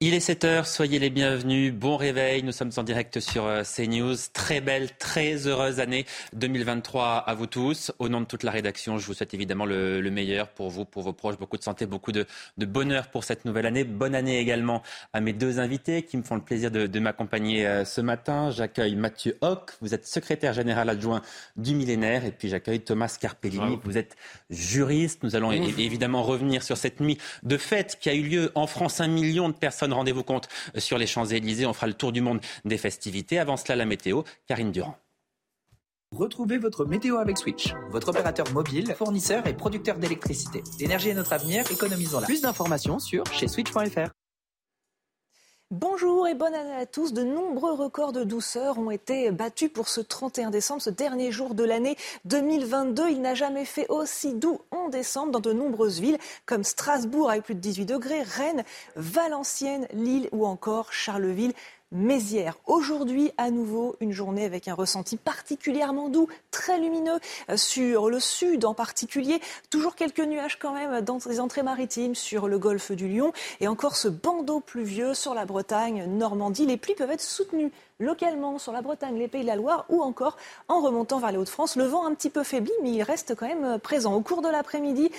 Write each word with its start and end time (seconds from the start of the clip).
Il 0.00 0.14
est 0.14 0.20
7 0.20 0.44
heures, 0.44 0.66
soyez 0.68 1.00
les 1.00 1.10
bienvenus. 1.10 1.74
Bon 1.74 1.96
réveil, 1.96 2.44
nous 2.44 2.52
sommes 2.52 2.70
en 2.76 2.84
direct 2.84 3.18
sur 3.18 3.46
euh, 3.46 3.64
CNews. 3.64 4.14
Très 4.32 4.60
belle, 4.60 4.90
très 4.96 5.48
heureuse 5.48 5.80
année 5.80 6.06
2023 6.34 7.16
à 7.16 7.34
vous 7.34 7.48
tous. 7.48 7.90
Au 7.98 8.08
nom 8.08 8.20
de 8.20 8.26
toute 8.26 8.44
la 8.44 8.52
rédaction, 8.52 8.98
je 8.98 9.06
vous 9.06 9.12
souhaite 9.12 9.34
évidemment 9.34 9.66
le, 9.66 10.00
le 10.00 10.10
meilleur 10.12 10.50
pour 10.50 10.70
vous, 10.70 10.84
pour 10.84 11.02
vos 11.02 11.12
proches. 11.12 11.36
Beaucoup 11.36 11.56
de 11.56 11.64
santé, 11.64 11.84
beaucoup 11.84 12.12
de, 12.12 12.26
de, 12.58 12.64
bonheur 12.64 13.08
pour 13.08 13.24
cette 13.24 13.44
nouvelle 13.44 13.66
année. 13.66 13.82
Bonne 13.82 14.14
année 14.14 14.38
également 14.38 14.84
à 15.12 15.20
mes 15.20 15.32
deux 15.32 15.58
invités 15.58 16.04
qui 16.04 16.16
me 16.16 16.22
font 16.22 16.36
le 16.36 16.42
plaisir 16.42 16.70
de, 16.70 16.86
de 16.86 17.00
m'accompagner 17.00 17.66
euh, 17.66 17.84
ce 17.84 18.00
matin. 18.00 18.52
J'accueille 18.52 18.94
Mathieu 18.94 19.36
Hoc, 19.40 19.72
vous 19.80 19.94
êtes 19.94 20.06
secrétaire 20.06 20.52
général 20.52 20.90
adjoint 20.90 21.22
du 21.56 21.74
millénaire. 21.74 22.24
Et 22.24 22.30
puis 22.30 22.48
j'accueille 22.48 22.82
Thomas 22.82 23.16
Carpellini, 23.20 23.80
vous 23.82 23.98
êtes 23.98 24.14
juriste. 24.48 25.24
Nous 25.24 25.34
allons 25.34 25.50
évidemment 25.50 26.22
revenir 26.22 26.62
sur 26.62 26.76
cette 26.76 27.00
nuit 27.00 27.18
de 27.42 27.56
fête 27.56 27.98
qui 28.00 28.08
a 28.08 28.14
eu 28.14 28.22
lieu 28.22 28.52
en 28.54 28.68
France. 28.68 29.00
Un 29.00 29.08
million 29.08 29.48
de 29.48 29.54
personnes 29.54 29.87
rendez-vous 29.92 30.24
compte 30.24 30.48
sur 30.76 30.98
les 30.98 31.06
Champs-Élysées. 31.06 31.66
On 31.66 31.72
fera 31.72 31.86
le 31.86 31.94
tour 31.94 32.12
du 32.12 32.20
monde 32.20 32.40
des 32.64 32.78
festivités. 32.78 33.38
Avant 33.38 33.56
cela, 33.56 33.76
la 33.76 33.84
météo. 33.84 34.22
Karine 34.46 34.72
Durand. 34.72 34.96
Retrouvez 36.10 36.56
votre 36.56 36.86
météo 36.86 37.18
avec 37.18 37.36
Switch, 37.36 37.74
votre 37.90 38.08
opérateur 38.08 38.50
mobile, 38.52 38.94
fournisseur 38.96 39.46
et 39.46 39.52
producteur 39.52 39.98
d'électricité. 39.98 40.62
L'énergie 40.80 41.10
est 41.10 41.14
notre 41.14 41.34
avenir, 41.34 41.70
économisons-la. 41.70 42.24
Plus 42.24 42.40
d'informations 42.40 42.98
sur 42.98 43.26
chez 43.26 43.46
switch.fr. 43.46 44.17
Bonjour 45.70 46.26
et 46.26 46.32
bonne 46.32 46.54
année 46.54 46.80
à 46.80 46.86
tous. 46.86 47.12
De 47.12 47.22
nombreux 47.22 47.74
records 47.74 48.12
de 48.12 48.24
douceur 48.24 48.78
ont 48.78 48.90
été 48.90 49.30
battus 49.30 49.70
pour 49.70 49.90
ce 49.90 50.00
31 50.00 50.48
décembre, 50.48 50.80
ce 50.80 50.88
dernier 50.88 51.30
jour 51.30 51.54
de 51.54 51.62
l'année 51.62 51.98
2022. 52.24 53.10
Il 53.10 53.20
n'a 53.20 53.34
jamais 53.34 53.66
fait 53.66 53.86
aussi 53.90 54.32
doux 54.32 54.62
en 54.70 54.88
décembre 54.88 55.30
dans 55.30 55.40
de 55.40 55.52
nombreuses 55.52 56.00
villes 56.00 56.16
comme 56.46 56.64
Strasbourg 56.64 57.28
avec 57.28 57.44
plus 57.44 57.54
de 57.54 57.60
18 57.60 57.84
degrés, 57.84 58.22
Rennes, 58.22 58.64
Valenciennes, 58.96 59.86
Lille 59.92 60.30
ou 60.32 60.46
encore 60.46 60.90
Charleville. 60.90 61.52
Mézières. 61.90 62.58
Aujourd'hui, 62.66 63.32
à 63.38 63.50
nouveau, 63.50 63.96
une 64.00 64.12
journée 64.12 64.44
avec 64.44 64.68
un 64.68 64.74
ressenti 64.74 65.16
particulièrement 65.16 66.10
doux, 66.10 66.28
très 66.50 66.78
lumineux 66.78 67.18
sur 67.56 68.10
le 68.10 68.20
sud 68.20 68.66
en 68.66 68.74
particulier. 68.74 69.40
Toujours 69.70 69.94
quelques 69.94 70.20
nuages 70.20 70.58
quand 70.58 70.74
même 70.74 71.00
dans 71.00 71.18
les 71.26 71.40
entrées 71.40 71.62
maritimes 71.62 72.14
sur 72.14 72.46
le 72.46 72.58
golfe 72.58 72.92
du 72.92 73.08
Lion 73.08 73.32
et 73.60 73.68
encore 73.68 73.96
ce 73.96 74.08
bandeau 74.08 74.60
pluvieux 74.60 75.14
sur 75.14 75.32
la 75.32 75.46
Bretagne, 75.46 76.04
Normandie. 76.06 76.66
Les 76.66 76.76
pluies 76.76 76.94
peuvent 76.94 77.10
être 77.10 77.22
soutenues 77.22 77.72
localement 78.00 78.58
sur 78.58 78.72
la 78.72 78.82
Bretagne, 78.82 79.16
les 79.16 79.28
Pays 79.28 79.42
de 79.42 79.46
la 79.46 79.56
Loire 79.56 79.86
ou 79.88 80.02
encore 80.02 80.36
en 80.68 80.80
remontant 80.80 81.18
vers 81.18 81.32
les 81.32 81.38
Hauts-de-France. 81.38 81.76
Le 81.76 81.84
vent 81.84 82.04
un 82.04 82.14
petit 82.14 82.30
peu 82.30 82.42
faibli, 82.42 82.72
mais 82.82 82.90
il 82.90 83.02
reste 83.02 83.34
quand 83.34 83.48
même 83.48 83.78
présent. 83.78 84.12
Au 84.12 84.20
cours 84.20 84.42
de 84.42 84.48
l'après-midi, 84.48 85.10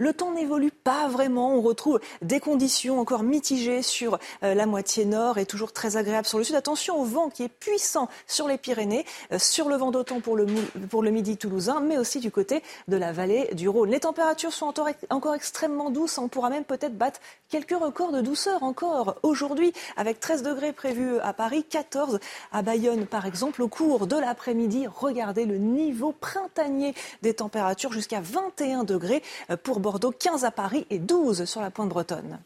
le 0.00 0.14
temps 0.14 0.32
n'évolue 0.32 0.72
pas 0.72 1.08
vraiment. 1.08 1.54
On 1.54 1.60
retrouve 1.60 2.00
des 2.22 2.40
conditions 2.40 2.98
encore 2.98 3.22
mitigées 3.22 3.82
sur 3.82 4.18
euh, 4.42 4.54
la 4.54 4.64
moitié 4.64 5.04
nord 5.04 5.36
et 5.36 5.44
toujours 5.44 5.72
très 5.72 5.98
agréable 5.98 6.26
sur 6.26 6.38
le 6.38 6.44
sud. 6.44 6.56
Attention 6.56 6.98
au 6.98 7.04
vent 7.04 7.28
qui 7.28 7.44
est 7.44 7.48
puissant 7.48 8.08
sur 8.26 8.48
les 8.48 8.56
Pyrénées, 8.56 9.04
euh, 9.30 9.38
sur 9.38 9.68
le 9.68 9.76
vent 9.76 9.90
d'automne 9.90 10.22
pour 10.22 10.36
le, 10.36 10.46
pour 10.88 11.02
le 11.02 11.10
midi 11.10 11.36
toulousain, 11.36 11.80
mais 11.80 11.98
aussi 11.98 12.18
du 12.18 12.30
côté 12.30 12.62
de 12.88 12.96
la 12.96 13.12
vallée 13.12 13.50
du 13.52 13.68
Rhône. 13.68 13.90
Les 13.90 14.00
températures 14.00 14.54
sont 14.54 14.72
encore, 15.10 15.34
extrêmement 15.34 15.90
douces. 15.90 16.16
On 16.16 16.28
pourra 16.28 16.48
même 16.48 16.64
peut-être 16.64 16.96
battre 16.96 17.20
quelques 17.50 17.78
records 17.78 18.12
de 18.12 18.22
douceur 18.22 18.62
encore 18.62 19.16
aujourd'hui, 19.22 19.74
avec 19.98 20.18
13 20.18 20.42
degrés 20.42 20.72
prévus 20.72 21.18
à 21.18 21.34
Paris, 21.34 21.62
14 21.68 22.20
à 22.52 22.62
Bayonne 22.62 23.04
par 23.04 23.26
exemple. 23.26 23.60
Au 23.60 23.68
cours 23.68 24.06
de 24.06 24.16
l'après-midi, 24.16 24.86
regardez 24.86 25.44
le 25.44 25.58
niveau 25.58 26.12
printanier 26.12 26.94
des 27.20 27.34
températures 27.34 27.92
jusqu'à 27.92 28.22
21 28.22 28.84
degrés 28.84 29.22
pour 29.62 29.78
Bordeaux. 29.78 29.89
Bordeaux, 29.90 30.12
15 30.12 30.44
à 30.44 30.52
Paris 30.52 30.86
et 30.90 31.00
12 31.00 31.46
sur 31.46 31.60
la 31.60 31.72
pointe 31.72 31.88
bretonne. 31.88 32.38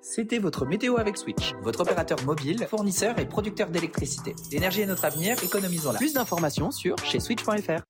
C'était 0.00 0.38
votre 0.38 0.66
météo 0.66 0.98
avec 0.98 1.16
Switch, 1.16 1.52
votre 1.62 1.80
opérateur 1.80 2.22
mobile, 2.24 2.64
fournisseur 2.70 3.18
et 3.18 3.26
producteur 3.26 3.68
d'électricité. 3.68 4.36
L'énergie 4.52 4.82
est 4.82 4.86
notre 4.86 5.04
avenir, 5.04 5.42
économisons-la. 5.42 5.98
Plus 5.98 6.14
d'informations 6.14 6.70
sur 6.70 6.96
chez 6.98 7.18
switch.fr. 7.18 7.82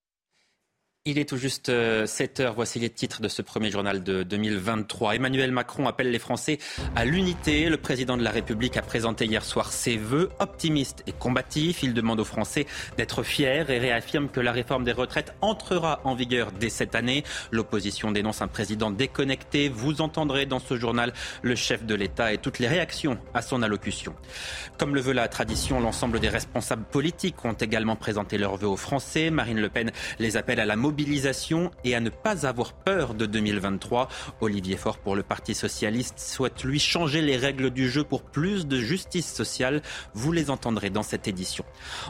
Il 1.05 1.19
est 1.19 1.29
tout 1.29 1.37
juste 1.37 1.73
7 2.07 2.39
heures. 2.39 2.55
Voici 2.55 2.79
les 2.79 2.89
titres 2.89 3.21
de 3.21 3.27
ce 3.27 3.43
premier 3.43 3.73
journal 3.73 4.05
de 4.05 4.23
2023. 4.23 5.17
Emmanuel 5.17 5.51
Macron 5.51 5.89
appelle 5.89 6.13
les 6.13 6.21
Français 6.21 6.59
à 6.95 7.05
l'unité. 7.05 7.69
Le 7.69 7.77
président 7.77 8.17
de 8.17 8.23
la 8.23 8.31
République 8.31 8.77
a 8.77 8.83
présenté 8.83 9.25
hier 9.25 9.45
soir 9.45 9.73
ses 9.73 9.97
vœux 9.97 10.29
optimistes 10.39 11.03
et 11.09 11.12
combatifs. 11.12 11.83
Il 11.83 11.93
demande 11.93 12.21
aux 12.21 12.25
Français 12.25 12.69
d'être 12.99 13.25
fiers 13.25 13.65
et 13.69 13.81
réaffirme 13.81 14.29
que 14.29 14.39
la 14.39 14.53
réforme 14.53 14.85
des 14.85 14.93
retraites 14.93 15.35
entrera 15.41 16.01
en 16.05 16.15
vigueur 16.15 16.53
dès 16.53 16.69
cette 16.69 16.95
année. 16.95 17.25
L'opposition 17.51 18.12
dénonce 18.12 18.41
un 18.41 18.47
président 18.47 18.93
déconnecté. 18.93 19.69
Vous 19.71 20.03
entendrez 20.03 20.47
dans 20.47 20.61
ce 20.61 20.77
journal 20.77 21.12
le 21.43 21.57
chef 21.57 21.85
de 21.85 21.97
l'État 21.97 22.33
et 22.33 22.39
toutes 22.39 22.61
les 22.61 22.69
réactions 22.69 23.19
à 23.35 23.43
son 23.43 23.65
allocution. 23.65 24.15
Comme 24.79 24.95
le 24.95 25.01
veut 25.01 25.15
la 25.15 25.27
tradition, 25.27 25.81
l'ensemble 25.81 26.21
des 26.21 26.29
responsables 26.29 26.85
politiques 26.85 27.45
ont 27.45 27.55
également 27.55 27.97
présenté 27.97 28.39
leurs 28.39 28.57
vœux 28.57 28.69
aux 28.69 28.77
Français. 28.77 29.31
Marine 29.31 29.61
Le 29.61 29.69
Pen 29.69 29.91
les 30.21 30.37
appelle 30.37 30.61
à 30.61 30.65
la 30.65 30.77
mobilisation 30.77 30.92
mobilisation 30.93 31.71
et 31.85 31.95
à 31.95 32.01
ne 32.01 32.11
pas 32.11 32.47
avoir 32.47 32.75
peur 32.75 33.15
de 33.15 33.25
2023. 33.25 34.09
Olivier 34.43 34.77
Faure 34.77 34.99
pour 34.99 35.17
le 35.17 35.23
Parti 35.23 35.55
socialiste 35.55 36.19
souhaite 36.19 36.65
lui 36.65 36.79
changer 36.79 37.23
les 37.23 37.39
règles 37.39 37.71
du 37.71 37.89
jeu 37.89 38.05
pour 38.05 38.23
plus 38.23 38.67
de 38.67 38.79
justice 38.79 39.33
sociale. 39.33 39.81
Vous 40.13 40.33
les 40.33 40.51
entendrez 40.51 40.91
dans 40.91 41.03
cette 41.03 41.29
édition. 41.29 41.65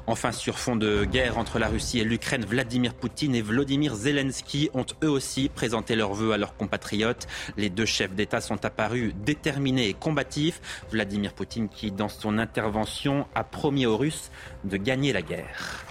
Enfin, 0.09 0.33
sur 0.33 0.59
fond 0.59 0.75
de 0.75 1.05
guerre 1.05 1.39
entre 1.39 1.61
la 1.61 1.69
Russie 1.69 2.01
et 2.01 2.05
l'Ukraine, 2.05 2.45
Vladimir 2.45 2.95
Poutine 2.95 3.37
et 3.37 3.43
Vladimir 3.43 3.95
Zelensky 3.95 4.69
ont 4.75 4.87
eux 5.05 5.11
aussi 5.11 5.49
présenté 5.49 5.95
leurs 5.95 6.15
vœux 6.15 6.33
à 6.33 6.37
leurs 6.37 6.57
compatriotes. 6.57 7.29
Les 7.57 7.71
deux 7.71 7.87
chefs 7.87 8.15
d'État 8.15 8.41
sont 8.41 8.65
apparus 8.65 9.15
déterminés 9.15 9.91
et 9.91 9.95
combatifs. 9.95 10.61
Vladimir 10.91 11.35
Poutine 11.35 11.69
qui, 11.69 11.93
dans 11.93 12.09
son 12.09 12.37
intervention, 12.37 13.29
a 13.37 13.45
promis 13.45 13.87
aux 13.87 13.97
Russes 13.97 14.33
de 14.65 14.77
gagner 14.77 15.13
la 15.13 15.23
guerre. 15.23 15.85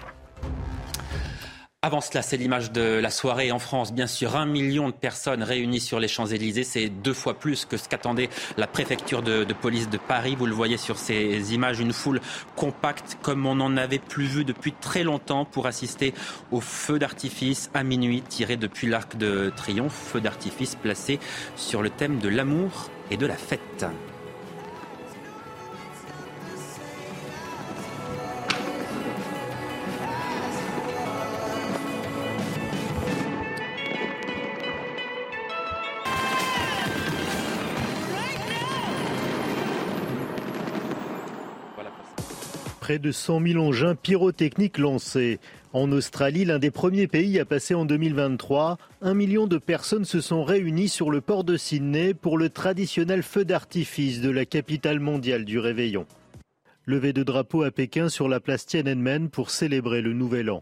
Avant 1.84 2.00
cela, 2.00 2.22
c'est 2.22 2.38
l'image 2.38 2.72
de 2.72 3.00
la 3.00 3.10
soirée 3.10 3.52
en 3.52 3.58
France. 3.58 3.92
Bien 3.92 4.06
sûr, 4.06 4.36
un 4.36 4.46
million 4.46 4.90
de 4.90 4.94
personnes 4.94 5.42
réunies 5.42 5.80
sur 5.80 6.00
les 6.00 6.08
Champs-Élysées. 6.08 6.64
C'est 6.64 6.90
deux 6.90 7.16
fois 7.16 7.34
plus 7.34 7.66
que 7.66 7.76
ce 7.76 7.90
qu'attendait 7.90 8.30
la 8.56 8.68
préfecture 8.68 9.24
de, 9.24 9.44
police 9.60 9.90
de 9.90 9.98
Paris. 9.98 10.36
Vous 10.38 10.46
le 10.46 10.54
voyez 10.54 10.78
sur 10.78 11.00
ces 11.00 11.56
images, 11.56 11.80
une 11.80 11.92
foule 11.92 12.22
compacte 12.56 13.18
comme 13.24 13.48
on 13.48 13.56
n'en 13.56 13.78
avait 13.78 13.98
plus 13.98 14.26
vu 14.26 14.46
depuis 14.46 14.74
très 14.74 15.02
longtemps 15.02 15.44
pour 15.44 15.66
assister 15.66 16.14
au 16.52 16.62
feu 16.62 17.00
d'artifice 17.00 17.72
à 17.74 17.82
minuit 17.82 18.22
tiré 18.22 18.58
depuis 18.58 18.86
l'Arc 18.86 19.18
de 19.18 19.52
Triomphe. 19.56 20.12
Feu 20.14 20.22
d'artifice 20.22 20.76
placé 20.76 21.20
sur 21.56 21.82
le 21.82 21.90
thème 21.90 22.20
de 22.20 22.30
l'amour 22.30 22.92
et 23.10 23.18
de 23.18 23.26
la 23.26 23.38
fête. 23.38 23.88
Près 42.92 43.00
de 43.00 43.14
100 43.14 43.48
000 43.48 43.66
engins 43.66 43.96
pyrotechniques 43.96 44.78
lancés. 44.78 45.40
En 45.72 45.94
Australie, 45.94 46.44
l'un 46.44 46.60
des 46.60 46.72
premiers 46.72 47.08
pays 47.08 47.40
à 47.40 47.46
passer 47.46 47.74
en 47.74 47.86
2023, 47.86 48.78
un 49.02 49.14
million 49.14 49.48
de 49.48 49.58
personnes 49.58 50.04
se 50.04 50.20
sont 50.20 50.44
réunies 50.44 50.90
sur 50.90 51.10
le 51.10 51.22
port 51.22 51.46
de 51.46 51.56
Sydney 51.56 52.14
pour 52.14 52.38
le 52.38 52.50
traditionnel 52.50 53.24
feu 53.24 53.46
d'artifice 53.46 54.20
de 54.20 54.30
la 54.30 54.44
capitale 54.44 55.00
mondiale 55.00 55.46
du 55.46 55.58
réveillon. 55.58 56.06
Levé 56.86 57.14
de 57.14 57.24
drapeau 57.24 57.64
à 57.64 57.72
Pékin 57.72 58.10
sur 58.10 58.28
la 58.28 58.42
place 58.42 58.66
Tiananmen 58.66 59.30
pour 59.30 59.52
célébrer 59.52 60.02
le 60.02 60.12
nouvel 60.12 60.50
an. 60.50 60.62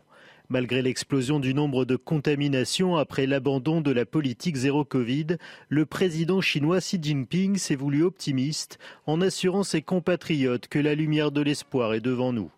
Malgré 0.52 0.82
l'explosion 0.82 1.40
du 1.40 1.54
nombre 1.54 1.86
de 1.86 1.96
contaminations 1.96 2.98
après 2.98 3.28
l'abandon 3.28 3.82
de 3.82 3.92
la 3.92 4.08
politique 4.08 4.56
zéro 4.56 4.84
Covid, 4.84 5.38
le 5.70 5.86
président 5.86 6.42
chinois 6.42 6.80
Xi 6.80 6.98
Jinping 7.00 7.58
s'est 7.58 7.76
voulu 7.76 8.02
optimiste 8.02 8.80
en 9.06 9.22
assurant 9.22 9.62
ses 9.62 9.84
compatriotes 9.84 10.68
que 10.68 10.80
la 10.80 10.96
lumière 10.96 11.32
de 11.32 11.42
l'espoir 11.42 11.94
est 11.94 12.02
devant 12.02 12.34
nous. 12.34 12.50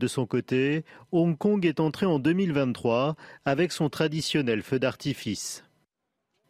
De 0.00 0.08
son 0.08 0.26
côté, 0.26 0.82
Hong 1.12 1.38
Kong 1.38 1.64
est 1.64 1.78
entré 1.78 2.06
en 2.06 2.18
2023 2.18 3.14
avec 3.44 3.70
son 3.70 3.88
traditionnel 3.88 4.64
feu 4.64 4.80
d'artifice. 4.80 5.62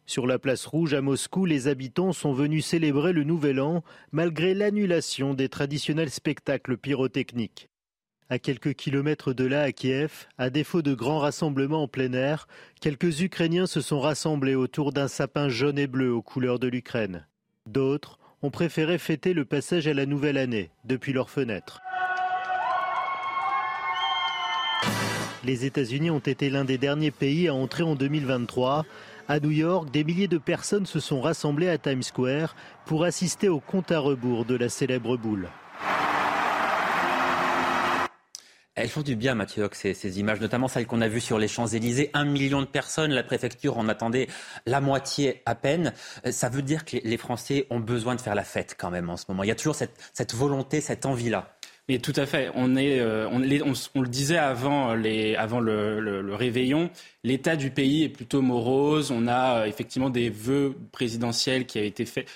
Sur 0.07 0.27
la 0.27 0.39
place 0.39 0.65
rouge 0.65 0.95
à 0.95 1.03
Moscou, 1.03 1.45
les 1.45 1.69
habitants 1.69 2.15
sont 2.15 2.33
venus 2.33 2.65
célébrer 2.65 3.13
le 3.13 3.25
Nouvel 3.25 3.61
An 3.61 3.85
malgré 4.11 4.55
l'annulation 4.55 5.35
des 5.35 5.51
traditionnels 5.51 6.09
spectacles 6.09 6.79
pyrotechniques. 6.79 7.69
À 8.31 8.39
quelques 8.39 8.75
kilomètres 8.75 9.33
de 9.33 9.45
là, 9.45 9.63
à 9.63 9.73
Kiev, 9.73 10.27
à 10.37 10.51
défaut 10.51 10.83
de 10.83 10.93
grands 10.93 11.19
rassemblements 11.19 11.85
en 11.85 11.89
plein 11.89 12.13
air, 12.13 12.47
quelques 12.79 13.23
Ukrainiens 13.23 13.67
se 13.67 13.81
sont 13.81 14.01
rassemblés 14.01 14.55
autour 14.55 14.93
d'un 14.93 15.09
sapin 15.09 15.49
jaune 15.49 15.79
et 15.79 15.87
bleu 15.87 16.13
aux 16.13 16.21
couleurs 16.21 16.59
de 16.59 16.69
l'Ukraine. 16.69 17.27
D'autres 17.67 18.19
ont 18.43 18.51
préféré 18.51 18.99
fêter 18.99 19.33
le 19.33 19.47
passage 19.47 19.89
à 19.89 19.95
la 19.95 20.05
nouvelle 20.05 20.37
année 20.37 20.69
depuis 20.85 21.15
leurs 21.15 21.31
fenêtres. 21.31 21.81
Les 25.43 25.65
États-Unis 25.65 26.11
ont 26.11 26.19
été 26.19 26.51
l'un 26.51 26.67
des 26.67 26.77
derniers 26.77 27.11
pays 27.11 27.49
à 27.49 27.55
entrer 27.55 27.83
en 27.83 27.95
2023 27.95 28.85
à 29.31 29.41
New 29.41 29.51
York, 29.51 29.91
des 29.91 30.05
milliers 30.05 30.29
de 30.29 30.39
personnes 30.39 30.87
se 30.87 31.01
sont 31.01 31.21
rassemblées 31.21 31.69
à 31.69 31.77
Times 31.77 32.03
Square 32.03 32.57
pour 32.87 33.05
assister 33.05 33.49
au 33.49 33.61
compte 33.61 33.93
à 33.93 33.99
rebours 33.99 34.47
de 34.47 34.55
la 34.55 34.71
célèbre 34.71 35.19
boule. 35.19 35.49
Elles 38.81 38.89
font 38.89 39.03
du 39.03 39.17
bien, 39.17 39.35
Mathieu 39.35 39.69
ces, 39.73 40.21
images, 40.21 40.41
notamment 40.41 40.69
celles 40.69 40.87
qu'on 40.87 41.01
a 41.01 41.09
vues 41.09 41.21
sur 41.21 41.39
les 41.41 41.49
Champs-Élysées. 41.49 42.11
Un 42.15 42.25
million 42.25 42.61
de 42.61 42.67
personnes, 42.67 43.11
la 43.11 43.25
préfecture 43.25 43.77
en 43.77 43.89
attendait 43.89 44.29
la 44.67 44.81
moitié 44.81 45.43
à 45.47 45.57
peine. 45.57 45.93
Euh, 46.25 46.31
ça 46.31 46.49
veut 46.49 46.63
dire 46.63 46.85
que 46.85 46.97
les 47.03 47.17
Français 47.17 47.67
ont 47.71 47.81
besoin 47.81 48.15
de 48.15 48.21
faire 48.21 48.37
la 48.37 48.45
fête 48.45 48.77
quand 48.79 48.91
même 48.91 49.11
en 49.11 49.17
ce 49.17 49.25
moment. 49.29 49.43
Il 49.43 49.49
y 49.49 49.53
a 49.53 49.57
toujours 49.57 49.75
cette 49.75 50.35
volonté, 50.35 50.81
cette 50.81 51.07
envie-là. 51.07 51.59
Mais 51.89 51.99
tout 51.99 52.13
à 52.17 52.27
fait. 52.27 52.51
On, 52.55 52.77
est, 52.77 53.01
euh, 53.01 53.27
on, 53.31 53.39
le 53.39 54.09
disait 54.09 54.37
avant, 54.37 54.91
avant 54.91 55.61
le, 55.61 56.35
réveillon, 56.35 56.91
l'état 57.25 57.57
du 57.57 57.71
pays 57.71 58.05
est 58.05 58.09
plutôt 58.11 58.43
morose. 58.43 59.11
On 59.11 59.27
a 59.27 59.61
euh, 59.61 59.65
effectivement 59.65 60.11
des 60.11 60.29
vœux 60.29 60.77
présidentiels 60.93 61.67
qui 61.67 61.79
avaient 61.79 61.89
été 61.89 62.05
faits, 62.05 62.29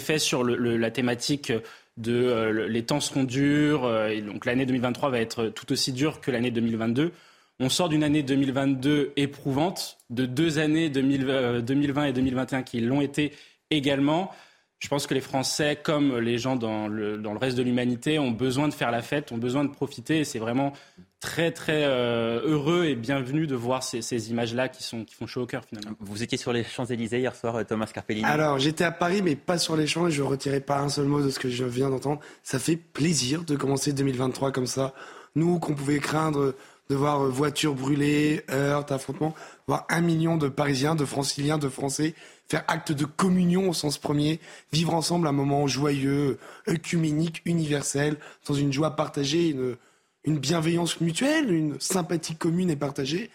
faits 0.00 0.20
sur 0.20 0.44
la 0.44 0.90
thématique 0.90 1.52
de 1.98 2.14
euh, 2.14 2.68
les 2.68 2.84
temps 2.84 3.00
seront 3.00 3.24
durs. 3.24 4.06
et 4.06 4.22
donc 4.22 4.46
l'année 4.46 4.64
2023 4.64 5.10
va 5.10 5.20
être 5.20 5.48
tout 5.48 5.70
aussi 5.72 5.92
dure 5.92 6.20
que 6.20 6.30
l'année 6.30 6.50
2022. 6.50 7.12
On 7.60 7.68
sort 7.68 7.88
d'une 7.88 8.04
année 8.04 8.22
2022 8.22 9.12
éprouvante, 9.16 9.98
de 10.10 10.26
deux 10.26 10.58
années 10.58 10.90
2020 10.90 12.04
et 12.04 12.12
2021 12.12 12.62
qui 12.62 12.80
l'ont 12.80 13.00
été 13.00 13.32
également. 13.70 14.30
Je 14.78 14.86
pense 14.86 15.08
que 15.08 15.14
les 15.14 15.20
Français, 15.20 15.76
comme 15.82 16.18
les 16.18 16.38
gens 16.38 16.54
dans 16.54 16.86
le, 16.86 17.18
dans 17.18 17.32
le 17.32 17.38
reste 17.38 17.56
de 17.56 17.62
l'humanité, 17.62 18.20
ont 18.20 18.30
besoin 18.30 18.68
de 18.68 18.74
faire 18.74 18.92
la 18.92 19.02
fête, 19.02 19.32
ont 19.32 19.38
besoin 19.38 19.64
de 19.64 19.70
profiter. 19.70 20.20
Et 20.20 20.24
c'est 20.24 20.38
vraiment 20.38 20.72
très, 21.20 21.50
très 21.50 21.84
euh, 21.84 22.40
heureux 22.44 22.84
et 22.84 22.94
bienvenu 22.94 23.46
de 23.46 23.54
voir 23.54 23.82
ces, 23.82 24.02
ces 24.02 24.30
images-là 24.30 24.68
qui, 24.68 24.82
sont, 24.82 25.04
qui 25.04 25.14
font 25.14 25.26
chaud 25.26 25.42
au 25.42 25.46
cœur, 25.46 25.64
finalement. 25.64 25.96
Vous 26.00 26.22
étiez 26.22 26.38
sur 26.38 26.52
les 26.52 26.64
Champs-Élysées 26.64 27.18
hier 27.18 27.34
soir, 27.34 27.56
euh, 27.56 27.64
Thomas 27.64 27.90
Carpellini 27.92 28.24
Alors, 28.24 28.58
j'étais 28.58 28.84
à 28.84 28.92
Paris, 28.92 29.22
mais 29.22 29.36
pas 29.36 29.58
sur 29.58 29.76
les 29.76 29.86
champs, 29.86 30.06
et 30.06 30.10
je 30.10 30.22
ne 30.22 30.28
retirais 30.28 30.60
pas 30.60 30.78
un 30.78 30.88
seul 30.88 31.06
mot 31.06 31.22
de 31.22 31.30
ce 31.30 31.38
que 31.38 31.48
je 31.48 31.64
viens 31.64 31.90
d'entendre. 31.90 32.20
Ça 32.42 32.58
fait 32.58 32.76
plaisir 32.76 33.44
de 33.44 33.56
commencer 33.56 33.92
2023 33.92 34.52
comme 34.52 34.66
ça. 34.66 34.94
Nous, 35.34 35.58
qu'on 35.58 35.74
pouvait 35.74 35.98
craindre 35.98 36.54
de 36.88 36.94
voir 36.94 37.22
euh, 37.22 37.28
voitures 37.28 37.74
brûlées, 37.74 38.44
heurts, 38.50 38.90
affrontements, 38.92 39.34
voir 39.66 39.86
un 39.88 40.00
million 40.00 40.36
de 40.36 40.48
Parisiens, 40.48 40.94
de 40.94 41.04
Franciliens, 41.04 41.58
de 41.58 41.68
Français 41.68 42.14
faire 42.48 42.64
acte 42.66 42.92
de 42.92 43.04
communion 43.04 43.68
au 43.68 43.72
sens 43.74 43.98
premier, 43.98 44.40
vivre 44.72 44.94
ensemble 44.94 45.26
un 45.28 45.32
moment 45.32 45.66
joyeux, 45.66 46.38
œcuménique, 46.66 47.42
universel, 47.44 48.16
dans 48.46 48.54
une 48.54 48.72
joie 48.72 48.96
partagée, 48.96 49.50
une, 49.50 49.76
une 50.24 50.38
bienveillance 50.38 51.00
mutuelle, 51.00 51.52
une 51.52 51.80
sympathie 51.80 52.36
commune 52.36 52.70
et 52.70 52.76
partagée. 52.76 53.30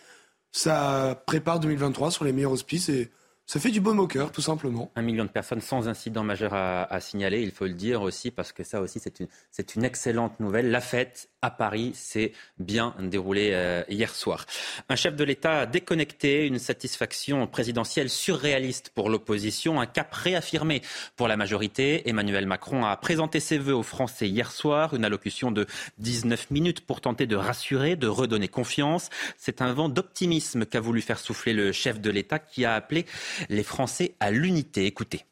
Ça 0.51 1.23
prépare 1.25 1.59
2023 1.59 2.11
sur 2.11 2.25
les 2.25 2.33
meilleurs 2.33 2.51
auspices 2.51 2.89
et 2.89 3.11
ça 3.45 3.59
fait 3.59 3.71
du 3.71 3.81
baume 3.81 3.99
au 3.99 4.07
cœur, 4.07 4.31
tout 4.31 4.41
simplement. 4.41 4.89
Un 4.95 5.01
million 5.01 5.25
de 5.25 5.29
personnes 5.29 5.59
sans 5.59 5.89
incident 5.89 6.23
majeur 6.23 6.53
à, 6.53 6.99
signaler, 7.01 7.41
il 7.41 7.51
faut 7.51 7.65
le 7.65 7.73
dire 7.73 8.01
aussi, 8.01 8.31
parce 8.31 8.53
que 8.53 8.63
ça 8.63 8.79
aussi, 8.79 9.01
c'est 9.01 9.75
une, 9.75 9.83
excellente 9.83 10.39
nouvelle. 10.39 10.71
La 10.71 10.79
fête 10.79 11.29
à 11.41 11.51
Paris 11.51 11.91
s'est 11.93 12.31
bien 12.57 12.95
déroulée 12.99 13.51
euh, 13.51 13.83
hier 13.89 14.15
soir. 14.15 14.45
Un 14.87 14.95
chef 14.95 15.17
de 15.17 15.25
l'État 15.25 15.65
déconnecté, 15.65 16.47
une 16.47 16.57
satisfaction 16.57 17.45
présidentielle 17.45 18.09
surréaliste 18.09 18.91
pour 18.95 19.09
l'opposition, 19.09 19.81
un 19.81 19.87
cap 19.87 20.13
réaffirmé 20.13 20.81
pour 21.17 21.27
la 21.27 21.35
majorité. 21.35 22.07
Emmanuel 22.07 22.45
Macron 22.45 22.85
a 22.85 22.95
présenté 22.95 23.41
ses 23.41 23.57
vœux 23.57 23.75
aux 23.75 23.83
Français 23.83 24.29
hier 24.29 24.51
soir, 24.51 24.93
une 24.93 25.03
allocution 25.03 25.51
de 25.51 25.67
19 25.97 26.49
minutes 26.49 26.85
pour 26.85 27.01
tenter 27.01 27.27
de 27.27 27.35
rassurer, 27.35 27.97
de 27.97 28.07
redonner 28.07 28.47
confiance. 28.47 29.09
C'est 29.37 29.61
un 29.61 29.73
vent 29.73 29.89
d'optimisme 29.89 30.65
qu'a 30.65 30.79
voulu 30.79 31.01
faire 31.01 31.19
souffler 31.19 31.51
le 31.51 31.73
chef 31.73 31.99
de 31.99 32.09
l'État 32.09 32.39
qui 32.39 32.63
a 32.63 32.73
appelé 32.73 33.05
les 33.49 33.63
Français 33.63 34.15
à 34.19 34.31
l'unité. 34.31 34.85
Écoutez. 34.85 35.25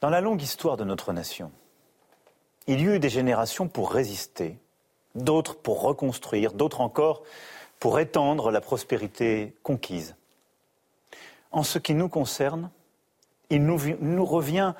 Dans 0.00 0.10
la 0.10 0.20
longue 0.20 0.42
histoire 0.42 0.76
de 0.76 0.84
notre 0.84 1.12
nation, 1.12 1.50
il 2.66 2.80
y 2.80 2.84
eut 2.84 2.98
des 2.98 3.08
générations 3.08 3.66
pour 3.66 3.90
résister, 3.90 4.58
d'autres 5.14 5.56
pour 5.56 5.82
reconstruire, 5.82 6.52
d'autres 6.52 6.80
encore 6.80 7.22
pour 7.80 7.98
étendre 7.98 8.50
la 8.50 8.60
prospérité 8.60 9.54
conquise. 9.62 10.14
En 11.50 11.62
ce 11.62 11.78
qui 11.78 11.94
nous 11.94 12.08
concerne, 12.08 12.70
il 13.50 13.64
nous, 13.64 13.80
nous 14.00 14.24
revient 14.24 14.74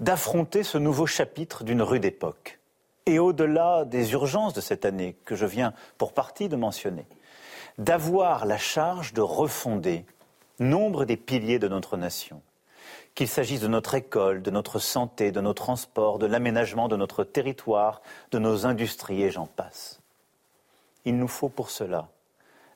d'affronter 0.00 0.62
ce 0.62 0.78
nouveau 0.78 1.06
chapitre 1.06 1.64
d'une 1.64 1.82
rude 1.82 2.04
époque. 2.04 2.58
Et 3.06 3.18
au-delà 3.18 3.84
des 3.84 4.12
urgences 4.12 4.52
de 4.52 4.60
cette 4.60 4.84
année 4.84 5.16
que 5.24 5.34
je 5.34 5.46
viens 5.46 5.72
pour 5.96 6.12
partie 6.12 6.48
de 6.48 6.56
mentionner, 6.56 7.06
d'avoir 7.78 8.44
la 8.44 8.58
charge 8.58 9.14
de 9.14 9.20
refonder 9.20 10.04
nombre 10.58 11.04
des 11.04 11.16
piliers 11.16 11.58
de 11.58 11.68
notre 11.68 11.96
nation. 11.96 12.42
Qu'il 13.14 13.28
s'agisse 13.28 13.60
de 13.60 13.68
notre 13.68 13.94
école, 13.94 14.42
de 14.42 14.50
notre 14.50 14.78
santé, 14.78 15.32
de 15.32 15.40
nos 15.40 15.54
transports, 15.54 16.18
de 16.18 16.26
l'aménagement 16.26 16.88
de 16.88 16.96
notre 16.96 17.24
territoire, 17.24 18.02
de 18.30 18.38
nos 18.38 18.66
industries 18.66 19.22
et 19.22 19.30
j'en 19.30 19.46
passe. 19.46 20.00
Il 21.04 21.16
nous 21.16 21.28
faut 21.28 21.48
pour 21.48 21.70
cela 21.70 22.08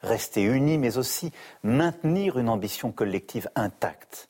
rester 0.03 0.43
unis, 0.43 0.79
mais 0.79 0.99
aussi 0.99 1.31
maintenir 1.63 2.39
une 2.39 2.49
ambition 2.49 2.93
collective 2.93 3.49
intacte. 3.55 4.29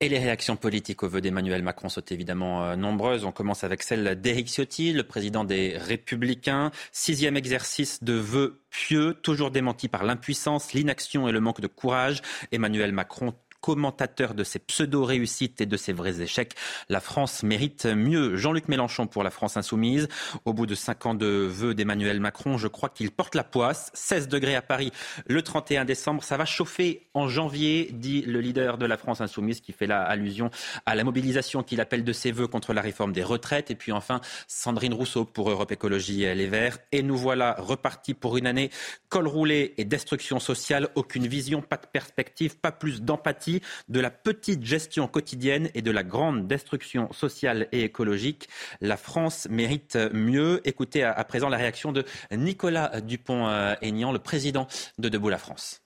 Et 0.00 0.10
les 0.10 0.18
réactions 0.18 0.56
politiques 0.56 1.02
au 1.04 1.08
vœu 1.08 1.22
d'Emmanuel 1.22 1.62
Macron 1.62 1.88
sont 1.88 2.04
évidemment 2.10 2.64
euh, 2.64 2.76
nombreuses. 2.76 3.24
On 3.24 3.32
commence 3.32 3.64
avec 3.64 3.82
celle 3.82 4.20
d'Éric 4.20 4.48
Ciotti, 4.48 4.92
le 4.92 5.04
président 5.04 5.42
des 5.42 5.78
Républicains. 5.78 6.70
Sixième 6.92 7.34
exercice 7.34 8.04
de 8.04 8.12
vœux 8.12 8.60
pieux, 8.68 9.14
toujours 9.14 9.50
démenti 9.50 9.88
par 9.88 10.04
l'impuissance, 10.04 10.74
l'inaction 10.74 11.28
et 11.28 11.32
le 11.32 11.40
manque 11.40 11.62
de 11.62 11.66
courage. 11.66 12.20
Emmanuel 12.52 12.92
Macron 12.92 13.32
commentateur 13.66 14.34
de 14.34 14.44
ses 14.44 14.60
pseudo-réussites 14.60 15.60
et 15.60 15.66
de 15.66 15.76
ses 15.76 15.92
vrais 15.92 16.20
échecs. 16.20 16.54
La 16.88 17.00
France 17.00 17.42
mérite 17.42 17.86
mieux. 17.86 18.36
Jean-Luc 18.36 18.68
Mélenchon 18.68 19.08
pour 19.08 19.24
la 19.24 19.30
France 19.30 19.56
insoumise. 19.56 20.06
Au 20.44 20.52
bout 20.52 20.66
de 20.66 20.76
cinq 20.76 21.04
ans 21.04 21.14
de 21.14 21.26
vœux 21.26 21.74
d'Emmanuel 21.74 22.20
Macron, 22.20 22.58
je 22.58 22.68
crois 22.68 22.90
qu'il 22.90 23.10
porte 23.10 23.34
la 23.34 23.42
poisse. 23.42 23.90
16 23.94 24.28
degrés 24.28 24.54
à 24.54 24.62
Paris 24.62 24.92
le 25.26 25.42
31 25.42 25.84
décembre. 25.84 26.22
Ça 26.22 26.36
va 26.36 26.44
chauffer 26.44 27.08
en 27.12 27.26
janvier, 27.26 27.90
dit 27.92 28.22
le 28.22 28.40
leader 28.40 28.78
de 28.78 28.86
la 28.86 28.96
France 28.96 29.20
insoumise 29.20 29.60
qui 29.60 29.72
fait 29.72 29.88
la 29.88 30.00
allusion 30.04 30.48
à 30.84 30.94
la 30.94 31.02
mobilisation 31.02 31.64
qu'il 31.64 31.80
appelle 31.80 32.04
de 32.04 32.12
ses 32.12 32.30
vœux 32.30 32.46
contre 32.46 32.72
la 32.72 32.82
réforme 32.82 33.12
des 33.12 33.24
retraites. 33.24 33.72
Et 33.72 33.74
puis 33.74 33.90
enfin, 33.90 34.20
Sandrine 34.46 34.94
Rousseau 34.94 35.24
pour 35.24 35.50
Europe 35.50 35.72
Écologie 35.72 36.18
Les 36.20 36.46
Verts. 36.46 36.78
Et 36.92 37.02
nous 37.02 37.16
voilà 37.16 37.56
repartis 37.58 38.14
pour 38.14 38.36
une 38.36 38.46
année 38.46 38.70
col 39.08 39.26
roulé 39.26 39.74
et 39.76 39.84
destruction 39.84 40.38
sociale. 40.38 40.88
Aucune 40.94 41.26
vision, 41.26 41.62
pas 41.62 41.78
de 41.78 41.86
perspective, 41.88 42.58
pas 42.58 42.70
plus 42.70 43.02
d'empathie 43.02 43.55
de 43.88 44.00
la 44.00 44.10
petite 44.10 44.64
gestion 44.64 45.08
quotidienne 45.08 45.70
et 45.74 45.82
de 45.82 45.90
la 45.90 46.02
grande 46.02 46.46
destruction 46.46 47.12
sociale 47.12 47.68
et 47.72 47.82
écologique. 47.82 48.48
La 48.80 48.96
France 48.96 49.48
mérite 49.50 49.96
mieux. 50.12 50.60
Écoutez 50.64 51.02
à, 51.02 51.24
présent 51.24 51.48
la 51.48 51.56
réaction 51.56 51.92
de 51.92 52.04
Nicolas 52.32 53.00
Dupont-Aignan, 53.00 54.12
le 54.12 54.18
président 54.18 54.66
de 54.98 55.08
Debout 55.08 55.28
la 55.28 55.38
France. 55.38 55.82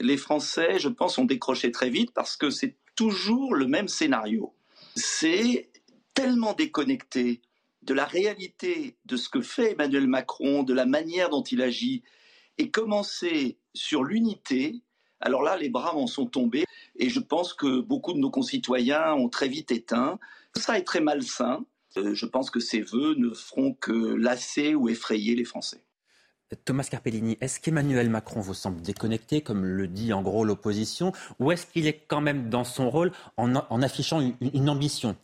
Les 0.00 0.16
Français, 0.16 0.78
je 0.78 0.88
pense, 0.88 1.18
ont 1.18 1.24
décroché 1.24 1.72
très 1.72 1.90
vite 1.90 2.12
parce 2.12 2.36
que 2.36 2.50
c'est 2.50 2.76
toujours 2.94 3.54
le 3.54 3.66
même 3.66 3.88
scénario. 3.88 4.54
C'est 4.94 5.70
tellement 6.14 6.52
déconnecté 6.52 7.40
de 7.88 7.94
la 7.94 8.04
réalité 8.04 8.98
de 9.06 9.16
ce 9.16 9.30
que 9.30 9.40
fait 9.40 9.72
Emmanuel 9.72 10.06
Macron, 10.06 10.62
de 10.62 10.74
la 10.74 10.84
manière 10.84 11.30
dont 11.30 11.42
il 11.42 11.62
agit, 11.62 12.02
et 12.58 12.70
commencer 12.70 13.58
sur 13.72 14.04
l'unité, 14.04 14.82
alors 15.20 15.42
là, 15.42 15.56
les 15.56 15.70
bras 15.70 15.96
en 15.96 16.06
sont 16.06 16.26
tombés. 16.26 16.64
Et 16.96 17.08
je 17.08 17.18
pense 17.18 17.54
que 17.54 17.80
beaucoup 17.80 18.12
de 18.12 18.18
nos 18.18 18.30
concitoyens 18.30 19.14
ont 19.14 19.30
très 19.30 19.48
vite 19.48 19.72
éteint. 19.72 20.18
Ça 20.54 20.78
est 20.78 20.84
très 20.84 21.00
malsain. 21.00 21.64
Euh, 21.96 22.14
je 22.14 22.26
pense 22.26 22.50
que 22.50 22.60
ces 22.60 22.82
vœux 22.82 23.14
ne 23.16 23.30
feront 23.30 23.72
que 23.72 24.14
lasser 24.14 24.74
ou 24.74 24.90
effrayer 24.90 25.34
les 25.34 25.44
Français. 25.44 25.82
Thomas 26.64 26.84
Carpellini, 26.90 27.36
est-ce 27.40 27.58
qu'Emmanuel 27.58 28.10
Macron 28.10 28.40
vous 28.40 28.54
semble 28.54 28.80
déconnecté, 28.80 29.40
comme 29.40 29.64
le 29.64 29.86
dit 29.86 30.12
en 30.12 30.22
gros 30.22 30.44
l'opposition, 30.44 31.12
ou 31.40 31.52
est-ce 31.52 31.66
qu'il 31.66 31.86
est 31.86 32.04
quand 32.06 32.20
même 32.20 32.48
dans 32.48 32.64
son 32.64 32.90
rôle 32.90 33.12
en, 33.36 33.82
affichant 33.82 34.20
une 34.40 34.70
ambition 34.70 35.16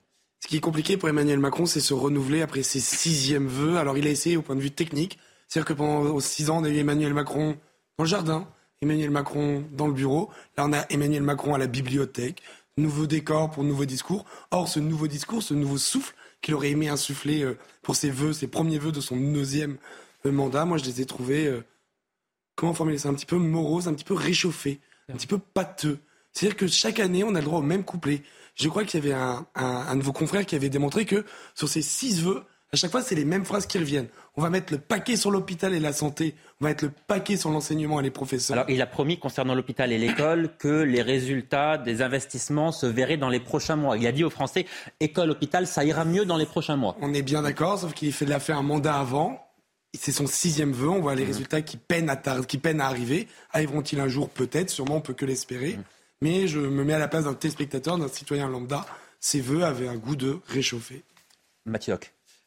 Ce 0.45 0.49
qui 0.49 0.59
est 0.59 0.61
compliqué 0.61 0.99
pour 0.99 1.09
Emmanuel 1.09 1.39
Macron, 1.39 1.65
c'est 1.65 1.81
se 1.81 1.95
renouveler 1.95 2.43
après 2.43 2.63
ses 2.63 2.79
sixièmes 2.79 3.47
vœux. 3.47 3.79
Alors 3.79 3.97
il 3.97 4.07
a 4.07 4.11
essayé 4.11 4.37
au 4.37 4.43
point 4.43 4.55
de 4.55 4.61
vue 4.61 4.71
technique. 4.71 5.19
C'est-à-dire 5.49 5.67
que 5.67 5.73
pendant 5.73 6.21
six 6.21 6.51
ans, 6.51 6.59
on 6.59 6.65
a 6.65 6.69
eu 6.69 6.77
Emmanuel 6.77 7.15
Macron 7.15 7.57
dans 7.97 8.05
le 8.05 8.11
jardin, 8.11 8.47
Emmanuel 8.83 9.09
Macron 9.09 9.65
dans 9.73 9.87
le 9.87 9.95
bureau. 9.95 10.29
Là, 10.59 10.67
on 10.67 10.75
a 10.75 10.85
Emmanuel 10.91 11.23
Macron 11.23 11.55
à 11.55 11.59
la 11.59 11.67
bibliothèque. 11.67 12.43
Nouveau 12.77 13.07
décor 13.07 13.53
pour 13.53 13.65
nouveau 13.65 13.87
discours. 13.87 14.27
Or, 14.51 14.69
ce 14.69 14.81
nouveau 14.81 15.07
discours, 15.07 15.43
ce 15.43 15.55
nouveau 15.55 15.79
souffle 15.79 16.15
qu'il 16.43 16.53
aurait 16.53 16.73
aimé 16.73 16.91
insuffler 16.91 17.43
euh, 17.43 17.57
pour 17.81 17.97
ses 17.97 18.11
vœux, 18.11 18.35
ses 18.35 18.47
premiers 18.47 18.77
vœux 18.79 18.93
de 18.93 19.01
son 19.01 19.17
neuvième 19.17 19.79
euh, 20.27 20.31
mandat, 20.31 20.67
moi, 20.67 20.77
je 20.77 20.85
les 20.85 21.01
ai 21.01 21.07
trouvés, 21.07 21.47
euh, 21.47 21.65
comment 22.55 22.75
formuler 22.75 22.99
ça, 22.99 23.09
un 23.09 23.15
petit 23.15 23.25
peu 23.25 23.37
morose, 23.37 23.89
un 23.89 23.95
petit 23.95 24.05
peu 24.05 24.13
réchauffé, 24.13 24.79
un 25.09 25.15
petit 25.15 25.27
peu 25.27 25.39
pâteux. 25.39 26.01
C'est-à-dire 26.33 26.57
que 26.57 26.67
chaque 26.67 27.01
année, 27.01 27.25
on 27.25 27.35
a 27.35 27.39
le 27.39 27.47
droit 27.47 27.61
au 27.61 27.63
même 27.63 27.85
couplet. 27.85 28.23
Je 28.55 28.69
crois 28.69 28.85
qu'il 28.85 29.03
y 29.03 29.07
avait 29.07 29.15
un, 29.15 29.47
un, 29.55 29.65
un, 29.65 29.97
de 29.97 30.03
vos 30.03 30.13
confrères 30.13 30.47
qui 30.47 30.55
avait 30.55 30.69
démontré 30.69 31.05
que 31.07 31.25
sur 31.55 31.69
ces 31.69 31.83
six 31.83 32.23
vœux, 32.23 32.45
à 32.73 32.77
chaque 32.77 32.91
fois, 32.91 33.03
c'est 33.03 33.15
les 33.15 33.25
mêmes 33.25 33.45
phrases 33.45 33.67
qui 33.67 33.79
reviennent. 33.79 34.09
On 34.37 34.43
va 34.43 34.51
mettre 34.51 34.73
le 34.73 34.81
paquet 34.81 35.15
sur 35.15 35.31
l'hôpital 35.31 35.75
et 35.75 35.79
la 35.79 35.93
santé. 35.93 36.35
On 36.61 36.65
va 36.65 36.71
mettre 36.71 36.85
le 36.85 36.91
paquet 36.91 37.37
sur 37.37 37.51
l'enseignement 37.51 38.01
et 38.01 38.03
les 38.03 38.11
professeurs. 38.11 38.57
Alors, 38.57 38.69
il 38.69 38.83
a 38.83 38.87
promis, 38.87 39.17
concernant 39.17 39.55
l'hôpital 39.55 39.93
et 39.93 39.99
l'école, 39.99 40.51
que 40.59 40.83
les 40.83 41.01
résultats 41.01 41.79
des 41.79 42.03
investissements 42.03 42.73
se 42.73 42.87
verraient 42.87 43.17
dans 43.17 43.29
les 43.29 43.39
prochains 43.39 43.77
mois. 43.77 43.97
Il 43.97 44.05
a 44.09 44.13
dit 44.13 44.25
aux 44.25 44.31
Français, 44.31 44.67
école, 44.99 45.31
hôpital, 45.31 45.69
ça 45.69 45.85
ira 45.85 46.05
mieux 46.05 46.25
dans 46.25 46.37
les 46.37 46.47
prochains 46.47 46.75
mois. 46.75 46.97
On 47.01 47.15
est 47.15 47.23
bien 47.23 47.43
d'accord, 47.43 47.79
sauf 47.79 47.95
qu'il 47.95 48.33
a 48.33 48.41
fait 48.41 48.53
un 48.53 48.63
mandat 48.63 48.97
avant. 48.99 49.41
C'est 49.97 50.11
son 50.11 50.27
sixième 50.27 50.73
vœu. 50.73 50.89
On 50.89 51.01
voit 51.01 51.15
les 51.15 51.23
mmh. 51.23 51.27
résultats 51.29 51.63
qui 51.63 51.77
peinent, 51.77 52.11
à 52.11 52.17
qui 52.17 52.59
peinent 52.59 52.81
à 52.81 52.87
arriver. 52.87 53.29
Arriveront-ils 53.53 54.01
un 54.01 54.09
jour? 54.09 54.29
Peut-être. 54.29 54.71
Sûrement, 54.71 54.97
on 54.97 55.01
peut 55.01 55.15
que 55.15 55.25
l'espérer. 55.25 55.79
Mais 56.25 56.47
je 56.47 56.59
me 56.59 56.85
mets 56.85 56.95
à 56.95 56.99
la 56.99 57.07
place 57.07 57.25
d'un 57.25 57.35
téléspectateur, 57.35 57.99
d'un 57.99 58.09
citoyen 58.09 58.49
lambda. 58.49 58.87
Ces 59.21 59.43
vœux 59.43 59.63
avaient 59.63 59.89
un 59.89 59.97
goût 59.97 60.17
de 60.17 60.39
réchauffer. 60.49 61.03
Mathieu 61.67 61.99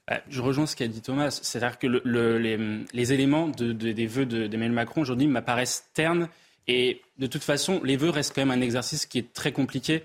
bah, 0.07 0.21
je 0.29 0.41
rejoins 0.41 0.65
ce 0.65 0.75
qu'a 0.75 0.87
dit 0.87 1.01
Thomas. 1.01 1.29
C'est-à-dire 1.29 1.77
que 1.77 1.85
le, 1.85 2.39
les, 2.39 2.57
les, 2.91 3.13
éléments 3.13 3.49
de, 3.49 3.73
de, 3.73 3.91
des 3.91 4.07
vœux 4.07 4.25
d'Emmanuel 4.25 4.71
Macron 4.71 5.01
aujourd'hui 5.01 5.27
m'apparaissent 5.27 5.91
ternes. 5.93 6.27
Et 6.67 7.01
de 7.19 7.27
toute 7.27 7.43
façon, 7.43 7.79
les 7.83 7.97
vœux 7.97 8.09
restent 8.09 8.33
quand 8.33 8.41
même 8.43 8.57
un 8.57 8.63
exercice 8.63 9.05
qui 9.05 9.19
est 9.19 9.31
très 9.31 9.51
compliqué. 9.51 10.01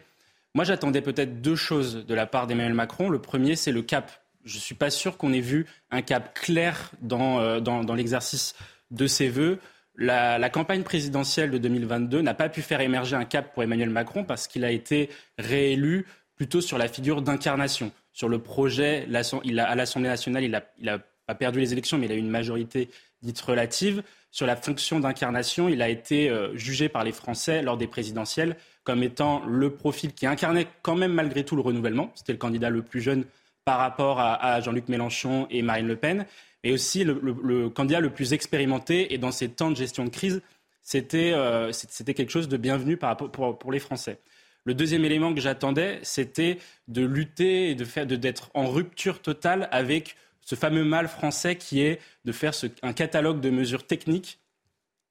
Moi, 0.54 0.64
j'attendais 0.64 1.00
peut-être 1.00 1.40
deux 1.40 1.56
choses 1.56 2.04
de 2.04 2.14
la 2.14 2.26
part 2.26 2.46
d'Emmanuel 2.46 2.74
Macron. 2.74 3.08
Le 3.08 3.22
premier, 3.22 3.56
c'est 3.56 3.72
le 3.72 3.80
cap. 3.80 4.12
Je 4.44 4.56
ne 4.56 4.60
suis 4.60 4.74
pas 4.74 4.90
sûr 4.90 5.16
qu'on 5.16 5.32
ait 5.32 5.40
vu 5.40 5.64
un 5.90 6.02
cap 6.02 6.38
clair 6.38 6.90
dans, 7.00 7.40
euh, 7.40 7.60
dans, 7.60 7.84
dans 7.84 7.94
l'exercice 7.94 8.54
de 8.90 9.06
ces 9.06 9.30
vœux. 9.30 9.60
La, 9.96 10.50
campagne 10.50 10.82
présidentielle 10.82 11.50
de 11.50 11.58
2022 11.58 12.22
n'a 12.22 12.34
pas 12.34 12.48
pu 12.48 12.62
faire 12.62 12.80
émerger 12.80 13.16
un 13.16 13.24
cap 13.24 13.52
pour 13.52 13.62
Emmanuel 13.62 13.90
Macron 13.90 14.24
parce 14.24 14.46
qu'il 14.48 14.64
a 14.64 14.70
été 14.70 15.10
réélu 15.38 16.06
plutôt 16.34 16.60
sur 16.60 16.78
la 16.78 16.88
figure 16.88 17.22
d'incarnation 17.22 17.92
sur 18.12 18.28
le 18.28 18.38
projet. 18.38 19.06
Il 19.44 19.60
a, 19.60 19.68
à 19.68 19.74
l'Assemblée 19.74 20.08
nationale, 20.08 20.44
il 20.44 20.50
n'a 20.50 20.94
a 20.94 20.98
pas 21.26 21.34
perdu 21.34 21.60
les 21.60 21.72
élections, 21.72 21.98
mais 21.98 22.06
il 22.06 22.12
a 22.12 22.14
eu 22.14 22.18
une 22.18 22.30
majorité 22.30 22.90
dite 23.22 23.40
relative. 23.40 24.02
Sur 24.30 24.46
la 24.46 24.56
fonction 24.56 24.98
d'incarnation, 24.98 25.68
il 25.68 25.82
a 25.82 25.88
été 25.88 26.30
euh, 26.30 26.56
jugé 26.56 26.88
par 26.88 27.04
les 27.04 27.12
Français 27.12 27.62
lors 27.62 27.76
des 27.76 27.86
présidentielles 27.86 28.56
comme 28.84 29.02
étant 29.02 29.44
le 29.46 29.70
profil 29.70 30.12
qui 30.12 30.26
incarnait 30.26 30.66
quand 30.80 30.96
même 30.96 31.12
malgré 31.12 31.44
tout 31.44 31.54
le 31.54 31.62
renouvellement. 31.62 32.10
C'était 32.14 32.32
le 32.32 32.38
candidat 32.38 32.70
le 32.70 32.82
plus 32.82 33.00
jeune 33.00 33.24
par 33.64 33.78
rapport 33.78 34.18
à, 34.18 34.34
à 34.34 34.60
Jean-Luc 34.60 34.88
Mélenchon 34.88 35.46
et 35.50 35.62
Marine 35.62 35.86
Le 35.86 35.96
Pen, 35.96 36.26
mais 36.64 36.72
aussi 36.72 37.04
le, 37.04 37.68
candidat 37.68 38.00
le 38.00 38.10
plus 38.10 38.32
expérimenté. 38.32 39.12
Et 39.14 39.18
dans 39.18 39.32
ces 39.32 39.48
temps 39.48 39.70
de 39.70 39.76
gestion 39.76 40.04
de 40.04 40.10
crise, 40.10 40.42
c'était 40.82 41.32
euh, 41.34 41.72
quelque 42.04 42.30
chose 42.30 42.48
de 42.48 42.56
bienvenu 42.56 42.96
par, 42.96 43.16
pour, 43.16 43.58
pour 43.58 43.72
les 43.72 43.78
Français. 43.78 44.18
Le 44.64 44.74
deuxième 44.74 45.04
élément 45.04 45.34
que 45.34 45.40
j'attendais, 45.40 45.98
c'était 46.02 46.58
de 46.86 47.04
lutter 47.04 47.70
et 47.70 47.74
de 47.74 47.84
faire, 47.84 48.06
d'être 48.06 48.50
en 48.54 48.68
rupture 48.68 49.20
totale 49.20 49.68
avec 49.72 50.16
ce 50.40 50.54
fameux 50.54 50.84
mal 50.84 51.08
français 51.08 51.56
qui 51.56 51.82
est 51.82 52.00
de 52.24 52.32
faire 52.32 52.54
ce, 52.54 52.66
un 52.82 52.92
catalogue 52.92 53.40
de 53.40 53.50
mesures 53.50 53.86
techniques 53.86 54.38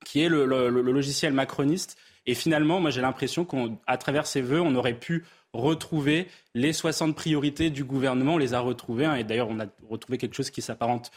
qui 0.05 0.21
est 0.21 0.29
le 0.29 0.45
logiciel 0.45 1.33
macroniste. 1.33 1.97
Et 2.25 2.33
finalement, 2.35 2.79
moi, 2.79 2.91
j'ai 2.91 3.01
l'impression 3.01 3.45
qu'à 3.45 3.97
travers 3.97 4.27
ces 4.27 4.41
vœux, 4.41 4.61
on 4.61 4.75
aurait 4.75 4.97
pu 4.97 5.25
retrouver 5.53 6.27
les 6.53 6.71
60 6.71 7.15
priorités 7.15 7.69
du 7.69 7.83
gouvernement. 7.83 8.35
On 8.35 8.37
les 8.37 8.53
a 8.53 8.59
retrouvées. 8.59 9.05
Hein, 9.05 9.15
et 9.15 9.23
d'ailleurs, 9.23 9.49
on 9.49 9.59
a 9.59 9.65
retrouvé 9.89 10.17
quelque 10.17 10.35
chose 10.35 10.49
qui 10.49 10.61
s'apparente 10.61 11.11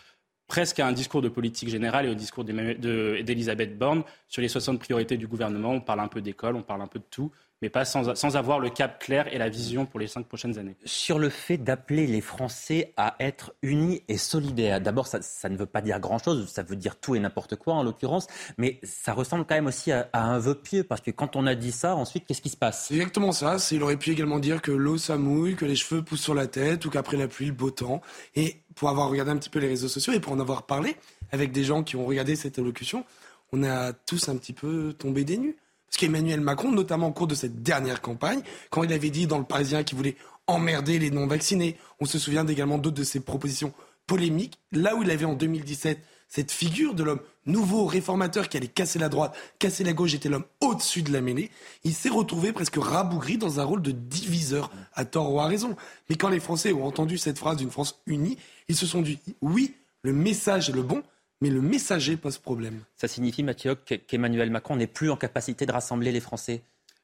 presque 0.46 0.80
à 0.80 0.86
un 0.86 0.92
discours 0.92 1.22
de 1.22 1.28
politique 1.28 1.68
générale 1.68 2.06
et 2.06 2.10
au 2.10 2.14
discours 2.14 2.44
d'Elisabeth 2.44 3.78
Borne 3.78 4.02
sur 4.28 4.42
les 4.42 4.48
60 4.48 4.78
priorités 4.78 5.16
du 5.16 5.26
gouvernement. 5.26 5.70
On 5.70 5.80
parle 5.80 6.00
un 6.00 6.08
peu 6.08 6.20
d'école, 6.20 6.56
on 6.56 6.62
parle 6.62 6.82
un 6.82 6.86
peu 6.86 6.98
de 6.98 7.06
tout 7.10 7.30
mais 7.64 7.70
pas 7.70 7.86
sans, 7.86 8.14
sans, 8.14 8.36
avoir 8.36 8.60
le 8.60 8.68
cap 8.68 9.02
clair 9.02 9.32
et 9.32 9.38
la 9.38 9.48
vision 9.48 9.86
pour 9.86 9.98
les 9.98 10.06
cinq 10.06 10.26
prochaines 10.26 10.58
années. 10.58 10.76
Sur 10.84 11.18
le 11.18 11.30
fait 11.30 11.56
d'appeler 11.56 12.06
les 12.06 12.20
Français 12.20 12.92
à 12.98 13.16
être 13.20 13.54
unis 13.62 14.02
et 14.08 14.18
solidaires, 14.18 14.82
d'abord, 14.82 15.06
ça, 15.06 15.22
ça, 15.22 15.48
ne 15.48 15.56
veut 15.56 15.64
pas 15.64 15.80
dire 15.80 15.98
grand-chose, 15.98 16.46
ça 16.48 16.62
veut 16.62 16.76
dire 16.76 16.96
tout 16.96 17.14
et 17.14 17.20
n'importe 17.20 17.56
quoi 17.56 17.72
en 17.72 17.82
l'occurrence, 17.82 18.26
mais 18.58 18.80
ça 18.82 19.14
ressemble 19.14 19.46
quand 19.46 19.54
même 19.54 19.66
aussi 19.66 19.92
à, 19.92 20.10
à, 20.12 20.24
un 20.24 20.38
vœu 20.38 20.56
pieux, 20.56 20.84
parce 20.84 21.00
que 21.00 21.10
quand 21.10 21.36
on 21.36 21.46
a 21.46 21.54
dit 21.54 21.72
ça, 21.72 21.96
ensuite, 21.96 22.26
qu'est-ce 22.26 22.42
qui 22.42 22.50
se 22.50 22.56
passe? 22.58 22.88
C'est 22.88 22.96
exactement 22.96 23.32
ça, 23.32 23.56
il 23.70 23.82
aurait 23.82 23.96
pu 23.96 24.10
également 24.10 24.40
dire 24.40 24.60
que 24.60 24.70
l'eau 24.70 24.98
ça 24.98 25.16
mouille, 25.16 25.56
que 25.56 25.64
les 25.64 25.76
cheveux 25.76 26.02
poussent 26.02 26.20
sur 26.20 26.34
la 26.34 26.46
tête, 26.46 26.84
ou 26.84 26.90
qu'après 26.90 27.16
la 27.16 27.28
pluie, 27.28 27.46
le 27.46 27.52
beau 27.52 27.70
temps. 27.70 28.02
Et 28.34 28.56
pour 28.74 28.90
avoir 28.90 29.08
regardé 29.08 29.30
un 29.30 29.38
petit 29.38 29.50
peu 29.50 29.58
les 29.58 29.68
réseaux 29.68 29.88
sociaux 29.88 30.12
et 30.12 30.20
pour 30.20 30.34
en 30.34 30.40
avoir 30.40 30.66
parlé 30.66 30.96
avec 31.32 31.50
des 31.50 31.64
gens 31.64 31.82
qui 31.82 31.96
ont 31.96 32.04
regardé 32.04 32.36
cette 32.36 32.58
allocution, 32.58 33.06
on 33.52 33.62
a 33.62 33.94
tous 33.94 34.28
un 34.28 34.36
petit 34.36 34.52
peu 34.52 34.92
tombé 34.92 35.24
des 35.24 35.38
nues. 35.38 35.56
Parce 35.94 36.06
qu'Emmanuel 36.06 36.40
Macron, 36.40 36.72
notamment 36.72 37.06
au 37.06 37.12
cours 37.12 37.28
de 37.28 37.36
cette 37.36 37.62
dernière 37.62 38.00
campagne, 38.00 38.40
quand 38.70 38.82
il 38.82 38.92
avait 38.92 39.10
dit 39.10 39.28
dans 39.28 39.38
le 39.38 39.44
Parisien 39.44 39.84
qu'il 39.84 39.96
voulait 39.96 40.16
emmerder 40.48 40.98
les 40.98 41.12
non-vaccinés, 41.12 41.76
on 42.00 42.04
se 42.04 42.18
souvient 42.18 42.44
également 42.44 42.78
d'autres 42.78 42.96
de 42.96 43.04
ses 43.04 43.20
propositions 43.20 43.72
polémiques, 44.08 44.58
là 44.72 44.96
où 44.96 45.04
il 45.04 45.10
avait 45.12 45.24
en 45.24 45.34
2017 45.34 46.00
cette 46.26 46.50
figure 46.50 46.94
de 46.94 47.04
l'homme 47.04 47.20
nouveau 47.46 47.86
réformateur 47.86 48.48
qui 48.48 48.56
allait 48.56 48.66
casser 48.66 48.98
la 48.98 49.08
droite, 49.08 49.36
casser 49.60 49.84
la 49.84 49.92
gauche, 49.92 50.14
était 50.14 50.28
l'homme 50.28 50.46
au-dessus 50.60 51.02
de 51.02 51.12
la 51.12 51.20
mêlée, 51.20 51.52
il 51.84 51.94
s'est 51.94 52.08
retrouvé 52.08 52.50
presque 52.50 52.74
rabougri 52.74 53.38
dans 53.38 53.60
un 53.60 53.64
rôle 53.64 53.82
de 53.82 53.92
diviseur, 53.92 54.72
à 54.94 55.04
tort 55.04 55.32
ou 55.32 55.38
à 55.38 55.46
raison. 55.46 55.76
Mais 56.10 56.16
quand 56.16 56.28
les 56.28 56.40
Français 56.40 56.72
ont 56.72 56.86
entendu 56.86 57.18
cette 57.18 57.38
phrase 57.38 57.58
d'une 57.58 57.70
France 57.70 58.02
unie, 58.08 58.36
ils 58.66 58.74
se 58.74 58.86
sont 58.86 59.00
dit 59.00 59.20
oui, 59.42 59.76
le 60.02 60.12
message 60.12 60.70
est 60.70 60.72
le 60.72 60.82
bon, 60.82 61.04
mais 61.44 61.50
le 61.50 61.60
messager 61.60 62.16
pose 62.16 62.38
problème. 62.38 62.80
Ça 62.96 63.06
signifie, 63.06 63.42
Mathieu, 63.42 63.74
qu'Emmanuel 63.74 64.50
Macron 64.50 64.76
n'est 64.76 64.86
plus 64.86 65.10
en 65.10 65.16
capacité 65.18 65.66
de 65.66 65.72
rassembler 65.72 66.10
les 66.10 66.20
Français? 66.20 66.62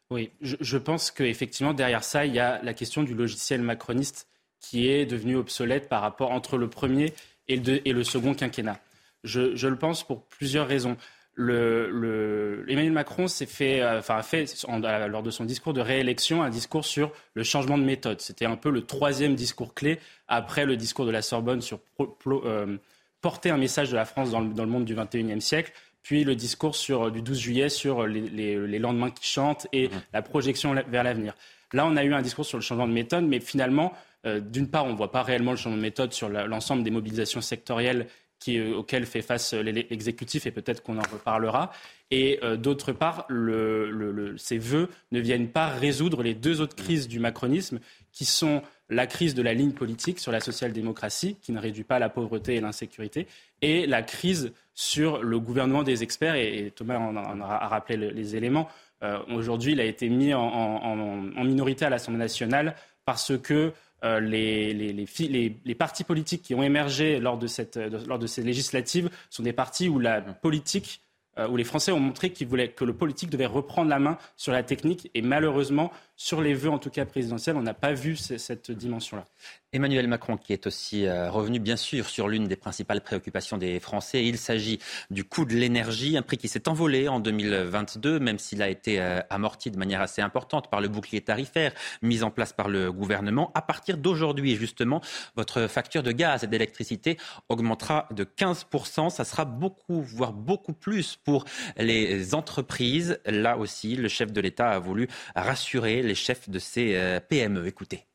Oui, 0.09 0.30
je, 0.40 0.56
je 0.59 0.78
pense 0.78 1.11
qu'effectivement, 1.11 1.75
derrière 1.75 2.02
ça, 2.02 2.25
il 2.25 2.35
y 2.35 2.38
a 2.38 2.59
la 2.62 2.73
question 2.73 3.02
du 3.02 3.12
logiciel 3.12 3.61
macroniste 3.61 4.28
qui 4.59 4.88
est 4.88 5.04
devenu 5.04 5.37
obsolète 5.37 5.90
par 5.90 6.00
rapport 6.00 6.30
entre 6.30 6.56
le 6.56 6.70
premier 6.70 7.12
et 7.49 7.56
le, 7.56 7.87
et 7.87 7.92
le 7.92 8.02
second 8.02 8.32
quinquennat. 8.32 8.80
Je, 9.25 9.54
je, 9.56 9.68
le 9.68 9.76
pense 9.76 10.06
pour 10.06 10.23
plusieurs 10.23 10.66
raisons. 10.66 10.97
Le, 11.35 11.90
le, 11.90 12.64
Emmanuel 12.66 12.92
Macron 12.92 13.28
s'est 13.28 13.44
fait, 13.44 13.82
euh, 13.82 13.99
enfin, 13.99 14.16
a 14.16 14.23
fait 14.23 14.47
en, 14.68 14.78
lors 14.78 15.23
de 15.23 15.30
son 15.30 15.44
discours 15.44 15.75
de 15.75 15.82
réélection 15.82 16.42
un 16.42 16.49
discours 16.49 16.87
sur 16.87 17.12
le 17.35 17.42
changement 17.42 17.76
de 17.76 17.85
méthode. 17.85 18.23
C'était 18.23 18.47
un 18.47 18.56
peu 18.56 18.70
le 18.70 18.87
troisième 18.87 19.35
discours 19.35 19.75
clé 19.75 20.00
après 20.28 20.64
le 20.64 20.78
discours 20.78 21.04
de 21.04 21.11
la 21.11 21.20
Sorbonne 21.20 21.61
sur 21.61 21.78
pro, 21.78 22.06
pro, 22.06 22.42
euh, 22.47 22.78
porter 23.20 23.50
un 23.50 23.56
message 23.56 23.90
de 23.90 23.96
la 23.96 24.04
France 24.04 24.30
dans 24.30 24.40
le, 24.40 24.48
dans 24.52 24.64
le 24.64 24.70
monde 24.70 24.84
du 24.84 24.94
XXIe 24.94 25.40
siècle, 25.40 25.72
puis 26.02 26.24
le 26.24 26.34
discours 26.34 26.76
sur, 26.76 27.10
du 27.10 27.22
12 27.22 27.38
juillet 27.38 27.68
sur 27.68 28.06
les, 28.06 28.22
les, 28.22 28.66
les 28.66 28.78
lendemains 28.78 29.10
qui 29.10 29.26
chantent 29.26 29.66
et 29.72 29.88
mmh. 29.88 29.92
la 30.12 30.22
projection 30.22 30.74
vers 30.88 31.04
l'avenir. 31.04 31.34
Là, 31.72 31.86
on 31.86 31.96
a 31.96 32.04
eu 32.04 32.14
un 32.14 32.22
discours 32.22 32.46
sur 32.46 32.58
le 32.58 32.62
changement 32.62 32.88
de 32.88 32.92
méthode, 32.92 33.24
mais 33.24 33.38
finalement, 33.40 33.92
euh, 34.26 34.40
d'une 34.40 34.68
part, 34.68 34.86
on 34.86 34.92
ne 34.92 34.96
voit 34.96 35.12
pas 35.12 35.22
réellement 35.22 35.52
le 35.52 35.56
changement 35.56 35.76
de 35.76 35.82
méthode 35.82 36.12
sur 36.12 36.28
l'ensemble 36.28 36.82
des 36.82 36.90
mobilisations 36.90 37.40
sectorielles 37.40 38.06
qui, 38.40 38.58
euh, 38.58 38.74
auxquelles 38.74 39.06
fait 39.06 39.22
face 39.22 39.52
euh, 39.54 39.62
l'exécutif, 39.62 40.46
et 40.46 40.50
peut-être 40.50 40.82
qu'on 40.82 40.98
en 40.98 41.08
reparlera. 41.12 41.70
Et 42.10 42.40
euh, 42.42 42.56
d'autre 42.56 42.92
part, 42.92 43.26
le, 43.28 43.90
le, 43.90 44.10
le, 44.10 44.38
ces 44.38 44.58
vœux 44.58 44.88
ne 45.12 45.20
viennent 45.20 45.48
pas 45.48 45.68
résoudre 45.68 46.22
les 46.22 46.34
deux 46.34 46.60
autres 46.60 46.74
crises 46.74 47.06
du 47.06 47.20
macronisme, 47.20 47.78
qui 48.12 48.24
sont 48.24 48.62
la 48.90 49.06
crise 49.06 49.35
de 49.35 49.42
la 49.42 49.54
ligne 49.54 49.73
politique 49.73 50.18
sur 50.18 50.32
la 50.32 50.40
social-démocratie, 50.40 51.37
qui 51.40 51.52
ne 51.52 51.61
réduit 51.61 51.85
pas 51.85 51.99
la 51.99 52.09
pauvreté 52.09 52.56
et 52.56 52.61
l'insécurité, 52.61 53.26
et 53.62 53.87
la 53.87 54.02
crise 54.02 54.52
sur 54.75 55.23
le 55.23 55.38
gouvernement 55.38 55.82
des 55.82 56.02
experts, 56.02 56.35
et, 56.35 56.73
Thomas 56.75 56.99
en, 56.99 57.40
a 57.40 57.68
rappelé 57.68 57.97
le, 57.97 58.11
les 58.11 58.37
éléments. 58.37 58.68
Euh, 59.02 59.18
Aujourd'hui, 59.32 59.73
il 59.73 59.80
a 59.80 59.85
été 59.85 60.09
mis 60.09 60.35
en, 60.35 61.44
minorité 61.44 61.85
à 61.85 61.90
l'Assemblée 61.90 62.18
nationale 62.18 62.75
parce 63.04 63.37
que 63.38 63.73
euh, 64.04 64.20
les, 64.20 65.75
partis 65.78 66.04
politiques 66.04 66.42
qui 66.42 66.54
ont 66.54 66.62
émergé 66.62 67.18
lors 67.20 67.38
de 67.38 67.47
ces 67.47 68.42
législatives 68.42 69.11
sont 69.30 69.42
des 69.42 69.52
partis 69.52 69.88
où 69.88 69.99
la 69.99 70.20
politique 70.20 71.00
euh, 71.38 71.49
où 71.49 71.56
les 71.56 71.64
Français 71.64 71.92
ont 71.92 72.00
montré 72.00 72.30
qu'ils 72.30 72.49
voulaient 72.49 72.70
que 72.70 72.85
le 72.85 72.92
politique 72.92 73.30
devait 73.30 73.47
reprendre 73.47 73.88
la 73.88 74.00
main 74.00 74.18
sur 74.37 74.52
la 74.52 74.64
technique 74.64 75.11
et 75.14 75.23
malheureusement 75.23 75.92
sur 76.20 76.42
les 76.42 76.52
vœux, 76.52 76.68
en 76.68 76.78
tout 76.78 76.90
cas 76.90 77.06
présidentiels, 77.06 77.56
on 77.56 77.62
n'a 77.62 77.72
pas 77.72 77.94
vu 77.94 78.14
cette 78.14 78.70
dimension-là. 78.70 79.24
Emmanuel 79.72 80.08
Macron, 80.08 80.36
qui 80.36 80.52
est 80.52 80.66
aussi 80.66 81.06
euh, 81.06 81.30
revenu 81.30 81.60
bien 81.60 81.76
sûr 81.76 82.08
sur 82.08 82.28
l'une 82.28 82.48
des 82.48 82.56
principales 82.56 83.00
préoccupations 83.02 83.56
des 83.56 83.78
Français. 83.78 84.26
Il 84.26 84.36
s'agit 84.36 84.80
du 85.10 85.22
coût 85.22 85.44
de 85.44 85.54
l'énergie, 85.54 86.16
un 86.16 86.22
prix 86.22 86.36
qui 86.36 86.48
s'est 86.48 86.68
envolé 86.68 87.06
en 87.08 87.20
2022, 87.20 88.18
même 88.18 88.38
s'il 88.38 88.62
a 88.62 88.68
été 88.68 89.00
euh, 89.00 89.20
amorti 89.30 89.70
de 89.70 89.78
manière 89.78 90.02
assez 90.02 90.20
importante 90.20 90.68
par 90.70 90.80
le 90.80 90.88
bouclier 90.88 91.20
tarifaire 91.20 91.72
mis 92.02 92.24
en 92.24 92.30
place 92.30 92.52
par 92.52 92.68
le 92.68 92.90
gouvernement. 92.92 93.52
À 93.54 93.62
partir 93.62 93.96
d'aujourd'hui, 93.96 94.56
justement, 94.56 95.00
votre 95.36 95.68
facture 95.68 96.02
de 96.02 96.12
gaz 96.12 96.42
et 96.42 96.48
d'électricité 96.48 97.16
augmentera 97.48 98.08
de 98.10 98.24
15%. 98.24 99.08
Ça 99.08 99.24
sera 99.24 99.44
beaucoup, 99.44 100.02
voire 100.02 100.32
beaucoup 100.32 100.72
plus 100.72 101.16
pour 101.16 101.44
les 101.78 102.34
entreprises. 102.34 103.20
Là 103.24 103.56
aussi, 103.56 103.94
le 103.94 104.08
chef 104.08 104.32
de 104.32 104.40
l'État 104.40 104.70
a 104.70 104.80
voulu 104.80 105.08
rassurer 105.36 106.02
chefs 106.14 106.49
de 106.49 106.59
ces 106.59 106.97
euh, 106.97 107.21
PME. 107.21 107.67
Écoutez. 107.67 108.07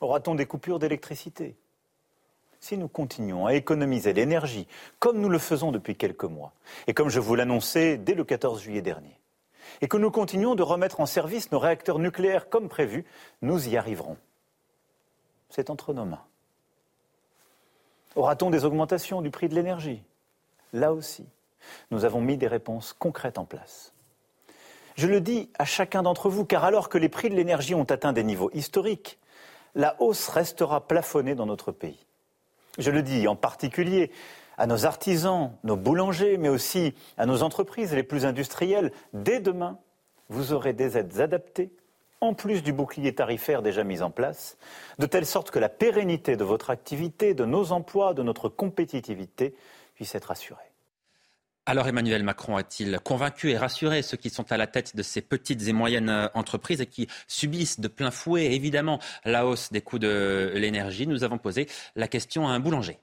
Aura-t-on 0.00 0.34
des 0.34 0.46
coupures 0.46 0.78
d'électricité? 0.78 1.56
Si 2.60 2.76
nous 2.76 2.88
continuons 2.88 3.46
à 3.46 3.54
économiser 3.54 4.12
l'énergie, 4.12 4.68
comme 4.98 5.20
nous 5.20 5.28
le 5.28 5.38
faisons 5.38 5.72
depuis 5.72 5.96
quelques 5.96 6.24
mois, 6.24 6.52
et 6.86 6.94
comme 6.94 7.08
je 7.08 7.20
vous 7.20 7.34
l'annonçais 7.34 7.98
dès 7.98 8.14
le 8.14 8.24
14 8.24 8.62
juillet 8.62 8.82
dernier, 8.82 9.18
et 9.80 9.88
que 9.88 9.96
nous 9.96 10.10
continuons 10.10 10.54
de 10.54 10.62
remettre 10.62 11.00
en 11.00 11.06
service 11.06 11.50
nos 11.50 11.58
réacteurs 11.58 11.98
nucléaires 11.98 12.48
comme 12.48 12.68
prévu, 12.68 13.04
nous 13.42 13.68
y 13.68 13.76
arriverons. 13.76 14.16
C'est 15.50 15.70
entre 15.70 15.92
nos 15.92 16.04
mains. 16.04 16.24
Aura-t-on 18.14 18.50
des 18.50 18.64
augmentations 18.64 19.22
du 19.22 19.30
prix 19.30 19.48
de 19.48 19.54
l'énergie? 19.54 20.02
Là 20.72 20.92
aussi, 20.92 21.26
nous 21.90 22.04
avons 22.04 22.20
mis 22.20 22.36
des 22.36 22.46
réponses 22.46 22.92
concrètes 22.92 23.38
en 23.38 23.44
place. 23.44 23.92
Je 24.96 25.06
le 25.06 25.20
dis 25.20 25.50
à 25.58 25.64
chacun 25.64 26.02
d'entre 26.02 26.28
vous, 26.28 26.44
car 26.44 26.64
alors 26.64 26.88
que 26.88 26.98
les 26.98 27.08
prix 27.08 27.30
de 27.30 27.34
l'énergie 27.34 27.74
ont 27.74 27.84
atteint 27.84 28.12
des 28.12 28.24
niveaux 28.24 28.50
historiques, 28.52 29.18
la 29.74 29.96
hausse 30.00 30.28
restera 30.28 30.86
plafonnée 30.86 31.34
dans 31.34 31.46
notre 31.46 31.72
pays. 31.72 32.06
Je 32.78 32.90
le 32.90 33.02
dis 33.02 33.26
en 33.28 33.36
particulier 33.36 34.10
à 34.58 34.66
nos 34.66 34.84
artisans, 34.86 35.52
nos 35.64 35.76
boulangers, 35.76 36.36
mais 36.36 36.48
aussi 36.48 36.94
à 37.16 37.26
nos 37.26 37.42
entreprises 37.42 37.94
les 37.94 38.02
plus 38.02 38.26
industrielles. 38.26 38.92
Dès 39.12 39.40
demain, 39.40 39.78
vous 40.28 40.52
aurez 40.52 40.72
des 40.72 40.98
aides 40.98 41.20
adaptées, 41.20 41.72
en 42.20 42.34
plus 42.34 42.62
du 42.62 42.72
bouclier 42.72 43.14
tarifaire 43.14 43.62
déjà 43.62 43.84
mis 43.84 44.02
en 44.02 44.10
place, 44.10 44.56
de 44.98 45.06
telle 45.06 45.26
sorte 45.26 45.50
que 45.50 45.58
la 45.58 45.68
pérennité 45.68 46.36
de 46.36 46.44
votre 46.44 46.70
activité, 46.70 47.34
de 47.34 47.44
nos 47.44 47.72
emplois, 47.72 48.14
de 48.14 48.22
notre 48.22 48.48
compétitivité 48.48 49.54
puisse 49.94 50.14
être 50.14 50.30
assurée. 50.30 50.71
Alors 51.64 51.86
Emmanuel 51.86 52.24
Macron 52.24 52.56
a-t-il 52.56 52.98
convaincu 53.04 53.50
et 53.50 53.56
rassuré 53.56 54.02
ceux 54.02 54.16
qui 54.16 54.30
sont 54.30 54.50
à 54.50 54.56
la 54.56 54.66
tête 54.66 54.96
de 54.96 55.02
ces 55.04 55.20
petites 55.22 55.68
et 55.68 55.72
moyennes 55.72 56.08
euh, 56.08 56.26
entreprises 56.34 56.80
et 56.80 56.86
qui 56.86 57.06
subissent 57.28 57.78
de 57.78 57.86
plein 57.86 58.10
fouet 58.10 58.52
évidemment 58.52 58.98
la 59.24 59.46
hausse 59.46 59.70
des 59.70 59.80
coûts 59.80 60.00
de 60.00 60.50
l'énergie? 60.56 61.06
Nous 61.06 61.22
avons 61.22 61.38
posé 61.38 61.68
la 61.94 62.08
question 62.08 62.48
à 62.48 62.50
un 62.50 62.58
boulanger. 62.58 62.98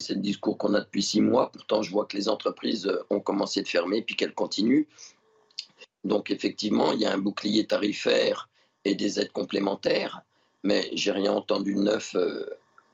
C'est 0.00 0.14
le 0.14 0.20
discours 0.20 0.58
qu'on 0.58 0.74
a 0.74 0.80
depuis 0.80 1.02
six 1.02 1.20
mois. 1.20 1.52
Pourtant, 1.52 1.82
je 1.82 1.92
vois 1.92 2.06
que 2.06 2.16
les 2.16 2.28
entreprises 2.28 2.88
euh, 2.88 3.06
ont 3.08 3.20
commencé 3.20 3.62
de 3.62 3.68
fermer 3.68 4.02
puis 4.02 4.16
qu'elles 4.16 4.34
continuent. 4.34 4.86
Donc 6.02 6.32
effectivement, 6.32 6.90
il 6.90 7.00
y 7.00 7.06
a 7.06 7.12
un 7.12 7.18
bouclier 7.18 7.68
tarifaire 7.68 8.48
et 8.84 8.96
des 8.96 9.20
aides 9.20 9.32
complémentaires, 9.32 10.22
mais 10.64 10.90
j'ai 10.92 11.12
rien 11.12 11.32
entendu 11.32 11.74
de 11.74 11.82
neuf 11.82 12.16
euh, 12.16 12.46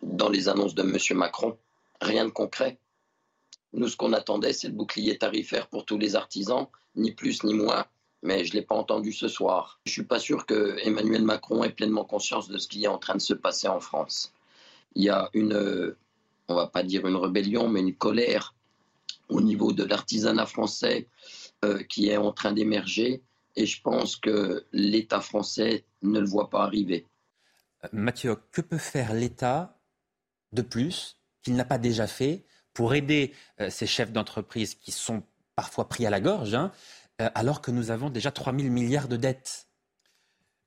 dans 0.03 0.29
les 0.29 0.51
annonces 0.51 0.75
de 0.75 0.83
M. 0.83 0.99
Macron. 1.17 1.57
Rien 2.03 2.27
de 2.27 2.31
concret. 2.31 2.79
Nous, 3.75 3.89
ce 3.89 3.97
qu'on 3.97 4.13
attendait, 4.13 4.53
c'est 4.53 4.69
le 4.69 4.75
bouclier 4.75 5.19
tarifaire 5.19 5.67
pour 5.67 5.85
tous 5.85 5.99
les 5.99 6.15
artisans, 6.15 6.67
ni 6.95 7.13
plus 7.13 7.43
ni 7.43 7.55
moins, 7.55 7.87
mais 8.23 8.45
je 8.45 8.53
ne 8.53 8.61
l'ai 8.61 8.63
pas 8.63 8.77
entendu 8.77 9.13
ce 9.13 9.27
soir. 9.27 9.81
Je 9.85 9.91
ne 9.91 9.93
suis 9.95 10.05
pas 10.05 10.21
sûr 10.21 10.47
que 10.47 10.79
Emmanuel 10.83 11.23
Macron 11.23 11.65
ait 11.65 11.73
pleinement 11.73 12.05
conscience 12.05 12.49
de 12.49 12.57
ce 12.57 12.69
qui 12.69 12.85
est 12.85 12.89
en 12.89 12.99
train 12.99 13.17
de 13.17 13.21
se 13.21 13.35
passer 13.35 13.67
en 13.67 13.81
France. 13.81 14.33
Il 14.95 15.03
y 15.03 15.11
a 15.11 15.29
une, 15.35 15.95
on 16.49 16.55
va 16.55 16.69
pas 16.69 16.85
dire 16.85 17.07
une 17.07 17.17
rébellion, 17.17 17.69
mais 17.69 17.81
une 17.81 17.97
colère 17.97 18.55
au 19.29 19.41
niveau 19.41 19.73
de 19.73 19.83
l'artisanat 19.83 20.47
français 20.47 21.09
euh, 21.65 21.83
qui 21.83 22.09
est 22.09 22.17
en 22.17 22.33
train 22.33 22.53
d'émerger, 22.53 23.23
et 23.57 23.67
je 23.67 23.83
pense 23.83 24.17
que 24.17 24.65
l'État 24.73 25.21
français 25.21 25.85
ne 26.03 26.21
le 26.21 26.27
voit 26.27 26.49
pas 26.49 26.63
arriver. 26.63 27.07
Mathieu, 27.93 28.37
que 28.53 28.61
peut 28.61 28.79
faire 28.79 29.13
l'État 29.15 29.77
de 30.53 30.63
plus 30.63 31.19
qu'il 31.43 31.57
n'a 31.57 31.65
pas 31.65 31.79
déjà 31.79 32.07
fait 32.07 32.45
pour 32.75 32.95
aider 32.95 33.33
euh, 33.61 33.71
ces 33.71 33.87
chefs 33.87 34.13
d'entreprise 34.13 34.75
qui 34.75 34.93
sont 34.93 35.23
parfois 35.57 35.89
pris 35.89 36.05
à 36.05 36.11
la 36.11 36.21
gorge, 36.21 36.55
hein, 36.55 36.73
euh, 37.23 37.31
alors 37.35 37.63
que 37.63 37.71
nous 37.71 37.91
avons 37.91 38.11
déjà 38.11 38.33
3 38.33 38.53
000 38.53 38.69
milliards 38.71 39.09
de 39.09 39.17
dettes 39.17 39.69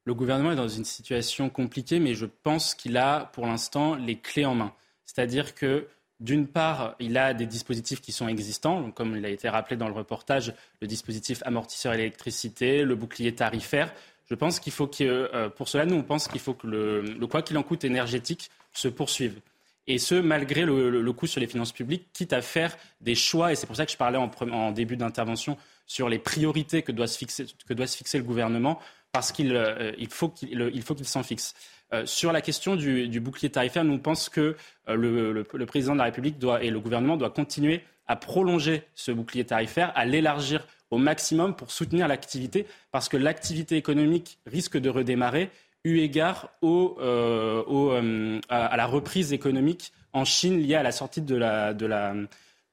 Le 0.05 0.13
gouvernement 0.13 0.53
est 0.53 0.57
dans 0.57 0.69
une 0.69 0.85
situation 0.85 1.49
compliquée, 1.49 1.99
mais 1.99 2.15
je 2.15 2.25
pense 2.25 2.73
qu'il 2.73 2.97
a 2.97 3.25
pour 3.33 3.45
l'instant 3.45 3.95
les 3.95 4.17
clés 4.17 4.45
en 4.45 4.55
main. 4.55 4.73
C'est-à-dire 5.05 5.53
que 5.53 5.87
d'une 6.19 6.47
part, 6.47 6.95
il 6.99 7.17
a 7.17 7.35
des 7.35 7.45
dispositifs 7.45 8.01
qui 8.01 8.11
sont 8.11 8.27
existants, 8.27 8.89
comme 8.91 9.15
il 9.15 9.25
a 9.25 9.29
été 9.29 9.49
rappelé 9.49 9.77
dans 9.77 9.87
le 9.87 9.93
reportage, 9.93 10.53
le 10.81 10.87
dispositif 10.87 11.43
amortisseur 11.45 11.93
électricité, 11.93 12.83
le 12.83 12.95
bouclier 12.95 13.35
tarifaire. 13.35 13.93
Je 14.25 14.33
pense 14.33 14.59
qu'il 14.59 14.73
faut 14.73 14.87
que, 14.87 15.03
euh, 15.03 15.49
pour 15.49 15.67
cela, 15.67 15.85
nous, 15.85 15.95
on 15.95 16.03
pense 16.03 16.27
qu'il 16.27 16.39
faut 16.39 16.55
que 16.55 16.65
le 16.65 17.27
quoi 17.27 17.43
qu'il 17.43 17.57
en 17.57 17.63
coûte 17.63 17.83
énergétique 17.83 18.49
se 18.73 18.87
poursuive 18.87 19.39
et 19.87 19.99
ce, 19.99 20.15
malgré 20.15 20.65
le, 20.65 21.11
coût 21.13 21.27
sur 21.27 21.39
les 21.39 21.47
finances 21.47 21.71
publiques, 21.71 22.07
quitte 22.13 22.33
à 22.33 22.41
faire 22.41 22.77
des 22.99 23.15
choix, 23.15 23.51
et 23.51 23.55
c'est 23.55 23.67
pour 23.67 23.75
ça 23.75 23.85
que 23.85 23.91
je 23.91 23.97
parlais 23.97 24.17
en, 24.17 24.71
début 24.71 24.97
d'intervention 24.97 25.57
sur 25.85 26.09
les 26.09 26.19
priorités 26.19 26.81
que 26.81 26.91
doit 26.91 27.07
se 27.07 27.17
fixer, 27.17 27.45
que 27.65 27.73
doit 27.73 27.87
se 27.87 27.95
fixer 27.95 28.17
le 28.17 28.25
gouvernement, 28.25 28.79
parce 29.13 29.31
qu'il 29.31 29.55
euh, 29.55 29.93
il 29.97 30.09
faut 30.09 30.29
qu'il 30.29 31.05
s'en 31.05 31.23
fixe. 31.23 31.55
Euh, 31.93 32.05
sur 32.05 32.33
la 32.33 32.41
question 32.41 32.75
du, 32.75 33.19
bouclier 33.21 33.49
tarifaire, 33.49 33.85
nous 33.85 33.97
pensons 33.97 34.29
que 34.29 34.57
euh, 34.89 35.43
le, 35.53 35.65
président 35.65 35.93
de 35.93 35.99
la 35.99 36.05
République 36.05 36.37
doit, 36.37 36.61
et 36.61 36.69
le 36.69 36.81
gouvernement 36.81 37.15
doivent 37.15 37.33
continuer 37.33 37.81
à 38.07 38.17
prolonger 38.17 38.83
ce 38.93 39.11
bouclier 39.11 39.45
tarifaire, 39.45 39.93
à 39.95 40.05
l'élargir 40.05 40.67
au 40.91 40.97
maximum 40.97 41.55
pour 41.55 41.71
soutenir 41.71 42.07
l'activité, 42.07 42.65
parce 42.91 43.07
que 43.07 43.17
l'activité 43.17 43.77
économique 43.77 44.39
risque 44.45 44.77
de 44.77 44.89
redémarrer 44.89 45.49
eu 45.83 45.99
égard 45.99 46.49
au, 46.61 46.97
euh, 46.99 47.63
euh, 47.69 48.39
à, 48.49 48.77
la 48.77 48.85
reprise 48.85 49.33
économique 49.33 49.91
en 50.13 50.25
Chine 50.25 50.59
liée 50.61 50.75
à 50.75 50.83
la 50.83 50.91
sortie 50.91 51.21
de 51.21 51.35
la, 51.35 51.73
de 51.73 51.85
la, 51.85 52.13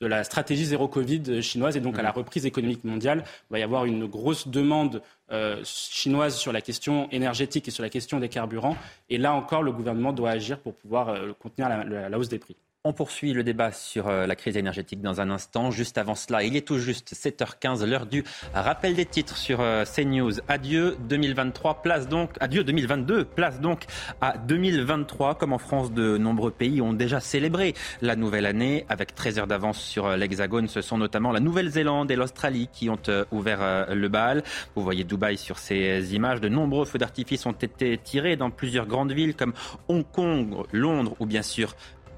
de 0.01 0.07
la 0.07 0.25
stratégie 0.25 0.65
zéro 0.65 0.89
Covid 0.89 1.43
chinoise 1.43 1.77
et 1.77 1.81
donc 1.81 1.99
à 1.99 2.03
la 2.03 2.11
mmh. 2.11 2.17
reprise 2.17 2.47
économique 2.47 2.85
mondiale. 2.85 3.25
Il 3.51 3.53
va 3.53 3.59
y 3.59 3.63
avoir 3.63 3.85
une 3.85 4.07
grosse 4.07 4.49
demande 4.49 5.03
euh, 5.31 5.61
chinoise 5.65 6.37
sur 6.37 6.53
la 6.53 6.61
question 6.61 7.09
énergétique 7.11 7.69
et 7.69 7.71
sur 7.71 7.83
la 7.83 7.91
question 7.91 8.21
des 8.21 8.29
carburants. 8.29 8.77
Et 9.11 9.19
là 9.19 9.35
encore, 9.35 9.63
le 9.63 9.73
gouvernement 9.73 10.13
doit 10.13 10.31
agir 10.31 10.59
pour 10.59 10.75
pouvoir 10.75 11.15
contenir 11.39 11.69
la 11.69 12.19
hausse 12.19 12.29
des 12.29 12.39
prix. 12.39 12.57
On 12.87 12.93
poursuit 12.93 13.33
le 13.33 13.43
débat 13.43 13.73
sur 13.73 14.09
euh, 14.09 14.27
la 14.27 14.37
crise 14.37 14.59
énergétique 14.59 15.01
dans 15.01 15.23
un 15.23 15.31
instant. 15.31 15.71
Juste 15.71 15.97
avant 15.97 16.15
cela, 16.15 16.43
il 16.43 16.55
est 16.55 16.67
tout 16.67 16.77
juste 16.79 17.15
7h15, 17.15 17.83
l'heure 17.87 18.05
du 18.05 18.25
rappel 18.53 18.95
des 18.95 19.07
titres 19.07 19.39
sur 19.39 19.63
euh, 19.63 19.87
CNews. 19.87 20.33
Adieu 20.49 20.95
2023, 21.09 21.81
place 21.81 22.09
donc, 22.09 22.33
adieu 22.41 22.63
2022, 22.63 23.25
place 23.25 23.59
donc 23.59 23.85
à 24.21 24.37
2023. 24.37 25.37
Comme 25.37 25.55
en 25.55 25.59
France, 25.59 25.93
de 25.93 26.19
nombreux 26.19 26.51
pays 26.51 26.83
ont 26.83 26.93
déjà 26.93 27.21
célébré 27.21 27.73
la 28.03 28.17
nouvelle 28.17 28.45
année 28.45 28.85
avec 28.91 29.15
13 29.15 29.39
heures 29.39 29.47
d'avance 29.47 29.81
sur 29.81 30.05
euh, 30.05 30.17
l'Hexagone. 30.19 30.69
Ce 30.69 30.83
sont 30.83 30.99
notamment 30.99 31.33
la 31.33 31.41
Nouvelle-Zélande 31.41 32.11
et 32.11 32.17
l'Australie 32.17 32.69
qui 32.71 32.91
ont 32.91 32.99
ouvert 33.33 33.95
le 33.95 34.09
bal. 34.09 34.43
Vous 34.77 34.83
voyez 34.83 35.05
Dubaï 35.05 35.39
sur 35.39 35.59
ces 35.59 36.15
images. 36.15 36.43
De 36.43 36.51
nombreux 36.51 36.85
feux 36.85 36.99
d'artifice 36.99 37.47
ont 37.47 37.53
été 37.53 37.97
tirés 37.97 38.37
dans 38.37 38.51
plusieurs 38.51 38.87
grandes 38.87 39.13
villes 39.13 39.35
comme 39.35 39.55
Hong 39.89 40.05
Kong, 40.13 40.67
Londres 40.71 41.17
ou 41.19 41.25
bien 41.25 41.43
sûr 41.43 41.75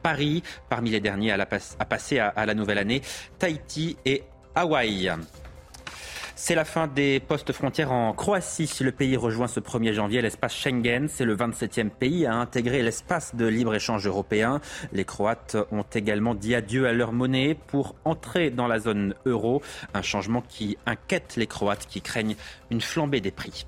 Paris. 0.06 0.44
Parmi 0.68 0.90
les 0.90 1.00
derniers 1.00 1.32
à, 1.32 1.44
passer 1.44 2.20
à, 2.20 2.46
la 2.46 2.54
nouvelle 2.54 2.78
année, 2.78 3.02
Tahiti 3.40 3.96
et 4.04 4.22
Hawaï. 4.54 5.10
C'est 6.36 6.54
la 6.54 6.64
fin 6.64 6.86
des 6.86 7.18
postes 7.18 7.52
frontières 7.52 7.90
en 7.90 8.12
Croatie. 8.12 8.70
Le 8.82 8.92
pays 8.92 9.16
rejoint 9.16 9.48
ce 9.48 9.58
1er 9.58 9.94
janvier 9.94 10.22
l'espace 10.22 10.54
Schengen. 10.54 11.08
C'est 11.08 11.24
le 11.24 11.34
27e 11.34 11.90
pays 11.90 12.24
à 12.24 12.34
intégrer 12.34 12.84
l'espace 12.84 13.34
de 13.34 13.46
libre-échange 13.46 14.06
européen. 14.06 14.60
Les 14.92 15.04
Croates 15.04 15.56
ont 15.72 15.86
également 15.92 16.36
dit 16.36 16.54
adieu 16.54 16.86
à 16.86 16.92
leur 16.92 17.12
monnaie 17.12 17.56
pour 17.66 17.96
entrer 18.04 18.50
dans 18.50 18.68
la 18.68 18.78
zone 18.78 19.16
euro. 19.24 19.60
Un 19.92 20.02
changement 20.02 20.44
qui 20.48 20.78
inquiète 20.86 21.34
les 21.36 21.48
Croates 21.48 21.88
qui 21.88 22.00
craignent 22.00 22.36
une 22.70 22.80
flambée 22.80 23.20
des 23.20 23.32
prix. 23.32 23.66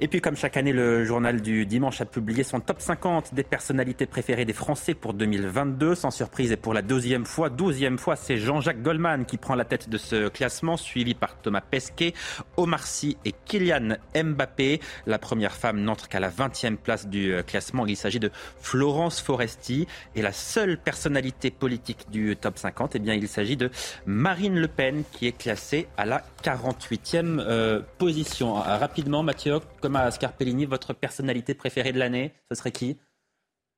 Et 0.00 0.08
puis, 0.08 0.20
comme 0.20 0.36
chaque 0.36 0.56
année, 0.56 0.72
le 0.72 1.04
journal 1.04 1.40
du 1.40 1.66
dimanche 1.66 2.00
a 2.00 2.04
publié 2.04 2.42
son 2.42 2.60
top 2.60 2.80
50 2.80 3.34
des 3.34 3.42
personnalités 3.42 4.06
préférées 4.06 4.44
des 4.44 4.52
Français 4.52 4.94
pour 4.94 5.14
2022. 5.14 5.94
Sans 5.94 6.10
surprise, 6.10 6.52
et 6.52 6.56
pour 6.56 6.74
la 6.74 6.82
deuxième 6.82 7.24
fois, 7.24 7.50
douzième 7.50 7.98
fois, 7.98 8.16
c'est 8.16 8.36
Jean-Jacques 8.36 8.82
Goldman 8.82 9.24
qui 9.24 9.36
prend 9.36 9.54
la 9.54 9.64
tête 9.64 9.88
de 9.88 9.98
ce 9.98 10.28
classement, 10.28 10.76
suivi 10.76 11.14
par 11.14 11.36
Thomas 11.36 11.60
Pesquet, 11.60 12.14
Omar 12.56 12.86
Sy 12.86 13.16
et 13.24 13.32
Kylian 13.44 13.96
Mbappé. 14.14 14.80
La 15.06 15.18
première 15.18 15.54
femme 15.54 15.80
n'entre 15.80 16.08
qu'à 16.08 16.20
la 16.20 16.30
20e 16.30 16.76
place 16.76 17.06
du 17.06 17.34
classement. 17.46 17.86
Il 17.86 17.96
s'agit 17.96 18.20
de 18.20 18.30
Florence 18.60 19.20
Foresti. 19.20 19.86
Et 20.14 20.22
la 20.22 20.32
seule 20.32 20.78
personnalité 20.78 21.50
politique 21.50 22.06
du 22.10 22.36
top 22.36 22.58
50, 22.58 22.96
eh 22.96 22.98
bien, 22.98 23.14
il 23.14 23.28
s'agit 23.28 23.56
de 23.56 23.70
Marine 24.06 24.58
Le 24.58 24.68
Pen, 24.68 25.02
qui 25.12 25.26
est 25.26 25.36
classée 25.36 25.88
à 25.96 26.06
la 26.06 26.24
48e 26.42 27.40
euh, 27.40 27.80
position. 27.98 28.54
Rapidement, 28.54 29.22
Mathieu 29.22 29.45
comme 29.80 29.96
à 29.96 30.10
Scarpellini, 30.10 30.66
votre 30.66 30.92
personnalité 30.92 31.54
préférée 31.54 31.92
de 31.92 31.98
l'année, 31.98 32.32
ce 32.50 32.56
serait 32.56 32.72
qui? 32.72 32.98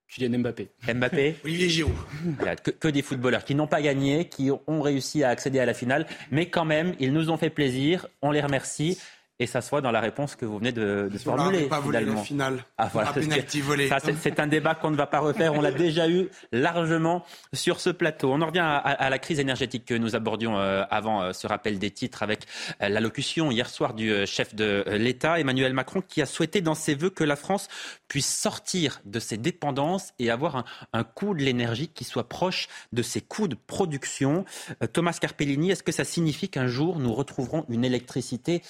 Kylian 0.08 0.38
Mbappé. 0.38 0.70
Mbappé 0.94 1.36
Olivier 1.44 1.68
Giroud. 1.68 1.94
que, 2.64 2.70
que, 2.70 2.88
des 2.88 3.02
footballeurs 3.02 3.44
qui 3.44 3.54
n'ont 3.54 3.66
pas 3.66 3.82
gagné, 3.82 4.28
qui 4.28 4.50
ont 4.50 4.80
réussi 4.80 5.22
à 5.22 5.28
accéder 5.28 5.60
à 5.60 5.66
la 5.66 5.74
finale, 5.74 6.06
mais 6.30 6.48
quand 6.48 6.64
même, 6.64 6.94
ils 6.98 7.12
nous 7.12 7.30
ont 7.30 7.36
fait 7.36 7.50
plaisir, 7.50 8.06
on 8.22 8.30
les 8.30 8.40
remercie. 8.40 8.98
Et 9.40 9.46
ça 9.46 9.60
se 9.60 9.70
voit 9.70 9.80
dans 9.80 9.92
la 9.92 10.00
réponse 10.00 10.34
que 10.34 10.44
vous 10.44 10.58
venez 10.58 10.72
de, 10.72 11.08
de 11.12 11.18
formuler. 11.18 11.66
pas 11.66 11.78
volé 11.78 12.04
la 12.04 12.16
finale. 12.16 12.64
Ah, 12.76 12.90
voilà, 12.92 13.14
c'est 14.20 14.40
un 14.40 14.46
débat 14.48 14.74
qu'on 14.74 14.90
ne 14.90 14.96
va 14.96 15.06
pas 15.06 15.20
refaire. 15.20 15.54
On 15.54 15.60
l'a 15.60 15.70
déjà 15.86 16.08
eu 16.08 16.28
largement 16.50 17.24
sur 17.52 17.78
ce 17.78 17.90
plateau. 17.90 18.32
On 18.32 18.42
en 18.42 18.46
revient 18.46 18.58
à, 18.58 18.78
à 18.78 19.10
la 19.10 19.18
crise 19.20 19.38
énergétique 19.38 19.84
que 19.84 19.94
nous 19.94 20.16
abordions 20.16 20.58
euh, 20.58 20.82
avant 20.90 21.22
euh, 21.22 21.32
ce 21.32 21.46
rappel 21.46 21.78
des 21.78 21.92
titres 21.92 22.24
avec 22.24 22.46
euh, 22.82 22.88
l'allocution 22.88 23.52
hier 23.52 23.70
soir 23.70 23.94
du 23.94 24.26
chef 24.26 24.56
de 24.56 24.84
l'État, 24.88 25.38
Emmanuel 25.38 25.72
Macron, 25.72 26.02
qui 26.06 26.20
a 26.20 26.26
souhaité 26.26 26.60
dans 26.60 26.74
ses 26.74 26.96
vœux 26.96 27.10
que 27.10 27.24
la 27.24 27.36
France 27.36 27.68
puisse 28.08 28.34
sortir 28.34 29.00
de 29.04 29.20
ses 29.20 29.36
dépendances 29.36 30.14
et 30.18 30.30
avoir 30.30 30.56
un, 30.56 30.64
un 30.92 31.04
coût 31.04 31.34
de 31.34 31.42
l'énergie 31.42 31.86
qui 31.86 32.02
soit 32.02 32.28
proche 32.28 32.66
de 32.92 33.02
ses 33.02 33.20
coûts 33.20 33.46
de 33.46 33.54
production. 33.54 34.44
Thomas 34.92 35.16
Carpellini, 35.20 35.70
est-ce 35.70 35.84
que 35.84 35.92
ça 35.92 36.04
signifie 36.04 36.48
qu'un 36.48 36.66
jour 36.66 36.98
nous 36.98 37.14
retrouverons 37.14 37.64
une 37.68 37.84
électricité 37.84 38.62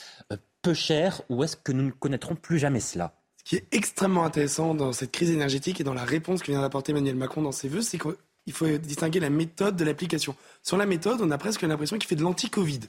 peu 0.63 0.75
cher 0.75 1.23
ou 1.29 1.45
est-ce 1.45 1.57
que 1.57 1.73
nous 1.73 1.85
ne 1.85 1.91
connaîtrons 1.91 2.35
plus 2.35 2.59
jamais 2.59 2.81
cela 2.81 3.15
Ce 3.39 3.45
qui 3.45 3.57
est 3.57 3.67
extrêmement 3.73 4.25
intéressant 4.25 4.75
dans 4.75 4.93
cette 4.93 5.13
crise 5.13 5.31
énergétique 5.31 5.81
et 5.81 5.85
dans 5.85 5.95
la 5.95 6.05
réponse 6.05 6.43
que 6.43 6.51
vient 6.51 6.61
d'apporter 6.61 6.93
Emmanuel 6.93 7.17
Macron 7.17 7.43
dans 7.43 7.53
ses 7.53 7.69
vœux, 7.69 7.83
c'est 7.83 7.99
qu'il 7.99 8.53
faut 8.53 8.67
distinguer 8.79 9.21
la 9.21 9.31
méthode 9.31 9.77
de 9.77 9.85
l'application. 9.85 10.35
Sur 10.63 10.77
la 10.77 10.87
méthode, 10.87 11.21
on 11.23 11.31
a 11.31 11.39
presque 11.39 11.63
l'impression 11.63 11.99
qu'il 11.99 12.09
fait 12.09 12.17
de 12.17 12.23
l'anti-Covid. 12.23 12.81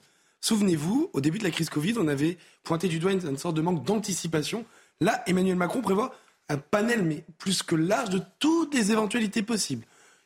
Souvenez-vous, 0.41 1.09
au 1.13 1.21
début 1.21 1.37
de 1.37 1.43
la 1.43 1.51
crise 1.51 1.69
Covid, 1.69 1.95
on 1.97 2.07
avait 2.07 2.37
pointé 2.63 2.87
du 2.87 2.99
doigt 2.99 3.11
une 3.11 3.37
sorte 3.37 3.55
de 3.55 3.61
manque 3.61 3.83
d'anticipation. 3.83 4.65
Là, 5.01 5.21
Emmanuel 5.27 5.55
Macron 5.55 5.81
prévoit 5.81 6.13
un 6.47 6.57
panel, 6.57 7.03
mais 7.03 7.23
plus 7.37 7.61
que 7.61 7.75
large, 7.75 8.09
de 8.09 8.21
toutes 8.39 8.73
les 8.73 8.91
éventualités 8.91 9.43
possibles. 9.43 9.85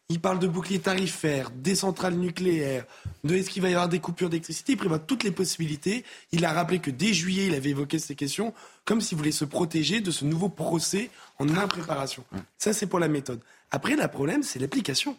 Il 0.09 0.19
parle 0.19 0.39
de 0.39 0.47
bouclier 0.47 0.79
tarifaire, 0.79 1.49
des 1.51 1.75
centrales 1.75 2.15
nucléaires, 2.15 2.85
de 3.23 3.35
est-ce 3.35 3.49
qu'il 3.49 3.61
va 3.61 3.69
y 3.69 3.73
avoir 3.73 3.89
des 3.89 3.99
coupures 3.99 4.29
d'électricité. 4.29 4.73
Il 4.73 4.77
prévoit 4.77 4.99
toutes 4.99 5.23
les 5.23 5.31
possibilités. 5.31 6.03
Il 6.31 6.45
a 6.45 6.51
rappelé 6.51 6.79
que 6.79 6.91
dès 6.91 7.13
juillet, 7.13 7.47
il 7.47 7.55
avait 7.55 7.69
évoqué 7.69 7.99
ces 7.99 8.15
questions, 8.15 8.53
comme 8.85 9.01
s'il 9.01 9.17
voulait 9.17 9.31
se 9.31 9.45
protéger 9.45 10.01
de 10.01 10.11
ce 10.11 10.25
nouveau 10.25 10.49
procès 10.49 11.09
en 11.39 11.49
impréparation. 11.49 12.25
Ça, 12.57 12.73
c'est 12.73 12.87
pour 12.87 12.99
la 12.99 13.07
méthode. 13.07 13.39
Après, 13.71 13.95
le 13.95 14.07
problème, 14.07 14.43
c'est 14.43 14.59
l'application. 14.59 15.17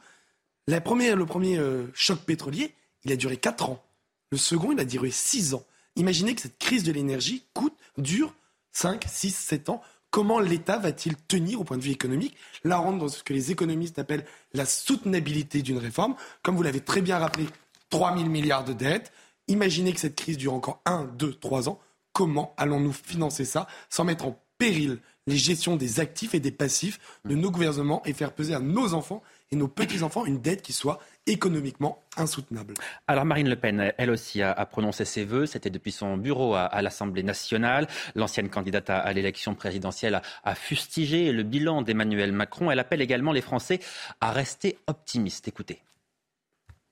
La 0.66 0.80
première, 0.80 1.16
le 1.16 1.26
premier 1.26 1.58
euh, 1.58 1.86
choc 1.94 2.20
pétrolier, 2.20 2.74
il 3.04 3.12
a 3.12 3.16
duré 3.16 3.36
4 3.36 3.70
ans. 3.70 3.82
Le 4.30 4.38
second, 4.38 4.72
il 4.72 4.80
a 4.80 4.84
duré 4.84 5.10
6 5.10 5.54
ans. 5.54 5.64
Imaginez 5.96 6.34
que 6.34 6.42
cette 6.42 6.58
crise 6.58 6.84
de 6.84 6.92
l'énergie 6.92 7.44
coûte, 7.52 7.74
dure 7.98 8.34
5, 8.72 9.04
6, 9.08 9.34
7 9.34 9.68
ans. 9.68 9.82
Comment 10.14 10.38
l'État 10.38 10.78
va-t-il 10.78 11.16
tenir 11.16 11.60
au 11.60 11.64
point 11.64 11.76
de 11.76 11.82
vue 11.82 11.90
économique 11.90 12.36
Là, 12.62 12.80
on 12.80 12.84
rentre 12.84 12.98
dans 12.98 13.08
ce 13.08 13.24
que 13.24 13.32
les 13.32 13.50
économistes 13.50 13.98
appellent 13.98 14.24
la 14.52 14.64
soutenabilité 14.64 15.60
d'une 15.60 15.78
réforme. 15.78 16.14
Comme 16.44 16.54
vous 16.54 16.62
l'avez 16.62 16.78
très 16.78 17.00
bien 17.00 17.18
rappelé, 17.18 17.48
3 17.90 18.16
000 18.16 18.28
milliards 18.28 18.62
de 18.62 18.74
dettes. 18.74 19.10
Imaginez 19.48 19.92
que 19.92 19.98
cette 19.98 20.14
crise 20.14 20.38
dure 20.38 20.54
encore 20.54 20.80
1, 20.84 21.06
2, 21.18 21.34
3 21.34 21.68
ans. 21.68 21.80
Comment 22.12 22.54
allons-nous 22.58 22.92
financer 22.92 23.44
ça 23.44 23.66
sans 23.90 24.04
mettre 24.04 24.26
en 24.26 24.40
péril 24.56 25.00
les 25.26 25.36
gestions 25.36 25.74
des 25.74 25.98
actifs 25.98 26.32
et 26.32 26.38
des 26.38 26.52
passifs 26.52 27.00
de 27.24 27.34
nos 27.34 27.50
gouvernements 27.50 28.00
et 28.04 28.12
faire 28.12 28.34
peser 28.34 28.54
à 28.54 28.60
nos 28.60 28.94
enfants 28.94 29.20
et 29.54 29.56
nos 29.56 29.68
petits-enfants 29.68 30.26
une 30.26 30.40
dette 30.40 30.62
qui 30.62 30.72
soit 30.72 30.98
économiquement 31.26 32.02
insoutenable. 32.16 32.74
Alors 33.06 33.24
Marine 33.24 33.48
Le 33.48 33.56
Pen, 33.56 33.92
elle 33.96 34.10
aussi 34.10 34.42
a, 34.42 34.52
a 34.52 34.66
prononcé 34.66 35.04
ses 35.04 35.24
vœux. 35.24 35.46
C'était 35.46 35.70
depuis 35.70 35.92
son 35.92 36.16
bureau 36.16 36.54
à, 36.54 36.64
à 36.64 36.82
l'Assemblée 36.82 37.22
nationale. 37.22 37.86
L'ancienne 38.14 38.50
candidate 38.50 38.90
à, 38.90 38.98
à 38.98 39.12
l'élection 39.12 39.54
présidentielle 39.54 40.16
a, 40.16 40.22
a, 40.42 40.54
fustigé 40.54 41.32
le 41.32 41.42
bilan 41.44 41.82
d'Emmanuel 41.82 42.32
Macron. 42.32 42.70
Elle 42.70 42.80
appelle 42.80 43.00
également 43.00 43.32
les 43.32 43.40
Français 43.40 43.80
à 44.20 44.32
rester 44.32 44.76
optimistes. 44.86 45.48
Écoutez. 45.48 45.80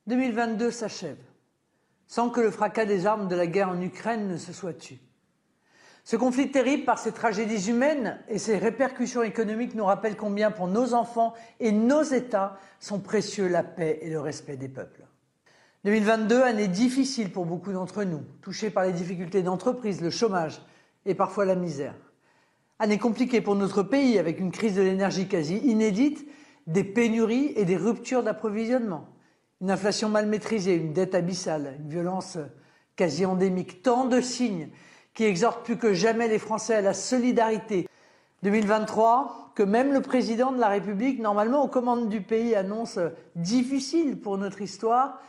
2022 0.07 0.71
s'achève 0.71 1.19
sans 2.07 2.29
que 2.29 2.43
le 2.43 2.51
fracas 2.51 2.85
des 2.85 3.07
armes 3.07 3.27
de 3.27 3.35
la 3.35 3.47
guerre 3.47 3.71
en 3.71 3.81
Ukraine 3.81 4.29
ne 4.29 4.37
se 4.37 4.53
soit 4.53 4.75
tu. 4.75 4.99
Ce 6.05 6.17
conflit 6.17 6.51
terrible 6.51 6.85
par 6.85 6.99
ses 6.99 7.13
tragédies 7.13 7.71
humaines 7.71 8.19
et 8.29 8.39
ses 8.39 8.59
répercussions 8.59 9.23
économiques 9.23 9.75
nous 9.75 9.85
rappelle 9.85 10.17
combien 10.17 10.51
pour 10.51 10.67
nos 10.67 10.95
enfants 10.95 11.33
et 11.61 11.71
nos 11.71 12.03
États 12.03 12.59
sont 12.81 12.99
précieux 12.99 13.47
la 13.47 13.63
paix 13.63 14.01
et 14.03 14.11
le 14.11 14.21
respect 14.21 14.57
des 14.57 14.69
peuples. 14.69 15.07
2022, 15.85 16.43
année 16.43 16.69
difficile 16.69 17.31
pour 17.31 17.47
beaucoup 17.47 17.73
d'entre 17.73 18.05
nous, 18.05 18.23
touchés 18.41 18.71
par 18.71 18.85
les 18.85 18.93
difficultés 18.93 19.43
d'entreprise, 19.43 20.01
le 20.01 20.11
chômage 20.11 20.61
et 21.07 21.15
parfois 21.15 21.45
la 21.45 21.55
misère. 21.55 21.95
Année 22.79 22.99
compliquée 22.99 23.41
pour 23.41 23.55
notre 23.55 23.85
pays 23.85 24.19
avec 24.19 24.41
une 24.41 24.51
crise 24.51 24.75
de 24.75 24.83
l'énergie 24.83 25.29
quasi 25.29 25.57
inédite, 25.59 26.27
des 26.67 26.85
pénuries 26.85 27.53
et 27.57 27.65
des 27.65 27.77
ruptures 27.77 28.23
d'approvisionnement, 28.25 29.09
une 29.61 29.71
inflation 29.71 30.09
mal 30.09 30.27
maîtrisée, 30.27 30.75
une 30.75 30.93
dette 30.93 31.15
abyssale, 31.15 31.77
une 31.81 31.89
violence 31.89 32.39
quasi 32.97 33.25
endémique, 33.25 33.83
tant 33.83 34.05
de 34.05 34.21
signes 34.21 34.69
qui 35.15 35.25
exhorte 35.25 35.65
plus 35.65 35.77
que 35.77 35.93
jamais 35.93 36.29
les 36.29 36.39
Français 36.39 36.75
à 36.75 36.81
la 36.81 36.95
solidarité. 36.95 37.89
2023, 38.43 39.53
que 39.55 39.63
même 39.63 39.93
le 39.93 40.01
président 40.01 40.53
de 40.53 40.59
la 40.59 40.69
République, 40.69 41.21
normalement 41.21 41.63
aux 41.63 41.69
commandes 41.69 42.09
du 42.09 42.23
pays, 42.23 42.55
annonce 42.55 42.99
difficile 43.37 44.19
pour 44.19 44.39
notre 44.39 44.63
histoire, 44.63 45.21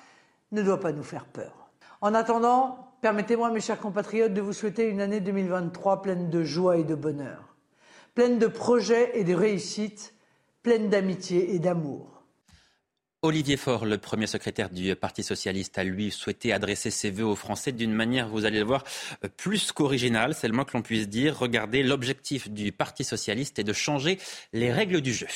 ne 0.52 0.64
doit 0.64 0.80
pas 0.80 0.92
nous 0.92 1.04
faire 1.04 1.26
peur. 1.26 1.70
En 2.02 2.14
attendant, 2.16 2.94
permettez-moi, 3.02 3.52
mes 3.52 3.60
chers 3.60 3.80
compatriotes, 3.80 4.34
de 4.34 4.42
vous 4.42 4.54
souhaiter 4.54 4.88
une 4.88 5.02
année 5.02 5.20
2023 5.20 6.02
pleine 6.02 6.30
de 6.30 6.44
joie 6.44 6.78
et 6.78 6.84
de 6.84 6.96
bonheur, 6.96 7.56
pleine 8.16 8.40
de 8.40 8.48
projets 8.48 9.20
et 9.20 9.24
de 9.24 9.36
réussites, 9.36 10.14
pleine 10.64 10.90
d'amitié 10.90 11.54
et 11.54 11.60
d'amour. 11.60 12.13
Olivier 13.26 13.56
Faure, 13.56 13.86
le 13.86 13.98
premier 13.98 14.28
secrétaire 14.28 14.70
du 14.70 14.94
Parti 14.98 15.24
socialiste, 15.24 15.78
a 15.78 15.86
lui 15.86 16.12
souhaité 16.12 16.52
adresser 16.52 16.92
ses 16.92 17.10
vœux 17.10 17.26
aux 17.26 17.38
Français 17.38 17.72
d'une 17.72 17.94
manière, 17.94 18.28
vous 18.28 18.44
allez 18.44 18.60
le 18.60 18.66
voir, 18.66 18.84
plus 19.38 19.72
qu'originale, 19.72 20.36
c'est 20.36 20.50
le 20.50 20.54
moins 20.54 20.66
que 20.66 20.76
l'on 20.76 20.82
puisse 20.82 21.08
dire. 21.08 21.40
Regardez, 21.40 21.84
l'objectif 21.84 22.50
du 22.50 22.74
Parti 22.74 23.06
socialiste 23.06 23.60
est 23.60 23.64
de 23.64 23.72
changer 23.72 24.20
les 24.52 24.74
règles 24.74 25.00
du 25.00 25.14
jeu. 25.14 25.28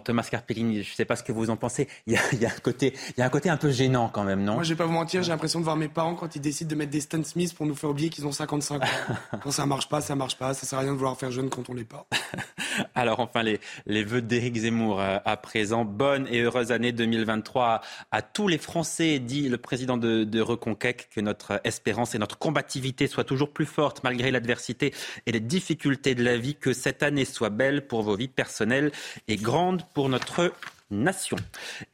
Thomas 0.00 0.26
Carpellini, 0.30 0.82
je 0.82 0.90
ne 0.90 0.94
sais 0.94 1.04
pas 1.04 1.16
ce 1.16 1.22
que 1.22 1.32
vous 1.32 1.50
en 1.50 1.56
pensez. 1.56 1.88
Il 2.06 2.14
y, 2.14 2.16
a, 2.16 2.20
il, 2.32 2.40
y 2.40 2.46
a 2.46 2.50
un 2.50 2.60
côté, 2.62 2.94
il 3.16 3.20
y 3.20 3.22
a 3.22 3.26
un 3.26 3.30
côté 3.30 3.48
un 3.48 3.56
peu 3.56 3.70
gênant 3.70 4.10
quand 4.12 4.24
même, 4.24 4.42
non? 4.42 4.54
Moi, 4.54 4.62
je 4.62 4.70
vais 4.70 4.76
pas 4.76 4.86
vous 4.86 4.92
mentir, 4.92 5.22
j'ai 5.22 5.30
l'impression 5.30 5.60
de 5.60 5.64
voir 5.64 5.76
mes 5.76 5.88
parents 5.88 6.14
quand 6.14 6.34
ils 6.36 6.40
décident 6.40 6.70
de 6.70 6.74
mettre 6.74 6.90
des 6.90 7.00
Stan 7.00 7.22
Smith 7.22 7.54
pour 7.54 7.66
nous 7.66 7.74
faire 7.74 7.90
oublier 7.90 8.08
qu'ils 8.08 8.26
ont 8.26 8.32
55 8.32 8.82
ans. 8.82 8.86
quand 9.42 9.50
ça 9.50 9.66
marche 9.66 9.88
pas, 9.88 10.00
ça 10.00 10.14
marche 10.14 10.36
pas. 10.36 10.54
Ça 10.54 10.66
sert 10.66 10.78
à 10.78 10.82
rien 10.82 10.92
de 10.92 10.96
vouloir 10.96 11.16
faire 11.16 11.30
jeune 11.30 11.48
quand 11.48 11.68
on 11.68 11.74
l'est 11.74 11.84
pas. 11.84 12.06
Alors 12.94 13.20
enfin, 13.20 13.42
les, 13.42 13.60
les 13.86 14.04
vœux 14.04 14.22
d'Éric 14.22 14.56
Zemmour 14.56 15.00
euh, 15.00 15.18
à 15.24 15.36
présent. 15.36 15.84
Bonne 15.84 16.26
et 16.28 16.40
heureuse 16.40 16.72
année 16.72 16.92
2023 16.92 17.64
à, 17.64 17.82
à 18.10 18.22
tous 18.22 18.48
les 18.48 18.58
Français, 18.58 19.18
dit 19.18 19.48
le 19.48 19.58
président 19.58 19.96
de, 19.96 20.24
de 20.24 20.40
Reconquête, 20.40 21.08
que 21.14 21.20
notre 21.20 21.60
espérance 21.64 22.14
et 22.14 22.18
notre 22.18 22.38
combativité 22.38 23.06
soient 23.06 23.24
toujours 23.24 23.50
plus 23.52 23.66
fortes 23.66 24.02
malgré 24.04 24.30
l'adversité 24.30 24.94
et 25.26 25.32
les 25.32 25.40
difficultés 25.40 26.14
de 26.14 26.22
la 26.22 26.36
vie, 26.36 26.54
que 26.54 26.72
cette 26.72 27.02
année 27.02 27.24
soit 27.24 27.50
belle 27.50 27.86
pour 27.86 28.02
vos 28.02 28.16
vies 28.16 28.28
personnelles 28.28 28.92
et 29.28 29.36
grande 29.36 29.84
pour 29.94 29.99
notre 30.08 30.52
nation. 30.90 31.36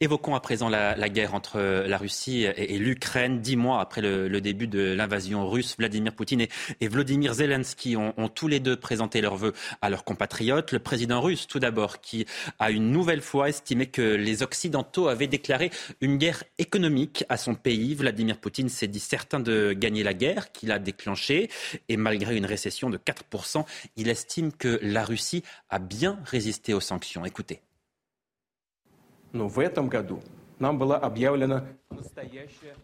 Évoquons 0.01 0.35
à 0.35 0.39
présent 0.39 0.69
la, 0.69 1.09
guerre 1.09 1.35
entre 1.35 1.59
la 1.59 1.97
Russie 1.97 2.43
et, 2.43 2.77
l'Ukraine. 2.77 3.39
Dix 3.41 3.55
mois 3.55 3.79
après 3.79 4.01
le, 4.01 4.41
début 4.41 4.67
de 4.67 4.93
l'invasion 4.93 5.47
russe, 5.47 5.75
Vladimir 5.77 6.13
Poutine 6.13 6.41
et, 6.41 6.49
et 6.81 6.87
Vladimir 6.87 7.33
Zelensky 7.35 7.95
ont, 7.95 8.13
ont, 8.17 8.27
tous 8.27 8.47
les 8.47 8.59
deux 8.59 8.75
présenté 8.75 9.21
leurs 9.21 9.37
vœux 9.37 9.53
à 9.81 9.89
leurs 9.89 10.03
compatriotes. 10.03 10.71
Le 10.71 10.79
président 10.79 11.21
russe, 11.21 11.47
tout 11.47 11.59
d'abord, 11.59 12.01
qui 12.01 12.25
a 12.59 12.71
une 12.71 12.91
nouvelle 12.91 13.21
fois 13.21 13.49
estimé 13.49 13.87
que 13.87 14.01
les 14.01 14.43
Occidentaux 14.43 15.07
avaient 15.07 15.27
déclaré 15.27 15.71
une 16.01 16.17
guerre 16.17 16.43
économique 16.57 17.23
à 17.29 17.37
son 17.37 17.55
pays. 17.55 17.95
Vladimir 17.95 18.37
Poutine 18.37 18.69
s'est 18.69 18.87
dit 18.87 18.99
certain 18.99 19.39
de 19.39 19.73
gagner 19.73 20.03
la 20.03 20.13
guerre 20.13 20.51
qu'il 20.51 20.71
a 20.71 20.79
déclenchée. 20.79 21.49
Et 21.89 21.97
malgré 21.97 22.35
une 22.35 22.45
récession 22.45 22.89
de 22.89 22.97
4%, 22.97 23.65
il 23.95 24.09
estime 24.09 24.51
que 24.51 24.79
la 24.81 25.05
Russie 25.05 25.43
a 25.69 25.79
bien 25.79 26.19
résisté 26.25 26.73
aux 26.73 26.79
sanctions. 26.79 27.25
Écoutez. 27.25 27.61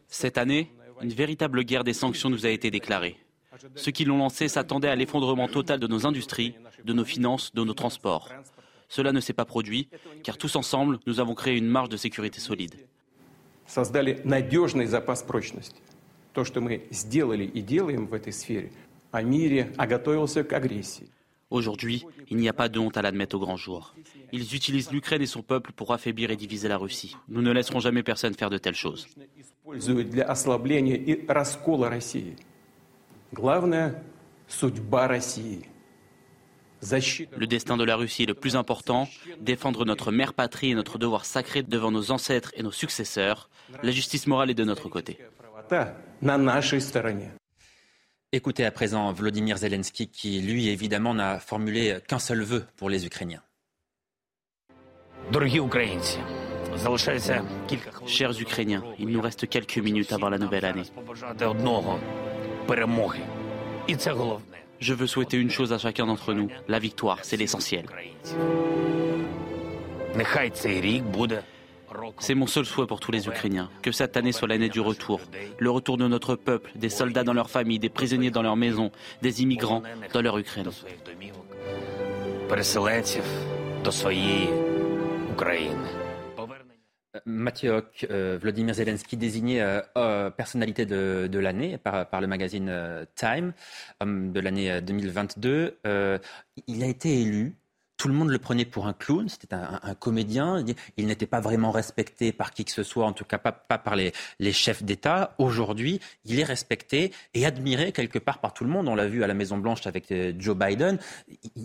Cette 0.07 0.37
année, 0.37 0.71
une 1.01 1.13
véritable 1.13 1.63
guerre 1.63 1.83
des 1.83 1.93
sanctions 1.93 2.29
nous 2.29 2.45
a 2.45 2.49
été 2.49 2.71
déclarée. 2.71 3.17
Ceux 3.75 3.91
qui 3.91 4.05
l'ont 4.05 4.17
lancée 4.17 4.47
s'attendaient 4.47 4.89
à 4.89 4.95
l'effondrement 4.95 5.47
total 5.47 5.79
de 5.79 5.87
nos 5.87 6.05
industries, 6.05 6.55
de 6.83 6.93
nos 6.93 7.05
finances, 7.05 7.53
de 7.53 7.63
nos 7.63 7.73
transports. 7.73 8.29
Cela 8.89 9.11
ne 9.11 9.19
s'est 9.19 9.33
pas 9.33 9.45
produit, 9.45 9.89
car 10.23 10.37
tous 10.37 10.55
ensemble, 10.55 10.99
nous 11.07 11.19
avons 11.19 11.35
créé 11.35 11.57
une 11.57 11.67
marge 11.67 11.89
de 11.89 11.97
sécurité 11.97 12.39
solide. 12.39 12.75
Aujourd'hui, 21.49 22.05
il 22.29 22.37
n'y 22.37 22.49
a 22.49 22.53
pas 22.53 22.69
de 22.69 22.79
honte 22.79 22.97
à 22.97 23.01
l'admettre 23.01 23.35
au 23.35 23.39
grand 23.39 23.57
jour. 23.57 23.93
Ils 24.35 24.55
utilisent 24.55 24.91
l'Ukraine 24.91 25.21
et 25.21 25.27
son 25.27 25.43
peuple 25.43 25.71
pour 25.73 25.93
affaiblir 25.93 26.31
et 26.31 26.35
diviser 26.35 26.67
la 26.67 26.77
Russie. 26.77 27.15
Nous 27.29 27.43
ne 27.43 27.51
laisserons 27.51 27.79
jamais 27.79 28.01
personne 28.01 28.33
faire 28.33 28.49
de 28.49 28.57
telles 28.57 28.73
choses. 28.73 29.07
Le 37.37 37.45
destin 37.45 37.77
de 37.77 37.83
la 37.83 37.95
Russie 37.95 38.23
est 38.23 38.25
le 38.25 38.33
plus 38.33 38.55
important, 38.55 39.07
défendre 39.39 39.85
notre 39.85 40.11
mère 40.11 40.33
patrie 40.33 40.71
et 40.71 40.73
notre 40.73 40.97
devoir 40.97 41.25
sacré 41.25 41.61
devant 41.61 41.91
nos 41.91 42.09
ancêtres 42.09 42.51
et 42.55 42.63
nos 42.63 42.71
successeurs. 42.71 43.51
La 43.83 43.91
justice 43.91 44.25
morale 44.25 44.49
est 44.49 44.55
de 44.55 44.63
notre 44.63 44.89
côté. 44.89 45.19
Écoutez 48.31 48.65
à 48.65 48.71
présent 48.71 49.13
Vladimir 49.13 49.57
Zelensky 49.57 50.07
qui, 50.07 50.41
lui, 50.41 50.69
évidemment, 50.69 51.13
n'a 51.13 51.39
formulé 51.39 51.99
qu'un 52.07 52.17
seul 52.17 52.41
vœu 52.41 52.65
pour 52.77 52.89
les 52.89 53.05
Ukrainiens. 53.05 53.43
Chers 58.05 58.41
Ukrainiens, 58.41 58.83
il 58.99 59.07
nous 59.07 59.21
reste 59.21 59.47
quelques 59.47 59.77
minutes 59.77 60.11
avant 60.11 60.29
la 60.29 60.37
nouvelle 60.37 60.65
année. 60.65 60.83
Je 64.79 64.93
veux 64.93 65.07
souhaiter 65.07 65.37
une 65.37 65.49
chose 65.49 65.71
à 65.71 65.77
chacun 65.77 66.05
d'entre 66.07 66.33
nous, 66.33 66.49
la 66.67 66.79
victoire, 66.79 67.19
c'est 67.21 67.37
l'essentiel. 67.37 67.85
C'est 72.19 72.35
mon 72.35 72.47
seul 72.47 72.65
souhait 72.65 72.87
pour 72.87 72.99
tous 72.99 73.11
les 73.11 73.27
Ukrainiens, 73.27 73.69
que 73.81 73.91
cette 73.91 74.17
année 74.17 74.31
soit 74.31 74.47
l'année 74.47 74.69
du 74.69 74.79
retour, 74.79 75.21
le 75.59 75.69
retour 75.69 75.97
de 75.97 76.07
notre 76.07 76.35
peuple, 76.35 76.71
des 76.75 76.89
soldats 76.89 77.23
dans 77.23 77.33
leurs 77.33 77.49
familles, 77.49 77.79
des 77.79 77.89
prisonniers 77.89 78.31
dans 78.31 78.41
leurs 78.41 78.55
maisons, 78.55 78.91
des 79.21 79.41
immigrants 79.41 79.83
dans 80.11 80.21
leur 80.21 80.37
Ukraine. 80.37 80.69
Mathieu 87.25 87.83
euh, 88.09 88.37
Vladimir 88.41 88.73
Zelensky 88.73 89.17
désigné 89.17 89.61
euh, 89.61 89.81
euh, 89.97 90.29
personnalité 90.29 90.85
de, 90.85 91.39
l'année 91.39 91.77
par, 91.77 92.21
le 92.21 92.27
magazine 92.27 92.71
Time 93.15 93.53
de 94.01 94.39
l'année 94.39 94.81
2022. 94.81 95.79
il 96.67 96.83
a 96.83 96.87
été 96.87 97.21
élu 97.21 97.55
tout 98.03 98.09
le 98.09 98.15
monde 98.15 98.31
le 98.31 98.37
prenait 98.37 98.65
pour 98.65 98.87
un 98.87 98.91
clown, 98.91 99.29
c'était 99.29 99.53
un, 99.53 99.95
comédien, 99.95 100.61
il 100.97 101.07
n'était 101.07 101.25
pas 101.25 101.39
vraiment 101.39 101.71
respecté 101.71 102.33
par 102.33 102.51
qui 102.51 102.65
que 102.65 102.71
ce 102.71 102.83
soit, 102.83 103.05
en 103.05 103.13
tout 103.13 103.23
cas 103.23 103.37
pas, 103.37 103.53
par 103.53 103.95
les, 103.95 104.11
chefs 104.51 104.83
d'État. 104.83 105.35
Aujourd'hui, 105.37 106.01
il 106.25 106.37
est 106.37 106.43
respecté 106.43 107.13
et 107.33 107.45
admiré 107.45 107.93
quelque 107.93 108.19
part 108.19 108.39
par 108.39 108.53
tout 108.53 108.65
le 108.65 108.69
monde. 108.69 108.89
On 108.89 108.95
l'a 108.95 109.07
vu 109.07 109.23
à 109.23 109.27
la 109.27 109.33
Maison-Blanche 109.33 109.87
avec 109.87 110.11
euh, 110.11 110.33
Joe 110.37 110.53
Biden. 110.53 110.99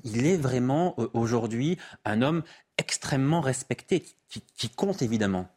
Il 0.04 0.26
est 0.26 0.36
vraiment 0.36 0.94
aujourd'hui 1.12 1.76
un 2.04 2.22
homme 2.22 2.44
extrêmement 2.78 3.40
respecté, 3.40 4.04
qui, 4.56 4.70
compte 4.70 5.02
évidemment. 5.02 5.48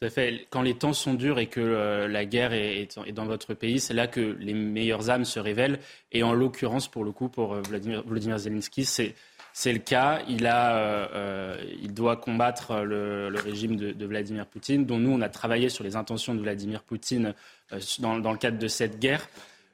Tout 0.00 0.06
à 0.06 0.10
fait. 0.10 0.46
Quand 0.50 0.62
les 0.62 0.74
temps 0.74 0.92
sont 0.92 1.14
durs 1.14 1.38
et 1.38 1.46
que 1.46 1.60
euh, 1.60 2.06
la 2.06 2.24
guerre 2.24 2.52
est, 2.52 2.98
dans 3.12 3.24
votre 3.24 3.54
pays, 3.54 3.80
c'est 3.80 3.94
là 3.94 4.06
que 4.06 4.20
les 4.20 4.54
meilleures 4.54 5.10
âmes 5.10 5.24
se 5.24 5.40
révèlent. 5.40 5.80
Et 6.12 6.22
en 6.22 6.32
l'occurrence, 6.32 6.88
pour 6.88 7.04
le 7.04 7.12
coup, 7.12 7.28
pour 7.28 7.54
Vladimir, 7.54 8.02
Vladimir 8.06 8.38
Zelensky, 8.38 8.84
c'est 8.84 9.72
le 9.72 9.80
cas. 9.80 10.20
Il, 10.28 10.46
a, 10.46 10.76
euh, 10.76 11.06
euh, 11.14 11.56
il 11.82 11.92
doit 11.92 12.16
combattre 12.16 12.76
le, 12.82 13.28
régime 13.34 13.76
de, 13.76 14.06
Vladimir 14.06 14.46
Poutine, 14.46 14.86
dont 14.86 14.98
nous, 14.98 15.10
on 15.10 15.20
a 15.20 15.28
travaillé 15.28 15.68
sur 15.68 15.82
les 15.82 15.96
intentions 15.96 16.34
de 16.34 16.40
Vladimir 16.40 16.84
Poutine 16.84 17.34
euh, 17.72 17.80
dans, 17.98 18.30
le 18.30 18.38
cadre 18.38 18.58
de 18.58 18.68
cette 18.68 19.00
guerre. 19.00 19.28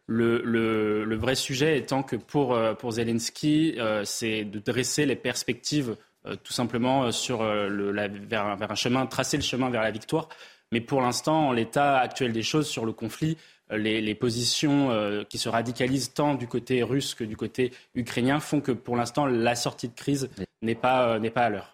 Le, 0.07 1.17
vrai 1.17 1.35
sujet 1.35 1.77
étant 1.77 2.03
que 2.03 2.17
pour, 2.17 2.59
pour 2.79 2.93
Zelensky, 2.93 3.79
c'est 4.05 4.45
de 4.45 4.59
dresser 4.59 5.05
les 5.05 5.17
perspectives 5.17 5.97
tout 6.43 6.53
simplement 6.53 7.13
sur 7.13 7.43
le, 7.43 7.91
vers, 8.27 8.57
vers, 8.57 8.71
un 8.71 8.75
chemin, 8.75 9.07
tracer 9.07 9.37
le 9.37 9.43
chemin 9.43 9.71
vers 9.71 9.83
la 9.83 9.91
victoire. 9.91 10.29
Mais 10.73 10.81
pour 10.81 11.01
l'instant, 11.01 11.49
en 11.49 11.53
l'état 11.53 11.99
actuel 11.99 12.33
des 12.33 12.43
choses 12.43 12.67
sur 12.67 12.87
le 12.87 12.93
conflit, 12.93 13.37
les, 13.71 14.15
positions 14.15 14.91
euh, 14.91 15.25
qui 15.25 15.39
se 15.39 15.49
radicalisent 15.49 16.13
tant 16.13 16.35
du 16.35 16.47
côté 16.47 16.83
russe 16.83 17.15
que 17.15 17.25
du 17.25 17.37
côté 17.37 17.73
ukrainien 17.95 18.41
font 18.41 18.61
que 18.61 18.73
pour 18.73 18.97
l'instant 18.97 19.27
la 19.27 19.55
sortie 19.55 19.89
de 19.89 19.95
crise 19.95 20.31
n'est 20.63 20.75
pas, 20.75 21.09
euh, 21.09 21.19
n'est 21.19 21.31
pas 21.31 21.47
à 21.47 21.51
l'heure. 21.51 21.74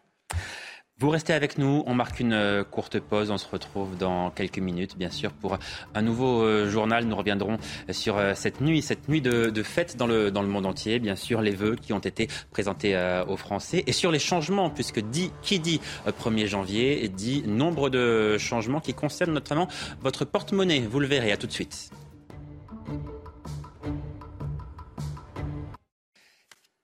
Vous 1.01 1.09
restez 1.09 1.33
avec 1.33 1.57
nous, 1.57 1.83
on 1.87 1.95
marque 1.95 2.21
une 2.21 2.35
euh, 2.35 2.63
courte 2.63 3.01
pause, 3.01 3.31
on 3.31 3.39
se 3.39 3.49
retrouve 3.49 3.97
dans 3.97 4.31
quelques 4.31 4.59
minutes 4.59 4.99
bien 4.99 5.09
sûr 5.09 5.33
pour 5.33 5.59
un 5.95 6.03
nouveau 6.03 6.43
euh, 6.43 6.69
journal. 6.69 7.07
Nous 7.07 7.17
reviendrons 7.17 7.57
sur 7.91 8.19
euh, 8.19 8.35
cette 8.35 8.61
nuit, 8.61 8.83
cette 8.83 9.09
nuit 9.09 9.23
de, 9.23 9.63
fête 9.63 9.97
dans 9.97 10.07
le, 10.07 10.31
dans 10.31 10.43
le 10.43 10.49
monde 10.49 10.67
entier, 10.67 10.99
bien 10.99 11.17
sûr 11.17 11.41
les 11.41 11.53
vœux 11.53 11.77
qui 11.81 11.95
ont 11.95 12.01
été 12.01 12.29
présentés 12.51 12.95
aux 13.27 13.39
Français 13.39 13.83
et 13.87 13.93
sur 13.93 14.13
les 14.13 14.19
changements 14.19 14.69
puisque 14.69 15.01
dit, 15.01 15.33
qui 15.41 15.59
dit 15.59 15.81
1er 16.07 16.47
janvier 16.47 17.09
dit 17.09 17.45
nombre 17.47 17.89
de 17.89 18.37
changements 18.37 18.81
qui 18.81 18.93
concernent 18.93 19.33
notamment 19.33 19.69
votre 20.03 20.27
porte-monnaie. 20.27 20.81
Vous 20.81 21.01
le 21.01 21.07
verrez, 21.07 21.33
à 21.33 21.39
tout 21.39 21.47
de 21.47 21.53
suite. 21.53 21.91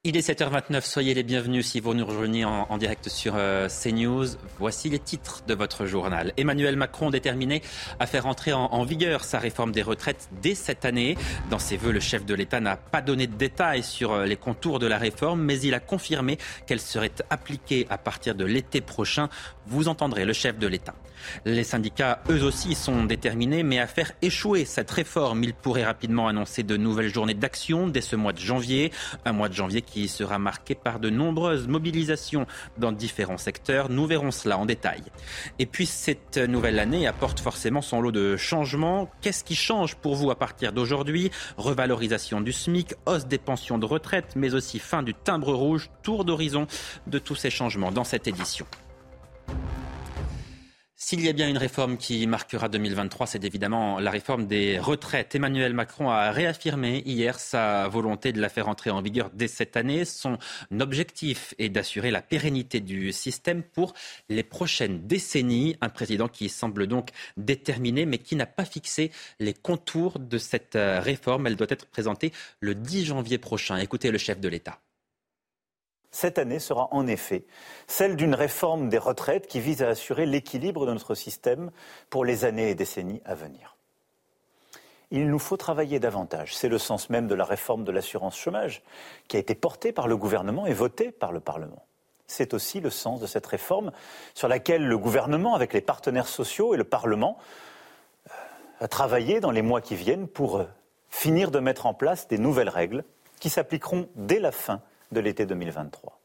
Il 0.08 0.16
est 0.16 0.28
7h29, 0.28 0.82
soyez 0.82 1.14
les 1.14 1.24
bienvenus 1.24 1.66
si 1.66 1.80
vous 1.80 1.92
nous 1.92 2.06
rejoignez 2.06 2.44
en, 2.44 2.78
direct 2.78 3.08
sur 3.08 3.32
euh, 3.34 3.66
CNews. 3.66 4.26
Voici 4.56 4.88
les 4.88 5.00
titres 5.00 5.42
de 5.48 5.52
votre 5.52 5.84
journal. 5.84 6.32
Emmanuel 6.36 6.76
Macron 6.76 7.10
déterminé 7.10 7.60
à 7.98 8.06
faire 8.06 8.26
entrer 8.26 8.52
en, 8.52 8.84
vigueur 8.84 9.24
sa 9.24 9.40
réforme 9.40 9.72
des 9.72 9.82
retraites 9.82 10.28
dès 10.40 10.54
cette 10.54 10.84
année. 10.84 11.16
Dans 11.50 11.58
ses 11.58 11.76
vœux, 11.76 11.90
le 11.90 11.98
chef 11.98 12.24
de 12.24 12.34
l'État 12.34 12.60
n'a 12.60 12.76
pas 12.76 13.02
donné 13.02 13.26
de 13.26 13.34
détails 13.34 13.82
sur 13.82 14.12
euh, 14.12 14.26
les 14.26 14.36
contours 14.36 14.78
de 14.78 14.86
la 14.86 14.96
réforme, 14.96 15.42
mais 15.42 15.58
il 15.58 15.74
a 15.74 15.80
confirmé 15.80 16.38
qu'elle 16.68 16.78
serait 16.78 17.10
appliquée 17.28 17.88
à 17.90 17.98
partir 17.98 18.36
de 18.36 18.44
l'été 18.44 18.80
prochain. 18.80 19.28
Vous 19.66 19.88
entendrez 19.88 20.24
le 20.24 20.34
chef 20.34 20.56
de 20.56 20.68
l'État. 20.68 20.94
Les 21.44 21.64
syndicats, 21.64 22.22
eux 22.30 22.42
aussi, 22.42 22.74
sont 22.74 23.04
déterminés, 23.04 23.62
mais 23.62 23.78
à 23.78 23.86
faire 23.86 24.12
échouer 24.22 24.64
cette 24.64 24.90
réforme, 24.90 25.44
ils 25.44 25.54
pourraient 25.54 25.84
rapidement 25.84 26.28
annoncer 26.28 26.62
de 26.62 26.76
nouvelles 26.76 27.12
journées 27.12 27.34
d'action 27.34 27.88
dès 27.88 28.00
ce 28.00 28.16
mois 28.16 28.32
de 28.32 28.38
janvier. 28.38 28.92
Un 29.24 29.32
mois 29.32 29.48
de 29.48 29.54
janvier 29.54 29.82
qui 29.82 30.08
sera 30.08 30.38
marqué 30.38 30.74
par 30.74 31.00
de 31.00 31.10
nombreuses 31.10 31.68
mobilisations 31.68 32.46
dans 32.78 32.92
différents 32.92 33.38
secteurs. 33.38 33.88
Nous 33.88 34.06
verrons 34.06 34.30
cela 34.30 34.58
en 34.58 34.66
détail. 34.66 35.02
Et 35.58 35.66
puis, 35.66 35.86
cette 35.86 36.38
nouvelle 36.38 36.78
année 36.78 37.06
apporte 37.06 37.40
forcément 37.40 37.82
son 37.82 38.00
lot 38.00 38.12
de 38.12 38.36
changements. 38.36 39.10
Qu'est-ce 39.20 39.44
qui 39.44 39.56
change 39.56 39.96
pour 39.96 40.14
vous 40.14 40.30
à 40.30 40.38
partir 40.38 40.72
d'aujourd'hui? 40.72 41.30
Revalorisation 41.56 42.40
du 42.40 42.52
SMIC, 42.52 42.94
hausse 43.06 43.26
des 43.26 43.38
pensions 43.38 43.78
de 43.78 43.86
retraite, 43.86 44.32
mais 44.36 44.54
aussi 44.54 44.78
fin 44.78 45.02
du 45.02 45.14
timbre 45.14 45.52
rouge, 45.52 45.90
tour 46.02 46.24
d'horizon 46.24 46.66
de 47.06 47.18
tous 47.18 47.34
ces 47.34 47.50
changements 47.50 47.92
dans 47.92 48.04
cette 48.04 48.26
édition. 48.26 48.66
S'il 50.98 51.20
y 51.20 51.28
a 51.28 51.34
bien 51.34 51.46
une 51.46 51.58
réforme 51.58 51.98
qui 51.98 52.26
marquera 52.26 52.70
2023, 52.70 53.26
c'est 53.26 53.44
évidemment 53.44 54.00
la 54.00 54.10
réforme 54.10 54.46
des 54.46 54.78
retraites. 54.78 55.34
Emmanuel 55.34 55.74
Macron 55.74 56.08
a 56.08 56.30
réaffirmé 56.30 57.02
hier 57.04 57.38
sa 57.38 57.86
volonté 57.88 58.32
de 58.32 58.40
la 58.40 58.48
faire 58.48 58.66
entrer 58.66 58.88
en 58.88 59.02
vigueur 59.02 59.28
dès 59.34 59.46
cette 59.46 59.76
année. 59.76 60.06
Son 60.06 60.38
objectif 60.80 61.52
est 61.58 61.68
d'assurer 61.68 62.10
la 62.10 62.22
pérennité 62.22 62.80
du 62.80 63.12
système 63.12 63.62
pour 63.62 63.92
les 64.30 64.42
prochaines 64.42 65.06
décennies. 65.06 65.76
Un 65.82 65.90
président 65.90 66.28
qui 66.28 66.48
semble 66.48 66.86
donc 66.86 67.10
déterminé, 67.36 68.06
mais 68.06 68.16
qui 68.16 68.34
n'a 68.34 68.46
pas 68.46 68.64
fixé 68.64 69.12
les 69.38 69.52
contours 69.52 70.18
de 70.18 70.38
cette 70.38 70.78
réforme. 70.78 71.46
Elle 71.46 71.56
doit 71.56 71.66
être 71.68 71.86
présentée 71.86 72.32
le 72.60 72.74
10 72.74 73.04
janvier 73.04 73.36
prochain. 73.36 73.76
Écoutez 73.76 74.10
le 74.10 74.18
chef 74.18 74.40
de 74.40 74.48
l'État. 74.48 74.80
Cette 76.16 76.38
année 76.38 76.58
sera 76.58 76.88
en 76.92 77.06
effet 77.06 77.44
celle 77.86 78.16
d'une 78.16 78.34
réforme 78.34 78.88
des 78.88 78.96
retraites 78.96 79.46
qui 79.46 79.60
vise 79.60 79.82
à 79.82 79.88
assurer 79.88 80.24
l'équilibre 80.24 80.86
de 80.86 80.92
notre 80.92 81.14
système 81.14 81.70
pour 82.08 82.24
les 82.24 82.46
années 82.46 82.70
et 82.70 82.74
décennies 82.74 83.20
à 83.26 83.34
venir. 83.34 83.76
Il 85.10 85.28
nous 85.28 85.38
faut 85.38 85.58
travailler 85.58 86.00
davantage. 86.00 86.56
C'est 86.56 86.70
le 86.70 86.78
sens 86.78 87.10
même 87.10 87.28
de 87.28 87.34
la 87.34 87.44
réforme 87.44 87.84
de 87.84 87.92
l'assurance 87.92 88.36
chômage 88.36 88.82
qui 89.28 89.36
a 89.36 89.40
été 89.40 89.54
portée 89.54 89.92
par 89.92 90.08
le 90.08 90.16
gouvernement 90.16 90.66
et 90.66 90.72
votée 90.72 91.12
par 91.12 91.32
le 91.32 91.40
Parlement. 91.40 91.84
C'est 92.26 92.54
aussi 92.54 92.80
le 92.80 92.90
sens 92.90 93.20
de 93.20 93.26
cette 93.26 93.46
réforme 93.46 93.92
sur 94.34 94.48
laquelle 94.48 94.86
le 94.86 94.98
gouvernement, 94.98 95.54
avec 95.54 95.74
les 95.74 95.82
partenaires 95.82 96.28
sociaux 96.28 96.72
et 96.72 96.78
le 96.78 96.84
Parlement, 96.84 97.36
euh, 98.26 98.30
a 98.80 98.88
travaillé 98.88 99.40
dans 99.40 99.52
les 99.52 99.62
mois 99.62 99.82
qui 99.82 99.94
viennent 99.94 100.26
pour 100.26 100.56
euh, 100.56 100.64
finir 101.10 101.50
de 101.50 101.60
mettre 101.60 101.84
en 101.84 101.92
place 101.92 102.26
des 102.26 102.38
nouvelles 102.38 102.70
règles 102.70 103.04
qui 103.38 103.50
s'appliqueront 103.50 104.08
dès 104.16 104.40
la 104.40 104.50
fin 104.50 104.80
de 105.12 105.20
l'été 105.20 105.46
2023. 105.46 106.20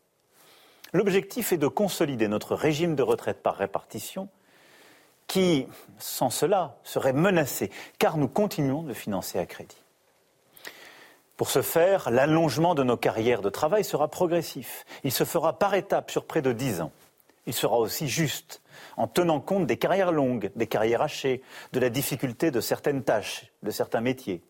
L'objectif 0.93 1.53
est 1.53 1.57
de 1.57 1.67
consolider 1.67 2.27
notre 2.27 2.55
régime 2.55 2.95
de 2.95 3.03
retraite 3.03 3.41
par 3.41 3.55
répartition 3.55 4.29
qui, 5.27 5.65
sans 5.97 6.29
cela, 6.29 6.77
serait 6.83 7.13
menacé, 7.13 7.71
car 7.99 8.17
nous 8.17 8.27
continuons 8.27 8.83
de 8.83 8.93
financer 8.93 9.39
à 9.39 9.45
crédit. 9.45 9.81
Pour 11.37 11.49
ce 11.49 11.61
faire, 11.61 12.11
l'allongement 12.11 12.75
de 12.75 12.83
nos 12.83 12.97
carrières 12.97 13.41
de 13.41 13.49
travail 13.49 13.85
sera 13.85 14.09
progressif. 14.09 14.85
Il 15.03 15.11
se 15.11 15.23
fera 15.23 15.57
par 15.57 15.73
étapes 15.73 16.11
sur 16.11 16.25
près 16.25 16.41
de 16.41 16.51
dix 16.51 16.81
ans. 16.81 16.91
Il 17.47 17.53
sera 17.53 17.77
aussi 17.77 18.07
juste, 18.07 18.61
en 18.97 19.07
tenant 19.07 19.39
compte 19.39 19.65
des 19.65 19.77
carrières 19.77 20.11
longues, 20.11 20.51
des 20.55 20.67
carrières 20.67 21.01
hachées, 21.01 21.41
de 21.71 21.79
la 21.79 21.89
difficulté 21.89 22.51
de 22.51 22.59
certaines 22.61 23.03
tâches, 23.03 23.51
de 23.63 23.71
certains 23.71 24.01
métiers. 24.01 24.43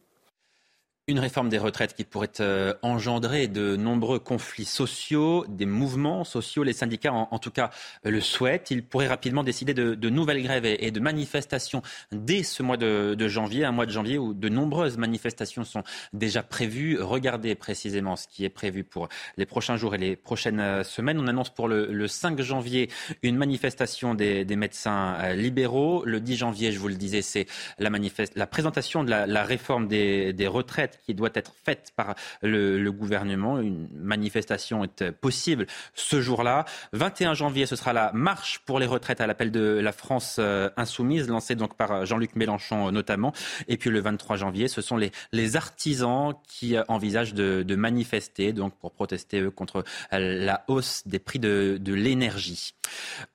Une 1.07 1.17
réforme 1.17 1.49
des 1.49 1.57
retraites 1.57 1.95
qui 1.95 2.03
pourrait 2.03 2.29
euh, 2.41 2.75
engendrer 2.83 3.47
de 3.47 3.75
nombreux 3.75 4.19
conflits 4.19 4.65
sociaux, 4.65 5.47
des 5.49 5.65
mouvements 5.65 6.23
sociaux. 6.23 6.63
Les 6.63 6.73
syndicats, 6.73 7.11
en, 7.11 7.39
tout 7.39 7.49
cas, 7.49 7.71
le 8.03 8.21
souhaitent. 8.21 8.69
Ils 8.69 8.85
pourraient 8.85 9.07
rapidement 9.07 9.43
décider 9.43 9.73
de, 9.73 10.09
nouvelles 10.09 10.43
grèves 10.43 10.65
et, 10.65 10.91
de 10.91 10.99
manifestations 10.99 11.81
dès 12.11 12.43
ce 12.43 12.61
mois 12.61 12.77
de, 12.77 13.27
janvier, 13.27 13.65
un 13.65 13.71
mois 13.71 13.87
de 13.87 13.91
janvier 13.91 14.19
où 14.19 14.35
de 14.35 14.47
nombreuses 14.47 14.97
manifestations 14.97 15.63
sont 15.63 15.81
déjà 16.13 16.43
prévues. 16.43 17.01
Regardez 17.01 17.55
précisément 17.55 18.15
ce 18.15 18.27
qui 18.27 18.45
est 18.45 18.49
prévu 18.49 18.83
pour 18.83 19.09
les 19.37 19.47
prochains 19.47 19.77
jours 19.77 19.95
et 19.95 19.97
les 19.97 20.15
prochaines 20.15 20.59
euh, 20.59 20.83
semaines. 20.83 21.19
On 21.19 21.27
annonce 21.27 21.49
pour 21.49 21.67
le, 21.67 22.07
5 22.07 22.39
janvier 22.41 22.91
une 23.23 23.37
manifestation 23.37 24.13
des, 24.13 24.45
médecins 24.55 25.15
euh, 25.15 25.33
libéraux. 25.33 26.03
Le 26.05 26.19
10 26.19 26.35
janvier, 26.35 26.71
je 26.71 26.77
vous 26.77 26.89
le 26.89 26.95
disais, 26.95 27.23
c'est 27.23 27.47
la, 27.79 27.89
la, 28.35 28.47
présentation 28.47 29.03
de 29.03 29.09
la, 29.09 29.43
réforme 29.43 29.87
des 29.87 30.47
retraites 30.47 30.90
qui 31.05 31.13
doit 31.13 31.29
être 31.33 31.53
faite 31.63 31.93
par 31.95 32.15
le, 32.41 32.91
gouvernement. 32.91 33.59
Une 33.59 33.87
manifestation 33.93 34.83
est 34.83 35.11
possible 35.11 35.65
ce 35.93 36.21
jour-là. 36.21 36.65
21 36.93 37.33
janvier, 37.33 37.65
ce 37.65 37.75
sera 37.75 37.93
la 37.93 38.11
marche 38.13 38.59
pour 38.65 38.79
les 38.79 38.85
retraites 38.85 39.21
à 39.21 39.27
l'appel 39.27 39.51
de 39.51 39.79
la 39.81 39.91
France 39.91 40.37
euh, 40.39 40.69
insoumise, 40.77 41.29
lancée 41.29 41.55
donc 41.55 41.75
par 41.75 42.05
Jean-Luc 42.05 42.35
Mélenchon 42.35 42.87
euh, 42.87 42.91
notamment. 42.91 43.33
Et 43.67 43.77
puis 43.77 43.89
le 43.89 44.01
23 44.01 44.35
janvier, 44.35 44.67
ce 44.67 44.81
sont 44.81 44.97
les, 44.97 45.11
artisans 45.55 46.33
qui 46.47 46.75
euh, 46.75 46.83
envisagent 46.87 47.33
de, 47.33 47.75
manifester 47.75 48.53
donc 48.53 48.73
pour 48.75 48.91
protester 48.91 49.49
contre 49.55 49.83
la 50.11 50.63
hausse 50.67 51.03
des 51.05 51.19
prix 51.19 51.39
de 51.39 51.93
l'énergie. 51.93 52.73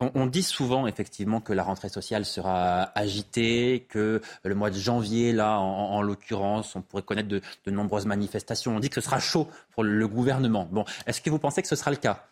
On, 0.00 0.10
on, 0.14 0.26
dit 0.26 0.42
souvent 0.42 0.86
effectivement 0.86 1.40
que 1.40 1.52
la 1.52 1.62
rentrée 1.62 1.88
sociale 1.88 2.24
sera 2.24 2.90
agitée, 2.94 3.86
que 3.88 4.20
le 4.44 4.54
mois 4.54 4.70
de 4.70 4.78
janvier, 4.78 5.32
là 5.32 5.58
en, 5.58 5.92
en 5.92 6.02
l'occurrence, 6.02 6.76
on 6.76 6.82
pourrait 6.82 7.02
connaître 7.02 7.28
de, 7.28 7.40
de 7.64 7.70
nombreuses 7.70 8.06
manifestations. 8.06 8.76
On 8.76 8.80
dit 8.80 8.88
que 8.88 8.96
ce 8.96 9.00
sera 9.00 9.20
chaud 9.20 9.48
pour 9.70 9.84
le 9.84 10.08
gouvernement. 10.08 10.68
Bon, 10.70 10.84
est-ce 11.06 11.20
que 11.20 11.30
vous 11.30 11.38
pensez 11.38 11.62
que 11.62 11.68
ce 11.68 11.76
sera 11.76 11.90
le 11.90 11.96
cas? 11.96 12.26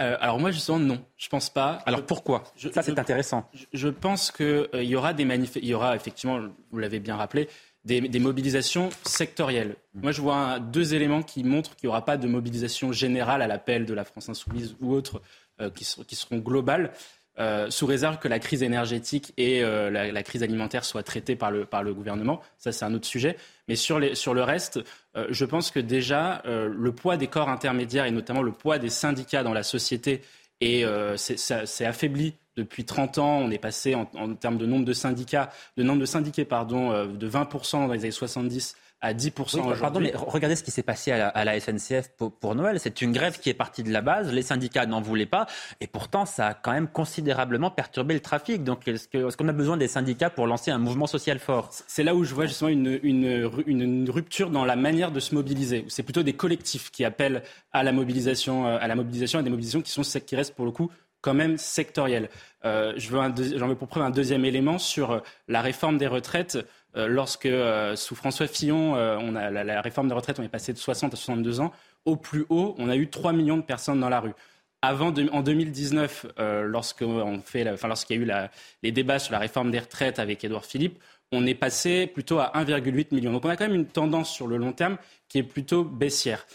Euh, 0.00 0.16
alors 0.20 0.40
moi 0.40 0.50
justement 0.50 0.80
non, 0.80 1.04
je 1.16 1.28
pense 1.28 1.50
pas. 1.50 1.78
Alors 1.86 2.04
pourquoi? 2.04 2.44
Ça 2.72 2.82
c'est 2.82 2.98
intéressant. 2.98 3.48
Je, 3.72 3.88
pense 3.88 4.32
qu'il 4.32 4.44
euh, 4.46 4.82
y 4.82 4.96
aura 4.96 5.12
des 5.12 5.22
il 5.22 5.66
y 5.66 5.74
aura 5.74 5.94
effectivement, 5.94 6.40
vous 6.72 6.78
l'avez 6.78 6.98
bien 6.98 7.14
rappelé, 7.14 7.48
des, 7.84 8.18
mobilisations 8.18 8.88
sectorielles. 9.04 9.76
Mmh. 9.94 10.00
Moi 10.02 10.10
je 10.10 10.20
vois 10.20 10.58
deux 10.58 10.94
éléments 10.94 11.22
qui 11.22 11.44
montrent 11.44 11.76
qu'il 11.76 11.86
n'y 11.86 11.90
aura 11.90 12.04
pas 12.04 12.16
de 12.16 12.26
mobilisation 12.26 12.90
générale 12.90 13.40
à 13.40 13.46
l'appel 13.46 13.86
de 13.86 13.94
la 13.94 14.04
France 14.04 14.28
insoumise 14.28 14.74
ou 14.80 14.92
autres 14.92 15.22
euh, 15.60 15.70
qui, 15.70 15.84
seront 16.16 16.38
globales. 16.38 16.92
Euh, 17.38 17.70
sous 17.70 17.86
réserve 17.86 18.18
que 18.18 18.26
la 18.26 18.38
crise 18.38 18.62
énergétique 18.62 19.32
et 19.36 19.62
euh, 19.62 19.90
la, 19.90 20.22
crise 20.22 20.42
alimentaire 20.42 20.84
soient 20.84 21.02
traitées 21.02 21.36
par 21.36 21.50
le, 21.52 21.64
par 21.64 21.82
le 21.82 21.94
gouvernement. 21.94 22.40
Ça, 22.58 22.72
c'est 22.72 22.84
un 22.84 22.94
autre 22.94 23.06
sujet. 23.06 23.36
Mais 23.68 23.76
sur, 23.76 24.00
sur 24.16 24.34
le 24.34 24.42
reste, 24.42 24.80
je 25.14 25.44
pense 25.44 25.70
que 25.70 25.80
déjà, 25.80 26.42
le 26.44 26.92
poids 26.92 27.16
des 27.16 27.28
corps 27.28 27.48
intermédiaires 27.48 28.04
et 28.04 28.10
notamment 28.10 28.42
le 28.42 28.52
poids 28.52 28.78
des 28.78 28.90
syndicats 28.90 29.42
dans 29.42 29.54
la 29.54 29.62
société 29.62 30.22
s'est 30.60 31.86
affaibli 31.86 32.34
depuis 32.56 32.84
30 32.84 33.18
ans. 33.18 33.38
On 33.38 33.50
est 33.50 33.58
passé 33.58 33.94
en, 33.94 34.08
en, 34.14 34.34
termes 34.34 34.58
de 34.58 34.66
nombre 34.66 34.84
de 34.84 34.92
syndicats, 34.92 35.50
de 35.76 35.82
nombre 35.82 36.00
de 36.00 36.06
syndiqués, 36.06 36.44
pardon, 36.44 37.06
de 37.06 37.28
20% 37.28 37.86
dans 37.86 37.92
les 37.92 38.00
années 38.00 38.10
70 38.10 38.76
à 39.00 39.12
10% 39.12 39.78
Pardon, 39.78 40.00
mais 40.00 40.12
regardez 40.14 40.56
ce 40.56 40.62
qui 40.62 40.70
s'est 40.70 40.82
passé 40.82 41.12
à 41.12 41.44
la, 41.44 41.60
SNCF 41.60 42.10
pour, 42.16 42.54
Noël. 42.54 42.80
C'est 42.80 43.02
une 43.02 43.12
grève 43.12 43.38
qui 43.38 43.50
est 43.50 43.54
partie 43.54 43.82
de 43.82 43.92
la 43.92 44.00
base. 44.00 44.32
Les 44.32 44.42
syndicats 44.42 44.86
n'en 44.86 45.02
voulaient 45.02 45.26
pas. 45.26 45.46
Et 45.80 45.86
pourtant, 45.86 46.24
ça 46.24 46.48
a 46.48 46.54
quand 46.54 46.72
même 46.72 46.88
considérablement 46.88 47.70
perturbé 47.70 48.14
le 48.14 48.20
trafic. 48.20 48.64
Donc, 48.64 48.88
est-ce 48.88 49.36
qu'on 49.36 49.48
a 49.48 49.52
besoin 49.52 49.76
des 49.76 49.88
syndicats 49.88 50.30
pour 50.30 50.46
lancer 50.46 50.70
un 50.70 50.78
mouvement 50.78 51.06
social 51.06 51.38
fort? 51.38 51.68
C'est 51.86 52.02
là 52.02 52.14
où 52.14 52.24
je 52.24 52.34
vois 52.34 52.46
justement 52.46 52.70
une, 52.70 52.98
une, 53.02 54.10
rupture 54.10 54.50
dans 54.50 54.64
la 54.64 54.76
manière 54.76 55.10
de 55.10 55.20
se 55.20 55.34
mobiliser. 55.34 55.84
C'est 55.88 56.02
plutôt 56.02 56.22
des 56.22 56.34
collectifs 56.34 56.90
qui 56.90 57.04
appellent 57.04 57.42
à 57.72 57.82
la 57.82 57.92
mobilisation, 57.92 58.66
euh, 58.66 58.78
à 58.80 58.88
la 58.88 58.94
mobilisation, 58.94 59.38
à 59.38 59.42
des 59.42 59.50
mobilisations 59.50 59.82
qui, 59.82 59.90
sont, 59.90 60.02
qui 60.02 60.36
restent 60.36 60.54
pour 60.54 60.64
le 60.64 60.70
coup 60.70 60.90
quand 61.20 61.34
même 61.34 61.56
sectorielles. 61.56 62.28
Euh, 62.66 62.92
j'en 62.96 63.68
veux 63.68 63.74
pour 63.74 63.88
preuve 63.88 64.02
un 64.02 64.10
deuxième 64.10 64.44
élément 64.44 64.78
sur 64.78 65.22
la 65.48 65.62
réforme 65.62 65.96
des 65.96 66.06
retraites. 66.06 66.58
Euh, 66.96 67.08
lorsque, 67.08 67.46
euh, 67.46 67.96
sous 67.96 68.14
François 68.14 68.46
Fillon, 68.46 68.96
euh, 68.96 69.16
on 69.20 69.34
a, 69.34 69.50
la, 69.50 69.80
réforme 69.80 70.08
des 70.08 70.14
retraites, 70.14 70.38
on 70.38 70.42
est 70.42 70.48
passé 70.48 70.72
de 70.72 70.78
60 70.78 71.12
à 71.12 71.16
62 71.16 71.60
ans, 71.60 71.72
au 72.04 72.16
plus 72.16 72.46
haut, 72.48 72.74
on 72.78 72.88
a 72.88 72.96
eu 72.96 73.08
3 73.08 73.32
millions 73.32 73.56
de 73.56 73.62
personnes 73.62 74.00
dans 74.00 74.08
la 74.08 74.20
rue. 74.20 74.34
Avant, 74.82 75.08
en 75.08 75.42
2019, 75.42 76.26
lorsqu'on 76.66 77.40
fait, 77.40 77.66
enfin, 77.70 77.88
lorsqu'il 77.88 78.16
y 78.16 78.30
a 78.30 78.44
eu 78.44 78.48
les 78.82 78.92
débats 78.92 79.18
sur 79.18 79.32
la 79.32 79.38
réforme 79.38 79.70
des 79.70 79.78
retraites 79.78 80.18
avec 80.18 80.44
Édouard 80.44 80.66
Philippe, 80.66 81.02
on 81.32 81.46
est 81.46 81.54
passé 81.54 82.06
plutôt 82.06 82.38
à 82.38 82.52
1,8 82.54 83.14
million. 83.14 83.32
Donc 83.32 83.46
on 83.46 83.48
a 83.48 83.56
quand 83.56 83.66
même 83.66 83.76
une 83.76 83.86
tendance 83.86 84.30
sur 84.30 84.46
le 84.46 84.58
long 84.58 84.72
terme 84.72 84.98
qui 85.30 85.38
est 85.38 85.42
plutôt 85.42 85.84
baissière. 85.84 86.46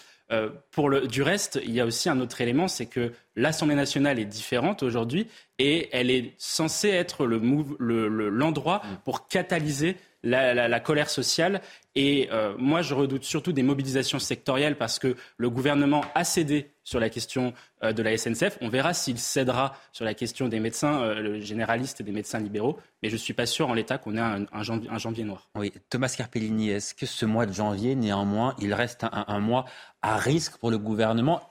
pour 0.69 0.89
le, 0.89 1.07
du 1.07 1.23
reste, 1.23 1.59
il 1.65 1.71
y 1.71 1.81
a 1.81 1.87
aussi 1.87 2.07
un 2.07 2.19
autre 2.19 2.39
élément, 2.39 2.67
c'est 2.67 2.85
que 2.85 3.13
l'Assemblée 3.35 3.73
nationale 3.73 4.19
est 4.19 4.25
différente 4.25 4.83
aujourd'hui 4.83 5.25
et 5.57 5.89
elle 5.91 6.11
est 6.11 6.35
censée 6.37 6.89
être 6.89 7.25
l'endroit 7.25 8.81
le, 8.83 8.97
pour 9.03 9.27
catalyser 9.27 9.97
la, 10.23 10.79
colère 10.79 11.09
sociale. 11.09 11.61
Et 11.95 12.29
euh, 12.31 12.53
moi, 12.57 12.81
je 12.81 12.93
redoute 12.93 13.23
surtout 13.23 13.51
des 13.51 13.63
mobilisations 13.63 14.19
sectorielles 14.19 14.77
parce 14.77 14.99
que 14.99 15.15
le 15.37 15.49
gouvernement 15.49 16.03
a 16.15 16.23
cédé 16.23 16.71
sur 16.89 16.99
la 16.99 17.09
question 17.09 17.53
euh, 17.83 17.93
de 17.93 18.01
la 18.01 18.17
SNCF. 18.17 18.57
On 18.61 18.69
verra 18.69 18.93
s'il 18.93 19.19
cédera 19.19 19.75
sur 19.91 20.05
la 20.05 20.15
question 20.15 20.47
des 20.47 20.59
médecins 20.59 21.01
euh, 21.01 21.39
généralistes 21.39 22.01
et 22.01 22.03
des 22.03 22.11
médecins 22.11 22.39
libéraux. 22.39 22.79
Mais 23.03 23.09
je 23.09 23.13
ne 23.13 23.19
suis 23.19 23.33
pas 23.33 23.45
sûr 23.45 23.69
en 23.69 23.75
l'état 23.75 23.99
qu'on 23.99 24.17
ait 24.17 24.19
un, 24.19 24.63
janvier, 24.97 25.23
noir. 25.23 25.47
Oui, 25.55 25.71
Thomas 25.89 26.13
Carpellini, 26.17 26.71
est-ce 26.71 26.95
que 26.95 27.05
ce 27.05 27.25
mois 27.27 27.45
de 27.45 27.53
janvier, 27.53 27.95
néanmoins, 27.95 28.55
il 28.59 28.73
reste 28.73 29.05
un, 29.11 29.39
mois 29.39 29.65
à 30.01 30.17
risque 30.17 30.57
pour 30.57 30.71
le 30.71 30.79
gouvernement? 30.79 31.41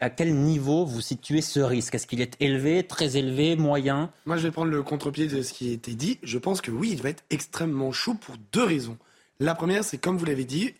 À 0.00 0.10
quel 0.10 0.34
niveau 0.34 0.84
vous 0.84 1.00
situez 1.00 1.40
ce 1.40 1.60
risque? 1.60 1.94
Est-ce 1.94 2.06
qu'il 2.06 2.20
est 2.20 2.36
élevé, 2.40 2.82
très 2.82 3.16
élevé, 3.16 3.56
moyen? 3.56 4.10
Moi, 4.26 4.36
je 4.36 4.42
vais 4.42 4.50
prendre 4.50 4.70
le 4.70 4.82
contre-pied 4.82 5.28
de 5.28 5.42
ce 5.42 5.52
qui 5.52 5.70
a 5.70 5.72
été 5.72 5.94
dit. 5.94 6.18
Je 6.22 6.38
pense 6.38 6.60
que 6.60 6.72
oui, 6.72 6.90
il 6.92 7.00
va 7.00 7.08
être 7.08 7.24
extrêmement 7.30 7.92
chaud 7.92 8.14
pour 8.14 8.34
deux 8.52 8.64
raisons. 8.64 8.98
La 9.40 9.54
première, 9.54 9.84
c'est 9.84 9.98
comme 9.98 10.18
vous 10.18 10.24
l'avez 10.24 10.44
dit, 10.44 10.74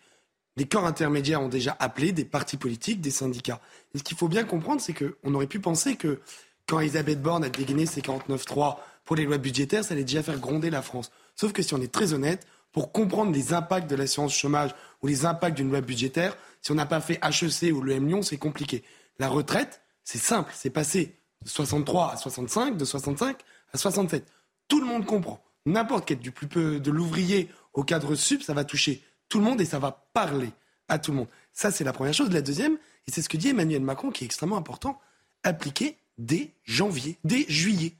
des 0.55 0.65
corps 0.65 0.85
intermédiaires 0.85 1.41
ont 1.41 1.49
déjà 1.49 1.75
appelé 1.79 2.11
des 2.11 2.25
partis 2.25 2.57
politiques, 2.57 3.01
des 3.01 3.11
syndicats. 3.11 3.59
Et 3.93 3.97
ce 3.97 4.03
qu'il 4.03 4.17
faut 4.17 4.27
bien 4.27 4.43
comprendre, 4.43 4.81
c'est 4.81 4.93
qu'on 4.93 5.33
aurait 5.33 5.47
pu 5.47 5.59
penser 5.59 5.95
que 5.95 6.21
quand 6.67 6.79
Elisabeth 6.79 7.21
Borne 7.21 7.43
a 7.43 7.49
dégainé 7.49 7.85
ses 7.85 8.01
49.3 8.01 8.77
pour 9.03 9.15
les 9.15 9.25
lois 9.25 9.37
budgétaires, 9.37 9.83
ça 9.83 9.93
allait 9.93 10.03
déjà 10.03 10.23
faire 10.23 10.39
gronder 10.39 10.69
la 10.69 10.81
France. 10.81 11.11
Sauf 11.35 11.51
que 11.53 11.61
si 11.61 11.73
on 11.73 11.81
est 11.81 11.91
très 11.91 12.13
honnête, 12.13 12.45
pour 12.71 12.91
comprendre 12.91 13.31
les 13.31 13.53
impacts 13.53 13.89
de 13.89 13.95
l'assurance 13.95 14.35
chômage 14.35 14.71
ou 15.01 15.07
les 15.07 15.25
impacts 15.25 15.57
d'une 15.57 15.69
loi 15.69 15.81
budgétaire, 15.81 16.35
si 16.61 16.71
on 16.71 16.75
n'a 16.75 16.85
pas 16.85 17.01
fait 17.01 17.19
HEC 17.23 17.73
ou 17.73 17.81
le 17.81 17.93
M 17.93 18.07
Lyon, 18.07 18.21
c'est 18.21 18.37
compliqué. 18.37 18.83
La 19.19 19.29
retraite, 19.29 19.81
c'est 20.03 20.17
simple, 20.17 20.51
c'est 20.55 20.69
passé 20.69 21.19
de 21.43 21.49
63 21.49 22.13
à 22.13 22.17
65, 22.17 22.77
de 22.77 22.85
65 22.85 23.37
à 23.73 23.77
67. 23.77 24.25
Tout 24.67 24.79
le 24.79 24.85
monde 24.85 25.05
comprend. 25.05 25.43
N'importe 25.65 26.05
quel, 26.05 26.19
du 26.19 26.31
plus 26.31 26.47
peu 26.47 26.79
de 26.79 26.91
l'ouvrier 26.91 27.49
au 27.73 27.83
cadre 27.83 28.15
sub, 28.15 28.41
ça 28.41 28.53
va 28.53 28.63
toucher 28.63 29.03
tout 29.33 29.39
le 29.39 29.45
monde 29.45 29.61
et 29.61 29.65
ça 29.65 29.79
va 29.79 30.05
parler 30.13 30.51
à 30.87 30.99
tout 30.99 31.09
le 31.09 31.17
monde. 31.17 31.27
Ça, 31.53 31.71
c'est 31.71 31.83
la 31.83 31.91
première 31.91 32.13
chose. 32.13 32.29
La 32.31 32.43
deuxième, 32.43 32.77
et 33.07 33.11
c'est 33.11 33.23
ce 33.23 33.29
que 33.29 33.35
dit 33.35 33.49
Emmanuel 33.49 33.81
Macron 33.81 34.11
qui 34.11 34.23
est 34.23 34.27
extrêmement 34.27 34.57
important, 34.57 35.01
appliquer 35.41 35.97
dès 36.19 36.51
janvier, 36.65 37.17
dès 37.23 37.43
juillet. 37.49 37.93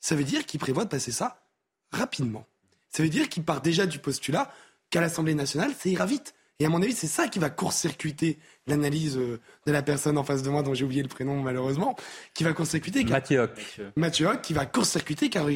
Ça 0.00 0.16
veut 0.16 0.24
dire 0.24 0.46
qu'il 0.46 0.58
prévoit 0.58 0.84
de 0.84 0.88
passer 0.88 1.12
ça 1.12 1.42
rapidement. 1.92 2.46
Ça 2.88 3.02
veut 3.02 3.10
dire 3.10 3.28
qu'il 3.28 3.42
part 3.42 3.60
déjà 3.60 3.84
du 3.84 3.98
postulat 3.98 4.50
qu'à 4.88 5.02
l'Assemblée 5.02 5.34
nationale, 5.34 5.72
ça 5.78 5.90
ira 5.90 6.06
vite. 6.06 6.34
Et 6.58 6.64
à 6.64 6.70
mon 6.70 6.80
avis, 6.80 6.94
c'est 6.94 7.06
ça 7.06 7.28
qui 7.28 7.38
va 7.38 7.50
court-circuiter 7.50 8.38
l'analyse 8.66 9.18
euh, 9.18 9.38
de 9.66 9.72
la 9.72 9.82
personne 9.82 10.16
en 10.16 10.24
face 10.24 10.42
de 10.42 10.48
moi, 10.48 10.62
dont 10.62 10.72
j'ai 10.72 10.86
oublié 10.86 11.02
le 11.02 11.08
prénom 11.08 11.42
malheureusement, 11.42 11.96
qui 12.32 12.44
va 12.44 12.54
court-circuiter. 12.54 13.04
Mathieu 13.04 13.40
Hoc. 13.40 13.80
Mathieu 13.94 14.26
Hoc, 14.26 14.40
qui 14.40 14.54
va 14.54 14.64
court-circuiter 14.64 15.28
car 15.28 15.48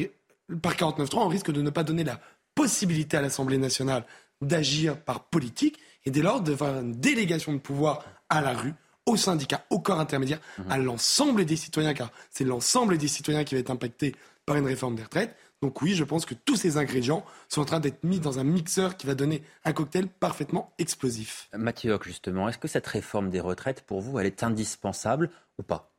par 0.61 0.75
49.3, 0.75 1.17
on 1.17 1.27
risque 1.27 1.51
de 1.51 1.63
ne 1.63 1.71
pas 1.71 1.83
donner 1.83 2.03
la 2.03 2.19
possibilité 2.53 3.17
à 3.17 3.21
l'Assemblée 3.21 3.57
nationale 3.57 4.05
d'agir 4.41 4.99
par 4.99 5.25
politique 5.25 5.79
et 6.05 6.11
dès 6.11 6.21
lors 6.21 6.41
de 6.41 6.55
faire 6.55 6.79
une 6.79 6.93
délégation 6.93 7.53
de 7.53 7.59
pouvoir 7.59 8.03
à 8.29 8.41
la 8.41 8.53
rue, 8.53 8.73
aux 9.05 9.17
syndicats, 9.17 9.65
au 9.69 9.79
corps 9.79 9.99
intermédiaire, 9.99 10.39
mhm. 10.57 10.71
à 10.71 10.77
l'ensemble 10.77 11.45
des 11.45 11.55
citoyens, 11.55 11.93
car 11.93 12.11
c'est 12.29 12.43
l'ensemble 12.43 12.97
des 12.97 13.07
citoyens 13.07 13.43
qui 13.43 13.55
va 13.55 13.59
être 13.59 13.69
impacté 13.69 14.15
par 14.45 14.55
une 14.55 14.65
réforme 14.65 14.95
des 14.95 15.03
retraites. 15.03 15.35
Donc 15.61 15.81
oui, 15.81 15.95
je 15.95 16.03
pense 16.03 16.25
que 16.25 16.33
tous 16.33 16.57
ces 16.57 16.77
ingrédients 16.77 17.25
sont 17.47 17.61
en 17.61 17.65
train 17.65 17.79
d'être 17.79 18.03
mis 18.03 18.19
dans 18.19 18.37
un 18.39 18.43
mixeur 18.43 18.97
qui 18.97 19.07
va 19.07 19.15
donner 19.15 19.43
un 19.63 19.71
cocktail 19.71 20.07
parfaitement 20.07 20.73
explosif. 20.77 21.47
Mathieu 21.53 21.93
Hoc, 21.93 22.03
justement, 22.03 22.49
est-ce 22.49 22.57
que 22.57 22.67
cette 22.67 22.87
réforme 22.87 23.29
des 23.29 23.39
retraites, 23.39 23.81
pour 23.81 24.01
vous, 24.01 24.19
elle 24.19 24.25
est 24.25 24.43
indispensable 24.43 25.29
ou 25.57 25.63
pas? 25.63 25.93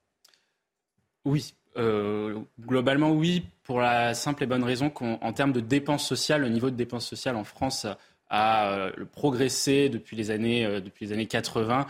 Oui. 1.25 1.55
Euh, 1.77 2.39
globalement, 2.61 3.11
oui, 3.11 3.47
pour 3.63 3.81
la 3.81 4.15
simple 4.15 4.45
et 4.45 4.47
bonne 4.47 4.65
raison 4.65 4.91
qu'en 4.91 5.33
termes 5.33 5.53
de 5.53 5.61
dépenses 5.61 6.07
sociales, 6.07 6.43
le 6.43 6.51
niveau 6.51 6.71
de 6.71 6.77
dépenses 6.77 7.07
sociales 7.07 7.37
en 7.37 7.45
France 7.45 7.87
a 8.31 8.73
euh, 8.73 8.91
progressé 9.13 9.89
depuis 9.89 10.17
les 10.17 10.31
années, 10.31 10.65
euh, 10.65 10.81
depuis 10.81 11.07
les 11.07 11.13
années 11.13 11.27
80 11.27 11.87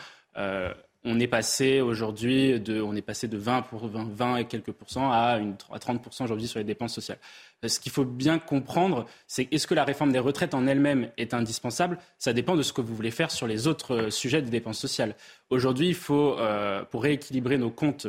on 1.05 1.21
est 1.21 1.27
passé 1.27 1.81
aujourd'hui 1.81 2.59
de, 2.59 2.81
on 2.81 2.97
est 2.97 3.03
passé 3.03 3.29
de 3.29 3.37
20, 3.37 3.63
pour 3.63 3.87
20, 3.89 4.37
et 4.37 4.45
quelques 4.47 4.73
pourcents 4.73 5.13
à, 5.13 5.39
une, 5.39 5.55
à 5.71 5.79
30 5.79 6.01
aujourd'hui 6.23 6.49
sur 6.49 6.59
les 6.59 6.65
dépenses 6.65 6.95
sociales. 6.95 7.19
Euh, 7.63 7.69
ce 7.69 7.79
qu'il 7.79 7.93
faut 7.93 8.05
bien 8.05 8.39
comprendre, 8.39 9.07
c'est 9.27 9.53
est-ce 9.53 9.67
que 9.67 9.75
la 9.75 9.85
réforme 9.85 10.13
des 10.13 10.19
retraites 10.19 10.55
en 10.55 10.67
elle-même 10.67 11.11
est 11.19 11.35
indispensable? 11.35 11.99
Ça 12.19 12.33
dépend 12.33 12.57
de 12.57 12.63
ce 12.63 12.73
que 12.73 12.81
vous 12.81 12.95
voulez 12.95 13.11
faire 13.11 13.31
sur 13.31 13.47
les 13.47 13.67
autres 13.67 13.95
euh, 13.95 14.11
sujets 14.11 14.41
des 14.41 14.51
dépenses 14.51 14.79
sociales. 14.79 15.15
Aujourd'hui, 15.51 15.89
il 15.89 15.95
faut, 15.95 16.39
euh, 16.39 16.85
pour 16.85 17.03
rééquilibrer 17.03 17.59
nos 17.59 17.71
comptes, 17.71 18.07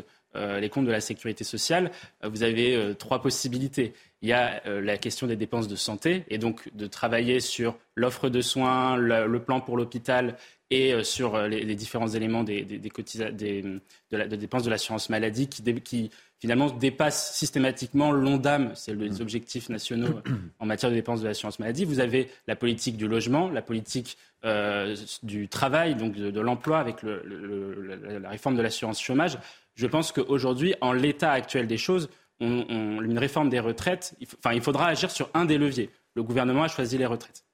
les 0.60 0.68
comptes 0.68 0.86
de 0.86 0.92
la 0.92 1.00
sécurité 1.00 1.46
sociale, 1.46 1.92
vous 2.22 2.44
avez 2.44 2.94
trois 3.00 3.22
possibilités. 3.22 3.94
Il 4.26 4.30
y 4.30 4.34
a 4.34 4.64
la 4.66 4.98
question 4.98 5.28
des 5.28 5.36
dépenses 5.36 5.68
de 5.68 5.76
santé, 5.76 6.24
et 6.30 6.40
donc 6.40 6.74
de 6.74 6.88
travailler 6.88 7.40
sur 7.40 7.78
l'offre 7.94 8.28
de 8.28 8.42
soins, 8.42 8.98
le 8.98 9.38
plan 9.38 9.62
pour 9.62 9.78
l'hôpital 9.78 10.36
et 10.72 10.94
euh, 10.94 11.04
sur 11.04 11.36
euh, 11.36 11.48
les, 11.48 11.76
différents 11.76 12.08
éléments 12.08 12.44
des, 12.44 12.64
des, 12.64 12.80
de, 12.80 13.88
la, 14.12 14.28
dépenses 14.28 14.64
de 14.64 14.70
l'assurance 14.70 15.10
maladie 15.10 15.48
qui, 15.48 16.12
finalement 16.40 16.70
dépassent 16.70 17.36
systématiquement 17.36 18.12
l'ONDAM, 18.12 18.72
c'est 18.76 18.94
les 18.94 19.22
objectifs 19.22 19.70
nationaux 19.70 20.22
en 20.60 20.66
matière 20.66 20.90
de 20.90 20.96
dépenses 20.96 21.22
de 21.22 21.28
l'assurance 21.28 21.60
maladie. 21.60 21.86
Vous 21.86 22.00
avez 22.00 22.30
la 22.48 22.56
politique 22.56 22.98
du 22.98 23.08
logement, 23.08 23.50
la 23.50 23.62
politique 23.62 24.18
euh, 24.44 24.96
du 25.24 25.48
travail, 25.48 25.96
donc 25.96 26.14
de, 26.14 26.40
l'emploi 26.40 26.80
avec 26.80 27.04
le, 27.04 28.20
la 28.20 28.30
réforme 28.30 28.56
de 28.56 28.62
l'assurance 28.62 29.00
chômage. 29.00 29.38
Je 29.76 29.88
pense 29.88 30.12
qu'aujourd'hui, 30.12 30.76
en 30.82 30.94
l'état 30.94 31.32
actuel 31.32 31.68
des 31.68 31.78
choses, 31.78 32.10
on, 32.40 33.02
une 33.02 33.18
réforme 33.18 33.50
des 33.50 33.60
retraites, 33.60 34.16
il, 34.20 34.28
enfin, 34.38 34.54
il 34.54 34.62
faudra 34.62 34.88
agir 34.88 35.12
sur 35.12 35.30
un 35.34 35.46
des 35.46 35.58
leviers. 35.58 35.90
Le 36.16 36.24
gouvernement 36.24 36.64
a 36.64 36.68
choisi 36.68 36.98
les 36.98 37.06
retraites. 37.06 37.46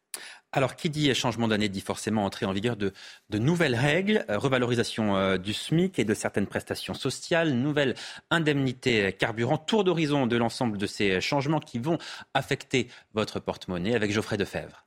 Alors, 0.54 0.76
qui 0.76 0.90
dit 0.90 1.14
changement 1.16 1.48
d'année 1.48 1.70
dit 1.70 1.80
forcément 1.80 2.26
entrée 2.26 2.46
en 2.46 2.52
vigueur 2.52 2.76
de, 2.76 2.92
nouvelles 3.32 3.76
règles, 3.76 4.26
euh, 4.30 4.38
revalorisation 4.38 5.16
euh, 5.16 5.38
du 5.38 5.54
SMIC 5.54 5.98
et 5.98 6.04
de 6.04 6.14
certaines 6.14 6.48
prestations 6.48 6.94
sociales, 6.94 7.54
nouvelles 7.54 7.96
indemnités 8.30 9.14
carburant, 9.14 9.58
tour 9.58 9.86
d'horizon 9.86 10.28
de 10.28 10.36
l'ensemble 10.36 10.78
de 10.78 10.86
ces 10.88 11.22
changements 11.22 11.62
qui 11.62 11.80
vont 11.80 11.98
affecter 12.34 12.90
votre 13.14 13.40
porte-monnaie 13.40 13.96
avec 13.96 14.12
Geoffrey 14.12 14.36
Defebvre. 14.36 14.86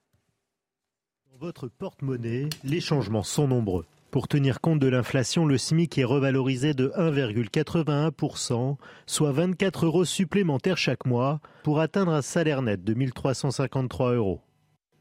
Dans 1.33 1.39
votre 1.39 1.69
porte-monnaie, 1.69 2.51
les 2.63 2.81
changements 2.81 3.23
sont 3.23 3.49
nombreux. 3.49 3.87
Pour 4.15 4.29
tenir 4.29 4.61
compte 4.61 4.79
de 4.79 4.87
l'inflation, 4.87 5.45
le 5.45 5.59
SMIC 5.59 5.99
est 5.99 6.05
revalorisé 6.05 6.73
de 6.73 6.93
1,81%, 6.97 8.77
soit 9.07 9.33
24 9.33 9.87
euros 9.87 10.05
supplémentaires 10.05 10.79
chaque 10.79 11.05
mois, 11.05 11.41
pour 11.65 11.81
atteindre 11.81 12.12
un 12.12 12.23
salaire 12.23 12.62
net 12.62 12.85
de 12.85 12.95
1353 12.95 14.15
euros. 14.15 14.41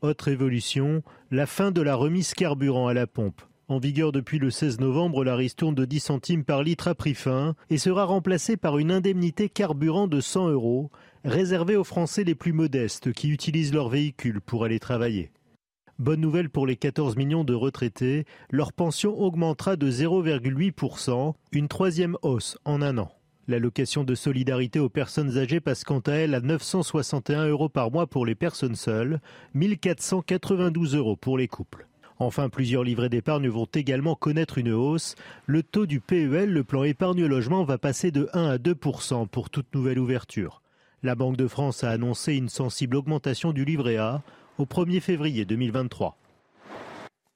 Autre 0.01 0.29
évolution, 0.29 1.03
la 1.29 1.45
fin 1.45 1.69
de 1.69 1.83
la 1.83 1.93
remise 1.93 2.33
carburant 2.33 2.87
à 2.87 2.95
la 2.95 3.05
pompe. 3.05 3.43
En 3.67 3.77
vigueur 3.77 4.13
depuis 4.13 4.39
le 4.39 4.49
16 4.49 4.79
novembre, 4.79 5.23
la 5.23 5.35
ristourne 5.35 5.75
de 5.75 5.85
10 5.85 5.99
centimes 5.99 6.43
par 6.43 6.63
litre 6.63 6.87
a 6.87 6.95
pris 6.95 7.13
fin 7.13 7.53
et 7.69 7.77
sera 7.77 8.05
remplacée 8.05 8.57
par 8.57 8.79
une 8.79 8.91
indemnité 8.91 9.47
carburant 9.47 10.07
de 10.07 10.21
100 10.21 10.49
euros, 10.49 10.89
réservée 11.23 11.75
aux 11.75 11.83
Français 11.83 12.23
les 12.23 12.33
plus 12.33 12.51
modestes 12.51 13.13
qui 13.13 13.29
utilisent 13.29 13.75
leur 13.75 13.89
véhicule 13.89 14.41
pour 14.41 14.65
aller 14.65 14.79
travailler. 14.79 15.29
Bonne 15.99 16.21
nouvelle 16.21 16.49
pour 16.49 16.65
les 16.65 16.75
14 16.75 17.15
millions 17.17 17.43
de 17.43 17.53
retraités, 17.53 18.25
leur 18.49 18.73
pension 18.73 19.15
augmentera 19.21 19.75
de 19.75 19.91
0,8%, 19.91 21.35
une 21.51 21.67
troisième 21.67 22.17
hausse 22.23 22.57
en 22.65 22.81
un 22.81 22.97
an. 22.97 23.11
L'allocation 23.47 24.03
de 24.03 24.15
solidarité 24.15 24.79
aux 24.79 24.89
personnes 24.89 25.37
âgées 25.37 25.59
passe 25.59 25.83
quant 25.83 25.99
à 25.99 26.13
elle 26.13 26.33
à 26.33 26.39
961 26.39 27.47
euros 27.47 27.69
par 27.69 27.91
mois 27.91 28.07
pour 28.07 28.25
les 28.25 28.33
personnes 28.33 28.75
seules, 28.75 29.21
1492 29.53 30.95
euros 30.95 31.15
pour 31.15 31.37
les 31.37 31.47
couples. 31.47 31.87
Enfin, 32.17 32.49
plusieurs 32.49 32.83
livrets 32.83 33.09
d'épargne 33.09 33.47
vont 33.47 33.67
également 33.71 34.15
connaître 34.15 34.57
une 34.57 34.71
hausse. 34.71 35.13
Le 35.45 35.61
taux 35.61 35.85
du 35.85 35.99
PEL, 35.99 36.51
le 36.51 36.63
plan 36.63 36.83
épargne 36.83 37.25
logement, 37.25 37.65
va 37.65 37.77
passer 37.77 38.09
de 38.09 38.29
1 38.33 38.49
à 38.49 38.57
2% 38.57 39.27
pour 39.27 39.51
toute 39.51 39.75
nouvelle 39.75 39.99
ouverture. 39.99 40.63
La 41.03 41.13
Banque 41.15 41.37
de 41.37 41.47
France 41.47 41.83
a 41.83 41.91
annoncé 41.91 42.33
une 42.33 42.49
sensible 42.49 42.95
augmentation 42.95 43.51
du 43.51 43.63
livret 43.63 43.97
A 43.97 44.23
au 44.57 44.65
1er 44.65 44.99
février 44.99 45.45
2023. 45.45 46.17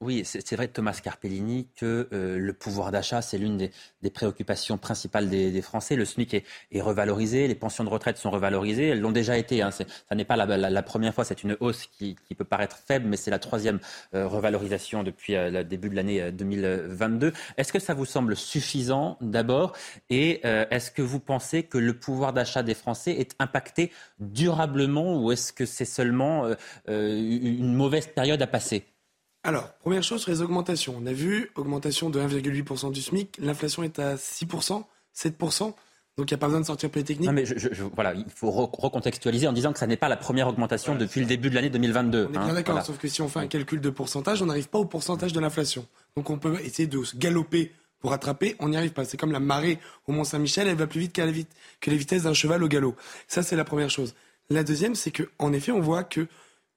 Oui, 0.00 0.22
c'est 0.24 0.54
vrai, 0.54 0.68
Thomas 0.68 1.00
Carpellini, 1.02 1.66
que 1.74 2.08
euh, 2.12 2.38
le 2.38 2.52
pouvoir 2.52 2.92
d'achat, 2.92 3.20
c'est 3.20 3.36
l'une 3.36 3.56
des, 3.56 4.10
préoccupations 4.10 4.78
principales 4.78 5.28
des, 5.28 5.60
Français. 5.60 5.96
Le 5.96 6.04
SMIC 6.04 6.34
est, 6.70 6.80
revalorisé, 6.80 7.48
les 7.48 7.56
pensions 7.56 7.82
de 7.82 7.88
retraite 7.88 8.16
sont 8.16 8.30
revalorisées. 8.30 8.90
Elles 8.90 9.00
l'ont 9.00 9.10
déjà 9.10 9.36
été. 9.36 9.60
Hein. 9.60 9.72
Ça 9.72 9.84
n'est 10.14 10.24
pas 10.24 10.36
la, 10.36 10.82
première 10.84 11.12
fois, 11.12 11.24
c'est 11.24 11.42
une 11.42 11.56
hausse 11.58 11.86
qui, 11.86 12.16
peut 12.36 12.44
paraître 12.44 12.76
faible, 12.76 13.08
mais 13.08 13.16
c'est 13.16 13.32
la 13.32 13.40
troisième 13.40 13.80
euh, 14.14 14.28
revalorisation 14.28 15.02
depuis 15.02 15.34
euh, 15.34 15.50
le 15.50 15.64
début 15.64 15.88
de 15.88 15.96
l'année 15.96 16.30
2022. 16.30 17.32
Est-ce 17.56 17.72
que 17.72 17.80
ça 17.80 17.94
vous 17.94 18.06
semble 18.06 18.36
suffisant 18.36 19.18
d'abord? 19.20 19.72
Et 20.10 20.42
est-ce 20.44 20.92
que 20.92 21.02
vous 21.02 21.18
pensez 21.18 21.64
que 21.64 21.76
le 21.76 21.98
pouvoir 21.98 22.32
d'achat 22.32 22.62
des 22.62 22.74
Français 22.74 23.14
est 23.18 23.34
impacté 23.40 23.90
durablement 24.20 25.20
ou 25.20 25.32
est-ce 25.32 25.52
que 25.52 25.66
c'est 25.66 25.84
seulement 25.84 26.48
une 26.86 27.74
mauvaise 27.74 28.06
période 28.06 28.40
à 28.40 28.46
passer? 28.46 28.84
Alors, 29.48 29.72
première 29.80 30.02
chose 30.02 30.22
sur 30.22 30.30
les 30.30 30.42
augmentations. 30.42 30.94
On 31.00 31.06
a 31.06 31.12
vu 31.12 31.50
augmentation 31.54 32.10
de 32.10 32.20
1,8% 32.20 32.92
du 32.92 33.00
SMIC. 33.00 33.36
L'inflation 33.38 33.82
est 33.82 33.98
à 33.98 34.16
6%, 34.16 34.84
7%. 35.16 35.74
Donc 36.18 36.30
il 36.30 36.34
n'y 36.34 36.34
a 36.34 36.38
pas 36.38 36.46
besoin 36.46 36.60
de 36.60 36.66
sortir 36.66 36.90
Polytechnique. 36.90 37.28
Non, 37.28 37.32
mais 37.32 37.44
voilà, 37.94 38.12
il 38.12 38.24
faut 38.28 38.50
recontextualiser 38.50 39.46
en 39.46 39.52
disant 39.52 39.72
que 39.72 39.78
ça 39.78 39.86
n'est 39.86 39.96
pas 39.96 40.08
la 40.08 40.16
première 40.16 40.48
augmentation 40.48 40.96
depuis 40.96 41.20
le 41.20 41.26
début 41.26 41.48
de 41.48 41.54
l'année 41.54 41.70
2022. 41.70 42.24
On 42.24 42.28
est 42.28 42.32
bien 42.32 42.40
hein, 42.42 42.54
d'accord, 42.54 42.82
sauf 42.84 42.98
que 42.98 43.06
si 43.06 43.22
on 43.22 43.28
fait 43.28 43.38
un 43.38 43.46
calcul 43.46 43.80
de 43.80 43.88
pourcentage, 43.88 44.42
on 44.42 44.46
n'arrive 44.46 44.68
pas 44.68 44.80
au 44.80 44.84
pourcentage 44.84 45.32
de 45.32 45.38
l'inflation. 45.38 45.86
Donc 46.16 46.28
on 46.28 46.38
peut 46.38 46.58
essayer 46.64 46.88
de 46.88 47.04
se 47.04 47.16
galoper 47.16 47.72
pour 48.00 48.10
rattraper, 48.10 48.56
on 48.58 48.68
n'y 48.68 48.76
arrive 48.76 48.92
pas. 48.92 49.04
C'est 49.04 49.16
comme 49.16 49.30
la 49.30 49.40
marée 49.40 49.78
au 50.08 50.12
Mont-Saint-Michel, 50.12 50.66
elle 50.66 50.76
va 50.76 50.88
plus 50.88 51.00
vite, 51.00 51.18
vite 51.20 51.50
que 51.80 51.90
les 51.90 51.96
vitesses 51.96 52.24
d'un 52.24 52.34
cheval 52.34 52.64
au 52.64 52.68
galop. 52.68 52.96
Ça, 53.28 53.44
c'est 53.44 53.56
la 53.56 53.64
première 53.64 53.90
chose. 53.90 54.14
La 54.50 54.64
deuxième, 54.64 54.96
c'est 54.96 55.12
qu'en 55.12 55.52
effet, 55.52 55.70
on 55.72 55.80
voit 55.80 56.02
que 56.02 56.26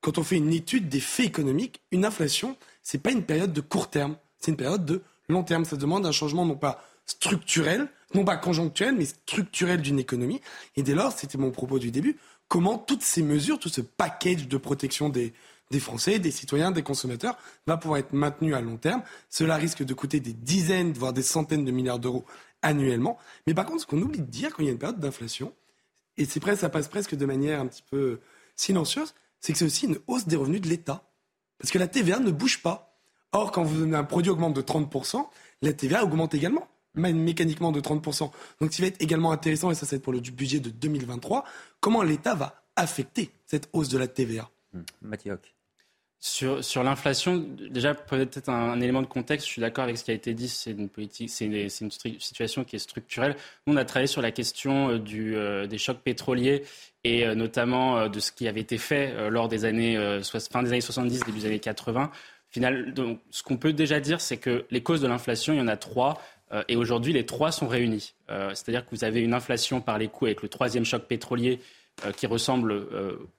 quand 0.01 0.17
on 0.17 0.23
fait 0.23 0.37
une 0.37 0.51
étude 0.51 0.89
des 0.89 0.99
faits 0.99 1.27
économiques, 1.27 1.81
une 1.91 2.05
inflation, 2.05 2.57
ce 2.83 2.97
n'est 2.97 3.01
pas 3.01 3.11
une 3.11 3.23
période 3.23 3.53
de 3.53 3.61
court 3.61 3.89
terme, 3.89 4.17
c'est 4.39 4.51
une 4.51 4.57
période 4.57 4.85
de 4.85 5.01
long 5.29 5.43
terme. 5.43 5.65
Ça 5.65 5.77
demande 5.77 6.05
un 6.05 6.11
changement 6.11 6.45
non 6.45 6.55
pas 6.55 6.83
structurel, 7.05 7.87
non 8.13 8.25
pas 8.25 8.37
conjoncturel, 8.37 8.95
mais 8.95 9.05
structurel 9.05 9.81
d'une 9.81 9.99
économie. 9.99 10.41
Et 10.75 10.83
dès 10.83 10.95
lors, 10.95 11.11
c'était 11.11 11.37
mon 11.37 11.51
propos 11.51 11.79
du 11.79 11.91
début, 11.91 12.17
comment 12.47 12.77
toutes 12.77 13.03
ces 13.03 13.21
mesures, 13.21 13.59
tout 13.59 13.69
ce 13.69 13.81
package 13.81 14.47
de 14.47 14.57
protection 14.57 15.09
des, 15.09 15.33
Français, 15.79 16.19
des 16.19 16.31
citoyens, 16.31 16.71
des 16.71 16.83
consommateurs, 16.83 17.37
va 17.65 17.77
pouvoir 17.77 17.99
être 17.99 18.11
maintenu 18.11 18.55
à 18.55 18.61
long 18.61 18.75
terme. 18.75 19.03
Cela 19.29 19.55
risque 19.55 19.83
de 19.83 19.93
coûter 19.93 20.19
des 20.19 20.33
dizaines, 20.33 20.91
voire 20.91 21.13
des 21.13 21.21
centaines 21.21 21.63
de 21.63 21.71
milliards 21.71 21.99
d'euros 21.99 22.25
annuellement. 22.61 23.17
Mais 23.47 23.53
par 23.53 23.65
contre, 23.65 23.81
ce 23.81 23.87
qu'on 23.87 24.01
oublie 24.01 24.19
de 24.19 24.25
dire 24.25 24.49
quand 24.49 24.63
il 24.63 24.65
y 24.65 24.69
a 24.69 24.73
une 24.73 24.77
période 24.77 24.99
d'inflation, 24.99 25.53
et 26.17 26.25
c'est 26.25 26.41
presque, 26.41 26.59
ça 26.59 26.69
passe 26.69 26.89
presque 26.89 27.15
de 27.15 27.25
manière 27.25 27.61
un 27.61 27.67
petit 27.67 27.83
peu 27.89 28.19
silencieuse, 28.57 29.13
c'est 29.41 29.51
que 29.53 29.59
c'est 29.59 29.65
aussi 29.65 29.87
une 29.87 29.97
hausse 30.07 30.27
des 30.27 30.35
revenus 30.37 30.61
de 30.61 30.69
l'État. 30.69 31.03
Parce 31.57 31.71
que 31.71 31.79
la 31.79 31.87
TVA 31.87 32.19
ne 32.19 32.31
bouge 32.31 32.61
pas. 32.61 32.97
Or, 33.33 33.51
quand 33.51 33.63
vous, 33.63 33.93
un 33.93 34.03
produit 34.03 34.31
augmente 34.31 34.53
de 34.53 34.61
30%, 34.61 35.25
la 35.61 35.73
TVA 35.73 36.03
augmente 36.03 36.33
également, 36.33 36.67
mécaniquement 36.95 37.71
de 37.71 37.79
30%. 37.79 38.19
Donc, 38.19 38.31
ce 38.59 38.67
qui 38.67 38.81
va 38.81 38.87
être 38.87 39.01
également 39.01 39.31
intéressant, 39.31 39.71
et 39.71 39.75
ça, 39.75 39.85
c'est 39.85 39.99
pour 39.99 40.13
le 40.13 40.19
budget 40.19 40.59
de 40.59 40.69
2023, 40.69 41.45
comment 41.79 42.03
l'État 42.03 42.35
va 42.35 42.63
affecter 42.75 43.31
cette 43.45 43.69
hausse 43.73 43.89
de 43.89 43.97
la 43.97 44.07
TVA? 44.07 44.49
Mmh. 44.73 44.79
Mathieu 45.01 45.37
sur, 46.23 46.83
l'inflation, 46.83 47.43
déjà 47.71 47.95
peut-être 47.95 48.47
un, 48.47 48.79
élément 48.79 49.01
de 49.01 49.07
contexte. 49.07 49.47
Je 49.47 49.53
suis 49.53 49.61
d'accord 49.61 49.85
avec 49.85 49.97
ce 49.97 50.03
qui 50.03 50.11
a 50.11 50.13
été 50.13 50.35
dit. 50.35 50.49
C'est 50.49 50.69
une 50.69 50.87
politique, 50.87 51.31
c'est 51.31 51.45
une, 51.45 51.67
situation 51.67 52.63
qui 52.63 52.75
est 52.75 52.79
structurelle. 52.79 53.35
Nous, 53.65 53.73
on 53.73 53.77
a 53.77 53.85
travaillé 53.85 54.05
sur 54.05 54.21
la 54.21 54.29
question 54.29 54.89
euh, 54.89 54.99
euh, 55.15 55.65
des 55.65 55.77
chocs 55.79 55.97
pétroliers 55.97 56.61
et 57.03 57.25
euh, 57.25 57.33
notamment 57.33 58.07
de 58.07 58.19
ce 58.19 58.31
qui 58.31 58.47
avait 58.47 58.61
été 58.61 58.77
fait 58.77 59.31
lors 59.31 59.47
des 59.47 59.65
années 59.65 59.97
fin 60.51 60.61
des 60.61 60.69
années 60.69 60.81
70, 60.81 61.23
début 61.25 61.39
des 61.39 61.45
années 61.47 61.59
80. 61.59 62.11
Final, 62.51 62.93
donc, 62.93 63.19
ce 63.31 63.41
qu'on 63.41 63.57
peut 63.57 63.73
déjà 63.73 63.99
dire, 63.99 64.21
c'est 64.21 64.37
que 64.37 64.65
les 64.69 64.83
causes 64.83 65.01
de 65.01 65.07
l'inflation, 65.07 65.53
il 65.53 65.57
y 65.57 65.61
en 65.61 65.67
a 65.67 65.77
trois. 65.77 66.21
Et 66.67 66.75
aujourd'hui, 66.75 67.13
les 67.13 67.25
trois 67.25 67.51
sont 67.51 67.67
réunis. 67.67 68.13
C'est-à-dire 68.27 68.85
que 68.85 68.91
vous 68.91 69.05
avez 69.05 69.21
une 69.21 69.33
inflation 69.33 69.81
par 69.81 69.97
les 69.97 70.09
coûts 70.09 70.25
avec 70.25 70.43
le 70.43 70.49
troisième 70.49 70.83
choc 70.85 71.03
pétrolier 71.03 71.61
qui 72.15 72.27
ressemble 72.27 72.85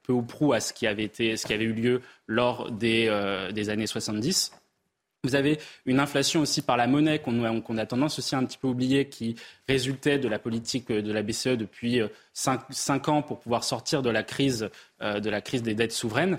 peu 0.03 0.13
ou 0.13 0.23
prou 0.23 0.53
à 0.53 0.61
ce 0.61 0.73
qui 0.73 0.87
avait, 0.87 1.05
été, 1.05 1.37
ce 1.37 1.47
qui 1.47 1.53
avait 1.53 1.65
eu 1.65 1.73
lieu 1.73 2.03
lors 2.27 2.71
des, 2.71 3.11
des 3.53 3.71
années 3.71 3.87
70. 3.87 4.53
Vous 5.25 5.37
avez 5.37 5.59
une 5.87 6.01
inflation 6.01 6.41
aussi 6.41 6.63
par 6.63 6.77
la 6.77 6.87
monnaie 6.87 7.21
qu'on 7.21 7.79
a 7.79 7.87
tendance 7.87 8.19
aussi 8.19 8.35
à 8.35 8.39
un 8.39 8.45
petit 8.45 8.59
peu 8.59 8.67
oublier, 8.67 9.09
qui 9.09 9.37
résultait 9.69 10.19
de 10.19 10.29
la 10.29 10.39
politique 10.39 10.91
de 10.91 11.13
la 11.13 11.23
BCE 11.23 11.57
depuis 11.57 12.01
cinq, 12.33 13.09
ans 13.09 13.23
pour 13.23 13.39
pouvoir 13.39 13.63
sortir 13.63 14.03
de 14.03 14.11
la 14.11 14.25
crise, 14.25 14.69
de 15.01 15.31
la 15.31 15.41
crise 15.41 15.63
des 15.63 15.75
dettes 15.75 15.93
souveraines. 15.93 16.39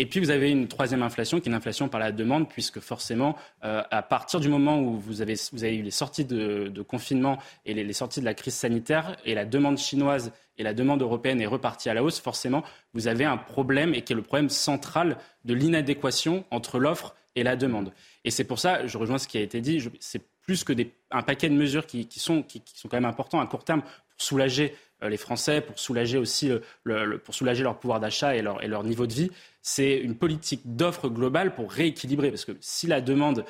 Et 0.00 0.06
puis 0.06 0.18
vous 0.18 0.30
avez 0.30 0.50
une 0.50 0.66
troisième 0.66 1.02
inflation 1.02 1.38
qui 1.38 1.48
est 1.48 1.52
une 1.52 1.56
inflation 1.56 1.88
par 1.88 2.00
la 2.00 2.10
demande, 2.10 2.48
puisque 2.48 2.80
forcément, 2.80 3.36
euh, 3.64 3.82
à 3.92 4.02
partir 4.02 4.40
du 4.40 4.48
moment 4.48 4.80
où 4.80 4.98
vous 4.98 5.22
avez, 5.22 5.34
vous 5.52 5.62
avez 5.62 5.76
eu 5.76 5.82
les 5.82 5.92
sorties 5.92 6.24
de, 6.24 6.82
confinement 6.82 7.38
et 7.64 7.74
les, 7.74 7.92
sorties 7.92 8.18
de 8.18 8.24
la 8.24 8.34
crise 8.34 8.54
sanitaire, 8.54 9.16
et 9.24 9.34
la 9.34 9.44
demande 9.44 9.78
chinoise 9.78 10.32
et 10.58 10.62
la 10.62 10.74
demande 10.74 11.02
européenne 11.02 11.40
est 11.40 11.46
repartie 11.46 11.88
à 11.88 11.94
la 11.94 12.02
hausse, 12.02 12.20
forcément, 12.20 12.62
vous 12.92 13.08
avez 13.08 13.24
un 13.24 13.36
problème, 13.36 13.94
et 13.94 14.02
qui 14.02 14.12
est 14.12 14.16
le 14.16 14.22
problème 14.22 14.50
central 14.50 15.18
de 15.44 15.54
l'inadéquation 15.54 16.44
entre 16.50 16.78
l'offre 16.78 17.14
et 17.34 17.42
la 17.42 17.56
demande. 17.56 17.92
Et 18.24 18.30
c'est 18.30 18.44
pour 18.44 18.58
ça, 18.58 18.86
je 18.86 18.96
rejoins 18.96 19.18
ce 19.18 19.28
qui 19.28 19.38
a 19.38 19.40
été 19.40 19.60
dit, 19.60 19.82
c'est 20.00 20.22
plus 20.42 20.62
que 20.62 20.72
un 21.10 21.22
paquet 21.22 21.48
de 21.48 21.54
mesures 21.54 21.86
qui, 21.86 22.06
sont, 22.16 22.42
qui, 22.42 22.62
sont 22.74 22.88
quand 22.88 22.96
même 22.96 23.04
importants 23.04 23.40
à 23.40 23.46
court 23.46 23.64
terme 23.64 23.82
pour 23.82 23.90
soulager 24.18 24.74
euh, 25.02 25.08
les 25.08 25.16
Français, 25.16 25.60
pour 25.60 25.78
soulager 25.78 26.18
aussi 26.18 26.50
le, 26.84 27.18
pour 27.18 27.34
soulager 27.34 27.62
leur 27.62 27.78
pouvoir 27.78 27.98
d'achat 27.98 28.36
et 28.36 28.42
leur, 28.42 28.84
niveau 28.84 29.06
de 29.06 29.12
vie. 29.12 29.30
C'est 29.62 29.96
une 29.96 30.14
politique 30.14 30.60
d'offre 30.64 31.08
globale 31.08 31.54
pour 31.54 31.72
rééquilibrer. 31.72 32.30
Parce 32.30 32.44
que 32.44 32.52
si 32.60 32.86
la 32.86 33.00
demande 33.00 33.44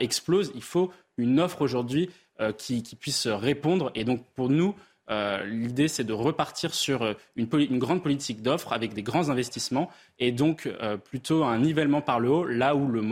explose, 0.00 0.50
il 0.54 0.62
faut 0.62 0.92
une 1.16 1.38
offre 1.38 1.62
aujourd'hui 1.62 2.10
euh, 2.40 2.52
qui, 2.52 2.82
puisse 2.98 3.26
répondre. 3.26 3.92
Et 3.94 4.04
donc 4.04 4.24
pour 4.34 4.48
nous, 4.48 4.74
euh, 5.10 5.44
l'idée, 5.44 5.88
c'est 5.88 6.04
de 6.04 6.12
repartir 6.12 6.74
sur 6.74 7.16
une, 7.36 7.48
une 7.52 7.78
grande 7.78 8.02
politique 8.02 8.42
d'offre 8.42 8.72
avec 8.72 8.94
des 8.94 9.02
grands 9.02 9.28
investissements 9.28 9.90
et 10.18 10.32
donc 10.32 10.68
plutôt 11.04 11.44
un 11.44 11.58
nivellement 11.58 12.00
par 12.00 12.20
le 12.20 12.30
haut, 12.30 12.44
là 12.44 12.74
où, 12.74 12.86
le, 12.88 13.02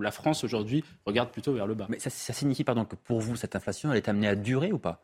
la 0.00 0.10
France 0.10 0.44
aujourd'hui 0.44 0.84
regarde 1.06 1.30
plutôt 1.30 1.52
vers 1.52 1.66
le 1.66 1.74
bas. 1.74 1.86
Mais 1.88 1.98
ça, 1.98 2.10
ça 2.10 2.32
signifie 2.32 2.64
pardon, 2.64 2.84
que 2.84 2.96
pour 2.96 3.20
vous, 3.20 3.36
cette 3.36 3.56
inflation, 3.56 3.90
elle 3.90 3.96
est 3.96 4.08
amenée 4.08 4.28
à 4.28 4.34
durer 4.34 4.72
ou 4.72 4.78
pas? 4.78 5.02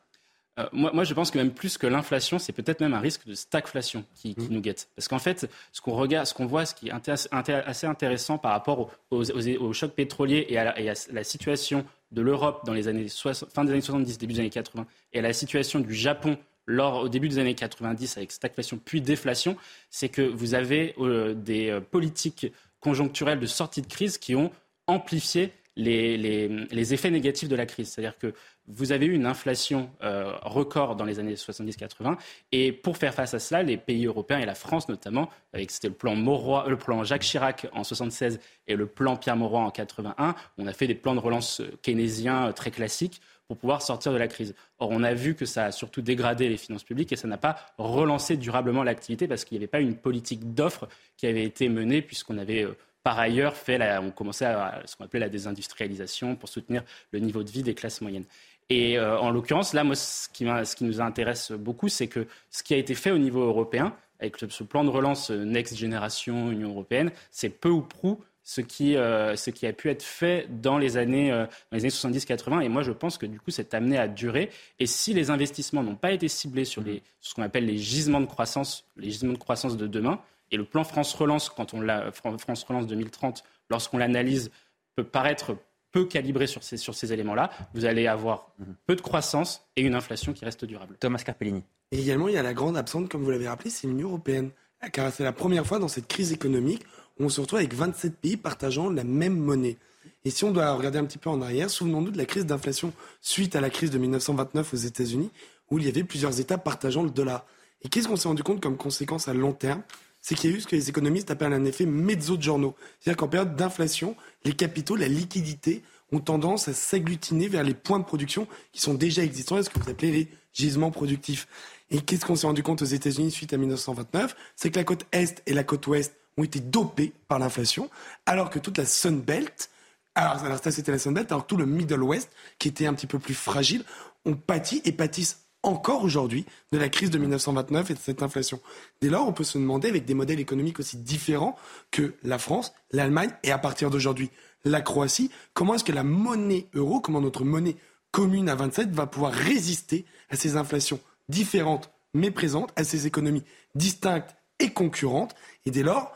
Euh, 0.59 0.67
moi, 0.73 1.05
je 1.05 1.15
pense 1.15 1.31
que 1.31 1.39
même 1.39 1.53
plus 1.53 1.79
que 1.79 1.87
l'inflation, 1.87 2.39
c'est 2.39 2.53
peut-être 2.53 2.81
même 2.81 2.93
un 2.93 3.01
risque 3.01 3.27
de 3.27 3.35
stagflation 3.35 4.05
qui, 4.15 4.35
mmh. 4.37 4.49
nous 4.51 4.61
guette. 4.61 4.89
Parce 4.95 5.09
qu'en 5.09 5.19
fait, 5.19 5.49
ce 5.73 5.81
qu'on 5.81 5.95
regarde, 5.95 6.27
ce 6.27 6.35
qu'on 6.35 6.45
voit, 6.45 6.67
ce 6.67 6.75
qui 6.75 6.89
est 6.89 7.11
assez 7.11 7.87
intéressant 7.87 8.37
par 8.37 8.53
rapport 8.53 8.91
au, 9.11 9.73
choc 9.73 9.93
pétrolier 9.93 10.47
et 10.51 10.59
à, 10.59 10.75
la, 11.11 11.25
situation 11.25 11.87
de 12.11 12.21
l'Europe 12.21 12.67
dans 12.67 12.75
les 12.75 12.87
années 12.87 13.07
fin 13.09 13.65
des 13.65 13.73
années 13.73 13.81
70, 13.81 14.19
début 14.19 14.35
des 14.35 14.41
années 14.41 14.51
80, 14.51 14.87
et 15.15 15.21
à 15.21 15.23
la 15.23 15.33
situation 15.33 15.81
du 15.81 15.95
Japon 15.95 16.37
lors, 16.67 17.01
au 17.01 17.09
début 17.09 17.29
des 17.29 17.39
années 17.39 17.55
90 17.55 18.19
avec 18.19 18.31
stagflation 18.31 18.79
puis 18.85 19.01
déflation, 19.01 19.57
c'est 19.89 20.11
que 20.11 20.23
vous 20.23 20.55
avez 20.55 20.95
euh, 20.99 21.35
des 21.35 21.71
euh, 21.71 21.81
politiques 21.81 22.53
conjoncturelles 22.79 23.41
de 23.41 23.47
sortie 23.47 23.81
de 23.81 23.87
crise 23.87 24.19
qui 24.19 24.35
ont 24.35 24.51
amplifié 24.87 25.53
les, 25.77 26.19
les 26.19 26.95
effets 26.95 27.11
négatifs 27.11 27.49
de 27.49 27.57
la 27.57 27.65
crise. 27.65 27.89
C'est-à-dire 27.89 28.19
que 28.19 28.35
vous 28.69 28.93
avez 28.93 29.07
eu 29.07 29.13
une 29.13 29.27
inflation 29.27 29.91
euh, 30.03 30.33
record 30.43 30.97
dans 30.97 31.05
les 31.05 31.19
années 31.19 31.35
70-80. 31.35 32.17
Et 32.53 32.73
pour 32.73 32.97
faire 32.97 33.15
face 33.15 33.35
à 33.35 33.39
cela, 33.39 33.63
les 33.63 33.77
pays 33.77 34.07
européens 34.07 34.39
et 34.39 34.47
la 34.47 34.55
France 34.55 34.89
notamment, 34.89 35.29
avec 35.53 35.71
c'était 35.71 35.89
le 35.89 35.95
plan 35.95 36.15
le 36.15 36.77
plan 36.77 37.05
Jacques 37.05 37.23
Chirac 37.23 37.67
en 37.73 37.85
76 37.85 38.41
et 38.69 38.77
le 38.77 38.87
plan 38.87 39.17
Pierre 39.17 39.37
Mauroy 39.37 39.61
en 39.61 39.71
81, 39.71 40.35
on 40.59 40.67
a 40.67 40.73
fait 40.73 40.87
des 40.87 40.95
plans 40.95 41.15
de 41.15 41.21
relance 41.21 41.61
keynésiens 41.83 42.49
euh, 42.49 42.53
très 42.53 42.71
classiques 42.71 43.21
pour 43.49 43.59
pouvoir 43.59 43.83
sortir 43.83 44.13
de 44.13 44.19
la 44.19 44.29
crise. 44.29 44.55
Or, 44.79 44.91
on 44.91 45.03
a 45.03 45.13
vu 45.13 45.35
que 45.35 45.45
ça 45.45 45.67
a 45.67 45.73
surtout 45.73 46.01
dégradé 46.01 46.49
les 46.49 46.57
finances 46.57 46.85
publiques 46.85 47.13
et 47.13 47.17
ça 47.17 47.29
n'a 47.29 47.37
pas 47.37 47.57
relancé 47.77 48.37
durablement 48.37 48.83
l'activité 48.83 49.29
parce 49.29 49.45
qu'il 49.45 49.59
n'y 49.59 49.65
avait 49.65 49.71
pas 49.71 49.81
une 49.81 49.97
politique 49.97 50.55
d'offre 50.55 50.89
qui 51.17 51.27
avait 51.27 51.45
été 51.45 51.69
menée 51.69 52.01
puisqu'on 52.01 52.39
avait 52.39 52.65
euh, 52.65 52.77
par 53.03 53.19
ailleurs 53.19 53.57
fait 53.57 53.81
on 53.99 54.11
commençait 54.11 54.47
à 54.47 54.83
ce 54.87 54.97
qu'on 54.97 55.05
appelait 55.05 55.21
la 55.21 55.29
désindustrialisation 55.29 56.37
pour 56.37 56.49
soutenir 56.49 56.83
le 57.11 57.19
niveau 57.19 57.43
de 57.43 57.51
vie 57.51 57.63
des 57.63 57.75
classes 57.75 58.01
moyennes. 58.01 58.25
Et 58.73 58.97
euh, 58.97 59.19
en 59.19 59.31
l'occurrence, 59.31 59.75
là, 59.75 59.85
moi, 59.85 59.95
ce 59.95 60.31
qui, 60.31 60.47
ce 60.47 60.75
qui, 60.75 60.85
nous 60.85 61.03
intéresse 61.03 61.53
beaucoup, 61.53 61.89
c'est 61.89 62.07
que 62.07 62.27
ce 62.49 62.63
qui 62.63 62.73
a 62.73 62.79
été 62.79 62.95
fait 62.95 63.11
au 63.11 63.19
niveau 63.19 63.43
européen, 63.43 63.95
avec 64.19 64.39
ce 64.39 64.65
plan 64.65 64.83
de 64.83 64.89
relance 64.89 65.31
euh, 65.31 65.45
Next 65.45 65.77
Generation 65.77 66.51
Union 66.51 66.71
européenne, 66.71 67.11
c'est 67.31 67.51
peu 67.51 67.69
ou 67.69 67.83
prou 67.83 68.25
ce 68.45 68.63
qui, 68.63 68.97
euh, 68.97 69.37
ce 69.37 69.51
qui 69.51 69.67
a 69.67 69.75
pu 69.75 69.91
être 69.91 70.03
fait 70.03 70.47
dans 70.49 70.79
les 70.79 70.97
années, 70.97 71.31
dans 71.31 71.77
les 71.77 71.81
années 71.81 71.91
70-80. 71.91 72.63
Et 72.63 72.71
moi, 72.71 72.83
je 72.83 72.93
pense 72.93 73.19
que 73.19 73.27
du 73.27 73.39
coup, 73.39 73.51
c'est 73.51 73.75
amené 73.75 73.99
à 73.99 74.09
durer. 74.09 74.49
Et 74.79 74.87
si 74.87 75.13
les 75.13 75.29
investissements 75.29 75.83
n'ont 75.83 75.95
pas 75.95 76.13
été 76.13 76.27
ciblés 76.29 76.65
sur 76.65 76.81
les, 76.81 77.03
ce 77.21 77.35
qu'on 77.35 77.43
appelle 77.43 77.67
les 77.67 77.77
gisements 77.77 78.23
de 78.23 78.27
croissance, 78.27 78.87
les 78.97 79.11
gisements 79.11 79.35
de 79.35 79.39
croissance 79.39 79.77
de 79.77 79.87
demain, 79.87 80.19
et 80.51 80.57
le 80.57 80.65
plan 80.65 80.83
France 80.83 81.13
Relance, 81.13 81.51
quand 81.51 81.75
on 81.75 81.83
l'a, 81.83 82.11
France 82.11 82.65
Relance 82.65 82.87
2030, 82.87 83.45
lorsqu'on 83.69 83.99
l'analyse, 83.99 84.51
peut 84.97 85.05
paraître 85.05 85.57
peu 85.93 86.07
calibré 86.07 86.47
sur 86.47 86.63
ces, 86.63 86.77
sur 86.77 86.95
ces 86.95 87.13
éléments-là, 87.13 87.51
vous 87.75 87.85
allez 87.85 88.07
avoir 88.07 88.53
mhm. 88.59 88.75
peu 88.87 88.97
de 88.97 89.01
croissance 89.01 89.67
et 89.77 89.83
une 89.83 89.95
inflation 89.95 90.33
qui 90.33 90.45
reste 90.45 90.65
durable. 90.65 90.97
Thomas 90.99 91.19
Carpellini. 91.19 91.63
Et 91.93 92.01
également, 92.01 92.29
il 92.29 92.35
y 92.35 92.39
a 92.39 92.43
la 92.43 92.55
grande 92.55 92.77
absente, 92.77 93.11
comme 93.11 93.23
vous 93.23 93.31
l'avez 93.31 93.49
rappelé, 93.49 93.71
c'est 93.71 93.87
l'Union 93.87 94.09
européenne. 94.09 94.51
Car 94.93 95.13
c'est 95.13 95.23
la 95.23 95.33
première 95.33 95.65
fois 95.65 95.79
dans 95.79 95.89
cette 95.89 96.09
crise 96.09 96.33
économique 96.33 96.85
où 97.21 97.25
on 97.25 97.29
se 97.29 97.41
retrouve 97.41 97.61
avec 97.61 97.75
27 97.75 98.17
pays 98.17 98.37
partageant 98.37 98.91
la 98.91 99.05
même 99.05 99.37
monnaie. 99.37 99.77
Et 100.25 100.31
si 100.31 100.45
on 100.45 100.51
doit 100.51 100.73
regarder 100.75 100.99
un 100.99 101.05
petit 101.05 101.19
peu 101.19 101.31
en 101.31 101.41
arrière, 101.43 101.71
souvenons-nous 101.71 102.11
de 102.11 102.19
la 102.19 102.25
crise 102.25 102.47
d'inflation 102.47 102.93
suite 103.21 103.55
à 103.55 103.61
la 103.61 103.71
crise 103.71 103.91
de 103.91 103.99
1929 103.99 104.73
aux 104.73 104.77
États-Unis, 104.77 105.31
où 105.71 105.79
il 105.79 105.85
y 105.85 105.89
avait 105.89 106.05
plusieurs 106.05 106.41
États 106.41 106.59
partageant 106.59 107.03
le 107.03 107.11
dollar. 107.11 107.47
Et 107.83 107.89
qu'est-ce 107.89 108.09
qu'on 108.09 108.17
s'est 108.17 108.29
rendu 108.29 108.43
compte 108.43 108.61
comme 108.61 108.77
conséquence 108.77 109.29
à 109.29 109.35
long 109.35 109.53
terme? 109.53 109.83
C'est 110.23 110.37
qu'il 110.37 110.51
y 110.51 110.55
a 110.55 110.57
eu 110.57 110.61
ce 110.61 110.67
que 110.67 110.77
les 110.77 110.89
économistes 110.89 111.31
appellent 111.31 111.53
un 111.53 111.65
effet 111.65 111.85
mezzo-giorno. 111.85 112.75
C'est-à-dire 113.01 113.19
qu'en 113.19 113.29
période 113.29 113.57
d'inflation, 113.57 114.17
les 114.45 114.53
capitaux, 114.53 114.97
la 114.97 115.09
liquidité 115.09 115.83
ont 116.13 116.21
tendance 116.21 116.69
à 116.69 116.73
s'agglutiner 116.73 117.49
vers 117.49 117.65
les 117.65 117.75
points 117.75 117.99
de 117.99 118.05
production 118.05 118.47
qui 118.73 118.81
sont 118.81 118.95
déjà 118.95 119.23
existants, 119.23 119.61
ce 119.63 119.69
que 119.69 119.79
vous 119.81 119.91
appelez 119.91 120.13
les 120.13 120.29
gisements 120.53 120.91
productifs. 120.91 121.49
Et 121.91 122.01
qu'est-ce 122.01 122.25
qu'on 122.25 122.37
s'est 122.37 122.47
rendu 122.47 122.63
compte 122.63 122.83
aux 122.83 122.87
États-Unis 122.87 123.31
suite 123.31 123.53
à 123.53 123.57
1929 123.57 124.37
C'est 124.55 124.71
que 124.71 124.79
la 124.79 124.85
côte 124.85 125.07
Est 125.13 125.43
et 125.47 125.55
la 125.55 125.65
côte 125.65 125.87
Ouest 125.89 126.15
ont 126.39 126.45
été 126.45 126.61
dopées 126.61 127.13
par 127.29 127.39
l'inflation, 127.39 127.91
alors 128.25 128.49
que 128.49 128.59
toute 128.59 128.79
la 128.79 128.87
Sun 128.87 129.21
Belt, 129.21 129.71
alors, 130.15 130.45
alors 130.45 130.63
ça 130.63 130.71
c'était 130.71 130.93
la 130.93 130.99
Sun 130.99 131.13
Belt, 131.13 131.31
alors 131.31 131.47
tout 131.47 131.57
le 131.57 131.67
Middle 131.67 132.03
West, 132.03 132.31
qui 132.59 132.69
était 132.69 132.87
un 132.87 132.95
petit 132.95 133.07
peu 133.07 133.19
plus 133.19 133.35
fragile, 133.35 133.85
ont 134.25 134.35
pâti 134.35 134.81
et 134.85 134.93
pâtissent 134.93 135.43
encore 135.63 136.03
aujourd'hui 136.03 136.45
de 136.73 136.79
la 136.79 136.89
crise 136.89 137.11
de 137.11 137.19
1929 137.19 137.91
et 137.91 137.95
de 137.95 137.99
cette 137.99 138.23
inflation. 138.23 138.61
Dès 139.01 139.09
lors, 139.09 139.27
on 139.27 139.33
peut 139.33 139.45
se 139.45 139.59
demander, 139.59 139.89
avec 139.89 140.05
des 140.05 140.15
modèles 140.15 140.41
économiques 140.41 140.81
aussi 140.81 140.97
différents 140.97 141.57
que 141.91 142.15
la 142.23 142.39
France, 142.39 142.73
l'Allemagne 142.91 143.31
et 143.43 143.53
à 143.53 143.59
partir 143.59 143.91
d'aujourd'hui 143.91 144.31
la 144.65 144.81
Croatie, 144.81 145.31
comment 145.55 145.75
est-ce 145.75 145.85
que 145.85 145.93
la 145.93 146.05
monnaie 146.05 146.67
euro, 146.75 147.01
comment 147.01 147.21
notre 147.21 147.45
monnaie 147.45 147.77
commune 148.11 148.49
à 148.49 148.55
27 148.55 148.91
va 148.91 149.07
pouvoir 149.07 149.33
résister 149.33 150.05
à 150.31 150.37
ces 150.37 150.57
inflations 150.57 151.01
différentes 151.29 151.91
mais 152.15 152.31
présentes, 152.31 152.73
à 152.77 152.85
ces 152.85 153.07
économies 153.07 153.43
distinctes 153.75 154.37
et 154.59 154.71
concurrentes? 154.71 155.35
Et 155.67 155.71
dès 155.71 155.83
lors, 155.83 156.13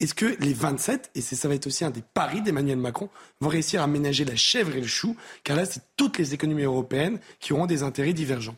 est-ce 0.00 0.14
que 0.14 0.34
les 0.40 0.54
27, 0.54 1.10
et 1.14 1.20
ça 1.20 1.46
va 1.46 1.54
être 1.54 1.66
aussi 1.66 1.84
un 1.84 1.90
des 1.90 2.02
paris 2.02 2.40
d'Emmanuel 2.40 2.78
Macron, 2.78 3.10
vont 3.40 3.48
réussir 3.48 3.82
à 3.82 3.86
ménager 3.86 4.24
la 4.24 4.34
chèvre 4.34 4.74
et 4.74 4.80
le 4.80 4.86
chou? 4.86 5.14
Car 5.44 5.56
là, 5.56 5.66
c'est 5.66 5.82
toutes 5.96 6.16
les 6.16 6.32
économies 6.32 6.62
européennes 6.62 7.20
qui 7.38 7.52
auront 7.52 7.66
des 7.66 7.82
intérêts 7.82 8.14
divergents. 8.14 8.56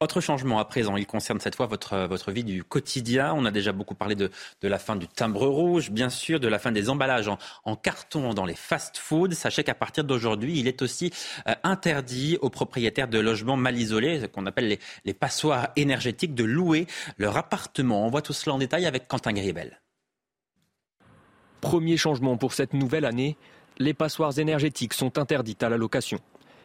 Autre 0.00 0.20
changement 0.20 0.58
à 0.58 0.64
présent, 0.64 0.96
il 0.96 1.06
concerne 1.06 1.38
cette 1.38 1.54
fois 1.54 1.66
votre, 1.66 2.32
vie 2.32 2.42
du 2.42 2.64
quotidien. 2.64 3.34
On 3.36 3.44
a 3.44 3.52
déjà 3.52 3.70
beaucoup 3.70 3.94
parlé 3.94 4.16
de, 4.16 4.30
la 4.62 4.78
fin 4.78 4.96
du 4.96 5.06
timbre 5.06 5.46
rouge, 5.46 5.90
bien 5.90 6.08
sûr, 6.08 6.40
de 6.40 6.48
la 6.48 6.58
fin 6.58 6.72
des 6.72 6.88
emballages 6.88 7.28
en, 7.28 7.38
en 7.64 7.76
carton 7.76 8.34
dans 8.34 8.46
les 8.46 8.54
fast-foods. 8.54 9.32
Sachez 9.32 9.62
qu'à 9.62 9.74
partir 9.74 10.02
d'aujourd'hui, 10.02 10.58
il 10.58 10.66
est 10.66 10.82
aussi 10.82 11.12
euh, 11.46 11.54
interdit 11.62 12.38
aux 12.40 12.50
propriétaires 12.50 13.08
de 13.08 13.18
logements 13.18 13.56
mal 13.56 13.76
isolés, 13.76 14.26
qu'on 14.32 14.46
appelle 14.46 14.68
les, 14.68 14.80
les 15.04 15.14
passoires 15.14 15.68
énergétiques, 15.76 16.34
de 16.34 16.44
louer 16.44 16.86
leur 17.18 17.36
appartement. 17.36 18.06
On 18.06 18.10
voit 18.10 18.22
tout 18.22 18.32
cela 18.32 18.54
en 18.54 18.58
détail 18.58 18.86
avec 18.86 19.06
Quentin 19.06 19.34
Gribel. 19.34 19.80
Premier 21.60 21.98
changement 21.98 22.38
pour 22.38 22.54
cette 22.54 22.72
nouvelle 22.72 23.04
année, 23.04 23.36
les 23.78 23.92
passoires 23.92 24.38
énergétiques 24.38 24.94
sont 24.94 25.18
interdites 25.18 25.62
à 25.62 25.68
la 25.68 25.76
location. 25.76 26.18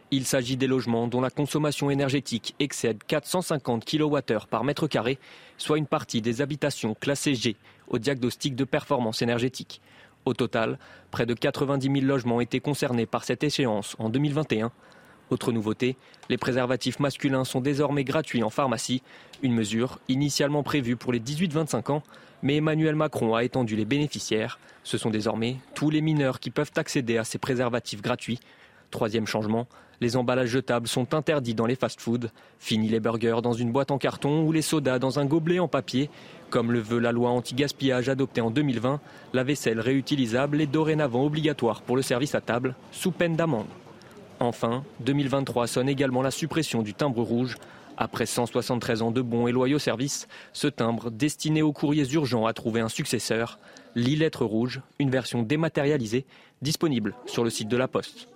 Il 0.09 0.25
s'agit 0.25 0.55
des 0.55 0.67
logements 0.67 1.07
dont 1.07 1.19
la 1.19 1.29
consommation 1.29 1.89
énergétique 1.89 2.55
excède 2.59 3.03
450 3.05 3.83
kWh 3.83 4.47
par 4.49 4.63
mètre 4.63 4.87
carré, 4.87 5.19
soit 5.57 5.77
une 5.77 5.85
partie 5.87 6.21
des 6.21 6.41
habitations 6.41 6.93
classées 6.93 7.35
G 7.35 7.57
au 7.89 7.99
diagnostic 7.99 8.55
de 8.55 8.63
performance 8.63 9.21
énergétique. 9.21 9.81
Au 10.23 10.33
total, 10.33 10.79
près 11.11 11.25
de 11.25 11.33
90 11.33 11.91
000 11.91 12.05
logements 12.05 12.39
étaient 12.39 12.61
concernés 12.61 13.05
par 13.05 13.25
cette 13.25 13.43
échéance 13.43 13.95
en 13.99 14.09
2021. 14.09 14.71
Autre 15.29 15.51
nouveauté, 15.51 15.97
les 16.29 16.37
préservatifs 16.37 16.99
masculins 16.99 17.43
sont 17.43 17.59
désormais 17.59 18.03
gratuits 18.03 18.43
en 18.43 18.49
pharmacie, 18.49 19.01
une 19.41 19.53
mesure 19.53 19.99
initialement 20.07 20.63
prévue 20.63 20.95
pour 20.95 21.11
les 21.11 21.19
18-25 21.19 21.91
ans, 21.91 22.03
Mais 22.45 22.57
Emmanuel 22.57 22.93
Macron 22.93 23.33
a 23.33 23.43
étendu 23.43 23.75
les 23.75 23.85
bénéficiaires. 23.85 24.59
Ce 24.83 24.99
sont 24.99 25.09
désormais 25.09 25.55
tous 25.73 25.89
les 25.89 26.01
mineurs 26.01 26.39
qui 26.39 26.51
peuvent 26.51 26.73
accéder 26.75 27.17
à 27.17 27.23
ces 27.23 27.39
préservatifs 27.39 28.03
gratuits. 28.03 28.39
Troisième 28.91 29.25
changement, 29.25 29.65
les 29.99 30.15
emballages 30.15 30.49
jetables 30.49 30.87
sont 30.87 31.15
interdits 31.15 31.55
dans 31.55 31.65
les 31.65 31.73
fast-foods. 31.73 32.29
Fini 32.59 32.87
les 32.87 32.99
burgers 32.99 33.39
dans 33.41 33.53
une 33.53 33.71
boîte 33.71 33.89
en 33.89 33.97
carton 33.97 34.43
ou 34.43 34.51
les 34.51 34.61
sodas 34.61 34.99
dans 34.99 35.17
un 35.17 35.25
gobelet 35.25 35.57
en 35.57 35.67
papier. 35.67 36.11
Comme 36.51 36.71
le 36.71 36.77
veut 36.77 36.99
la 36.99 37.11
loi 37.11 37.31
anti-gaspillage 37.31 38.09
adoptée 38.09 38.41
en 38.41 38.51
2020, 38.51 39.01
la 39.33 39.43
vaisselle 39.43 39.79
réutilisable 39.79 40.61
est 40.61 40.67
dorénavant 40.67 41.25
obligatoire 41.25 41.81
pour 41.81 41.95
le 41.95 42.03
service 42.03 42.35
à 42.35 42.41
table, 42.41 42.75
sous 42.91 43.09
peine 43.09 43.35
d'amende. 43.35 43.65
Enfin, 44.39 44.83
2023 44.99 45.65
sonne 45.65 45.89
également 45.89 46.21
la 46.21 46.29
suppression 46.29 46.83
du 46.83 46.93
timbre 46.93 47.23
rouge. 47.23 47.57
Après 47.97 48.25
173 48.25 49.01
ans 49.01 49.11
de 49.11 49.21
bons 49.21 49.47
et 49.47 49.51
loyaux 49.51 49.79
services, 49.79 50.27
ce 50.51 50.67
timbre, 50.67 51.11
destiné 51.11 51.61
aux 51.61 51.71
courriers 51.71 52.11
urgents, 52.11 52.45
a 52.45 52.53
trouvé 52.53 52.81
un 52.81 52.89
successeur, 52.89 53.59
l'e-lettre 53.95 54.43
rouge, 54.43 54.81
une 54.99 55.09
version 55.09 55.43
dématérialisée, 55.43 56.25
disponible 56.61 57.15
sur 57.25 57.43
le 57.43 57.49
site 57.49 57.69
de 57.69 57.77
la 57.77 57.87
Poste. 57.87 58.27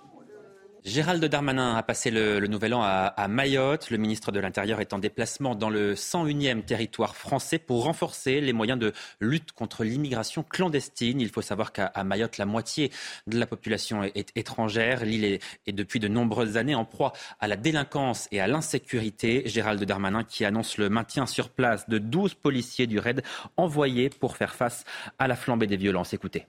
Gérald 0.84 1.22
Darmanin 1.22 1.76
a 1.76 1.82
passé 1.82 2.10
le, 2.10 2.40
nouvel 2.46 2.72
an 2.72 2.80
à, 2.82 3.28
Mayotte. 3.28 3.90
Le 3.90 3.98
ministre 3.98 4.32
de 4.32 4.40
l'Intérieur 4.40 4.80
est 4.80 4.94
en 4.94 4.98
déplacement 4.98 5.54
dans 5.54 5.68
le 5.68 5.94
101e 5.94 6.64
territoire 6.64 7.16
français 7.16 7.58
pour 7.58 7.84
renforcer 7.84 8.40
les 8.40 8.54
moyens 8.54 8.78
de 8.78 8.94
lutte 9.20 9.52
contre 9.52 9.84
l'immigration 9.84 10.42
clandestine. 10.42 11.20
Il 11.20 11.28
faut 11.28 11.42
savoir 11.42 11.72
qu'à 11.72 11.92
Mayotte, 12.02 12.38
la 12.38 12.46
moitié 12.46 12.90
de 13.26 13.38
la 13.38 13.46
population 13.46 14.04
est, 14.04 14.32
étrangère. 14.36 15.04
L'île 15.04 15.24
est, 15.24 15.72
depuis 15.72 16.00
de 16.00 16.08
nombreuses 16.08 16.56
années 16.56 16.74
en 16.74 16.86
proie 16.86 17.12
à 17.40 17.46
la 17.46 17.56
délinquance 17.56 18.26
et 18.32 18.40
à 18.40 18.46
l'insécurité. 18.46 19.42
Gérald 19.44 19.84
Darmanin 19.84 20.24
qui 20.24 20.46
annonce 20.46 20.78
le 20.78 20.88
maintien 20.88 21.26
sur 21.26 21.50
place 21.50 21.90
de 21.90 21.98
12 21.98 22.34
policiers 22.34 22.86
du 22.86 22.98
RAID 22.98 23.22
envoyés 23.58 24.08
pour 24.08 24.38
faire 24.38 24.54
face 24.54 24.84
à 25.18 25.28
la 25.28 25.36
flambée 25.36 25.66
des 25.66 25.76
violences. 25.76 26.14
Écoutez. 26.14 26.46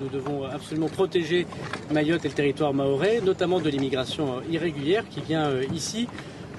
Nous 0.00 0.08
devons 0.08 0.42
absolument 0.42 0.88
protéger 0.88 1.46
Mayotte 1.92 2.24
et 2.24 2.28
le 2.28 2.34
territoire 2.34 2.74
maorais, 2.74 3.20
notamment 3.20 3.60
de 3.60 3.68
l'immigration 3.70 4.42
irrégulière 4.50 5.04
qui 5.08 5.20
vient 5.20 5.46
euh, 5.46 5.62
ici 5.72 6.08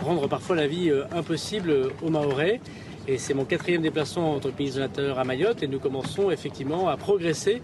rendre 0.02 0.30
parfois 0.30 0.56
la 0.56 0.68
vie 0.68 0.90
euh, 0.90 1.04
impossible 1.14 1.92
aux 2.02 2.10
Mahorais. 2.10 2.62
Et 3.10 3.18
c'est 3.18 3.34
mon 3.34 3.44
quatrième 3.44 3.82
déplacement 3.82 4.36
entre 4.36 4.48
le 4.48 4.54
pays 4.54 4.72
de 4.72 4.80
l'Intérieur 4.80 5.20
à 5.20 5.26
Mayotte 5.26 5.64
et 5.64 5.68
nous 5.68 5.80
commençons 5.80 6.32
effectivement 6.32 6.88
à 6.88 6.96
progresser 6.96 7.62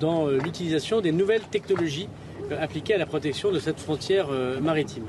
dans 0.00 0.26
euh, 0.26 0.38
l'utilisation 0.38 1.00
des 1.00 1.12
nouvelles 1.12 1.44
technologies 1.52 2.08
appliquées 2.60 2.94
à 2.94 2.98
la 2.98 3.06
protection 3.06 3.52
de 3.52 3.60
cette 3.60 3.78
frontière 3.78 4.26
maritime. 4.60 5.04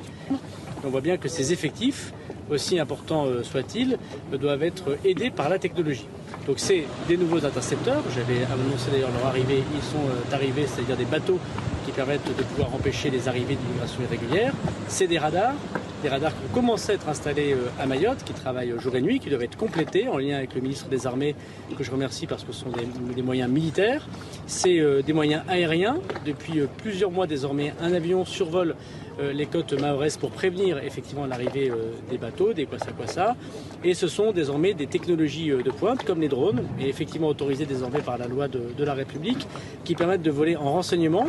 On 0.86 0.90
voit 0.90 1.02
bien 1.02 1.18
que 1.18 1.28
ces 1.28 1.52
effectifs, 1.52 2.14
aussi 2.50 2.80
importants 2.80 3.26
soient-ils, 3.42 3.98
doivent 4.32 4.64
être 4.64 4.98
aidés 5.04 5.30
par 5.30 5.50
la 5.50 5.60
technologie. 5.60 6.08
Donc 6.48 6.60
c'est 6.60 6.84
des 7.08 7.16
nouveaux 7.16 7.46
intercepteurs. 7.46 8.04
J'avais 8.14 8.44
annoncé 8.44 8.92
d'ailleurs 8.92 9.12
leur 9.12 9.28
arrivée. 9.28 9.64
Ils 9.76 9.82
sont 9.82 10.06
euh, 10.10 10.36
arrivés, 10.36 10.66
c'est-à-dire 10.68 10.98
des 10.98 11.06
bateaux 11.06 11.40
qui 11.86 11.92
permettent 11.92 12.36
de 12.38 12.44
pouvoir 12.44 12.74
empêcher 12.74 13.10
les 13.10 13.28
arrivées 13.28 13.56
d'immigration 13.56 14.02
irrégulière. 14.04 14.54
C'est 14.90 15.08
des 15.08 15.18
radars, 15.18 15.54
des 16.02 16.10
radars 16.10 16.32
qui 16.32 16.46
ont 16.52 16.54
commencé 16.54 16.92
à 16.92 16.96
être 16.96 17.08
installés 17.08 17.54
euh, 17.54 17.70
à 17.80 17.86
Mayotte, 17.86 18.24
qui 18.26 18.34
travaillent 18.34 18.74
jour 18.78 18.94
et 18.98 19.02
nuit, 19.02 19.20
qui 19.20 19.30
doivent 19.30 19.44
être 19.44 19.58
complétés 19.58 20.10
en 20.10 20.18
lien 20.18 20.36
avec 20.36 20.54
le 20.54 20.60
ministre 20.60 20.90
des 20.90 21.08
Armées, 21.08 21.34
que 21.78 21.84
je 21.84 21.92
remercie 21.92 22.28
parce 22.28 22.44
que 22.44 22.52
ce 22.52 22.62
sont 22.62 22.72
des, 23.16 23.22
moyens 23.22 23.50
militaires. 23.50 24.06
C'est 24.46 24.80
euh, 24.80 25.02
des 25.02 25.14
moyens 25.14 25.44
aériens. 25.48 25.98
Depuis 26.26 26.62
plusieurs 26.78 27.12
mois 27.12 27.26
désormais, 27.26 27.74
un 27.82 27.94
avion 27.94 28.26
survole 28.26 28.76
les 29.20 29.46
côtes 29.46 29.74
mahoraises 29.80 30.18
pour 30.18 30.32
prévenir 30.32 30.78
effectivement 30.80 31.26
l'arrivée 31.26 31.72
des 32.10 32.18
bateaux, 32.18 32.54
des 32.54 32.66
quoi 32.66 33.08
ça. 33.08 33.36
Et 33.84 33.94
ce 33.94 34.08
sont 34.08 34.32
désormais 34.32 34.74
des 34.74 34.88
technologies 34.88 35.50
de 35.50 35.72
pointe 35.72 36.04
comme 36.04 36.22
les 36.22 36.30
drones, 36.30 36.64
et 36.80 36.90
effectivement 36.90 37.28
autorisés 37.28 37.66
désormais 37.66 38.02
par 38.02 38.18
la 38.18 38.28
loi 38.28 38.48
de 38.48 38.84
la 38.84 38.94
République, 38.94 39.48
qui 39.84 39.96
permettent 39.96 40.24
de 40.24 40.32
voler 40.32 40.56
en 40.56 40.72
renseignement 40.72 41.28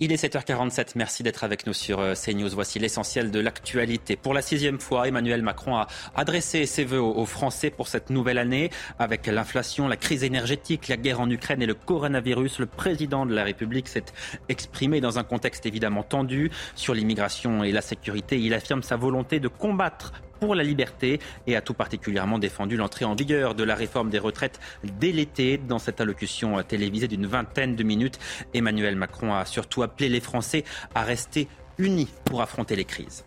il 0.00 0.12
est 0.12 0.24
7h47, 0.24 0.92
merci 0.94 1.24
d'être 1.24 1.42
avec 1.42 1.66
nous 1.66 1.72
sur 1.72 1.98
euh, 1.98 2.14
CNews. 2.14 2.50
Voici 2.50 2.78
l'essentiel 2.78 3.32
de 3.32 3.40
l'actualité. 3.40 4.14
Pour 4.14 4.32
la 4.32 4.42
sixième 4.42 4.78
fois, 4.78 5.08
Emmanuel 5.08 5.42
Macron 5.42 5.74
a 5.74 5.88
adressé 6.14 6.66
ses 6.66 6.84
voeux 6.84 7.00
aux 7.00 7.26
Français 7.26 7.70
pour 7.70 7.88
cette 7.88 8.08
nouvelle 8.08 8.38
année. 8.38 8.70
Avec 9.00 9.26
l'inflation, 9.26 9.88
la 9.88 9.96
crise 9.96 10.22
énergétique, 10.22 10.86
la 10.86 10.96
guerre 10.96 11.20
en 11.20 11.28
Ukraine 11.28 11.62
et 11.62 11.66
le 11.66 11.74
coronavirus, 11.74 12.60
le 12.60 12.66
président 12.66 13.26
de 13.26 13.34
la 13.34 13.42
République 13.42 13.88
s'est 13.88 14.04
exprimé 14.48 15.00
dans 15.00 15.18
un 15.18 15.24
contexte 15.24 15.66
évidemment 15.66 16.04
tendu 16.04 16.52
sur 16.76 16.94
l'immigration 16.94 17.64
et 17.64 17.72
la 17.72 17.82
sécurité. 17.82 18.38
Il 18.38 18.54
affirme 18.54 18.84
sa 18.84 18.94
volonté 18.94 19.40
de 19.40 19.48
combattre 19.48 20.12
pour 20.40 20.54
la 20.54 20.62
liberté 20.62 21.20
et 21.46 21.56
a 21.56 21.60
tout 21.60 21.74
particulièrement 21.74 22.38
défendu 22.38 22.76
l'entrée 22.76 23.04
en 23.04 23.14
vigueur 23.14 23.54
de 23.54 23.64
la 23.64 23.74
réforme 23.74 24.10
des 24.10 24.18
retraites 24.18 24.60
dès 24.84 25.12
l'été. 25.12 25.58
Dans 25.58 25.78
cette 25.78 26.00
allocution 26.00 26.62
télévisée 26.62 27.08
d'une 27.08 27.26
vingtaine 27.26 27.76
de 27.76 27.82
minutes, 27.82 28.18
Emmanuel 28.54 28.96
Macron 28.96 29.34
a 29.34 29.44
surtout 29.44 29.82
appelé 29.82 30.08
les 30.08 30.20
Français 30.20 30.64
à 30.94 31.02
rester 31.02 31.48
unis 31.78 32.08
pour 32.24 32.42
affronter 32.42 32.76
les 32.76 32.84
crises. 32.84 33.24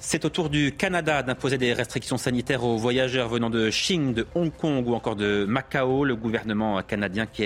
C'est 0.00 0.24
au 0.24 0.28
tour 0.28 0.48
du 0.48 0.70
Canada 0.70 1.24
d'imposer 1.24 1.58
des 1.58 1.72
restrictions 1.72 2.18
sanitaires 2.18 2.62
aux 2.62 2.76
voyageurs 2.76 3.28
venant 3.28 3.50
de 3.50 3.68
Chine, 3.68 4.14
de 4.14 4.28
Hong 4.36 4.52
Kong 4.52 4.86
ou 4.86 4.94
encore 4.94 5.16
de 5.16 5.44
Macao. 5.44 6.04
Le 6.04 6.14
gouvernement 6.14 6.80
canadien 6.82 7.26
qui, 7.26 7.42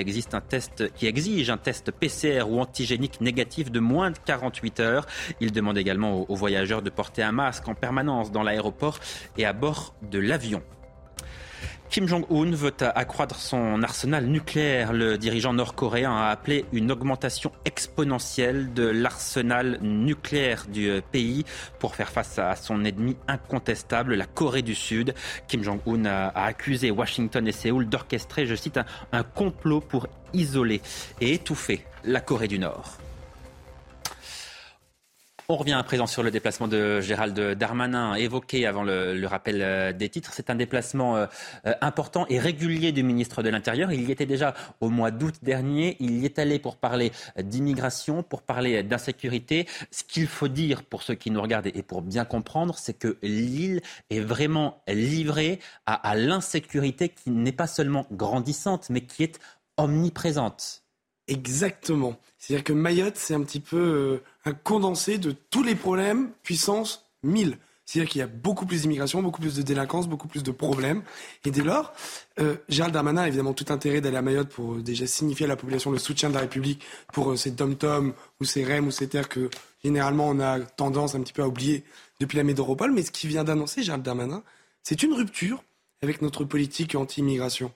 qui 0.95 1.07
exige 1.07 1.51
un 1.51 1.57
test 1.57 1.91
PCR 1.93 2.43
ou 2.47 2.61
antigénique 2.61 3.23
négatif 3.23 3.73
de 3.73 3.81
moins 3.81 4.11
de 4.11 4.19
48 4.23 4.81
heures. 4.81 5.07
Il 5.41 5.51
demande 5.51 5.79
également 5.79 6.31
aux 6.31 6.37
voyageurs 6.37 6.83
de 6.83 6.91
porter 6.91 7.23
un 7.23 7.33
masque 7.33 7.67
en 7.69 7.75
permanence 7.75 8.31
dans 8.31 8.43
l'aéroport 8.43 8.99
et 9.39 9.47
à 9.47 9.55
bord 9.55 9.95
de 10.03 10.19
l'avion. 10.19 10.63
Kim 11.93 12.09
Jong-un 12.09 12.53
veut 12.53 12.73
accroître 12.95 13.37
son 13.39 13.83
arsenal 13.83 14.25
nucléaire. 14.25 14.95
Le 14.95 15.19
dirigeant 15.19 15.53
nord-coréen 15.53 16.11
a 16.11 16.31
appelé 16.31 16.65
une 16.73 16.91
augmentation 16.91 17.53
exponentielle 17.67 18.73
de 18.73 18.85
l'arsenal 18.85 19.79
nucléaire 19.83 20.65
du 20.73 21.03
pays 21.13 21.45
pour 21.79 21.95
faire 21.95 22.09
face 22.09 22.39
à 22.39 22.57
son 22.57 22.87
ennemi 22.87 23.19
incontestable, 23.29 24.15
la 24.15 24.25
Corée 24.25 24.63
du 24.63 24.75
Sud. 24.75 25.13
Kim 25.49 25.63
Jong-un 25.63 26.07
a, 26.07 26.29
accusé 26.29 26.91
Washington 26.91 27.47
et 27.47 27.53
Séoul 27.53 27.87
d'orchestrer, 27.87 28.47
je 28.47 28.55
cite, 28.55 28.81
un 29.13 29.23
complot 29.23 29.83
pour 29.83 30.07
isoler 30.33 30.81
et 31.21 31.35
étouffer 31.35 31.85
la 32.05 32.23
Corée 32.23 32.49
du 32.49 32.59
Nord. 32.59 32.97
On 35.53 35.57
revient 35.57 35.75
à 35.75 35.83
présent 35.83 36.07
sur 36.07 36.23
le 36.23 36.31
déplacement 36.31 36.67
de 36.67 37.03
Gérald 37.03 37.39
Darmanin, 37.59 38.15
évoqué 38.15 38.67
avant 38.67 38.85
le, 38.85 39.23
rappel 39.27 39.61
euh, 39.61 39.93
des 39.93 40.09
titres. 40.09 40.31
C'est 40.33 40.49
un 40.49 40.55
déplacement 40.55 41.15
euh, 41.15 41.27
euh, 41.67 41.75
important 41.83 42.25
et 42.31 42.39
régulier 42.39 42.91
du 42.91 43.03
ministre 43.03 43.43
de 43.43 43.51
l'Intérieur. 43.51 43.93
Il 43.93 44.09
y 44.09 44.13
était 44.13 44.25
déjà 44.25 44.55
au 44.81 44.89
mois 44.89 45.11
d'août 45.11 45.35
dernier. 45.43 45.99
Il 46.01 46.21
y 46.21 46.25
est 46.25 46.39
allé 46.39 46.59
pour 46.59 46.79
parler 46.79 47.13
d'immigration, 47.37 48.23
pour 48.23 48.41
parler 48.41 48.83
d'insécurité. 48.83 49.69
Ce 49.91 50.05
qu'il 50.05 50.27
faut 50.27 50.49
dire 50.49 50.85
pour 50.85 51.03
ceux 51.03 51.17
qui 51.17 51.31
nous 51.31 51.43
regardent 51.43 51.67
et 51.67 51.83
pour 51.83 52.01
bien 52.01 52.25
comprendre, 52.25 52.79
c'est 52.79 52.95
que 52.95 53.19
l'île 53.21 53.83
est 54.09 54.21
vraiment 54.21 54.83
livrée 54.89 55.61
à 55.85 56.15
l'insécurité 56.17 57.11
qui 57.11 57.31
n'est 57.31 57.53
pas 57.53 57.67
seulement 57.67 58.07
grandissante, 58.11 58.89
mais 58.89 59.03
qui 59.03 59.25
est 59.25 59.39
omniprésente. 59.77 60.83
Exactement. 61.29 62.17
C'est-à-dire 62.39 62.65
que 62.65 62.73
Mayotte, 62.73 63.17
c'est 63.17 63.35
un 63.35 63.43
petit 63.43 63.61
peu 63.61 64.23
un 64.45 64.53
condensé 64.53 65.19
de 65.19 65.33
tous 65.51 65.63
les 65.63 65.75
problèmes, 65.75 66.31
puissance 66.43 67.07
1000. 67.23 67.59
C'est-à-dire 67.85 68.11
qu'il 68.11 68.19
y 68.21 68.23
a 68.23 68.29
beaucoup 68.29 68.65
plus 68.65 68.83
d'immigration, 68.83 69.23
beaucoup 69.23 69.41
plus 69.41 69.57
de 69.57 69.63
délinquance, 69.63 70.09
beaucoup 70.09 70.29
plus 70.29 70.43
de 70.43 70.51
problèmes. 70.51 71.03
Et 71.45 71.51
dès 71.51 71.63
lors, 71.63 71.93
euh, 72.39 72.57
Gérald 72.69 72.95
Darmanin 72.95 73.23
a 73.23 73.29
évidemment 73.29 73.55
tout 73.55 73.67
intérêt 73.71 74.01
d'aller 74.01 74.17
à 74.17 74.23
Mayotte 74.23 74.49
pour 74.49 74.75
euh, 74.75 74.83
déjà 74.83 75.07
signifier 75.07 75.47
à 75.47 75.49
la 75.49 75.57
population 75.57 75.91
le 75.91 75.99
soutien 75.99 76.29
de 76.29 76.35
la 76.35 76.41
République 76.41 76.83
pour 77.13 77.37
ces 77.37 77.51
dom-tom 77.51 78.15
ou 78.41 78.45
ces 78.45 78.65
REM 78.65 78.87
ou 78.87 78.91
ces 78.91 79.09
terres 79.09 79.29
que 79.29 79.51
généralement 79.85 80.29
on 80.29 80.41
a 80.41 80.61
tendance 80.61 81.15
un 81.15 81.21
petit 81.21 81.33
peu 81.33 81.43
à 81.43 81.49
oublier 81.49 81.85
depuis 82.21 82.37
la 82.37 82.45
métropole. 82.45 82.93
Mais 82.93 83.03
ce 83.03 83.11
qu'il 83.11 83.29
vient 83.29 83.45
d'annoncer, 83.45 83.83
Gérald 83.83 84.05
Darmanin, 84.05 84.43
c'est 84.83 85.03
une 85.03 85.13
rupture 85.13 85.63
avec 86.03 86.23
notre 86.23 86.45
politique 86.45 86.95
anti-immigration. 86.95 87.73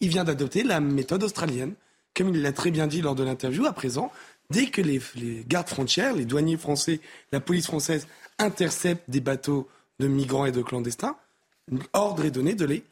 Il 0.00 0.10
vient 0.10 0.24
d'adopter 0.24 0.62
la 0.62 0.80
méthode 0.80 1.24
australienne 1.24 1.74
comme 2.16 2.34
il 2.34 2.42
l'a 2.42 2.52
très 2.52 2.70
bien 2.70 2.86
dit 2.86 3.02
lors 3.02 3.14
de 3.14 3.22
l'interview, 3.22 3.66
à 3.66 3.72
présent, 3.72 4.12
dès 4.50 4.66
que 4.66 4.80
les, 4.80 5.00
gardes 5.46 5.68
frontières, 5.68 6.14
les 6.14 6.24
douaniers 6.24 6.56
français, 6.56 7.00
la 7.32 7.40
police 7.40 7.66
française 7.66 8.06
interceptent 8.38 9.08
des 9.08 9.20
bateaux 9.20 9.68
de 9.98 10.06
migrants 10.06 10.46
et 10.46 10.52
de 10.52 10.62
clandestins, 10.62 11.16
ordre 11.92 12.24
est 12.24 12.30
donné 12.30 12.54
de 12.54 12.64
les 12.64 12.82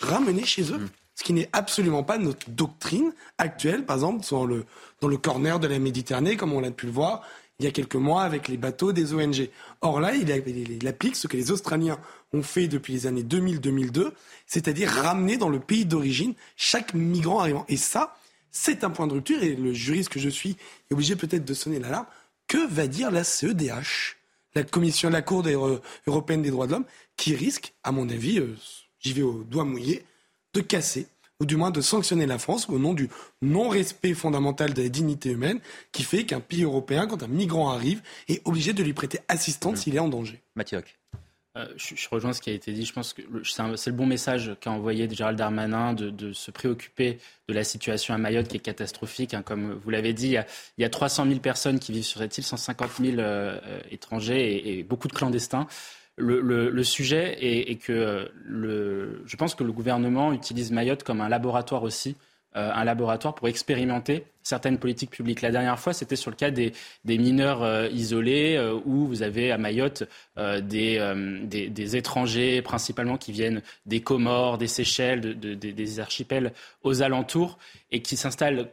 ramener 0.00 0.44
chez 0.44 0.72
eux. 0.72 0.78
Mm. 0.78 0.88
Ce 1.14 1.24
qui 1.24 1.34
n'est 1.34 1.50
absolument 1.52 2.02
pas 2.02 2.18
notre 2.18 2.48
doctrine 2.50 3.12
actuelle, 3.36 3.84
par 3.84 3.96
exemple, 3.96 4.26
dans 4.30 4.46
le, 4.46 4.64
dans 5.00 5.08
le 5.08 5.18
corner 5.18 5.60
de 5.60 5.68
la 5.68 5.78
Méditerranée, 5.78 6.36
comme 6.36 6.52
on 6.52 6.60
l'a 6.60 6.70
pu 6.70 6.86
le 6.86 6.92
voir 6.92 7.22
il 7.62 7.66
y 7.66 7.68
a 7.68 7.70
quelques 7.70 7.94
mois 7.94 8.22
avec 8.22 8.48
les 8.48 8.56
bateaux 8.56 8.92
des 8.92 9.14
ONG. 9.14 9.48
Or 9.82 10.00
là, 10.00 10.14
il, 10.16 10.28
il 10.28 10.88
applique 10.88 11.14
ce 11.14 11.28
que 11.28 11.36
les 11.36 11.52
Australiens 11.52 11.98
ont 12.32 12.42
fait 12.42 12.66
depuis 12.66 12.92
les 12.92 13.06
années 13.06 13.22
2000-2002, 13.22 14.10
c'est-à-dire 14.46 14.90
ramener 14.90 15.36
dans 15.36 15.48
le 15.48 15.60
pays 15.60 15.84
d'origine 15.84 16.34
chaque 16.56 16.92
migrant 16.92 17.38
arrivant. 17.38 17.64
Et 17.68 17.76
ça, 17.76 18.16
c'est 18.52 18.84
un 18.84 18.90
point 18.90 19.06
de 19.06 19.14
rupture 19.14 19.42
et 19.42 19.56
le 19.56 19.72
juriste 19.72 20.10
que 20.10 20.20
je 20.20 20.28
suis 20.28 20.56
est 20.90 20.94
obligé 20.94 21.16
peut-être 21.16 21.44
de 21.44 21.54
sonner 21.54 21.78
l'alarme. 21.78 22.06
Que 22.46 22.68
va 22.68 22.86
dire 22.86 23.10
la 23.10 23.24
CEDH, 23.24 24.16
la 24.54 24.62
Commission, 24.62 25.08
la 25.08 25.22
Cour 25.22 25.44
européenne 26.06 26.42
des 26.42 26.50
droits 26.50 26.66
de 26.66 26.72
l'homme, 26.72 26.84
qui 27.16 27.34
risque, 27.34 27.72
à 27.82 27.92
mon 27.92 28.08
avis, 28.10 28.38
euh, 28.38 28.54
j'y 29.00 29.14
vais 29.14 29.22
au 29.22 29.42
doigt 29.44 29.64
mouillé, 29.64 30.04
de 30.52 30.60
casser 30.60 31.06
ou 31.40 31.46
du 31.46 31.56
moins 31.56 31.70
de 31.70 31.80
sanctionner 31.80 32.26
la 32.26 32.38
France 32.38 32.68
au 32.68 32.78
nom 32.78 32.94
du 32.94 33.08
non-respect 33.40 34.14
fondamental 34.14 34.74
de 34.74 34.82
la 34.82 34.88
dignité 34.88 35.30
humaine 35.30 35.60
qui 35.90 36.04
fait 36.04 36.24
qu'un 36.24 36.40
pays 36.40 36.62
européen, 36.62 37.06
quand 37.06 37.22
un 37.22 37.28
migrant 37.28 37.70
arrive, 37.70 38.00
est 38.28 38.46
obligé 38.46 38.72
de 38.74 38.82
lui 38.82 38.92
prêter 38.92 39.18
assistance 39.28 39.80
s'il 39.80 39.96
est 39.96 39.98
en 39.98 40.08
danger. 40.08 40.40
Mathieu 40.54 40.82
euh, 41.56 41.66
je, 41.76 42.08
rejoins 42.10 42.32
ce 42.32 42.40
qui 42.40 42.48
a 42.48 42.54
été 42.54 42.72
dit. 42.72 42.86
Je 42.86 42.92
pense 42.92 43.12
que 43.12 43.22
c'est 43.76 43.90
le 43.90 43.96
bon 43.96 44.06
message 44.06 44.52
qu'a 44.60 44.70
envoyé 44.70 45.08
Gérald 45.10 45.38
Darmanin 45.38 45.92
de, 45.92 46.32
se 46.32 46.50
préoccuper 46.50 47.18
de 47.48 47.54
la 47.54 47.62
situation 47.62 48.14
à 48.14 48.18
Mayotte 48.18 48.48
qui 48.48 48.56
est 48.56 48.60
catastrophique. 48.60 49.34
Hein. 49.34 49.42
Comme 49.42 49.72
vous 49.72 49.90
l'avez 49.90 50.14
dit, 50.14 50.36
il 50.78 50.82
y, 50.82 50.84
a, 50.84 50.90
300 50.90 51.26
000 51.26 51.40
personnes 51.40 51.78
qui 51.78 51.92
vivent 51.92 52.04
sur 52.04 52.20
cette 52.20 52.38
île, 52.38 52.44
150 52.44 52.90
000 53.00 53.18
euh, 53.18 53.60
étrangers 53.90 54.78
et, 54.78 54.82
beaucoup 54.82 55.08
de 55.08 55.12
clandestins. 55.12 55.66
Le, 56.16 56.82
sujet 56.82 57.36
est, 57.40 57.76
que 57.76 58.30
je 58.46 59.36
pense 59.36 59.54
que 59.54 59.64
le 59.64 59.72
gouvernement 59.72 60.32
utilise 60.32 60.70
Mayotte 60.70 61.02
comme 61.02 61.20
un 61.20 61.28
laboratoire 61.28 61.82
aussi 61.82 62.10
euh, 62.10 62.31
un 62.54 62.84
laboratoire 62.84 63.34
pour 63.34 63.48
expérimenter 63.48 64.24
certaines 64.42 64.78
politiques 64.78 65.10
publiques. 65.10 65.40
La 65.42 65.50
dernière 65.50 65.78
fois, 65.78 65.92
c'était 65.92 66.16
sur 66.16 66.30
le 66.30 66.36
cas 66.36 66.50
des, 66.50 66.72
mineurs 67.04 67.62
euh, 67.62 67.88
isolés, 67.88 68.56
euh, 68.56 68.78
où 68.84 69.06
vous 69.06 69.22
avez 69.22 69.52
à 69.52 69.58
Mayotte 69.58 70.04
des, 70.36 70.98
des, 71.46 71.96
étrangers 71.96 72.62
principalement 72.62 73.16
qui 73.16 73.32
viennent 73.32 73.62
des 73.86 74.00
Comores, 74.00 74.58
des 74.58 74.66
Seychelles, 74.66 75.38
des 75.38 76.00
archipels 76.00 76.52
aux 76.82 77.02
alentours, 77.02 77.58
et 77.90 78.02
qui 78.02 78.16
s'installent 78.16 78.68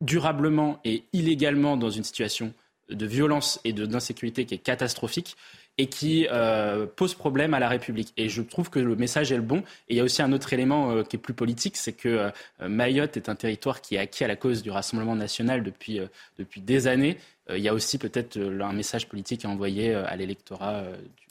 durablement 0.00 0.80
et 0.84 1.04
illégalement 1.12 1.76
dans 1.76 1.90
une 1.90 2.04
situation 2.04 2.52
de 2.90 3.06
violence 3.06 3.60
et 3.64 3.72
d'insécurité 3.72 4.44
qui 4.44 4.54
est 4.54 4.58
catastrophique 4.58 5.36
et 5.82 5.88
qui 5.88 6.28
euh, 6.30 6.86
pose 6.86 7.16
problème 7.16 7.54
à 7.54 7.58
la 7.58 7.68
République. 7.68 8.12
Et 8.16 8.28
je 8.28 8.40
trouve 8.40 8.70
que 8.70 8.78
le 8.78 8.94
message 8.94 9.32
est 9.32 9.36
le 9.36 9.42
bon. 9.42 9.64
Et 9.88 9.94
il 9.94 9.96
y 9.96 10.00
a 10.00 10.04
aussi 10.04 10.22
un 10.22 10.32
autre 10.32 10.52
élément 10.52 10.92
euh, 10.92 11.02
qui 11.02 11.16
est 11.16 11.18
plus 11.18 11.34
politique, 11.34 11.76
c'est 11.76 11.92
que 11.92 12.08
euh, 12.08 12.68
Mayotte 12.68 13.16
est 13.16 13.28
un 13.28 13.34
territoire 13.34 13.80
qui 13.80 13.96
est 13.96 13.98
acquis 13.98 14.22
à 14.22 14.28
la 14.28 14.36
cause 14.36 14.62
du 14.62 14.70
Rassemblement 14.70 15.16
national 15.16 15.64
depuis, 15.64 16.00
depuis 16.38 16.60
des 16.60 16.86
années. 16.86 17.18
il 17.50 17.58
y 17.58 17.68
a 17.68 17.74
aussi 17.74 17.98
peut-être 17.98 18.38
un 18.38 18.72
message 18.72 19.08
politique 19.08 19.44
à 19.44 19.48
envoyer 19.48 19.92
à 19.92 20.14
l'électorat 20.14 20.84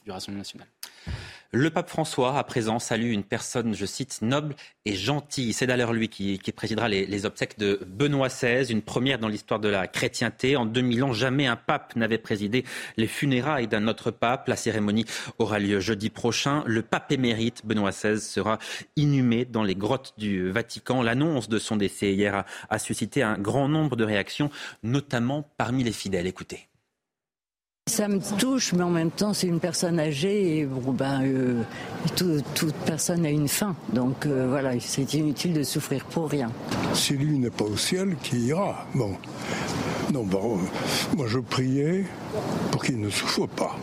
du 0.04 0.12
Rassemblement 0.12 0.41
national. 0.41 0.68
Le 1.54 1.70
pape 1.70 1.89
François, 1.89 2.38
à 2.38 2.45
présent, 2.45 2.80
salue 2.80 3.12
une 3.12 3.26
personne, 3.26 3.76
je 3.76 3.86
cite, 3.86 4.22
noble 4.22 4.56
et 4.86 4.95
gentille. 4.95 5.52
C'est 5.52 5.68
d'ailleurs 5.68 5.91
lui 5.91 6.08
qui, 6.08 6.39
présidera 6.56 6.88
les, 6.88 7.26
obsèques 7.26 7.60
de 7.60 7.78
Benoît 7.86 8.30
XVI, 8.30 8.72
une 8.72 8.82
première 8.82 9.20
dans 9.20 9.28
l'histoire 9.28 9.60
de 9.60 9.68
la 9.68 9.86
chrétienté. 9.88 10.56
En 10.56 10.66
2000 10.66 11.04
ans, 11.04 11.12
jamais 11.12 11.47
un 11.47 11.58
pape 11.58 11.97
n'avait 11.97 12.20
présidé 12.20 12.64
les 12.95 13.08
funérailles 13.08 13.68
d'un 13.68 13.89
autre 13.89 14.12
pape. 14.12 14.47
La 14.47 14.56
cérémonie 14.56 15.04
aura 15.39 15.60
lieu 15.60 15.82
jeudi 15.82 16.10
prochain. 16.10 16.64
Le 16.68 16.84
pape 16.84 17.12
émérite, 17.12 17.66
Benoît 17.66 17.91
XVI, 17.91 18.22
sera 18.22 18.58
inhumé 18.95 19.43
dans 19.43 19.64
les 19.64 19.76
grottes 19.76 20.14
du 20.18 20.52
Vatican. 20.52 21.02
L'annonce 21.02 21.49
de 21.49 21.60
son 21.60 21.76
décès 21.76 22.14
hier 22.14 22.34
a, 22.34 22.45
a 22.70 22.80
suscité 22.80 23.24
un 23.24 23.38
grand 23.38 23.68
nombre 23.68 23.97
de 23.97 24.06
réactions, 24.06 24.49
notamment 24.84 25.45
parmi 25.58 25.84
les 25.84 25.91
fidèles. 25.91 26.28
Écoutez. 26.28 26.71
Ça 27.90 28.08
me 28.08 28.20
touche, 28.38 28.74
mais 28.74 28.84
en 28.84 28.92
même 28.92 29.10
temps, 29.10 29.34
c'est 29.34 29.48
une 29.48 29.60
personne 29.60 30.00
âgée 30.00 30.60
et 30.60 30.66
bon, 30.66 30.92
ben, 30.92 31.24
euh, 31.24 31.64
toute 32.16 32.76
personne 32.86 33.26
a 33.26 33.30
une 33.30 33.48
fin. 33.48 33.76
Donc 33.92 34.28
euh, 34.28 34.46
voilà, 34.48 34.80
c'est 34.80 35.16
inutile 35.16 35.54
de 35.54 35.64
souffrir 35.64 36.06
pour 36.06 36.30
rien. 36.30 36.52
Si 36.94 37.14
lui 37.14 37.40
n'est 37.40 37.50
pas 37.50 37.66
au 37.66 37.76
ciel, 37.76 38.16
qui 38.22 38.38
ira? 38.42 38.86
Bon. 38.94 39.18
Non, 40.14 40.24
bon, 40.24 40.60
moi 41.18 41.26
je 41.28 41.40
priais 41.40 42.06
pour 42.72 42.84
qu'il 42.84 43.00
ne 43.00 43.10
souffre 43.10 43.48
pas. 43.48 43.76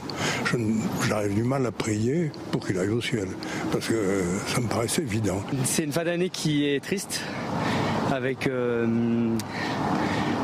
J'arrive 1.09 1.34
du 1.34 1.42
mal 1.42 1.66
à 1.66 1.72
prier 1.72 2.30
pour 2.53 2.64
qu'il 2.64 2.78
aille 2.78 2.90
au 2.90 3.03
ciel, 3.03 3.26
parce 3.72 3.88
que 3.88 3.94
euh, 3.94 4.22
ça 4.46 4.61
me 4.61 4.68
paraissait 4.68 5.03
évident. 5.03 5.42
C'est 5.64 5.82
une 5.84 5.92
fin 5.92 6.05
d'année 6.05 6.30
qui 6.30 6.66
est 6.66 6.82
triste, 6.82 7.20
avec 8.12 8.49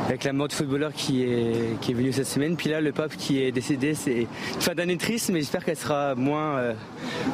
avec 0.07 0.23
la 0.23 0.33
mort 0.33 0.47
du 0.47 0.55
footballeur 0.55 0.93
qui 0.93 1.23
est, 1.23 1.79
qui 1.81 1.91
est 1.91 1.93
venu 1.95 2.11
cette 2.13 2.27
semaine. 2.27 2.55
Puis 2.55 2.69
là, 2.69 2.81
le 2.81 2.91
pape 2.91 3.15
qui 3.17 3.41
est 3.41 3.51
décédé, 3.51 3.95
c'est 3.95 4.27
fin 4.59 4.75
d'année 4.75 4.97
triste, 4.97 5.29
mais 5.29 5.39
j'espère 5.39 5.65
qu'elle 5.65 5.77
sera 5.77 6.15
moins 6.15 6.57
euh, 6.57 6.73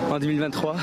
en 0.09 0.19
2023. 0.19 0.75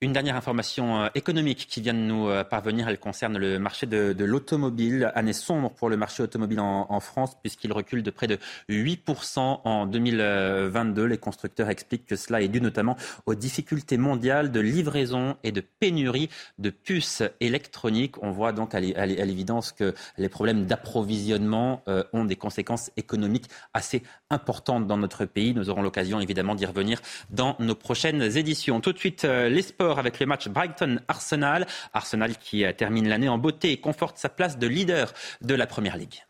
Une 0.00 0.12
dernière 0.12 0.36
information 0.36 1.02
euh, 1.02 1.08
économique 1.16 1.66
qui 1.68 1.80
vient 1.80 1.92
de 1.92 1.98
nous 1.98 2.28
euh, 2.28 2.44
parvenir, 2.44 2.88
elle 2.88 3.00
concerne 3.00 3.36
le 3.36 3.58
marché 3.58 3.84
de, 3.84 4.14
l'automobile. 4.24 5.10
Année 5.16 5.32
sombre 5.32 5.72
pour 5.72 5.88
le 5.88 5.96
marché 5.96 6.22
automobile 6.22 6.60
en, 6.60 7.00
France 7.00 7.36
puisqu'il 7.42 7.72
recule 7.72 8.04
de 8.04 8.10
près 8.12 8.28
de 8.28 8.38
8% 8.70 9.60
en 9.64 9.86
2022. 9.86 11.04
Les 11.04 11.18
constructeurs 11.18 11.68
expliquent 11.68 12.06
que 12.06 12.14
cela 12.14 12.40
est 12.42 12.46
dû 12.46 12.60
notamment 12.60 12.96
aux 13.26 13.34
difficultés 13.34 13.96
mondiales 13.96 14.52
de 14.52 14.60
livraison 14.60 15.36
et 15.42 15.50
de 15.50 15.60
pénurie 15.60 16.28
de 16.58 16.70
puces 16.70 17.24
électroniques. 17.40 18.22
On 18.22 18.30
voit 18.30 18.52
donc 18.52 18.76
à 18.76 18.80
l'évidence 18.80 19.72
que 19.72 19.94
les 20.16 20.28
problèmes 20.28 20.66
d'approvisionnement 20.66 21.82
euh, 21.88 22.04
ont 22.12 22.24
des 22.24 22.36
conséquences 22.36 22.92
économiques 22.96 23.48
assez 23.74 24.04
importantes 24.30 24.86
dans 24.86 24.96
notre 24.96 25.24
pays. 25.24 25.54
Nous 25.54 25.70
aurons 25.70 25.82
l'occasion 25.82 26.20
évidemment 26.20 26.54
d'y 26.54 26.66
revenir 26.66 27.00
dans 27.30 27.56
nos 27.58 27.74
prochaines 27.74 28.22
éditions. 28.36 28.80
Tout 28.80 28.92
de 28.92 28.98
suite, 28.98 29.24
les 29.24 29.62
sports 29.62 29.87
avec 29.96 30.18
le 30.20 30.26
match 30.26 30.48
Brighton-Arsenal. 30.48 31.66
Arsenal 31.94 32.36
qui 32.36 32.64
termine 32.76 33.08
l'année 33.08 33.28
en 33.28 33.38
beauté 33.38 33.72
et 33.72 33.80
conforte 33.80 34.18
sa 34.18 34.28
place 34.28 34.58
de 34.58 34.66
leader 34.66 35.12
de 35.40 35.54
la 35.54 35.66
Première 35.66 35.96
Ligue. 35.96 36.24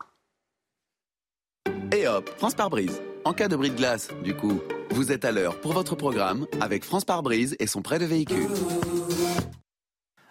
Et 1.91 2.07
hop, 2.07 2.29
France 2.37 2.53
par 2.53 2.69
brise. 2.69 3.01
En 3.25 3.33
cas 3.33 3.47
de 3.47 3.55
bris 3.55 3.71
de 3.71 3.75
glace, 3.75 4.09
du 4.23 4.35
coup, 4.35 4.61
vous 4.91 5.11
êtes 5.11 5.25
à 5.25 5.31
l'heure 5.31 5.59
pour 5.59 5.73
votre 5.73 5.95
programme 5.95 6.45
avec 6.61 6.85
France 6.85 7.03
par 7.03 7.23
brise 7.23 7.55
et 7.59 7.65
son 7.65 7.81
prêt 7.81 7.97
de 7.97 8.05
véhicule. 8.05 8.47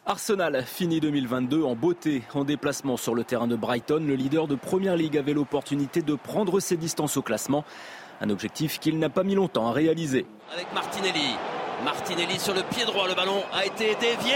Arsenal 0.09 0.65
finit 0.65 1.01
2022 1.01 1.63
en 1.65 1.77
beauté. 1.77 2.23
En 2.33 2.45
déplacement 2.45 2.97
sur 2.97 3.15
le 3.15 3.25
terrain 3.25 3.47
de 3.47 3.57
Brighton, 3.57 4.03
le 4.07 4.15
leader 4.15 4.49
de 4.49 4.55
Première 4.55 4.97
Ligue 4.97 5.19
avait 5.19 5.35
l'opportunité 5.35 6.01
de 6.01 6.15
prendre 6.15 6.61
ses 6.61 6.79
distances 6.79 7.19
au 7.19 7.23
classement. 7.23 7.63
Un 8.21 8.31
objectif 8.31 8.79
qu'il 8.79 8.99
n'a 8.99 9.09
pas 9.09 9.23
mis 9.23 9.35
longtemps 9.35 9.69
à 9.69 9.73
réaliser. 9.73 10.27
Avec 10.53 10.73
Martinelli, 10.73 11.37
Martinelli 11.85 12.39
sur 12.39 12.55
le 12.55 12.63
pied 12.63 12.85
droit, 12.85 13.07
le 13.07 13.15
ballon 13.15 13.43
a 13.53 13.65
été 13.65 13.95
dévié. 13.95 14.35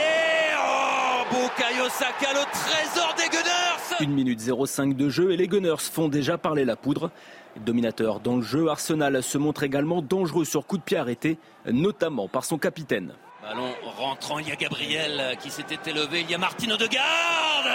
Oh, 0.57 1.25
Bukayo 1.31 1.89
Saka, 1.89 2.33
le 2.33 2.45
trésor 2.53 3.15
des 3.17 3.29
Gunners 3.29 3.73
1 4.01 4.07
minute 4.07 4.41
05 4.41 4.97
de 4.97 5.09
jeu 5.09 5.33
et 5.33 5.37
les 5.37 5.49
Gunners 5.49 5.79
font 5.79 6.09
déjà 6.09 6.39
parler 6.39 6.65
la 6.65 6.77
poudre. 6.77 7.11
Dominateur 7.57 8.21
dans 8.21 8.37
le 8.37 8.43
jeu, 8.43 8.69
Arsenal 8.69 9.23
se 9.23 9.39
montre 9.39 9.63
également 9.63 10.01
dangereux 10.01 10.45
sur 10.45 10.67
coup 10.67 10.79
de 10.79 10.83
pied 10.83 10.97
arrêté, 10.97 11.39
notamment 11.67 12.29
par 12.29 12.45
son 12.45 12.59
capitaine. 12.59 13.13
Ballon 13.43 13.73
rentrant, 13.97 14.39
il 14.39 14.49
y 14.49 14.53
a 14.53 14.57
Gabriel 14.57 15.37
qui 15.41 15.51
s'était 15.51 15.91
élevé, 15.91 16.21
il 16.21 16.31
y 16.31 16.35
a 16.35 16.39
Martino 16.39 16.77
de 16.77 16.87
Garde 16.87 17.67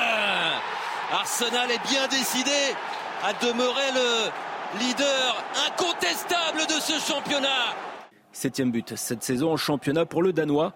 Arsenal 1.11 1.71
est 1.71 1.87
bien 1.89 2.07
décidé 2.07 2.51
à 3.23 3.33
demeurer 3.45 3.91
le 3.93 4.29
leader 4.79 5.43
incontestable 5.67 6.59
de 6.67 6.79
ce 6.81 6.99
championnat. 6.99 7.75
Septième 8.31 8.71
but 8.71 8.95
cette 8.95 9.23
saison 9.23 9.53
en 9.53 9.57
championnat 9.57 10.05
pour 10.05 10.21
le 10.21 10.33
Danois. 10.33 10.73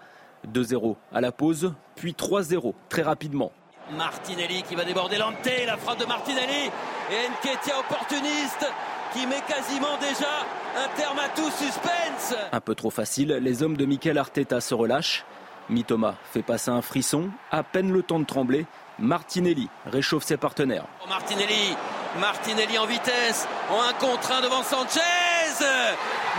2-0 0.51 0.95
à 1.13 1.21
la 1.21 1.31
pause, 1.31 1.73
puis 1.95 2.13
3-0 2.13 2.73
très 2.89 3.03
rapidement. 3.03 3.51
Martinelli 3.95 4.63
qui 4.63 4.75
va 4.75 4.85
déborder 4.85 5.17
Lante, 5.17 5.49
la 5.67 5.77
frappe 5.77 5.99
de 5.99 6.05
Martinelli 6.05 6.71
et 7.11 7.29
Nketia 7.29 7.77
opportuniste 7.79 8.65
qui 9.13 9.27
met 9.27 9.41
quasiment 9.47 9.97
déjà 9.99 10.29
un 10.77 10.87
terme 10.95 11.19
à 11.19 11.29
tout 11.29 11.51
suspense. 11.51 12.35
Un 12.51 12.59
peu 12.61 12.75
trop 12.75 12.89
facile, 12.89 13.39
les 13.41 13.61
hommes 13.61 13.75
de 13.75 13.85
Mikel 13.85 14.17
Arteta 14.17 14.61
se 14.61 14.73
relâchent. 14.73 15.25
Mitoma 15.69 16.15
fait 16.31 16.41
passer 16.41 16.71
un 16.71 16.81
frisson, 16.81 17.29
à 17.51 17.63
peine 17.63 17.91
le 17.91 18.03
temps 18.03 18.19
de 18.19 18.25
trembler. 18.25 18.65
Martinelli 19.02 19.68
réchauffe 19.86 20.24
ses 20.24 20.38
partenaires. 20.38 20.86
Martinelli, 21.10 21.76
Martinelli 22.20 22.78
en 22.78 22.86
vitesse, 22.86 23.47
en 23.70 23.82
un 23.82 23.93
contre 23.93 24.32
un 24.32 24.41
devant 24.41 24.64
Sanchez. 24.64 25.02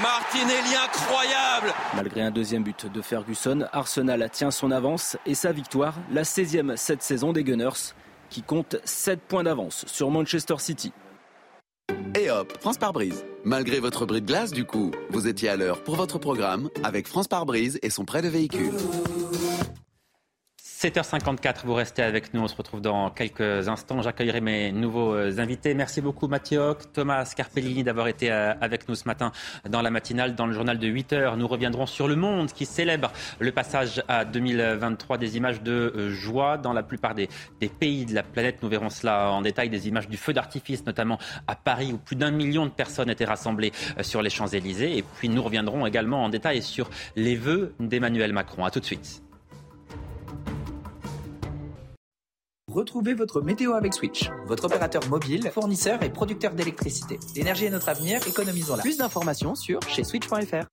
Martinelli 0.00 0.74
incroyable 0.74 1.74
Malgré 1.94 2.22
un 2.22 2.30
deuxième 2.30 2.62
but 2.62 2.90
de 2.90 3.02
Ferguson, 3.02 3.66
Arsenal 3.72 4.28
tient 4.32 4.50
son 4.50 4.70
avance 4.70 5.16
et 5.26 5.34
sa 5.34 5.52
victoire, 5.52 5.94
la 6.10 6.22
16e 6.22 6.76
cette 6.76 7.02
saison 7.02 7.32
des 7.32 7.44
Gunners, 7.44 7.94
qui 8.30 8.42
compte 8.42 8.76
7 8.84 9.20
points 9.20 9.42
d'avance 9.42 9.84
sur 9.86 10.10
Manchester 10.10 10.56
City. 10.58 10.92
Et 12.18 12.30
hop, 12.30 12.52
France 12.60 12.78
par 12.78 12.92
brise. 12.92 13.24
Malgré 13.44 13.80
votre 13.80 14.06
bris 14.06 14.22
de 14.22 14.26
glace, 14.26 14.52
du 14.52 14.64
coup, 14.64 14.92
vous 15.10 15.28
étiez 15.28 15.48
à 15.48 15.56
l'heure 15.56 15.82
pour 15.82 15.96
votre 15.96 16.18
programme 16.18 16.70
avec 16.84 17.06
France 17.06 17.28
par 17.28 17.44
brise 17.44 17.78
et 17.82 17.90
son 17.90 18.04
prêt 18.04 18.22
de 18.22 18.28
véhicule. 18.28 18.72
7h54, 20.82 21.58
vous 21.64 21.74
restez 21.74 22.02
avec 22.02 22.34
nous. 22.34 22.40
On 22.40 22.48
se 22.48 22.56
retrouve 22.56 22.80
dans 22.80 23.08
quelques 23.08 23.68
instants. 23.68 24.02
J'accueillerai 24.02 24.40
mes 24.40 24.72
nouveaux 24.72 25.14
euh, 25.14 25.38
invités. 25.38 25.74
Merci 25.74 26.00
beaucoup 26.00 26.26
Mathieu 26.26 26.74
Thomas 26.92 27.24
Scarpellini 27.24 27.84
d'avoir 27.84 28.08
été 28.08 28.32
euh, 28.32 28.52
avec 28.60 28.88
nous 28.88 28.96
ce 28.96 29.04
matin 29.06 29.30
dans 29.68 29.80
la 29.80 29.92
matinale, 29.92 30.34
dans 30.34 30.46
le 30.46 30.52
journal 30.52 30.80
de 30.80 30.88
8h. 30.88 31.36
Nous 31.36 31.46
reviendrons 31.46 31.86
sur 31.86 32.08
le 32.08 32.16
monde 32.16 32.50
qui 32.50 32.66
célèbre 32.66 33.12
le 33.38 33.52
passage 33.52 34.02
à 34.08 34.24
2023 34.24 35.18
des 35.18 35.36
images 35.36 35.62
de 35.62 35.92
euh, 35.94 36.10
joie 36.10 36.58
dans 36.58 36.72
la 36.72 36.82
plupart 36.82 37.14
des, 37.14 37.28
des 37.60 37.68
pays 37.68 38.04
de 38.04 38.16
la 38.16 38.24
planète. 38.24 38.60
Nous 38.60 38.68
verrons 38.68 38.90
cela 38.90 39.30
en 39.30 39.40
détail, 39.40 39.70
des 39.70 39.86
images 39.86 40.08
du 40.08 40.16
feu 40.16 40.32
d'artifice, 40.32 40.84
notamment 40.84 41.18
à 41.46 41.54
Paris 41.54 41.92
où 41.92 41.98
plus 41.98 42.16
d'un 42.16 42.32
million 42.32 42.66
de 42.66 42.72
personnes 42.72 43.08
étaient 43.08 43.24
rassemblées 43.24 43.70
sur 44.00 44.20
les 44.20 44.30
Champs-Élysées. 44.30 44.98
Et 44.98 45.02
puis 45.02 45.28
nous 45.28 45.44
reviendrons 45.44 45.86
également 45.86 46.24
en 46.24 46.28
détail 46.28 46.60
sur 46.60 46.90
les 47.14 47.36
vœux 47.36 47.72
d'Emmanuel 47.78 48.32
Macron. 48.32 48.64
À 48.64 48.72
tout 48.72 48.80
de 48.80 48.84
suite. 48.84 49.22
Retrouvez 52.72 53.12
votre 53.12 53.42
météo 53.42 53.74
avec 53.74 53.92
Switch, 53.92 54.30
votre 54.46 54.64
opérateur 54.64 55.06
mobile, 55.10 55.50
fournisseur 55.52 56.02
et 56.02 56.08
producteur 56.08 56.54
d'électricité. 56.54 57.20
L'énergie 57.36 57.66
est 57.66 57.70
notre 57.70 57.90
avenir, 57.90 58.26
économisons-la. 58.26 58.80
Plus 58.80 58.96
d'informations 58.96 59.54
sur 59.54 59.82
chez 59.82 60.04
switch.fr. 60.04 60.64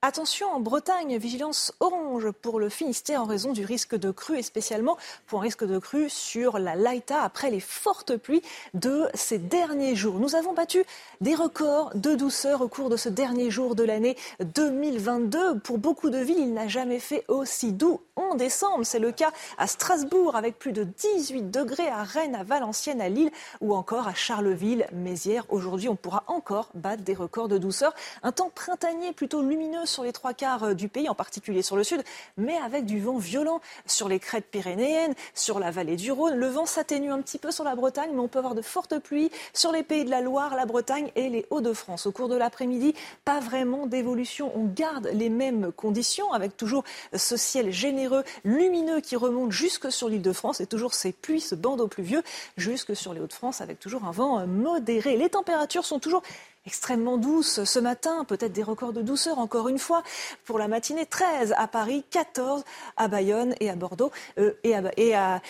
Attention 0.00 0.46
en 0.46 0.60
Bretagne, 0.60 1.18
vigilance 1.18 1.74
orange 1.80 2.30
pour 2.30 2.60
le 2.60 2.68
Finistère 2.68 3.20
en 3.20 3.24
raison 3.24 3.52
du 3.52 3.64
risque 3.64 3.96
de 3.96 4.12
crue 4.12 4.38
et 4.38 4.42
spécialement 4.42 4.96
pour 5.26 5.40
un 5.40 5.42
risque 5.42 5.64
de 5.66 5.80
crue 5.80 6.08
sur 6.08 6.60
la 6.60 6.76
Laïta 6.76 7.20
après 7.20 7.50
les 7.50 7.58
fortes 7.58 8.16
pluies 8.16 8.42
de 8.74 9.08
ces 9.12 9.38
derniers 9.38 9.96
jours. 9.96 10.20
Nous 10.20 10.36
avons 10.36 10.54
battu 10.54 10.84
des 11.20 11.34
records 11.34 11.90
de 11.96 12.14
douceur 12.14 12.60
au 12.60 12.68
cours 12.68 12.90
de 12.90 12.96
ce 12.96 13.08
dernier 13.08 13.50
jour 13.50 13.74
de 13.74 13.82
l'année 13.82 14.16
2022. 14.38 15.58
Pour 15.58 15.78
beaucoup 15.78 16.10
de 16.10 16.18
villes, 16.18 16.38
il 16.38 16.54
n'a 16.54 16.68
jamais 16.68 17.00
fait 17.00 17.24
aussi 17.26 17.72
doux 17.72 18.00
en 18.18 18.34
décembre. 18.34 18.84
C'est 18.84 18.98
le 18.98 19.12
cas 19.12 19.30
à 19.56 19.66
Strasbourg 19.66 20.36
avec 20.36 20.58
plus 20.58 20.72
de 20.72 20.84
18 20.84 21.50
degrés 21.50 21.88
à 21.88 22.02
Rennes, 22.02 22.34
à 22.34 22.44
Valenciennes, 22.44 23.00
à 23.00 23.08
Lille 23.08 23.30
ou 23.60 23.74
encore 23.74 24.08
à 24.08 24.14
Charleville, 24.14 24.86
Mézières. 24.92 25.44
Aujourd'hui, 25.48 25.88
on 25.88 25.96
pourra 25.96 26.24
encore 26.26 26.70
battre 26.74 27.02
des 27.02 27.14
records 27.14 27.48
de 27.48 27.58
douceur. 27.58 27.94
Un 28.22 28.32
temps 28.32 28.50
printanier 28.54 29.12
plutôt 29.12 29.42
lumineux 29.42 29.86
sur 29.86 30.02
les 30.02 30.12
trois 30.12 30.34
quarts 30.34 30.64
euh, 30.64 30.74
du 30.74 30.88
pays, 30.88 31.08
en 31.08 31.14
particulier 31.14 31.62
sur 31.62 31.76
le 31.76 31.84
sud, 31.84 32.02
mais 32.36 32.56
avec 32.56 32.84
du 32.84 33.00
vent 33.00 33.18
violent 33.18 33.60
sur 33.86 34.08
les 34.08 34.18
crêtes 34.18 34.46
pyrénéennes, 34.50 35.14
sur 35.34 35.58
la 35.58 35.70
vallée 35.70 35.96
du 35.96 36.12
Rhône. 36.12 36.34
Le 36.34 36.48
vent 36.48 36.66
s'atténue 36.66 37.10
un 37.10 37.20
petit 37.20 37.38
peu 37.38 37.50
sur 37.50 37.64
la 37.64 37.74
Bretagne, 37.74 38.10
mais 38.12 38.20
on 38.20 38.28
peut 38.28 38.38
avoir 38.38 38.54
de 38.54 38.62
fortes 38.62 38.98
pluies 38.98 39.30
sur 39.52 39.72
les 39.72 39.82
pays 39.82 40.04
de 40.04 40.10
la 40.10 40.20
Loire, 40.20 40.56
la 40.56 40.66
Bretagne 40.66 41.10
et 41.16 41.28
les 41.28 41.46
Hauts-de-France. 41.50 42.06
Au 42.06 42.12
cours 42.12 42.28
de 42.28 42.36
l'après-midi, 42.36 42.94
pas 43.24 43.40
vraiment 43.40 43.86
d'évolution. 43.86 44.52
On 44.56 44.64
garde 44.64 45.08
les 45.12 45.28
mêmes 45.28 45.72
conditions 45.72 46.32
avec 46.32 46.56
toujours 46.56 46.84
ce 47.14 47.36
ciel 47.36 47.70
généreux, 47.70 48.07
lumineux 48.44 49.00
qui 49.00 49.16
remonte 49.16 49.52
jusque 49.52 49.90
sur 49.92 50.08
l'île 50.08 50.22
de 50.22 50.32
France 50.32 50.60
et 50.60 50.66
toujours 50.66 50.94
ces 50.94 51.12
pluies, 51.12 51.40
ce 51.40 51.54
bandeau 51.54 51.88
pluvieux 51.88 52.22
jusque 52.56 52.94
sur 52.96 53.14
les 53.14 53.20
Hauts-de-France 53.20 53.60
avec 53.60 53.78
toujours 53.80 54.04
un 54.04 54.12
vent 54.12 54.46
modéré. 54.46 55.16
Les 55.16 55.28
températures 55.28 55.84
sont 55.84 55.98
toujours 55.98 56.22
extrêmement 56.68 57.16
douce 57.16 57.64
ce 57.64 57.78
matin, 57.78 58.26
peut-être 58.26 58.52
des 58.52 58.62
records 58.62 58.92
de 58.92 59.00
douceur 59.00 59.38
encore 59.38 59.68
une 59.68 59.78
fois 59.78 60.02
pour 60.44 60.58
la 60.58 60.68
matinée 60.68 61.06
13 61.06 61.54
à 61.56 61.66
Paris, 61.66 62.04
14 62.10 62.62
à 62.98 63.08
Bayonne 63.08 63.54
et 63.58 63.70
à 63.70 63.74
Bordeaux 63.74 64.12
euh, 64.38 64.52
et, 64.64 64.74
à, 65.14 65.40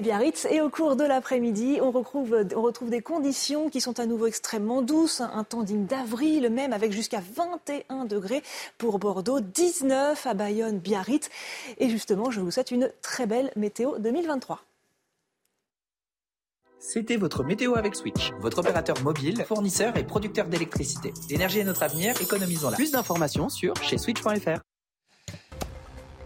Biarritz. 0.00 0.46
Et 0.52 0.60
au 0.60 0.70
cours 0.70 0.94
de 0.94 1.02
l'après-midi, 1.02 1.80
on 1.82 1.90
retrouve, 1.90 2.46
on 2.54 2.62
retrouve 2.62 2.90
des 2.90 3.00
conditions 3.00 3.70
qui 3.70 3.80
sont 3.80 3.98
à 3.98 4.06
nouveau 4.06 4.28
extrêmement 4.28 4.82
douces, 4.82 5.20
un 5.20 5.42
temps 5.42 5.64
digne 5.64 5.84
d'avril 5.84 6.48
même 6.48 6.72
avec 6.72 6.92
jusqu'à 6.92 7.20
21 7.34 8.04
degrés 8.04 8.44
pour 8.78 9.00
Bordeaux, 9.00 9.40
19 9.40 10.24
à 10.28 10.34
Bayonne, 10.34 10.78
Biarritz. 10.78 11.28
Et 11.78 11.88
justement, 11.88 12.30
je 12.30 12.40
vous 12.40 12.52
souhaite 12.52 12.70
une 12.70 12.92
très 13.02 13.26
belle 13.26 13.50
météo 13.56 13.98
2023. 13.98 14.60
C'était 16.84 17.16
votre 17.16 17.44
météo 17.44 17.76
avec 17.76 17.94
Switch, 17.94 18.32
votre 18.40 18.58
opérateur 18.58 19.00
mobile, 19.04 19.44
fournisseur 19.46 19.96
et 19.96 20.02
producteur 20.02 20.48
d'électricité. 20.48 21.14
L'énergie 21.30 21.60
est 21.60 21.64
notre 21.64 21.84
avenir, 21.84 22.20
économisons-la. 22.20 22.74
Plus 22.74 22.90
d'informations 22.90 23.48
sur 23.48 23.76
chez 23.76 23.98
switch.fr. 23.98 24.58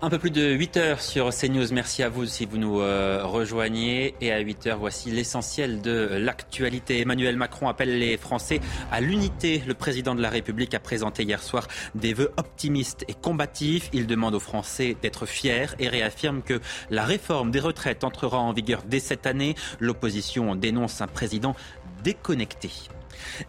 Un 0.02 0.10
peu 0.10 0.18
plus 0.18 0.30
de 0.30 0.52
8 0.52 0.76
heures 0.76 1.00
sur 1.00 1.30
CNews. 1.30 1.72
Merci 1.72 2.02
à 2.02 2.10
vous 2.10 2.26
si 2.26 2.44
vous 2.44 2.58
nous 2.58 2.80
euh, 2.80 3.22
rejoignez. 3.24 4.14
Et 4.20 4.30
à 4.30 4.40
8 4.40 4.66
heures, 4.66 4.78
voici 4.78 5.10
l'essentiel 5.10 5.80
de 5.80 6.10
l'actualité. 6.18 7.00
Emmanuel 7.00 7.36
Macron 7.36 7.66
appelle 7.66 7.98
les 7.98 8.18
Français 8.18 8.60
à 8.92 9.00
l'unité. 9.00 9.62
Le 9.66 9.72
président 9.72 10.14
de 10.14 10.20
la 10.20 10.28
République 10.28 10.74
a 10.74 10.80
présenté 10.80 11.22
hier 11.22 11.42
soir 11.42 11.66
des 11.94 12.12
vœux 12.12 12.30
optimistes 12.36 13.06
et 13.08 13.14
combatifs. 13.14 13.88
Il 13.94 14.06
demande 14.06 14.34
aux 14.34 14.40
Français 14.40 14.98
d'être 15.00 15.24
fiers 15.24 15.74
et 15.78 15.88
réaffirme 15.88 16.42
que 16.42 16.60
la 16.90 17.04
réforme 17.04 17.50
des 17.50 17.60
retraites 17.60 18.04
entrera 18.04 18.38
en 18.38 18.52
vigueur 18.52 18.82
dès 18.86 19.00
cette 19.00 19.26
année. 19.26 19.54
L'opposition 19.80 20.56
dénonce 20.56 21.00
un 21.00 21.06
président 21.06 21.56
déconnecté. 22.04 22.70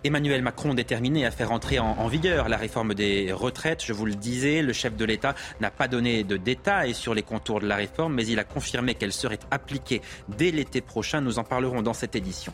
Emmanuel 0.04 0.42
Macron 0.42 0.74
déterminé 0.74 1.26
à 1.26 1.32
faire 1.32 1.52
entrer 1.52 1.80
en, 1.80 2.08
vigueur 2.08 2.50
la 2.50 2.58
réforme 2.58 2.94
des 2.94 3.32
retraites. 3.32 3.84
Je 3.84 3.94
vous 3.94 4.06
le 4.06 4.16
disais, 4.16 4.62
le 4.62 4.74
chef 4.74 4.96
de 4.96 5.06
l'État 5.06 5.36
n'a 5.60 5.72
pas 5.72 5.88
donné 5.88 6.24
de 6.24 6.38
détails 6.38 6.94
sur 6.94 7.14
les 7.14 7.24
contours 7.24 7.60
de 7.60 7.68
la 7.68 7.76
réforme, 7.76 8.14
mais 8.14 8.26
il 8.26 8.40
a 8.40 8.44
confirmé 8.44 8.96
qu'elle 8.96 9.14
serait 9.14 9.40
appliquée 9.52 10.02
dès 10.30 10.52
l'été 10.52 10.82
prochain. 10.82 11.22
Nous 11.22 11.40
en 11.40 11.44
parlerons 11.44 11.82
dans 11.82 11.94
cette 11.94 12.16
édition. 12.16 12.54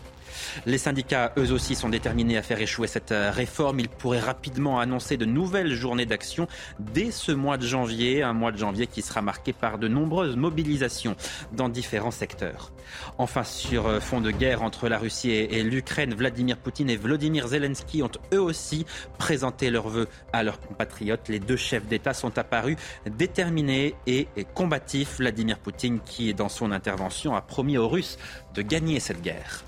Les 0.65 0.77
syndicats, 0.77 1.33
eux 1.37 1.51
aussi, 1.51 1.75
sont 1.75 1.89
déterminés 1.89 2.37
à 2.37 2.41
faire 2.41 2.59
échouer 2.61 2.87
cette 2.87 3.11
euh, 3.11 3.31
réforme. 3.31 3.79
Ils 3.79 3.89
pourraient 3.89 4.19
rapidement 4.19 4.79
annoncer 4.79 5.17
de 5.17 5.25
nouvelles 5.25 5.73
journées 5.73 6.05
d'action 6.05 6.47
dès 6.79 7.11
ce 7.11 7.31
mois 7.31 7.57
de 7.57 7.65
janvier, 7.65 8.23
un 8.23 8.33
mois 8.33 8.51
de 8.51 8.57
janvier 8.57 8.87
qui 8.87 9.01
sera 9.01 9.21
marqué 9.21 9.53
par 9.53 9.77
de 9.77 9.87
nombreuses 9.87 10.35
mobilisations 10.35 11.15
dans 11.51 11.69
différents 11.69 12.11
secteurs. 12.11 12.71
Enfin, 13.17 13.43
sur 13.43 13.87
euh, 13.87 13.99
fond 13.99 14.21
de 14.21 14.31
guerre 14.31 14.63
entre 14.63 14.87
la 14.87 14.97
Russie 14.97 15.31
et 15.31 15.63
l'Ukraine, 15.63 16.13
Vladimir 16.13 16.57
Poutine 16.57 16.89
et 16.89 16.97
Vladimir 16.97 17.47
Zelensky 17.47 18.03
ont 18.03 18.11
eux 18.33 18.41
aussi 18.41 18.85
présenté 19.17 19.69
leurs 19.69 19.89
vœux 19.89 20.07
à 20.31 20.43
leurs 20.43 20.59
compatriotes. 20.59 21.29
Les 21.29 21.39
deux 21.39 21.57
chefs 21.57 21.85
d'État 21.85 22.13
sont 22.13 22.37
apparus 22.37 22.77
déterminés 23.05 23.95
et 24.07 24.27
combatifs. 24.53 25.17
Vladimir 25.17 25.59
Poutine, 25.59 25.99
qui 25.99 26.33
dans 26.33 26.49
son 26.49 26.71
intervention 26.71 27.35
a 27.35 27.41
promis 27.41 27.77
aux 27.77 27.87
Russes 27.87 28.17
de 28.53 28.61
gagner 28.61 28.99
cette 28.99 29.21
guerre. 29.21 29.63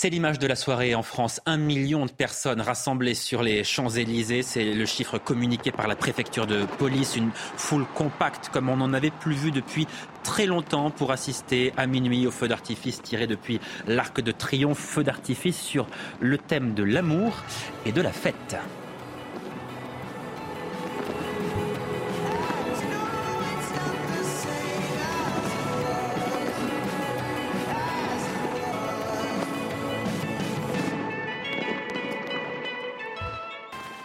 C'est 0.00 0.10
l'image 0.10 0.38
de 0.38 0.46
la 0.46 0.54
soirée 0.54 0.94
en 0.94 1.02
France. 1.02 1.40
Un 1.44 1.56
million 1.56 2.06
de 2.06 2.12
personnes 2.12 2.60
rassemblées 2.60 3.14
sur 3.14 3.42
les 3.42 3.64
Champs-Élysées. 3.64 4.42
C'est 4.42 4.72
le 4.72 4.86
chiffre 4.86 5.18
communiqué 5.18 5.72
par 5.72 5.88
la 5.88 5.96
préfecture 5.96 6.46
de 6.46 6.66
police. 6.78 7.16
Une 7.16 7.32
foule 7.32 7.84
compacte 7.96 8.48
comme 8.48 8.68
on 8.68 8.76
n'en 8.76 8.92
avait 8.92 9.10
plus 9.10 9.34
vu 9.34 9.50
depuis 9.50 9.88
très 10.22 10.46
longtemps 10.46 10.92
pour 10.92 11.10
assister 11.10 11.72
à 11.76 11.88
minuit 11.88 12.28
au 12.28 12.30
feu 12.30 12.46
d'artifice 12.46 13.02
tiré 13.02 13.26
depuis 13.26 13.58
l'Arc 13.88 14.20
de 14.20 14.30
Triomphe. 14.30 14.78
Feu 14.78 15.02
d'artifice 15.02 15.60
sur 15.60 15.88
le 16.20 16.38
thème 16.38 16.74
de 16.74 16.84
l'amour 16.84 17.34
et 17.84 17.90
de 17.90 18.00
la 18.00 18.12
fête. 18.12 18.56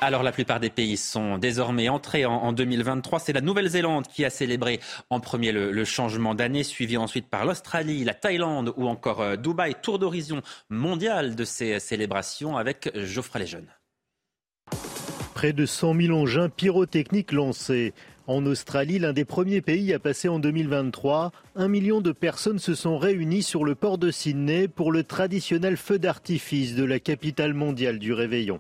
Alors 0.04 0.22
la 0.22 0.34
plupart 0.34 0.60
des 0.60 0.70
pays 0.70 0.98
sont 0.98 1.38
désormais 1.38 1.88
entrés 1.88 2.26
en, 2.26 2.52
2023. 2.52 3.20
C'est 3.20 3.32
la 3.32 3.40
Nouvelle-Zélande 3.40 4.06
qui 4.06 4.26
a 4.26 4.30
célébré 4.30 4.82
en 5.10 5.22
premier 5.22 5.54
le, 5.54 5.86
changement 5.86 6.36
d'année, 6.36 6.64
suivi 6.64 6.98
ensuite 6.98 7.30
par 7.30 7.46
l'Australie, 7.46 8.04
la 8.04 8.14
Thaïlande 8.14 8.74
ou 8.76 8.90
encore 8.90 9.22
euh, 9.22 9.38
Dubaï. 9.38 9.76
Tour 9.82 10.00
d'horizon 10.00 10.42
mondial 10.70 11.36
de 11.36 11.46
ces 11.46 11.80
célébrations 11.80 12.58
avec 12.58 12.92
Geoffrey 12.96 13.40
Lejeune. 13.40 13.70
Près 15.36 15.54
de 15.54 15.66
100 15.66 15.96
000 15.96 16.18
engins 16.18 16.50
pyrotechniques 16.50 17.32
lancés. 17.32 17.94
En 18.28 18.46
Australie, 18.46 19.00
l'un 19.00 19.14
des 19.14 19.26
premiers 19.26 19.62
pays 19.62 19.94
à 19.94 20.00
passer 20.00 20.28
en 20.28 20.40
2023, 20.40 21.32
un 21.56 21.68
million 21.70 22.02
de 22.02 22.12
personnes 22.12 22.60
se 22.60 22.76
sont 22.76 22.98
réunies 22.98 23.44
sur 23.44 23.64
le 23.64 23.76
port 23.76 23.98
de 23.98 24.12
Sydney 24.12 24.68
pour 24.68 24.92
le 24.92 25.06
traditionnel 25.06 25.78
feu 25.78 25.98
d'artifice 25.98 26.76
de 26.76 26.84
la 26.84 27.00
capitale 27.00 27.54
mondiale 27.54 28.00
du 28.00 28.12
réveillon. 28.12 28.60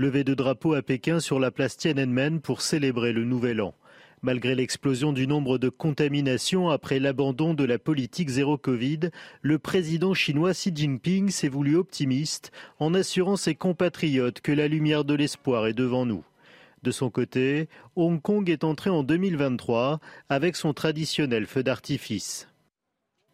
Levé 0.00 0.24
de 0.24 0.32
drapeau 0.32 0.72
à 0.72 0.80
Pékin 0.80 1.20
sur 1.20 1.38
la 1.38 1.50
place 1.50 1.76
Tiananmen 1.76 2.40
pour 2.40 2.62
célébrer 2.62 3.12
le 3.12 3.24
nouvel 3.24 3.60
an. 3.60 3.74
Malgré 4.22 4.54
l'explosion 4.54 5.12
du 5.12 5.26
nombre 5.26 5.58
de 5.58 5.68
contaminations 5.68 6.70
après 6.70 6.98
l'abandon 6.98 7.52
de 7.52 7.64
la 7.64 7.78
politique 7.78 8.30
zéro 8.30 8.56
Covid, 8.56 9.10
le 9.42 9.58
président 9.58 10.14
chinois 10.14 10.54
Xi 10.54 10.72
Jinping 10.74 11.28
s'est 11.28 11.50
voulu 11.50 11.76
optimiste 11.76 12.50
en 12.78 12.94
assurant 12.94 13.36
ses 13.36 13.54
compatriotes 13.54 14.40
que 14.40 14.52
la 14.52 14.68
lumière 14.68 15.04
de 15.04 15.12
l'espoir 15.12 15.66
est 15.66 15.74
devant 15.74 16.06
nous. 16.06 16.24
De 16.82 16.92
son 16.92 17.10
côté, 17.10 17.68
Hong 17.94 18.22
Kong 18.22 18.48
est 18.48 18.64
entré 18.64 18.88
en 18.88 19.02
2023 19.02 20.00
avec 20.30 20.56
son 20.56 20.72
traditionnel 20.72 21.44
feu 21.44 21.62
d'artifice. 21.62 22.49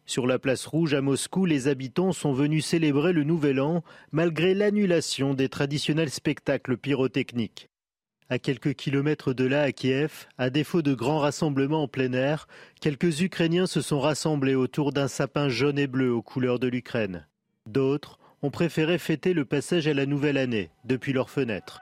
Sur 0.06 0.28
la 0.28 0.38
place 0.38 0.66
rouge 0.66 0.94
à 0.94 1.00
Moscou, 1.00 1.46
les 1.46 1.66
habitants 1.66 2.12
sont 2.12 2.32
venus 2.32 2.64
célébrer 2.64 3.12
le 3.12 3.24
Nouvel 3.24 3.60
An 3.60 3.82
malgré 4.12 4.54
l'annulation 4.54 5.34
des 5.34 5.48
traditionnels 5.48 6.10
spectacles 6.10 6.76
pyrotechniques. 6.76 7.68
À 8.28 8.38
quelques 8.38 8.74
kilomètres 8.74 9.34
de 9.34 9.44
là, 9.44 9.62
à 9.62 9.72
Kiev, 9.72 10.26
à 10.38 10.48
défaut 10.48 10.82
de 10.82 10.94
grands 10.94 11.18
rassemblements 11.18 11.82
en 11.82 11.88
plein 11.88 12.12
air, 12.12 12.46
quelques 12.80 13.20
Ukrainiens 13.20 13.66
se 13.66 13.80
sont 13.80 14.00
rassemblés 14.00 14.54
autour 14.54 14.92
d'un 14.92 15.08
sapin 15.08 15.48
jaune 15.48 15.78
et 15.78 15.88
bleu 15.88 16.12
aux 16.12 16.22
couleurs 16.22 16.60
de 16.60 16.68
l'Ukraine. 16.68 17.26
D'autres 17.66 18.20
ont 18.42 18.50
préféré 18.50 18.98
fêter 18.98 19.32
le 19.32 19.44
passage 19.44 19.88
à 19.88 19.94
la 19.94 20.06
nouvelle 20.06 20.38
année 20.38 20.70
depuis 20.84 21.12
leurs 21.12 21.30
fenêtres. 21.30 21.80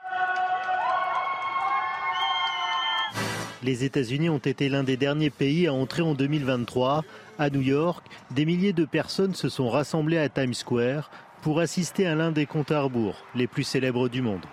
Les 3.65 3.83
États-Unis 3.83 4.29
ont 4.29 4.37
été 4.37 4.69
l'un 4.69 4.83
des 4.83 4.95
derniers 4.95 5.31
pays 5.31 5.65
à 5.65 5.73
entrer 5.73 6.03
en 6.03 6.13
2023 6.13 7.03
à 7.39 7.49
New 7.49 7.61
York, 7.61 8.05
des 8.29 8.45
milliers 8.45 8.73
de 8.73 8.85
personnes 8.85 9.33
se 9.33 9.49
sont 9.49 9.71
rassemblées 9.71 10.19
à 10.19 10.29
Times 10.29 10.53
Square 10.53 11.09
pour 11.41 11.59
assister 11.59 12.05
à 12.05 12.13
l'un 12.13 12.31
des 12.31 12.45
comptes 12.45 12.69
à 12.69 12.81
rebours 12.81 13.15
les 13.33 13.47
plus 13.47 13.63
célèbres 13.63 14.07
du 14.07 14.21
monde. 14.21 14.45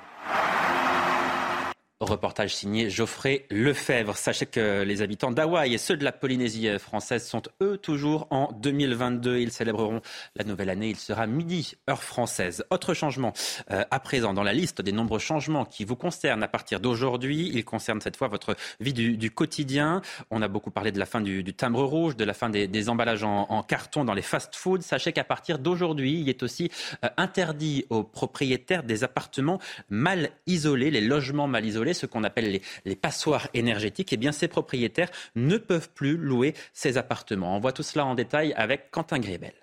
Reportage 2.02 2.52
signé 2.56 2.90
Geoffrey 2.90 3.46
Lefebvre. 3.48 4.16
Sachez 4.16 4.46
que 4.46 4.82
les 4.82 5.02
habitants 5.02 5.30
d'Hawaï 5.30 5.72
et 5.72 5.78
ceux 5.78 5.96
de 5.96 6.02
la 6.02 6.10
Polynésie 6.10 6.68
française 6.80 7.24
sont 7.24 7.42
eux 7.62 7.78
toujours 7.78 8.26
en 8.30 8.50
2022. 8.60 9.38
Ils 9.38 9.52
célébreront 9.52 10.02
la 10.34 10.42
nouvelle 10.42 10.70
année. 10.70 10.88
Il 10.88 10.96
sera 10.96 11.28
midi, 11.28 11.74
heure 11.88 12.02
française. 12.02 12.64
Autre 12.70 12.92
changement 12.92 13.32
euh, 13.70 13.84
à 13.92 14.00
présent 14.00 14.34
dans 14.34 14.42
la 14.42 14.52
liste 14.52 14.82
des 14.82 14.90
nombreux 14.90 15.20
changements 15.20 15.64
qui 15.64 15.84
vous 15.84 15.94
concernent 15.94 16.42
à 16.42 16.48
partir 16.48 16.80
d'aujourd'hui. 16.80 17.52
Il 17.54 17.64
concerne 17.64 18.00
cette 18.00 18.16
fois 18.16 18.26
votre 18.26 18.56
vie 18.80 18.92
du, 18.92 19.30
quotidien. 19.30 20.02
On 20.32 20.42
a 20.42 20.48
beaucoup 20.48 20.72
parlé 20.72 20.90
de 20.90 20.98
la 20.98 21.06
fin 21.06 21.20
du, 21.20 21.44
timbre 21.54 21.84
rouge, 21.84 22.16
de 22.16 22.24
la 22.24 22.34
fin 22.34 22.50
des, 22.50 22.88
emballages 22.88 23.22
en, 23.22 23.62
carton 23.62 24.04
dans 24.04 24.14
les 24.14 24.22
fast-foods. 24.22 24.82
Sachez 24.82 25.12
qu'à 25.12 25.22
partir 25.22 25.60
d'aujourd'hui, 25.60 26.20
il 26.20 26.28
est 26.28 26.42
aussi 26.42 26.68
euh, 27.04 27.08
interdit 27.16 27.86
aux 27.90 28.02
propriétaires 28.02 28.82
des 28.82 29.04
appartements 29.04 29.60
mal 29.88 30.30
isolés, 30.48 30.90
les 30.90 31.00
logements 31.00 31.46
mal 31.46 31.64
isolés, 31.64 31.91
ce 31.94 32.06
qu'on 32.06 32.24
appelle 32.24 32.60
les, 32.84 32.96
passoires 32.96 33.48
énergétiques. 33.54 34.12
Eh 34.12 34.16
bien, 34.16 34.32
ces 34.32 34.48
propriétaires 34.48 35.10
ne 35.34 35.56
peuvent 35.56 35.90
plus 35.90 36.16
louer 36.16 36.54
ces 36.72 36.98
appartements. 36.98 37.56
On 37.56 37.60
voit 37.60 37.72
tout 37.72 37.82
cela 37.82 38.04
en 38.04 38.14
détail 38.14 38.52
avec 38.54 38.90
Quentin 38.90 39.18
Grébel. 39.18 39.54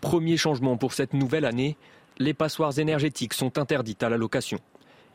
Premier 0.00 0.36
changement 0.36 0.76
pour 0.76 0.92
cette 0.92 1.14
nouvelle 1.14 1.44
année, 1.44 1.76
les 2.18 2.34
passoires 2.34 2.78
énergétiques 2.78 3.34
sont 3.34 3.58
interdites 3.58 4.02
à 4.02 4.08
la 4.08 4.16
location. 4.16 4.58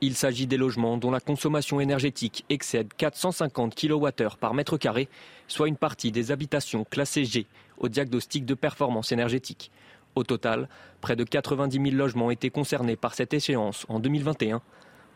Il 0.02 0.16
s'agit 0.16 0.48
des 0.48 0.56
logements 0.56 0.98
dont 0.98 1.12
la 1.12 1.20
consommation 1.20 1.82
énergétique 1.82 2.46
excède 2.50 2.94
450 2.96 3.76
kWh 3.76 4.38
par 4.40 4.54
mètre 4.54 4.78
carré, 4.78 5.10
soit 5.48 5.68
une 5.68 5.76
partie 5.76 6.12
des 6.12 6.32
habitations 6.32 6.86
classées 6.86 7.26
G 7.26 7.46
au 7.78 7.90
diagnostic 7.90 8.46
de 8.46 8.54
performance 8.54 9.12
énergétique. 9.12 9.72
Au 10.16 10.24
total, 10.24 10.70
près 11.02 11.16
de 11.16 11.24
90 11.24 11.82
000 11.82 11.96
logements 11.96 12.32
été 12.32 12.50
concernés 12.50 12.96
par 12.96 13.14
cette 13.14 13.34
échéance 13.34 13.86
en 13.90 14.00
2021. 14.00 14.62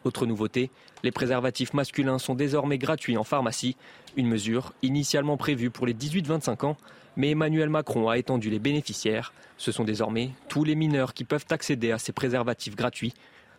Autre 0.06 0.26
nouveauté, 0.26 0.70
les 1.04 1.12
préservatifs 1.12 1.74
masculins 1.74 2.20
sont 2.20 2.36
désormais 2.36 2.78
gratuits 2.78 3.18
en 3.18 3.24
pharmacie, 3.24 3.78
une 4.18 4.28
mesure 4.28 4.74
initialement 4.82 5.38
prévue 5.38 5.70
pour 5.70 5.86
les 5.86 5.94
18-25 5.94 6.66
ans, 6.66 6.78
mais 7.16 7.32
Emmanuel 7.32 7.70
Macron 7.70 8.10
a 8.10 8.18
étendu 8.18 8.50
les 8.50 8.60
bénéficiaires. 8.60 9.34
Ce 9.58 9.72
sont 9.72 9.84
désormais 9.84 10.32
tous 10.50 10.64
les 10.64 10.76
mineurs 10.76 11.14
qui 11.14 11.24
peuvent 11.24 11.46
accéder 11.50 11.92
à 11.92 12.00
ces 12.00 12.12
préservatifs 12.12 12.76
gratuits. 12.76 13.14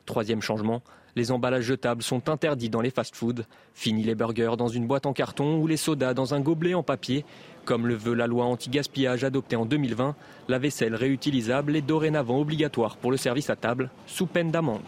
Troisième 0.06 0.42
changement, 0.42 0.82
les 1.16 1.30
emballages 1.30 1.64
jetables 1.64 2.02
sont 2.02 2.28
interdits 2.28 2.68
dans 2.68 2.80
les 2.80 2.90
fast-foods. 2.90 3.44
Fini 3.72 4.02
les 4.02 4.14
burgers 4.14 4.56
dans 4.58 4.68
une 4.68 4.86
boîte 4.86 5.06
en 5.06 5.12
carton 5.12 5.58
ou 5.58 5.66
les 5.66 5.76
sodas 5.76 6.12
dans 6.12 6.34
un 6.34 6.40
gobelet 6.40 6.74
en 6.74 6.82
papier. 6.82 7.24
Comme 7.64 7.86
le 7.86 7.94
veut 7.94 8.14
la 8.14 8.26
loi 8.26 8.44
anti-gaspillage 8.44 9.24
adoptée 9.24 9.56
en 9.56 9.64
2020, 9.64 10.14
la 10.48 10.58
vaisselle 10.58 10.94
réutilisable 10.94 11.76
est 11.76 11.82
dorénavant 11.82 12.38
obligatoire 12.38 12.96
pour 12.96 13.12
le 13.12 13.16
service 13.16 13.48
à 13.48 13.56
table, 13.56 13.90
sous 14.06 14.26
peine 14.26 14.50
d'amende. 14.50 14.82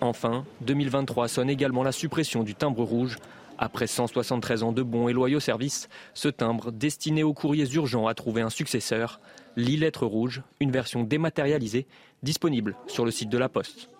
Enfin, 0.00 0.46
2023 0.62 1.28
sonne 1.28 1.50
également 1.50 1.82
la 1.82 1.92
suppression 1.92 2.42
du 2.42 2.54
timbre 2.54 2.82
rouge. 2.84 3.18
Après 3.58 3.86
173 3.86 4.62
ans 4.62 4.72
de 4.72 4.82
bons 4.82 5.08
et 5.08 5.12
loyaux 5.12 5.40
services, 5.40 5.90
ce 6.14 6.28
timbre, 6.28 6.72
destiné 6.72 7.22
aux 7.22 7.34
courriers 7.34 7.70
urgents, 7.74 8.06
a 8.06 8.14
trouvé 8.14 8.40
un 8.40 8.48
successeur, 8.48 9.20
l'e-lettre 9.56 10.06
rouge, 10.06 10.42
une 10.60 10.70
version 10.70 11.02
dématérialisée, 11.02 11.86
disponible 12.22 12.74
sur 12.86 13.04
le 13.04 13.10
site 13.10 13.28
de 13.28 13.36
la 13.36 13.50
Poste. 13.50 13.90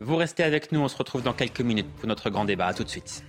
Vous 0.00 0.16
restez 0.16 0.42
avec 0.42 0.72
nous, 0.72 0.80
on 0.80 0.88
se 0.88 0.96
retrouve 0.96 1.22
dans 1.22 1.32
quelques 1.32 1.60
minutes 1.60 1.86
pour 1.98 2.08
notre 2.08 2.28
grand 2.28 2.44
débat. 2.44 2.66
A 2.66 2.74
tout 2.74 2.82
de 2.82 2.88
suite. 2.88 3.22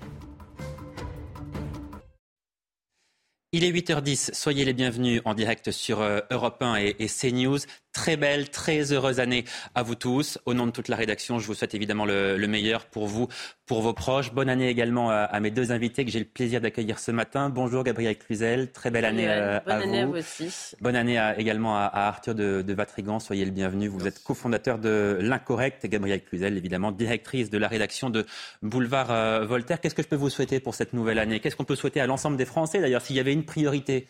Il 3.53 3.63
est 3.63 3.71
8h10, 3.71 4.33
soyez 4.33 4.65
les 4.65 4.73
bienvenus 4.73 5.21
en 5.23 5.33
direct 5.33 5.71
sur 5.71 6.01
euh, 6.01 6.19
Europe 6.31 6.61
1 6.61 6.77
et, 6.77 6.95
et 6.99 7.07
CNews. 7.07 7.59
Très 7.97 8.15
belle, 8.15 8.49
très 8.49 8.93
heureuse 8.93 9.19
année 9.19 9.43
à 9.73 9.81
vous 9.81 9.95
tous. 9.95 10.37
Au 10.45 10.53
nom 10.53 10.67
de 10.67 10.71
toute 10.71 10.87
la 10.87 10.95
rédaction, 10.95 11.39
je 11.39 11.47
vous 11.47 11.55
souhaite 11.55 11.73
évidemment 11.73 12.05
le, 12.05 12.37
meilleur 12.45 12.85
pour 12.85 13.07
vous, 13.07 13.27
pour 13.65 13.81
vos 13.81 13.93
proches. 13.93 14.31
Bonne 14.31 14.49
année 14.49 14.69
également 14.69 15.09
à, 15.09 15.39
mes 15.39 15.49
deux 15.49 15.71
invités 15.71 16.05
que 16.05 16.11
j'ai 16.11 16.19
le 16.19 16.25
plaisir 16.25 16.61
d'accueillir 16.61 16.99
ce 16.99 17.09
matin. 17.09 17.49
Bonjour 17.49 17.83
Gabriel 17.83 18.15
Cluzel, 18.15 18.71
très 18.71 18.91
belle 18.91 19.03
année, 19.03 19.25
euh, 19.27 19.59
Bonne 19.65 19.73
à 19.73 19.77
année 19.79 20.03
vous. 20.05 20.09
à 20.09 20.11
vous 20.11 20.17
aussi. 20.19 20.75
Bonne 20.79 20.95
année 20.95 21.19
également 21.39 21.75
à, 21.75 21.89
Arthur 21.91 22.35
de, 22.35 22.61
de, 22.61 22.73
Vatrigan, 22.75 23.19
soyez 23.19 23.45
le 23.45 23.51
bienvenu. 23.51 23.87
Vous 23.87 24.05
êtes 24.05 24.23
cofondateur 24.23 24.77
de 24.77 25.17
l'Incorrect 25.19 25.83
et 25.83 25.89
Gabriel 25.89 26.23
Cluzel, 26.23 26.55
évidemment, 26.55 26.91
directrice 26.91 27.49
de 27.49 27.57
la 27.57 27.67
rédaction 27.67 28.11
de 28.11 28.27
Boulevard 28.61 29.09
euh, 29.09 29.43
Voltaire. 29.43 29.81
Qu'est-ce 29.81 29.95
que 29.95 30.03
je 30.03 30.07
peux 30.07 30.15
vous 30.15 30.29
souhaiter 30.29 30.59
pour 30.59 30.75
cette 30.75 30.93
nouvelle 30.93 31.17
année? 31.17 31.39
Qu'est-ce 31.39 31.55
qu'on 31.55 31.65
peut 31.65 31.75
souhaiter 31.75 31.99
à 31.99 32.05
l'ensemble 32.05 32.37
des 32.37 32.45
Français 32.45 32.79
d'ailleurs 32.79 33.01
s'il 33.01 33.15
y 33.15 33.19
avait 33.19 33.33
une 33.33 33.45
priorité? 33.45 34.07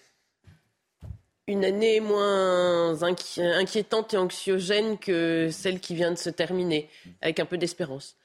Une 1.48 1.64
année 1.64 2.02
moins 2.02 3.02
inquiétante 3.02 4.14
et 4.14 4.18
anxiogène 4.18 4.98
que 4.98 5.50
celle 5.50 5.80
qui 5.80 5.96
vient 5.96 6.12
de 6.12 6.18
se 6.18 6.30
terminer, 6.30 6.90
avec 7.22 7.40
un 7.40 7.46
peu 7.46 7.58
d'espérance. 7.58 8.18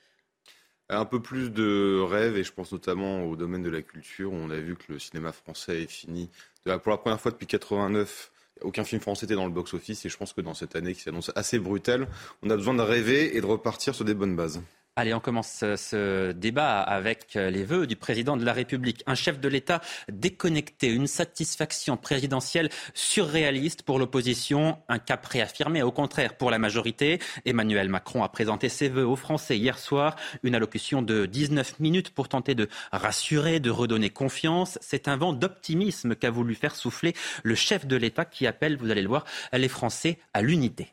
Un 0.88 1.04
peu 1.04 1.22
plus 1.22 1.50
de 1.50 2.00
rêves, 2.00 2.36
et 2.36 2.44
je 2.44 2.52
pense 2.52 2.72
notamment 2.72 3.24
au 3.24 3.36
domaine 3.36 3.62
de 3.62 3.70
la 3.70 3.80
culture. 3.80 4.32
On 4.32 4.50
a 4.50 4.56
vu 4.56 4.76
que 4.76 4.92
le 4.92 4.98
cinéma 4.98 5.32
français 5.32 5.82
est 5.82 5.90
fini. 5.90 6.28
Pour 6.64 6.72
la 6.90 6.98
première 6.98 7.20
fois 7.20 7.30
depuis 7.30 7.46
89, 7.46 8.32
aucun 8.62 8.84
film 8.84 9.00
français 9.00 9.26
n'était 9.26 9.36
dans 9.36 9.46
le 9.46 9.52
box-office, 9.52 10.04
et 10.04 10.08
je 10.08 10.16
pense 10.16 10.32
que 10.32 10.40
dans 10.40 10.54
cette 10.54 10.74
année 10.74 10.92
qui 10.92 11.00
s'annonce 11.00 11.30
assez 11.36 11.58
brutale, 11.58 12.08
on 12.42 12.50
a 12.50 12.56
besoin 12.56 12.74
de 12.74 12.82
rêver 12.82 13.36
et 13.36 13.40
de 13.40 13.46
repartir 13.46 13.94
sur 13.94 14.04
des 14.04 14.14
bonnes 14.14 14.36
bases. 14.36 14.60
Allez, 14.94 15.14
on 15.14 15.20
commence 15.20 15.64
ce 15.76 16.32
débat 16.32 16.82
avec 16.82 17.32
les 17.32 17.64
vœux 17.64 17.86
du 17.86 17.96
président 17.96 18.36
de 18.36 18.44
la 18.44 18.52
République. 18.52 19.02
Un 19.06 19.14
chef 19.14 19.40
de 19.40 19.48
l'État 19.48 19.80
déconnecté, 20.10 20.88
une 20.88 21.06
satisfaction 21.06 21.96
présidentielle 21.96 22.68
surréaliste 22.92 23.84
pour 23.84 23.98
l'opposition, 23.98 24.76
un 24.90 24.98
cap 24.98 25.24
réaffirmé 25.24 25.82
au 25.82 25.92
contraire 25.92 26.36
pour 26.36 26.50
la 26.50 26.58
majorité. 26.58 27.20
Emmanuel 27.46 27.88
Macron 27.88 28.22
a 28.22 28.28
présenté 28.28 28.68
ses 28.68 28.90
vœux 28.90 29.06
aux 29.06 29.16
Français 29.16 29.56
hier 29.56 29.78
soir, 29.78 30.14
une 30.42 30.54
allocution 30.54 31.00
de 31.00 31.24
19 31.24 31.80
minutes 31.80 32.10
pour 32.10 32.28
tenter 32.28 32.54
de 32.54 32.68
rassurer, 32.92 33.60
de 33.60 33.70
redonner 33.70 34.10
confiance. 34.10 34.78
C'est 34.82 35.08
un 35.08 35.16
vent 35.16 35.32
d'optimisme 35.32 36.14
qu'a 36.14 36.30
voulu 36.30 36.54
faire 36.54 36.76
souffler 36.76 37.14
le 37.44 37.54
chef 37.54 37.86
de 37.86 37.96
l'État 37.96 38.26
qui 38.26 38.46
appelle, 38.46 38.76
vous 38.76 38.90
allez 38.90 39.00
le 39.00 39.08
voir, 39.08 39.24
les 39.54 39.68
Français 39.68 40.18
à 40.34 40.42
l'unité. 40.42 40.92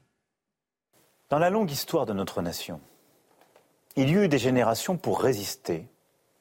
Dans 1.30 1.38
la 1.38 1.50
longue 1.50 1.70
histoire 1.70 2.06
de 2.06 2.14
notre 2.14 2.42
nation, 2.42 2.80
il 3.96 4.10
y 4.10 4.14
eut 4.14 4.28
des 4.28 4.38
générations 4.38 4.98
pour 4.98 5.22
résister, 5.22 5.88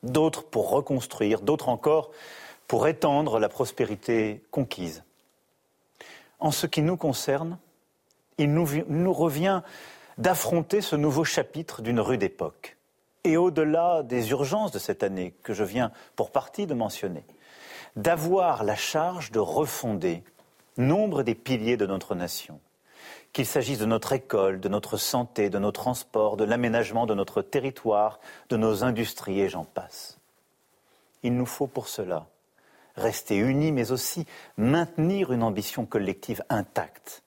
d'autres 0.02 0.44
pour 0.44 0.70
reconstruire, 0.70 1.40
d'autres 1.40 1.68
encore 1.68 2.10
pour 2.66 2.86
étendre 2.86 3.38
la 3.38 3.48
prospérité 3.48 4.42
conquise. 4.50 5.02
En 6.38 6.50
ce 6.50 6.66
qui 6.66 6.82
nous 6.82 6.96
concerne, 6.96 7.58
il 8.36 8.52
nous, 8.52 8.68
nous 8.88 9.12
revient 9.12 9.62
d'affronter 10.18 10.80
ce 10.80 10.96
nouveau 10.96 11.24
chapitre 11.24 11.82
d'une 11.82 12.00
rude 12.00 12.22
époque. 12.22 12.76
Et 13.24 13.36
au-delà 13.36 14.02
des 14.02 14.30
urgences 14.30 14.70
de 14.70 14.78
cette 14.78 15.02
année 15.02 15.34
que 15.42 15.54
je 15.54 15.64
viens 15.64 15.90
pour 16.14 16.30
partie 16.30 16.66
de 16.66 16.74
mentionner, 16.74 17.24
d'avoir 17.96 18.62
la 18.62 18.76
charge 18.76 19.32
de 19.32 19.40
refonder 19.40 20.22
nombre 20.76 21.22
des 21.22 21.34
piliers 21.34 21.76
de 21.76 21.86
notre 21.86 22.14
nation 22.14 22.60
qu'il 23.32 23.46
s'agisse 23.46 23.78
de 23.78 23.86
notre 23.86 24.12
école, 24.12 24.60
de 24.60 24.68
notre 24.68 24.96
santé, 24.96 25.50
de 25.50 25.58
nos 25.58 25.72
transports, 25.72 26.36
de 26.36 26.44
l'aménagement 26.44 27.06
de 27.06 27.14
notre 27.14 27.42
territoire, 27.42 28.20
de 28.48 28.56
nos 28.56 28.84
industries 28.84 29.40
et 29.40 29.48
j'en 29.48 29.64
passe. 29.64 30.18
Il 31.22 31.36
nous 31.36 31.46
faut 31.46 31.66
pour 31.66 31.88
cela 31.88 32.26
rester 32.96 33.36
unis, 33.36 33.72
mais 33.72 33.92
aussi 33.92 34.26
maintenir 34.56 35.32
une 35.32 35.42
ambition 35.42 35.86
collective 35.86 36.42
intacte 36.48 37.22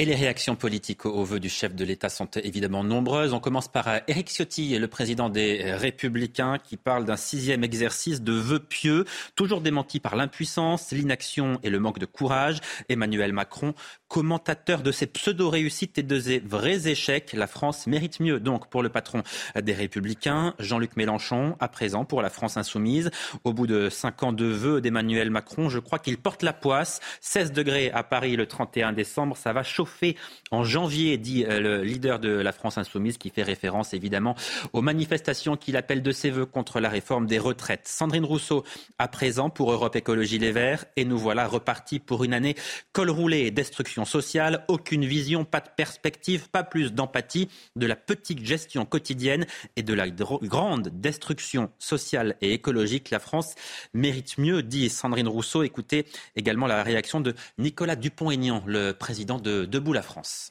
et 0.00 0.04
les 0.04 0.14
réactions 0.14 0.54
politiques 0.54 1.06
aux 1.06 1.24
vœux 1.24 1.40
du 1.40 1.48
chef 1.48 1.74
de 1.74 1.84
l'État 1.84 2.08
sont 2.08 2.30
évidemment 2.36 2.84
nombreuses. 2.84 3.32
On 3.32 3.40
commence 3.40 3.66
par 3.66 3.88
euh, 3.88 3.98
Éric 4.06 4.28
Ciotti, 4.28 4.78
le 4.78 4.86
président 4.86 5.28
des 5.28 5.72
Républicains, 5.72 6.58
qui 6.58 6.76
parle 6.76 7.04
d'un 7.04 7.16
sixième 7.16 7.64
exercice 7.64 8.22
de 8.22 8.32
vœux 8.32 8.60
pieux, 8.60 9.06
toujours 9.34 9.60
démenti 9.60 9.98
par 9.98 10.14
l'impuissance, 10.14 10.92
l'inaction 10.92 11.58
et 11.64 11.70
le 11.70 11.80
manque 11.80 11.98
de 11.98 12.06
courage. 12.06 12.60
Emmanuel 12.88 13.32
Macron, 13.32 13.74
commentateur 14.06 14.82
de 14.82 14.92
ces 14.92 15.08
pseudo-réussites 15.08 15.98
et 15.98 16.04
de 16.04 16.20
ces 16.20 16.38
vrais 16.38 16.86
échecs, 16.86 17.32
la 17.32 17.48
France 17.48 17.88
mérite 17.88 18.20
mieux. 18.20 18.38
Donc 18.38 18.70
pour 18.70 18.84
le 18.84 18.90
patron 18.90 19.24
des 19.60 19.72
Républicains, 19.72 20.54
Jean-Luc 20.60 20.96
Mélenchon, 20.96 21.56
à 21.58 21.66
présent 21.66 22.04
pour 22.04 22.22
la 22.22 22.30
France 22.30 22.56
insoumise. 22.56 23.10
Au 23.42 23.52
bout 23.52 23.66
de 23.66 23.88
cinq 23.88 24.22
ans 24.22 24.32
de 24.32 24.44
vœux 24.44 24.80
d'Emmanuel 24.80 25.30
Macron, 25.30 25.68
je 25.68 25.80
crois 25.80 25.98
qu'il 25.98 26.18
porte 26.18 26.44
la 26.44 26.52
poisse. 26.52 27.00
16 27.20 27.50
degrés 27.50 27.90
à 27.90 28.04
Paris 28.04 28.36
le 28.36 28.46
31 28.46 28.92
décembre, 28.92 29.36
ça 29.36 29.52
va 29.52 29.64
chauffer 29.64 29.87
fait 29.88 30.16
en 30.50 30.64
janvier, 30.64 31.18
dit 31.18 31.44
euh, 31.44 31.60
le 31.60 31.82
leader 31.82 32.18
de 32.18 32.28
la 32.28 32.52
France 32.52 32.78
insoumise, 32.78 33.18
qui 33.18 33.30
fait 33.30 33.42
référence 33.42 33.94
évidemment 33.94 34.34
aux 34.72 34.82
manifestations 34.82 35.56
qu'il 35.56 35.76
appelle 35.76 36.02
de 36.02 36.12
ses 36.12 36.30
voeux 36.30 36.46
contre 36.46 36.80
la 36.80 36.88
réforme 36.88 37.26
des 37.26 37.38
retraites. 37.38 37.86
Sandrine 37.88 38.24
Rousseau, 38.24 38.64
à 38.98 39.08
présent 39.08 39.50
pour 39.50 39.72
Europe 39.72 39.96
Écologie 39.96 40.38
Les 40.38 40.52
Verts, 40.52 40.84
et 40.96 41.04
nous 41.04 41.18
voilà 41.18 41.46
repartis 41.46 41.98
pour 41.98 42.24
une 42.24 42.34
année 42.34 42.54
col 42.92 43.10
roulé 43.10 43.40
et 43.40 43.50
destruction 43.50 44.04
sociale, 44.04 44.64
aucune 44.68 45.04
vision, 45.04 45.44
pas 45.44 45.60
de 45.60 45.68
perspective, 45.76 46.48
pas 46.50 46.62
plus 46.62 46.92
d'empathie, 46.92 47.48
de 47.76 47.86
la 47.86 47.96
petite 47.96 48.44
gestion 48.44 48.84
quotidienne 48.84 49.46
et 49.76 49.82
de 49.82 49.94
la 49.94 50.08
grande 50.08 50.88
destruction 50.88 51.70
sociale 51.78 52.36
et 52.40 52.52
écologique. 52.52 53.10
La 53.10 53.18
France 53.18 53.54
mérite 53.94 54.38
mieux, 54.38 54.62
dit 54.62 54.88
Sandrine 54.88 55.28
Rousseau. 55.28 55.62
Écoutez 55.62 56.06
également 56.36 56.66
la 56.66 56.82
réaction 56.82 57.20
de 57.20 57.34
Nicolas 57.58 57.96
Dupont-Aignan, 57.96 58.62
le 58.66 58.92
président 58.92 59.38
de 59.38 59.64
Debout 59.78 59.92
la 59.92 60.02
France. 60.02 60.50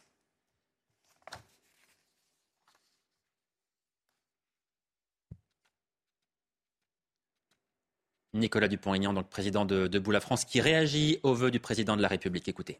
Nicolas 8.33 8.69
Dupont-Aignan, 8.69 9.11
donc 9.11 9.29
président 9.29 9.65
de 9.65 9.87
Debout 9.87 10.11
la 10.11 10.21
France, 10.21 10.45
qui 10.45 10.61
réagit 10.61 11.19
au 11.23 11.33
vœu 11.33 11.51
du 11.51 11.59
président 11.59 11.97
de 11.97 12.01
la 12.01 12.07
République. 12.07 12.47
Écoutez. 12.47 12.79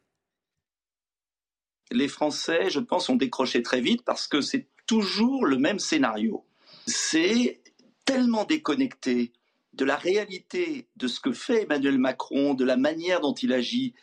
Les 1.92 2.08
Français, 2.08 2.70
je 2.70 2.80
pense, 2.80 3.10
ont 3.10 3.18
décroché 3.18 3.62
très 3.62 3.82
vite 3.82 4.06
parce 4.06 4.30
que 4.30 4.40
c'est 4.40 4.70
toujours 4.86 5.46
le 5.46 5.58
même 5.58 5.80
scénario. 5.80 6.46
C'est 6.86 7.62
tellement 8.06 8.46
déconnecté 8.46 9.34
de 9.74 9.84
la 9.84 9.98
réalité 9.98 10.88
de 10.96 11.10
ce 11.10 11.20
que 11.20 11.34
fait 11.34 11.64
Emmanuel 11.64 11.98
Macron, 11.98 12.54
de 12.54 12.64
la 12.64 12.78
manière 12.78 13.20
dont 13.20 13.34
il 13.34 13.52
agit, 13.52 13.94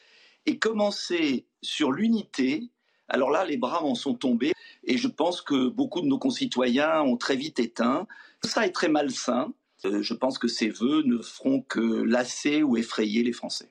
et 0.45 0.59
commencer 0.59 1.47
sur 1.65 1.93
l'unité, 1.93 2.71
alors 3.09 3.31
là, 3.31 3.45
les 3.45 3.57
bras 3.57 3.83
en 3.83 3.95
sont 3.95 4.15
tombés, 4.15 4.53
et 4.85 4.97
je 4.97 5.09
pense 5.09 5.43
que 5.43 5.69
beaucoup 5.69 6.01
de 6.01 6.07
nos 6.07 6.19
concitoyens 6.19 7.03
ont 7.03 7.17
très 7.17 7.37
vite 7.37 7.59
éteint. 7.59 8.07
Ça 8.43 8.67
est 8.67 8.73
très 8.73 8.89
malsain. 8.89 9.53
Euh, 9.85 10.03
je 10.03 10.15
pense 10.15 10.39
que 10.39 10.49
ces 10.49 10.69
vœux 10.69 11.03
ne 11.05 11.19
feront 11.19 11.61
que 11.61 12.03
lasser 12.05 12.63
ou 12.63 12.77
effrayer 12.77 13.23
les 13.23 13.33
Français. 13.33 13.71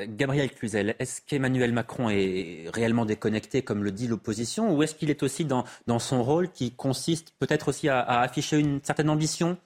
Euh, 0.00 0.06
Gabriel 0.08 0.50
Cluzel, 0.50 0.96
est-ce 0.98 1.20
qu'Emmanuel 1.20 1.72
Macron 1.72 2.10
est 2.10 2.64
réellement 2.72 3.04
déconnecté, 3.04 3.62
comme 3.62 3.84
le 3.84 3.92
dit 3.92 4.08
l'opposition, 4.08 4.74
ou 4.74 4.82
est-ce 4.82 4.94
qu'il 4.94 5.10
est 5.10 5.22
aussi 5.22 5.44
dans, 5.44 5.64
son 5.98 6.22
rôle 6.24 6.50
qui 6.50 6.72
consiste 6.72 7.34
peut-être 7.38 7.68
aussi 7.68 7.88
à 7.88 8.20
afficher 8.20 8.58
une 8.58 8.80
certaine 8.82 9.10
ambition? 9.10 9.58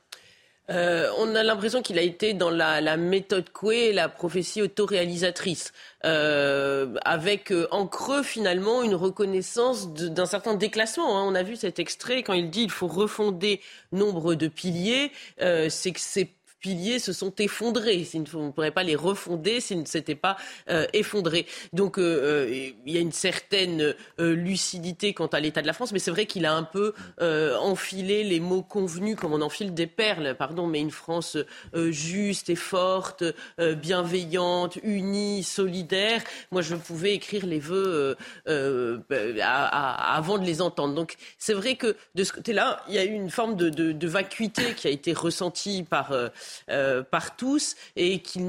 Euh, 0.68 1.10
on 1.18 1.34
a 1.34 1.42
l'impression 1.42 1.80
qu'il 1.80 1.98
a 1.98 2.02
été 2.02 2.32
dans 2.32 2.50
la, 2.50 2.96
méthode 2.96 3.50
Coué, 3.50 3.92
la 3.92 4.08
prophétie 4.08 4.62
autoréalisatrice, 4.62 5.72
euh, 6.04 6.94
avec 7.04 7.52
euh, 7.52 7.68
en 7.70 7.86
creux 7.86 8.22
finalement 8.22 8.82
une 8.82 8.94
reconnaissance 8.94 9.92
d'un 9.92 10.26
certain 10.26 10.54
déclassement. 10.54 11.18
Hein. 11.18 11.24
On 11.26 11.34
a 11.34 11.42
vu 11.42 11.56
cet 11.56 11.78
extrait 11.78 12.22
quand 12.22 12.32
il 12.32 12.50
dit 12.50 12.62
il 12.62 12.70
faut 12.70 12.88
refonder 12.88 13.60
nombre 13.92 14.34
de 14.34 14.48
piliers, 14.48 15.12
c'est 15.38 15.92
que 15.92 16.00
c'est 16.00 16.30
piliers 16.66 16.98
se 16.98 17.12
sont 17.12 17.32
effondrés. 17.38 18.08
On 18.34 18.46
ne 18.46 18.50
pourrait 18.50 18.72
pas 18.72 18.82
les 18.82 18.96
refonder 18.96 19.60
s'ils 19.60 19.78
ne 19.78 19.84
s'étaient 19.84 20.16
pas 20.16 20.36
euh, 20.68 20.84
effondrés. 20.94 21.46
Donc 21.72 21.96
euh, 21.96 22.02
euh, 22.02 22.70
il 22.84 22.92
y 22.92 22.96
a 22.96 23.00
une 23.00 23.12
certaine 23.12 23.94
lucidité 24.18 25.14
quant 25.14 25.28
à 25.28 25.38
l'état 25.38 25.62
de 25.62 25.66
la 25.68 25.72
France, 25.72 25.92
mais 25.92 26.00
c'est 26.00 26.10
vrai 26.10 26.26
qu'il 26.26 26.44
a 26.44 26.54
un 26.54 26.64
peu 26.64 26.92
enfilé 27.20 28.24
les 28.24 28.40
mots 28.40 28.62
convenus 28.62 29.16
comme 29.16 29.32
on 29.32 29.42
enfile 29.42 29.74
des 29.74 29.86
perles, 29.86 30.34
pardon, 30.36 30.66
mais 30.66 30.80
une 30.80 30.90
France 30.90 31.36
juste 31.74 32.50
et 32.50 32.56
forte, 32.56 33.24
bienveillante, 33.58 34.78
unie, 34.82 35.42
solidaire. 35.42 36.22
Moi, 36.50 36.62
je 36.62 36.74
pouvais 36.74 37.14
écrire 37.14 37.46
les 37.46 37.58
vœux 37.58 38.16
avant 38.46 40.38
de 40.38 40.44
les 40.44 40.62
entendre. 40.62 40.94
Donc 40.94 41.14
c'est 41.38 41.54
vrai 41.54 41.76
que 41.76 41.96
de 42.14 42.24
ce 42.24 42.32
côté-là, 42.32 42.82
il 42.88 42.94
y 42.94 42.98
a 42.98 43.04
eu 43.04 43.12
une 43.12 43.30
forme 43.30 43.56
de, 43.56 43.68
de 43.70 44.08
vacuité 44.08 44.74
qui 44.74 44.88
a 44.88 44.90
été 44.90 45.12
ressentie 45.12 45.84
par 45.84 46.12
euh, 46.70 47.02
par 47.02 47.36
tous 47.36 47.76
et 47.96 48.20
qui, 48.20 48.40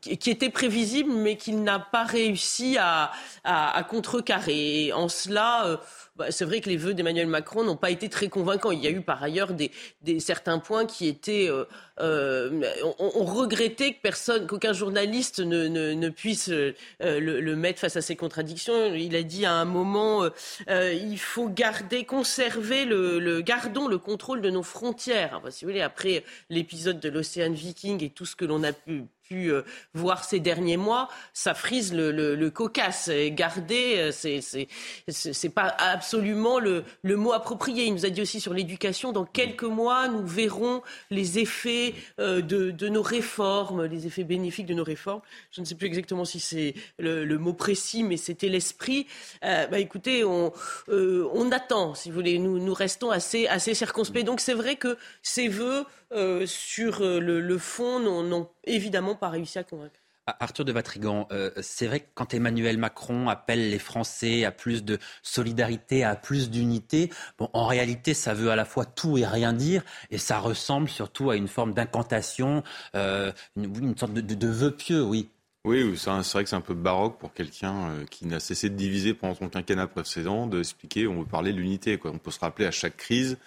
qui, 0.00 0.30
était 0.30 0.50
prévisible, 0.50 1.12
mais 1.12 1.36
qu'il 1.36 1.62
n'a 1.62 1.78
pas 1.78 2.04
réussi 2.04 2.76
à, 2.78 3.12
à, 3.44 3.82
contrecarrer. 3.84 4.92
en 4.92 5.08
cela, 5.08 5.66
euh, 5.66 5.76
bah, 6.16 6.30
c'est 6.30 6.44
vrai 6.44 6.60
que 6.60 6.68
les 6.68 6.76
vœux 6.76 6.94
d'Emmanuel 6.94 7.26
Macron 7.26 7.64
n'ont 7.64 7.76
pas 7.76 7.90
été 7.90 8.08
très 8.08 8.28
convaincants. 8.28 8.70
Il 8.70 8.80
y 8.80 8.86
a 8.86 8.90
eu 8.90 9.00
par 9.00 9.22
ailleurs 9.22 9.52
des, 9.52 9.70
des 10.02 10.20
certains 10.20 10.58
points 10.58 10.86
qui 10.86 11.08
étaient. 11.08 11.48
Euh, 11.48 11.64
euh 12.02 12.62
on, 12.98 13.24
regrettait 13.24 13.94
que 13.94 14.00
personne, 14.02 14.46
qu'aucun 14.46 14.72
journaliste 14.72 15.40
ne, 15.40 16.08
puisse 16.08 16.50
euh, 16.50 16.72
le, 17.00 17.56
mettre 17.56 17.80
face 17.80 17.96
à 17.96 18.02
ces 18.02 18.16
contradictions. 18.16 18.94
Il 18.94 19.16
a 19.16 19.22
dit 19.22 19.46
à 19.46 19.52
un 19.52 19.64
moment 19.64 20.28
euh, 20.68 20.92
il 20.92 21.18
faut 21.18 21.48
garder, 21.48 22.04
conserver 22.04 22.84
le, 22.84 23.40
gardons 23.40 23.88
le 23.88 23.98
contrôle 23.98 24.40
de 24.40 24.50
nos 24.50 24.62
frontières. 24.62 25.40
Si 25.50 25.64
vous 25.64 25.70
voulez, 25.70 25.82
après 25.82 26.24
l'épisode 26.50 27.00
de 27.00 27.08
l'Océan 27.08 27.52
Viking 27.52 28.02
et 28.04 28.10
tout 28.10 28.26
ce 28.26 28.36
que 28.36 28.44
l'on 28.44 28.62
a 28.62 28.72
pu 28.72 29.04
euh, 29.34 29.64
voir 29.94 30.24
ces 30.24 30.40
derniers 30.40 30.76
mois, 30.76 31.08
ça 31.32 31.54
frise 31.54 31.92
le, 31.92 32.48
cocasse. 32.50 33.10
garder, 33.30 34.12
euh, 34.12 34.66
c'est 35.08 35.48
pas 35.48 35.74
absolument 35.78 36.58
le, 36.58 36.84
mot 37.04 37.32
approprié. 37.32 37.84
Il 37.84 37.94
nous 37.94 38.06
a 38.06 38.10
dit 38.10 38.22
aussi 38.22 38.40
sur 38.40 38.54
l'éducation, 38.54 39.12
dans 39.12 39.24
quelques 39.24 39.62
mois, 39.62 40.08
nous 40.08 40.26
verrons 40.26 40.82
les 41.10 41.38
effets 41.38 41.94
euh, 42.18 42.40
de, 42.40 42.88
nos 42.88 43.02
réformes, 43.02 43.84
les 43.84 44.06
effets 44.06 44.24
bénéfiques 44.24 44.66
de 44.66 44.74
nos 44.74 44.84
réformes. 44.84 45.22
Je 45.50 45.60
ne 45.60 45.66
sais 45.66 45.74
plus 45.74 45.86
exactement 45.86 46.24
si 46.24 46.40
c'est 46.40 46.74
le, 46.98 47.36
mot 47.38 47.52
précis, 47.52 48.02
mais 48.02 48.16
c'était 48.16 48.48
l'esprit. 48.48 49.06
bah, 49.42 49.78
écoutez, 49.78 50.24
on, 50.24 50.52
on 50.88 51.50
attend, 51.50 51.94
si 51.94 52.10
vous 52.10 52.14
voulez. 52.16 52.38
Nous, 52.38 52.58
nous 52.58 52.74
restons 52.74 53.10
assez, 53.10 53.46
assez 53.46 53.74
circonspects. 53.74 54.24
Donc 54.24 54.40
c'est 54.40 54.54
vrai 54.54 54.76
que 54.76 54.96
ces 55.22 55.48
vœux 55.48 55.84
euh, 56.14 56.46
sur 56.46 57.02
euh, 57.02 57.20
le, 57.20 57.58
fond 57.58 58.00
n'ont 58.00 58.48
évidemment 58.64 59.14
pas 59.14 59.28
réussi 59.28 59.58
à 59.58 59.64
convaincre. 59.64 59.94
Ah, 60.26 60.36
Arthur 60.40 60.64
de 60.64 60.72
Vatrigan, 60.72 61.26
euh, 61.32 61.50
c'est 61.62 61.86
vrai 61.86 62.00
que 62.00 62.08
quand 62.14 62.32
Emmanuel 62.32 62.78
Macron 62.78 63.28
appelle 63.28 63.70
les 63.70 63.78
Français 63.78 64.44
à 64.44 64.52
plus 64.52 64.84
de 64.84 64.98
solidarité, 65.22 66.04
à 66.04 66.14
plus 66.14 66.48
d'unité, 66.48 67.10
bon, 67.38 67.48
en 67.54 67.66
réalité, 67.66 68.14
ça 68.14 68.32
veut 68.32 68.50
à 68.50 68.56
la 68.56 68.64
fois 68.64 68.84
tout 68.84 69.18
et 69.18 69.26
rien 69.26 69.52
dire, 69.52 69.82
et 70.10 70.18
ça 70.18 70.38
ressemble 70.38 70.88
surtout 70.88 71.30
à 71.30 71.36
une 71.36 71.48
forme 71.48 71.74
d'incantation, 71.74 72.62
une, 72.94 73.32
une, 73.56 73.98
sorte 73.98 74.12
de, 74.12 74.20
de, 74.20 74.34
de 74.34 74.48
vœu 74.48 74.70
pieux, 74.70 75.02
oui. 75.02 75.28
Oui, 75.64 75.96
c'est 75.96 76.10
vrai 76.10 76.42
que 76.42 76.50
c'est 76.50 76.56
un 76.56 76.60
peu 76.60 76.74
baroque 76.74 77.20
pour 77.20 77.32
quelqu'un 77.32 77.90
euh, 77.90 78.04
qui 78.10 78.26
n'a 78.26 78.40
cessé 78.40 78.68
de 78.68 78.74
diviser 78.74 79.14
pendant 79.14 79.36
son 79.36 79.48
quinquennat 79.48 79.86
précédent, 79.86 80.48
d'expliquer, 80.48 81.06
on 81.06 81.20
veut 81.20 81.24
parler 81.24 81.52
de 81.52 81.58
l'unité. 81.58 82.00
On 82.02 82.18
peut 82.18 82.32
se 82.32 82.40
rappeler 82.40 82.66
à 82.66 82.72
chaque 82.72 82.96
crise, 82.96 83.38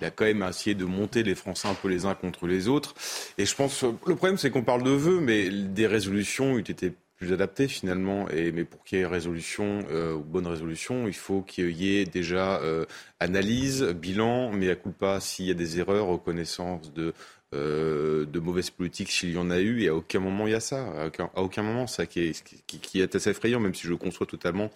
il 0.00 0.04
a 0.04 0.10
quand 0.10 0.24
même 0.24 0.42
essayé 0.42 0.74
de 0.74 0.84
monter 0.84 1.22
les 1.22 1.36
Français 1.36 1.68
un 1.68 1.74
peu 1.74 1.86
les 1.86 2.06
uns 2.06 2.16
contre 2.16 2.48
les 2.48 2.66
autres. 2.66 2.96
Et 3.38 3.46
je 3.46 3.54
pense, 3.54 3.84
le 3.84 4.16
problème 4.16 4.36
c'est 4.36 4.50
qu'on 4.50 4.64
parle 4.64 4.82
de 4.82 4.90
vœux, 4.90 5.20
mais 5.20 5.48
des 5.48 5.86
résolutions 5.86 6.54
ont 6.54 6.58
été 6.58 6.92
plus 7.16 7.32
adaptées 7.32 7.68
finalement. 7.68 8.28
Et, 8.30 8.50
mais 8.50 8.64
pour 8.64 8.82
qu'il 8.82 8.98
y 8.98 9.02
ait 9.02 9.06
résolution 9.06 9.84
euh, 9.92 10.18
bonne 10.18 10.48
résolution, 10.48 11.06
il 11.06 11.14
faut 11.14 11.42
qu'il 11.42 11.70
y 11.70 11.98
ait 11.98 12.04
déjà 12.04 12.60
euh, 12.62 12.84
analyse, 13.20 13.84
bilan, 13.84 14.50
mais 14.50 14.70
à 14.70 14.74
coup 14.74 14.90
pas 14.90 15.20
s'il 15.20 15.46
y 15.46 15.52
a 15.52 15.54
des 15.54 15.78
erreurs, 15.78 16.06
reconnaissance 16.06 16.92
de 16.92 17.14
euh, 17.54 18.26
de 18.26 18.40
mauvaises 18.40 18.70
politiques 18.70 19.10
s'il 19.10 19.32
y 19.32 19.38
en 19.38 19.50
a 19.50 19.60
eu, 19.60 19.82
et 19.82 19.88
à 19.88 19.94
aucun 19.94 20.20
moment 20.20 20.46
il 20.46 20.52
y 20.52 20.54
a 20.54 20.60
ça. 20.60 21.10
À 21.34 21.40
aucun, 21.40 21.62
moment, 21.62 21.86
ça 21.86 22.06
qui 22.06 22.20
est, 22.20 22.64
qui, 22.66 23.00
est 23.00 23.14
assez 23.14 23.30
effrayant, 23.30 23.60
même 23.60 23.74
si 23.74 23.86
je 23.86 23.94
conçois 23.94 24.26
totalement 24.26 24.70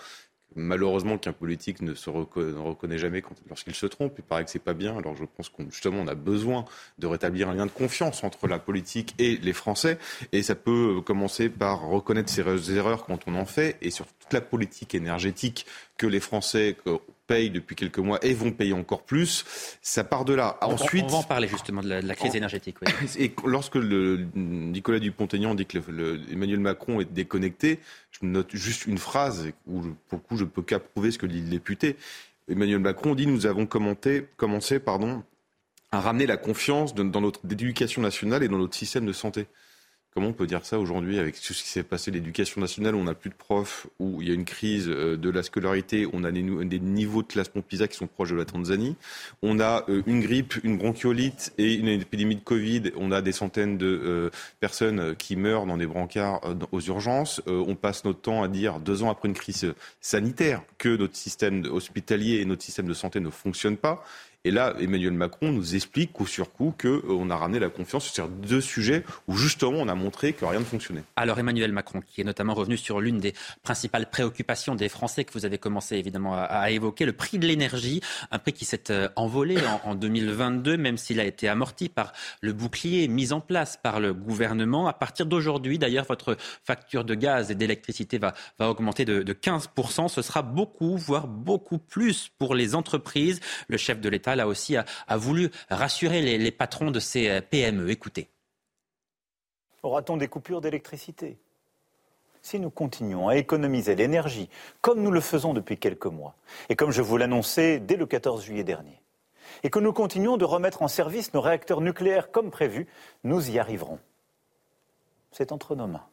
malheureusement 0.56 1.18
qu'un 1.18 1.32
politique 1.32 1.82
ne 1.82 1.94
se 1.94 2.10
reconnaît, 2.10 2.98
jamais 2.98 3.22
lorsqu'il 3.48 3.74
se 3.74 3.86
trompe. 3.86 4.14
Il 4.18 4.24
paraît 4.24 4.44
que 4.44 4.50
c'est 4.50 4.58
pas 4.58 4.74
bien. 4.74 4.96
Alors 4.96 5.16
je 5.16 5.24
pense 5.24 5.48
qu'on 5.48 5.70
justement 5.70 6.00
on 6.00 6.08
a 6.08 6.14
besoin 6.14 6.64
de 6.98 7.06
rétablir 7.06 7.48
un 7.48 7.54
lien 7.54 7.66
de 7.66 7.70
confiance 7.70 8.24
entre 8.24 8.48
la 8.48 8.58
politique 8.58 9.14
et 9.18 9.36
les 9.36 9.52
Français. 9.52 9.98
Et 10.32 10.42
ça 10.42 10.54
peut 10.54 11.00
commencer 11.04 11.48
par 11.48 11.88
reconnaître 11.88 12.30
ses 12.30 12.72
erreurs 12.76 13.04
quand 13.06 13.20
on 13.26 13.34
en 13.34 13.46
fait, 13.46 13.76
et 13.82 13.90
sur 13.90 14.06
toute 14.06 14.32
la 14.32 14.40
politique 14.40 14.94
énergétique 14.94 15.66
que 15.96 16.06
les 16.06 16.20
Français 16.20 16.76
payent 17.28 17.50
depuis 17.50 17.76
quelques 17.76 17.98
mois 17.98 18.18
et 18.22 18.34
vont 18.34 18.50
payer 18.50 18.72
encore 18.72 19.02
plus. 19.02 19.44
Ça 19.80 20.02
part 20.02 20.24
de 20.24 20.34
là. 20.34 20.58
Ensuite, 20.62 21.04
on 21.04 21.12
va 21.12 21.18
en 21.18 21.22
parler 21.22 21.46
justement 21.46 21.82
de 21.82 21.88
la, 21.88 22.14
crise 22.16 22.34
énergétique. 22.34 22.76
Et 23.18 23.32
lorsque 23.44 23.76
le, 23.76 24.26
Nicolas 24.34 24.98
Dupont-Aignan 24.98 25.54
dit 25.54 25.66
que 25.66 25.78
Emmanuel 26.32 26.58
Macron 26.58 27.00
est 27.00 27.12
déconnecté, 27.12 27.78
je 28.10 28.26
note 28.26 28.48
juste 28.52 28.86
une 28.86 28.98
phrase 28.98 29.52
où, 29.68 29.82
pour 30.08 30.18
le 30.18 30.18
coup, 30.18 30.36
je 30.36 30.44
peux 30.44 30.62
qu'approuver 30.62 31.12
ce 31.12 31.18
que 31.18 31.26
dit 31.26 31.40
le 31.40 31.48
député. 31.48 31.96
Emmanuel 32.48 32.80
Macron 32.80 33.14
dit 33.14 33.26
nous 33.26 33.46
avons 33.46 33.66
commenté, 33.66 34.26
commencé 34.36 34.78
pardon, 34.80 35.22
à 35.92 36.00
ramener 36.00 36.26
la 36.26 36.38
confiance 36.38 36.94
dans 36.94 37.20
notre 37.20 37.40
éducation 37.44 38.02
nationale 38.02 38.42
et 38.42 38.48
dans 38.48 38.58
notre 38.58 38.74
système 38.74 39.06
de 39.06 39.12
santé. 39.12 39.46
Comment 40.14 40.28
on 40.28 40.32
peut 40.32 40.46
dire 40.46 40.64
ça 40.64 40.78
aujourd'hui 40.78 41.18
avec 41.18 41.38
tout 41.38 41.52
ce 41.52 41.62
qui 41.62 41.68
s'est 41.68 41.82
passé, 41.82 42.10
l'éducation 42.10 42.62
nationale, 42.62 42.94
on 42.94 43.04
n'a 43.04 43.14
plus 43.14 43.28
de 43.28 43.34
profs, 43.34 43.86
où 43.98 44.22
il 44.22 44.28
y 44.28 44.30
a 44.30 44.34
une 44.34 44.46
crise 44.46 44.88
euh, 44.88 45.18
de 45.18 45.28
la 45.28 45.42
scolarité, 45.42 46.08
on 46.12 46.24
a 46.24 46.32
des, 46.32 46.42
niveaux 46.42 47.22
de 47.22 47.28
classement 47.28 47.60
PISA 47.60 47.88
qui 47.88 47.96
sont 47.96 48.06
proches 48.06 48.30
de 48.30 48.36
la 48.36 48.46
Tanzanie, 48.46 48.96
on 49.42 49.60
a 49.60 49.84
euh, 49.90 50.02
une 50.06 50.20
grippe, 50.20 50.54
une 50.64 50.78
bronchiolite 50.78 51.52
et 51.58 51.74
une 51.74 51.88
épidémie 51.88 52.36
de 52.36 52.40
Covid, 52.40 52.84
on 52.96 53.12
a 53.12 53.20
des 53.20 53.32
centaines 53.32 53.76
de 53.76 53.86
euh, 53.86 54.30
personnes 54.60 55.14
qui 55.14 55.36
meurent 55.36 55.66
dans 55.66 55.76
des 55.76 55.86
brancards 55.86 56.40
aux 56.72 56.80
urgences, 56.80 57.42
on 57.46 57.74
passe 57.74 58.04
notre 58.04 58.20
temps 58.20 58.42
à 58.42 58.48
dire, 58.48 58.80
deux 58.80 59.02
ans 59.02 59.10
après 59.10 59.28
une 59.28 59.34
crise 59.34 59.74
sanitaire, 60.00 60.62
que 60.78 60.96
notre 60.96 61.16
système 61.16 61.64
hospitalier 61.66 62.40
et 62.40 62.44
notre 62.46 62.62
système 62.62 62.86
de 62.86 62.94
santé 62.94 63.20
ne 63.20 63.30
fonctionnent 63.30 63.76
pas. 63.76 64.02
Et 64.44 64.52
là, 64.52 64.74
Emmanuel 64.78 65.14
Macron 65.14 65.50
nous 65.50 65.74
explique 65.74 66.12
coup 66.12 66.26
sur 66.26 66.52
coup 66.52 66.72
qu'on 66.80 66.88
euh, 66.88 67.30
a 67.30 67.36
ramené 67.36 67.58
la 67.58 67.70
confiance 67.70 68.08
sur 68.08 68.28
deux 68.28 68.60
sujets 68.60 69.02
où 69.26 69.36
justement 69.36 69.78
on 69.78 69.88
a 69.88 69.96
montré 69.96 70.32
que 70.32 70.44
rien 70.44 70.60
ne 70.60 70.64
fonctionnait. 70.64 71.02
Alors 71.16 71.40
Emmanuel 71.40 71.72
Macron, 71.72 72.00
qui 72.06 72.20
est 72.20 72.24
notamment 72.24 72.54
revenu 72.54 72.76
sur 72.76 73.00
l'une 73.00 73.18
des 73.18 73.34
principales 73.64 74.08
préoccupations 74.08 74.76
des 74.76 74.88
Français 74.88 75.24
que 75.24 75.32
vous 75.32 75.44
avez 75.44 75.58
commencé 75.58 75.96
évidemment 75.96 76.36
à, 76.36 76.70
évoquer, 76.70 77.04
le 77.04 77.12
prix 77.12 77.38
de 77.38 77.48
l'énergie, 77.48 78.00
un 78.30 78.38
prix 78.38 78.52
qui 78.52 78.64
s'est 78.64 78.92
euh, 78.92 79.08
envolé 79.16 79.56
en, 79.84 79.96
2022, 79.96 80.76
même 80.76 80.98
s'il 80.98 81.18
a 81.18 81.24
été 81.24 81.48
amorti 81.48 81.88
par 81.88 82.12
le 82.40 82.52
bouclier 82.52 83.08
mis 83.08 83.32
en 83.32 83.40
place 83.40 83.76
par 83.76 83.98
le 83.98 84.14
gouvernement. 84.14 84.86
À 84.86 84.92
partir 84.92 85.26
d'aujourd'hui, 85.26 85.78
d'ailleurs, 85.78 86.04
votre 86.04 86.36
facture 86.64 87.04
de 87.04 87.16
gaz 87.16 87.50
et 87.50 87.56
d'électricité 87.56 88.18
va, 88.18 88.34
va 88.60 88.70
augmenter 88.70 89.04
de, 89.04 89.24
de 89.24 89.32
15%. 89.32 90.06
Ce 90.06 90.22
sera 90.22 90.42
beaucoup, 90.42 90.96
voire 90.96 91.26
beaucoup 91.26 91.78
plus 91.78 92.30
pour 92.38 92.54
les 92.54 92.76
entreprises. 92.76 93.40
Le 93.66 93.76
chef 93.76 94.00
de 94.00 94.08
l'État 94.08 94.27
là 94.36 94.46
aussi, 94.46 94.76
a, 94.76 95.16
voulu 95.16 95.50
rassurer 95.70 96.38
les, 96.38 96.50
patrons 96.50 96.90
de 96.90 97.00
ces 97.00 97.28
euh, 97.28 97.40
PME. 97.40 97.90
Écoutez. 97.90 98.28
Aura-t-on 99.82 100.16
des 100.16 100.28
coupures 100.28 100.60
d'électricité? 100.60 101.38
Si 102.42 102.58
nous 102.58 102.70
continuons 102.70 103.28
à 103.28 103.36
économiser 103.36 103.94
l'énergie 103.94 104.48
comme 104.80 105.02
nous 105.02 105.10
le 105.10 105.20
faisons 105.20 105.54
depuis 105.54 105.76
quelques 105.76 106.06
mois, 106.06 106.34
et 106.68 106.76
comme 106.76 106.90
je 106.90 107.02
vous 107.02 107.16
l'annonçais 107.16 107.80
dès 107.80 107.96
le 107.96 108.06
14 108.06 108.44
juillet 108.44 108.64
dernier, 108.64 109.00
et 109.62 109.70
que 109.70 109.78
nous 109.78 109.92
continuons 109.92 110.36
de 110.36 110.44
remettre 110.44 110.82
en 110.82 110.88
service 110.88 111.34
nos 111.34 111.40
réacteurs 111.40 111.80
nucléaires 111.80 112.30
comme 112.30 112.50
prévu, 112.50 112.86
nous 113.24 113.50
y 113.50 113.58
arriverons. 113.58 113.98
C'est 115.32 115.52
entre 115.52 115.74
nos 115.74 115.86
mains. 115.86 116.06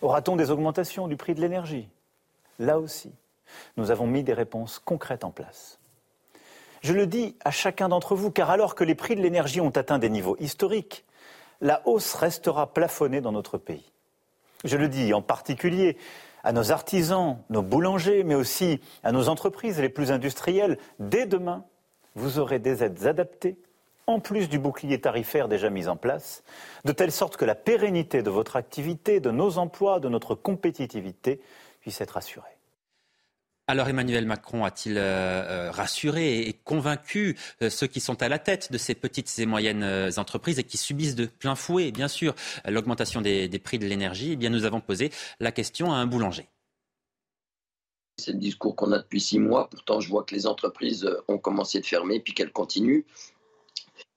Aura-t-on 0.00 0.36
des 0.36 0.50
augmentations 0.50 1.06
du 1.06 1.16
prix 1.16 1.34
de 1.34 1.40
l'énergie? 1.40 1.88
Là 2.58 2.78
aussi, 2.78 3.12
nous 3.76 3.90
avons 3.90 4.06
mis 4.06 4.22
des 4.22 4.34
réponses 4.34 4.78
concrètes 4.78 5.24
en 5.24 5.30
place. 5.30 5.78
Je 6.82 6.92
le 6.92 7.06
dis 7.06 7.36
à 7.44 7.52
chacun 7.52 7.88
d'entre 7.88 8.16
vous, 8.16 8.30
car 8.32 8.50
alors 8.50 8.74
que 8.74 8.82
les 8.82 8.96
prix 8.96 9.14
de 9.14 9.22
l'énergie 9.22 9.60
ont 9.60 9.70
atteint 9.70 10.00
des 10.00 10.10
niveaux 10.10 10.36
historiques, 10.40 11.04
la 11.60 11.80
hausse 11.86 12.14
restera 12.14 12.72
plafonnée 12.74 13.20
dans 13.20 13.30
notre 13.30 13.56
pays. 13.56 13.92
Je 14.64 14.76
le 14.76 14.88
dis 14.88 15.14
en 15.14 15.22
particulier 15.22 15.96
à 16.42 16.52
nos 16.52 16.72
artisans, 16.72 17.38
nos 17.50 17.62
boulangers, 17.62 18.24
mais 18.24 18.34
aussi 18.34 18.80
à 19.04 19.12
nos 19.12 19.28
entreprises 19.28 19.80
les 19.80 19.88
plus 19.88 20.10
industrielles. 20.10 20.76
Dès 20.98 21.26
demain, 21.26 21.64
vous 22.16 22.40
aurez 22.40 22.58
des 22.58 22.82
aides 22.82 23.06
adaptées, 23.06 23.56
en 24.08 24.18
plus 24.18 24.48
du 24.48 24.58
bouclier 24.58 25.00
tarifaire 25.00 25.46
déjà 25.46 25.70
mis 25.70 25.86
en 25.86 25.96
place, 25.96 26.42
de 26.84 26.90
telle 26.90 27.12
sorte 27.12 27.36
que 27.36 27.44
la 27.44 27.54
pérennité 27.54 28.22
de 28.22 28.30
votre 28.30 28.56
activité, 28.56 29.20
de 29.20 29.30
nos 29.30 29.58
emplois, 29.58 30.00
de 30.00 30.08
notre 30.08 30.34
compétitivité 30.34 31.40
puisse 31.80 32.00
être 32.00 32.16
assurée. 32.16 32.51
Alors 33.68 33.88
Emmanuel 33.88 34.26
Macron 34.26 34.64
a-t-il 34.64 34.98
euh, 34.98 35.00
euh, 35.00 35.70
rassuré 35.70 36.48
et 36.48 36.52
convaincu 36.52 37.38
euh, 37.62 37.70
ceux 37.70 37.86
qui 37.86 38.00
sont 38.00 38.20
à 38.20 38.28
la 38.28 38.40
tête 38.40 38.72
de 38.72 38.78
ces 38.78 38.96
petites 38.96 39.38
et 39.38 39.46
moyennes 39.46 39.84
entreprises 40.16 40.58
et 40.58 40.64
qui 40.64 40.76
subissent 40.76 41.14
de 41.14 41.26
plein 41.26 41.54
fouet, 41.54 41.92
bien 41.92 42.08
sûr, 42.08 42.34
l'augmentation 42.66 43.20
des, 43.20 43.48
prix 43.62 43.78
de 43.78 43.86
l'énergie? 43.86 44.32
Eh 44.32 44.36
bien, 44.36 44.50
nous 44.50 44.64
avons 44.64 44.80
posé 44.80 45.12
la 45.38 45.52
question 45.52 45.92
à 45.92 45.96
un 45.96 46.06
boulanger. 46.06 46.48
C'est 48.18 48.32
le 48.32 48.38
discours 48.38 48.74
qu'on 48.74 48.90
a 48.90 48.98
depuis 48.98 49.20
six 49.20 49.38
mois. 49.38 49.70
Pourtant, 49.70 50.00
je 50.00 50.08
vois 50.08 50.24
que 50.24 50.34
les 50.34 50.46
entreprises 50.46 51.08
ont 51.28 51.38
commencé 51.38 51.80
de 51.80 51.86
fermer 51.86 52.18
puis 52.18 52.34
qu'elles 52.34 52.52
continuent. 52.52 53.04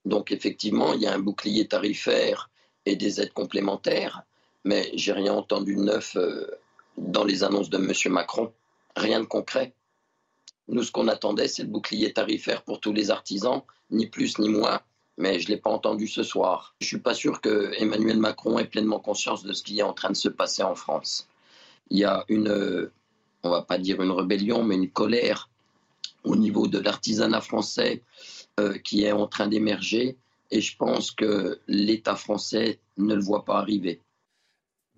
Donc, 0.06 0.32
effectivement, 0.32 0.94
il 0.94 1.02
y 1.02 1.08
a 1.08 1.14
un 1.14 1.20
bouclier 1.20 1.68
tarifaire 1.68 2.50
et 2.86 2.96
des 2.96 3.22
aides 3.22 3.34
complémentaires, 3.34 4.24
mais 4.64 4.90
j'ai 4.96 5.14
rien 5.14 5.34
entendu 5.34 5.76
de 5.76 5.82
neuf 5.82 6.18
dans 6.98 7.24
les 7.24 7.44
annonces 7.44 7.70
de 7.70 7.78
M. 7.78 7.94
Macron 8.12 8.52
rien 8.96 9.20
de 9.20 9.26
concret. 9.26 9.74
Nous, 10.68 10.84
ce 10.84 10.92
qu'on 10.92 11.08
attendait, 11.08 11.48
c'est 11.48 11.64
le 11.64 11.70
bouclier 11.70 12.12
tarifaire 12.12 12.64
pour 12.64 12.80
tous 12.80 12.94
les 12.94 13.12
artisans, 13.12 13.62
ni 13.92 14.08
plus 14.08 14.40
ni 14.40 14.50
moins, 14.50 14.82
mais 15.18 15.40
je 15.40 15.48
ne 15.48 15.56
l'ai 15.56 15.62
pas 15.62 15.70
entendu 15.70 16.08
ce 16.08 16.24
soir. 16.24 16.76
Je 16.82 16.86
ne 16.86 16.88
suis 16.88 17.00
pas 17.00 17.14
sûr 17.14 17.40
que 17.40 17.72
Emmanuel 17.78 18.18
Macron 18.18 18.58
ait 18.58 18.66
pleinement 18.66 19.00
conscience 19.00 19.44
de 19.44 19.54
ce 19.54 19.64
qui 19.64 19.80
est 19.80 19.84
en 19.84 19.94
train 19.94 20.10
de 20.10 20.16
se 20.16 20.30
passer 20.30 20.64
en 20.64 20.76
France. 20.76 21.28
Il 21.92 22.00
y 22.00 22.04
a 22.04 22.26
une, 22.30 22.90
on 23.44 23.50
va 23.50 23.62
pas 23.62 23.78
dire 23.78 24.02
une 24.02 24.12
rébellion, 24.12 24.64
mais 24.64 24.76
une 24.76 24.90
colère 24.90 25.50
au 26.24 26.36
niveau 26.36 26.68
de 26.68 26.80
l'artisanat 26.80 27.42
français 27.42 28.02
euh, 28.60 28.78
qui 28.80 29.04
est 29.04 29.12
en 29.12 29.28
train 29.28 29.48
d'émerger, 29.48 30.18
et 30.50 30.62
je 30.62 30.76
pense 30.76 31.12
que 31.12 31.60
l'État 31.68 32.16
français 32.16 32.80
ne 32.98 33.14
le 33.14 33.22
voit 33.22 33.46
pas 33.46 33.58
arriver. 33.58 34.02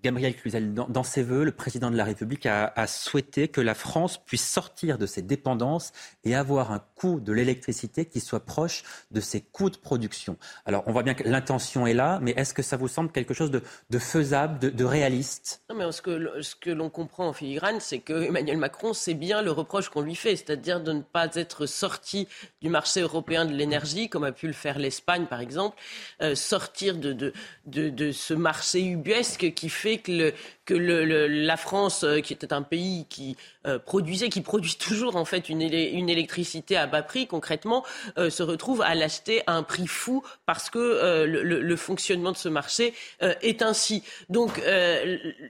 Gabriel 0.03 0.35
Cluzel, 0.35 0.73
dans, 0.73 1.03
ses 1.03 1.23
voeux, 1.23 1.43
le 1.43 1.51
président 1.51 1.89
de 1.89 1.97
la 1.97 2.03
République 2.03 2.45
a, 2.45 2.87
souhaité 2.87 3.47
que 3.47 3.61
la 3.61 3.73
France 3.73 4.19
puisse 4.23 4.47
sortir 4.47 4.99
de 4.99 5.07
ses 5.07 5.23
dépendances 5.23 5.91
et 6.23 6.35
avoir 6.35 6.71
un 6.71 6.83
coût 6.95 7.19
de 7.19 7.33
l'électricité 7.33 8.05
qui 8.05 8.19
soit 8.19 8.45
proche 8.45 8.83
de 9.11 9.19
ses 9.19 9.41
coûts 9.41 9.71
de 9.71 9.77
production. 9.77 10.37
Alors, 10.65 10.83
on 10.85 10.91
voit 10.91 11.01
bien 11.01 11.15
que 11.15 11.23
l'intention 11.23 11.87
est 11.87 11.95
là, 11.95 12.19
mais 12.21 12.31
est-ce 12.37 12.53
que 12.53 12.61
ça 12.61 12.77
vous 12.77 12.87
semble 12.87 13.11
quelque 13.11 13.33
chose 13.33 13.49
de, 13.49 13.99
faisable, 13.99 14.59
de, 14.59 14.85
réaliste? 14.85 15.63
Non, 15.69 15.75
mais 15.75 15.91
ce 15.91 16.01
que, 16.03 16.41
ce 16.41 16.55
que 16.55 16.69
l'on 16.69 16.91
comprend 16.91 17.27
en 17.27 17.33
filigrane, 17.33 17.79
c'est 17.79 17.99
que 17.99 18.23
Emmanuel 18.23 18.57
Macron, 18.57 18.93
c'est 18.93 19.15
bien 19.15 19.41
le 19.41 19.51
reproche 19.51 19.89
qu'on 19.89 20.01
lui 20.01 20.15
fait, 20.15 20.35
c'est-à-dire 20.35 20.79
de 20.79 20.93
ne 20.93 21.01
pas 21.01 21.27
être 21.33 21.65
sorti 21.65 22.27
du 22.61 22.69
marché 22.69 23.01
européen 23.01 23.45
de 23.45 23.53
l'énergie, 23.53 24.09
comme 24.09 24.23
a 24.23 24.31
pu 24.31 24.45
le 24.45 24.53
faire 24.53 24.77
l'Espagne, 24.77 25.25
par 25.25 25.41
exemple, 25.41 25.75
euh, 26.21 26.35
sortir 26.35 26.97
de, 26.97 27.13
de, 27.13 27.33
de 27.65 28.11
ce 28.11 28.35
marché 28.35 28.83
ubuesque 28.83 29.53
qui 29.53 29.69
fait 29.69 29.96
que, 29.97 30.33
la 30.73 31.57
France, 31.57 32.03
euh, 32.03 32.19
qui 32.19 32.33
était 32.33 32.53
un 32.53 32.61
pays 32.61 33.05
qui 33.09 33.37
euh, 33.65 33.79
produisait, 33.79 34.29
qui 34.29 34.41
produit 34.41 34.75
toujours 34.79 35.15
en 35.15 35.25
fait 35.25 35.49
une, 35.49 35.61
électricité 35.61 36.77
à 36.77 36.87
bas 36.87 37.01
prix, 37.01 37.27
concrètement, 37.27 37.83
euh, 38.17 38.29
se 38.29 38.43
retrouve 38.43 38.81
à 38.81 38.95
l'acheter 38.95 39.43
à 39.47 39.53
un 39.53 39.63
prix 39.63 39.87
fou 39.87 40.23
parce 40.45 40.69
que 40.69 41.25
le, 41.25 41.75
fonctionnement 41.75 42.31
de 42.31 42.37
ce 42.37 42.49
marché 42.49 42.93
est 43.21 43.61
ainsi. 43.61 44.03
Donc, 44.29 44.61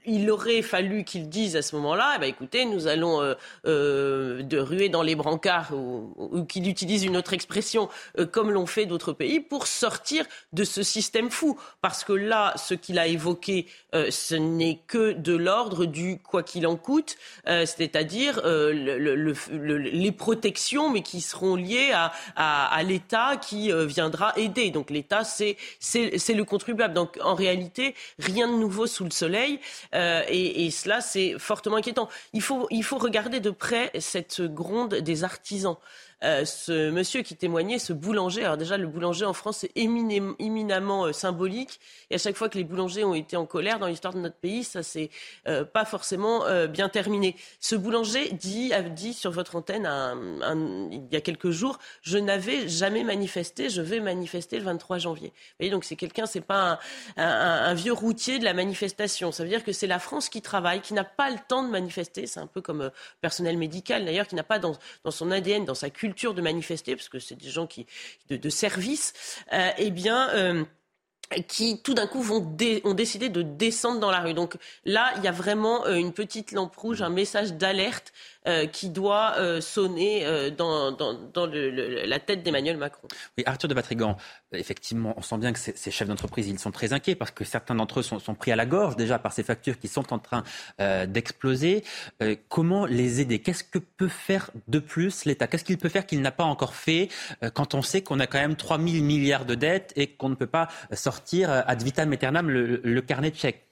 il 0.06 0.30
aurait 0.30 0.62
fallu 0.62 1.04
qu'ils 1.04 1.30
disent 1.30 1.56
à 1.56 1.62
ce 1.62 1.76
moment-là, 1.78 2.14
eh 2.16 2.20
ben, 2.20 2.28
écoutez, 2.28 2.66
nous 2.66 2.88
allons 2.88 3.22
de 3.64 4.58
ruer 4.58 4.90
dans 4.90 5.04
les 5.04 5.16
brancards 5.16 5.74
ou, 5.74 6.14
ou 6.18 6.44
qu'il 6.44 6.68
utilise 6.68 7.06
une 7.06 7.16
autre 7.16 7.34
expression, 7.34 7.90
comme 8.32 8.52
l'ont 8.52 8.66
fait 8.66 8.86
d'autres 8.86 9.14
pays, 9.14 9.40
pour 9.40 9.68
sortir 9.68 10.26
de 10.52 10.64
ce 10.64 10.84
système 10.84 11.30
fou. 11.32 11.58
Parce 11.82 12.04
que 12.04 12.14
là, 12.14 12.54
ce 12.58 12.74
qu'il 12.74 13.00
a 13.00 13.08
évoqué, 13.08 13.68
ce 14.28 14.36
n'est 14.36 14.80
que 14.88 15.14
de 15.14 15.34
l'ordre 15.34 15.86
du 15.86 16.20
quoi 16.20 16.44
qu'il 16.44 16.68
en 16.68 16.76
coûte, 16.76 17.16
euh, 17.48 17.66
c'est-à-dire 17.66 18.42
euh, 18.44 18.74
les 18.74 20.12
protections, 20.12 20.90
mais 20.90 21.02
qui 21.02 21.22
seront 21.22 21.56
liées 21.56 21.94
à, 22.36 22.84
l'État 22.84 23.38
qui 23.38 23.72
euh, 23.72 23.86
viendra 23.86 24.34
aider. 24.38 24.70
Donc 24.70 24.90
l'État, 24.90 25.24
c'est 25.24 25.56
le 25.80 26.44
contribuable. 26.44 26.94
Donc 26.94 27.18
en 27.24 27.36
réalité, 27.36 27.96
rien 28.20 28.48
de 28.52 28.58
nouveau 28.58 28.86
sous 28.86 29.06
le 29.06 29.12
soleil, 29.12 29.60
et, 29.94 30.66
et, 30.66 30.72
cela, 30.72 31.00
c'est 31.00 31.40
fortement 31.40 31.78
inquiétant. 31.78 32.10
Il 32.34 32.42
faut, 32.42 32.68
il 32.70 32.84
faut 32.84 32.98
regarder 32.98 33.40
de 33.40 33.52
près 33.52 33.92
cette 34.00 34.42
gronde 34.42 34.96
des 34.96 35.24
artisans. 35.24 35.78
Euh, 36.24 36.46
ce 36.46 36.90
monsieur 36.90 37.22
qui 37.22 37.36
témoignait, 37.36 37.78
ce 37.78 37.94
boulanger. 37.94 38.44
Alors 38.44 38.58
déjà, 38.58 38.78
le 38.78 38.88
boulanger 38.88 39.26
en 39.26 39.34
France 39.34 39.64
est 39.64 39.72
éminemment 39.76 41.06
euh, 41.06 41.14
symbolique. 41.14 41.80
Et 42.10 42.16
à 42.16 42.18
chaque 42.18 42.36
fois 42.36 42.50
que 42.50 42.58
les 42.58 42.64
boulangers 42.64 43.04
ont 43.04 43.14
été 43.14 43.38
en 43.38 43.46
colère 43.46 43.78
dans 43.78 43.86
l'histoire 43.86 44.14
de 44.14 44.20
notre 44.20 44.36
pays, 44.36 44.64
ça 44.64 44.82
s'est 44.82 45.12
euh, 45.48 45.64
pas 45.64 45.86
forcément 45.86 46.46
bien 46.68 46.90
terminé. 46.90 47.36
Ce 47.60 47.76
boulanger 47.76 48.30
dit, 48.32 48.74
a 48.74 48.82
dit 48.82 49.14
sur 49.14 49.32
votre 49.32 49.56
antenne 49.56 49.88
il 50.92 51.08
y 51.12 51.16
a 51.16 51.22
quelques 51.22 51.52
jours, 51.52 51.78
je 52.02 52.18
n'avais 52.18 52.68
jamais 52.68 53.04
manifesté, 53.04 53.70
je 53.70 53.82
vais 53.82 54.00
manifester 54.00 54.58
le 54.58 54.64
23 54.64 54.98
janvier. 54.98 55.28
Vous 55.28 55.56
voyez, 55.60 55.72
donc 55.72 55.84
c'est 55.84 55.96
quelqu'un, 55.96 56.26
c'est 56.26 56.42
pas 56.42 56.80
un, 57.18 57.74
vieux 57.74 57.94
routier 57.94 58.40
de 58.40 58.44
la 58.44 58.54
manifestation. 58.54 59.32
Ça 59.32 59.44
veut 59.44 59.50
dire 59.50 59.64
que 59.64 59.72
c'est 59.72 59.88
la 59.88 60.00
France 60.00 60.30
qui 60.30 60.42
travaille, 60.42 60.82
qui 60.82 60.94
n'a 60.94 61.04
pas 61.04 61.30
le 61.30 61.38
temps 61.48 61.64
de 61.64 61.70
manifester. 61.70 62.28
C'est 62.28 62.40
un 62.40 62.48
peu 62.48 62.62
comme 62.62 62.92
personnel 63.22 63.58
médical 63.58 64.06
d'ailleurs, 64.06 64.28
qui 64.28 64.36
n'a 64.36 64.44
pas 64.44 64.60
dans, 64.60 64.74
dans 65.04 65.12
son 65.12 65.32
ADN, 65.32 65.66
dans 65.66 65.76
sa 65.76 65.90
culture 65.90 66.07
culture 66.08 66.34
de 66.34 66.42
manifester, 66.42 66.96
parce 66.96 67.10
que 67.10 67.20
c'est 67.20 67.36
des 67.36 67.50
gens 67.50 67.68
qui, 67.68 67.86
de, 68.30 68.50
service, 68.50 69.14
euh, 69.52 69.72
eh 69.78 69.92
bien, 69.92 70.30
euh, 70.30 70.64
qui 71.50 71.82
tout 71.82 71.94
d'un 71.94 72.08
coup 72.08 72.22
vont 72.22 72.56
ont 72.86 72.94
décidé 72.94 73.28
de 73.28 73.42
descendre 73.42 74.00
dans 74.00 74.12
la 74.12 74.22
rue. 74.22 74.34
Donc 74.34 74.56
là, 74.86 75.12
il 75.18 75.24
y 75.24 75.28
a 75.28 75.32
vraiment 75.34 75.86
euh, 75.86 75.96
une 75.96 76.14
petite 76.14 76.54
lampe 76.54 76.76
rouge, 76.78 77.02
un 77.02 77.10
message 77.10 77.54
d'alerte 77.54 78.14
qui 78.72 78.90
doit 78.90 79.36
euh, 79.38 79.62
sonner 79.62 80.26
euh, 80.26 80.50
dans, 80.50 80.96
la 80.96 82.20
tête 82.20 82.44
d'Emmanuel 82.44 82.78
Macron. 82.78 83.08
Oui, 83.38 83.44
Arthur 83.46 83.68
de 83.68 83.74
Vatrigan, 83.74 84.18
effectivement, 84.54 85.14
on 85.18 85.22
sent 85.22 85.38
bien 85.38 85.54
que 85.54 85.60
ces, 85.60 85.92
chefs 85.92 86.08
d'entreprise, 86.08 86.48
ils 86.48 86.60
sont 86.60 86.72
très 86.72 86.94
inquiets 86.94 87.16
parce 87.16 87.32
que 87.32 87.44
certains 87.44 87.76
d'entre 87.76 88.00
eux 88.00 88.04
sont, 88.04 88.36
pris 88.36 88.52
à 88.52 88.56
la 88.56 88.66
gorge 88.66 88.96
déjà 88.96 89.20
par 89.20 89.34
ces 89.34 89.44
factures 89.44 89.80
qui 89.80 89.88
sont 89.88 90.14
en 90.14 90.20
train 90.20 90.44
d'exploser. 91.08 91.84
comment 92.50 92.86
les 92.86 93.22
aider? 93.22 93.40
Qu'est-ce 93.40 93.64
que 93.64 93.80
peut 93.80 94.08
faire 94.08 94.52
de 94.68 94.80
plus 94.80 95.26
l'État? 95.26 95.48
Qu'est-ce 95.48 95.66
qu'il 95.66 95.78
peut 95.78 95.90
faire 95.90 96.06
qu'il 96.06 96.22
n'a 96.22 96.32
pas 96.32 96.44
encore 96.44 96.76
fait 96.76 97.10
quand 97.54 97.74
on 97.74 97.82
sait 97.82 98.02
qu'on 98.02 98.20
a 98.20 98.28
quand 98.28 98.40
même 98.40 98.56
3 98.56 98.78
000 98.78 99.04
milliards 99.04 99.46
de 99.46 99.56
dettes 99.56 99.94
et 99.96 100.08
qu'on 100.08 100.30
ne 100.30 100.36
peut 100.36 100.48
pas 100.48 100.68
sortir 100.94 101.50
ad 101.50 101.82
vitam 101.82 102.12
aeternam 102.12 102.50
le, 102.50 102.82
le 102.84 103.02
carnet 103.02 103.32
de 103.32 103.36
chèques? 103.36 103.67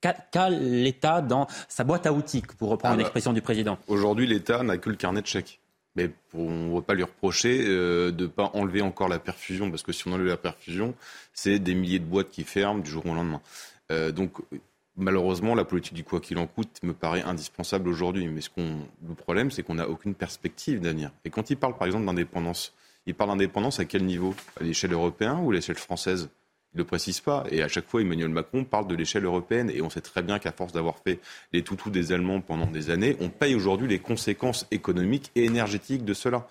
Qu'a 0.00 0.50
l'État 0.50 1.20
dans 1.20 1.46
sa 1.68 1.84
boîte 1.84 2.06
à 2.06 2.12
outils, 2.12 2.42
pour 2.58 2.70
reprendre 2.70 2.94
ah 2.94 2.96
bah, 2.96 3.02
l'expression 3.02 3.32
du 3.32 3.42
président 3.42 3.78
Aujourd'hui, 3.88 4.26
l'État 4.26 4.62
n'a 4.62 4.78
que 4.78 4.90
le 4.90 4.96
carnet 4.96 5.22
de 5.22 5.26
chèques. 5.26 5.60
Mais 5.96 6.10
on 6.34 6.68
ne 6.68 6.74
va 6.74 6.82
pas 6.82 6.94
lui 6.94 7.02
reprocher 7.02 7.64
euh, 7.66 8.12
de 8.12 8.24
ne 8.24 8.28
pas 8.28 8.50
enlever 8.54 8.80
encore 8.80 9.08
la 9.08 9.18
perfusion, 9.18 9.70
parce 9.70 9.82
que 9.82 9.92
si 9.92 10.06
on 10.06 10.12
enlève 10.12 10.26
la 10.26 10.36
perfusion, 10.36 10.94
c'est 11.32 11.58
des 11.58 11.74
milliers 11.74 11.98
de 11.98 12.04
boîtes 12.04 12.30
qui 12.30 12.44
ferment 12.44 12.80
du 12.80 12.90
jour 12.90 13.04
au 13.06 13.14
lendemain. 13.14 13.40
Euh, 13.90 14.12
donc, 14.12 14.38
malheureusement, 14.96 15.54
la 15.54 15.64
politique 15.64 15.94
du 15.94 16.04
quoi 16.04 16.20
qu'il 16.20 16.38
en 16.38 16.46
coûte 16.46 16.80
me 16.84 16.92
paraît 16.92 17.22
indispensable 17.22 17.88
aujourd'hui. 17.88 18.26
Mais 18.28 18.40
ce 18.40 18.50
le 18.56 19.14
problème, 19.14 19.50
c'est 19.50 19.62
qu'on 19.64 19.74
n'a 19.74 19.88
aucune 19.88 20.14
perspective 20.14 20.80
d'avenir. 20.80 21.10
Et 21.24 21.30
quand 21.30 21.50
il 21.50 21.56
parle, 21.56 21.76
par 21.76 21.86
exemple, 21.86 22.06
d'indépendance, 22.06 22.72
il 23.06 23.14
parle 23.14 23.30
d'indépendance 23.30 23.80
à 23.80 23.84
quel 23.84 24.04
niveau? 24.04 24.34
À 24.60 24.62
l'échelle 24.62 24.92
européenne 24.92 25.38
ou 25.42 25.50
à 25.50 25.54
l'échelle 25.54 25.78
française? 25.78 26.28
Il 26.72 26.76
ne 26.76 26.82
le 26.82 26.86
précise 26.86 27.20
pas. 27.20 27.44
Et 27.50 27.62
à 27.62 27.68
chaque 27.68 27.88
fois, 27.88 28.00
Emmanuel 28.00 28.28
Macron 28.28 28.64
parle 28.64 28.86
de 28.86 28.94
l'échelle 28.94 29.24
européenne. 29.24 29.70
Et 29.70 29.82
on 29.82 29.90
sait 29.90 30.00
très 30.00 30.22
bien 30.22 30.38
qu'à 30.38 30.52
force 30.52 30.72
d'avoir 30.72 30.98
fait 30.98 31.18
les 31.52 31.62
toutous 31.62 31.90
des 31.90 32.12
Allemands 32.12 32.40
pendant 32.40 32.66
des 32.66 32.90
années, 32.90 33.16
on 33.20 33.28
paye 33.28 33.54
aujourd'hui 33.54 33.88
les 33.88 33.98
conséquences 33.98 34.66
économiques 34.70 35.32
et 35.34 35.44
énergétiques 35.44 36.04
de 36.04 36.14
cela. 36.14 36.46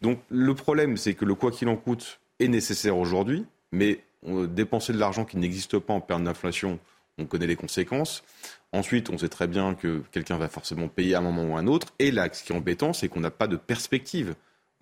Donc 0.00 0.20
le 0.28 0.54
problème, 0.54 0.96
c'est 0.96 1.14
que 1.14 1.24
le 1.24 1.34
quoi 1.34 1.50
qu'il 1.50 1.68
en 1.68 1.76
coûte 1.76 2.20
est 2.38 2.48
nécessaire 2.48 2.96
aujourd'hui, 2.96 3.46
mais 3.72 4.00
dépenser 4.26 4.92
de 4.92 4.98
l'argent 4.98 5.24
qui 5.24 5.36
n'existe 5.36 5.78
pas 5.78 5.92
en 5.92 6.00
période 6.00 6.24
d'inflation, 6.24 6.78
on 7.18 7.26
connaît 7.26 7.46
les 7.46 7.56
conséquences. 7.56 8.24
Ensuite, 8.72 9.10
on 9.10 9.18
sait 9.18 9.28
très 9.28 9.46
bien 9.46 9.74
que 9.74 10.02
quelqu'un 10.10 10.36
va 10.36 10.48
forcément 10.48 10.88
payer 10.88 11.14
à 11.14 11.18
un 11.18 11.22
moment 11.22 11.44
ou 11.44 11.56
à 11.56 11.60
un 11.60 11.66
autre. 11.66 11.94
Et 11.98 12.10
là, 12.10 12.28
ce 12.32 12.42
qui 12.42 12.52
est 12.52 12.56
embêtant, 12.56 12.92
c'est 12.92 13.08
qu'on 13.08 13.20
n'a 13.20 13.30
pas 13.30 13.46
de 13.46 13.56
perspective. 13.56 14.34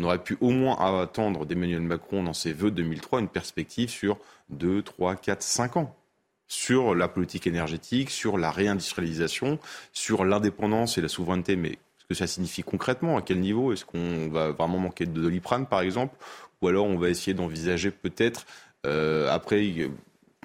On 0.02 0.06
aurait 0.06 0.18
pu 0.18 0.36
au 0.40 0.50
moins 0.50 1.00
attendre 1.00 1.46
d'Emmanuel 1.46 1.80
Macron 1.80 2.24
dans 2.24 2.32
ses 2.32 2.52
vœux 2.52 2.72
de 2.72 2.76
2003 2.82 3.20
une 3.20 3.28
perspective 3.28 3.88
sur 3.88 4.18
2, 4.50 4.82
3, 4.82 5.14
4, 5.14 5.40
5 5.40 5.76
ans. 5.76 5.96
Sur 6.48 6.96
la 6.96 7.06
politique 7.06 7.46
énergétique, 7.46 8.10
sur 8.10 8.36
la 8.36 8.50
réindustrialisation, 8.50 9.60
sur 9.92 10.24
l'indépendance 10.24 10.98
et 10.98 11.02
la 11.02 11.08
souveraineté. 11.08 11.54
Mais 11.54 11.78
ce 11.98 12.04
que 12.06 12.14
ça 12.14 12.26
signifie 12.26 12.64
concrètement, 12.64 13.16
à 13.16 13.22
quel 13.22 13.38
niveau? 13.38 13.72
Est-ce 13.72 13.84
qu'on 13.84 14.28
va 14.28 14.50
vraiment 14.50 14.78
manquer 14.78 15.06
de 15.06 15.20
doliprane, 15.20 15.66
par 15.66 15.82
exemple? 15.82 16.16
Ou 16.60 16.68
alors 16.68 16.86
on 16.86 16.98
va 16.98 17.08
essayer 17.08 17.32
d'envisager 17.32 17.92
peut-être, 17.92 18.44
euh, 18.84 19.30
après, 19.30 19.64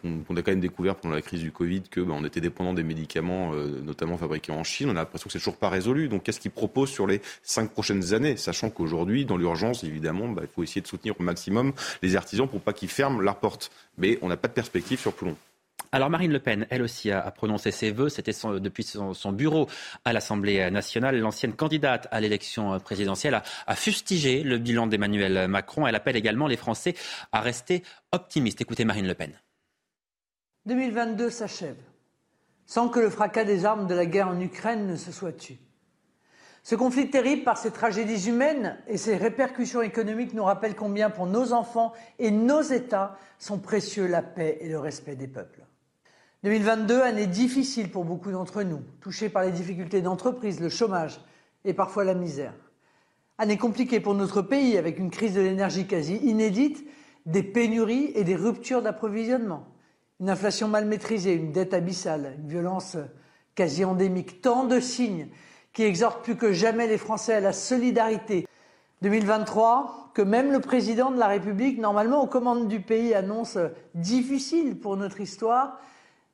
on, 0.04 0.36
a 0.36 0.42
quand 0.42 0.52
même 0.52 0.60
découvert 0.60 0.96
pendant 0.96 1.16
la 1.16 1.22
crise 1.22 1.42
du 1.42 1.52
Covid 1.52 1.84
que 1.84 2.02
bah, 2.02 2.14
on 2.16 2.24
était 2.24 2.42
dépendant 2.42 2.74
des 2.74 2.84
médicaments, 2.84 3.54
euh, 3.54 3.82
notamment 3.82 4.18
fabriqués 4.18 4.52
en 4.52 4.64
Chine. 4.64 4.90
On 4.90 4.92
a 4.92 4.96
l'impression 4.96 5.28
que 5.28 5.32
c'est 5.34 5.40
toujours 5.40 5.58
pas 5.58 5.70
résolu. 5.70 6.08
Donc, 6.08 6.24
qu'est-ce 6.24 6.40
qu'ils 6.40 6.52
proposent 6.52 6.92
sur 6.92 7.08
les 7.08 7.22
cinq 7.44 7.72
prochaines 7.72 8.14
années, 8.14 8.38
sachant 8.38 8.70
qu'aujourd'hui, 8.70 9.26
dans 9.26 9.38
l'urgence, 9.38 9.84
évidemment, 9.84 10.30
bah, 10.30 10.44
il 10.44 10.50
faut 10.54 10.64
essayer 10.64 10.82
de 10.82 10.88
soutenir 10.88 11.16
au 11.20 11.24
maximum 11.24 11.74
les 12.04 12.16
artisans 12.16 12.48
pour 12.48 12.62
pas 12.62 12.74
qu'ils 12.74 12.90
ferment 12.90 13.22
leurs 13.22 13.40
portes. 13.40 13.72
Mais 13.98 14.20
on 14.22 14.28
n'a 14.28 14.38
pas 14.38 14.48
de 14.48 14.54
perspective 14.54 15.00
sur 15.00 15.14
plus 15.14 15.28
long. 15.28 15.38
Alors 15.94 16.10
Marine 16.10 16.34
Le 16.34 16.40
Pen, 16.40 16.68
elle 16.70 16.82
aussi, 16.82 17.12
a, 17.12 17.32
prononcé 17.32 17.72
ses 17.72 17.92
vœux. 17.92 18.10
C'était 18.10 18.34
depuis 18.60 18.84
son, 18.84 19.32
bureau 19.32 19.70
à 20.04 20.12
l'Assemblée 20.12 20.70
nationale. 20.70 21.18
L'ancienne 21.18 21.54
candidate 21.54 22.08
à 22.12 22.20
l'élection 22.20 22.78
présidentielle 22.80 23.42
a, 23.66 23.76
fustigé 23.76 24.44
le 24.44 24.58
bilan 24.58 24.88
d'Emmanuel 24.88 25.48
Macron. 25.48 25.88
Elle 25.88 25.96
appelle 25.96 26.18
également 26.18 26.48
les 26.48 26.58
Français 26.58 26.94
à 27.32 27.40
rester 27.40 27.84
optimistes. 28.12 28.60
Écoutez 28.60 28.84
Marine 28.84 29.08
Le 29.08 29.14
Pen. 29.14 29.32
2022 30.68 31.30
s'achève 31.30 31.78
sans 32.66 32.90
que 32.90 33.00
le 33.00 33.10
fracas 33.10 33.46
des 33.46 33.64
armes 33.64 33.88
de 33.88 33.96
la 33.96 34.06
guerre 34.06 34.28
en 34.28 34.40
Ukraine 34.40 34.86
ne 34.86 34.98
se 34.98 35.14
soit 35.14 35.32
tu. 35.32 35.58
Ce 36.62 36.76
conflit 36.76 37.10
terrible 37.10 37.46
par 37.46 37.58
ses 37.58 37.72
tragédies 37.72 38.28
humaines 38.28 38.78
et 38.88 38.98
ses 38.98 39.16
répercussions 39.16 39.82
économiques 39.82 40.34
nous 40.34 40.44
rappelle 40.44 40.76
combien 40.76 41.10
pour 41.10 41.26
nos 41.26 41.54
enfants 41.54 41.94
et 42.20 42.30
nos 42.30 42.62
États 42.62 43.18
sont 43.40 43.58
précieux 43.58 44.06
la 44.06 44.22
paix 44.22 44.58
et 44.60 44.68
le 44.68 44.78
respect 44.78 45.16
des 45.16 45.30
peuples. 45.30 45.64
2022, 46.44 47.02
année 47.02 47.28
difficile 47.28 47.90
pour 47.90 48.04
beaucoup 48.04 48.32
d'entre 48.32 48.64
nous, 48.64 48.82
touchés 49.00 49.30
par 49.30 49.44
les 49.44 49.52
difficultés 49.52 50.02
d'entreprise, 50.02 50.60
le 50.60 50.68
chômage 50.68 51.22
et 51.64 51.74
parfois 51.74 52.04
la 52.04 52.14
misère. 52.14 52.54
Année 53.38 53.58
compliquée 53.58 54.02
pour 54.02 54.14
notre 54.14 54.42
pays 54.42 54.78
avec 54.78 55.00
une 55.00 55.10
crise 55.10 55.36
de 55.36 55.42
l'énergie 55.42 55.88
quasi 55.88 56.18
inédite, 56.18 56.86
des 57.26 57.44
pénuries 57.44 58.12
et 58.16 58.26
des 58.26 58.36
ruptures 58.36 58.82
d'approvisionnement, 58.82 59.66
une 60.20 60.30
inflation 60.30 60.68
mal 60.68 60.86
maîtrisée, 60.86 61.34
une 61.34 61.52
dette 61.52 61.74
abyssale, 61.74 62.36
une 62.40 62.48
violence 62.48 62.98
quasi 63.56 63.86
endémique, 63.86 64.42
tant 64.42 64.64
de 64.64 64.80
signes 64.80 65.28
qui 65.74 65.84
exhortent 65.84 66.24
plus 66.24 66.36
que 66.36 66.54
jamais 66.54 66.88
les 66.88 66.98
Français 66.98 67.34
à 67.34 67.40
la 67.40 67.54
solidarité. 67.54 68.48
2023, 69.04 70.12
que 70.16 70.24
même 70.24 70.52
le 70.52 70.60
président 70.60 71.12
de 71.12 71.20
la 71.20 71.28
République, 71.28 71.80
normalement 71.80 72.24
aux 72.24 72.28
commandes 72.28 72.68
du 72.68 72.80
pays, 72.80 73.14
annonce 73.14 73.60
difficile 73.94 74.80
pour 74.80 74.98
notre 74.98 75.22
histoire, 75.22 75.80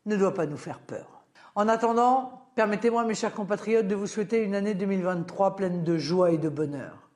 ne 0.05 0.15
doit 0.15 0.34
pas 0.34 0.45
nous 0.45 0.57
faire 0.57 0.80
peur. 0.80 1.26
En 1.55 1.68
attendant, 1.68 2.47
permettez-moi, 2.55 3.03
mes 3.03 3.15
chers 3.15 3.34
compatriotes, 3.34 3.88
de 3.88 3.95
vous 3.95 4.07
souhaiter 4.07 4.41
une 4.43 4.55
année 4.55 4.76
2023 4.76 5.57
pleine 5.57 5.84
de 5.84 5.97
joie 5.97 6.31
et 6.31 6.38
de 6.38 6.49
bonheur, 6.49 7.10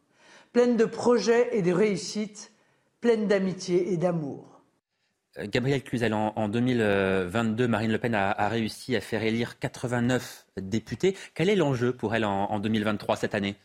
pleine 0.51 0.75
de 0.75 0.85
projets 0.85 1.55
et 1.57 1.61
de 1.61 1.71
réussites, 1.71 2.51
pleine 2.99 3.27
d'amitié 3.27 3.93
et 3.93 3.97
d'amour. 3.97 4.56
Euh, 5.39 5.47
Gabriel 5.47 5.83
Cluzel, 5.83 6.13
en, 6.13 6.49
2022, 6.49 7.67
Marine 7.67 7.91
Le 7.91 7.97
Pen 7.97 8.15
a, 8.15 8.49
réussi 8.49 8.95
à 8.95 9.01
faire 9.01 9.23
élire 9.23 9.59
89 9.59 10.47
députés. 10.61 11.15
Quel 11.33 11.49
est 11.49 11.55
l'enjeu 11.55 11.93
pour 11.93 12.15
elle 12.15 12.25
en 12.25 12.59
2023 12.59 13.15
cette 13.15 13.35
année? 13.35 13.55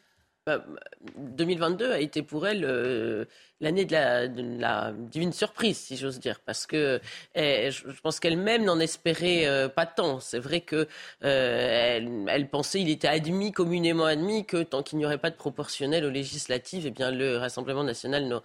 2022 1.16 1.88
bah, 1.88 1.94
a 1.94 1.98
été 1.98 2.22
pour 2.22 2.46
elle 2.46 2.64
euh, 2.64 3.24
l'année 3.62 3.86
de 3.86 4.60
la, 4.60 4.92
divine 4.92 5.32
surprise, 5.32 5.78
si 5.78 5.96
j'ose 5.96 6.20
dire, 6.20 6.40
parce 6.44 6.66
que 6.66 7.00
eh, 7.34 7.70
je, 7.70 8.00
pense 8.02 8.20
qu'elle-même 8.20 8.64
n'en 8.64 8.78
espérait 8.78 9.46
euh, 9.46 9.68
pas 9.68 9.86
tant. 9.86 10.20
C'est 10.20 10.38
vrai 10.38 10.60
que 10.60 10.86
euh, 11.24 12.26
elle, 12.28 12.48
pensait, 12.48 12.80
il 12.80 12.90
était 12.90 13.08
admis, 13.08 13.52
communément 13.52 14.04
admis, 14.04 14.44
que 14.44 14.62
tant 14.62 14.82
qu'il 14.82 14.98
n'y 14.98 15.06
aurait 15.06 15.18
pas 15.18 15.30
de 15.30 15.36
proportionnel 15.36 16.04
aux 16.04 16.10
législatives, 16.10 16.86
eh 16.86 16.90
bien 16.90 17.10
le 17.10 17.38
Rassemblement 17.38 17.84
national 17.84 18.40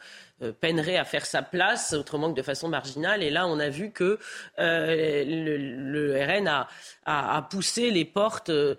peinerait 0.59 0.97
à 0.97 1.03
faire 1.03 1.25
sa 1.25 1.41
place, 1.41 1.93
autrement 1.93 2.31
que 2.31 2.37
de 2.37 2.43
façon 2.43 2.69
marginale. 2.69 3.23
Et 3.23 3.31
là, 3.31 3.47
on 3.47 3.59
a 3.59 3.69
vu 3.69 3.91
que 3.91 4.19
le, 4.57 6.25
RN 6.25 6.47
a, 6.47 6.67
a, 7.05 7.41
poussé 7.41 7.89
les 7.89 8.05
portes 8.05 8.51
de, 8.51 8.77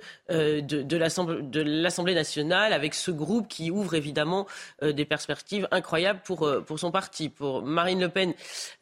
de 0.60 1.62
l'Assemblée 1.62 2.14
nationale 2.14 2.72
avec 2.72 2.94
ce 2.94 3.10
groupe 3.10 3.48
qui 3.48 3.70
ouvre 3.70 3.94
évidemment 3.94 4.46
euh, 4.82 4.92
des 4.92 5.04
perspectives 5.04 5.68
incroyables 5.70 6.20
pour, 6.28 6.46
euh, 6.46 6.60
pour 6.60 6.78
son 6.78 6.90
parti. 6.90 7.30
Pour 7.30 7.62
Marine 7.62 8.00
Le 8.00 8.10
Pen, 8.10 8.34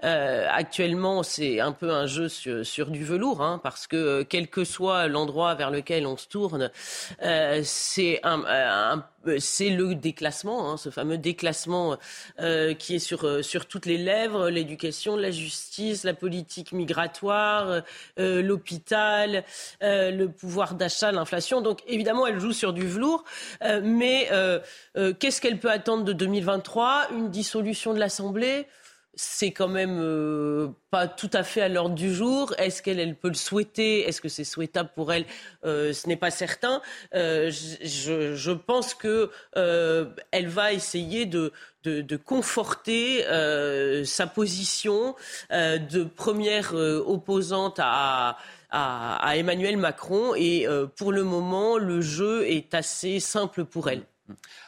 euh, 0.03 0.49
actuellement, 0.51 1.23
c'est 1.23 1.61
un 1.61 1.71
peu 1.71 1.93
un 1.93 2.07
jeu 2.07 2.29
sur, 2.29 2.91
du 2.91 3.05
velours, 3.05 3.41
hein, 3.41 3.61
parce 3.63 3.87
que 3.87 4.25
quel 4.25 4.49
que 4.49 4.65
soit 4.65 5.07
l'endroit 5.07 5.55
vers 5.55 5.71
lequel 5.71 6.09
on 6.09 6.17
se 6.17 6.27
tourne, 6.27 6.73
c'est 7.63 8.21
un, 8.25 9.05
c'est 9.39 9.71
le 9.71 9.95
déclassement, 9.95 10.71
hein, 10.71 10.77
ce 10.77 10.91
fameux 10.91 11.19
déclassement 11.19 11.97
qui 12.79 12.95
est 12.95 12.99
sur, 12.99 13.45
sur 13.45 13.67
toutes 13.67 13.87
les 13.87 13.99
lèvres, 13.99 14.51
l'éducation, 14.51 15.17
la 15.17 15.31
justice, 15.31 16.05
la 16.05 16.15
politique 16.15 16.73
migratoire, 16.73 17.83
l'hôpital, 18.17 19.45
le 19.81 20.27
pouvoir 20.27 20.75
d'achat, 20.75 21.13
l'inflation. 21.13 21.61
Donc 21.61 21.81
évidemment, 21.87 22.27
elle 22.27 22.41
joue 22.41 22.53
sur 22.53 22.73
du 22.73 22.87
velours, 22.87 23.25
mais 23.83 24.29
euh, 24.33 24.61
euh, 24.97 25.13
qu'est-ce 25.19 25.41
qu'elle 25.41 25.59
peut 25.59 25.71
attendre 25.71 26.05
de 26.05 26.13
2023 26.13 27.09
Une 27.13 27.31
dissolution 27.31 27.95
de 27.95 27.99
l'Assemblée? 27.99 28.67
C'est 29.17 29.51
quand 29.51 29.69
même 29.69 29.99
euh, 30.01 30.69
pas 30.91 31.09
tout 31.09 31.31
à 31.33 31.43
fait 31.43 31.63
à 31.63 31.69
l'ordre 31.69 31.95
du 31.95 32.15
jour. 32.15 32.55
Est-ce 32.59 32.83
qu'elle 32.83 33.17
peut 33.17 33.29
le 33.29 33.35
souhaiter? 33.35 34.07
Est-ce 34.07 34.21
que 34.21 34.29
c'est 34.29 34.45
souhaitable 34.45 34.91
pour 34.95 35.13
elle? 35.13 35.25
Ce 35.65 36.07
n'est 36.07 36.17
pas 36.17 36.31
certain. 36.31 36.81
Je, 37.13 38.53
pense 38.53 38.95
que 38.95 39.31
elle 39.55 40.49
va 40.49 40.73
essayer 40.73 41.27
de, 41.27 41.53
conforter 42.25 43.25
sa 44.05 44.27
position 44.27 45.17
de 45.51 46.05
première 46.05 46.75
opposante 46.75 47.81
à 47.83 48.37
à, 48.71 49.37
Emmanuel 49.37 49.77
Macron. 49.77 50.35
Et 50.35 50.67
euh, 50.67 50.87
pour 50.87 51.13
le 51.13 51.25
moment, 51.25 51.79
le 51.79 52.01
jeu 52.01 52.47
est 52.47 52.75
assez 52.75 53.21
simple 53.21 53.65
pour 53.65 53.89
elle. 53.89 54.03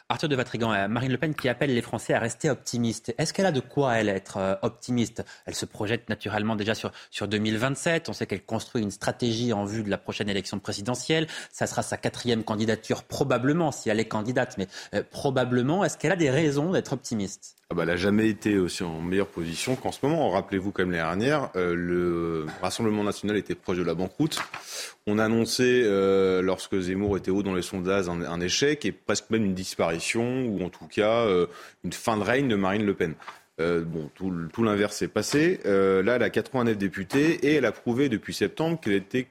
Arthur 0.09 0.29
de 0.29 0.35
Vatrigan, 0.35 0.71
euh, 0.71 0.87
Marine 0.87 1.11
Le 1.11 1.17
Pen 1.17 1.35
qui 1.35 1.49
appelle 1.49 1.73
les 1.73 1.81
Français 1.81 2.13
à 2.13 2.19
rester 2.19 2.49
optimistes. 2.49 3.13
Est-ce 3.17 3.33
qu'elle 3.33 3.45
a 3.45 3.51
de 3.51 3.59
quoi, 3.59 3.95
elle, 3.95 4.09
être 4.09 4.37
euh, 4.37 4.55
optimiste? 4.61 5.23
Elle 5.45 5.55
se 5.55 5.65
projette 5.65 6.09
naturellement 6.09 6.55
déjà 6.55 6.75
sur, 6.75 6.91
sur 7.11 7.27
2027. 7.27 8.09
On 8.09 8.13
sait 8.13 8.25
qu'elle 8.25 8.43
construit 8.43 8.81
une 8.81 8.91
stratégie 8.91 9.53
en 9.53 9.65
vue 9.65 9.83
de 9.83 9.89
la 9.89 9.97
prochaine 9.97 10.29
élection 10.29 10.59
présidentielle. 10.59 11.27
Ça 11.51 11.67
sera 11.67 11.83
sa 11.83 11.97
quatrième 11.97 12.43
candidature, 12.43 13.03
probablement, 13.03 13.71
si 13.71 13.89
elle 13.89 13.99
est 13.99 14.07
candidate, 14.07 14.57
mais 14.57 14.67
probablement. 15.11 15.83
Est-ce 15.83 15.97
qu'elle 15.97 16.11
a 16.11 16.15
des 16.15 16.29
raisons 16.29 16.71
d'être 16.71 16.93
optimiste? 16.93 17.58
Ah 17.71 17.75
bah, 17.75 17.83
elle 17.83 17.89
n'a 17.89 17.97
jamais 17.97 18.27
été 18.27 18.57
aussi 18.57 18.81
en 18.81 18.99
meilleure 18.99 19.27
position 19.27 19.75
qu'en 19.75 19.91
ce 19.91 20.03
moment. 20.03 20.31
Rappelez-vous, 20.31 20.71
comme 20.71 20.89
l'année 20.89 21.03
dernière, 21.03 21.51
euh, 21.55 21.75
le 21.75 22.47
Rassemblement 22.63 23.03
national 23.03 23.37
était 23.37 23.53
proche 23.53 23.77
de 23.77 23.83
la 23.83 23.93
banqueroute. 23.93 24.41
On 25.05 25.19
annonçait, 25.19 25.83
euh, 25.83 26.41
lorsque 26.41 26.79
Zemmour 26.79 27.17
était 27.17 27.29
haut 27.29 27.43
dans 27.43 27.53
les 27.53 27.61
sondages, 27.61 28.09
un, 28.09 28.41
échec 28.41 28.85
et 28.85 28.91
presque 28.91 29.29
même 29.29 29.45
une 29.45 29.53
disparition, 29.53 30.47
ou 30.47 30.63
en 30.63 30.69
tout 30.69 30.87
cas 30.87 31.27
euh, 31.27 31.45
une 31.83 31.93
fin 31.93 32.17
de 32.17 32.23
règne 32.23 32.47
de 32.47 32.55
Marine 32.55 32.87
Le 32.87 32.95
Pen. 32.95 33.13
bon, 33.59 34.09
tout, 34.15 34.63
l'inverse 34.63 34.95
s'est 34.97 35.07
passé. 35.07 35.59
là, 35.63 36.15
elle 36.15 36.23
a 36.23 36.29
89 36.31 36.75
députés 36.75 37.45
et 37.45 37.53
elle 37.53 37.65
a 37.65 37.71
prouvé 37.71 38.09
depuis 38.09 38.33
septembre 38.33 38.79
qu'elle 38.81 38.93
était 38.93 39.27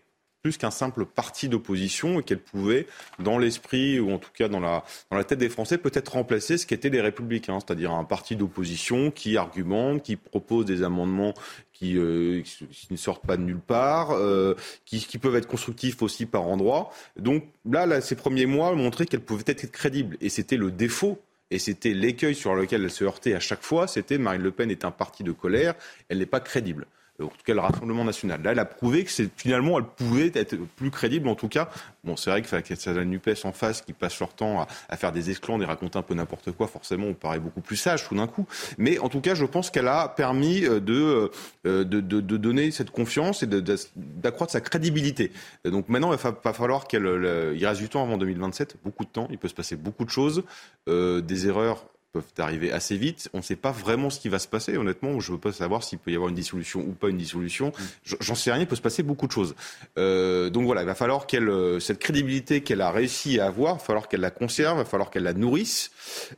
plus 0.49 0.57
qu'un 0.57 0.71
simple 0.71 1.05
parti 1.05 1.51
d'opposition 1.51 2.21
et 2.21 2.23
qu'elle 2.23 2.39
pouvait, 2.39 2.87
dans 3.19 3.37
l'esprit 3.37 4.01
ou 4.01 4.11
en 4.13 4.17
tout 4.17 4.31
cas 4.33 4.49
dans 4.49 4.61
la, 4.61 4.83
dans 5.11 5.19
la 5.19 5.25
tête 5.25 5.39
des 5.39 5.51
Français, 5.51 5.77
peut-être 5.77 6.13
remplacer 6.13 6.57
ce 6.57 6.67
qu'étaient 6.67 6.89
les 6.89 7.03
Républicains, 7.03 7.59
c'est-à-dire 7.61 7.93
un 7.93 8.05
parti 8.05 8.35
d'opposition 8.35 9.11
qui 9.11 9.37
argumente, 9.37 10.03
qui 10.03 10.17
propose 10.17 10.65
des 10.65 10.83
amendements 10.83 11.35
qui, 11.75 11.99
euh, 11.99 12.43
ne 12.91 12.97
sortent 12.97 13.27
pas 13.27 13.37
de 13.37 13.43
nulle 13.43 13.61
part, 13.61 14.13
euh, 14.13 14.55
qui, 14.87 15.01
qui, 15.01 15.19
peuvent 15.19 15.37
être 15.37 15.47
constructifs 15.47 16.01
aussi 16.01 16.25
par 16.25 16.45
endroits. 16.45 16.91
Donc 17.19 17.45
là, 17.71 17.85
là 17.85 18.01
ces 18.01 18.17
premiers 18.17 18.47
mois 18.47 18.75
montraient 18.75 19.05
qu'elle 19.05 19.21
pouvait 19.21 19.45
être 19.49 19.71
crédible 19.71 20.17
et 20.23 20.31
c'était 20.31 20.57
le 20.57 20.71
défaut 20.71 21.21
et 21.51 21.59
c'était 21.59 21.93
l'écueil 21.93 22.35
sur 22.35 22.55
lequel 22.55 22.85
elle 22.85 22.91
se 22.91 23.05
heurtait 23.05 23.35
à 23.35 23.41
chaque 23.41 23.63
fois, 23.63 23.87
c'était 23.87 24.17
Marine 24.17 24.41
Le 24.41 24.51
Pen 24.51 24.71
est 24.71 24.87
un 24.87 24.93
parti 24.93 25.25
de 25.25 25.33
colère, 25.33 25.75
elle 26.09 26.21
n'est 26.21 26.25
pas 26.25 26.41
crédible. 26.41 26.87
En 27.23 27.29
tout 27.29 27.45
cas 27.45 27.55
le 27.55 27.61
Rassemblement 27.61 28.05
national. 28.05 28.43
Là, 28.43 28.53
elle 28.53 28.59
a 28.59 28.65
prouvé 28.65 29.05
que 29.05 29.11
finalement, 29.37 29.79
elle 29.79 29.85
pouvait 29.85 30.31
être 30.35 30.57
plus 30.77 30.91
crédible, 30.91 31.29
en 31.29 31.35
tout 31.35 31.49
cas. 31.49 31.69
Bon, 32.05 32.17
c'est 32.17 32.31
vrai 32.31 32.43
que 32.43 32.49
c'est 32.49 32.87
la 32.95 33.05
NUPES 33.05 33.45
en 33.45 33.53
face 33.53 33.83
qui 33.83 33.93
passe 33.93 34.19
leur 34.21 34.33
temps 34.33 34.67
à, 34.89 34.97
faire 34.97 35.13
des 35.13 35.31
esclandres 35.31 35.65
et 35.65 35.67
raconter 35.67 35.99
un 35.99 36.03
peu 36.03 36.15
n'importe 36.15 36.53
quoi, 36.53 36.69
forcément, 36.69 37.07
on 37.07 37.15
paraît 37.15 37.41
beaucoup 37.41 37.61
plus 37.61 37.77
sage 37.77 38.07
tout 38.07 38.15
d'un 38.15 38.27
coup. 38.27 38.47
Mais 38.79 38.99
en 38.99 39.09
tout 39.09 39.21
cas, 39.21 39.35
je 39.35 39.45
pense 39.45 39.71
qu'elle 39.71 39.89
a 39.89 40.09
permis 40.09 40.65
euh, 40.65 40.81
de, 40.81 41.31
euh, 41.67 41.85
de, 41.85 42.01
de, 42.01 42.37
donner 42.37 42.71
cette 42.71 42.91
confiance 42.91 43.43
et 43.43 43.47
d'accroître 43.47 44.53
sa 44.53 44.61
crédibilité. 44.61 45.33
Donc 45.65 45.89
maintenant, 45.89 46.13
il 46.13 46.19
va, 46.19 46.53
falloir 46.53 46.87
qu'elle. 46.87 47.55
Il 47.57 47.67
reste 47.67 47.81
du 47.81 47.89
temps 47.89 48.03
avant 48.03 48.17
2027, 48.17 48.77
beaucoup 48.85 49.05
de 49.05 49.11
temps, 49.11 49.29
il 49.31 49.39
peut 49.39 49.49
se 49.49 49.55
passer 49.55 49.77
beaucoup 49.77 50.05
de 50.05 50.11
choses, 50.11 50.45
euh, 50.89 51.21
des 51.21 51.47
erreurs 51.49 51.85
peuvent 52.13 52.25
arriver 52.39 52.73
assez 52.73 52.97
vite. 52.97 53.29
On 53.35 53.39
ne 53.39 53.43
sait 53.43 53.57
pas 53.57 53.71
vraiment 53.71 54.11
ce 54.11 54.19
qui 54.19 54.29
va 54.29 54.39
se 54.39 54.49
passer. 54.49 54.77
Honnêtement, 54.77 55.21
je 55.21 55.31
ne 55.31 55.37
veux 55.37 55.41
pas 55.41 55.53
savoir 55.53 55.83
s'il 55.83 55.99
peut 55.99 56.11
y 56.11 56.15
avoir 56.15 56.31
une 56.31 56.35
dissolution 56.35 56.81
ou 56.81 56.93
pas 56.93 57.09
une 57.09 57.19
dissolution. 57.19 57.69
Mm. 57.69 58.15
J'en 58.21 58.35
sais 58.35 58.51
rien. 58.51 58.63
Il 58.63 58.67
peut 58.67 58.77
se 58.77 58.83
passer 58.83 59.03
beaucoup 59.03 59.27
de 59.27 59.33
choses. 59.33 59.55
Euh, 59.99 60.51
donc 60.51 60.65
voilà, 60.65 60.83
il 60.83 60.87
va 60.87 60.95
falloir 60.95 61.27
qu'elle, 61.27 61.49
euh, 61.49 61.81
cette 61.81 61.99
crédibilité 61.99 62.63
qu'elle 62.63 62.81
a 62.81 62.91
réussi 62.91 63.41
à 63.41 63.47
avoir, 63.47 63.75
il 63.75 63.79
va 63.79 63.85
falloir 63.85 64.09
qu'elle 64.09 64.21
la 64.21 64.31
conserve, 64.31 64.77
il 64.77 64.83
va 64.83 64.85
falloir 64.85 65.11
qu'elle 65.11 65.25
la 65.25 65.35
nourrisse 65.35 65.91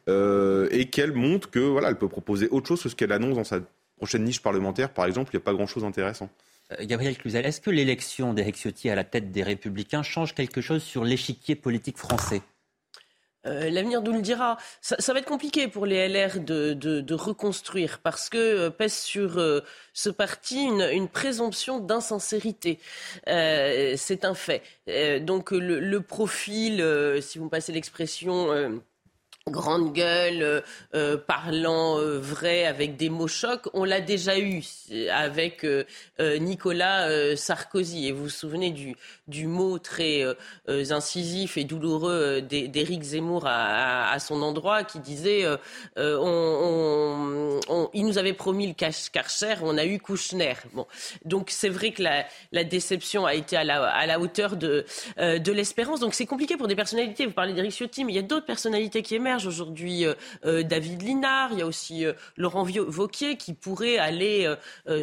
euh, 0.08 0.68
et 0.70 0.88
qu'elle 0.88 1.12
montre 1.12 1.50
que 1.50 1.60
voilà, 1.60 1.88
elle 1.88 1.98
peut 1.98 2.08
proposer 2.08 2.48
autre 2.50 2.68
chose 2.68 2.82
que 2.82 2.88
ce 2.88 2.96
qu'elle 2.96 3.12
annonce 3.12 3.36
dans 3.36 3.44
sa 3.44 3.60
prochaine 3.96 4.24
niche 4.24 4.42
parlementaire. 4.42 4.92
Par 4.92 5.06
exemple, 5.06 5.30
il 5.32 5.36
n'y 5.36 5.42
a 5.42 5.44
pas 5.44 5.54
grand-chose 5.54 5.82
d'intéressant. 5.84 6.28
Gabriel 6.82 7.18
Cluzel, 7.18 7.44
est-ce 7.46 7.60
que 7.60 7.70
l'élection 7.70 8.32
d'Eric 8.32 8.56
Ciotti 8.56 8.90
à 8.90 8.94
la 8.94 9.02
tête 9.02 9.32
des 9.32 9.42
Républicains 9.42 10.04
change 10.04 10.34
quelque 10.34 10.60
chose 10.60 10.82
sur 10.82 11.04
l'échiquier 11.04 11.56
politique 11.56 11.98
français? 11.98 12.42
Euh, 13.46 13.70
l'avenir 13.70 14.02
nous 14.02 14.12
le 14.12 14.20
dira. 14.20 14.58
Ça, 14.80 15.12
va 15.12 15.18
être 15.18 15.26
compliqué 15.26 15.68
pour 15.68 15.86
les 15.86 16.08
LR 16.08 16.40
de, 16.40 17.14
reconstruire 17.14 18.00
parce 18.02 18.28
que 18.28 18.38
euh, 18.38 18.70
pèse 18.70 18.94
sur 18.94 19.38
euh, 19.38 19.60
ce 19.94 20.10
parti 20.10 20.64
une, 20.64 21.08
présomption 21.08 21.80
d'insincérité. 21.80 22.78
c'est 23.26 24.24
un 24.24 24.34
fait. 24.34 24.62
donc 25.22 25.50
le 25.50 26.00
profil, 26.00 26.84
si 27.20 27.38
vous 27.38 27.44
me 27.46 27.50
passez 27.50 27.72
l'expression 27.72 28.80
grande 29.48 29.92
gueule, 29.92 30.42
euh, 30.42 30.60
euh, 30.94 31.16
parlant 31.16 31.98
euh, 31.98 32.18
vrai 32.18 32.66
avec 32.66 32.96
des 32.96 33.08
mots 33.08 33.28
chocs, 33.28 33.68
on 33.72 33.84
l'a 33.84 34.00
déjà 34.00 34.38
eu 34.38 34.62
avec 35.12 35.66
Nicolas 36.18 37.36
Sarkozy. 37.36 38.06
Et 38.06 38.12
vous 38.12 38.24
vous 38.24 38.28
souvenez 38.28 38.70
du, 38.70 38.94
du 39.28 39.46
mot 39.46 39.78
très 39.78 40.24
incisif 40.68 41.56
et 41.56 41.64
douloureux 41.64 42.42
d'Éric 42.42 43.02
Zemmour 43.02 43.44
à, 43.46 44.18
son 44.18 44.42
endroit 44.42 44.84
qui 44.84 44.98
disait 44.98 45.44
il 45.96 46.00
nous 47.94 48.18
avait 48.18 48.32
promis 48.32 48.66
le 48.66 48.74
Karcher, 48.74 49.54
on 49.62 49.78
a 49.78 49.84
eu 49.84 49.98
Kouchner. 49.98 50.54
Bon, 50.72 50.86
donc 51.24 51.50
c'est 51.50 51.68
vrai 51.68 51.92
que 51.92 52.02
la, 52.02 52.26
la, 52.52 52.64
déception 52.64 53.26
a 53.26 53.34
été 53.34 53.56
à 53.56 53.64
la, 53.64 53.84
à 53.84 54.06
la 54.06 54.20
hauteur 54.20 54.56
de, 54.56 54.84
de 55.18 55.52
l'espérance. 55.52 56.00
Donc 56.00 56.14
c'est 56.14 56.26
compliqué 56.26 56.56
pour 56.56 56.68
des 56.68 56.76
personnalités. 56.76 57.26
Vous 57.26 57.32
parlez 57.32 57.54
d'Éric 57.54 57.72
Ciotti, 57.72 58.04
mais 58.04 58.12
il 58.12 58.16
y 58.16 58.20
a 58.20 58.22
d'autres 58.22 58.46
personnalités 58.46 59.02
qui 59.02 59.14
émergent 59.14 59.29
aujourd'hui 59.36 60.04
euh, 60.04 60.14
euh, 60.44 60.62
David 60.62 61.02
Linard, 61.02 61.50
il 61.52 61.58
y 61.58 61.62
a 61.62 61.66
aussi 61.66 62.04
euh, 62.04 62.12
Laurent 62.36 62.64
Vauquier 62.64 63.36
qui 63.36 63.54
pourrait 63.54 63.98
aller 63.98 64.52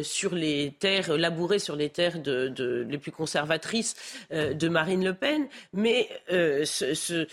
sur 0.02 0.34
les 0.34 0.74
terres, 0.78 1.16
labourer 1.16 1.58
sur 1.58 1.76
les 1.76 1.90
terres 1.90 2.20
de, 2.20 2.86
les 2.88 2.98
plus 2.98 3.12
conservatrices 3.12 3.94
de 4.30 4.68
Marine 4.68 5.04
Le 5.04 5.14
Pen. 5.14 5.48
Mais 5.72 6.08
ce 6.28 7.26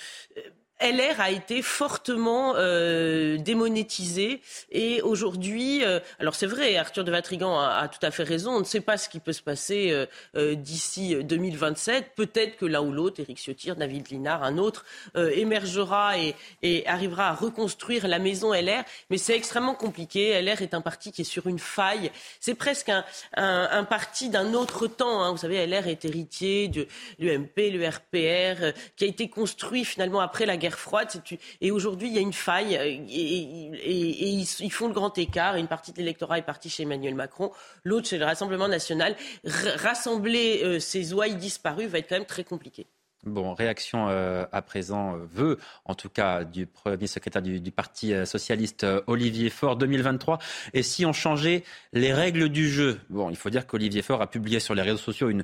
LR 0.82 1.22
a 1.22 1.32
été 1.32 1.62
fortement 1.62 2.56
euh, 2.58 3.38
démonétisé 3.38 4.42
et 4.72 5.02
aujourd'hui, 5.02 5.86
euh, 5.86 6.02
alors 6.20 6.36
c'est 6.36 6.48
vrai, 6.48 6.76
Arthur 6.76 7.06
de 7.06 7.12
Vatrigan 7.12 7.58
a, 7.58 7.88
tout 7.88 8.06
à 8.06 8.12
fait 8.12 8.24
raison, 8.24 8.52
on 8.52 8.60
ne 8.60 8.66
sait 8.66 8.82
pas 8.82 8.98
ce 8.98 9.08
qui 9.08 9.22
peut 9.22 9.32
se 9.32 9.42
passer 9.42 10.06
euh, 10.36 10.56
d'ici 10.56 11.16
2027. 11.16 12.12
Peut-être 12.16 12.58
que 12.58 12.66
l'un 12.66 12.82
ou 12.82 12.92
l'autre, 12.92 13.22
Éric 13.22 13.38
Ciotti, 13.38 13.72
David 13.72 14.10
Linard, 14.10 14.44
un 14.44 14.58
autre, 14.58 14.86
émergera 15.16 16.16
et, 16.18 16.36
arrivera 16.88 17.30
à 17.30 17.34
reconstruire 17.34 18.08
la 18.08 18.20
maison 18.20 18.54
LR, 18.54 18.84
mais 19.10 19.18
c'est 19.18 19.36
extrêmement 19.36 19.76
compliqué. 19.76 20.42
LR 20.42 20.62
est 20.62 20.74
un 20.74 20.82
parti 20.82 21.12
qui 21.12 21.22
est 21.22 21.26
sur 21.26 21.48
une 21.48 21.60
faille. 21.60 22.12
C'est 22.40 22.56
presque 22.56 22.92
un 23.38 23.84
parti 23.86 24.30
d'un 24.30 24.54
autre 24.54 24.88
temps. 24.88 25.24
Hein. 25.24 25.32
Vous 25.32 25.38
savez, 25.38 25.66
LR 25.66 25.88
est 25.88 26.06
héritier 26.06 26.68
de 26.68 26.88
l'UMP, 27.20 27.72
l'URPR, 27.72 28.74
qui 28.96 29.06
a 29.06 29.08
été 29.08 29.30
construit 29.30 29.86
finalement 29.86 30.20
après 30.20 30.46
la 30.46 30.58
guerre 30.58 30.65
froide. 30.74 31.08
Et 31.62 31.72
aujourd'hui, 31.72 32.08
il 32.08 32.14
y 32.14 32.18
a 32.18 32.22
une 32.22 32.34
faille 32.34 32.76
euh, 32.78 32.84
et, 32.84 34.30
ils, 34.60 34.72
font 34.72 34.88
le 34.88 34.94
grand 34.94 35.18
écart. 35.18 35.56
Une 35.56 35.68
partie 35.68 35.92
de 35.92 35.98
l'électorat 35.98 36.40
est 36.40 36.44
partie 36.44 36.70
chez 36.70 36.84
Emmanuel 36.84 37.16
Macron, 37.16 37.52
l'autre 37.84 38.08
chez 38.08 38.18
le 38.18 38.26
Rassemblement 38.26 38.68
national. 38.68 39.16
rassembler 39.46 40.62
euh, 40.64 40.80
ces 40.80 41.14
ouailles 41.14 41.36
disparues 41.36 41.88
va 41.88 42.00
être 42.00 42.10
quand 42.10 42.16
même 42.16 42.26
très 42.26 42.44
compliqué. 42.44 42.88
Bon, 43.24 43.56
réaction 43.56 44.08
euh, 44.10 44.46
à 44.52 44.62
présent, 44.62 45.18
veut 45.18 45.58
en 45.86 45.96
tout 45.96 46.10
cas 46.10 46.44
du 46.44 46.68
premier 46.68 47.08
secrétaire 47.08 47.42
du, 47.42 47.72
Parti 47.72 48.14
socialiste 48.24 48.86
Olivier 49.08 49.50
Faure 49.50 49.78
2023. 49.78 50.38
Et 50.74 50.84
si 50.84 51.08
on 51.08 51.14
changeait 51.14 51.64
les 51.92 52.14
règles 52.14 52.50
du 52.50 52.70
jeu? 52.70 53.00
Bon, 53.10 53.32
il 53.32 53.36
faut 53.36 53.50
dire 53.50 53.66
qu'Olivier 53.66 54.04
Faure 54.04 54.22
a 54.22 54.30
publié 54.30 54.60
sur 54.60 54.76
les 54.76 54.84
réseaux 54.84 54.98
sociaux 54.98 55.30
une, 55.30 55.44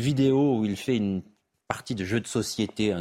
vidéo 0.00 0.58
où 0.58 0.64
il 0.64 0.76
fait 0.76 0.96
une 0.96 1.22
partie 1.68 1.94
de 1.94 2.04
jeu 2.04 2.18
de 2.18 2.26
société, 2.26 2.92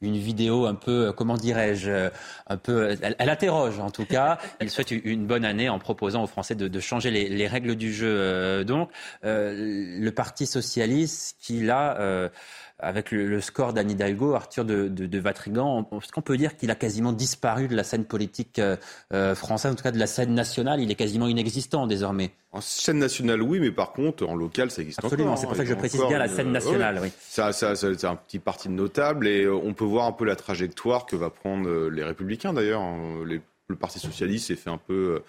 une, 0.00 0.16
vidéo 0.16 0.66
un 0.66 0.74
peu, 0.74 1.12
comment 1.12 1.36
dirais-je, 1.36 1.90
euh, 1.90 2.10
un 2.46 2.56
peu, 2.56 2.96
elle, 3.00 3.30
interroge 3.30 3.78
en 3.78 3.90
tout 3.90 4.04
cas. 4.04 4.38
Il 4.60 4.70
souhaite 4.70 4.90
une 4.90 5.26
bonne 5.26 5.44
année 5.44 5.68
en 5.68 5.78
proposant 5.78 6.22
aux 6.22 6.26
Français 6.26 6.54
de, 6.54 6.80
changer 6.80 7.10
les, 7.10 7.46
règles 7.46 7.76
du 7.76 7.92
jeu. 7.92 8.08
Euh, 8.08 8.64
donc, 8.64 8.90
euh, 9.24 9.98
le 9.98 10.10
Parti 10.10 10.46
socialiste 10.46 11.36
qui 11.40 11.62
là 11.62 12.30
avec 12.78 13.10
le, 13.10 13.40
score 13.40 13.72
d'Anne 13.72 13.90
Hidalgo, 13.90 14.34
Arthur 14.34 14.64
de, 14.64 14.88
de, 14.88 15.18
Vatrigan, 15.18 15.88
est-ce 15.92 16.12
qu'on 16.12 16.20
peut 16.20 16.36
dire 16.36 16.56
qu'il 16.56 16.70
a 16.70 16.74
quasiment 16.74 17.12
disparu 17.12 17.68
de 17.68 17.76
la 17.76 17.84
scène 17.84 18.04
politique 18.04 18.58
euh, 18.58 18.76
euh, 19.14 19.34
française, 19.34 19.72
en 19.72 19.74
tout 19.74 19.82
cas 19.82 19.92
de 19.92 19.98
la 19.98 20.06
scène 20.06 20.34
nationale 20.34 20.80
Il 20.80 20.90
est 20.90 20.94
quasiment 20.94 21.26
inexistant 21.26 21.86
désormais. 21.86 22.32
En 22.52 22.60
scène 22.60 22.98
nationale, 22.98 23.40
oui, 23.40 23.60
mais 23.60 23.72
par 23.72 23.92
contre, 23.92 24.26
en 24.26 24.34
local, 24.34 24.70
ça 24.70 24.82
existe 24.82 25.02
Absolument, 25.02 25.36
c'est 25.36 25.46
pour 25.46 25.56
ça 25.56 25.62
que 25.62 25.70
je 25.70 25.74
précise 25.74 26.02
bien 26.06 26.18
la 26.18 26.28
scène 26.28 26.52
nationale. 26.52 27.00
oui. 27.02 27.08
Ça, 27.20 27.52
c'est 27.52 28.04
un 28.04 28.16
petit 28.16 28.38
parti 28.38 28.68
notable 28.68 29.26
et 29.26 29.44
euh, 29.44 29.54
on 29.54 29.72
peut 29.72 29.84
voir 29.84 30.06
un 30.06 30.12
peu 30.12 30.26
la 30.26 30.36
trajectoire 30.36 31.06
que 31.06 31.16
va 31.16 31.30
prendre 31.30 31.88
les 31.88 32.04
Républicains 32.04 32.52
d'ailleurs. 32.52 32.82
Hein. 32.82 33.24
le 33.24 33.40
Parti 33.74 33.98
socialiste 33.98 34.46
s'est 34.46 34.56
fait 34.56 34.70
un 34.70 34.78
peu 34.78 35.16
euh, 35.16 35.24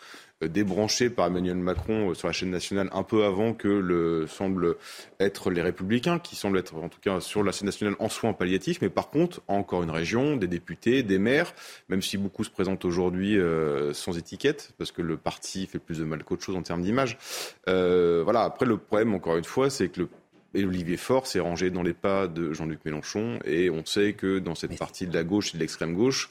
débranché 0.45 1.09
par 1.09 1.27
Emmanuel 1.27 1.57
Macron 1.57 2.11
euh, 2.11 2.13
sur 2.13 2.27
la 2.27 2.33
chaîne 2.33 2.51
nationale 2.51 2.89
un 2.91 3.03
peu 3.03 3.23
avant 3.23 3.53
que 3.53 3.67
le 3.67 4.27
semble 4.27 4.75
être 5.19 5.49
les 5.49 5.63
Républicains, 5.63 6.19
qui 6.19 6.35
semblent 6.35 6.59
être 6.59 6.75
en 6.75 6.89
tout 6.89 6.99
cas 7.01 7.19
sur 7.21 7.43
la 7.43 7.51
scène 7.51 7.65
nationale 7.65 7.95
en 7.99 8.07
soins 8.07 8.33
palliatifs, 8.33 8.79
mais 8.81 8.89
par 8.89 9.09
contre, 9.09 9.41
encore 9.47 9.81
une 9.81 9.89
région, 9.89 10.37
des 10.37 10.47
députés, 10.47 11.01
des 11.01 11.17
maires, 11.17 11.53
même 11.89 12.03
si 12.03 12.17
beaucoup 12.17 12.43
se 12.43 12.51
présentent 12.51 12.85
aujourd'hui 12.85 13.37
euh, 13.37 13.93
sans 13.93 14.17
étiquette, 14.17 14.73
parce 14.77 14.91
que 14.91 15.01
le 15.01 15.17
parti 15.17 15.65
fait 15.65 15.79
plus 15.79 15.99
de 15.99 16.03
mal 16.03 16.23
qu'autre 16.23 16.43
chose 16.43 16.55
en 16.55 16.61
termes 16.61 16.83
d'image. 16.83 17.17
voilà. 17.65 18.43
Après, 18.43 18.65
le 18.65 18.77
problème, 18.77 19.15
encore 19.15 19.37
une 19.37 19.43
fois, 19.43 19.69
c'est 19.69 19.89
que 19.89 20.01
le 20.01 20.09
Olivier 20.55 20.97
Faure 20.97 21.27
s'est 21.27 21.39
rangé 21.39 21.69
dans 21.69 21.83
les 21.83 21.93
pas 21.93 22.27
de 22.27 22.53
Jean-Luc 22.53 22.79
Mélenchon, 22.85 23.39
et 23.45 23.69
on 23.69 23.85
sait 23.85 24.13
que 24.13 24.39
dans 24.39 24.55
cette 24.55 24.77
partie 24.77 25.07
de 25.07 25.13
la 25.13 25.23
gauche 25.23 25.53
et 25.53 25.57
de 25.57 25.61
l'extrême 25.61 25.93
gauche, 25.93 26.29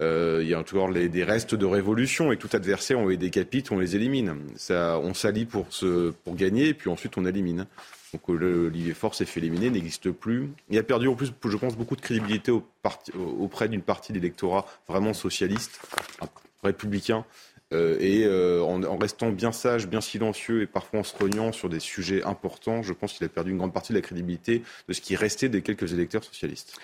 euh, 0.00 0.40
il 0.42 0.48
y 0.48 0.54
a 0.54 0.62
toujours 0.62 0.88
les, 0.88 1.08
des 1.08 1.24
restes 1.24 1.54
de 1.54 1.66
révolution 1.66 2.30
et 2.30 2.36
tout 2.36 2.48
adversaire, 2.52 2.98
on 2.98 3.08
les 3.08 3.16
décapite, 3.16 3.72
on 3.72 3.78
les 3.78 3.96
élimine. 3.96 4.36
Ça, 4.56 4.98
on 5.02 5.14
s'allie 5.14 5.44
pour, 5.44 5.66
pour 6.24 6.36
gagner 6.36 6.68
et 6.68 6.74
puis 6.74 6.88
ensuite 6.88 7.16
on 7.16 7.24
élimine. 7.24 7.66
Donc 8.12 8.22
euh, 8.30 8.36
l'Olivier 8.36 8.94
Faure 8.94 9.14
s'est 9.14 9.26
fait 9.26 9.40
éliminer, 9.40 9.70
n'existe 9.70 10.10
plus. 10.10 10.50
Il 10.70 10.78
a 10.78 10.82
perdu 10.82 11.08
en 11.08 11.14
plus, 11.14 11.32
je 11.44 11.56
pense, 11.56 11.76
beaucoup 11.76 11.96
de 11.96 12.00
crédibilité 12.00 12.50
au 12.50 12.64
auprès 13.38 13.68
d'une 13.68 13.82
partie 13.82 14.14
de 14.14 14.32
vraiment 14.88 15.12
socialiste, 15.12 15.80
républicain. 16.62 17.24
Euh, 17.74 17.98
et 18.00 18.26
en, 18.62 18.82
en, 18.82 18.96
restant 18.96 19.28
bien 19.30 19.52
sage, 19.52 19.88
bien 19.88 20.00
silencieux 20.00 20.62
et 20.62 20.66
parfois 20.66 21.00
en 21.00 21.02
se 21.02 21.14
rognant 21.14 21.52
sur 21.52 21.68
des 21.68 21.80
sujets 21.80 22.24
importants, 22.24 22.82
je 22.82 22.94
pense 22.94 23.12
qu'il 23.12 23.26
a 23.26 23.28
perdu 23.28 23.50
une 23.50 23.58
grande 23.58 23.74
partie 23.74 23.92
de 23.92 23.98
la 23.98 24.02
crédibilité 24.02 24.62
de 24.88 24.92
ce 24.94 25.02
qui 25.02 25.16
restait 25.16 25.50
des 25.50 25.60
quelques 25.60 25.92
électeurs 25.92 26.24
socialistes. 26.24 26.78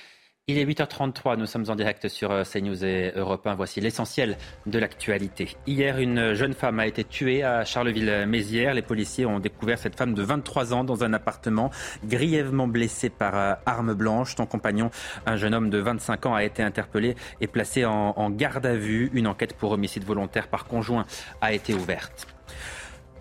Il 0.47 0.59
est 0.59 0.67
8h33, 0.67 1.39
nous 1.39 1.47
sommes 1.47 1.65
en 1.71 1.75
direct 1.75 2.07
sur 2.09 2.31
euh, 2.31 2.43
CNews 2.45 2.85
et 2.85 3.13
Europe 3.17 3.47
1. 3.47 3.55
Voici 3.55 3.81
l'essentiel 3.81 4.37
de 4.67 4.79
l'actualité. 4.79 5.57
Hier, 5.67 5.99
une 5.99 6.35
jeune 6.35 6.53
femme 6.53 6.81
a 6.81 6.87
été 6.87 7.03
tuée 7.03 7.43
à 7.43 7.65
Charleville-Mézières. 7.65 8.75
Les 8.75 8.83
policiers 8.83 9.25
ont 9.25 9.41
découvert 9.41 9.79
cette 9.79 9.97
femme 9.97 10.13
de 10.13 10.23
23 10.23 10.75
ans 10.75 10.85
dans 10.85 11.03
un 11.03 11.15
appartement, 11.15 11.71
grièvement 12.05 12.69
blessée 12.69 13.09
par 13.09 13.35
euh, 13.35 13.55
arme 13.65 13.95
blanche. 13.95 14.37
Son 14.37 14.45
compagnon, 14.45 14.91
un 15.25 15.39
jeune 15.39 15.55
homme 15.55 15.71
de 15.71 15.79
25 15.79 16.27
ans, 16.27 16.35
a 16.35 16.45
été 16.45 16.63
interpellé 16.63 17.15
et 17.41 17.47
placé 17.47 17.87
en 17.87 18.29
garde 18.29 18.67
à 18.67 18.75
vue. 18.75 19.11
Une 19.15 19.27
enquête 19.27 19.55
pour 19.55 19.73
homicide 19.73 20.05
volontaire 20.05 20.49
par 20.49 20.67
conjoint 20.67 21.07
a 21.41 21.55
été 21.55 21.73
ouverte. 21.73 22.27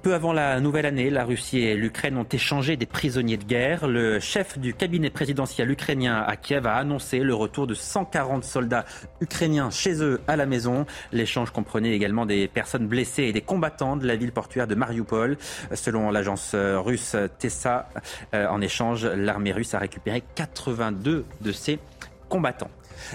Peu 0.03 0.13
avant 0.13 0.33
la 0.33 0.59
nouvelle 0.59 0.85
année, 0.85 1.09
la 1.09 1.23
Russie 1.23 1.59
et 1.59 1.75
l'Ukraine 1.77 2.17
ont 2.17 2.27
échangé 2.29 2.75
des 2.75 2.85
prisonniers 2.85 3.37
de 3.37 3.45
guerre. 3.45 3.87
Le 3.87 4.19
chef 4.19 4.59
du 4.59 4.73
cabinet 4.73 5.09
présidentiel 5.09 5.71
ukrainien 5.71 6.21
à 6.27 6.35
Kiev 6.35 6.67
a 6.67 6.75
annoncé 6.75 7.19
le 7.19 7.33
retour 7.33 7.67
de 7.67 7.73
140 7.73 8.43
soldats 8.43 8.83
ukrainiens 9.21 9.69
chez 9.69 10.03
eux 10.03 10.19
à 10.27 10.35
la 10.35 10.45
maison. 10.45 10.85
L'échange 11.13 11.51
comprenait 11.51 11.93
également 11.93 12.25
des 12.25 12.49
personnes 12.49 12.85
blessées 12.85 13.23
et 13.23 13.31
des 13.31 13.39
combattants 13.39 13.95
de 13.95 14.05
la 14.05 14.17
ville 14.17 14.33
portuaire 14.33 14.67
de 14.67 14.75
Mariupol. 14.75 15.37
Selon 15.73 16.11
l'agence 16.11 16.53
russe 16.53 17.15
Tessa, 17.39 17.87
euh, 18.33 18.45
en 18.49 18.59
échange, 18.59 19.05
l'armée 19.05 19.53
russe 19.53 19.73
a 19.73 19.79
récupéré 19.79 20.21
82 20.35 21.23
de 21.39 21.51
ses 21.53 21.79
combattants. 22.27 22.71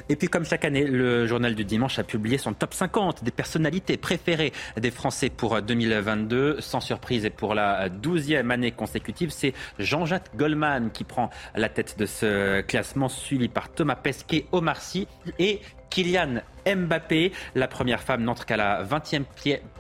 Et 0.09 0.17
puis 0.17 0.29
comme 0.29 0.45
chaque 0.45 0.65
année, 0.65 0.85
le 0.85 1.27
journal 1.27 1.55
du 1.55 1.65
dimanche 1.65 1.99
a 1.99 2.05
publié 2.05 2.39
son 2.39 2.55
top 2.55 2.75
50 2.75 3.25
des 3.25 3.31
personnalités 3.31 3.97
préférées 3.97 4.53
des 4.77 4.91
Français 4.91 5.31
pour 5.31 5.61
2022. 5.61 6.61
Sans 6.61 6.81
surprise 6.81 7.25
et 7.25 7.31
pour 7.31 7.55
la 7.55 7.89
douzième 7.89 8.51
année 8.51 8.73
consécutive, 8.73 9.31
c'est 9.31 9.55
Jean-Jacques 9.79 10.37
Goldman 10.37 10.91
qui 10.91 11.05
prend 11.05 11.31
la 11.55 11.69
tête 11.69 11.99
de 11.99 12.07
ce 12.07 12.61
classement, 12.63 13.09
suivi 13.09 13.49
par 13.49 13.69
Thomas 13.71 13.97
Pesquet, 13.97 14.47
Omar 14.53 14.81
Sy 14.81 15.07
et 15.39 15.61
Kylian 15.91 16.43
Mbappé. 16.67 17.33
La 17.55 17.69
première 17.69 18.03
femme 18.03 18.23
n'entre 18.23 18.47
qu'à 18.47 18.57
la 18.57 18.85
20e 18.85 19.25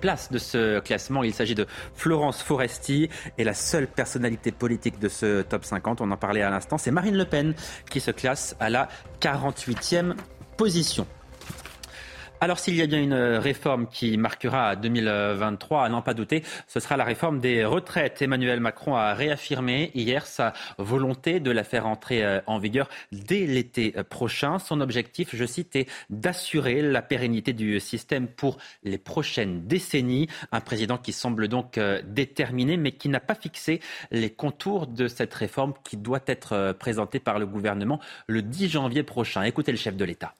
place 0.00 0.30
de 0.30 0.38
ce 0.38 0.80
classement. 0.80 1.22
Il 1.22 1.34
s'agit 1.34 1.54
de 1.54 1.66
Florence 1.94 2.42
Foresti 2.42 3.08
et 3.36 3.44
la 3.44 3.54
seule 3.54 3.86
personnalité 3.86 4.52
politique 4.52 4.98
de 4.98 5.08
ce 5.08 5.42
top 5.42 5.64
50, 5.64 6.00
on 6.00 6.10
en 6.10 6.16
parlait 6.16 6.42
à 6.42 6.50
l'instant, 6.50 6.78
c'est 6.78 6.90
Marine 6.90 7.16
Le 7.16 7.24
Pen 7.24 7.54
qui 7.90 8.00
se 8.00 8.10
classe 8.10 8.56
à 8.60 8.70
la 8.70 8.88
48e 9.20 10.14
position. 10.56 11.06
Alors 12.40 12.60
s'il 12.60 12.76
y 12.76 12.82
a 12.82 12.86
bien 12.86 13.02
une 13.02 13.14
réforme 13.14 13.88
qui 13.88 14.16
marquera 14.16 14.76
2023, 14.76 15.84
à 15.84 15.88
n'en 15.88 16.02
pas 16.02 16.14
douter, 16.14 16.44
ce 16.68 16.78
sera 16.78 16.96
la 16.96 17.02
réforme 17.02 17.40
des 17.40 17.64
retraites. 17.64 18.22
Emmanuel 18.22 18.60
Macron 18.60 18.94
a 18.94 19.12
réaffirmé 19.12 19.90
hier 19.94 20.24
sa 20.24 20.52
volonté 20.78 21.40
de 21.40 21.50
la 21.50 21.64
faire 21.64 21.88
entrer 21.88 22.24
euh, 22.24 22.40
en 22.46 22.60
vigueur 22.60 22.88
dès 23.10 23.44
l'été 23.44 23.90
prochain. 24.08 24.60
Son 24.60 24.80
objectif, 24.80 25.34
je 25.34 25.44
cite, 25.44 25.74
est 25.74 25.90
d'assurer 26.10 26.80
la 26.80 27.02
pérennité 27.02 27.52
du 27.52 27.80
système 27.80 28.28
pour 28.28 28.58
les 28.84 28.98
prochaines 28.98 29.66
décennies. 29.66 30.28
Un 30.52 30.60
président 30.60 30.96
qui 30.96 31.12
semble 31.12 31.48
donc 31.48 31.76
euh, 31.76 32.00
déterminé, 32.06 32.76
mais 32.76 32.92
qui 32.92 33.08
n'a 33.08 33.20
pas 33.20 33.34
fixé 33.34 33.80
les 34.12 34.30
contours 34.30 34.86
de 34.86 35.08
cette 35.08 35.34
réforme 35.34 35.74
qui 35.82 35.96
doit 35.96 36.22
être 36.26 36.52
euh, 36.52 36.72
présentée 36.72 37.18
par 37.18 37.40
le 37.40 37.46
gouvernement 37.46 37.98
le 38.28 38.42
10 38.42 38.68
janvier 38.68 39.02
prochain. 39.02 39.42
Écoutez 39.42 39.72
le 39.72 39.78
chef 39.78 39.96
de 39.96 40.04
l'État. 40.04 40.34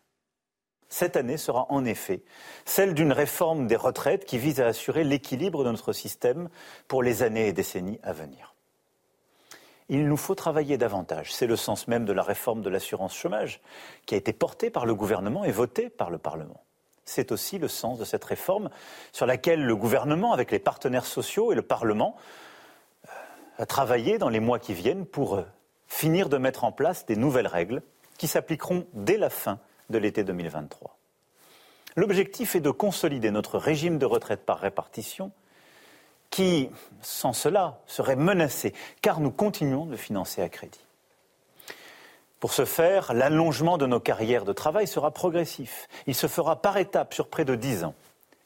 Cette 0.89 1.17
année 1.17 1.37
sera 1.37 1.67
en 1.69 1.85
effet 1.85 2.23
celle 2.65 2.95
d'une 2.95 3.13
réforme 3.13 3.67
des 3.67 3.77
retraites 3.77 4.25
qui 4.25 4.39
vise 4.39 4.61
à 4.61 4.67
assurer 4.67 5.05
l'équilibre 5.05 5.65
de 5.65 5.71
notre 5.71 5.93
système 5.93 6.49
pour 6.87 7.03
les 7.03 7.23
années 7.23 7.49
et 7.49 7.53
décennies 7.53 8.01
à 8.03 8.13
venir. 8.13 8.55
Il 9.91 10.07
nous 10.07 10.17
faut 10.17 10.35
travailler 10.35 10.77
davantage. 10.77 11.33
C'est 11.33 11.47
le 11.47 11.57
sens 11.57 11.89
même 11.89 12.05
de 12.05 12.13
la 12.13 12.23
réforme 12.23 12.63
de 12.63 12.71
l'assurance 12.71 13.15
chômage 13.15 13.61
qui 14.07 14.15
a 14.15 14.19
été 14.19 14.33
portée 14.33 14.71
par 14.71 14.87
le 14.87 14.95
gouvernement 14.95 15.45
et 15.45 15.51
votée 15.51 15.89
par 15.89 16.11
le 16.11 16.19
Parlement. 16.19 16.63
C'est 17.05 17.33
aussi 17.33 17.59
le 17.59 17.69
sens 17.69 17.99
de 17.99 18.05
cette 18.05 18.25
réforme 18.25 18.69
sur 19.13 19.25
laquelle 19.25 19.65
le 19.65 19.75
gouvernement, 19.75 20.35
avec 20.35 20.51
les 20.51 20.59
partenaires 20.59 21.07
sociaux 21.07 21.53
et 21.53 21.55
le 21.55 21.63
Parlement, 21.63 22.17
euh, 23.07 23.11
a 23.59 23.67
travaillé 23.67 24.19
dans 24.19 24.29
les 24.29 24.41
mois 24.41 24.59
qui 24.59 24.75
viennent 24.75 25.07
pour 25.07 25.37
euh, 25.37 25.45
finir 25.87 26.29
de 26.29 26.37
mettre 26.37 26.65
en 26.65 26.73
place 26.73 27.07
des 27.07 27.17
nouvelles 27.17 27.47
règles 27.47 27.83
qui 28.19 28.29
s'appliqueront 28.29 28.87
dès 28.93 29.17
la 29.17 29.31
fin 29.31 29.59
de 29.91 29.99
l'été 29.99 30.25
2023. 30.25 30.97
L'objectif 31.97 32.55
est 32.55 32.61
de 32.61 32.71
consolider 32.71 33.31
notre 33.31 33.59
régime 33.59 33.99
de 33.99 34.07
retraite 34.07 34.45
par 34.47 34.59
répartition 34.59 35.33
qui, 36.31 36.71
sans 37.03 37.33
cela, 37.33 37.81
serait 37.87 38.17
menacé, 38.17 38.75
car 39.03 39.21
nous 39.21 39.31
continuons 39.31 39.87
de 39.87 39.97
financer 39.97 40.43
à 40.43 40.49
crédit. 40.49 40.85
Pour 42.41 42.53
ce 42.53 42.65
faire, 42.65 43.15
l'allongement 43.15 43.79
de 43.79 43.87
nos 43.87 43.99
carrières 43.99 44.45
de 44.45 44.53
travail 44.53 44.87
sera 44.87 45.11
progressif. 45.11 45.89
Il 46.07 46.15
se 46.15 46.29
fera 46.29 46.63
par 46.63 46.77
étapes 46.77 47.15
sur 47.15 47.29
près 47.29 47.45
de 47.45 47.57
dix 47.57 47.83
ans. 47.83 47.95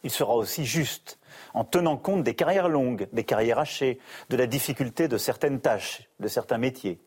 Il 0.03 0.11
sera 0.11 0.35
aussi 0.35 0.65
juste, 0.65 1.19
en 1.55 1.65
tenant 1.65 1.97
compte 1.97 2.23
des 2.23 2.35
carrières 2.35 2.69
longues, 2.69 3.09
des 3.13 3.25
carrières 3.25 3.59
hachées, 3.59 3.99
de 4.31 4.37
la 4.37 4.47
difficulté 4.47 5.09
de 5.09 5.19
certaines 5.19 5.61
tâches, 5.61 6.09
de 6.21 6.29
certains 6.29 6.59
métiers. 6.59 6.99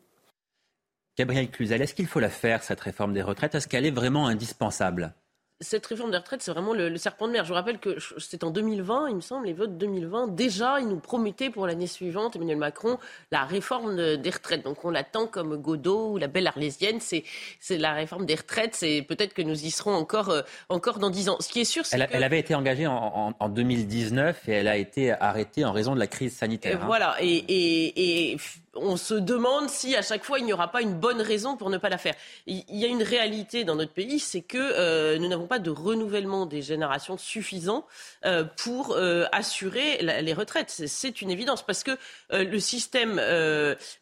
Gabriel 1.16 1.48
Cluzel, 1.50 1.80
est-ce 1.80 1.94
qu'il 1.94 2.06
faut 2.06 2.20
la 2.20 2.28
faire, 2.28 2.62
cette 2.62 2.80
réforme 2.80 3.14
des 3.14 3.22
retraites? 3.22 3.54
Est-ce 3.54 3.68
qu'elle 3.68 3.86
est 3.86 3.90
vraiment 3.90 4.26
indispensable? 4.26 5.14
Cette 5.62 5.86
réforme 5.86 6.10
des 6.10 6.18
retraites, 6.18 6.42
c'est 6.42 6.50
vraiment 6.50 6.74
le, 6.74 6.94
serpent 6.98 7.26
de 7.26 7.32
mer. 7.32 7.44
Je 7.44 7.48
vous 7.48 7.54
rappelle 7.54 7.78
que 7.78 7.96
c'était 8.18 8.44
en 8.44 8.50
2020, 8.50 9.08
il 9.08 9.16
me 9.16 9.20
semble, 9.22 9.46
les 9.46 9.54
votes 9.54 9.78
2020. 9.78 10.34
Déjà, 10.34 10.80
il 10.80 10.88
nous 10.88 10.98
promettait 10.98 11.48
pour 11.48 11.66
l'année 11.66 11.86
suivante, 11.86 12.36
Emmanuel 12.36 12.58
Macron, 12.58 12.98
la 13.32 13.44
réforme 13.44 14.18
des 14.18 14.30
retraites. 14.30 14.62
Donc 14.62 14.84
on 14.84 14.90
l'attend 14.90 15.26
comme 15.26 15.56
Godot 15.56 16.12
ou 16.12 16.18
la 16.18 16.26
belle 16.26 16.46
arlésienne. 16.46 16.98
C'est, 17.00 17.24
la 17.70 17.94
réforme 17.94 18.26
des 18.26 18.34
retraites. 18.34 18.74
C'est 18.74 19.00
peut-être 19.00 19.32
que 19.32 19.40
nous 19.40 19.64
y 19.64 19.70
serons 19.70 19.94
encore, 19.94 20.28
euh, 20.28 20.42
encore 20.68 20.98
dans 20.98 21.08
dix 21.08 21.30
ans. 21.30 21.38
Ce 21.40 21.48
qui 21.48 21.60
est 21.62 21.64
sûr, 21.64 21.86
c'est 21.86 21.96
elle, 21.98 22.06
que... 22.06 22.14
elle 22.14 22.24
avait 22.24 22.40
été 22.40 22.54
engagée 22.54 22.86
en, 22.86 23.48
2019 23.48 24.50
et 24.50 24.52
elle 24.52 24.68
a 24.68 24.76
été 24.76 25.12
arrêtée 25.12 25.64
en 25.64 25.72
raison 25.72 25.94
de 25.94 26.00
la 26.00 26.06
crise 26.06 26.36
sanitaire. 26.36 26.82
Hein. 26.82 26.86
Voilà. 26.86 27.16
et, 27.22 28.32
et 28.32 28.36
on 28.76 28.96
se 28.96 29.14
demande 29.14 29.68
si 29.68 29.96
à 29.96 30.02
chaque 30.02 30.24
fois 30.24 30.38
il 30.38 30.44
n'y 30.44 30.52
aura 30.52 30.70
pas 30.70 30.82
une 30.82 30.94
bonne 30.94 31.20
raison 31.20 31.56
pour 31.56 31.70
ne 31.70 31.78
pas 31.78 31.88
la 31.88 31.98
faire. 31.98 32.14
Il 32.46 32.64
y 32.68 32.84
a 32.84 32.88
une 32.88 33.02
réalité 33.02 33.64
dans 33.64 33.74
notre 33.74 33.92
pays, 33.92 34.18
c'est 34.18 34.42
que 34.42 34.58
euh, 34.58 35.18
nous 35.18 35.28
n'avons 35.28 35.46
pas 35.46 35.58
de 35.58 35.70
renouvellement 35.70 36.46
des 36.46 36.62
générations 36.62 37.18
suffisant 37.18 37.86
euh, 38.24 38.44
pour 38.44 38.92
euh, 38.92 39.24
assurer 39.32 39.98
les 40.02 40.34
retraites. 40.34 40.70
C'est 40.86 41.22
une 41.22 41.30
évidence 41.30 41.64
parce 41.64 41.82
que 41.82 41.96
le 42.30 42.58
système 42.58 43.16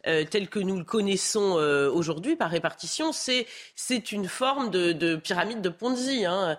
tel 0.03 0.49
que 0.49 0.59
nous 0.59 0.77
le 0.77 0.83
connaissons 0.83 1.53
aujourd'hui 1.93 2.35
par 2.35 2.49
répartition, 2.49 3.11
c'est 3.11 4.11
une 4.11 4.27
forme 4.27 4.69
de, 4.69 5.15
pyramide 5.15 5.61
de 5.61 5.69
Ponzi. 5.69 6.25
Hein. 6.25 6.57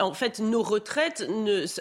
en 0.00 0.12
fait 0.12 0.38
nos 0.38 0.62
retraites, 0.62 1.26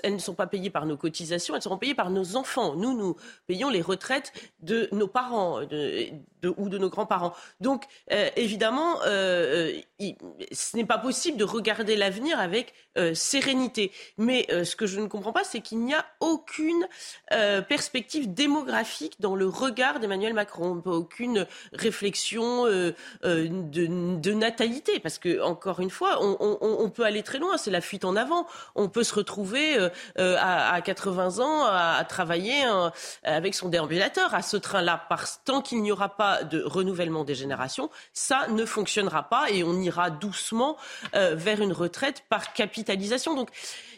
elles 0.03 0.13
ne 0.13 0.19
sont 0.19 0.33
pas 0.33 0.47
payées 0.47 0.69
par 0.69 0.85
nos 0.85 0.97
cotisations, 0.97 1.55
elles 1.55 1.61
seront 1.61 1.77
payées 1.77 1.95
par 1.95 2.09
nos 2.09 2.35
enfants. 2.35 2.75
Nous 2.75 2.95
nous 2.95 3.15
payons 3.47 3.69
les 3.69 3.81
retraites 3.81 4.31
de 4.61 4.87
nos 4.91 5.07
parents 5.07 5.24
ou 5.31 6.69
de 6.69 6.77
nos 6.77 6.89
grands-parents. 6.89 7.33
Donc, 7.59 7.85
euh, 8.11 8.29
évidemment, 8.35 9.01
euh, 9.05 9.79
euh, 10.01 10.11
ce 10.51 10.77
n'est 10.77 10.85
pas 10.85 10.97
possible 10.97 11.37
de 11.37 11.43
regarder 11.43 11.95
l'avenir 11.95 12.39
avec 12.39 12.73
sérénité. 13.13 13.91
Mais 14.17 14.47
ce 14.49 14.77
que 14.77 14.85
je 14.85 15.01
ne 15.01 15.07
comprends 15.07 15.33
pas, 15.33 15.43
c'est 15.43 15.59
qu'il 15.59 15.79
n'y 15.79 15.93
a 15.93 16.05
aucune 16.21 16.87
perspective 17.67 18.33
démographique 18.33 19.19
dans 19.19 19.35
le 19.35 19.49
regard 19.49 19.99
d'Emmanuel 19.99 20.33
Macron, 20.33 20.81
aucune 20.85 21.45
réflexion 21.73 22.63
de, 22.63 24.33
natalité, 24.33 25.01
parce 25.01 25.17
que 25.17 25.41
encore 25.41 25.81
une 25.81 25.89
fois, 25.89 26.19
on, 26.21 26.89
peut 26.89 27.03
aller 27.03 27.21
très 27.21 27.37
loin. 27.37 27.57
C'est 27.57 27.69
la 27.69 27.81
fuite 27.81 28.05
en 28.05 28.15
avant. 28.15 28.47
On 28.75 28.87
peut 28.87 29.03
se 29.03 29.13
retrouver 29.13 29.77
à, 30.17 30.81
80 30.81 31.39
ans 31.39 31.65
à, 31.65 32.01
travailler 32.07 32.63
avec 33.23 33.55
son 33.55 33.67
déambulateur 33.67 34.33
à 34.33 34.41
ce 34.41 34.55
train-là 34.55 35.03
tant 35.43 35.61
qu'il 35.61 35.81
n'y 35.81 35.91
aura 35.91 36.15
pas 36.15 36.43
de 36.43 36.61
renouvellement 36.63 37.23
des 37.23 37.35
générations, 37.35 37.89
ça 38.13 38.47
ne 38.49 38.65
fonctionnera 38.65 39.23
pas 39.23 39.49
et 39.51 39.63
on 39.63 39.79
ira 39.79 40.09
doucement 40.09 40.77
euh, 41.15 41.35
vers 41.35 41.61
une 41.61 41.73
retraite 41.73 42.23
par 42.29 42.53
capitalisation. 42.53 43.35
Donc 43.35 43.49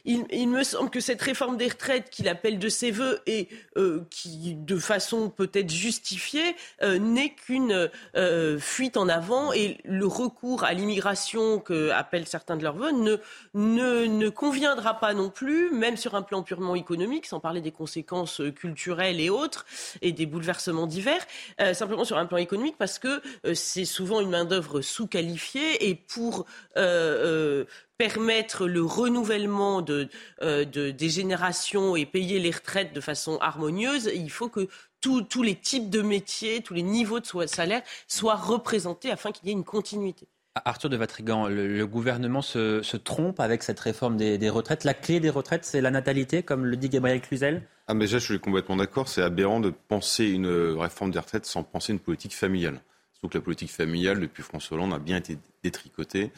il, 0.06 0.48
me 0.48 0.64
semble 0.64 0.90
que 0.90 1.02
cette 1.02 1.22
réforme 1.22 1.58
des 1.58 1.68
retraites 1.68 2.10
qu'il 2.10 2.30
appelle 2.30 2.60
de 2.60 2.70
ses 2.70 2.92
voeux 2.92 3.20
et 3.26 3.50
euh, 3.76 4.06
qui, 4.10 4.56
de 4.56 4.78
façon 4.78 5.30
peut-être 5.30 5.70
justifiée, 5.70 6.56
euh, 6.82 6.98
n'est 6.98 7.34
qu'une 7.34 7.90
fuite 8.60 8.98
en 8.98 9.10
avant 9.10 9.52
et 9.54 9.80
le 9.84 10.06
recours 10.06 10.64
à 10.64 10.74
l'immigration 10.74 11.60
que 11.60 11.90
appellent 11.92 12.28
certains 12.28 12.56
de 12.56 12.64
leurs 12.64 12.76
voeux 12.76 12.92
ne 13.54 14.30
conviendra 14.30 15.00
pas 15.00 15.14
non 15.14 15.30
plus, 15.30 15.72
même 15.72 15.98
sur 15.98 16.16
un 16.16 16.22
plan 16.22 16.44
purement 16.44 16.76
économique, 16.76 17.26
sans 17.26 17.40
parler 17.40 17.62
des 17.62 17.72
conséquences 17.72 18.42
culturelles 18.56 19.20
et 19.20 19.30
autres 19.30 19.66
et 20.02 20.12
des 20.12 20.26
bouleversements 20.26 20.88
divers, 20.98 21.26
simplement 21.74 22.06
sur 22.06 22.18
un 22.18 22.26
plan 22.26 22.38
économique 22.38 22.76
parce 22.78 23.00
que 23.00 23.22
c'est 23.54 23.86
souvent 23.86 24.22
une 24.22 24.30
main-d'œuvre 24.30 24.82
sous-qualifiée 24.82 25.90
et 25.90 25.96
pour 25.96 26.46
permettre 27.98 28.68
le 28.68 28.84
renouvellement 28.84 29.84
euh, 29.90 30.66
de, 30.66 30.92
des 30.92 31.10
générations 31.10 31.96
et 31.96 32.06
payer 32.06 32.40
les 32.40 32.52
retraites 32.52 32.94
de 32.94 33.02
façon 33.02 33.38
harmonieuse, 33.40 34.12
il 34.14 34.30
faut 34.30 34.50
que 34.50 34.68
tous 35.02 35.44
les 35.44 35.56
types 35.56 35.90
de 35.90 36.02
métiers, 36.02 36.62
tous 36.62 36.74
les 36.74 36.82
niveaux 36.84 37.20
de 37.20 37.46
salaire 37.46 37.82
soient 38.08 38.36
représentés 38.36 39.10
afin 39.10 39.32
qu'il 39.32 39.48
y 39.48 39.50
ait 39.52 39.54
une 39.54 39.64
continuité. 39.64 40.28
Arthur 40.66 40.90
de 40.90 40.98
Vatrigan, 40.98 41.48
le, 41.48 41.86
gouvernement 41.86 42.42
se, 42.42 42.98
trompe 42.98 43.40
avec 43.40 43.64
cette 43.64 43.80
réforme 43.80 44.18
des, 44.18 44.50
retraites. 44.50 44.84
La 44.84 44.94
clé 44.94 45.20
des 45.20 45.30
retraites, 45.30 45.66
c'est 45.66 45.82
la 45.82 45.92
natalité, 45.92 46.44
comme 46.44 46.66
le 46.66 46.76
dit 46.76 46.90
Gabriel 46.90 47.22
Cluzel? 47.22 47.64
Ah, 47.88 47.94
mais 47.94 48.06
déjà, 48.06 48.20
je 48.20 48.26
suis 48.26 48.40
complètement 48.40 48.76
d'accord. 48.76 49.08
C'est 49.08 49.22
aberrant 49.22 49.60
de 49.60 49.70
penser 49.70 50.26
une 50.26 50.48
réforme 50.48 51.12
des 51.12 51.20
retraites 51.20 51.46
sans 51.46 51.64
penser 51.64 51.94
une 51.94 52.00
politique 52.00 52.36
familiale. 52.36 52.82
Surtout 53.14 53.30
que 53.30 53.38
la 53.38 53.44
politique 53.44 53.72
familiale, 53.72 54.20
depuis 54.20 54.44
François 54.44 54.78
Hollande, 54.78 54.94
a 54.94 55.00
bien 55.00 55.18
été 55.18 55.38
détricotée. 55.64 56.32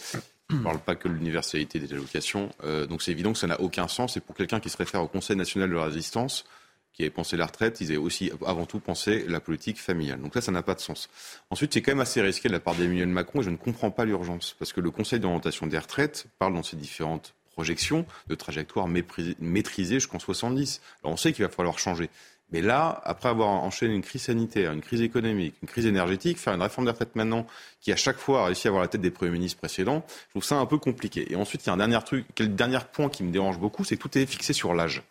Je 0.50 0.56
ne 0.56 0.64
parle 0.64 0.80
pas 0.80 0.96
que 0.96 1.08
de 1.08 1.14
l'universalité 1.14 1.78
des 1.80 1.94
allocations. 1.94 2.50
Euh, 2.64 2.88
donc 2.88 3.04
c'est 3.04 3.12
évident 3.12 3.34
que 3.34 3.38
ça 3.38 3.48
n'a 3.48 3.60
aucun 3.62 3.88
sens. 3.88 4.18
Et 4.18 4.20
pour 4.20 4.36
quelqu'un 4.36 4.60
qui 4.60 4.70
se 4.70 4.78
réfère 4.78 5.02
au 5.04 5.08
Conseil 5.08 5.36
national 5.36 5.70
de 5.70 5.76
la 5.76 5.84
résistance, 5.84 6.46
qui 6.94 7.04
avaient 7.04 7.10
pensé 7.10 7.38
la 7.38 7.46
retraite, 7.46 7.80
ils 7.82 7.88
avaient 7.88 7.98
aussi 7.98 8.32
avant 8.46 8.66
tout 8.66 8.80
pensé 8.80 9.26
la 9.28 9.40
politique 9.40 9.80
familiale. 9.80 10.22
Donc 10.22 10.34
ça, 10.34 10.42
ça 10.42 10.52
n'a 10.52 10.64
pas 10.64 10.76
de 10.76 10.82
sens. 10.82 11.10
Ensuite, 11.50 11.74
c'est 11.74 11.82
quand 11.82 11.92
même 11.92 12.02
assez 12.02 12.22
risqué 12.22 12.50
de 12.50 12.54
la 12.54 12.60
part 12.60 12.76
d'Emmanuel 12.76 13.08
Macron 13.08 13.42
et 13.42 13.44
je 13.44 13.50
ne 13.50 13.58
comprends 13.58 13.92
pas 13.92 14.06
l'urgence. 14.06 14.56
Parce 14.60 14.74
que 14.74 14.82
le 14.82 14.92
Conseil 14.92 15.20
d'orientation 15.20 15.68
des 15.68 15.78
retraites 15.78 16.26
parle 16.40 16.54
dans 16.54 16.64
ses 16.64 16.76
différentes 16.76 17.34
projections 17.54 18.06
de 18.28 18.36
trajectoire 18.36 18.88
maîtrisée 18.88 19.96
jusqu'en 19.96 20.20
70. 20.20 20.82
Alors 21.04 21.14
on 21.14 21.18
sait 21.18 21.34
qu'il 21.34 21.44
va 21.44 21.52
falloir 21.52 21.78
changer. 21.80 22.10
Mais 22.52 22.62
là, 22.62 23.00
après 23.04 23.30
avoir 23.30 23.50
enchaîné 23.50 23.94
une 23.94 24.02
crise 24.02 24.24
sanitaire, 24.24 24.72
une 24.72 24.82
crise 24.82 25.02
économique, 25.02 25.56
une 25.62 25.68
crise 25.68 25.86
énergétique, 25.86 26.40
faire 26.40 26.54
une 26.54 26.62
réforme 26.62 26.86
des 26.86 26.92
retraites 26.92 27.16
maintenant 27.16 27.46
qui 27.80 27.92
à 27.92 27.96
chaque 27.96 28.18
fois 28.18 28.42
a 28.42 28.46
réussi 28.46 28.68
à 28.68 28.70
avoir 28.70 28.82
la 28.82 28.88
tête 28.88 29.02
des 29.02 29.12
premiers 29.12 29.32
ministres 29.32 29.60
précédents, 29.60 30.04
je 30.08 30.30
trouve 30.32 30.44
ça 30.44 30.56
un 30.56 30.66
peu 30.66 30.80
compliqué. 30.80 31.32
Et 31.32 31.36
ensuite, 31.36 31.64
il 31.66 31.68
y 31.68 31.70
a 31.70 31.74
un 31.74 31.78
dernier 31.78 32.00
truc, 32.04 32.26
le 32.40 32.48
dernier 32.48 32.80
point 32.92 33.10
qui 33.10 33.24
me 33.24 33.32
dérange 33.32 33.60
beaucoup, 33.60 33.84
c'est 33.84 33.98
que 33.98 34.02
tout 34.02 34.18
est 34.18 34.26
fixé 34.26 34.54
sur 34.54 34.74
l'âge 34.74 35.04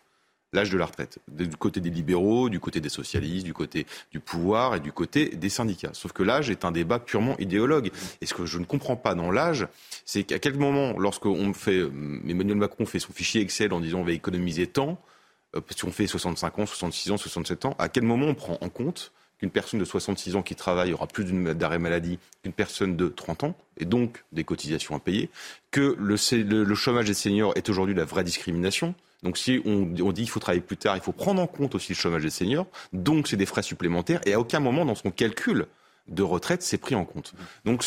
l'âge 0.53 0.69
de 0.69 0.77
la 0.77 0.85
retraite, 0.85 1.19
du 1.27 1.49
côté 1.49 1.79
des 1.79 1.89
libéraux, 1.89 2.49
du 2.49 2.59
côté 2.59 2.79
des 2.81 2.89
socialistes, 2.89 3.45
du 3.45 3.53
côté 3.53 3.85
du 4.11 4.19
pouvoir 4.19 4.75
et 4.75 4.79
du 4.79 4.91
côté 4.91 5.29
des 5.29 5.49
syndicats. 5.49 5.91
Sauf 5.93 6.11
que 6.11 6.23
l'âge 6.23 6.49
est 6.49 6.65
un 6.65 6.71
débat 6.71 6.99
purement 6.99 7.37
idéologue. 7.37 7.91
Et 8.21 8.25
ce 8.25 8.33
que 8.33 8.45
je 8.45 8.57
ne 8.57 8.65
comprends 8.65 8.95
pas 8.95 9.15
dans 9.15 9.31
l'âge, 9.31 9.67
c'est 10.05 10.23
qu'à 10.23 10.39
quel 10.39 10.57
moment, 10.57 10.97
lorsqu'on 10.97 11.53
fait, 11.53 11.77
euh, 11.77 11.91
Emmanuel 12.27 12.57
Macron 12.57 12.85
fait 12.85 12.99
son 12.99 13.13
fichier 13.13 13.41
Excel 13.41 13.73
en 13.73 13.79
disant 13.79 13.99
on 13.99 14.03
va 14.03 14.11
économiser 14.11 14.67
tant, 14.67 14.99
euh, 15.55 15.61
si 15.75 15.85
on 15.85 15.91
fait 15.91 16.07
65 16.07 16.59
ans, 16.59 16.65
66 16.65 17.11
ans, 17.11 17.17
67 17.17 17.65
ans, 17.65 17.75
à 17.79 17.89
quel 17.89 18.03
moment 18.03 18.27
on 18.27 18.35
prend 18.35 18.57
en 18.61 18.69
compte 18.69 19.11
qu'une 19.39 19.51
personne 19.51 19.79
de 19.79 19.85
66 19.85 20.35
ans 20.35 20.41
qui 20.41 20.55
travaille 20.55 20.93
aura 20.93 21.07
plus 21.07 21.25
d'arrêt 21.55 21.79
maladie 21.79 22.19
qu'une 22.43 22.53
personne 22.53 22.97
de 22.97 23.07
30 23.07 23.45
ans, 23.45 23.55
et 23.77 23.85
donc 23.85 24.23
des 24.31 24.43
cotisations 24.43 24.95
à 24.95 24.99
payer, 24.99 25.29
que 25.71 25.95
le, 25.97 26.75
chômage 26.75 27.05
des 27.05 27.13
seniors 27.13 27.53
est 27.55 27.69
aujourd'hui 27.69 27.95
la 27.95 28.03
vraie 28.03 28.23
discrimination. 28.23 28.93
Donc 29.23 29.37
si 29.37 29.61
on, 29.65 29.83
dit 29.83 30.21
qu'il 30.21 30.29
faut 30.29 30.39
travailler 30.39 30.61
plus 30.61 30.77
tard, 30.77 30.95
il 30.95 31.01
faut 31.01 31.11
prendre 31.11 31.41
en 31.41 31.47
compte 31.47 31.75
aussi 31.75 31.91
le 31.91 31.97
chômage 31.97 32.23
des 32.23 32.29
seniors, 32.29 32.67
donc 32.93 33.27
c'est 33.27 33.35
des 33.35 33.45
frais 33.45 33.63
supplémentaires, 33.63 34.21
et 34.25 34.33
à 34.33 34.39
aucun 34.39 34.59
moment 34.59 34.85
dans 34.85 34.95
son 34.95 35.11
calcul 35.11 35.67
de 36.07 36.23
retraite, 36.23 36.63
c'est 36.63 36.77
pris 36.77 36.95
en 36.95 37.05
compte. 37.05 37.33
Donc 37.65 37.83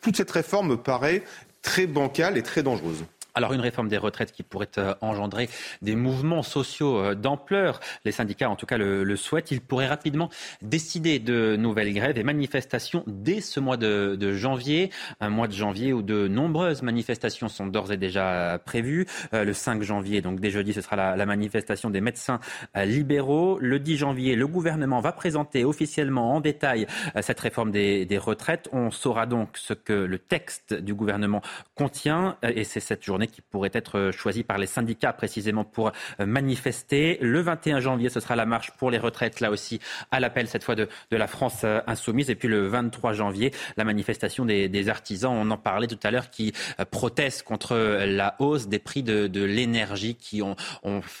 toute 0.00 0.16
cette 0.16 0.30
réforme 0.30 0.68
me 0.68 0.76
paraît 0.76 1.24
très 1.62 1.86
bancale 1.86 2.38
et 2.38 2.42
très 2.42 2.62
dangereuse. 2.62 3.04
Alors 3.38 3.52
une 3.52 3.60
réforme 3.60 3.86
des 3.86 3.98
retraites 3.98 4.32
qui 4.32 4.42
pourrait 4.42 4.66
euh, 4.78 4.96
engendrer 5.00 5.48
des 5.80 5.94
mouvements 5.94 6.42
sociaux 6.42 6.98
euh, 6.98 7.14
d'ampleur. 7.14 7.78
Les 8.04 8.10
syndicats, 8.10 8.50
en 8.50 8.56
tout 8.56 8.66
cas, 8.66 8.78
le, 8.78 9.14
souhaitent. 9.14 9.52
Ils 9.52 9.60
pourraient 9.60 9.86
rapidement 9.86 10.28
décider 10.60 11.20
de 11.20 11.54
nouvelles 11.54 11.94
grèves 11.94 12.18
et 12.18 12.24
manifestations 12.24 13.04
dès 13.06 13.40
ce 13.40 13.60
mois 13.60 13.76
de, 13.76 14.32
janvier. 14.32 14.90
Un 15.20 15.28
mois 15.28 15.46
de 15.46 15.52
janvier 15.52 15.92
où 15.92 16.02
de 16.02 16.26
nombreuses 16.26 16.82
manifestations 16.82 17.46
sont 17.46 17.68
d'ores 17.68 17.92
et 17.92 17.96
déjà 17.96 18.60
prévues. 18.66 19.06
Euh, 19.32 19.44
le 19.44 19.52
5 19.52 19.84
janvier, 19.84 20.20
donc 20.20 20.40
dès 20.40 20.50
jeudi, 20.50 20.72
ce 20.72 20.80
sera 20.80 20.96
la, 20.96 21.26
manifestation 21.26 21.90
des 21.90 22.00
médecins 22.00 22.40
libéraux. 22.74 23.58
Le 23.60 23.78
10 23.78 23.98
janvier, 23.98 24.34
le 24.34 24.48
gouvernement 24.48 25.00
va 25.00 25.12
présenter 25.12 25.64
officiellement 25.64 26.34
en 26.34 26.40
détail 26.40 26.88
cette 27.20 27.38
réforme 27.38 27.70
des 27.70 28.18
retraites. 28.18 28.68
On 28.72 28.90
saura 28.90 29.26
donc 29.26 29.50
ce 29.54 29.74
que 29.74 29.92
le 29.92 30.18
texte 30.18 30.74
du 30.74 30.92
gouvernement 30.92 31.40
contient 31.76 32.36
et 32.42 32.64
c'est 32.64 32.80
cette 32.80 33.04
journée 33.04 33.27
qui 33.30 33.40
pourrait 33.40 33.70
être 33.72 33.98
euh, 33.98 34.12
choisi 34.12 34.42
par 34.42 34.58
les 34.58 34.66
syndicats 34.66 35.12
précisément 35.12 35.64
pour 35.64 35.92
euh, 36.20 36.26
manifester. 36.26 37.18
Le 37.20 37.40
21 37.40 37.80
janvier, 37.80 38.08
ce 38.08 38.20
sera 38.20 38.36
la 38.36 38.46
marche 38.46 38.72
pour 38.72 38.90
les 38.90 38.98
retraites, 38.98 39.40
là 39.40 39.50
aussi 39.50 39.80
à 40.10 40.20
l'appel 40.20 40.48
cette 40.48 40.64
fois 40.64 40.74
de, 40.74 40.88
la 41.10 41.26
France 41.26 41.62
euh, 41.64 41.80
insoumise. 41.86 42.30
Et 42.30 42.34
puis 42.34 42.48
le 42.48 42.66
23 42.66 43.12
janvier, 43.12 43.52
la 43.76 43.84
manifestation 43.84 44.44
des, 44.44 44.88
artisans, 44.88 45.32
on 45.32 45.50
en 45.50 45.58
parlait 45.58 45.86
tout 45.86 45.98
à 46.02 46.10
l'heure, 46.10 46.30
qui 46.30 46.52
protestent 46.90 47.42
contre 47.42 47.76
la 47.76 48.36
hausse 48.38 48.68
des 48.68 48.78
prix 48.78 49.02
de, 49.02 49.44
l'énergie, 49.44 50.14
qui 50.14 50.40
ont, 50.42 50.56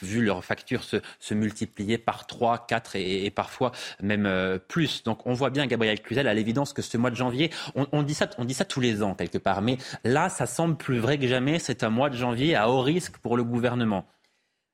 vu 0.02 0.24
leurs 0.24 0.44
factures 0.44 0.84
se, 0.84 1.34
multiplier 1.34 1.98
par 1.98 2.26
3, 2.26 2.66
4 2.66 2.96
et, 2.96 3.26
et 3.26 3.30
parfois 3.30 3.72
même 4.02 4.58
plus. 4.68 5.02
Donc 5.02 5.26
on 5.26 5.34
voit 5.34 5.50
bien, 5.50 5.66
Gabriel 5.66 6.00
Cluzel, 6.00 6.28
à 6.28 6.34
l'évidence 6.34 6.72
que 6.72 6.82
ce 6.82 6.96
mois 6.96 7.10
de 7.10 7.16
janvier, 7.16 7.50
on, 7.74 7.86
on, 7.92 8.02
dit 8.02 8.14
ça, 8.14 8.28
on 8.38 8.44
dit 8.44 8.54
ça 8.54 8.64
tous 8.64 8.80
les 8.80 9.02
ans 9.02 9.14
quelque 9.14 9.38
part, 9.38 9.60
mais 9.60 9.78
là, 10.04 10.28
ça 10.28 10.46
semble 10.46 10.76
plus 10.76 10.98
vrai 10.98 11.18
que 11.18 11.26
jamais. 11.26 11.58
C'est 11.58 11.82
un 11.82 11.90
mois 11.98 12.10
de 12.10 12.16
janvier 12.16 12.54
à 12.54 12.70
haut 12.70 12.80
risque 12.80 13.18
pour 13.18 13.36
le 13.36 13.42
gouvernement 13.42 14.06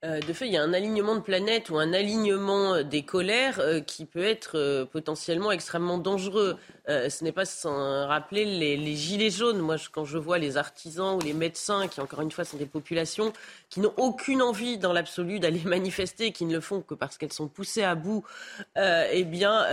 euh, 0.04 0.20
de 0.20 0.32
fait, 0.34 0.46
il 0.46 0.52
y 0.52 0.58
a 0.58 0.62
un 0.62 0.74
alignement 0.74 1.14
de 1.14 1.20
planètes 1.20 1.70
ou 1.70 1.78
un 1.78 1.94
alignement 1.94 2.82
des 2.82 3.04
colères 3.04 3.58
euh, 3.58 3.80
qui 3.80 4.04
peut 4.04 4.22
être 4.22 4.58
euh, 4.58 4.84
potentiellement 4.84 5.50
extrêmement 5.50 5.96
dangereux. 5.96 6.58
Ce 6.86 7.24
n'est 7.24 7.32
pas 7.32 7.44
sans 7.44 8.06
rappeler 8.06 8.44
les, 8.44 8.96
gilets 8.96 9.30
jaunes. 9.30 9.58
Moi, 9.58 9.76
quand 9.92 10.04
je 10.04 10.18
vois 10.18 10.38
les 10.38 10.56
artisans 10.56 11.16
ou 11.16 11.20
les 11.20 11.32
médecins, 11.32 11.88
qui 11.88 12.00
encore 12.00 12.20
une 12.20 12.30
fois 12.30 12.44
sont 12.44 12.56
des 12.56 12.66
populations 12.66 13.32
qui 13.70 13.80
n'ont 13.80 13.94
aucune 13.96 14.42
envie 14.42 14.78
dans 14.78 14.92
l'absolu 14.92 15.38
d'aller 15.38 15.60
manifester, 15.64 16.32
qui 16.32 16.44
ne 16.44 16.54
le 16.54 16.60
font 16.60 16.82
que 16.82 16.94
parce 16.94 17.18
qu'elles 17.18 17.32
sont 17.32 17.48
poussées 17.48 17.84
à 17.84 17.94
bout, 17.94 18.24
eh 18.76 19.24
bien, 19.24 19.66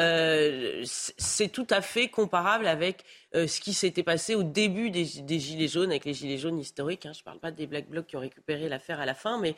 c'est 0.84 1.50
tout 1.50 1.68
à 1.70 1.82
fait 1.82 2.08
comparable 2.08 2.68
avec 2.68 3.04
euh, 3.34 3.48
ce 3.48 3.62
qui 3.62 3.74
s'était 3.74 4.04
passé 4.04 4.36
au 4.36 4.44
début 4.44 4.90
des, 4.90 5.06
Gilets 5.06 5.70
jaunes, 5.70 5.92
avec 5.92 6.04
les 6.04 6.14
Gilets 6.14 6.38
jaunes 6.38 6.60
historiques. 6.60 7.06
Hein. 7.06 7.14
Je 7.14 7.22
ne 7.22 7.24
parle 7.24 7.40
pas 7.40 7.52
des 7.52 7.66
Black 7.66 7.88
Blocs 7.88 8.08
qui 8.08 8.18
ont 8.18 8.20
récupéré 8.20 8.68
l'affaire 8.68 9.00
à 9.00 9.06
la 9.06 9.14
fin, 9.14 9.40
mais 9.40 9.56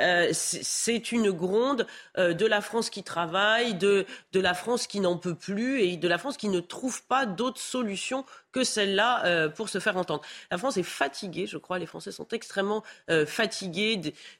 euh, 0.00 0.28
c'est 0.32 1.10
une 1.10 1.32
gronde 1.32 1.88
euh, 2.18 2.34
de 2.34 2.46
la 2.46 2.60
France 2.60 2.88
qui 2.88 3.02
travaille, 3.02 3.74
de, 3.74 4.06
de 4.32 4.40
la 4.40 4.54
France 4.54 4.86
qui 4.86 5.00
n'en 5.00 5.16
peut 5.16 5.34
plus 5.34 5.82
et 5.82 5.96
de 5.96 6.06
la 6.06 6.18
France 6.18 6.36
qui 6.36 6.48
ne 6.48 6.60
trouve 6.60 6.95
pas 7.02 7.26
d'autres 7.26 7.60
solutions 7.60 8.24
que 8.56 8.64
celle-là 8.64 9.50
pour 9.50 9.68
se 9.68 9.80
faire 9.80 9.98
entendre. 9.98 10.22
La 10.50 10.56
France 10.56 10.78
est 10.78 10.82
fatiguée, 10.82 11.46
je 11.46 11.58
crois, 11.58 11.78
les 11.78 11.84
Français 11.86 12.10
sont 12.10 12.28
extrêmement 12.32 12.82
fatigués 13.26 13.96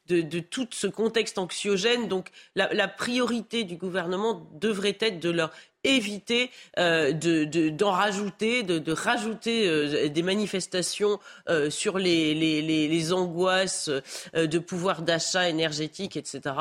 de, 0.09 0.23
de, 0.23 0.41
tout 0.41 0.67
ce 0.71 0.87
contexte 0.87 1.37
anxiogène. 1.39 2.09
Donc 2.09 2.31
la, 2.55 2.89
priorité 2.89 3.65
du 3.65 3.77
gouvernement 3.77 4.49
devrait 4.55 4.97
être 5.01 5.21
de 5.21 5.31
leur 5.31 5.51
éviter 5.87 6.51
euh, 6.79 7.13
d'en 7.13 7.93
rajouter, 7.93 8.63
de, 8.63 8.93
rajouter 8.93 9.69
euh, 9.69 10.09
des 10.09 10.23
manifestations 10.23 11.21
euh, 11.49 11.71
sur 11.71 11.99
les, 11.99 12.35
les, 12.35 13.13
angoisses 13.13 13.89
de 14.35 14.59
pouvoir 14.59 15.03
d'achat 15.03 15.49
énergétique, 15.49 16.17
etc. 16.17 16.55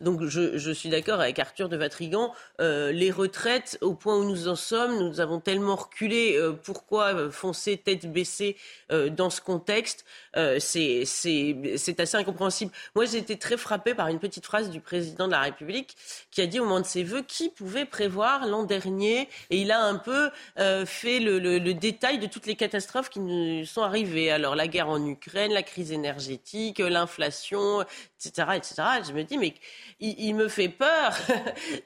Donc 0.00 0.22
je, 0.24 0.72
suis 0.72 0.88
d'accord 0.90 1.20
avec 1.20 1.38
Arthur 1.40 1.68
de 1.68 1.76
Vatrigan. 1.76 2.32
les 2.60 3.10
retraites, 3.10 3.78
au 3.80 3.94
point 3.94 4.16
où 4.16 4.24
nous 4.24 4.46
en 4.46 4.54
sommes, 4.54 4.98
nous 4.98 5.20
avons 5.20 5.40
tellement 5.40 5.74
reculé. 5.74 6.38
pourquoi 6.62 6.97
foncer 7.30 7.76
tête 7.76 8.10
baissée 8.10 8.56
dans 8.90 9.30
ce 9.30 9.40
contexte 9.40 10.04
C'est 10.34 12.00
assez 12.00 12.16
incompréhensible. 12.16 12.72
Moi, 12.94 13.04
j'ai 13.06 13.18
été 13.18 13.38
très 13.38 13.56
frappée 13.56 13.94
par 13.94 14.08
une 14.08 14.18
petite 14.18 14.44
phrase 14.44 14.70
du 14.70 14.80
président 14.80 15.26
de 15.26 15.32
la 15.32 15.40
République 15.40 15.96
qui 16.30 16.40
a 16.40 16.46
dit 16.46 16.60
au 16.60 16.64
moment 16.64 16.80
de 16.80 16.86
ses 16.86 17.02
vœux 17.02 17.22
qui 17.22 17.50
pouvait 17.50 17.84
prévoir 17.84 18.46
l'an 18.46 18.64
dernier? 18.64 19.28
Et 19.50 19.60
il 19.60 19.72
a 19.72 19.80
un 19.80 19.96
peu 19.96 20.30
euh, 20.58 20.86
fait 20.86 21.20
le, 21.20 21.58
détail 21.74 22.18
de 22.18 22.26
toutes 22.26 22.46
les 22.46 22.56
catastrophes 22.56 23.10
qui 23.10 23.20
nous 23.20 23.64
sont 23.64 23.82
arrivées. 23.82 24.30
Alors 24.30 24.54
la 24.54 24.66
guerre 24.66 24.88
en 24.88 25.04
Ukraine, 25.04 25.52
la 25.52 25.62
crise 25.62 25.92
énergétique, 25.92 26.78
l'inflation, 26.78 27.82
etc., 28.18 28.48
etc. 28.56 28.74
Je 29.06 29.12
me 29.12 29.22
dis 29.22 29.38
mais 29.38 29.54
il, 30.00 30.34
me 30.34 30.48
fait 30.48 30.68
peur. 30.68 31.16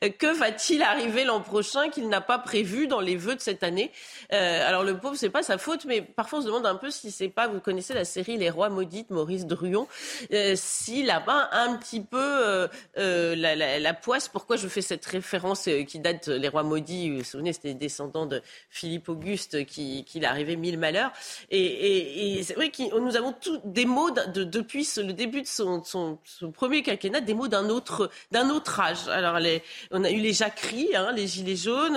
que 0.19 0.39
va-t-il 0.39 0.83
arriver 0.83 1.25
l'an 1.25 1.41
prochain 1.41 1.89
qu'il 1.91 2.09
n'a 2.09 2.21
pas 2.21 2.39
prévu 2.39 2.87
dans 2.87 3.01
les 3.01 3.17
vœux 3.17 3.35
de 3.35 3.41
cette 3.41 3.63
année? 3.63 3.91
Euh, 4.33 4.69
Alors 4.69 4.85
le 4.85 4.99
pauvre, 4.99 5.17
c'est 5.17 5.31
pas 5.31 5.43
sa 5.43 5.59
faute, 5.59 5.85
mais 5.85 6.03
parfois 6.03 6.41
on 6.41 6.43
se 6.43 6.47
demande 6.47 6.67
un 6.67 6.77
peu 6.77 6.91
si 6.91 7.11
c'est 7.11 7.29
pas. 7.29 7.49
Vous 7.49 7.61
connaissez 7.61 7.95
la 7.95 8.05
série 8.05 8.37
Les 8.43 8.51
Rois 8.51 8.71
maudits 8.71 9.05
de 9.09 9.15
Maurice 9.15 9.47
Druon, 9.47 9.87
euh, 10.33 10.55
s'il 10.57 11.11
a 11.11 11.21
pas 11.21 11.49
un 11.53 11.77
petit 11.77 12.01
peu 12.01 12.69
la, 12.97 13.95
poisse. 13.95 14.29
Pourquoi 14.29 14.57
je 14.57 14.69
fais 14.69 14.83
cette 14.83 15.05
référence 15.07 15.69
qui 15.87 15.99
date 15.99 16.29
Les 16.29 16.49
Rois 16.49 16.63
maudits 16.63 17.11
Vous 17.11 17.19
vous 17.19 17.25
souvenez, 17.25 17.53
c'était 17.53 17.69
des 17.69 17.75
descendants 17.75 18.27
de 18.27 18.43
Philippe 18.71 19.09
Auguste 19.09 19.65
qui, 19.67 20.05
qui 20.05 20.19
arrivé 20.25 20.57
mille 20.57 20.79
malheurs. 20.79 21.13
Et, 21.51 22.41
c'est 22.43 22.55
vrai 22.55 22.71
que 22.71 22.99
nous 22.99 23.17
avons 23.17 23.33
tous 23.33 23.61
des 23.65 23.85
mots 23.85 24.11
de, 24.11 24.45
depuis 24.45 24.89
le 24.97 25.13
début 25.13 25.43
de 25.43 25.47
son, 25.47 26.19
premier 26.53 26.83
quinquennat, 26.83 27.21
des 27.21 27.35
mots 27.35 27.49
d'un 27.49 27.69
autre, 27.69 28.11
d'un 28.31 28.51
autre 28.51 28.81
âge. 28.81 29.09
Alors, 29.09 29.39
les, 29.39 29.63
on 29.91 30.05
a 30.05 30.11
eu 30.11 30.19
les 30.19 30.33
jacqueries, 30.33 30.95
hein, 30.97 31.13
les 31.15 31.27
gilets 31.27 31.57
jaunes. 31.57 31.97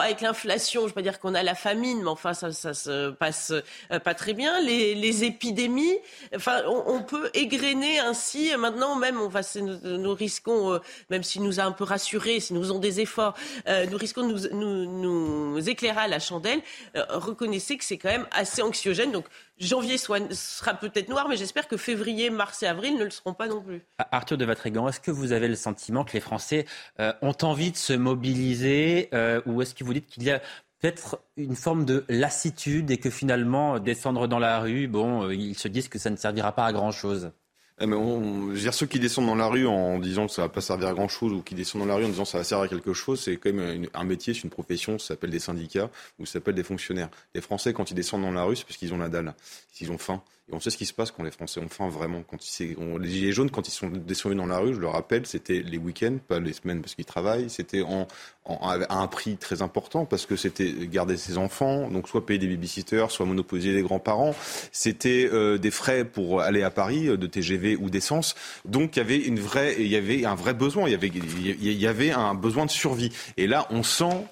Avec 0.00 0.20
l'inflation, 0.20 0.82
je 0.82 0.86
ne 0.86 0.88
veux 0.90 0.94
pas 0.94 1.02
dire 1.02 1.18
qu'on 1.20 1.34
a 1.34 1.42
la 1.42 1.54
famine, 1.54 2.02
mais 2.02 2.08
enfin, 2.08 2.34
ça, 2.34 2.52
ça 2.52 2.74
se 2.74 3.10
passe 3.10 3.52
euh, 3.90 3.98
pas 3.98 4.14
très 4.14 4.34
bien. 4.34 4.60
Les, 4.60 4.94
les 4.94 5.19
épidémies, 5.24 5.98
enfin, 6.34 6.62
on, 6.66 7.02
peut 7.02 7.30
égrener 7.34 7.98
ainsi. 7.98 8.52
Maintenant, 8.58 8.96
même, 8.96 9.20
on 9.20 9.28
va, 9.28 9.40
nous, 9.56 9.98
nous 9.98 10.14
risquons, 10.14 10.74
euh, 10.74 10.78
même 11.10 11.22
s'il 11.22 11.42
nous 11.42 11.60
a 11.60 11.64
un 11.64 11.72
peu 11.72 11.84
rassurés, 11.84 12.40
si 12.40 12.54
nous 12.54 12.60
faisons 12.60 12.78
des 12.78 13.00
efforts, 13.00 13.34
euh, 13.68 13.86
nous 13.86 13.98
risquons 13.98 14.26
de 14.26 14.48
nous, 14.48 15.68
éclairer 15.68 16.00
à 16.00 16.08
la 16.08 16.18
chandelle. 16.18 16.60
reconnaissez 16.94 17.76
que 17.76 17.84
c'est 17.84 17.98
quand 17.98 18.08
même 18.08 18.26
assez 18.32 18.62
anxiogène. 18.62 19.12
Donc, 19.12 19.26
janvier 19.60 19.98
sera 19.98 20.74
peut-être 20.74 21.08
noir, 21.08 21.28
mais 21.28 21.36
j'espère 21.36 21.68
que 21.68 21.76
février, 21.76 22.30
mars 22.30 22.62
et 22.62 22.66
avril 22.66 22.96
ne 22.96 23.04
le 23.04 23.10
seront 23.10 23.34
pas 23.34 23.46
non 23.46 23.60
plus. 23.60 23.82
Ah, 23.98 24.08
Arthur 24.12 24.38
de 24.38 24.44
Vatrigan, 24.44 24.88
est-ce 24.88 25.00
que 25.00 25.10
vous 25.10 25.32
avez 25.32 25.48
le 25.48 25.56
sentiment 25.56 26.04
que 26.04 26.12
les 26.12 26.20
Français 26.20 26.66
euh, 26.98 27.12
ont 27.22 27.36
envie 27.42 27.70
de 27.70 27.76
se 27.76 27.92
mobiliser 27.92 29.08
euh, 29.14 29.40
ou 29.46 29.62
est-ce 29.62 29.74
que 29.74 29.84
vous 29.84 29.92
dites 29.92 30.06
qu'il 30.06 30.22
y 30.22 30.30
a 30.30 30.40
peut-être 30.80 31.20
une 31.36 31.56
forme 31.56 31.84
de 31.84 32.04
lassitude 32.08 32.90
et 32.90 32.96
que 32.96 33.10
finalement, 33.10 33.78
descendre 33.78 34.26
dans 34.26 34.38
la 34.38 34.60
rue, 34.60 34.88
bon, 34.88 35.24
euh, 35.24 35.34
ils 35.34 35.56
se 35.56 35.68
disent 35.68 35.88
que 35.88 35.98
ça 35.98 36.10
ne 36.10 36.16
servira 36.16 36.52
pas 36.52 36.64
à 36.64 36.72
grand-chose 36.72 37.32
Eh, 37.80 37.86
mais 37.86 37.96
on, 37.96 38.48
dire, 38.48 38.72
ceux 38.72 38.86
qui 38.86 38.98
descendent 38.98 39.26
dans 39.26 39.34
la 39.34 39.46
rue 39.46 39.66
en 39.66 39.98
disant 39.98 40.26
que 40.26 40.32
ça 40.32 40.42
va 40.42 40.48
pas 40.48 40.60
servir 40.60 40.88
à 40.88 40.94
grand 40.94 41.08
chose 41.08 41.32
ou 41.32 41.42
qui 41.42 41.54
descendent 41.54 41.82
dans 41.82 41.88
la 41.88 41.96
rue 41.96 42.04
en 42.04 42.08
disant 42.08 42.24
que 42.24 42.30
ça 42.30 42.38
va 42.38 42.44
servir 42.44 42.64
à 42.64 42.68
quelque 42.68 42.94
chose, 42.94 43.20
c'est 43.20 43.36
quand 43.36 43.52
même 43.52 43.86
un 43.92 44.04
métier, 44.04 44.32
c'est 44.32 44.44
une 44.44 44.50
profession, 44.50 44.98
ça 44.98 45.08
s'appelle 45.08 45.30
des 45.30 45.38
syndicats 45.38 45.90
ou 46.18 46.26
ça 46.26 46.34
s'appelle 46.34 46.54
des 46.54 46.64
fonctionnaires. 46.64 47.10
Les 47.34 47.42
Français, 47.42 47.72
quand 47.72 47.90
ils 47.90 47.94
descendent 47.94 48.22
dans 48.22 48.32
la 48.32 48.44
rue, 48.44 48.56
c'est 48.56 48.64
parce 48.64 48.76
qu'ils 48.76 48.94
ont 48.94 48.98
la 48.98 49.08
dalle, 49.08 49.34
qu'ils 49.74 49.92
ont 49.92 49.98
faim. 49.98 50.22
On 50.52 50.60
sait 50.60 50.70
ce 50.70 50.76
qui 50.76 50.86
se 50.86 50.92
passe 50.92 51.10
quand 51.10 51.22
les 51.22 51.30
Français 51.30 51.60
ont 51.60 51.68
faim 51.68 51.88
vraiment. 51.88 52.22
Quand 52.28 52.38
ils, 52.60 52.76
on, 52.78 52.98
les 52.98 53.08
Gilets 53.08 53.32
jaunes, 53.32 53.50
quand 53.50 53.66
ils 53.68 53.72
sont 53.72 53.88
descendus 53.88 54.34
dans 54.34 54.46
la 54.46 54.58
rue, 54.58 54.74
je 54.74 54.80
le 54.80 54.88
rappelle, 54.88 55.26
c'était 55.26 55.62
les 55.62 55.78
week-ends, 55.78 56.18
pas 56.26 56.40
les 56.40 56.52
semaines 56.52 56.80
parce 56.80 56.94
qu'ils 56.94 57.04
travaillent. 57.04 57.50
C'était 57.50 57.82
en, 57.82 58.06
en, 58.44 58.58
à 58.68 58.94
un 58.94 59.06
prix 59.06 59.36
très 59.36 59.62
important 59.62 60.04
parce 60.04 60.26
que 60.26 60.36
c'était 60.36 60.72
garder 60.86 61.16
ses 61.16 61.38
enfants, 61.38 61.88
donc 61.90 62.08
soit 62.08 62.24
payer 62.26 62.38
des 62.38 62.48
babysitters, 62.48 63.10
soit 63.10 63.26
monopoliser 63.26 63.72
les 63.72 63.82
grands-parents. 63.82 64.34
C'était 64.72 65.28
euh, 65.32 65.58
des 65.58 65.70
frais 65.70 66.04
pour 66.04 66.40
aller 66.40 66.62
à 66.62 66.70
Paris, 66.70 67.08
euh, 67.08 67.16
de 67.16 67.26
TGV 67.26 67.76
ou 67.76 67.90
d'essence. 67.90 68.34
Donc 68.64 68.96
il 68.96 68.98
y 68.98 69.02
avait 69.02 69.18
une 69.18 69.40
vraie, 69.40 69.76
il 69.78 69.88
y 69.88 69.96
avait 69.96 70.24
un 70.24 70.34
vrai 70.34 70.54
besoin. 70.54 70.86
Il 70.86 70.92
y 70.92 70.94
avait, 70.94 71.08
il 71.08 71.72
y 71.72 71.86
avait 71.86 72.10
un 72.10 72.34
besoin 72.34 72.66
de 72.66 72.70
survie. 72.70 73.12
Et 73.36 73.46
là, 73.46 73.66
on 73.70 73.82
sent 73.82 74.24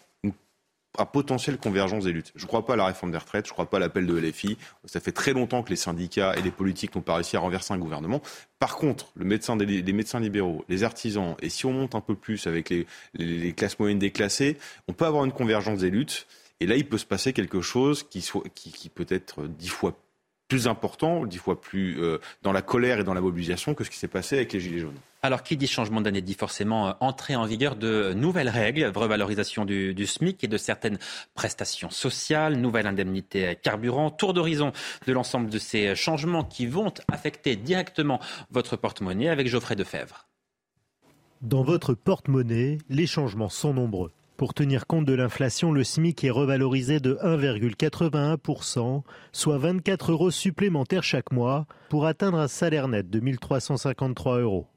à 0.99 1.07
potentielle 1.07 1.57
convergence 1.57 2.05
des 2.05 2.12
luttes. 2.12 2.33
Je 2.35 2.43
ne 2.45 2.49
crois 2.49 2.66
pas 2.66 2.75
à 2.75 2.77
la 2.77 2.87
réforme 2.87 3.12
des 3.12 3.19
retraites, 3.19 3.47
je 3.47 3.51
ne 3.51 3.55
crois 3.55 3.70
pas 3.70 3.79
à 3.79 3.81
l'appel 3.81 4.07
de 4.07 4.19
LFI. 4.19 4.59
Ça 4.85 5.01
fait 5.01 5.12
très 5.12 5.33
longtemps 5.33 5.62
que 5.62 5.70
les 5.70 5.77
syndicats 5.77 6.35
et 6.37 6.43
les 6.43 6.51
politiques 6.51 6.95
n'ont 6.95 7.03
pas 7.03 7.15
réussi 7.15 7.37
à 7.37 7.41
renverser 7.41 7.73
un 7.73 7.79
gouvernement. 7.79 8.20
Par 8.59 8.77
contre, 8.77 9.12
les 9.16 9.25
médecins 9.25 10.20
libéraux, 10.20 10.65
les 10.69 10.85
artisans, 10.85 11.37
et 11.41 11.49
si 11.49 11.65
on 11.66 11.73
monte 11.73 11.95
un 11.95 12.01
peu 12.01 12.16
plus 12.16 12.47
avec 12.47 12.70
les, 13.15 13.53
classes 13.55 13.79
moyennes 13.79 13.99
déclassées, 13.99 14.59
on 14.89 14.93
peut 14.93 15.07
avoir 15.07 15.25
une 15.25 15.33
convergence 15.33 15.81
des 15.81 15.91
luttes. 15.91 16.27
Et 16.61 16.66
là, 16.66 16.75
il 16.75 16.89
peut 16.89 16.99
se 16.99 17.07
passer 17.07 17.33
quelque 17.33 17.61
chose 17.61 18.03
qui, 18.03 18.29
qui 18.55 18.89
peut 18.89 19.07
être 19.09 19.47
dix 19.47 19.69
fois 19.69 19.97
plus 20.49 20.66
important, 20.66 21.27
dix 21.27 21.39
fois 21.39 21.61
plus 21.61 22.03
euh, 22.03 22.19
dans 22.43 22.53
la 22.53 22.62
colère 22.62 22.99
et 22.99 23.05
dans 23.05 23.15
la 23.15 23.20
mobilisation 23.20 23.75
que 23.75 23.85
ce 23.85 23.91
qui 23.91 23.99
s'est 23.99 24.09
passé 24.09 24.37
avec 24.37 24.53
les 24.53 24.61
Gilets 24.61 24.81
jaunes. 24.81 24.97
Alors, 25.23 25.43
qui 25.43 25.57
dit 25.57 25.66
changement 25.66 26.01
d'année 26.01 26.23
dit 26.23 26.35
forcément 26.35 26.89
euh, 26.89 26.93
entrée 27.01 27.37
en 27.37 27.45
vigueur 27.45 27.77
de 27.77 28.15
nouvelles 28.15 28.49
règles, 28.49 28.91
revalorisation 28.95 29.65
du, 29.65 29.95
du, 29.95 30.07
SMIC 30.07 30.43
et 30.45 30.49
de 30.49 30.57
certaines 30.57 30.99
prestations 31.35 31.91
sociales, 31.91 32.57
nouvelle 32.57 32.87
indemnité 32.87 33.57
carburant, 33.62 34.11
tour 34.11 34.33
d'horizon 34.33 34.73
de 35.07 35.12
l'ensemble 35.12 35.51
de 35.51 35.59
ces 35.59 35.95
changements 35.95 36.45
qui 36.45 36.66
vont 36.66 36.95
affecter 37.12 37.57
directement 37.57 38.20
votre 38.51 38.77
porte-monnaie 38.77 39.29
avec 39.29 39.49
Geoffrey 39.49 39.77
Defebvre. 39.77 40.27
Dans 41.43 41.62
votre 41.62 41.95
porte-monnaie, 41.95 42.79
les 42.89 43.07
changements 43.07 43.49
sont 43.49 43.73
nombreux. 43.73 44.11
Pour 44.39 44.55
tenir 44.55 44.86
compte 44.86 45.05
de 45.05 45.15
l'inflation, 45.15 45.73
le 45.73 45.82
SMIC 45.82 46.23
est 46.23 46.31
revalorisé 46.31 47.01
de 47.01 47.19
1,81%, 47.24 49.02
soit 49.32 49.59
24 49.59 50.12
euros 50.12 50.31
supplémentaires 50.31 51.02
chaque 51.02 51.32
mois, 51.32 51.66
pour 51.89 52.06
atteindre 52.06 52.39
un 52.39 52.47
salaire 52.47 52.86
net 52.86 53.10
de 53.10 53.19
1353 53.19 54.39
euros. 54.39 54.69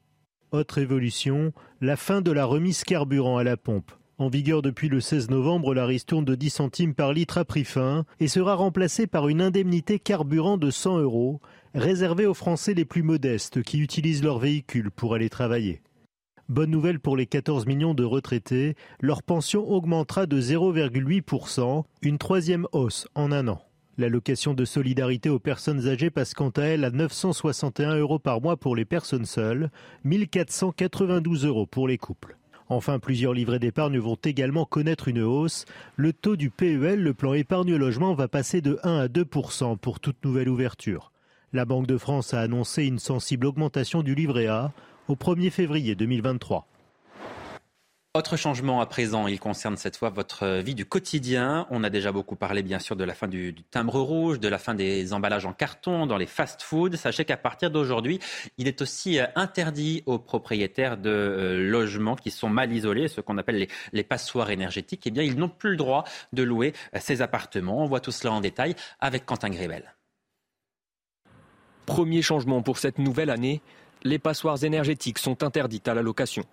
Autre 0.52 0.80
évolution, 0.80 1.54
la 1.80 1.96
fin 1.96 2.22
de 2.22 2.32
la 2.32 2.46
remise 2.46 2.84
carburant 2.84 3.38
à 3.38 3.44
la 3.44 3.56
pompe. 3.56 3.92
En 4.18 4.30
vigueur 4.30 4.64
depuis 4.64 4.90
le 4.90 5.00
16 5.00 5.30
novembre, 5.30 5.76
la 5.76 5.86
ristourne 5.86 6.26
de 6.26 6.34
10 6.34 6.50
centimes 6.50 6.96
par 6.96 7.14
litre 7.14 7.38
à 7.38 7.46
prix 7.46 7.64
fin 7.64 8.06
et 8.20 8.28
sera 8.28 8.56
remplacée 8.56 9.06
par 9.06 9.28
une 9.28 9.44
indemnité 9.44 10.00
carburant 10.00 10.58
de 10.58 10.72
100 10.72 11.02
euros, 11.02 11.40
réservée 11.76 12.26
aux 12.26 12.34
Français 12.34 12.74
les 12.74 12.86
plus 12.86 13.04
modestes 13.04 13.62
qui 13.62 13.80
utilisent 13.80 14.24
leur 14.24 14.40
véhicule 14.40 14.90
pour 14.90 15.14
aller 15.14 15.30
travailler. 15.30 15.84
Bonne 16.50 16.72
nouvelle 16.72 17.00
pour 17.00 17.16
les 17.16 17.28
14 17.28 17.66
millions 17.66 17.94
de 17.94 18.04
retraités, 18.04 18.76
leur 19.00 19.24
pension 19.24 19.70
augmentera 19.70 20.26
de 20.26 20.42
0,8%, 20.42 21.84
une 22.02 22.18
troisième 22.18 22.68
hausse 22.74 23.08
en 23.16 23.32
un 23.32 23.48
an. 23.48 23.62
L'allocation 23.98 24.54
de 24.54 24.66
solidarité 24.66 25.30
aux 25.30 25.40
personnes 25.40 25.88
âgées 25.88 26.10
passe 26.10 26.34
quant 26.34 26.50
à 26.50 26.64
elle 26.64 26.84
à 26.84 26.92
961 26.92 27.96
euros 27.98 28.20
par 28.20 28.42
mois 28.42 28.58
pour 28.58 28.76
les 28.76 28.86
personnes 28.86 29.26
seules, 29.26 29.70
1492 30.04 31.46
euros 31.46 31.68
pour 31.68 31.88
les 31.88 31.98
couples. 31.98 32.38
Enfin, 32.68 33.00
plusieurs 33.00 33.34
livrets 33.34 33.60
d'épargne 33.60 34.00
vont 34.00 34.18
également 34.24 34.66
connaître 34.66 35.10
une 35.10 35.22
hausse. 35.22 35.66
Le 35.98 36.14
taux 36.14 36.38
du 36.38 36.50
PEL, 36.50 37.04
le 37.04 37.14
plan 37.14 37.34
épargne 37.34 37.76
logement, 37.76 38.14
va 38.14 38.30
passer 38.30 38.62
de 38.62 38.80
1 38.84 38.98
à 38.98 39.08
2% 39.08 39.78
pour 39.78 40.00
toute 40.00 40.24
nouvelle 40.24 40.50
ouverture. 40.50 41.12
La 41.54 41.66
Banque 41.66 41.86
de 41.86 41.98
France 41.98 42.34
a 42.34 42.40
annoncé 42.40 42.86
une 42.86 43.00
sensible 43.00 43.46
augmentation 43.46 44.04
du 44.04 44.16
livret 44.16 44.48
A 44.48 44.72
au 45.12 45.16
1er 45.16 45.50
février 45.50 45.94
2023. 45.94 46.66
Autre 48.14 48.38
changement 48.38 48.82
à 48.82 48.86
présent, 48.86 49.28
il 49.28 49.40
concerne 49.40 49.78
cette 49.78 49.98
fois 49.98 50.10
votre 50.10 50.60
vie 50.60 50.76
du 50.76 50.86
quotidien. 50.86 51.68
On 51.70 51.84
a 51.84 51.90
déjà 51.90 52.12
beaucoup 52.14 52.36
parlé 52.36 52.62
bien 52.64 52.80
sûr 52.80 52.96
de 52.96 53.04
la 53.04 53.14
fin 53.14 53.28
du, 53.28 53.54
timbre 53.72 54.00
rouge, 54.00 54.40
de 54.40 54.48
la 54.48 54.58
fin 54.58 54.74
des 54.74 55.14
emballages 55.14 55.46
en 55.46 55.54
carton 55.54 56.06
dans 56.06 56.18
les 56.18 56.26
fast-foods. 56.26 56.96
Sachez 56.96 57.26
qu'à 57.26 57.38
partir 57.38 57.72
d'aujourd'hui, 57.72 58.20
il 58.58 58.68
est 58.68 58.82
aussi 58.82 59.20
euh, 59.20 59.26
interdit 59.36 60.04
aux 60.06 60.20
propriétaires 60.20 60.98
de 60.98 61.10
euh, 61.10 61.70
logements 61.70 62.16
qui 62.16 62.32
sont 62.32 62.50
mal 62.50 62.72
isolés, 62.72 63.08
ce 63.08 63.20
qu'on 63.22 63.38
appelle 63.38 63.68
les, 63.94 64.04
passoires 64.04 64.50
énergétiques. 64.50 65.08
Eh 65.08 65.12
bien, 65.12 65.24
ils 65.24 65.38
n'ont 65.38 65.50
plus 65.50 65.72
le 65.72 65.78
droit 65.78 66.06
de 66.32 66.44
louer 66.44 66.74
euh, 66.96 67.00
ces 67.02 67.22
appartements. 67.22 67.84
On 67.84 67.86
voit 67.86 68.02
tout 68.02 68.12
cela 68.12 68.34
en 68.34 68.42
détail 68.42 68.76
avec 69.00 69.26
Quentin 69.26 69.50
Grébel. 69.50 69.94
Premier 71.86 72.22
changement 72.22 72.62
pour 72.62 72.78
cette 72.78 73.00
nouvelle 73.00 73.30
année, 73.30 73.62
les 74.04 74.20
passoires 74.20 74.64
énergétiques 74.64 75.20
sont 75.20 75.44
interdites 75.44 75.88
à 75.88 75.94
la 75.94 76.02
location. 76.02 76.44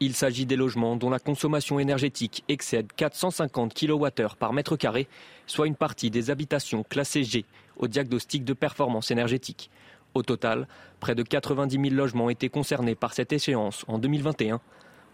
Il 0.00 0.14
s'agit 0.14 0.46
des 0.46 0.56
logements 0.56 0.96
dont 0.96 1.10
la 1.10 1.18
consommation 1.18 1.78
énergétique 1.78 2.42
excède 2.48 2.92
450 2.94 3.74
kWh 3.74 4.36
par 4.38 4.52
mètre 4.52 4.76
carré, 4.76 5.08
soit 5.46 5.66
une 5.66 5.76
partie 5.76 6.10
des 6.10 6.30
habitations 6.30 6.82
classées 6.82 7.24
G 7.24 7.44
au 7.76 7.86
diagnostic 7.86 8.44
de 8.44 8.52
performance 8.52 9.10
énergétique. 9.10 9.70
Au 10.14 10.22
total, 10.22 10.66
près 11.00 11.14
de 11.14 11.22
90 11.22 11.80
000 11.80 11.94
logements 11.94 12.30
étaient 12.30 12.48
concernés 12.48 12.94
par 12.94 13.12
cette 13.12 13.32
échéance 13.32 13.84
en 13.88 13.98
2021. 13.98 14.60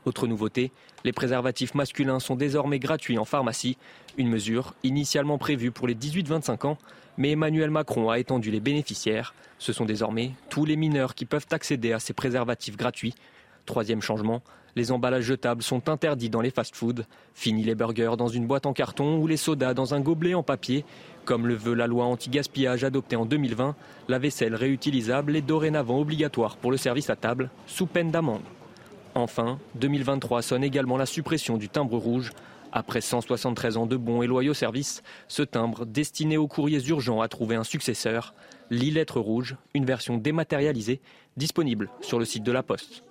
Autre 0.05 0.29
nouveauté, 0.29 0.71
les 1.05 1.13
préservatifs 1.13 1.75
masculins 1.75 2.21
sont 2.21 2.37
désormais 2.37 2.79
gratuits 2.79 3.19
en 3.19 3.25
pharmacie, 3.25 3.77
une 4.17 4.29
mesure 4.29 4.75
initialement 4.85 5.37
prévue 5.37 5.73
pour 5.73 5.89
les 5.89 5.97
18-25 5.97 6.67
ans 6.67 6.79
mais 7.19 7.33
Emmanuel 7.33 7.71
Macron 7.71 8.11
a 8.11 8.19
étendu 8.19 8.51
les 8.51 8.61
bénéficiaires. 8.61 9.35
Ce 9.59 9.73
sont 9.73 9.85
désormais 9.85 10.33
tous 10.49 10.65
les 10.65 10.77
mineurs 10.77 11.15
qui 11.15 11.25
peuvent 11.25 11.47
accéder 11.51 11.93
à 11.93 12.01
ces 12.01 12.13
préservatifs 12.13 12.77
gratuits. 12.77 13.15
Troisième 13.65 14.03
changement, 14.03 14.43
les 14.77 14.93
emballages 14.93 15.25
jetables 15.25 15.63
sont 15.63 15.89
interdits 15.89 16.29
dans 16.29 16.43
les 16.43 16.51
fast-foods. 16.51 17.05
Fini 17.35 17.65
les 17.65 17.75
burgers 17.75 18.17
dans 18.19 18.29
une 18.29 18.47
boîte 18.47 18.67
en 18.67 18.75
carton 18.75 19.17
ou 19.17 19.27
les 19.27 19.39
sodas 19.39 19.73
dans 19.73 19.95
un 19.95 20.01
gobelet 20.01 20.35
en 20.35 20.43
papier. 20.43 20.85
Comme 21.25 21.47
le 21.47 21.55
veut 21.55 21.75
la 21.75 21.87
loi 21.87 22.05
anti-gaspillage 22.05 22.85
adoptée 22.85 23.17
en 23.17 23.25
2020, 23.25 23.75
la 24.09 24.19
vaisselle 24.19 24.55
réutilisable 24.55 25.35
est 25.35 25.43
dorénavant 25.43 25.99
obligatoire 25.99 26.59
pour 26.59 26.71
le 26.71 26.77
service 26.77 27.09
à 27.09 27.17
table, 27.17 27.51
sous 27.67 27.87
peine 27.87 28.11
d'amende. 28.11 28.43
Enfin, 29.15 29.59
2023 29.77 30.43
sonne 30.43 30.63
également 30.63 30.99
la 30.99 31.07
suppression 31.07 31.57
du 31.57 31.71
timbre 31.71 31.97
rouge. 31.97 32.33
Après 32.79 33.01
173 33.01 33.79
ans 33.79 33.87
de 33.87 33.97
bons 33.97 34.21
et 34.21 34.27
loyaux 34.27 34.53
services, 34.53 35.03
ce 35.29 35.43
timbre, 35.43 35.87
destiné 35.87 36.37
aux 36.37 36.47
courriers 36.47 36.87
urgents, 36.89 37.23
a 37.23 37.29
trouvé 37.29 37.57
un 37.57 37.65
successeur, 37.65 38.35
l'e-lettre 38.69 39.19
rouge, 39.19 39.57
une 39.73 39.87
version 39.87 40.19
dématérialisée, 40.19 41.01
disponible 41.39 41.89
sur 42.03 42.19
le 42.19 42.27
site 42.27 42.43
de 42.43 42.53
la 42.53 42.63
Poste. 42.63 43.03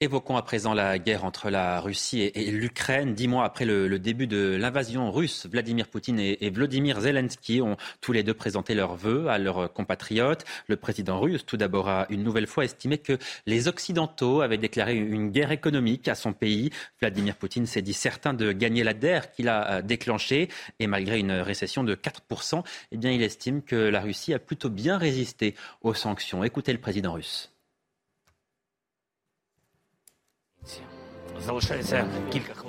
Évoquons 0.00 0.36
à 0.36 0.42
présent 0.42 0.74
la 0.74 0.96
guerre 1.00 1.24
entre 1.24 1.50
la 1.50 1.80
Russie 1.80 2.20
et, 2.20 2.52
l'Ukraine. 2.52 3.14
Dix 3.14 3.26
mois 3.26 3.44
après 3.44 3.64
le, 3.64 3.98
début 3.98 4.28
de 4.28 4.54
l'invasion 4.54 5.10
russe, 5.10 5.48
Vladimir 5.50 5.88
Poutine 5.88 6.20
et, 6.20 6.50
Vladimir 6.50 7.00
Zelensky 7.00 7.60
ont 7.60 7.76
tous 8.00 8.12
les 8.12 8.22
deux 8.22 8.32
présenté 8.32 8.76
leurs 8.76 8.94
vœux 8.94 9.26
à 9.26 9.38
leurs 9.38 9.72
compatriotes. 9.72 10.44
Le 10.68 10.76
président 10.76 11.18
russe, 11.18 11.44
tout 11.44 11.56
d'abord, 11.56 11.88
a 11.88 12.06
une 12.10 12.22
nouvelle 12.22 12.46
fois 12.46 12.64
estimé 12.64 12.98
que 12.98 13.18
les 13.46 13.66
Occidentaux 13.66 14.40
avaient 14.40 14.56
déclaré 14.56 14.94
une 14.94 15.32
guerre 15.32 15.50
économique 15.50 16.06
à 16.06 16.14
son 16.14 16.32
pays. 16.32 16.70
Vladimir 17.00 17.34
Poutine 17.34 17.66
s'est 17.66 17.82
dit 17.82 17.92
certain 17.92 18.34
de 18.34 18.52
gagner 18.52 18.84
la 18.84 18.94
guerre 18.94 19.32
qu'il 19.32 19.48
a 19.48 19.68
euh, 19.68 19.82
déclenchée. 19.82 20.48
Et 20.78 20.86
malgré 20.86 21.18
une 21.18 21.32
récession 21.32 21.82
de 21.82 21.96
4%, 21.96 22.62
eh 22.92 22.96
bien, 22.96 23.10
il 23.10 23.24
estime 23.24 23.62
que 23.62 23.74
la 23.74 24.00
Russie 24.00 24.32
a 24.32 24.38
plutôt 24.38 24.70
bien 24.70 24.96
résisté 24.96 25.56
aux 25.82 25.94
sanctions. 25.94 26.44
Écoutez 26.44 26.72
le 26.72 26.78
président 26.78 27.14
russe. 27.14 27.50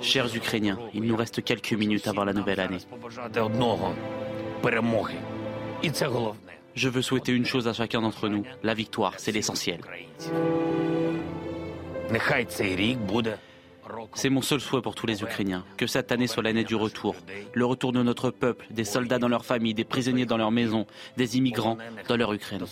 Chers 0.00 0.34
Ukrainiens, 0.34 0.78
il 0.94 1.02
nous 1.02 1.16
reste 1.16 1.42
quelques 1.42 1.72
minutes 1.72 2.06
avant 2.06 2.24
la 2.24 2.32
nouvelle 2.32 2.60
année. 2.60 2.78
Je 6.74 6.88
veux 6.88 7.02
souhaiter 7.02 7.32
une 7.32 7.46
chose 7.46 7.66
à 7.68 7.72
chacun 7.72 8.00
d'entre 8.00 8.28
nous. 8.28 8.44
La 8.62 8.74
victoire, 8.74 9.14
c'est 9.16 9.32
l'essentiel. 9.32 9.80
C'est 14.14 14.30
mon 14.30 14.42
seul 14.42 14.60
souhait 14.60 14.82
pour 14.82 14.94
tous 14.94 15.06
les 15.06 15.22
Ukrainiens. 15.22 15.64
Que 15.76 15.86
cette 15.86 16.12
année 16.12 16.26
soit 16.26 16.42
l'année 16.42 16.64
du 16.64 16.74
retour. 16.74 17.16
Le 17.54 17.64
retour 17.64 17.92
de 17.92 18.02
notre 18.02 18.30
peuple, 18.30 18.66
des 18.70 18.84
soldats 18.84 19.18
dans 19.18 19.28
leur 19.28 19.44
famille, 19.44 19.74
des 19.74 19.84
prisonniers 19.84 20.26
dans 20.26 20.36
leur 20.36 20.50
maison, 20.50 20.86
des 21.16 21.36
immigrants 21.36 21.78
dans 22.08 22.16
leur 22.16 22.32
Ukraine. 22.32 22.66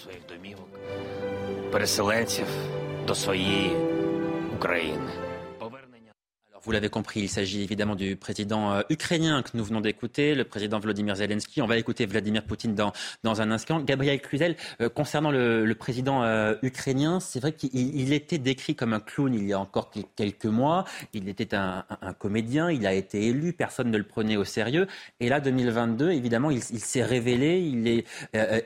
Vous 6.69 6.73
l'avez 6.73 6.89
compris, 6.89 7.21
il 7.21 7.29
s'agit 7.29 7.63
évidemment 7.63 7.95
du 7.95 8.17
président 8.17 8.73
euh, 8.73 8.83
ukrainien 8.91 9.43
que 9.43 9.51
nous 9.55 9.65
venons 9.65 9.81
d'écouter, 9.81 10.35
le 10.35 10.45
président 10.45 10.79
Vladimir 10.81 11.15
Zelensky. 11.15 11.63
On 11.63 11.67
va 11.67 11.79
écouter 11.79 12.05
Vladimir 12.05 12.45
Poutine 12.45 12.75
dans, 12.75 12.93
dans 13.23 13.41
un 13.41 13.51
instant. 13.51 13.81
Gabriel 13.81 14.21
Cluzel, 14.21 14.57
euh, 14.81 14.89
concernant 14.89 15.31
le, 15.31 15.73
président 15.79 16.25
euh, 16.25 16.57
ukrainien, 16.63 17.21
c'est 17.21 17.41
vrai 17.41 17.53
qu'il 17.53 18.13
était 18.13 18.39
décrit 18.39 18.75
comme 18.75 18.93
un 18.93 19.01
clown 19.01 19.33
il 19.33 19.47
y 19.47 19.53
a 19.53 19.61
encore 19.61 19.91
quelques 20.17 20.47
mois. 20.47 20.85
Il 21.13 21.29
était 21.29 21.55
un, 21.55 21.85
comédien, 22.19 22.71
il 22.71 22.87
a 22.87 22.93
été 22.93 23.29
élu, 23.29 23.53
personne 23.53 23.91
ne 23.91 23.97
le 23.99 24.05
prenait 24.05 24.37
au 24.37 24.45
sérieux. 24.45 24.89
Et 25.21 25.29
là, 25.29 25.41
2022, 25.41 26.11
évidemment, 26.11 26.51
il, 26.51 26.59
il 26.59 26.81
s'est 26.81 27.05
révélé, 27.05 27.61
il 27.61 27.87
est 27.89 28.05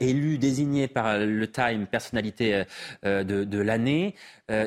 élu, 0.01 0.39
désigné 0.39 0.89
par 0.89 1.19
le 1.19 1.47
Time 1.47 1.87
personnalité 1.87 2.65
de, 3.05 3.23
de 3.23 3.59
l'année. 3.59 4.15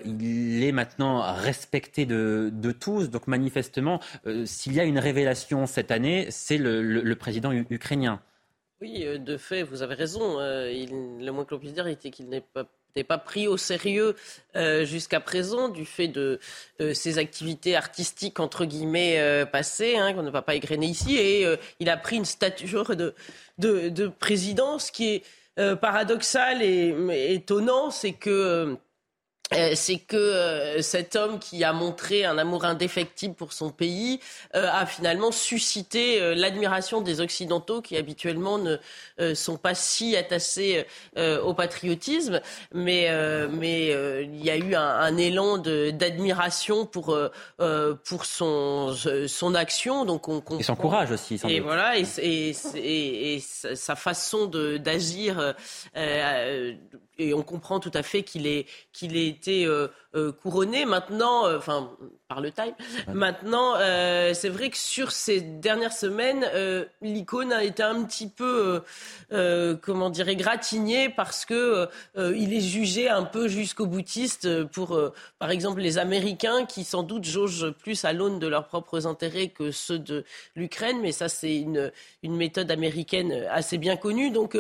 Il 0.06 0.64
est 0.64 0.72
maintenant 0.72 1.22
respecté 1.34 2.06
de, 2.06 2.52
tous. 2.80 3.10
Donc 3.10 3.28
manifestement, 3.28 3.99
euh, 4.26 4.45
s'il 4.45 4.74
y 4.74 4.80
a 4.80 4.84
une 4.84 4.99
révélation 4.99 5.66
cette 5.66 5.91
année, 5.91 6.28
c'est 6.30 6.57
le, 6.57 7.14
président 7.16 7.52
ukrainien. 7.52 8.22
Oui, 8.82 9.03
euh, 9.06 9.18
de 9.18 9.38
fait, 9.38 9.64
vous 9.64 9.82
avez 9.82 9.95
raison. 9.95 10.40
Euh, 10.40 10.70
le 10.70 11.32
moins 11.32 11.45
que 11.45 11.53
l'on 11.53 11.60
puisse 11.60 11.74
dire 11.74 11.88
était 11.88 12.12
qu'il 12.12 12.30
n'est 12.30 13.03
pas 13.03 13.18
pris 13.18 13.48
au 13.48 13.57
sérieux 13.57 14.16
euh, 14.56 14.86
jusqu'à 14.86 15.20
présent 15.20 15.70
du 15.70 15.86
fait 15.86 16.07
de 16.07 16.40
euh, 16.82 16.94
ses 16.94 17.18
activités 17.18 17.76
artistiques 17.76 18.40
entre 18.40 18.66
guillemets 18.66 19.20
euh, 19.20 19.45
passées, 19.45 19.98
hein, 19.98 20.14
qu'on 20.14 20.24
ne 20.24 20.30
va 20.30 20.41
pas 20.41 20.56
égrener 20.56 20.88
ici, 20.88 21.16
et 21.18 21.45
il 21.80 21.90
a 21.90 21.98
pris 21.98 22.18
une 22.18 22.26
stature 22.26 22.95
de, 22.95 23.14
de, 23.57 23.90
de 23.90 24.07
président. 24.07 24.80
Ce 24.80 24.91
qui 24.91 25.16
est 25.16 25.24
paradoxal 25.76 26.62
et, 26.62 27.34
étonnant, 27.34 27.90
c'est 27.90 28.12
que 28.14 28.30
euh, 28.30 28.76
c'est 29.52 30.00
que 30.00 30.16
euh, 30.16 30.82
cet 30.82 31.16
homme 31.16 31.40
qui 31.40 31.64
a 31.64 31.72
montré 31.72 32.26
un 32.26 32.38
amour 32.38 32.66
indéfectible 32.66 33.36
pour 33.36 33.54
son 33.54 33.70
pays 33.70 34.20
euh, 34.56 34.68
a 34.72 34.86
finalement 34.86 35.32
suscité 35.32 36.36
l'admiration 36.36 37.02
des 37.02 37.22
Occidentaux 37.22 37.82
qui 37.82 37.96
habituellement 37.98 38.58
ne 38.58 39.34
sont 39.34 39.58
pas 39.58 39.76
si 39.76 40.16
attachés 40.16 40.86
au 41.18 41.54
patriotisme. 41.54 42.42
Mais, 42.74 43.10
mais 43.50 43.88
il 44.24 44.44
y 44.44 44.50
a 44.50 44.58
eu 44.58 44.76
un, 44.76 44.82
un 44.82 45.18
élan 45.18 45.58
d'admiration 45.58 46.86
pour, 46.86 47.18
pour 48.04 48.26
son, 48.26 48.96
son 49.28 49.56
action. 49.56 50.06
Donc 50.06 50.28
on 50.28 50.42
comprend, 50.42 50.60
et 50.60 50.64
son 50.64 50.76
courage 50.76 51.12
aussi. 51.12 51.38
Sans 51.38 51.48
et 51.48 51.58
doute. 51.58 51.66
voilà, 51.66 51.98
et, 51.98 52.06
et, 52.20 52.56
et, 52.76 53.36
et, 53.36 53.40
sa 53.40 53.96
façon 53.96 54.48
d'agir 54.48 55.56
et 57.18 57.34
on 57.34 57.44
comprend 57.44 57.80
tout 57.80 57.92
à 57.94 58.04
fait 58.04 58.24
qu'il 58.24 58.48
ait, 58.48 58.66
été 59.02 59.66
euh, 59.66 59.88
euh, 60.16 60.32
couronné. 60.32 60.86
Maintenant, 60.86 61.46
euh, 61.46 61.58
enfin, 61.58 61.92
par 62.28 62.42
le 62.42 62.52
Time. 62.52 62.74
Maintenant, 63.14 63.76
euh, 63.78 64.34
c'est 64.34 64.50
vrai 64.50 64.70
que 64.70 64.78
sur 64.78 65.12
ces 65.12 65.42
dernières 65.42 65.94
semaines, 65.94 66.48
euh, 66.54 66.86
l'icône 67.02 67.54
a 67.54 67.64
été 67.64 67.84
un 67.84 68.04
petit 68.04 68.28
peu, 68.28 68.82
comment 69.82 70.10
dire, 70.10 70.28
égratigné 70.30 71.10
parce 71.10 71.46
que 71.46 71.88
il 72.18 72.54
est 72.54 72.62
jugé 72.62 73.10
un 73.10 73.24
peu 73.24 73.48
jusqu'au 73.48 73.86
boutiste 73.86 74.64
pour, 74.66 75.00
par 75.40 75.52
exemple, 75.52 75.82
les 75.82 75.98
Américains 75.98 76.66
qui 76.66 76.84
sans 76.84 77.04
doute 77.04 77.26
jaugent 77.26 77.72
plus 77.72 78.06
à 78.06 78.14
l'aune 78.14 78.40
de 78.40 78.48
leurs 78.48 78.68
propres 78.68 79.08
intérêts 79.08 79.50
que 79.50 79.72
ceux 79.72 80.00
de 80.00 80.24
l'Ukraine. 80.56 81.00
Mais 81.02 81.12
ça, 81.12 81.30
c'est 81.30 81.58
une, 81.58 81.92
une 82.24 82.36
méthode 82.36 82.72
américaine 82.72 83.46
assez 83.52 83.78
bien 83.78 83.98
connue. 83.98 84.32
Donc, 84.32 84.58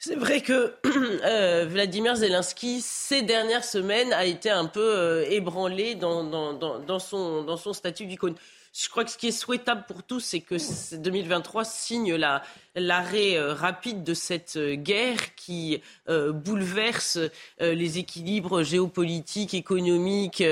c'est 0.00 0.16
vrai 0.16 0.40
que 0.40 0.74
Vladimir 1.66 2.16
Zelensky, 2.16 2.80
ces 2.80 3.22
dernières 3.22 3.64
semaines, 3.64 4.12
a 4.12 4.26
été 4.26 4.50
un 4.50 4.66
peu 4.66 4.95
ébranlé 5.30 5.94
dans, 5.94 6.24
dans, 6.24 6.52
dans, 6.52 6.78
dans 6.78 6.98
son, 6.98 7.42
dans 7.42 7.56
son 7.56 7.72
statut 7.72 8.06
d'icône. 8.06 8.34
Je 8.72 8.88
crois 8.90 9.04
que 9.04 9.10
ce 9.10 9.16
qui 9.16 9.28
est 9.28 9.32
souhaitable 9.32 9.84
pour 9.88 10.02
tous, 10.02 10.20
c'est 10.20 10.40
que 10.40 10.56
2023 10.96 11.64
signe 11.64 12.14
la, 12.14 12.42
l'arrêt 12.76 13.36
euh, 13.36 13.54
rapide 13.54 14.04
de 14.04 14.14
cette 14.14 14.56
euh, 14.56 14.74
guerre 14.74 15.34
qui 15.34 15.82
euh, 16.08 16.32
bouleverse 16.32 17.18
les 17.58 17.98
équilibres 17.98 18.62
géopolitiques, 18.62 19.54
économiques, 19.54 20.42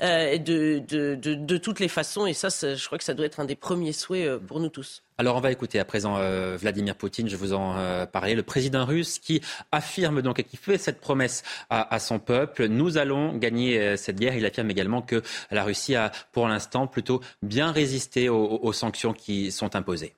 de, 0.00 0.78
de, 0.78 1.14
de, 1.14 1.34
de, 1.34 1.56
toutes 1.56 1.80
les 1.80 1.88
façons. 1.88 2.26
Et 2.26 2.34
ça, 2.34 2.50
ça, 2.50 2.74
je 2.74 2.86
crois 2.86 2.98
que 2.98 3.04
ça 3.04 3.14
doit 3.14 3.26
être 3.26 3.40
un 3.40 3.44
des 3.44 3.56
premiers 3.56 3.92
souhaits 3.92 4.38
pour 4.38 4.60
nous 4.60 4.68
tous. 4.68 5.02
Alors 5.18 5.36
on 5.36 5.40
va 5.40 5.50
écouter 5.50 5.78
à 5.78 5.84
présent 5.84 6.16
euh, 6.18 6.56
Vladimir 6.56 6.94
Poutine, 6.94 7.28
je 7.28 7.36
vous 7.36 7.52
en 7.52 8.06
parlais, 8.06 8.34
le 8.34 8.42
président 8.42 8.84
russe 8.84 9.18
qui 9.18 9.40
affirme 9.70 10.22
donc 10.22 10.38
et 10.38 10.44
qui 10.44 10.56
fait 10.56 10.78
cette 10.78 11.00
promesse 11.00 11.42
à, 11.70 11.94
à 11.94 11.98
son 11.98 12.18
peuple, 12.18 12.66
nous 12.66 12.98
allons 12.98 13.36
gagner 13.36 13.96
cette 13.96 14.18
guerre. 14.18 14.36
Il 14.36 14.46
affirme 14.46 14.70
également 14.70 15.02
que 15.02 15.22
la 15.50 15.64
Russie 15.64 15.96
a 15.96 16.12
pour 16.32 16.48
l'instant 16.48 16.86
plutôt 16.86 17.20
bien 17.42 17.72
résisté 17.72 18.28
aux, 18.28 18.60
aux 18.62 18.72
sanctions 18.72 19.12
qui 19.12 19.52
sont 19.52 19.74
imposées. 19.76 20.14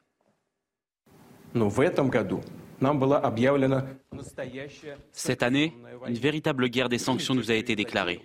Cette 5.12 5.44
année, 5.44 5.74
une 6.08 6.14
véritable 6.16 6.70
guerre 6.70 6.90
des 6.90 6.98
sanctions 6.98 7.36
nous 7.36 7.52
a 7.52 7.56
été 7.56 7.76
déclarée. 7.76 8.22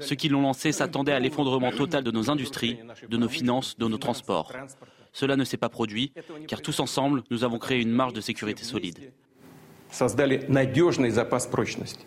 Ceux 0.00 0.16
qui 0.16 0.28
l'ont 0.28 0.42
lancée 0.42 0.72
s'attendaient 0.72 1.12
à 1.12 1.20
l'effondrement 1.20 1.70
total 1.70 2.02
de 2.04 2.10
nos 2.10 2.30
industries, 2.30 2.78
de 3.08 3.16
nos 3.16 3.28
finances, 3.28 3.78
de 3.78 3.86
nos 3.86 3.98
transports. 3.98 4.52
Cela 5.12 5.36
ne 5.36 5.44
s'est 5.44 5.56
pas 5.56 5.68
produit, 5.68 6.12
car 6.46 6.60
tous 6.60 6.80
ensemble, 6.80 7.22
nous 7.30 7.44
avons 7.44 7.58
créé 7.58 7.80
une 7.80 7.92
marge 7.92 8.12
de 8.12 8.20
sécurité 8.20 8.64
solide. 8.64 9.12
Создали 9.90 10.44
надежный 10.48 11.08
запас 11.08 11.46
прочности. 11.46 12.04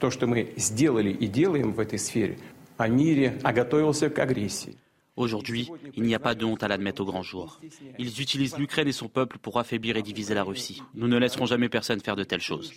То, 0.00 0.10
что 0.10 0.26
мы 0.26 0.52
сделали 0.56 1.10
и 1.10 1.28
делаем 1.28 1.72
в 1.72 1.78
этой 1.78 1.98
сфере, 1.98 2.38
о 2.76 2.88
мире, 2.88 3.38
о 3.44 3.52
готовился 3.52 4.10
к 4.10 4.18
агрессии. 4.18 4.76
Aujourd'hui, 5.15 5.71
il 5.95 6.03
n'y 6.03 6.13
a 6.13 6.19
pas 6.19 6.35
de 6.35 6.43
honte 6.43 6.63
à 6.63 6.67
l'admettre 6.67 7.01
au 7.01 7.05
grand 7.05 7.23
jour. 7.23 7.61
Ils 7.97 8.21
utilisent 8.21 8.57
l'Ukraine 8.57 8.87
et 8.87 8.91
son 8.93 9.07
peuple 9.07 9.37
pour 9.37 9.57
affaiblir 9.59 9.95
et 9.95 10.01
diviser 10.01 10.33
la 10.33 10.43
Russie. 10.43 10.83
Nous 10.93 11.07
ne 11.07 11.17
laisserons 11.17 11.45
jamais 11.45 11.69
personne 11.69 12.01
faire 12.01 12.17
de 12.17 12.23
telles 12.23 12.41
choses. 12.41 12.73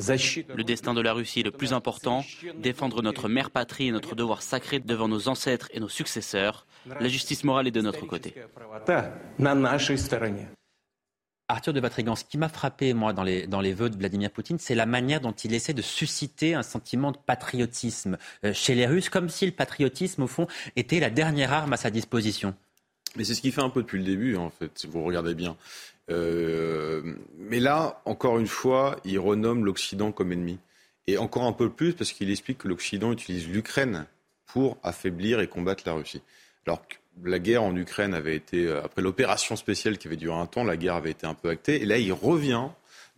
Le 0.00 0.62
destin 0.62 0.94
de 0.94 1.00
la 1.00 1.12
Russie 1.12 1.40
est 1.40 1.44
le 1.44 1.50
plus 1.50 1.72
important, 1.72 2.24
défendre 2.58 3.02
notre 3.02 3.28
mère 3.28 3.50
patrie 3.50 3.88
est 3.88 3.92
notre 3.92 4.14
devoir 4.14 4.42
sacré 4.42 4.78
devant 4.78 5.08
nos 5.08 5.28
ancêtres 5.28 5.68
et 5.72 5.80
nos 5.80 5.88
successeurs. 5.88 6.66
La 7.00 7.08
justice 7.08 7.44
morale 7.44 7.68
est 7.68 7.70
de 7.70 7.80
notre 7.80 8.06
côté. 8.06 8.34
Arthur 11.48 11.72
de 11.72 11.80
Vatrigan, 11.80 12.16
ce 12.16 12.24
qui 12.24 12.38
m'a 12.38 12.48
frappé, 12.48 12.92
moi, 12.92 13.12
dans 13.12 13.22
les, 13.22 13.46
dans 13.46 13.60
les 13.60 13.72
vœux 13.72 13.88
de 13.88 13.96
Vladimir 13.96 14.30
Poutine, 14.30 14.58
c'est 14.58 14.74
la 14.74 14.86
manière 14.86 15.20
dont 15.20 15.32
il 15.32 15.54
essaie 15.54 15.74
de 15.74 15.82
susciter 15.82 16.54
un 16.54 16.62
sentiment 16.62 17.12
de 17.12 17.18
patriotisme 17.18 18.18
euh, 18.44 18.52
chez 18.52 18.74
les 18.74 18.86
Russes, 18.86 19.08
comme 19.08 19.28
si 19.28 19.46
le 19.46 19.52
patriotisme, 19.52 20.22
au 20.22 20.26
fond, 20.26 20.48
était 20.74 20.98
la 20.98 21.10
dernière 21.10 21.52
arme 21.52 21.72
à 21.72 21.76
sa 21.76 21.90
disposition. 21.90 22.54
Mais 23.16 23.24
c'est 23.24 23.34
ce 23.34 23.40
qu'il 23.40 23.52
fait 23.52 23.62
un 23.62 23.70
peu 23.70 23.82
depuis 23.82 23.98
le 23.98 24.04
début, 24.04 24.36
en 24.36 24.50
fait, 24.50 24.72
si 24.74 24.86
vous 24.88 25.04
regardez 25.04 25.34
bien. 25.34 25.56
Euh, 26.10 27.14
mais 27.38 27.60
là, 27.60 28.02
encore 28.04 28.38
une 28.38 28.46
fois, 28.46 28.98
il 29.04 29.18
renomme 29.18 29.64
l'Occident 29.64 30.12
comme 30.12 30.32
ennemi. 30.32 30.58
Et 31.06 31.18
encore 31.18 31.44
un 31.44 31.52
peu 31.52 31.70
plus 31.70 31.94
parce 31.94 32.12
qu'il 32.12 32.30
explique 32.30 32.58
que 32.58 32.68
l'Occident 32.68 33.12
utilise 33.12 33.48
l'Ukraine 33.48 34.06
pour 34.46 34.78
affaiblir 34.82 35.40
et 35.40 35.46
combattre 35.46 35.84
la 35.86 35.92
Russie. 35.92 36.22
Alors 36.66 36.82
la 37.24 37.38
guerre 37.38 37.62
en 37.62 37.74
Ukraine 37.76 38.14
avait 38.14 38.36
été, 38.36 38.70
après 38.70 39.02
l'opération 39.02 39.56
spéciale 39.56 39.98
qui 39.98 40.06
avait 40.06 40.16
duré 40.16 40.36
un 40.36 40.46
temps, 40.46 40.64
la 40.64 40.76
guerre 40.76 40.94
avait 40.94 41.10
été 41.10 41.26
un 41.26 41.34
peu 41.34 41.48
actée. 41.48 41.82
Et 41.82 41.86
là, 41.86 41.98
il 41.98 42.12
revient 42.12 42.68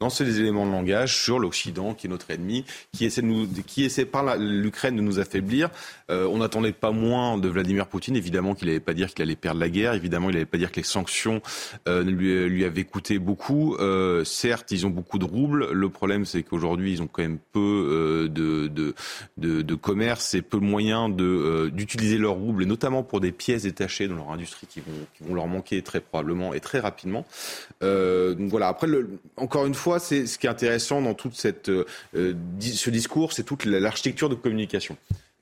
dans 0.01 0.11
ces 0.11 0.41
éléments 0.41 0.67
de 0.67 0.73
langage 0.73 1.17
sur 1.17 1.39
l'Occident 1.39 1.95
qui 1.95 2.07
est 2.07 2.11
notre 2.11 2.31
ennemi, 2.31 2.65
qui 2.93 3.05
essaie, 3.05 3.23
de 3.23 3.27
nous, 3.27 3.47
qui 3.67 3.85
essaie 3.85 4.05
par 4.05 4.37
l'Ukraine 4.37 4.97
de 4.97 5.03
nous 5.03 5.19
affaiblir. 5.19 5.71
Euh, 6.11 6.27
on 6.27 6.39
n'attendait 6.39 6.73
pas 6.73 6.91
moins 6.91 7.39
de 7.39 7.49
Vladimir 7.49 7.87
Poutine, 7.87 8.17
évidemment 8.17 8.55
qu'il 8.55 8.69
n'allait 8.69 8.81
pas 8.81 8.95
dire 8.95 9.13
qu'il 9.13 9.23
allait 9.23 9.37
perdre 9.37 9.61
la 9.61 9.69
guerre, 9.69 9.95
évidemment 9.95 10.31
il 10.31 10.35
n'allait 10.35 10.47
pas 10.47 10.59
dire 10.59 10.71
que 10.71 10.77
les 10.77 10.87
sanctions 10.87 11.43
euh, 11.89 12.03
lui, 12.03 12.49
lui 12.49 12.65
avaient 12.65 12.85
coûté 12.85 13.19
beaucoup. 13.19 13.77
Euh, 13.77 14.25
certes, 14.25 14.71
ils 14.71 14.87
ont 14.87 14.91
beaucoup 14.91 15.19
de 15.19 15.25
roubles. 15.25 15.71
Le 15.73 15.89
problème, 15.89 16.25
c'est 16.25 16.43
qu'aujourd'hui, 16.43 16.93
ils 16.93 17.03
ont 17.03 17.07
quand 17.07 17.23
même 17.23 17.39
peu 17.53 17.61
euh, 17.61 18.29
de, 18.29 18.69
de, 18.69 18.95
de, 19.37 19.63
de, 19.63 19.75
commerce 19.75 20.35
et 20.35 20.43
peu 20.43 20.59
de 20.59 20.65
moyens 20.65 21.15
euh, 21.21 21.71
d'utiliser 21.71 22.19
leurs 22.19 22.35
roubles, 22.35 22.63
et 22.63 22.67
notamment 22.67 23.03
pour 23.03 23.21
des 23.21 23.33
pièces 23.33 23.63
détachées 23.63 24.09
dans 24.09 24.17
leur 24.17 24.31
industrie 24.31 24.67
qui 24.67 24.81
vont, 24.81 24.93
qui 25.15 25.25
vont 25.25 25.35
leur 25.35 25.47
manquer 25.47 25.83
très 25.83 26.01
probablement 26.01 26.55
et 26.55 26.61
très 26.61 26.81
rapidement. 26.81 27.27
Euh, 27.83 28.35
donc 28.35 28.51
voilà, 28.51 28.69
après, 28.69 28.89
encore 29.37 29.67
une 29.67 29.75
fois, 29.75 29.88
c'est 29.99 30.27
ce 30.27 30.39
qui 30.39 30.47
est 30.47 30.51
intéressant 30.51 31.01
dans 31.01 31.15
toute 31.15 31.35
cette, 31.35 31.71
euh, 31.71 31.85
ce 32.15 32.91
discours, 32.91 33.33
c'est 33.33 33.45
toute 33.45 33.65
l'architecture 33.65 34.29
de 34.29 34.35
communication 34.35 34.97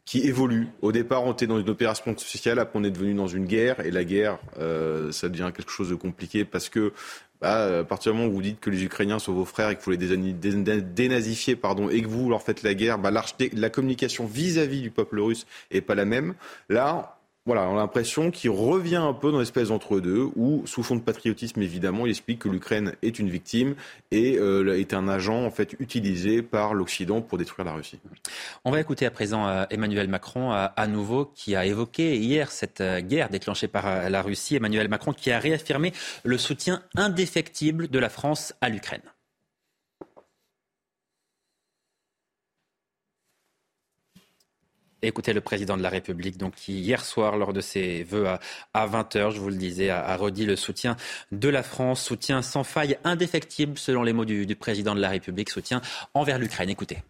qui 0.04 0.20
évolue. 0.20 0.68
Au 0.82 0.92
départ, 0.92 1.24
on 1.24 1.32
était 1.32 1.48
dans 1.48 1.58
une 1.58 1.68
opération 1.68 2.16
spéciale, 2.16 2.60
après 2.60 2.78
on 2.78 2.84
est 2.84 2.92
devenu 2.92 3.12
dans 3.14 3.26
une 3.26 3.44
guerre, 3.44 3.80
et 3.80 3.90
la 3.90 4.04
guerre, 4.04 4.38
euh, 4.58 5.10
ça 5.10 5.28
devient 5.28 5.50
quelque 5.54 5.70
chose 5.70 5.90
de 5.90 5.96
compliqué 5.96 6.44
parce 6.44 6.68
que 6.68 6.92
bah, 7.40 7.80
à 7.80 7.84
partir 7.84 8.12
du 8.12 8.18
moment 8.18 8.30
où 8.30 8.34
vous 8.34 8.42
dites 8.42 8.60
que 8.60 8.70
les 8.70 8.84
Ukrainiens 8.84 9.18
sont 9.18 9.32
vos 9.32 9.44
frères 9.44 9.68
et 9.68 9.76
que 9.76 9.82
vous 9.82 9.90
les 9.90 9.98
dénazifiez, 9.98 11.56
pardon, 11.56 11.90
et 11.90 12.00
que 12.00 12.06
vous 12.06 12.30
leur 12.30 12.42
faites 12.42 12.62
la 12.62 12.72
guerre, 12.74 12.98
bah, 12.98 13.10
la 13.52 13.68
communication 13.70 14.26
vis-à-vis 14.26 14.78
-vis 14.78 14.82
du 14.82 14.90
peuple 14.90 15.20
russe 15.20 15.46
est 15.70 15.82
pas 15.82 15.94
la 15.94 16.04
même. 16.04 16.34
Là, 16.70 17.15
voilà, 17.46 17.68
on 17.68 17.74
a 17.74 17.80
l'impression 17.80 18.32
qu'il 18.32 18.50
revient 18.50 18.96
un 18.96 19.12
peu 19.12 19.30
dans 19.30 19.38
l'espèce 19.38 19.70
entre-deux, 19.70 20.28
où, 20.34 20.62
sous 20.66 20.82
fond 20.82 20.96
de 20.96 21.00
patriotisme, 21.00 21.62
évidemment, 21.62 22.04
il 22.04 22.10
explique 22.10 22.40
que 22.40 22.48
l'Ukraine 22.48 22.94
est 23.02 23.20
une 23.20 23.30
victime 23.30 23.76
et 24.10 24.36
euh, 24.38 24.76
est 24.76 24.92
un 24.92 25.06
agent, 25.06 25.44
en 25.44 25.50
fait, 25.52 25.76
utilisé 25.78 26.42
par 26.42 26.74
l'Occident 26.74 27.22
pour 27.22 27.38
détruire 27.38 27.64
la 27.64 27.72
Russie. 27.72 28.00
On 28.64 28.72
va 28.72 28.80
écouter 28.80 29.06
à 29.06 29.12
présent 29.12 29.46
euh, 29.46 29.64
Emmanuel 29.70 30.08
Macron, 30.08 30.52
euh, 30.52 30.66
à 30.76 30.86
nouveau, 30.88 31.24
qui 31.24 31.54
a 31.54 31.64
évoqué 31.64 32.16
hier 32.16 32.50
cette 32.50 32.82
guerre 32.82 33.28
déclenchée 33.28 33.68
par 33.68 34.10
la 34.10 34.22
Russie. 34.22 34.56
Emmanuel 34.56 34.88
Macron 34.88 35.12
qui 35.12 35.30
a 35.30 35.38
réaffirmé 35.38 35.92
le 36.24 36.38
soutien 36.38 36.82
indéfectible 36.96 37.88
de 37.88 37.98
la 38.00 38.08
France 38.08 38.54
à 38.60 38.68
l'Ukraine. 38.68 39.02
Écoutez 45.02 45.34
le 45.34 45.42
président 45.42 45.76
de 45.76 45.82
la 45.82 45.90
République, 45.90 46.38
donc, 46.38 46.54
qui 46.54 46.80
hier 46.80 47.04
soir, 47.04 47.36
lors 47.36 47.52
de 47.52 47.60
ses 47.60 48.02
vœux 48.02 48.26
à, 48.72 48.86
20h, 48.86 49.30
je 49.30 49.38
vous 49.38 49.50
le 49.50 49.56
disais, 49.56 49.90
a, 49.90 50.16
redit 50.16 50.46
le 50.46 50.56
soutien 50.56 50.96
de 51.32 51.48
la 51.50 51.62
France, 51.62 52.02
soutien 52.02 52.40
sans 52.40 52.64
faille, 52.64 52.98
indéfectible, 53.04 53.76
selon 53.76 54.02
les 54.02 54.14
mots 54.14 54.24
du, 54.24 54.46
du 54.46 54.56
président 54.56 54.94
de 54.94 55.00
la 55.00 55.10
République, 55.10 55.50
soutien 55.50 55.82
envers 56.14 56.38
l'Ukraine. 56.38 56.70
Écoutez. 56.70 57.02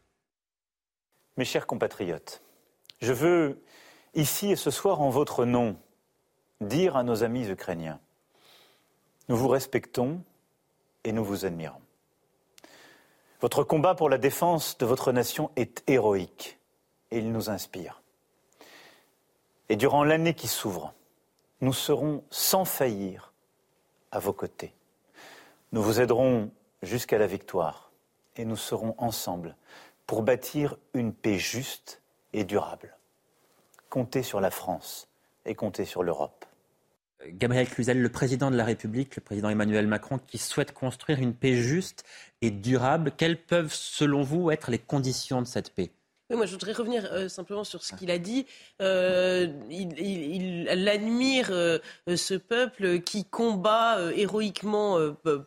Mes 1.36 1.44
chers 1.44 1.66
compatriotes, 1.66 2.42
je 3.00 3.12
veux, 3.12 3.62
ici 4.14 4.50
et 4.50 4.56
ce 4.56 4.72
soir, 4.72 5.00
en 5.00 5.10
votre 5.10 5.44
nom, 5.44 5.76
dire 6.60 6.96
à 6.96 7.04
nos 7.04 7.22
amis 7.22 7.48
ukrainiens, 7.48 8.00
nous 9.28 9.36
vous 9.36 9.48
respectons 9.48 10.22
et 11.04 11.12
nous 11.12 11.24
vous 11.24 11.44
admirons. 11.44 11.80
Votre 13.40 13.62
combat 13.62 13.94
pour 13.94 14.08
la 14.08 14.18
défense 14.18 14.76
de 14.78 14.86
votre 14.86 15.12
nation 15.12 15.50
est 15.56 15.84
héroïque 15.86 16.58
et 17.10 17.18
il 17.18 17.32
nous 17.32 17.50
inspire. 17.50 18.02
Et 19.68 19.76
durant 19.76 20.04
l'année 20.04 20.34
qui 20.34 20.48
s'ouvre, 20.48 20.94
nous 21.60 21.72
serons 21.72 22.22
sans 22.30 22.64
faillir 22.64 23.32
à 24.10 24.18
vos 24.18 24.32
côtés. 24.32 24.74
Nous 25.72 25.82
vous 25.82 26.00
aiderons 26.00 26.50
jusqu'à 26.82 27.18
la 27.18 27.26
victoire 27.26 27.90
et 28.36 28.44
nous 28.44 28.56
serons 28.56 28.94
ensemble 28.98 29.56
pour 30.06 30.22
bâtir 30.22 30.76
une 30.94 31.12
paix 31.12 31.38
juste 31.38 32.02
et 32.32 32.44
durable. 32.44 32.96
Comptez 33.90 34.22
sur 34.22 34.40
la 34.40 34.50
France 34.50 35.08
et 35.44 35.54
comptez 35.54 35.84
sur 35.84 36.02
l'Europe. 36.02 36.44
Gabriel 37.28 37.68
Cluzel, 37.68 38.00
le 38.00 38.08
président 38.08 38.50
de 38.50 38.56
la 38.56 38.64
République, 38.64 39.16
le 39.16 39.22
président 39.22 39.48
Emmanuel 39.48 39.86
Macron, 39.86 40.18
qui 40.18 40.38
souhaite 40.38 40.72
construire 40.72 41.18
une 41.18 41.34
paix 41.34 41.54
juste 41.54 42.04
et 42.42 42.50
durable. 42.50 43.10
Quelles 43.16 43.42
peuvent, 43.42 43.72
selon 43.72 44.22
vous, 44.22 44.50
être 44.50 44.70
les 44.70 44.78
conditions 44.78 45.40
de 45.40 45.46
cette 45.46 45.74
paix? 45.74 45.90
Moi, 46.34 46.46
je 46.46 46.52
voudrais 46.52 46.72
revenir 46.72 47.08
euh, 47.12 47.28
simplement 47.28 47.62
sur 47.62 47.84
ce 47.84 47.94
qu'il 47.94 48.10
a 48.10 48.18
dit. 48.18 48.46
Euh, 48.82 49.46
il, 49.70 50.88
admire 50.88 51.48
euh, 51.50 51.78
ce 52.16 52.34
peuple 52.34 53.00
qui 53.00 53.24
combat 53.24 53.98
héroïquement 54.14 54.98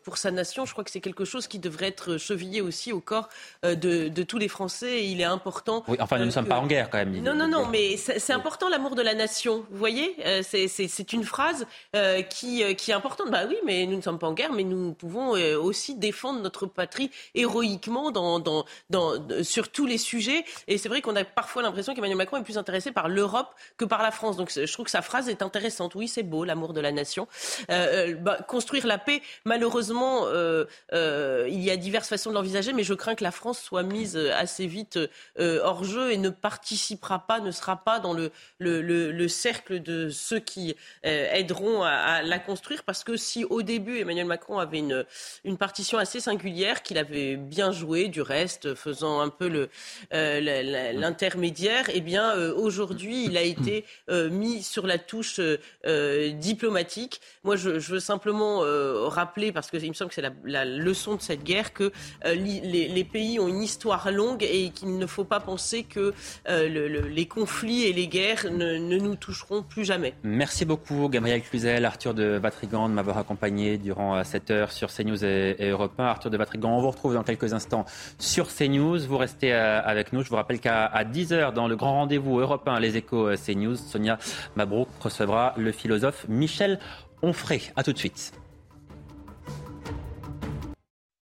pour 0.04 0.16
sa 0.16 0.30
nation. 0.30 0.64
Je 0.64 0.72
crois 0.72 0.84
que 0.84 0.90
c'est 0.90 1.00
quelque 1.00 1.24
chose 1.24 1.46
qui 1.46 1.58
devrait 1.58 1.88
être 1.88 2.16
chevillé 2.18 2.60
aussi 2.60 2.92
au 2.92 3.00
corps 3.00 3.28
de, 3.62 4.22
tous 4.22 4.38
les 4.38 4.48
Français. 4.48 5.04
il 5.06 5.20
est 5.20 5.24
important. 5.24 5.82
Oui, 5.88 5.96
enfin, 6.00 6.18
nous 6.18 6.26
ne 6.26 6.30
sommes 6.30 6.46
pas 6.46 6.58
en 6.58 6.66
guerre 6.66 6.90
quand 6.90 6.98
même. 6.98 7.22
Non, 7.22 7.34
non, 7.34 7.48
non, 7.48 7.66
mais 7.66 7.96
c'est 7.96 8.32
important 8.32 8.68
l'amour 8.68 8.94
de 8.94 9.02
la 9.02 9.14
nation. 9.14 9.64
Vous 9.70 9.78
voyez, 9.78 10.16
c'est 10.42 11.12
une 11.12 11.24
phrase 11.24 11.66
qui, 12.28 12.76
qui 12.76 12.90
est 12.90 12.94
importante. 12.94 13.30
Bah 13.30 13.44
oui, 13.48 13.56
mais 13.64 13.86
nous 13.86 13.96
ne 13.96 14.02
sommes 14.02 14.18
pas 14.18 14.28
en 14.28 14.34
guerre, 14.34 14.52
mais 14.52 14.64
nous 14.64 14.92
pouvons 14.92 15.30
aussi 15.30 15.94
défendre 15.94 16.40
notre 16.40 16.66
patrie 16.66 17.10
héroïquement 17.34 18.10
dans, 18.10 18.38
dans, 18.38 18.64
dans, 18.90 19.14
sur 19.42 19.70
tous 19.70 19.86
les 19.86 19.98
sujets. 19.98 20.44
Et 20.70 20.78
c'est 20.78 20.88
vrai 20.88 21.02
qu'on 21.02 21.16
a 21.16 21.24
parfois 21.24 21.62
l'impression 21.62 21.94
qu'Emmanuel 21.94 22.16
Macron 22.16 22.36
est 22.36 22.44
plus 22.44 22.56
intéressé 22.56 22.92
par 22.92 23.08
l'Europe 23.08 23.52
que 23.76 23.84
par 23.84 24.02
la 24.02 24.12
France. 24.12 24.36
Donc 24.36 24.52
je 24.54 24.72
trouve 24.72 24.84
que 24.84 24.90
sa 24.90 25.02
phrase 25.02 25.28
est 25.28 25.42
intéressante. 25.42 25.96
Oui, 25.96 26.06
c'est 26.06 26.22
beau, 26.22 26.44
l'amour 26.44 26.72
de 26.72 26.80
la 26.80 26.92
nation. 26.92 27.26
Euh, 27.70 28.12
euh, 28.12 28.14
bah, 28.14 28.38
construire 28.46 28.86
la 28.86 28.96
paix, 28.96 29.20
malheureusement, 29.44 30.26
euh, 30.26 30.64
il 31.48 31.60
y 31.60 31.72
a 31.72 31.76
diverses 31.76 32.08
façons 32.08 32.30
de 32.30 32.36
l'envisager, 32.36 32.72
mais 32.72 32.84
je 32.84 32.94
crains 32.94 33.16
que 33.16 33.24
la 33.24 33.32
France 33.32 33.60
soit 33.60 33.82
mise 33.82 34.16
assez 34.16 34.68
vite 34.68 34.98
hors 35.38 35.82
jeu 35.82 36.12
et 36.12 36.18
ne 36.18 36.30
participera 36.30 37.26
pas, 37.26 37.40
ne 37.40 37.50
sera 37.50 37.76
pas 37.76 37.98
dans 37.98 38.12
le, 38.12 38.30
le, 38.60 39.28
cercle 39.28 39.82
de 39.82 40.08
ceux 40.08 40.38
qui 40.38 40.76
aideront 41.02 41.82
à, 41.82 42.22
la 42.22 42.38
construire. 42.38 42.84
Parce 42.84 43.02
que 43.02 43.16
si 43.16 43.44
au 43.44 43.62
début 43.62 43.98
Emmanuel 43.98 44.26
Macron 44.26 44.60
avait 44.60 44.78
une, 44.78 45.56
partition 45.58 45.98
assez 45.98 46.20
singulière, 46.20 46.84
qu'il 46.84 46.96
avait 46.96 47.36
bien 47.36 47.72
joué, 47.72 48.06
du 48.06 48.22
reste, 48.22 48.76
faisant 48.76 49.20
un 49.20 49.30
peu 49.30 49.48
le, 49.48 49.68
l'intermédiaire, 50.62 51.86
eh 51.92 52.00
bien 52.00 52.36
euh, 52.36 52.54
aujourd'hui, 52.54 53.24
il 53.24 53.36
a 53.36 53.42
été 53.42 53.84
euh, 54.10 54.30
mis 54.30 54.62
sur 54.62 54.86
la 54.86 54.98
touche 54.98 55.40
euh, 55.40 56.32
diplomatique. 56.32 57.20
Moi, 57.44 57.56
je, 57.56 57.70
veux 57.70 58.00
simplement 58.00 58.60
rappeler, 59.08 59.52
parce 59.52 59.70
qu'il 59.70 59.88
me 59.88 59.94
semble 59.94 60.10
que 60.10 60.14
c'est 60.14 60.30
la, 60.44 60.64
leçon 60.64 61.16
de 61.16 61.22
cette 61.22 61.42
guerre, 61.42 61.72
que 61.72 61.92
les, 62.24 63.06
pays 63.10 63.40
ont 63.40 63.48
une 63.48 63.62
histoire 63.62 64.10
longue 64.12 64.42
et 64.42 64.70
qu'il 64.70 64.98
ne 64.98 65.06
faut 65.06 65.24
pas 65.24 65.40
penser 65.40 65.84
que 65.84 66.12
les 66.46 67.26
conflits 67.26 67.84
et 67.84 67.92
les 67.92 68.06
guerres 68.06 68.50
ne, 68.50 68.78
nous 68.78 69.16
toucheront 69.16 69.62
plus 69.62 69.84
jamais. 69.84 70.14
Merci 70.22 70.64
beaucoup, 70.64 71.08
Gabriel 71.08 71.42
Cluzel, 71.42 71.84
Arthur 71.84 72.14
de 72.14 72.38
Vatrigan, 72.38 72.88
de 72.88 72.94
m'avoir 72.94 73.18
accompagné 73.18 73.78
durant 73.78 74.22
cette 74.24 74.50
heure 74.50 74.70
sur 74.72 74.92
CNews 74.92 75.24
et, 75.24 75.56
et 75.58 75.70
Europe 75.70 75.98
1. 75.98 76.04
Arthur 76.04 76.30
de 76.30 76.36
Vatrigan, 76.36 76.76
on 76.76 76.80
vous 76.80 76.90
retrouve 76.90 77.14
dans 77.14 77.24
quelques 77.24 77.52
instants 77.52 77.84
sur 78.18 78.48
CNews. 78.54 78.98
Vous 78.98 79.18
restez 79.18 79.52
avec 79.52 80.12
nous. 80.12 80.22
Je 80.22 80.28
vous 80.28 80.36
rappelle 80.36 80.49
qu'à 80.58 80.90
10h, 81.04 81.52
dans 81.52 81.68
le 81.68 81.76
grand 81.76 81.92
rendez-vous 81.92 82.40
européen 82.40 82.80
Les 82.80 82.96
Échos 82.96 83.28
euh, 83.28 83.36
CNews, 83.36 83.76
Sonia 83.76 84.18
Mabrouk 84.56 84.88
recevra 85.00 85.54
le 85.56 85.72
philosophe 85.72 86.26
Michel 86.28 86.78
Onfray. 87.22 87.72
A 87.76 87.82
tout 87.82 87.92
de 87.92 87.98
suite. 87.98 88.32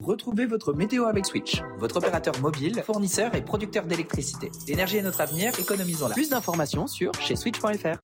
Retrouvez 0.03 0.47
votre 0.47 0.73
météo 0.73 1.05
avec 1.05 1.27
Switch, 1.27 1.61
votre 1.77 1.97
opérateur 1.99 2.41
mobile, 2.41 2.83
fournisseur 2.83 3.35
et 3.35 3.43
producteur 3.43 3.85
d'électricité. 3.85 4.51
L'énergie 4.67 4.97
est 4.97 5.03
notre 5.03 5.21
avenir, 5.21 5.53
économisons-la. 5.61 6.15
Plus 6.15 6.31
d'informations 6.31 6.87
sur 6.87 7.13
chez 7.21 7.37
switch.fr. 7.37 7.99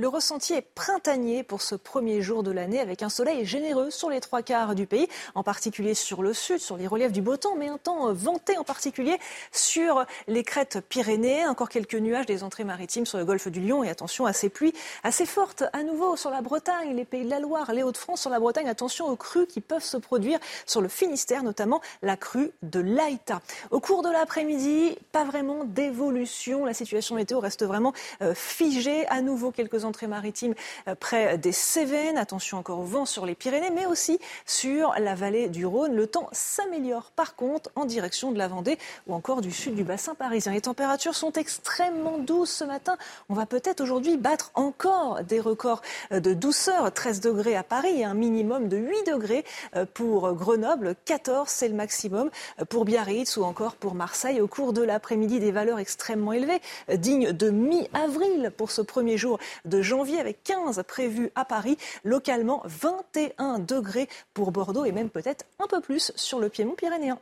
Le 0.00 0.06
ressenti 0.06 0.54
est 0.54 0.62
printanier 0.62 1.42
pour 1.42 1.60
ce 1.60 1.74
premier 1.74 2.22
jour 2.22 2.44
de 2.44 2.52
l'année 2.52 2.78
avec 2.78 3.02
un 3.02 3.08
soleil 3.08 3.44
généreux 3.44 3.90
sur 3.90 4.10
les 4.10 4.20
trois 4.20 4.42
quarts 4.42 4.76
du 4.76 4.86
pays, 4.86 5.08
en 5.34 5.42
particulier 5.42 5.92
sur 5.94 6.22
le 6.22 6.32
sud, 6.32 6.58
sur 6.58 6.76
les 6.76 6.86
reliefs 6.86 7.10
du 7.10 7.20
beau 7.20 7.36
temps, 7.36 7.56
mais 7.56 7.66
un 7.66 7.78
temps 7.78 8.12
vanté 8.12 8.56
en 8.58 8.62
particulier 8.62 9.18
sur 9.50 10.04
les 10.28 10.44
crêtes 10.44 10.78
pyrénéennes. 10.88 11.48
Encore 11.48 11.68
quelques 11.68 11.96
nuages 11.96 12.26
des 12.26 12.44
entrées 12.44 12.62
maritimes 12.62 13.06
sur 13.06 13.18
le 13.18 13.24
golfe 13.24 13.48
du 13.48 13.60
Lion 13.60 13.82
et 13.82 13.88
attention 13.88 14.24
à 14.24 14.32
ces 14.32 14.48
pluies 14.50 14.72
assez 15.02 15.26
fortes 15.26 15.64
à 15.72 15.82
nouveau 15.82 16.14
sur 16.14 16.30
la 16.30 16.42
Bretagne, 16.42 16.94
les 16.94 17.04
pays 17.04 17.24
de 17.24 17.30
la 17.30 17.40
Loire, 17.40 17.72
les 17.72 17.82
Hauts-de-France. 17.82 18.20
Sur 18.20 18.30
la 18.30 18.38
Bretagne, 18.38 18.68
attention 18.68 19.08
aux 19.08 19.16
crues 19.16 19.48
qui 19.48 19.60
peuvent 19.60 19.82
se 19.82 19.96
produire 19.96 20.38
sur 20.64 20.80
le 20.80 20.86
Finistère, 20.86 21.42
notamment 21.42 21.80
la 22.02 22.16
crue 22.16 22.52
de 22.62 22.78
l'Aïta. 22.78 23.40
Au 23.72 23.80
cours 23.80 24.04
de 24.04 24.10
l'après-midi, 24.10 24.96
pas 25.10 25.24
vraiment 25.24 25.64
d'évolution. 25.64 26.64
La 26.64 26.74
situation 26.74 27.16
météo 27.16 27.40
reste 27.40 27.64
vraiment 27.64 27.92
euh, 28.22 28.32
figée. 28.36 29.04
À 29.08 29.22
nouveau, 29.22 29.50
quelques 29.50 29.87
entrée 29.88 30.06
maritime 30.06 30.54
euh, 30.86 30.94
près 30.94 31.38
des 31.38 31.52
Cévennes. 31.52 32.18
Attention 32.18 32.58
encore 32.58 32.78
au 32.78 32.84
vent 32.84 33.06
sur 33.06 33.26
les 33.26 33.34
Pyrénées, 33.34 33.70
mais 33.70 33.86
aussi 33.86 34.18
sur 34.46 34.94
la 34.98 35.14
vallée 35.14 35.48
du 35.48 35.66
Rhône. 35.66 35.94
Le 35.94 36.06
temps 36.06 36.28
s'améliore 36.32 37.10
par 37.16 37.34
contre 37.34 37.70
en 37.74 37.84
direction 37.84 38.30
de 38.32 38.38
la 38.38 38.48
Vendée 38.48 38.78
ou 39.06 39.14
encore 39.14 39.40
du 39.40 39.50
sud 39.50 39.74
du 39.74 39.84
bassin 39.84 40.14
parisien. 40.14 40.52
Les 40.52 40.60
températures 40.60 41.14
sont 41.14 41.32
extrêmement 41.32 42.18
douces 42.18 42.52
ce 42.52 42.64
matin. 42.64 42.96
On 43.28 43.34
va 43.34 43.46
peut-être 43.46 43.80
aujourd'hui 43.80 44.16
battre 44.16 44.50
encore 44.54 45.22
des 45.24 45.40
records 45.40 45.82
euh, 46.12 46.20
de 46.20 46.34
douceur. 46.34 46.92
13 46.92 47.20
degrés 47.20 47.56
à 47.56 47.62
Paris 47.62 48.00
et 48.00 48.04
un 48.04 48.14
minimum 48.14 48.68
de 48.68 48.76
8 48.76 49.10
degrés 49.10 49.44
euh, 49.76 49.86
pour 49.92 50.32
Grenoble. 50.34 50.94
14, 51.04 51.48
c'est 51.48 51.68
le 51.68 51.74
maximum 51.74 52.30
pour 52.68 52.84
Biarritz 52.84 53.36
ou 53.36 53.44
encore 53.44 53.74
pour 53.76 53.94
Marseille. 53.94 54.40
Au 54.40 54.46
cours 54.46 54.72
de 54.72 54.82
l'après-midi, 54.82 55.40
des 55.40 55.52
valeurs 55.52 55.78
extrêmement 55.78 56.32
élevées, 56.32 56.60
dignes 56.92 57.32
de 57.32 57.50
mi-avril 57.50 58.52
pour 58.56 58.70
ce 58.70 58.82
premier 58.82 59.16
jour 59.16 59.38
de 59.64 59.77
janvier 59.82 60.20
avec 60.20 60.42
15 60.44 60.82
prévus 60.86 61.30
à 61.34 61.44
Paris, 61.44 61.76
localement 62.04 62.62
21 62.64 63.58
degrés 63.58 64.08
pour 64.34 64.52
Bordeaux 64.52 64.84
et 64.84 64.92
même 64.92 65.10
peut-être 65.10 65.44
un 65.58 65.66
peu 65.66 65.80
plus 65.80 66.12
sur 66.16 66.38
le 66.38 66.48
piémont 66.48 66.74
pyrénéen. 66.74 67.18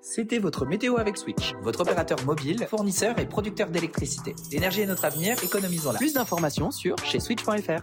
C'était 0.00 0.38
votre 0.38 0.66
météo 0.66 0.98
avec 0.98 1.16
Switch, 1.16 1.54
votre 1.62 1.80
opérateur 1.80 2.24
mobile, 2.24 2.64
fournisseur 2.70 3.18
et 3.18 3.26
producteur 3.26 3.70
d'électricité. 3.70 4.36
L'énergie 4.52 4.82
est 4.82 4.86
notre 4.86 5.04
avenir, 5.04 5.42
économisons-la. 5.42 5.98
Plus 5.98 6.14
d'informations 6.14 6.70
sur 6.70 6.96
chez 6.98 7.18
switch.fr. 7.18 7.82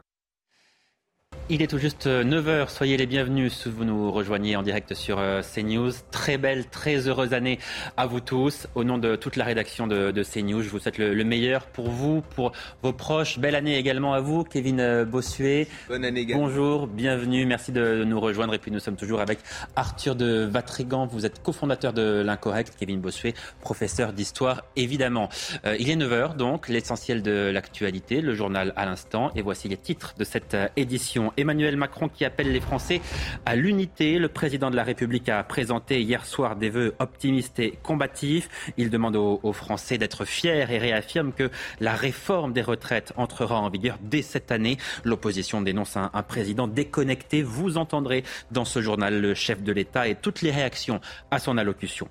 Il 1.49 1.61
est 1.61 1.68
tout 1.68 1.78
juste 1.78 2.07
9h, 2.07 2.70
soyez 2.70 2.95
les 2.95 3.06
bienvenus 3.06 3.52
si 3.53 3.70
vous 3.70 3.84
nous 3.84 4.14
rejoignez 4.14 4.56
en 4.56 4.64
direct 4.64 4.94
sur 4.94 5.20
euh, 5.20 5.41
CNews. 5.41 5.91
Très 6.10 6.38
belle, 6.38 6.68
très 6.68 7.10
heureuse 7.10 7.34
année 7.34 7.60
à 7.98 8.06
vous 8.06 8.22
tous. 8.22 8.68
Au 8.76 8.86
nom 8.86 8.98
de 8.98 9.18
toute 9.18 9.36
la 9.36 9.44
rédaction 9.44 9.86
de, 9.86 10.24
CNews, 10.24 10.61
je 10.61 10.70
vous 10.70 10.80
souhaite 10.80 10.98
le, 10.98 11.22
meilleur 11.26 11.65
pour 11.65 11.90
vous, 11.90 12.22
pour 12.22 12.53
vos 12.82 12.94
proches. 12.94 13.40
Belle 13.40 13.56
année 13.56 13.78
également 13.78 14.14
à 14.14 14.22
vous, 14.22 14.45
Kevin 14.45 14.80
euh, 14.80 15.03
Bossuet. 15.03 15.68
Bonne 15.90 16.06
année 16.06 16.26
Bonjour, 16.34 16.88
bienvenue, 16.88 17.45
merci 17.45 17.74
de 17.74 18.06
nous 18.06 18.22
rejoindre. 18.22 18.53
Et 18.53 18.57
puis 18.57 18.72
nous 18.72 18.80
sommes 18.80 18.95
toujours 18.95 19.20
avec 19.20 19.40
Arthur 19.76 20.15
de 20.15 20.45
Vatrigan. 20.45 21.07
Vous 21.07 21.26
êtes 21.26 21.44
cofondateur 21.44 21.91
de 21.91 22.24
l'Incorrect, 22.26 22.76
Kevin 22.80 23.02
Bossuet, 23.02 23.34
professeur 23.60 24.14
d'histoire 24.14 24.64
évidemment. 24.78 25.28
Euh, 25.65 25.76
il 25.78 25.90
est 25.90 25.98
9h 25.98 26.38
donc, 26.38 26.70
l'essentiel 26.70 27.22
de 27.22 27.52
l'actualité, 27.53 28.22
le 28.22 28.34
journal 28.34 28.72
à 28.78 28.86
l'instant. 28.86 29.30
Et 29.36 29.41
voici 29.41 29.68
les 29.68 29.78
titres 29.78 30.15
de 30.18 30.24
cette 30.24 30.56
édition. 30.78 31.32
Emmanuel 31.38 31.77
Macron 31.77 32.10
qui 32.10 32.26
appelle 32.26 32.51
les 32.51 32.60
Français 32.60 33.01
à 33.45 33.55
l'unité. 33.55 34.19
Le 34.19 34.30
président 34.30 34.69
de 34.69 34.76
la 34.76 34.84
République 34.84 35.30
a 35.30 35.43
présenté 35.43 36.01
hier 36.01 36.26
soir 36.26 36.55
des 36.55 36.69
vœux 36.69 36.95
optimistes 36.99 37.60
et 37.60 37.77
combatifs. 37.84 38.73
Il 38.77 38.89
demande 38.89 39.15
aux, 39.15 39.53
Français 39.53 39.97
d'être 39.97 40.26
fiers 40.26 40.65
et 40.69 40.77
réaffirme 40.77 41.31
que 41.31 41.49
la 41.80 41.93
réforme 41.93 42.53
des 42.53 42.61
retraites 42.61 43.14
entrera 43.18 43.60
en 43.60 43.69
vigueur 43.69 43.97
dès 44.01 44.22
cette 44.22 44.51
année. 44.51 44.77
L'opposition 45.03 45.61
dénonce 45.61 45.95
un, 45.95 46.10
un 46.14 46.23
président 46.23 46.68
déconnecté. 46.68 47.43
Vous 47.43 47.77
entendrez 47.77 48.23
dans 48.51 48.65
ce 48.65 48.81
journal 48.81 49.22
le 49.22 49.34
chef 49.34 49.61
de 49.61 49.72
l'État 49.72 50.07
et 50.07 50.15
toutes 50.15 50.41
les 50.41 50.51
réactions 50.51 51.01
à 51.31 51.39
son 51.39 51.57
allocution. 51.57 52.07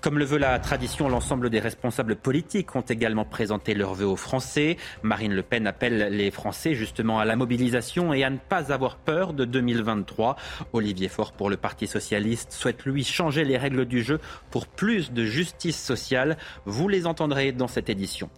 Comme 0.00 0.18
le 0.18 0.24
veut 0.24 0.38
la 0.38 0.58
tradition, 0.58 1.10
l'ensemble 1.10 1.50
des 1.50 1.60
responsables 1.60 2.16
politiques 2.16 2.74
ont 2.74 2.80
également 2.80 3.26
présenté 3.26 3.74
leurs 3.74 3.92
vœux 3.92 4.06
aux 4.06 4.16
Français. 4.16 4.78
Marine 5.02 5.34
Le 5.34 5.42
Pen 5.42 5.66
appelle 5.66 6.08
les 6.16 6.30
Français 6.30 6.74
justement 6.74 7.18
à 7.18 7.26
la 7.26 7.36
mobilisation 7.36 8.14
et 8.14 8.24
à 8.24 8.30
ne 8.30 8.38
pas 8.38 8.72
avoir 8.72 8.96
peur 8.96 9.34
de 9.34 9.44
2023. 9.44 10.36
Olivier 10.72 11.08
Faure 11.08 11.32
pour 11.32 11.50
le 11.50 11.58
Parti 11.58 11.86
socialiste 11.86 12.52
souhaite 12.52 12.86
lui 12.86 13.04
changer 13.04 13.44
les 13.44 13.58
règles 13.58 13.84
du 13.84 14.02
jeu 14.02 14.20
pour 14.50 14.66
plus 14.68 15.12
de 15.12 15.26
justice 15.26 15.78
sociale. 15.78 16.38
Vous 16.64 16.88
les 16.88 17.06
entendrez 17.06 17.52
dans 17.52 17.68
cette 17.68 17.90
édition. 17.90 18.30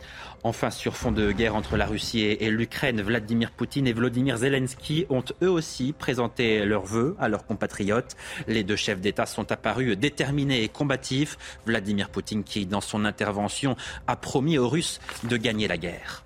Enfin, 0.45 0.71
sur 0.71 0.97
fond 0.97 1.13
de 1.13 1.31
guerre 1.31 1.55
entre 1.55 1.77
la 1.77 1.87
Russie 1.87 2.23
et 2.23 2.51
l'Ukraine, 2.51 3.01
Vladimir 3.01 3.53
Poutine 3.53 3.87
et 3.87 3.93
Vladimir 3.93 4.39
Zelensky 4.39 5.07
ont 5.09 5.23
eux 5.41 5.51
aussi 5.51 5.93
présenté 5.93 6.65
leurs 6.65 6.85
vœux 6.85 7.15
à 7.21 7.29
leurs 7.29 7.47
compatriotes. 7.47 8.17
Les 8.49 8.65
deux 8.65 8.75
chefs 8.75 9.01
d'État 9.01 9.27
sont 9.27 9.53
apparus 9.53 9.97
déterminés 9.97 10.65
et 10.65 10.69
combatifs. 10.69 11.39
Vladimir 11.65 12.09
Poutine 12.09 12.43
qui, 12.43 12.67
dans 12.67 12.81
son 12.81 13.05
intervention, 13.05 13.77
a 14.09 14.17
promis 14.17 14.59
aux 14.59 14.69
Russes 14.69 15.01
de 15.23 15.37
gagner 15.37 15.69
la 15.69 15.77
guerre. 15.77 16.25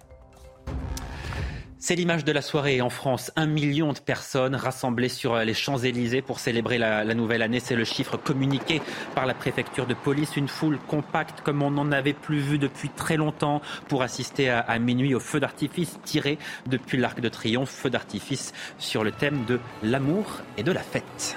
C'est 1.86 1.94
l'image 1.94 2.24
de 2.24 2.32
la 2.32 2.42
soirée 2.42 2.80
en 2.80 2.90
France. 2.90 3.30
Un 3.36 3.46
million 3.46 3.92
de 3.92 4.00
personnes 4.00 4.56
rassemblées 4.56 5.08
sur 5.08 5.36
les 5.36 5.54
Champs-Élysées 5.54 6.20
pour 6.20 6.40
célébrer 6.40 6.78
la, 6.78 7.04
nouvelle 7.14 7.42
année. 7.42 7.60
C'est 7.60 7.76
le 7.76 7.84
chiffre 7.84 8.16
communiqué 8.16 8.82
par 9.14 9.24
la 9.24 9.34
préfecture 9.34 9.86
de 9.86 9.94
police. 9.94 10.36
Une 10.36 10.48
foule 10.48 10.80
compacte 10.88 11.42
comme 11.42 11.62
on 11.62 11.70
n'en 11.70 11.92
avait 11.92 12.12
plus 12.12 12.40
vu 12.40 12.58
depuis 12.58 12.88
très 12.88 13.16
longtemps 13.16 13.62
pour 13.86 14.02
assister 14.02 14.50
à, 14.50 14.58
à 14.58 14.80
minuit 14.80 15.14
au 15.14 15.20
feu 15.20 15.38
d'artifice 15.38 16.00
tiré 16.02 16.38
depuis 16.66 16.98
l'Arc 16.98 17.20
de 17.20 17.28
Triomphe. 17.28 17.70
Feu 17.70 17.88
d'artifice 17.88 18.52
sur 18.78 19.04
le 19.04 19.12
thème 19.12 19.44
de 19.44 19.60
l'amour 19.84 20.40
et 20.58 20.64
de 20.64 20.72
la 20.72 20.82
fête. 20.82 21.36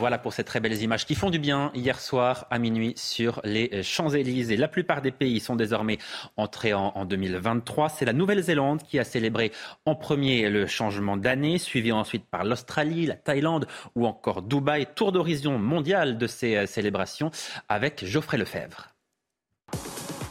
Voilà 0.00 0.16
pour 0.16 0.32
ces 0.32 0.44
très 0.44 0.60
belles 0.60 0.80
images 0.80 1.04
qui 1.04 1.14
font 1.14 1.28
du 1.28 1.38
bien 1.38 1.70
hier 1.74 2.00
soir 2.00 2.46
à 2.50 2.58
minuit 2.58 2.94
sur 2.96 3.42
les 3.44 3.82
Champs-Élysées. 3.82 4.56
La 4.56 4.66
plupart 4.66 5.02
des 5.02 5.10
pays 5.10 5.40
sont 5.40 5.56
désormais 5.56 5.98
entrés 6.38 6.72
en, 6.72 7.04
2023. 7.04 7.90
C'est 7.90 8.06
la 8.06 8.14
Nouvelle-Zélande 8.14 8.82
qui 8.82 8.98
a 8.98 9.04
célébré 9.04 9.52
en 9.84 9.94
premier 9.94 10.48
le 10.48 10.66
changement 10.66 11.18
d'année, 11.18 11.58
suivi 11.58 11.92
ensuite 11.92 12.24
par 12.24 12.44
l'Australie, 12.44 13.04
la 13.04 13.14
Thaïlande 13.14 13.66
ou 13.94 14.06
encore 14.06 14.40
Dubaï. 14.40 14.86
Tour 14.94 15.12
d'horizon 15.12 15.58
mondial 15.58 16.16
de 16.16 16.26
ces 16.26 16.56
euh, 16.56 16.64
célébrations 16.64 17.30
avec 17.68 18.02
Geoffrey 18.02 18.38
Lefebvre. 18.38 18.94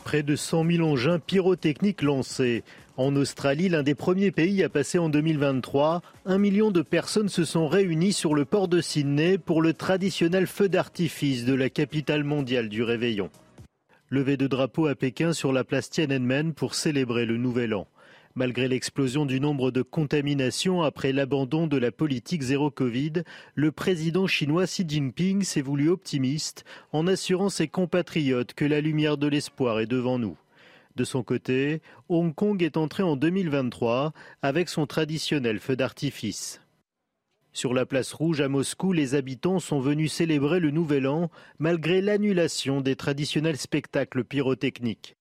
Près 0.04 0.24
de 0.24 0.36
100 0.36 0.66
000 0.66 0.90
engins 0.90 1.20
pyrotechniques 1.20 2.02
lancés. 2.02 2.64
En 3.00 3.16
Australie, 3.16 3.70
l'un 3.70 3.82
des 3.82 3.96
premiers 3.96 4.30
pays 4.30 4.62
à 4.62 4.68
passer 4.68 5.00
en 5.00 5.08
2023, 5.08 6.02
un 6.26 6.38
million 6.38 6.70
de 6.70 6.82
personnes 6.82 7.30
se 7.30 7.46
sont 7.46 7.70
réunies 7.70 8.12
sur 8.12 8.36
le 8.36 8.44
port 8.44 8.68
de 8.68 8.82
Sydney 8.82 9.38
pour 9.38 9.62
le 9.62 9.72
traditionnel 9.72 10.48
feu 10.48 10.68
d'artifice 10.68 11.46
de 11.46 11.54
la 11.54 11.70
capitale 11.70 12.26
mondiale 12.26 12.68
du 12.68 12.84
réveillon. 12.84 13.30
Levé 14.10 14.36
de 14.36 14.48
drapeau 14.48 14.88
à 14.88 14.96
Pékin 14.96 15.32
sur 15.32 15.54
la 15.54 15.64
place 15.64 15.90
Tiananmen 15.90 16.54
pour 16.54 16.76
célébrer 16.76 17.26
le 17.26 17.38
nouvel 17.38 17.74
an. 17.74 17.88
Malgré 18.36 18.68
l'explosion 18.68 19.26
du 19.26 19.40
nombre 19.40 19.72
de 19.72 19.82
contaminations 19.82 20.82
après 20.82 21.14
l'abandon 21.14 21.68
de 21.68 21.78
la 21.78 21.94
politique 21.94 22.42
zéro 22.42 22.70
Covid, 22.70 23.24
le 23.56 23.72
président 23.72 24.28
chinois 24.28 24.66
Xi 24.66 24.84
Jinping 24.86 25.44
s'est 25.44 25.62
voulu 25.62 25.88
optimiste 25.88 26.66
en 26.92 27.08
assurant 27.08 27.48
ses 27.48 27.70
compatriotes 27.70 28.54
que 28.54 28.66
la 28.66 28.82
lumière 28.82 29.16
de 29.16 29.28
l'espoir 29.28 29.80
est 29.80 29.88
devant 29.88 30.20
nous. 30.20 30.36
De 31.00 31.06
son 31.06 31.24
côté, 31.24 31.82
Hong 32.10 32.36
Kong 32.36 32.62
est 32.62 32.76
entré 32.76 33.04
en 33.04 33.16
2023 33.16 34.12
avec 34.42 34.68
son 34.68 34.86
traditionnel 34.86 35.62
feu 35.62 35.78
d'artifice. 35.78 36.60
Sur 37.54 37.74
la 37.74 37.86
place 37.86 38.12
rouge 38.12 38.42
à 38.42 38.50
Moscou, 38.50 38.92
les 38.92 39.16
habitants 39.16 39.60
sont 39.60 39.80
venus 39.80 40.12
célébrer 40.12 40.60
le 40.60 40.72
Nouvel 40.72 41.08
An 41.08 41.32
malgré 41.58 42.02
l'annulation 42.02 42.82
des 42.82 42.98
traditionnels 42.98 43.56
spectacles 43.56 44.26
pyrotechniques. 44.26 45.16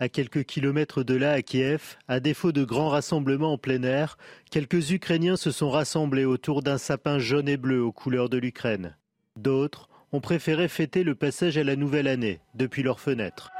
À 0.00 0.08
quelques 0.08 0.42
kilomètres 0.42 1.04
de 1.04 1.14
là, 1.14 1.34
à 1.34 1.42
Kiev, 1.42 1.98
à 2.08 2.18
défaut 2.18 2.50
de 2.50 2.64
grands 2.64 2.88
rassemblements 2.88 3.52
en 3.52 3.58
plein 3.58 3.84
air, 3.84 4.18
quelques 4.50 4.90
Ukrainiens 4.90 5.36
se 5.36 5.52
sont 5.52 5.70
rassemblés 5.70 6.24
autour 6.24 6.64
d'un 6.64 6.78
sapin 6.78 7.20
jaune 7.20 7.48
et 7.48 7.56
bleu 7.56 7.80
aux 7.80 7.92
couleurs 7.92 8.28
de 8.28 8.38
l'Ukraine. 8.38 8.96
D'autres 9.38 9.88
ont 10.10 10.20
préféré 10.20 10.66
fêter 10.66 11.04
le 11.04 11.14
passage 11.14 11.56
à 11.58 11.62
la 11.62 11.76
nouvelle 11.76 12.08
année 12.08 12.40
depuis 12.56 12.82
leurs 12.82 12.98
fenêtres. 12.98 13.52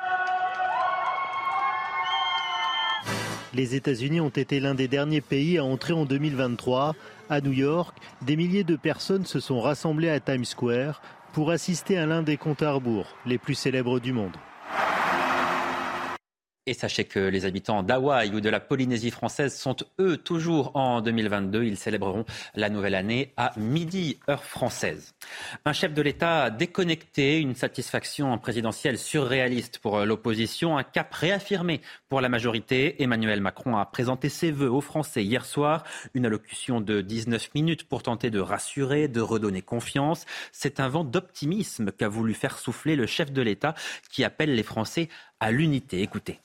Les 3.54 3.74
États-Unis 3.74 4.20
ont 4.22 4.30
été 4.30 4.60
l'un 4.60 4.74
des 4.74 4.88
derniers 4.88 5.20
pays 5.20 5.58
à 5.58 5.64
entrer 5.64 5.92
en 5.92 6.06
2023. 6.06 6.94
À 7.28 7.40
New 7.42 7.52
York, 7.52 7.94
des 8.22 8.36
milliers 8.36 8.64
de 8.64 8.76
personnes 8.76 9.26
se 9.26 9.40
sont 9.40 9.60
rassemblées 9.60 10.08
à 10.08 10.20
Times 10.20 10.46
Square 10.46 11.02
pour 11.34 11.50
assister 11.50 11.98
à 11.98 12.06
l'un 12.06 12.22
des 12.22 12.38
comptes 12.38 12.62
à 12.62 12.72
rebours 12.72 13.06
les 13.26 13.36
plus 13.36 13.54
célèbres 13.54 14.00
du 14.00 14.14
monde. 14.14 14.36
Et 16.64 16.74
sachez 16.74 17.02
que 17.02 17.18
les 17.18 17.44
habitants 17.44 17.82
d'Hawaï 17.82 18.32
ou 18.32 18.40
de 18.40 18.48
la 18.48 18.60
Polynésie 18.60 19.10
française 19.10 19.58
sont 19.58 19.74
eux 19.98 20.16
toujours 20.16 20.76
en 20.76 21.00
2022. 21.00 21.64
Ils 21.64 21.76
célébreront 21.76 22.24
la 22.54 22.70
nouvelle 22.70 22.94
année 22.94 23.32
à 23.36 23.50
midi, 23.56 24.20
heure 24.30 24.44
française. 24.44 25.12
Un 25.64 25.72
chef 25.72 25.92
de 25.92 26.00
l'État 26.00 26.50
déconnecté, 26.50 27.40
une 27.40 27.56
satisfaction 27.56 28.38
présidentielle 28.38 28.96
surréaliste 28.96 29.78
pour 29.78 29.98
l'opposition, 30.04 30.78
un 30.78 30.84
cap 30.84 31.12
réaffirmé 31.12 31.80
pour 32.08 32.20
la 32.20 32.28
majorité. 32.28 33.02
Emmanuel 33.02 33.40
Macron 33.40 33.76
a 33.76 33.84
présenté 33.84 34.28
ses 34.28 34.52
vœux 34.52 34.70
aux 34.70 34.80
Français 34.80 35.24
hier 35.24 35.44
soir. 35.44 35.82
Une 36.14 36.26
allocution 36.26 36.80
de 36.80 37.00
19 37.00 37.54
minutes 37.56 37.88
pour 37.88 38.04
tenter 38.04 38.30
de 38.30 38.38
rassurer, 38.38 39.08
de 39.08 39.20
redonner 39.20 39.62
confiance. 39.62 40.26
C'est 40.52 40.78
un 40.78 40.86
vent 40.86 41.02
d'optimisme 41.02 41.90
qu'a 41.90 42.08
voulu 42.08 42.34
faire 42.34 42.56
souffler 42.56 42.94
le 42.94 43.06
chef 43.06 43.32
de 43.32 43.42
l'État 43.42 43.74
qui 44.12 44.22
appelle 44.22 44.54
les 44.54 44.62
Français 44.62 45.08
à 45.42 45.50
l'unité. 45.50 46.02
Écoutez. 46.02 46.40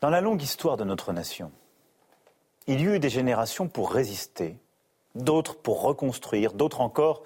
Dans 0.00 0.10
la 0.10 0.20
longue 0.20 0.40
histoire 0.40 0.76
de 0.76 0.84
notre 0.84 1.12
nation, 1.12 1.50
il 2.68 2.80
y 2.80 2.84
eut 2.84 3.00
des 3.00 3.10
générations 3.10 3.66
pour 3.66 3.90
résister, 3.90 4.56
d'autres 5.16 5.56
pour 5.56 5.82
reconstruire, 5.82 6.52
d'autres 6.52 6.80
encore 6.80 7.24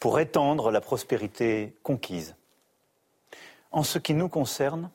pour 0.00 0.18
étendre 0.18 0.72
la 0.72 0.80
prospérité 0.80 1.76
conquise. 1.84 2.34
En 3.70 3.84
ce 3.84 4.00
qui 4.00 4.14
nous 4.14 4.28
concerne, 4.28 4.90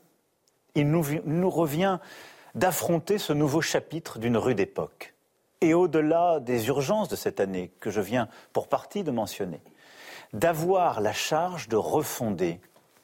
il 0.76 0.92
nous, 0.92 1.06
nous 1.24 1.50
revient 1.50 2.00
d'affronter 2.54 3.20
ce 3.20 3.32
nouveau 3.32 3.62
chapitre 3.62 4.20
d'une 4.20 4.36
rude 4.36 4.60
époque. 4.60 5.14
Et 5.62 5.74
au-delà 5.74 6.42
des 6.42 6.68
urgences 6.68 7.08
de 7.08 7.16
cette 7.16 7.40
année, 7.40 7.72
que 7.80 7.90
je 7.90 8.02
viens 8.02 8.28
pour 8.52 8.68
partie 8.68 9.06
de 9.06 9.12
mentionner, 9.12 9.62
d'avoir 10.34 11.00
la 11.00 11.14
charge 11.14 11.70
de 11.70 11.78
refonder 11.78 12.60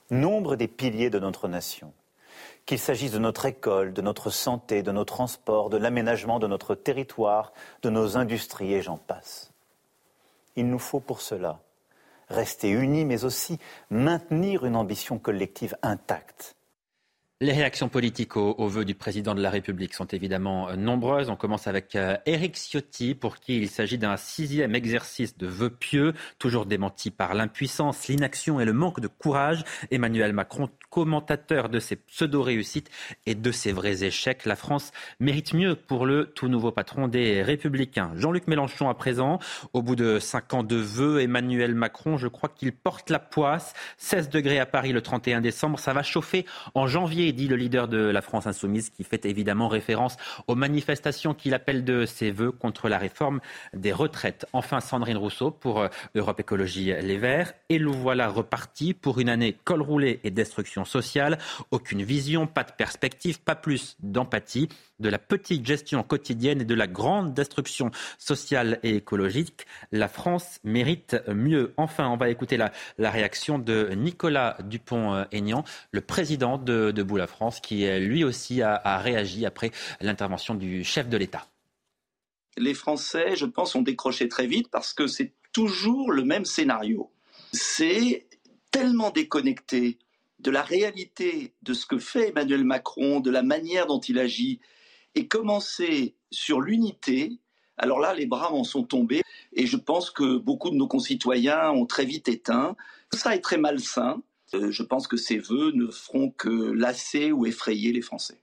nombre 0.10 0.56
des 0.56 0.68
piliers 0.68 1.10
de 1.10 1.20
notre 1.20 1.48
nation 1.48 1.94
qu'il 2.68 2.80
s'agisse 2.80 3.14
de 3.14 3.18
notre 3.18 3.46
école, 3.46 3.94
de 3.94 4.02
notre 4.02 4.30
santé, 4.30 4.84
de 4.84 4.92
nos 4.92 5.06
transports, 5.06 5.70
de 5.70 5.78
l'aménagement 5.78 6.38
de 6.38 6.48
notre 6.48 6.76
territoire, 6.76 7.54
de 7.82 7.90
nos 7.90 8.18
industries 8.18 8.74
et 8.74 8.82
j'en 8.82 8.98
passe. 8.98 9.52
Il 10.58 10.68
nous 10.68 10.78
faut 10.78 11.00
pour 11.00 11.22
cela 11.22 11.62
rester 12.30 12.70
unis, 12.70 13.06
mais 13.06 13.24
aussi 13.24 13.58
maintenir 13.90 14.66
une 14.66 14.76
ambition 14.76 15.18
collective 15.18 15.78
intacte. 15.82 16.57
Les 17.40 17.52
réactions 17.52 17.88
politiques 17.88 18.36
aux, 18.36 18.56
aux, 18.58 18.68
vœux 18.68 18.84
du 18.84 18.96
président 18.96 19.36
de 19.36 19.42
la 19.44 19.52
République 19.52 19.94
sont 19.94 20.08
évidemment 20.08 20.70
euh, 20.70 20.76
nombreuses. 20.76 21.30
On 21.30 21.36
commence 21.36 21.68
avec 21.68 21.96
euh, 21.96 22.18
Éric 22.26 22.56
Ciotti, 22.56 23.14
pour 23.14 23.38
qui 23.38 23.58
il 23.60 23.70
s'agit 23.70 24.00
d'un 24.00 24.18
sixième 24.18 24.74
exercice 24.74 25.38
de 25.38 25.46
vœux 25.46 25.70
pieux, 25.70 26.14
toujours 26.40 26.66
démenti 26.66 27.12
par 27.12 27.36
l'impuissance, 27.36 28.08
l'inaction 28.08 28.60
et 28.60 28.66
le 28.66 28.74
manque 28.74 29.02
de 29.02 29.08
courage. 29.08 29.64
Emmanuel 29.92 30.34
Macron, 30.34 30.68
commentateur 30.98 31.70
de 31.70 31.78
ses 31.78 31.96
pseudo-réussites 31.96 32.90
et 33.28 33.36
de 33.36 33.52
ses 33.52 33.72
vrais 33.72 34.04
échecs. 34.04 34.48
La 34.48 34.56
France 34.56 34.92
mérite 35.20 35.54
mieux 35.54 35.76
pour 35.76 36.08
le 36.08 36.26
tout 36.26 36.48
nouveau 36.48 36.72
patron 36.72 37.08
des 37.08 37.44
Républicains. 37.44 38.14
Jean-Luc 38.16 38.48
Mélenchon 38.48 38.90
à 38.90 38.96
présent, 38.96 39.38
au 39.74 39.84
bout 39.84 39.96
de 39.96 40.18
cinq 40.18 40.56
ans 40.56 40.64
de 40.64 40.76
vœux, 40.76 41.22
Emmanuel 41.22 41.76
Macron, 41.76 42.18
je 42.18 42.28
crois 42.28 42.50
qu'il 42.50 42.72
porte 42.72 43.12
la 43.12 43.20
poisse. 43.20 43.76
16 43.98 44.30
degrés 44.30 44.60
à 44.60 44.66
Paris 44.66 44.92
le 44.92 45.02
31 45.02 45.40
décembre, 45.40 45.78
ça 45.78 45.94
va 45.94 46.02
chauffer 46.02 46.48
en 46.74 46.88
janvier 46.88 47.32
dit 47.32 47.48
le 47.48 47.58
leader 47.58 47.88
de 47.88 48.00
la 48.00 48.24
France 48.24 48.48
insoumise, 48.48 48.90
qui 48.90 49.04
fait 49.04 49.24
évidemment 49.28 49.68
référence 49.68 50.18
aux 50.48 50.56
manifestations 50.56 51.36
qu'il 51.36 51.54
appelle 51.54 51.84
de 51.84 52.08
ses 52.08 52.32
voeux 52.32 52.52
contre 52.52 52.90
la 52.90 52.98
réforme 52.98 53.40
des 53.76 53.94
retraites. 53.94 54.48
Enfin, 54.52 54.80
Sandrine 54.80 55.18
Rousseau 55.18 55.52
pour 55.52 55.80
euh, 55.80 55.90
Europe 56.16 56.40
Écologie 56.40 56.86
Les 56.86 57.18
Verts. 57.20 57.54
Et 57.70 57.78
nous 57.78 57.94
voilà 57.94 58.30
repartis 58.30 58.96
pour 58.96 59.20
une 59.20 59.30
année 59.30 59.56
col 59.64 59.84
roulé 59.84 60.22
et 60.24 60.32
destruction 60.32 60.87
sociale. 60.88 61.38
Aucune 61.72 62.04
vision, 62.04 62.48
pas 62.48 62.64
de 62.64 62.72
perspective, 62.72 63.40
pas 63.40 63.56
plus 63.56 63.96
d'empathie 64.00 64.70
de 65.00 65.10
la 65.10 65.20
petite 65.20 65.66
gestion 65.66 66.02
quotidienne 66.02 66.62
et 66.62 66.66
de 66.66 66.74
la 66.74 66.88
grande 66.88 67.34
destruction 67.34 67.92
sociale 68.18 68.80
et 68.84 68.96
écologique. 68.96 69.68
La 69.92 70.08
France 70.08 70.60
mérite 70.64 71.16
mieux. 71.28 71.74
Enfin, 71.78 72.10
on 72.10 72.18
va 72.18 72.30
écouter 72.30 72.58
la, 72.58 72.72
réaction 72.98 73.60
de 73.60 73.90
Nicolas 73.96 74.58
Dupont-Aignan, 74.64 75.64
le 75.92 76.02
président 76.02 76.58
de 76.58 76.92
Debout 76.92 77.18
la 77.18 77.28
France, 77.28 77.60
qui 77.60 77.88
lui 78.00 78.24
aussi 78.24 78.62
a 78.62 78.98
réagi 78.98 79.46
après 79.46 79.72
l'intervention 80.02 80.56
du 80.56 80.84
chef 80.84 81.10
de 81.10 81.18
l'État. 81.18 81.46
Les 82.58 82.74
Français, 82.74 83.36
je 83.36 83.46
pense, 83.46 83.76
ont 83.76 83.84
décroché 83.84 84.28
très 84.28 84.48
vite 84.48 84.70
parce 84.70 84.94
que 84.94 85.08
c'est 85.08 85.32
toujours 85.54 86.12
le 86.12 86.24
même 86.24 86.46
scénario. 86.46 87.12
C'est 87.54 88.28
tellement 88.72 89.12
déconnecté 89.12 90.00
de 90.48 90.52
la 90.52 90.62
réalité 90.62 91.54
de 91.62 91.74
ce 91.74 91.86
que 91.86 92.00
fait 92.00 92.30
Emmanuel 92.30 92.64
Macron, 92.64 93.20
de 93.20 93.30
la 93.30 93.44
manière 93.44 93.86
dont 93.86 94.00
il 94.00 94.18
agit, 94.18 94.62
et 95.14 95.28
commencer 95.28 96.16
sur 96.32 96.62
l'unité, 96.62 97.34
alors 97.76 98.00
là, 98.00 98.14
les 98.14 98.28
bras 98.28 98.54
en 98.54 98.64
sont 98.64 98.84
tombés 98.84 99.24
et 99.52 99.68
je 99.68 99.76
pense 99.76 100.10
que 100.10 100.38
beaucoup 100.38 100.70
de 100.70 100.78
nos 100.78 100.88
concitoyens 100.88 101.70
ont 101.72 101.86
très 101.86 102.06
vite 102.06 102.30
éteint. 102.30 102.78
Ça 103.14 103.36
est 103.36 103.42
très 103.42 103.58
malsain. 103.58 104.24
Euh, 104.54 104.72
je 104.72 104.84
pense 104.84 105.10
que 105.10 105.18
ces 105.18 105.38
vœux 105.38 105.74
ne 105.74 105.88
feront 105.88 106.32
que 106.32 106.72
lasser 106.72 107.34
ou 107.34 107.46
effrayer 107.46 107.92
les 107.92 108.02
Français. 108.02 108.40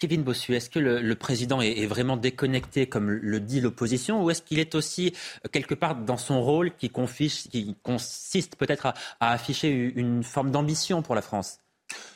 Kevin 0.00 0.22
Bossu, 0.22 0.54
est-ce 0.54 0.70
que 0.70 0.78
le, 0.78 1.14
président 1.14 1.60
est, 1.60 1.86
vraiment 1.86 2.16
déconnecté, 2.16 2.86
comme 2.86 3.10
le 3.10 3.38
dit 3.38 3.60
l'opposition, 3.60 4.24
ou 4.24 4.30
est-ce 4.30 4.40
qu'il 4.40 4.58
est 4.58 4.74
aussi 4.74 5.12
euh, 5.44 5.48
quelque 5.52 5.74
part 5.74 5.94
dans 5.94 6.16
son 6.16 6.40
rôle 6.42 6.74
qui, 6.74 6.88
confie, 6.88 7.28
qui 7.28 7.76
consiste 7.82 8.56
peut-être 8.56 8.86
à 8.86 9.32
afficher 9.32 9.70
une 9.70 10.22
forme 10.24 10.50
d'ambition 10.50 11.02
pour 11.02 11.14
la 11.14 11.20
France? 11.20 11.58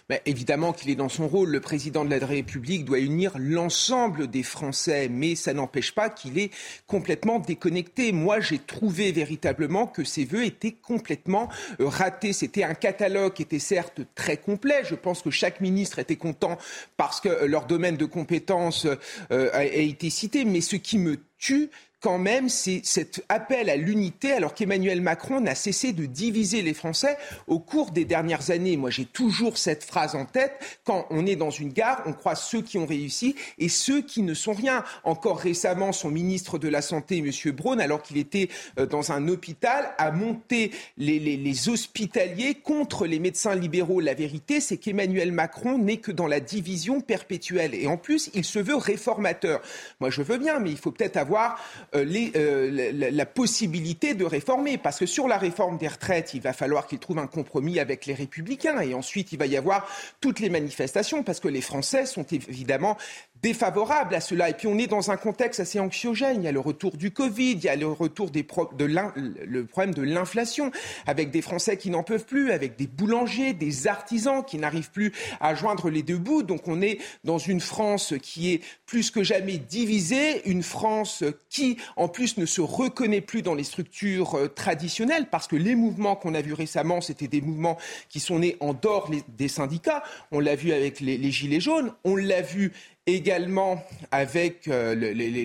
Ben, 0.09 0.19
évidemment 0.27 0.73
qu'il 0.73 0.91
est 0.91 0.97
dans 0.97 1.09
son 1.09 1.27
rôle. 1.29 1.51
Le 1.51 1.61
président 1.61 2.05
de 2.05 2.15
la 2.15 2.25
République 2.27 2.85
doit 2.85 2.99
unir 2.99 3.33
l'ensemble 3.39 4.29
des 4.29 4.43
Français, 4.43 5.09
mais 5.09 5.35
ça 5.35 5.55
n'empêche 5.55 5.93
pas 5.93 6.11
qu'il 6.11 6.39
est 6.39 6.51
complètement 6.87 7.39
déconnecté. 7.39 8.13
Moi, 8.13 8.41
j'ai 8.41 8.59
trouvé 8.59 9.13
véritablement 9.13 9.87
que 9.87 10.05
ses 10.05 10.27
voeux 10.27 10.45
étaient 10.45 10.73
complètement 10.73 11.49
euh, 11.81 11.89
ratés. 11.89 12.35
C'était 12.35 12.65
un 12.65 12.75
catalogue 12.75 13.33
qui 13.33 13.43
était 13.43 13.59
certes 13.59 14.03
très 14.15 14.37
complet. 14.37 14.83
Je 14.85 14.95
pense 14.95 15.23
que 15.23 15.31
chaque 15.31 15.61
ministre 15.61 15.99
était 15.99 16.17
content 16.17 16.59
parce 16.97 17.21
que 17.21 17.29
euh, 17.29 17.47
leur 17.47 17.67
domaine 17.67 17.97
de 17.97 18.05
compétence 18.05 18.87
euh, 19.31 19.51
a 19.53 19.65
été 19.65 20.11
cité. 20.11 20.45
Mais 20.45 20.61
ce 20.61 20.77
qui 20.77 20.99
me 20.99 21.19
tue, 21.39 21.71
quand 22.05 22.19
même, 22.19 22.51
c'est 22.51 22.83
cet 22.85 23.25
appel 23.31 23.71
à 23.71 23.77
l'unité, 23.77 24.33
alors 24.33 24.53
qu'Emmanuel 24.53 25.01
Macron 25.01 25.41
n'a 25.41 25.55
cessé 25.55 25.95
de 25.95 26.05
diviser 26.05 26.61
les 26.61 26.75
Français 26.75 27.17
au 27.47 27.59
cours 27.59 27.93
des 27.93 28.05
dernières 28.05 28.51
années. 28.51 28.77
Moi, 28.77 28.91
j'ai 28.91 29.07
toujours 29.07 29.57
cette 29.57 29.83
phrase 29.83 30.15
en 30.15 30.27
tête. 30.27 30.53
Quand 30.85 31.07
on 31.09 31.25
est 31.25 31.35
dans 31.35 31.49
une 31.49 31.73
gare, 31.73 32.03
on 32.05 32.13
croit 32.13 32.35
ceux 32.35 32.61
qui 32.61 32.77
ont 32.77 32.85
réussi 32.85 33.37
et 33.57 33.71
ceux 33.71 34.03
qui 34.03 34.21
ne 34.21 34.35
sont 34.35 34.53
rien. 34.53 34.85
Encore 35.05 35.39
récemment, 35.39 35.93
son 35.93 36.11
ministre 36.11 36.59
de 36.59 36.69
la 36.69 36.83
Santé, 36.83 37.17
M. 37.21 37.53
Braun, 37.53 37.81
alors 37.81 38.03
qu'il 38.03 38.19
était 38.19 38.51
euh, 38.79 38.85
dans 38.85 39.11
un 39.11 39.27
hôpital, 39.29 39.91
a 39.97 40.11
monté 40.11 40.73
les, 40.99 41.71
hospitaliers 41.71 42.57
contre 42.57 43.07
les 43.07 43.19
médecins 43.19 43.55
libéraux. 43.55 44.01
La 44.01 44.13
vérité, 44.13 44.61
c'est 44.61 44.77
qu'Emmanuel 44.77 45.33
Macron 45.33 45.79
n'est 45.79 45.97
que 45.97 46.13
dans 46.13 46.27
la 46.27 46.41
division 46.41 47.01
perpétuelle. 47.01 47.75
Et 47.75 47.87
en 47.87 47.97
plus, 47.97 48.29
il 48.35 48.45
se 48.45 48.59
veut 48.59 48.77
réformateur. 48.77 49.63
Moi, 50.01 50.11
je 50.11 50.21
veux 50.21 50.37
bien, 50.37 50.59
mais 50.59 50.71
il 50.71 50.77
faut 50.77 50.91
peut-être 50.91 51.17
avoir 51.17 51.59
les, 52.03 52.33
euh, 52.35 53.11
la, 53.11 53.27
possibilité 53.27 54.15
de 54.15 54.25
réformer. 54.25 54.79
Parce 54.79 54.99
que 54.99 55.07
sur 55.07 55.29
la 55.29 55.39
réforme 55.39 55.79
des 55.79 55.89
retraites, 55.89 56.35
il 56.35 56.41
va 56.41 56.53
falloir 56.53 56.87
qu'il 56.87 56.99
trouve 56.99 57.19
un 57.19 57.27
compromis 57.27 57.79
avec 57.79 58.07
les 58.07 58.15
républicains. 58.15 58.81
Et 58.81 58.95
ensuite, 58.95 59.33
il 59.33 59.39
va 59.39 59.47
y 59.47 59.57
avoir 59.57 59.89
toutes 60.21 60.41
les 60.41 60.51
manifestations, 60.51 61.23
parce 61.23 61.39
que 61.39 61.49
les 61.49 61.61
Français 61.61 62.07
sont 62.07 62.27
évidemment 62.33 62.97
défavorables 63.45 64.15
à 64.15 64.21
cela. 64.23 64.49
Et 64.49 64.55
puis 64.55 64.69
on 64.69 64.79
est 64.79 64.87
dans 64.87 65.11
un 65.11 65.19
contexte 65.19 65.61
assez 65.61 65.79
anxiogène. 65.79 66.41
Il 66.41 66.45
y 66.45 66.49
a 66.49 66.53
le 66.53 66.61
retour 66.61 66.97
du 66.97 67.11
Covid, 67.11 67.53
il 67.53 67.65
y 67.65 67.69
a 67.69 67.77
le 67.77 67.87
retour 67.87 68.31
des 68.31 68.43
pro 68.43 68.71
de 68.73 68.87
le 68.87 69.67
problème 69.67 69.93
de 69.93 70.01
l'inflation, 70.01 70.71
avec 71.07 71.31
des 71.31 71.43
Français 71.43 71.77
qui 71.77 71.91
n'en 71.91 72.03
peuvent 72.03 72.25
plus, 72.25 72.53
avec 72.53 72.77
des 72.77 72.87
boulangers, 72.87 73.53
des 73.53 73.87
artisans 73.87 74.43
qui 74.43 74.57
n'arrivent 74.57 74.91
plus 74.91 75.13
à 75.41 75.55
joindre 75.55 75.91
les 75.91 76.03
deux 76.03 76.17
bouts. 76.17 76.43
Donc 76.43 76.69
on 76.69 76.81
est 76.81 76.99
dans 77.25 77.37
une 77.37 77.61
France 77.61 78.15
qui 78.23 78.55
est 78.55 78.63
plus 78.87 79.11
que 79.11 79.23
jamais 79.23 79.59
divisée, 79.59 80.49
une 80.49 80.63
France 80.63 81.23
qui, 81.51 81.77
en 81.97 82.09
plus, 82.09 82.37
ne 82.37 82.47
se 82.47 82.61
reconnaît 82.61 83.21
plus 83.21 83.43
dans 83.43 83.55
les 83.55 83.65
structures 83.65 84.37
euh, 84.37 84.49
traditionnelles, 84.49 85.29
parce 85.31 85.47
que 85.47 85.57
les 85.57 85.75
mouvements 85.75 86.17
qu'on 86.17 86.35
a 86.35 86.43
vus 86.43 86.55
récemment, 86.55 87.01
c'était 87.01 87.29
des 87.29 87.41
mouvements 87.41 87.79
qui 88.09 88.21
sont 88.21 88.39
nés 88.39 88.57
en 88.61 88.75
dehors 88.75 89.11
des 89.29 89.49
syndicats. 89.49 90.03
On 90.31 90.41
l'a 90.41 90.57
vu 90.57 90.73
avec 90.73 91.01
les 91.01 91.31
Gilets 91.31 91.61
jaunes, 91.61 91.93
on 92.05 92.17
l'a 92.17 92.43
vu 92.43 92.73
également 93.07 93.85
avec 94.11 94.67
euh, 94.69 94.95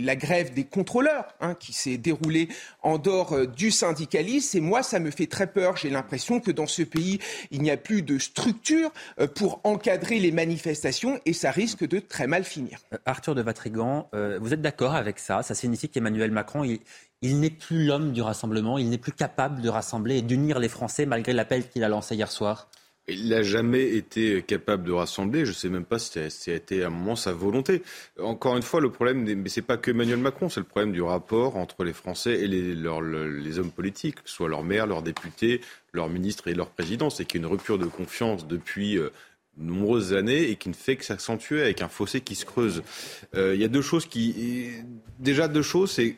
la 0.01 0.15
grève 0.15 0.53
des 0.53 0.63
contrôleurs 0.63 1.25
hein, 1.41 1.55
qui 1.55 1.73
s'est 1.73 1.97
déroulée 1.97 2.47
en 2.83 2.97
dehors 2.97 3.33
euh, 3.33 3.47
du 3.47 3.69
syndicalisme. 3.69 4.57
Et 4.57 4.61
moi, 4.61 4.81
ça 4.81 4.99
me 4.99 5.11
fait 5.11 5.27
très 5.27 5.47
peur. 5.47 5.75
J'ai 5.75 5.89
l'impression 5.89 6.39
que 6.39 6.51
dans 6.51 6.67
ce 6.67 6.83
pays, 6.83 7.19
il 7.51 7.61
n'y 7.61 7.71
a 7.71 7.77
plus 7.77 8.01
de 8.01 8.17
structure 8.17 8.91
euh, 9.19 9.27
pour 9.27 9.59
encadrer 9.65 10.19
les 10.19 10.31
manifestations 10.31 11.19
et 11.25 11.33
ça 11.33 11.51
risque 11.51 11.85
de 11.85 11.99
très 11.99 12.27
mal 12.27 12.45
finir. 12.45 12.79
Arthur 13.05 13.35
de 13.35 13.41
Vatrigan, 13.41 14.09
vous 14.39 14.53
êtes 14.53 14.61
d'accord 14.61 14.95
avec 14.95 15.19
ça? 15.19 15.43
Ça 15.43 15.55
signifie 15.55 15.89
qu'Emmanuel 15.89 16.31
Macron, 16.31 16.63
il 17.21 17.39
n'est 17.39 17.49
plus 17.49 17.85
l'homme 17.85 18.13
du 18.13 18.21
rassemblement, 18.21 18.77
il 18.77 18.89
n'est 18.89 18.97
plus 18.97 19.11
capable 19.11 19.61
de 19.61 19.69
rassembler 19.69 20.17
et 20.17 20.21
d'unir 20.21 20.59
les 20.59 20.69
Français 20.69 21.05
malgré 21.05 21.33
l'appel 21.33 21.67
qu'il 21.67 21.83
a 21.83 21.89
lancé 21.89 22.15
hier 22.15 22.31
soir? 22.31 22.69
Il 23.09 23.29
n'a 23.29 23.41
jamais 23.41 23.95
été 23.95 24.41
capable 24.41 24.83
de 24.83 24.91
rassembler. 24.91 25.45
Je 25.45 25.51
ne 25.51 25.55
sais 25.55 25.69
même 25.69 25.85
pas 25.85 25.99
si 25.99 26.11
ça 26.29 26.51
a 26.51 26.53
été 26.53 26.83
à 26.83 26.87
un 26.87 26.89
moment 26.89 27.15
sa 27.15 27.33
volonté. 27.33 27.83
Encore 28.21 28.55
une 28.55 28.63
fois, 28.63 28.81
le 28.81 28.91
problème, 28.91 29.23
mais 29.23 29.49
c'est 29.49 29.61
pas 29.61 29.77
que 29.77 29.91
Emmanuel 29.91 30.19
Macron, 30.19 30.49
c'est 30.49 30.59
le 30.59 30.65
problème 30.65 30.91
du 30.91 31.01
rapport 31.01 31.57
entre 31.57 31.83
les 31.83 31.93
Français 31.93 32.39
et 32.39 32.47
les, 32.47 33.59
hommes 33.59 33.71
politiques, 33.71 34.15
que 34.15 34.29
ce 34.29 34.35
soit 34.35 34.49
leurs 34.49 34.63
maires, 34.63 34.87
leurs 34.87 35.01
députés, 35.01 35.61
leurs 35.93 36.09
ministres 36.09 36.47
et 36.47 36.53
leurs 36.53 36.69
présidents. 36.69 37.09
C'est 37.09 37.25
qu'il 37.25 37.41
y 37.41 37.43
a 37.43 37.47
une 37.47 37.51
rupture 37.51 37.77
de 37.77 37.85
confiance 37.85 38.47
depuis 38.47 38.97
euh, 38.97 39.09
nombreuses 39.57 40.13
années 40.13 40.49
et 40.49 40.55
qui 40.55 40.69
ne 40.69 40.73
fait 40.73 40.95
que 40.95 41.05
s'accentuer 41.05 41.61
avec 41.61 41.81
un 41.81 41.89
fossé 41.89 42.21
qui 42.21 42.35
se 42.35 42.45
creuse. 42.45 42.83
Euh, 43.35 43.55
il 43.55 43.61
y 43.61 43.65
a 43.65 43.69
deux 43.69 43.81
choses 43.81 44.05
qui, 44.05 44.71
déjà 45.19 45.47
deux 45.47 45.61
choses, 45.61 45.91
c'est 45.91 46.15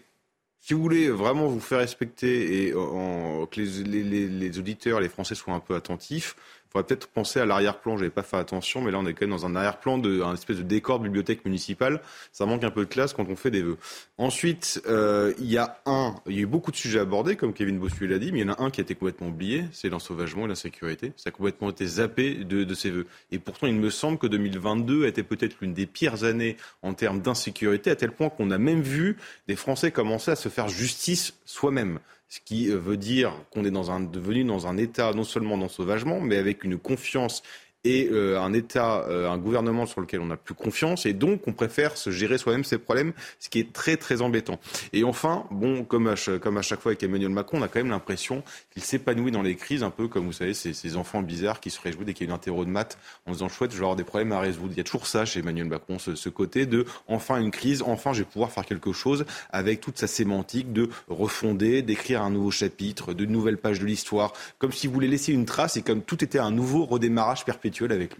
si 0.61 0.75
vous 0.75 0.81
voulez 0.81 1.09
vraiment 1.09 1.47
vous 1.47 1.59
faire 1.59 1.79
respecter 1.79 2.67
et 2.67 2.71
que 2.71 3.59
les, 3.59 4.59
auditeurs, 4.59 4.99
les 4.99 5.09
Français 5.09 5.33
soient 5.33 5.55
un 5.55 5.59
peu 5.59 5.73
attentifs, 5.73 6.35
faudrait 6.71 6.87
peut-être 6.87 7.07
penser 7.07 7.39
à 7.39 7.45
l'arrière-plan. 7.45 7.97
J'avais 7.97 8.09
pas 8.09 8.23
fait 8.23 8.37
attention, 8.37 8.81
mais 8.81 8.91
là 8.91 8.99
on 8.99 9.05
est 9.05 9.13
quand 9.13 9.25
même 9.27 9.35
dans 9.35 9.45
un 9.45 9.55
arrière-plan 9.55 9.97
de 9.97 10.21
un 10.21 10.33
espèce 10.33 10.57
de 10.57 10.63
décor 10.63 10.99
de 10.99 11.03
bibliothèque 11.03 11.43
municipale. 11.45 12.01
Ça 12.31 12.45
manque 12.45 12.63
un 12.63 12.71
peu 12.71 12.85
de 12.85 12.89
classe 12.89 13.13
quand 13.13 13.27
on 13.29 13.35
fait 13.35 13.51
des 13.51 13.61
vœux. 13.61 13.77
Ensuite, 14.17 14.81
euh, 14.87 15.33
il 15.39 15.51
y 15.51 15.57
a 15.57 15.81
un, 15.85 16.15
il 16.27 16.35
y 16.35 16.39
a 16.39 16.41
eu 16.41 16.45
beaucoup 16.45 16.71
de 16.71 16.75
sujets 16.75 16.99
abordés, 16.99 17.35
comme 17.35 17.53
Kevin 17.53 17.79
Bossuet 17.79 18.07
l'a 18.07 18.19
dit, 18.19 18.31
mais 18.31 18.39
il 18.39 18.47
y 18.47 18.49
en 18.49 18.53
a 18.53 18.61
un 18.61 18.69
qui 18.69 18.81
a 18.81 18.83
été 18.83 18.95
complètement 18.95 19.27
oublié, 19.27 19.65
c'est 19.71 19.89
l'ensauvagement 19.89 20.45
et 20.45 20.47
l'insécurité. 20.47 21.13
Ça 21.17 21.29
a 21.29 21.31
complètement 21.31 21.69
été 21.69 21.85
zappé 21.85 22.35
de, 22.35 22.63
de 22.63 22.73
ces 22.73 22.89
vœux. 22.89 23.07
Et 23.31 23.39
pourtant, 23.39 23.67
il 23.67 23.75
me 23.75 23.89
semble 23.89 24.17
que 24.17 24.27
2022 24.27 25.05
a 25.05 25.07
été 25.07 25.23
peut-être 25.23 25.57
l'une 25.61 25.73
des 25.73 25.85
pires 25.85 26.23
années 26.23 26.57
en 26.81 26.93
termes 26.93 27.21
d'insécurité, 27.21 27.89
à 27.91 27.95
tel 27.95 28.11
point 28.11 28.29
qu'on 28.29 28.51
a 28.51 28.57
même 28.57 28.81
vu 28.81 29.17
des 29.47 29.55
Français 29.55 29.91
commencer 29.91 30.31
à 30.31 30.35
se 30.35 30.49
faire 30.49 30.69
justice 30.69 31.33
soi-même 31.45 31.99
ce 32.31 32.39
qui 32.39 32.71
euh, 32.71 32.77
veut 32.77 32.95
dire 32.95 33.33
qu'on 33.51 33.65
est 33.65 33.71
dans 33.71 33.91
un, 33.91 33.99
devenu 33.99 34.45
dans 34.45 34.65
un 34.65 34.77
état 34.77 35.11
non 35.11 35.25
seulement 35.25 35.57
d'ensauvagement, 35.57 36.21
mais 36.21 36.37
avec 36.37 36.63
une 36.63 36.79
confiance 36.79 37.43
et 37.83 38.09
euh, 38.11 38.39
un 38.39 38.53
État, 38.53 39.05
euh, 39.07 39.29
un 39.29 39.37
gouvernement 39.37 39.85
sur 39.85 40.01
lequel 40.01 40.21
on 40.21 40.27
n'a 40.27 40.37
plus 40.37 40.53
confiance, 40.53 41.05
et 41.05 41.13
donc 41.13 41.47
on 41.47 41.53
préfère 41.53 41.97
se 41.97 42.11
gérer 42.11 42.37
soi-même 42.37 42.63
ses 42.63 42.77
problèmes, 42.77 43.13
ce 43.39 43.49
qui 43.49 43.59
est 43.59 43.73
très 43.73 43.97
très 43.97 44.21
embêtant. 44.21 44.59
Et 44.93 45.03
enfin, 45.03 45.45
bon, 45.49 45.83
comme 45.83 46.07
à, 46.07 46.15
chaque 46.15 46.41
fois 46.81 46.91
avec 46.91 47.01
Emmanuel 47.01 47.31
Macron, 47.31 47.59
on 47.59 47.63
a 47.63 47.67
quand 47.67 47.79
même 47.79 47.89
l'impression 47.89 48.43
qu'il 48.71 48.83
s'épanouit 48.83 49.31
dans 49.31 49.41
les 49.41 49.55
crises, 49.55 49.83
un 49.83 49.89
peu 49.89 50.07
comme 50.07 50.25
vous 50.25 50.31
savez, 50.31 50.53
ces, 50.53 50.91
enfants 50.95 51.21
bizarres 51.21 51.61
qui 51.61 51.69
se 51.69 51.79
réjouissent 51.79 52.05
dès 52.05 52.13
qu'il 52.13 52.27
y 52.27 52.29
a 52.29 52.31
une 52.31 52.35
interro 52.35 52.65
de 52.65 52.69
maths 52.69 52.97
en 53.25 53.31
disant 53.31 53.47
chouette, 53.47 53.71
je 53.71 53.77
vais 53.77 53.83
avoir 53.83 53.95
des 53.95 54.03
problèmes 54.03 54.33
à 54.33 54.39
résoudre. 54.39 54.69
Il 54.71 54.77
y 54.77 54.81
a 54.81 54.83
toujours 54.83 55.07
ça 55.07 55.25
chez 55.25 55.39
Emmanuel 55.39 55.67
Macron, 55.67 55.97
ce 55.99 56.29
côté 56.29 56.65
de 56.65 56.85
enfin 57.07 57.39
une 57.39 57.51
crise, 57.51 57.81
enfin 57.81 58.13
je 58.13 58.19
vais 58.19 58.25
pouvoir 58.25 58.51
faire 58.51 58.65
quelque 58.65 58.91
chose 58.91 59.25
avec 59.51 59.79
toute 59.79 59.97
sa 59.97 60.07
sémantique 60.07 60.73
de 60.73 60.89
refonder, 61.07 61.81
d'écrire 61.81 62.21
un 62.21 62.29
nouveau 62.29 62.51
chapitre, 62.51 63.13
de 63.13 63.25
nouvelles 63.25 63.57
pages 63.57 63.79
de 63.79 63.85
l'histoire, 63.85 64.33
comme 64.59 64.71
s'il 64.71 64.89
voulait 64.89 65.07
laisser 65.07 65.31
une 65.31 65.45
trace 65.45 65.77
et 65.77 65.81
comme 65.81 66.01
tout 66.01 66.23
était 66.23 66.39
un 66.39 66.51
nouveau 66.51 66.85
redémarrage 66.85 67.45
perpétuel 67.45 67.70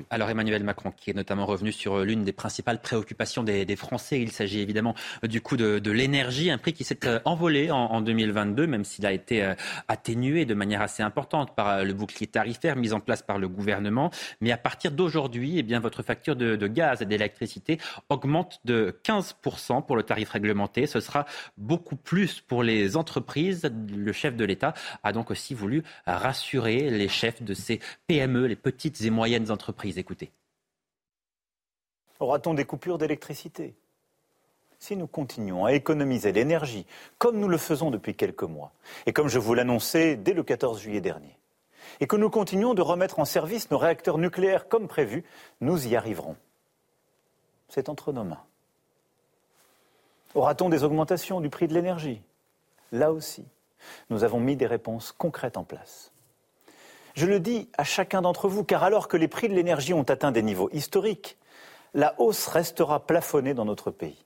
Alors 0.09 0.29
Emmanuel 0.29 0.63
Macron, 0.63 0.91
qui 0.95 1.09
est 1.09 1.13
notamment 1.13 1.45
revenu 1.45 1.71
sur 1.71 1.95
euh, 1.99 2.05
l'une 2.05 2.23
des 2.23 2.31
principales 2.31 2.81
préoccupations 2.81 3.43
des, 3.43 3.75
Français, 3.75 4.19
il 4.21 4.31
s'agit 4.31 4.59
évidemment 4.59 4.95
euh, 5.23 5.27
du 5.27 5.41
coût 5.41 5.57
de, 5.57 5.91
l'énergie, 5.91 6.51
un 6.51 6.57
prix 6.57 6.73
qui 6.73 6.83
s'est 6.83 7.05
euh, 7.05 7.19
envolé 7.25 7.71
en, 7.71 8.01
2022, 8.01 8.67
même 8.67 8.83
s'il 8.83 9.05
a 9.05 9.11
été 9.11 9.53
atténué 9.87 10.45
de 10.45 10.53
manière 10.53 10.81
assez 10.81 11.03
importante 11.03 11.55
par 11.55 11.83
le 11.83 11.93
bouclier 11.93 12.27
tarifaire 12.27 12.75
mis 12.75 12.93
en 12.93 12.99
place 12.99 13.21
par 13.21 13.37
le 13.37 13.47
gouvernement. 13.47 14.11
Mais 14.39 14.51
à 14.51 14.57
partir 14.57 14.91
d'aujourd'hui, 14.91 15.57
eh 15.57 15.63
bien, 15.63 15.79
votre 15.79 16.03
facture 16.03 16.35
de, 16.35 16.55
de 16.55 16.67
gaz 16.67 17.01
et 17.01 17.05
d'électricité 17.05 17.77
augmente 18.09 18.59
de 18.65 18.97
15% 19.03 19.85
pour 19.85 19.95
le 19.95 20.03
tarif 20.03 20.29
réglementé. 20.29 20.87
Ce 20.87 20.99
sera 20.99 21.25
beaucoup 21.57 21.95
plus 21.95 22.41
pour 22.41 22.63
les 22.63 22.97
entreprises. 22.97 23.69
Le 23.89 24.11
chef 24.11 24.35
de 24.35 24.45
l'État 24.45 24.73
a 25.03 25.13
donc 25.13 25.31
aussi 25.31 25.53
voulu 25.53 25.83
rassurer 26.05 26.89
les 26.89 27.07
chefs 27.07 27.43
de 27.43 27.53
ces 27.53 27.79
PME, 28.07 28.47
les 28.47 28.55
petites 28.55 29.01
et 29.01 29.09
moyennes 29.09 29.40
entreprises. 29.49 29.99
Aura-t-on 32.19 32.53
des 32.53 32.65
coupures 32.65 32.99
d'électricité? 32.99 33.75
Si 34.77 34.95
nous 34.95 35.07
continuons 35.07 35.65
à 35.65 35.73
économiser 35.73 36.31
l'énergie 36.31 36.85
comme 37.17 37.39
nous 37.39 37.47
le 37.47 37.57
faisons 37.57 37.89
depuis 37.91 38.15
quelques 38.15 38.43
mois, 38.43 38.71
et 39.05 39.13
comme 39.13 39.27
je 39.27 39.39
vous 39.39 39.53
l'annonçais 39.53 40.15
dès 40.15 40.33
le 40.33 40.43
14 40.43 40.79
juillet 40.79 41.01
dernier, 41.01 41.37
et 41.99 42.07
que 42.07 42.15
nous 42.15 42.29
continuons 42.29 42.73
de 42.73 42.81
remettre 42.81 43.19
en 43.19 43.25
service 43.25 43.71
nos 43.71 43.77
réacteurs 43.77 44.17
nucléaires 44.17 44.67
comme 44.67 44.87
prévu, 44.87 45.23
nous 45.61 45.87
y 45.87 45.95
arriverons. 45.95 46.35
C'est 47.69 47.89
entre 47.89 48.11
nos 48.11 48.23
mains. 48.23 48.43
Aura-t-on 50.33 50.69
des 50.69 50.83
augmentations 50.83 51.41
du 51.41 51.49
prix 51.49 51.67
de 51.67 51.73
l'énergie? 51.73 52.21
Là 52.91 53.11
aussi, 53.11 53.45
nous 54.09 54.23
avons 54.23 54.39
mis 54.39 54.55
des 54.55 54.67
réponses 54.67 55.11
concrètes 55.11 55.57
en 55.57 55.63
place. 55.63 56.10
Je 57.15 57.25
le 57.25 57.39
dis 57.39 57.69
à 57.77 57.83
chacun 57.83 58.21
d'entre 58.21 58.47
vous, 58.47 58.63
car 58.63 58.83
alors 58.83 59.07
que 59.07 59.17
les 59.17 59.27
prix 59.27 59.49
de 59.49 59.53
l'énergie 59.53 59.93
ont 59.93 60.03
atteint 60.03 60.31
des 60.31 60.43
niveaux 60.43 60.69
historiques, 60.71 61.37
la 61.93 62.15
hausse 62.19 62.47
restera 62.47 63.05
plafonnée 63.05 63.53
dans 63.53 63.65
notre 63.65 63.91
pays. 63.91 64.25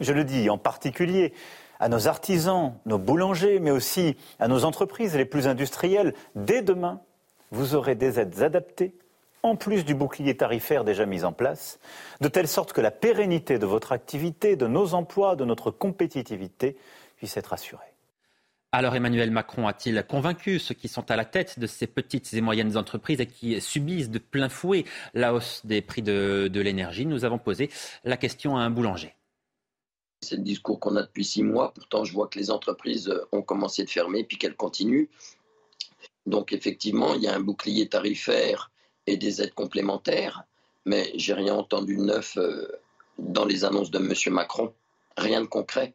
Je 0.00 0.12
le 0.12 0.24
dis 0.24 0.50
en 0.50 0.58
particulier 0.58 1.32
à 1.80 1.88
nos 1.88 2.08
artisans, 2.08 2.74
nos 2.86 2.98
boulangers, 2.98 3.58
mais 3.58 3.70
aussi 3.70 4.16
à 4.38 4.48
nos 4.48 4.64
entreprises 4.64 5.16
les 5.16 5.24
plus 5.24 5.48
industrielles. 5.48 6.14
Dès 6.34 6.62
demain, 6.62 7.00
vous 7.50 7.74
aurez 7.74 7.94
des 7.94 8.20
aides 8.20 8.42
adaptées, 8.42 8.94
en 9.42 9.56
plus 9.56 9.84
du 9.84 9.94
bouclier 9.94 10.36
tarifaire 10.36 10.84
déjà 10.84 11.06
mis 11.06 11.24
en 11.24 11.32
place, 11.32 11.78
de 12.20 12.28
telle 12.28 12.48
sorte 12.48 12.72
que 12.72 12.80
la 12.80 12.90
pérennité 12.90 13.58
de 13.58 13.66
votre 13.66 13.92
activité, 13.92 14.56
de 14.56 14.66
nos 14.66 14.94
emplois, 14.94 15.36
de 15.36 15.44
notre 15.44 15.70
compétitivité 15.70 16.76
puisse 17.16 17.36
être 17.36 17.52
assurée. 17.52 17.93
Alors 18.76 18.96
Emmanuel 18.96 19.30
Macron 19.30 19.68
a-t-il 19.68 20.02
convaincu 20.02 20.58
ceux 20.58 20.74
qui 20.74 20.88
sont 20.88 21.08
à 21.08 21.14
la 21.14 21.24
tête 21.24 21.60
de 21.60 21.66
ces 21.68 21.86
petites 21.86 22.34
et 22.34 22.40
moyennes 22.40 22.76
entreprises 22.76 23.20
et 23.20 23.26
qui 23.28 23.60
subissent 23.60 24.10
de 24.10 24.18
plein 24.18 24.48
fouet 24.48 24.84
la 25.14 25.32
hausse 25.32 25.60
des 25.62 25.80
prix 25.80 26.02
de, 26.02 26.50
l'énergie? 26.52 27.06
Nous 27.06 27.24
avons 27.24 27.38
posé 27.38 27.70
la 28.02 28.16
question 28.16 28.56
à 28.56 28.62
un 28.62 28.70
boulanger. 28.70 29.14
C'est 30.22 30.34
le 30.34 30.42
discours 30.42 30.80
qu'on 30.80 30.96
a 30.96 31.02
depuis 31.02 31.24
six 31.24 31.44
mois. 31.44 31.72
Pourtant, 31.72 32.02
je 32.02 32.12
vois 32.12 32.26
que 32.26 32.36
les 32.36 32.50
entreprises 32.50 33.14
ont 33.30 33.42
commencé 33.42 33.84
de 33.84 33.90
fermer 33.90 34.24
puis 34.24 34.38
qu'elles 34.38 34.56
continuent. 34.56 35.06
Donc 36.26 36.52
effectivement, 36.52 37.14
il 37.14 37.22
y 37.22 37.28
a 37.28 37.34
un 37.36 37.40
bouclier 37.40 37.88
tarifaire 37.88 38.72
et 39.06 39.16
des 39.16 39.40
aides 39.40 39.54
complémentaires, 39.54 40.42
mais 40.84 41.12
j'ai 41.14 41.34
rien 41.34 41.54
entendu 41.54 41.96
de 41.96 42.02
neuf 42.02 42.36
euh, 42.38 42.66
dans 43.20 43.44
les 43.44 43.64
annonces 43.64 43.92
de 43.92 44.00
M. 44.00 44.34
Macron. 44.34 44.74
Rien 45.16 45.42
de 45.42 45.46
concret. 45.46 45.94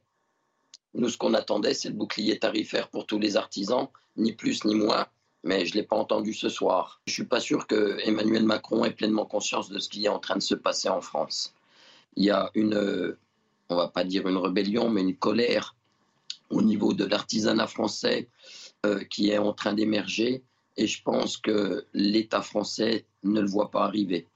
Nous, 0.99 1.07
ce 1.07 1.17
qu'on 1.17 1.33
attendait, 1.33 1.73
c'est 1.73 1.87
le 1.87 1.95
bouclier 1.95 2.37
tarifaire 2.39 2.89
pour 2.89 3.05
tous 3.05 3.19
les 3.19 3.37
artisans, 3.37 3.87
ni 4.17 4.33
plus 4.33 4.65
ni 4.65 4.75
moins. 4.75 5.07
Mais 5.45 5.65
je 5.65 5.71
ne 5.73 5.79
l'ai 5.79 5.87
pas 5.87 5.95
entendu 5.95 6.33
ce 6.33 6.49
soir. 6.49 6.99
Je 7.07 7.11
ne 7.11 7.13
suis 7.13 7.25
pas 7.25 7.39
sûr 7.39 7.67
que 7.67 7.97
Emmanuel 8.03 8.43
Macron 8.43 8.83
ait 8.83 8.91
pleinement 8.91 9.25
conscience 9.25 9.69
de 9.69 9.79
ce 9.79 9.87
qui 9.87 10.05
est 10.05 10.09
en 10.09 10.19
train 10.19 10.35
de 10.35 10.41
se 10.41 10.55
passer 10.55 10.89
en 10.89 10.99
France. 10.99 11.53
Il 12.17 12.25
y 12.25 12.31
a 12.31 12.51
une, 12.53 13.15
on 13.69 13.75
va 13.77 13.87
pas 13.87 14.03
dire 14.03 14.27
une 14.27 14.35
rébellion, 14.35 14.89
mais 14.89 15.01
une 15.01 15.15
colère 15.15 15.77
au 16.49 16.61
niveau 16.61 16.93
de 16.93 17.05
l'artisanat 17.05 17.67
français 17.67 18.27
euh, 18.85 19.01
qui 19.05 19.29
est 19.29 19.37
en 19.37 19.53
train 19.53 19.71
d'émerger. 19.71 20.43
Et 20.75 20.85
je 20.85 21.01
pense 21.01 21.37
que 21.37 21.85
l'État 21.93 22.41
français 22.41 23.05
ne 23.23 23.39
le 23.39 23.47
voit 23.47 23.71
pas 23.71 23.85
arriver. 23.85 24.27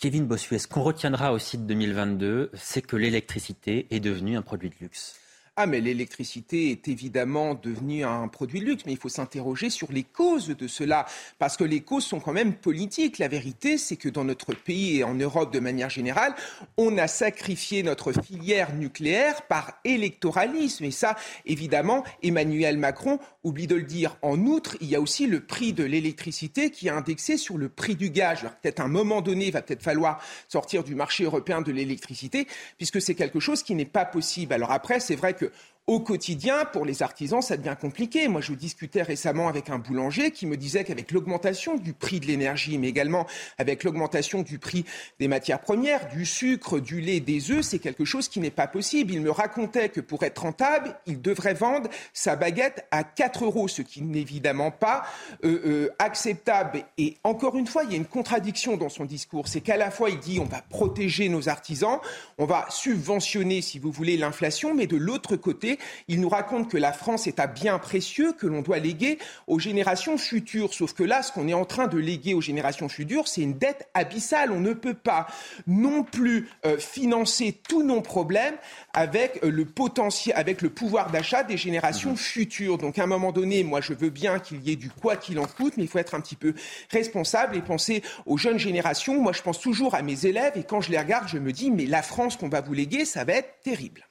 Kevin 0.00 0.26
Bossuet, 0.26 0.58
ce 0.58 0.66
qu'on 0.66 0.82
retiendra 0.82 1.32
aussi 1.32 1.58
de 1.58 1.62
2022, 1.62 2.50
c'est 2.54 2.82
que 2.82 2.96
l'électricité 2.96 3.86
est 3.90 4.00
devenue 4.00 4.36
un 4.36 4.42
produit 4.42 4.70
de 4.70 4.74
luxe. 4.80 5.20
Ah, 5.56 5.66
mais 5.66 5.80
l'électricité 5.80 6.72
est 6.72 6.88
évidemment 6.88 7.54
devenue 7.54 8.04
un 8.04 8.26
produit 8.26 8.58
de 8.58 8.64
luxe, 8.64 8.82
mais 8.86 8.92
il 8.92 8.98
faut 8.98 9.08
s'interroger 9.08 9.70
sur 9.70 9.92
les 9.92 10.02
causes 10.02 10.48
de 10.48 10.66
cela, 10.66 11.06
parce 11.38 11.56
que 11.56 11.62
les 11.62 11.80
causes 11.80 12.04
sont 12.04 12.18
quand 12.18 12.32
même 12.32 12.54
politiques. 12.54 13.18
La 13.18 13.28
vérité, 13.28 13.78
c'est 13.78 13.94
que 13.94 14.08
dans 14.08 14.24
notre 14.24 14.52
pays 14.52 14.98
et 14.98 15.04
en 15.04 15.14
Europe 15.14 15.52
de 15.52 15.60
manière 15.60 15.90
générale, 15.90 16.34
on 16.76 16.98
a 16.98 17.06
sacrifié 17.06 17.84
notre 17.84 18.10
filière 18.12 18.74
nucléaire 18.74 19.42
par 19.42 19.78
électoralisme. 19.84 20.86
Et 20.86 20.90
ça, 20.90 21.14
évidemment, 21.46 22.02
Emmanuel 22.24 22.76
Macron 22.76 23.20
oublie 23.44 23.68
de 23.68 23.76
le 23.76 23.84
dire. 23.84 24.16
En 24.22 24.46
outre, 24.46 24.76
il 24.80 24.88
y 24.88 24.96
a 24.96 25.00
aussi 25.00 25.28
le 25.28 25.38
prix 25.38 25.72
de 25.72 25.84
l'électricité 25.84 26.70
qui 26.70 26.88
est 26.88 26.90
indexé 26.90 27.36
sur 27.36 27.58
le 27.58 27.68
prix 27.68 27.94
du 27.94 28.10
gaz. 28.10 28.40
Peut-être 28.60 28.80
à 28.80 28.84
un 28.84 28.88
moment 28.88 29.20
donné, 29.20 29.46
il 29.46 29.52
va 29.52 29.62
peut-être 29.62 29.84
falloir 29.84 30.20
sortir 30.48 30.82
du 30.82 30.96
marché 30.96 31.22
européen 31.22 31.60
de 31.60 31.70
l'électricité, 31.70 32.48
puisque 32.76 33.00
c'est 33.00 33.14
quelque 33.14 33.38
chose 33.38 33.62
qui 33.62 33.76
n'est 33.76 33.84
pas 33.84 34.04
possible. 34.04 34.52
Alors 34.52 34.72
après, 34.72 34.98
c'est 34.98 35.14
vrai 35.14 35.34
que 35.34 35.43
que 35.48 35.73
au 35.86 36.00
quotidien, 36.00 36.64
pour 36.64 36.86
les 36.86 37.02
artisans, 37.02 37.42
ça 37.42 37.58
devient 37.58 37.76
compliqué. 37.78 38.26
Moi, 38.26 38.40
je 38.40 38.54
discutais 38.54 39.02
récemment 39.02 39.48
avec 39.48 39.68
un 39.68 39.78
boulanger 39.78 40.30
qui 40.30 40.46
me 40.46 40.56
disait 40.56 40.82
qu'avec 40.82 41.12
l'augmentation 41.12 41.76
du 41.76 41.92
prix 41.92 42.20
de 42.20 42.26
l'énergie, 42.26 42.78
mais 42.78 42.88
également 42.88 43.26
avec 43.58 43.84
l'augmentation 43.84 44.40
du 44.40 44.58
prix 44.58 44.86
des 45.20 45.28
matières 45.28 45.60
premières, 45.60 46.08
du 46.08 46.24
sucre, 46.24 46.80
du 46.80 47.02
lait, 47.02 47.20
des 47.20 47.50
œufs, 47.50 47.62
c'est 47.66 47.80
quelque 47.80 48.06
chose 48.06 48.28
qui 48.28 48.40
n'est 48.40 48.50
pas 48.50 48.66
possible. 48.66 49.12
Il 49.12 49.20
me 49.20 49.30
racontait 49.30 49.90
que 49.90 50.00
pour 50.00 50.22
être 50.22 50.38
rentable, 50.38 50.96
il 51.04 51.20
devrait 51.20 51.52
vendre 51.52 51.90
sa 52.14 52.34
baguette 52.34 52.86
à 52.90 53.04
4 53.04 53.44
euros, 53.44 53.68
ce 53.68 53.82
qui 53.82 54.00
n'est 54.00 54.20
évidemment 54.20 54.70
pas 54.70 55.04
euh, 55.44 55.60
euh, 55.66 55.88
acceptable. 55.98 56.86
Et 56.96 57.18
encore 57.24 57.58
une 57.58 57.66
fois, 57.66 57.84
il 57.84 57.90
y 57.90 57.94
a 57.94 57.98
une 57.98 58.06
contradiction 58.06 58.78
dans 58.78 58.88
son 58.88 59.04
discours. 59.04 59.48
C'est 59.48 59.60
qu'à 59.60 59.76
la 59.76 59.90
fois, 59.90 60.08
il 60.08 60.18
dit 60.18 60.38
on 60.40 60.46
va 60.46 60.62
protéger 60.62 61.28
nos 61.28 61.50
artisans, 61.50 61.98
on 62.38 62.46
va 62.46 62.64
subventionner, 62.70 63.60
si 63.60 63.78
vous 63.78 63.92
voulez, 63.92 64.16
l'inflation, 64.16 64.74
mais 64.74 64.86
de 64.86 64.96
l'autre 64.96 65.36
côté, 65.36 65.73
il 66.08 66.20
nous 66.20 66.28
raconte 66.28 66.70
que 66.70 66.76
la 66.76 66.92
France 66.92 67.26
est 67.26 67.40
un 67.40 67.46
bien 67.46 67.78
précieux 67.78 68.32
que 68.32 68.46
l'on 68.46 68.62
doit 68.62 68.78
léguer 68.78 69.18
aux 69.46 69.58
générations 69.58 70.18
futures. 70.18 70.72
Sauf 70.74 70.92
que 70.92 71.02
là, 71.02 71.22
ce 71.22 71.32
qu'on 71.32 71.48
est 71.48 71.54
en 71.54 71.64
train 71.64 71.86
de 71.86 71.98
léguer 71.98 72.34
aux 72.34 72.40
générations 72.40 72.88
futures, 72.88 73.28
c'est 73.28 73.42
une 73.42 73.58
dette 73.58 73.88
abyssale. 73.94 74.52
On 74.52 74.60
ne 74.60 74.72
peut 74.72 74.94
pas 74.94 75.26
non 75.66 76.02
plus 76.02 76.48
euh, 76.66 76.78
financer 76.78 77.58
tous 77.68 77.82
nos 77.82 78.00
problèmes 78.00 78.54
avec 78.92 79.42
euh, 79.44 79.50
le 79.50 79.64
potentiel, 79.64 80.36
avec 80.36 80.62
le 80.62 80.70
pouvoir 80.70 81.10
d'achat 81.10 81.42
des 81.42 81.56
générations 81.56 82.12
mmh. 82.12 82.16
futures. 82.16 82.78
Donc, 82.78 82.98
à 82.98 83.04
un 83.04 83.06
moment 83.06 83.32
donné, 83.32 83.64
moi, 83.64 83.80
je 83.80 83.92
veux 83.92 84.10
bien 84.10 84.38
qu'il 84.38 84.62
y 84.62 84.72
ait 84.72 84.76
du 84.76 84.90
quoi 84.90 85.16
qu'il 85.16 85.38
en 85.38 85.46
coûte, 85.46 85.74
mais 85.76 85.84
il 85.84 85.88
faut 85.88 85.98
être 85.98 86.14
un 86.14 86.20
petit 86.20 86.36
peu 86.36 86.54
responsable 86.90 87.56
et 87.56 87.62
penser 87.62 88.02
aux 88.26 88.36
jeunes 88.36 88.58
générations. 88.58 89.20
Moi, 89.20 89.32
je 89.32 89.42
pense 89.42 89.60
toujours 89.60 89.94
à 89.94 90.02
mes 90.02 90.26
élèves 90.26 90.52
et 90.56 90.64
quand 90.64 90.80
je 90.80 90.90
les 90.90 90.98
regarde, 90.98 91.28
je 91.28 91.38
me 91.38 91.52
dis, 91.52 91.70
mais 91.70 91.86
la 91.86 92.02
France 92.02 92.36
qu'on 92.36 92.48
va 92.48 92.60
vous 92.60 92.74
léguer, 92.74 93.04
ça 93.04 93.24
va 93.24 93.34
être 93.34 93.60
terrible. 93.62 94.06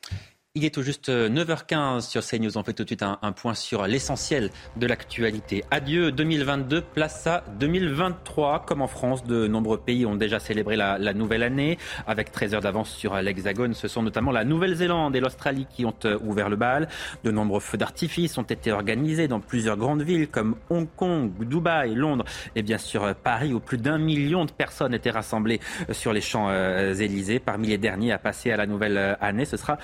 Il 0.55 0.65
est 0.65 0.69
tout 0.69 0.84
juste 0.84 1.09
9h15 1.09 2.01
sur 2.01 2.23
CNews. 2.23 2.59
On 2.59 2.63
fait 2.63 2.73
tout 2.73 2.84
de 2.84 2.89
suite 2.89 3.01
un, 3.01 3.31
point 3.31 3.55
sur 3.55 3.88
l'essentiel 3.88 4.51
de 4.77 4.85
l'actualité. 4.85 5.63
Adieu 5.71 6.11
2022, 6.11 6.81
place 6.81 7.25
à 7.25 7.43
2023. 7.57 8.63
Comme 8.67 8.84
en 8.84 8.88
France, 8.88 9.23
de 9.23 9.47
nombreux 9.47 9.80
pays 9.80 10.05
ont 10.05 10.13
déjà 10.15 10.39
célébré 10.39 10.75
la, 10.75 11.13
nouvelle 11.15 11.41
année 11.41 11.80
avec 12.05 12.31
13 12.31 12.53
heures 12.53 12.61
d'avance 12.61 12.91
sur 12.91 13.15
l'Hexagone. 13.15 13.73
Ce 13.73 13.88
sont 13.88 14.03
notamment 14.03 14.30
la 14.30 14.43
Nouvelle-Zélande 14.43 15.15
et 15.15 15.21
l'Australie 15.21 15.65
qui 15.71 15.85
ont 15.85 15.95
euh, 16.05 16.19
ouvert 16.21 16.49
le 16.49 16.55
bal. 16.55 16.88
De 17.23 17.31
nombreux 17.31 17.59
feux 17.59 17.80
d'artifice 17.80 18.38
ont 18.38 18.43
été 18.43 18.71
organisés 18.71 19.27
dans 19.27 19.39
plusieurs 19.39 19.77
grandes 19.77 20.03
villes 20.03 20.27
comme 20.27 20.55
Hong 20.69 20.88
Kong, 20.95 21.31
Dubaï, 21.39 21.95
Londres 21.95 22.25
et 22.55 22.61
bien 22.61 22.77
sûr 22.77 23.03
euh, 23.05 23.13
Paris 23.15 23.55
où 23.55 23.59
plus 23.59 23.80
d'un 23.80 23.97
million 23.97 24.45
de 24.45 24.51
personnes 24.51 24.93
étaient 24.93 25.09
rassemblées 25.09 25.59
euh, 25.89 25.93
sur 25.93 26.13
les 26.13 26.21
Champs-Élysées. 26.21 27.39
Parmi 27.39 27.69
les 27.69 27.80
derniers 27.80 28.11
à 28.11 28.19
passer 28.19 28.51
à 28.51 28.57
la 28.57 28.67
nouvelle 28.67 29.17
année, 29.19 29.45
ce 29.45 29.57
sera 29.57 29.80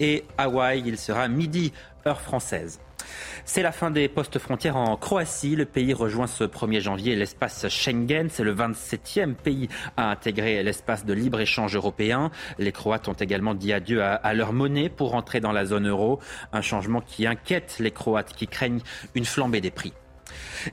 Et 0.00 0.24
Hawaï. 0.36 0.82
Il 0.86 0.98
sera 0.98 1.28
midi, 1.28 1.72
heure 2.06 2.20
française. 2.20 2.80
C'est 3.44 3.62
la 3.62 3.72
fin 3.72 3.90
des 3.90 4.08
postes 4.08 4.38
frontières 4.38 4.76
en 4.76 4.96
Croatie. 4.96 5.56
Le 5.56 5.64
pays 5.64 5.94
rejoint 5.94 6.26
ce 6.26 6.44
1er 6.44 6.80
janvier 6.80 7.16
l'espace 7.16 7.68
Schengen. 7.68 8.28
C'est 8.30 8.44
le 8.44 8.54
27e 8.54 9.34
pays 9.34 9.68
à 9.96 10.10
intégrer 10.10 10.62
l'espace 10.62 11.04
de 11.04 11.12
libre-échange 11.12 11.74
européen. 11.74 12.30
Les 12.58 12.72
Croates 12.72 13.08
ont 13.08 13.14
également 13.14 13.54
dit 13.54 13.72
adieu 13.72 14.02
à, 14.02 14.34
leur 14.34 14.52
monnaie 14.52 14.88
pour 14.88 15.14
entrer 15.14 15.40
dans 15.40 15.52
la 15.52 15.64
zone 15.64 15.88
euro. 15.88 16.20
Un 16.52 16.62
changement 16.62 17.00
qui 17.00 17.26
inquiète 17.26 17.76
les 17.80 17.90
Croates 17.90 18.34
qui 18.34 18.46
craignent 18.46 18.82
une 19.14 19.24
flambée 19.24 19.60
des 19.60 19.70
prix. 19.70 19.92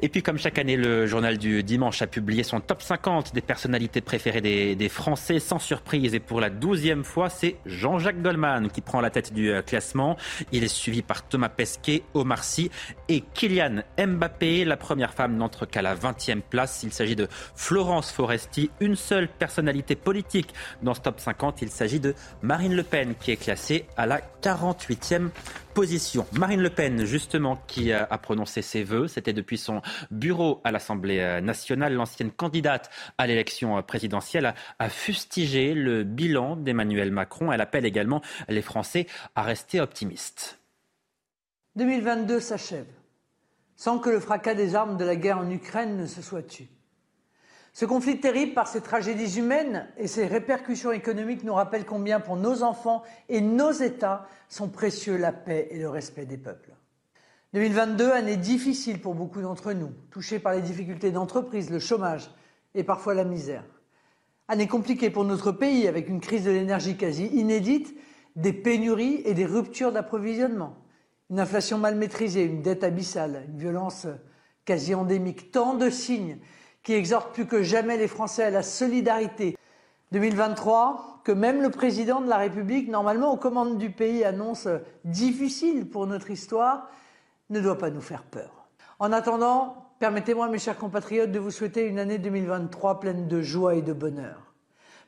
Et 0.02 0.10
puis, 0.10 0.24
comme 0.24 0.38
chaque 0.38 0.58
année, 0.58 0.78
le 0.78 1.06
journal 1.06 1.38
du 1.38 1.64
dimanche 1.64 2.02
a 2.02 2.08
publié 2.08 2.44
son 2.44 2.60
top 2.60 2.82
50 2.82 3.34
des 3.34 3.42
personnalités 3.42 4.02
préférées 4.02 4.42
des, 4.42 4.90
Français. 4.90 5.40
Sans 5.40 5.60
surprise, 5.60 6.14
et 6.14 6.20
pour 6.20 6.40
la 6.40 6.50
douzième 6.50 7.04
fois, 7.04 7.30
c'est 7.30 7.56
Jean-Jacques 7.66 8.22
Goldman 8.22 8.70
qui 8.70 8.82
prend 8.82 9.02
la 9.02 9.10
tête 9.10 9.34
du 9.34 9.52
euh, 9.52 9.62
classement. 9.62 10.16
Il 10.52 10.64
est 10.64 10.74
suivi 10.74 11.02
par 11.02 11.28
Thomas 11.28 11.50
Pesquet, 11.50 12.04
Omar 12.14 12.44
Sy 12.44 12.70
et 13.10 13.22
Kylian 13.34 13.82
Mbappé. 13.98 14.64
La 14.66 14.78
première 14.78 15.14
femme 15.14 15.36
n'entre 15.36 15.66
qu'à 15.66 15.82
la 15.82 15.96
20e 15.96 16.42
place. 16.42 16.84
Il 16.84 16.92
s'agit 16.92 17.16
de 17.16 17.28
Florence 17.56 18.12
Foresti, 18.12 18.70
une 18.80 18.96
seule 18.96 19.28
personnalité 19.28 19.96
politique 19.96 20.54
dans 20.84 20.94
ce 20.94 21.02
top 21.02 21.20
50. 21.20 21.62
Il 21.62 21.70
s'agit 21.70 22.00
de 22.00 22.14
Marine 22.42 22.76
Le 22.76 22.84
Pen 22.84 23.16
qui 23.20 23.32
est 23.32 23.38
classée 23.38 23.86
à 23.98 24.06
la 24.06 24.22
48e 24.42 25.30
position. 25.76 26.26
Marine 26.32 26.62
Le 26.62 26.72
Pen, 26.72 27.04
justement, 27.04 27.58
qui 27.68 27.92
a 27.92 28.06
prononcé 28.18 28.64
ses 28.64 28.84
vœux, 28.84 29.08
c'était 29.08 29.34
depuis 29.34 29.60
son 29.60 29.82
bureau 30.10 30.62
à 30.64 30.72
l'Assemblée 30.72 31.20
euh, 31.20 31.42
nationale. 31.42 31.94
L'ancienne 31.94 32.32
candidate 32.32 32.90
à 33.18 33.28
l'élection 33.28 33.78
euh, 33.78 33.82
présidentielle 33.82 34.56
a, 34.80 34.90
fustigé 34.90 35.74
le 35.74 36.04
bilan 36.04 36.56
d'Emmanuel 36.56 37.12
Macron. 37.12 37.52
Elle 37.52 37.62
appelle 37.62 37.86
également 37.86 38.22
les 38.48 38.62
Français 38.62 39.06
à 39.36 39.44
rester 39.44 39.82
optimistes. 39.82 40.60
2022 41.76 42.40
s'achève 42.40 42.88
sans 43.76 44.00
que 44.00 44.10
le 44.10 44.22
fracas 44.22 44.56
des 44.56 44.74
armes 44.74 44.98
de 44.98 45.04
la 45.04 45.18
guerre 45.18 45.40
en 45.40 45.50
Ukraine 45.50 45.98
ne 45.98 46.06
se 46.06 46.22
soit 46.22 46.44
tué. 46.44 46.70
Ce 47.76 47.84
conflit 47.84 48.22
terrible 48.22 48.54
par 48.54 48.70
ses 48.70 48.80
tragédies 48.80 49.38
humaines 49.38 49.86
et 49.98 50.08
ses 50.08 50.28
répercussions 50.28 50.94
économiques 50.94 51.44
nous 51.44 51.54
rappelle 51.54 51.86
combien 51.86 52.22
pour 52.22 52.38
nos 52.38 52.64
enfants 52.64 53.04
et 53.28 53.42
nos 53.42 53.74
États 53.74 54.30
sont 54.48 54.70
précieux 54.70 55.18
la 55.18 55.34
paix 55.34 55.68
et 55.72 55.78
le 55.78 55.90
respect 55.90 56.26
des 56.26 56.38
peuples. 56.38 56.72
2022, 57.54 58.12
année 58.14 58.38
difficile 58.38 59.02
pour 59.02 59.14
beaucoup 59.14 59.42
d'entre 59.42 59.74
nous, 59.74 59.92
touchés 60.10 60.40
par 60.40 60.54
les 60.54 60.62
difficultés 60.62 61.12
d'entreprise, 61.12 61.70
le 61.70 61.80
chômage 61.80 62.32
et 62.76 62.86
parfois 62.86 63.14
la 63.14 63.26
misère. 63.26 63.66
Année 64.48 64.70
compliquée 64.70 65.10
pour 65.10 65.26
notre 65.26 65.52
pays 65.52 65.90
avec 65.90 66.08
une 66.08 66.22
crise 66.22 66.46
de 66.46 66.52
l'énergie 66.52 66.96
quasi 66.96 67.26
inédite, 67.26 67.94
des 68.38 68.54
pénuries 68.54 69.22
et 69.26 69.34
des 69.34 69.46
ruptures 69.46 69.92
d'approvisionnement, 69.92 70.78
une 71.30 71.42
inflation 71.42 71.78
mal 71.78 71.96
maîtrisée, 71.96 72.46
une 72.46 72.62
dette 72.62 72.86
abyssale, 72.86 73.44
une 73.50 73.58
violence 73.58 74.08
quasi 74.64 74.96
endémique, 74.96 75.52
tant 75.52 75.74
de 75.74 75.90
signes 75.90 76.38
qui 76.86 76.94
exhortent 76.94 77.34
plus 77.34 77.48
que 77.48 77.64
jamais 77.64 77.98
les 77.98 78.08
Français 78.08 78.44
à 78.44 78.50
la 78.52 78.62
solidarité. 78.62 79.58
2023, 80.12 81.22
que 81.24 81.32
même 81.32 81.64
le 81.64 81.72
président 81.72 82.22
de 82.22 82.30
la 82.30 82.38
République, 82.38 82.88
normalement 82.88 83.34
aux 83.34 83.38
commandes 83.38 83.80
du 83.80 83.90
pays, 83.90 84.24
annonce 84.24 84.68
difficile 85.04 85.90
pour 85.90 86.06
notre 86.06 86.30
histoire, 86.30 86.88
ne 87.50 87.60
doit 87.60 87.80
pas 87.80 87.90
nous 87.90 88.02
faire 88.02 88.24
peur. 88.24 88.68
En 89.00 89.12
attendant, 89.12 89.90
permettez-moi, 90.00 90.48
mes 90.48 90.60
chers 90.60 90.78
compatriotes, 90.78 91.32
de 91.32 91.40
vous 91.40 91.50
souhaiter 91.50 91.88
une 91.88 91.98
année 91.98 92.20
2023 92.20 93.00
pleine 93.00 93.28
de 93.28 93.42
joie 93.42 93.74
et 93.74 93.82
de 93.82 93.94
bonheur, 93.94 94.54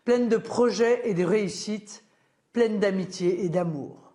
pleine 0.04 0.30
de 0.30 0.38
projets 0.38 1.08
et 1.08 1.14
de 1.14 1.24
réussites, 1.24 2.04
pleine 2.54 2.80
d'amitié 2.80 3.46
et 3.46 3.50
d'amour. 3.50 4.07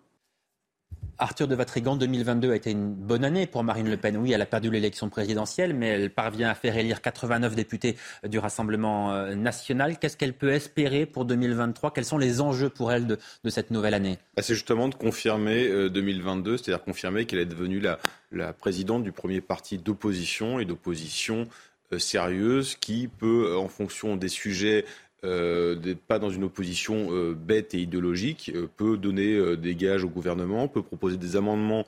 Arthur 1.19 1.47
de 1.47 1.55
Vatrigan, 1.55 1.95
2022 1.95 2.51
a 2.51 2.55
été 2.55 2.71
une 2.71 2.93
bonne 2.93 3.23
année 3.23 3.45
pour 3.45 3.63
Marine 3.63 3.89
Le 3.89 3.97
Pen. 3.97 4.17
Oui, 4.17 4.31
elle 4.31 4.41
a 4.41 4.45
perdu 4.45 4.71
l'élection 4.71 5.09
présidentielle, 5.09 5.73
mais 5.73 5.87
elle 5.87 6.09
parvient 6.09 6.49
à 6.49 6.55
faire 6.55 6.75
élire 6.75 7.01
89 7.01 7.55
députés 7.55 7.97
du 8.27 8.39
Rassemblement 8.39 9.13
euh, 9.13 9.35
national. 9.35 9.99
Qu'est-ce 9.99 10.17
qu'elle 10.17 10.33
peut 10.33 10.51
espérer 10.51 11.05
pour 11.05 11.25
2023 11.25 11.93
Quels 11.93 12.05
sont 12.05 12.17
les 12.17 12.41
enjeux 12.41 12.69
pour 12.69 12.91
elle 12.91 13.05
de, 13.05 13.17
cette 13.49 13.69
nouvelle 13.69 13.93
année? 13.93 14.17
Bah, 14.35 14.41
C'est 14.41 14.55
justement 14.55 14.89
de 14.89 14.95
confirmer 14.95 15.89
2022, 15.89 16.51
euh, 16.51 16.57
c'est-à-dire 16.57 16.83
confirmer 16.83 17.25
qu'elle 17.25 17.39
est 17.39 17.45
devenue 17.45 17.79
la, 17.79 18.53
présidente 18.53 19.03
du 19.03 19.11
premier 19.11 19.41
parti 19.41 19.77
d'opposition 19.77 20.59
et 20.59 20.65
d'opposition 20.65 21.47
euh, 21.93 21.99
sérieuse 21.99 22.75
qui 22.75 23.07
peut, 23.07 23.55
en 23.55 23.67
fonction 23.67 24.15
des 24.15 24.29
sujets 24.29 24.85
euh, 25.23 25.95
pas 26.07 26.19
dans 26.19 26.29
une 26.29 26.43
opposition 26.43 27.07
euh, 27.11 27.33
bête 27.33 27.73
et 27.73 27.79
idéologique, 27.79 28.51
euh, 28.53 28.67
peut 28.75 28.97
donner 28.97 29.55
des 29.57 29.75
gages 29.75 30.03
au 30.03 30.09
gouvernement, 30.09 30.67
peut 30.67 30.81
proposer 30.81 31.17
des 31.17 31.35
amendements 31.35 31.85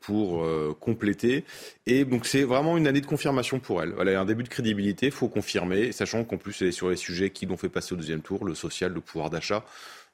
pour 0.00 0.44
compléter. 0.80 1.44
Et 1.86 2.04
donc 2.04 2.26
c'est 2.26 2.42
vraiment 2.42 2.76
une 2.76 2.88
année 2.88 3.00
de 3.00 3.06
confirmation 3.06 3.60
pour 3.60 3.80
elle. 3.80 3.94
Elle 4.00 4.08
a 4.08 4.20
un 4.20 4.24
début 4.24 4.42
de 4.42 4.48
crédibilité, 4.48 5.06
il 5.06 5.12
faut 5.12 5.28
confirmer, 5.28 5.92
sachant 5.92 6.24
qu'en 6.24 6.36
plus 6.36 6.62
elle 6.62 6.68
est 6.68 6.72
sur 6.72 6.90
les 6.90 6.96
sujets 6.96 7.30
qui 7.30 7.46
l'ont 7.46 7.56
fait 7.56 7.68
passer 7.68 7.94
au 7.94 7.96
deuxième 7.96 8.22
tour, 8.22 8.44
le 8.44 8.56
social, 8.56 8.92
le 8.92 9.00
pouvoir 9.00 9.30
d'achat. 9.30 9.64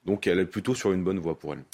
Donc 0.04 0.26
elle 0.26 0.38
est 0.38 0.44
plutôt 0.44 0.74
sur 0.74 0.92
une 0.92 1.02
bonne 1.02 1.18
voie 1.18 1.38
pour 1.38 1.54
elle. 1.54 1.64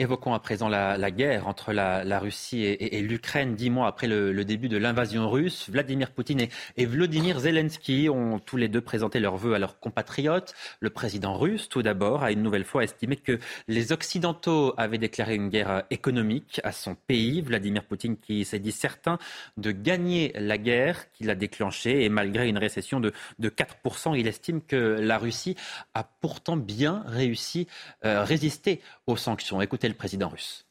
Évoquons 0.00 0.32
à 0.32 0.38
présent 0.38 0.70
la, 0.70 1.10
guerre 1.10 1.46
entre 1.46 1.74
la, 1.74 2.18
Russie 2.18 2.64
et, 2.64 3.02
l'Ukraine. 3.02 3.54
Dix 3.54 3.68
mois 3.68 3.86
après 3.86 4.06
le, 4.06 4.44
début 4.46 4.70
de 4.70 4.78
l'invasion 4.78 5.28
russe, 5.28 5.68
Vladimir 5.68 6.10
Poutine 6.12 6.46
et, 6.78 6.86
Vladimir 6.86 7.38
Zelensky 7.38 8.08
ont 8.08 8.38
tous 8.38 8.56
les 8.56 8.68
deux 8.68 8.80
présenté 8.80 9.20
leurs 9.20 9.36
vœux 9.36 9.52
à 9.52 9.58
leurs 9.58 9.78
compatriotes. 9.78 10.54
Le 10.80 10.88
président 10.88 11.36
russe, 11.36 11.68
tout 11.68 11.82
d'abord, 11.82 12.22
a 12.22 12.32
une 12.32 12.42
nouvelle 12.42 12.64
fois 12.64 12.82
estimé 12.82 13.16
que 13.16 13.38
les 13.68 13.92
Occidentaux 13.92 14.72
avaient 14.78 14.96
déclaré 14.96 15.34
une 15.34 15.50
guerre 15.50 15.82
économique 15.90 16.62
à 16.64 16.72
son 16.72 16.94
pays. 16.94 17.42
Vladimir 17.42 17.84
Poutine 17.84 18.16
qui 18.16 18.46
s'est 18.46 18.58
dit 18.58 18.72
certain 18.72 19.18
de 19.58 19.70
gagner 19.70 20.32
la 20.34 20.56
guerre 20.56 21.12
qu'il 21.12 21.28
a 21.28 21.34
déclenchée. 21.34 22.04
Et 22.04 22.08
malgré 22.08 22.48
une 22.48 22.56
récession 22.56 23.00
de, 23.00 23.12
4%, 23.38 24.18
il 24.18 24.26
estime 24.26 24.62
que 24.62 24.98
la 24.98 25.18
Russie 25.18 25.56
a 25.92 26.04
pourtant 26.04 26.56
bien 26.56 27.02
réussi 27.06 27.66
à 28.00 28.08
euh, 28.08 28.24
résister 28.24 28.80
aux 29.06 29.18
sanctions. 29.18 29.60
Écoutez 29.60 29.89
le 29.89 29.93
président 29.93 30.29
russe. 30.29 30.65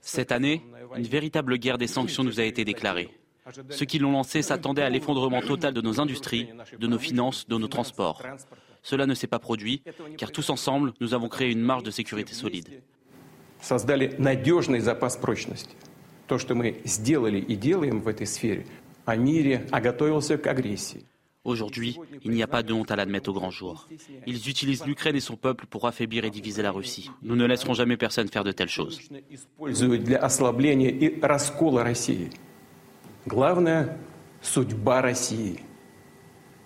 Cette 0.00 0.32
année, 0.32 0.62
une 0.96 1.02
véritable 1.04 1.58
guerre 1.58 1.78
des 1.78 1.86
sanctions 1.86 2.24
nous 2.24 2.40
a 2.40 2.44
été 2.44 2.64
déclarée. 2.64 3.10
Ceux 3.70 3.86
qui 3.86 3.98
l'ont 3.98 4.12
lancée 4.12 4.42
s'attendaient 4.42 4.82
à 4.82 4.90
l'effondrement 4.90 5.40
total 5.40 5.72
de 5.72 5.80
nos 5.80 6.00
industries, 6.00 6.48
de 6.78 6.86
nos 6.86 6.98
finances, 6.98 7.46
de 7.46 7.56
nos 7.56 7.68
transports. 7.68 8.22
Cela 8.82 9.06
ne 9.06 9.14
s'est 9.14 9.26
pas 9.26 9.38
produit, 9.38 9.82
car 10.18 10.32
tous 10.32 10.50
ensemble, 10.50 10.92
nous 11.00 11.14
avons 11.14 11.28
créé 11.28 11.50
une 11.50 11.60
marge 11.60 11.84
de 11.84 11.90
sécurité 11.90 12.34
solide. 12.34 12.82
создали 13.60 14.14
надежный 14.18 14.80
запас 14.80 15.16
прочности. 15.16 15.74
То, 16.28 16.38
что 16.38 16.54
мы 16.54 16.80
сделали 16.84 17.38
и 17.38 17.54
делаем 17.54 18.00
в 18.00 18.08
этой 18.08 18.26
сфере, 18.26 18.66
а 19.04 19.16
мире, 19.16 19.66
а 19.70 19.80
готовился 19.80 20.38
к 20.38 20.46
агрессии. 20.46 21.04
Aujourd'hui, 21.43 21.97
il 22.23 22.31
n'y 22.31 22.43
a 22.43 22.47
pas 22.47 22.61
de 22.61 22.71
honte 22.71 22.91
à 22.91 22.95
l'admettre 22.95 23.29
au 23.31 23.33
grand 23.33 23.49
jour. 23.49 23.87
Ils 24.27 24.47
utilisent 24.47 24.85
l'Ukraine 24.85 25.15
et 25.15 25.21
son 25.21 25.37
peuple 25.37 25.65
pour 25.65 25.87
affaiblir 25.87 26.23
et 26.23 26.29
diviser 26.29 26.61
la 26.61 26.71
Russie. 26.71 27.09
Nous 27.23 27.35
ne 27.35 27.45
laisserons 27.45 27.73
jamais 27.73 27.97
personne 27.97 28.27
faire 28.27 28.43
de 28.43 28.51
telles 28.51 28.69
choses. 28.69 29.01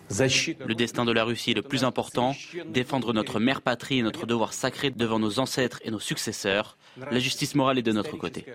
Le 0.09 0.73
destin 0.75 1.05
de 1.05 1.11
la 1.11 1.23
Russie 1.23 1.51
est 1.51 1.55
le 1.55 1.61
plus 1.61 1.83
important, 1.83 2.35
défendre 2.67 3.13
notre 3.13 3.39
mère 3.39 3.61
patrie 3.61 3.99
et 3.99 4.03
notre 4.03 4.25
devoir 4.25 4.53
sacré 4.53 4.91
devant 4.91 5.19
nos 5.19 5.39
ancêtres 5.39 5.79
et 5.83 5.91
nos 5.91 5.99
successeurs. 5.99 6.77
La 7.11 7.19
justice 7.19 7.55
morale 7.55 7.79
est 7.79 7.81
de 7.81 7.91
notre 7.91 8.17
côté. 8.17 8.45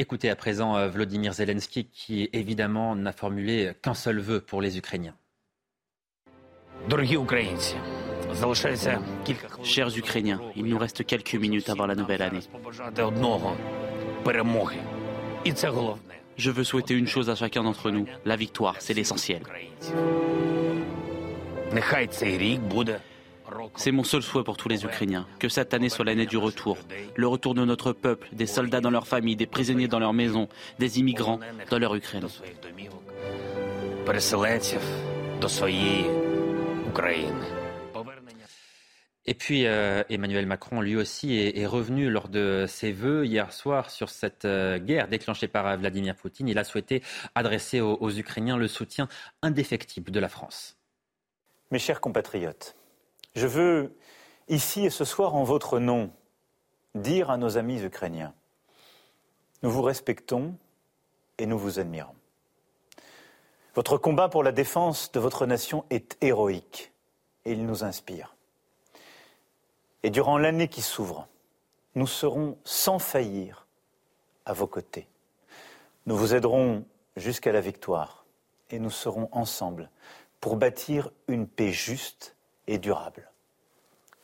Écoutez 0.00 0.30
à 0.30 0.34
présent 0.34 0.78
euh, 0.78 0.88
Vladimir 0.88 1.34
Zelensky 1.34 1.84
qui 1.84 2.30
évidemment 2.32 2.96
n'a 2.96 3.12
formulé 3.12 3.72
qu'un 3.82 3.92
seul 3.92 4.18
vœu 4.18 4.40
pour 4.40 4.62
les 4.62 4.78
Ukrainiens. 4.78 5.14
Chers 9.62 9.98
Ukrainiens, 9.98 10.40
il 10.56 10.64
nous 10.64 10.78
reste 10.78 11.04
quelques 11.04 11.34
minutes 11.34 11.68
avant 11.68 11.84
la 11.84 11.94
nouvelle 11.94 12.22
année. 12.22 12.40
Je 16.38 16.50
veux 16.50 16.64
souhaiter 16.64 16.94
une 16.94 17.06
chose 17.06 17.28
à 17.28 17.34
chacun 17.34 17.62
d'entre 17.62 17.90
nous, 17.90 18.06
la 18.24 18.36
victoire, 18.36 18.76
c'est 18.78 18.94
l'essentiel. 18.94 19.42
C'est 23.76 23.92
mon 23.92 24.04
seul 24.04 24.22
souhait 24.22 24.44
pour 24.44 24.56
tous 24.56 24.68
les 24.68 24.84
Ukrainiens, 24.84 25.26
que 25.38 25.48
cette 25.48 25.74
année 25.74 25.88
soit 25.88 26.04
l'année 26.04 26.26
du 26.26 26.36
retour, 26.36 26.78
le 27.16 27.26
retour 27.26 27.54
de 27.54 27.64
notre 27.64 27.92
peuple, 27.92 28.28
des 28.32 28.46
soldats 28.46 28.80
dans 28.80 28.90
leurs 28.90 29.06
familles, 29.06 29.36
des 29.36 29.46
prisonniers 29.46 29.88
dans 29.88 29.98
leurs 29.98 30.12
maisons, 30.12 30.48
des 30.78 30.98
immigrants 30.98 31.40
dans 31.70 31.78
leur 31.78 31.94
Ukraine. 31.94 32.26
Et 39.26 39.34
puis 39.34 39.66
euh, 39.66 40.02
Emmanuel 40.08 40.46
Macron, 40.46 40.80
lui 40.80 40.96
aussi, 40.96 41.36
est, 41.36 41.66
revenu 41.66 42.10
lors 42.10 42.28
de 42.28 42.64
ses 42.66 42.90
vœux 42.90 43.26
hier 43.26 43.52
soir 43.52 43.90
sur 43.90 44.08
cette 44.08 44.44
euh, 44.44 44.78
guerre 44.78 45.08
déclenchée 45.08 45.46
par 45.46 45.76
Vladimir 45.76 46.16
Poutine. 46.16 46.48
Il 46.48 46.58
a 46.58 46.64
souhaité 46.64 47.02
adresser 47.34 47.80
aux 47.80 48.10
Ukrainiens 48.10 48.56
le 48.56 48.66
soutien 48.66 49.08
indéfectible 49.42 50.10
de 50.10 50.20
la 50.20 50.28
France. 50.28 50.76
Mes 51.70 51.78
chers 51.78 52.00
compatriotes, 52.00 52.74
Je 53.34 53.46
veux, 53.46 53.96
ici 54.48 54.84
et 54.84 54.90
ce 54.90 55.04
soir, 55.04 55.34
en 55.34 55.44
votre 55.44 55.78
nom, 55.78 56.10
dire 56.94 57.30
à 57.30 57.36
nos 57.36 57.56
amis 57.56 57.82
ukrainiens, 57.82 58.34
nous 59.62 59.70
vous 59.70 59.82
respectons 59.82 60.54
et 61.38 61.46
nous 61.46 61.58
vous 61.58 61.78
admirons. 61.78 62.14
Votre 63.74 63.98
combat 63.98 64.28
pour 64.28 64.42
la 64.42 64.52
défense 64.52 65.12
de 65.12 65.20
votre 65.20 65.46
nation 65.46 65.84
est 65.90 66.16
héroïque 66.20 66.92
et 67.44 67.52
il 67.52 67.64
nous 67.64 67.84
inspire. 67.84 68.34
Et 70.02 70.10
durant 70.10 70.38
l'année 70.38 70.68
qui 70.68 70.82
s'ouvre, 70.82 71.28
nous 71.94 72.06
serons 72.06 72.58
sans 72.64 72.98
faillir 72.98 73.66
à 74.44 74.52
vos 74.52 74.66
côtés. 74.66 75.06
Nous 76.06 76.16
vous 76.16 76.34
aiderons 76.34 76.84
jusqu'à 77.16 77.52
la 77.52 77.60
victoire 77.60 78.24
et 78.70 78.78
nous 78.78 78.90
serons 78.90 79.28
ensemble 79.32 79.90
pour 80.40 80.56
bâtir 80.56 81.10
une 81.28 81.46
paix 81.46 81.72
juste 81.72 82.34
et 82.70 82.78
durable. 82.78 83.28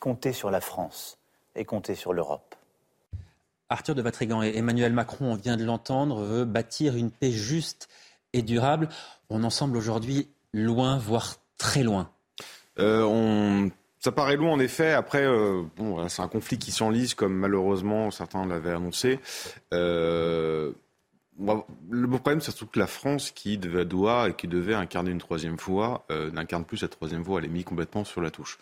Comptez 0.01 0.33
sur 0.33 0.51
la 0.51 0.61
France 0.61 1.19
et 1.57 1.65
comptez 1.65 1.95
sur 1.95 2.13
l'Europe. 2.13 2.55
Arthur 3.69 3.97
de 3.97 4.03
Vatrigan 4.03 4.43
et 4.43 4.57
Emmanuel 4.57 4.93
Macron, 4.93 5.33
on 5.33 5.35
vient 5.35 5.57
de 5.57 5.65
l'entendre, 5.65 6.23
veut 6.23 6.45
bâtir 6.45 6.97
une 6.97 7.11
paix 7.11 7.33
juste 7.33 7.89
et 8.33 8.43
durable. 8.43 8.89
On 9.29 9.43
en 9.43 9.51
semble 9.51 9.77
aujourd'hui 9.77 10.29
loin, 10.53 10.97
voire 10.97 11.35
très 11.59 11.83
loin. 11.83 12.11
Euh, 12.79 13.03
on... 13.03 13.71
Ça 13.99 14.13
paraît 14.13 14.37
loin 14.37 14.53
en 14.53 14.61
effet. 14.61 14.93
Après, 14.93 15.25
euh, 15.25 15.63
bon, 15.77 16.09
c'est 16.09 16.23
un 16.23 16.29
conflit 16.29 16.59
qui 16.59 16.71
s'enlise 16.71 17.15
comme 17.15 17.35
malheureusement 17.35 18.13
certains 18.13 18.47
l'avaient 18.47 18.71
annoncé. 18.71 19.19
Euh, 19.75 20.71
le 21.39 22.07
problème, 22.09 22.41
c'est 22.41 22.51
surtout 22.51 22.67
que 22.67 22.79
la 22.79 22.87
France, 22.87 23.31
qui 23.31 23.59
devait, 23.59 23.85
doit 23.85 24.31
et 24.31 24.35
qui 24.35 24.49
devait 24.49 24.75
incarner 24.75 25.11
une 25.11 25.19
troisième 25.19 25.59
fois, 25.59 26.07
n'incarne 26.33 26.65
plus 26.65 26.79
cette 26.79 26.93
troisième 26.93 27.25
fois. 27.25 27.41
Elle 27.41 27.47
est 27.47 27.49
mise 27.49 27.65
complètement 27.65 28.05
sur 28.05 28.21
la 28.21 28.31
touche. 28.31 28.59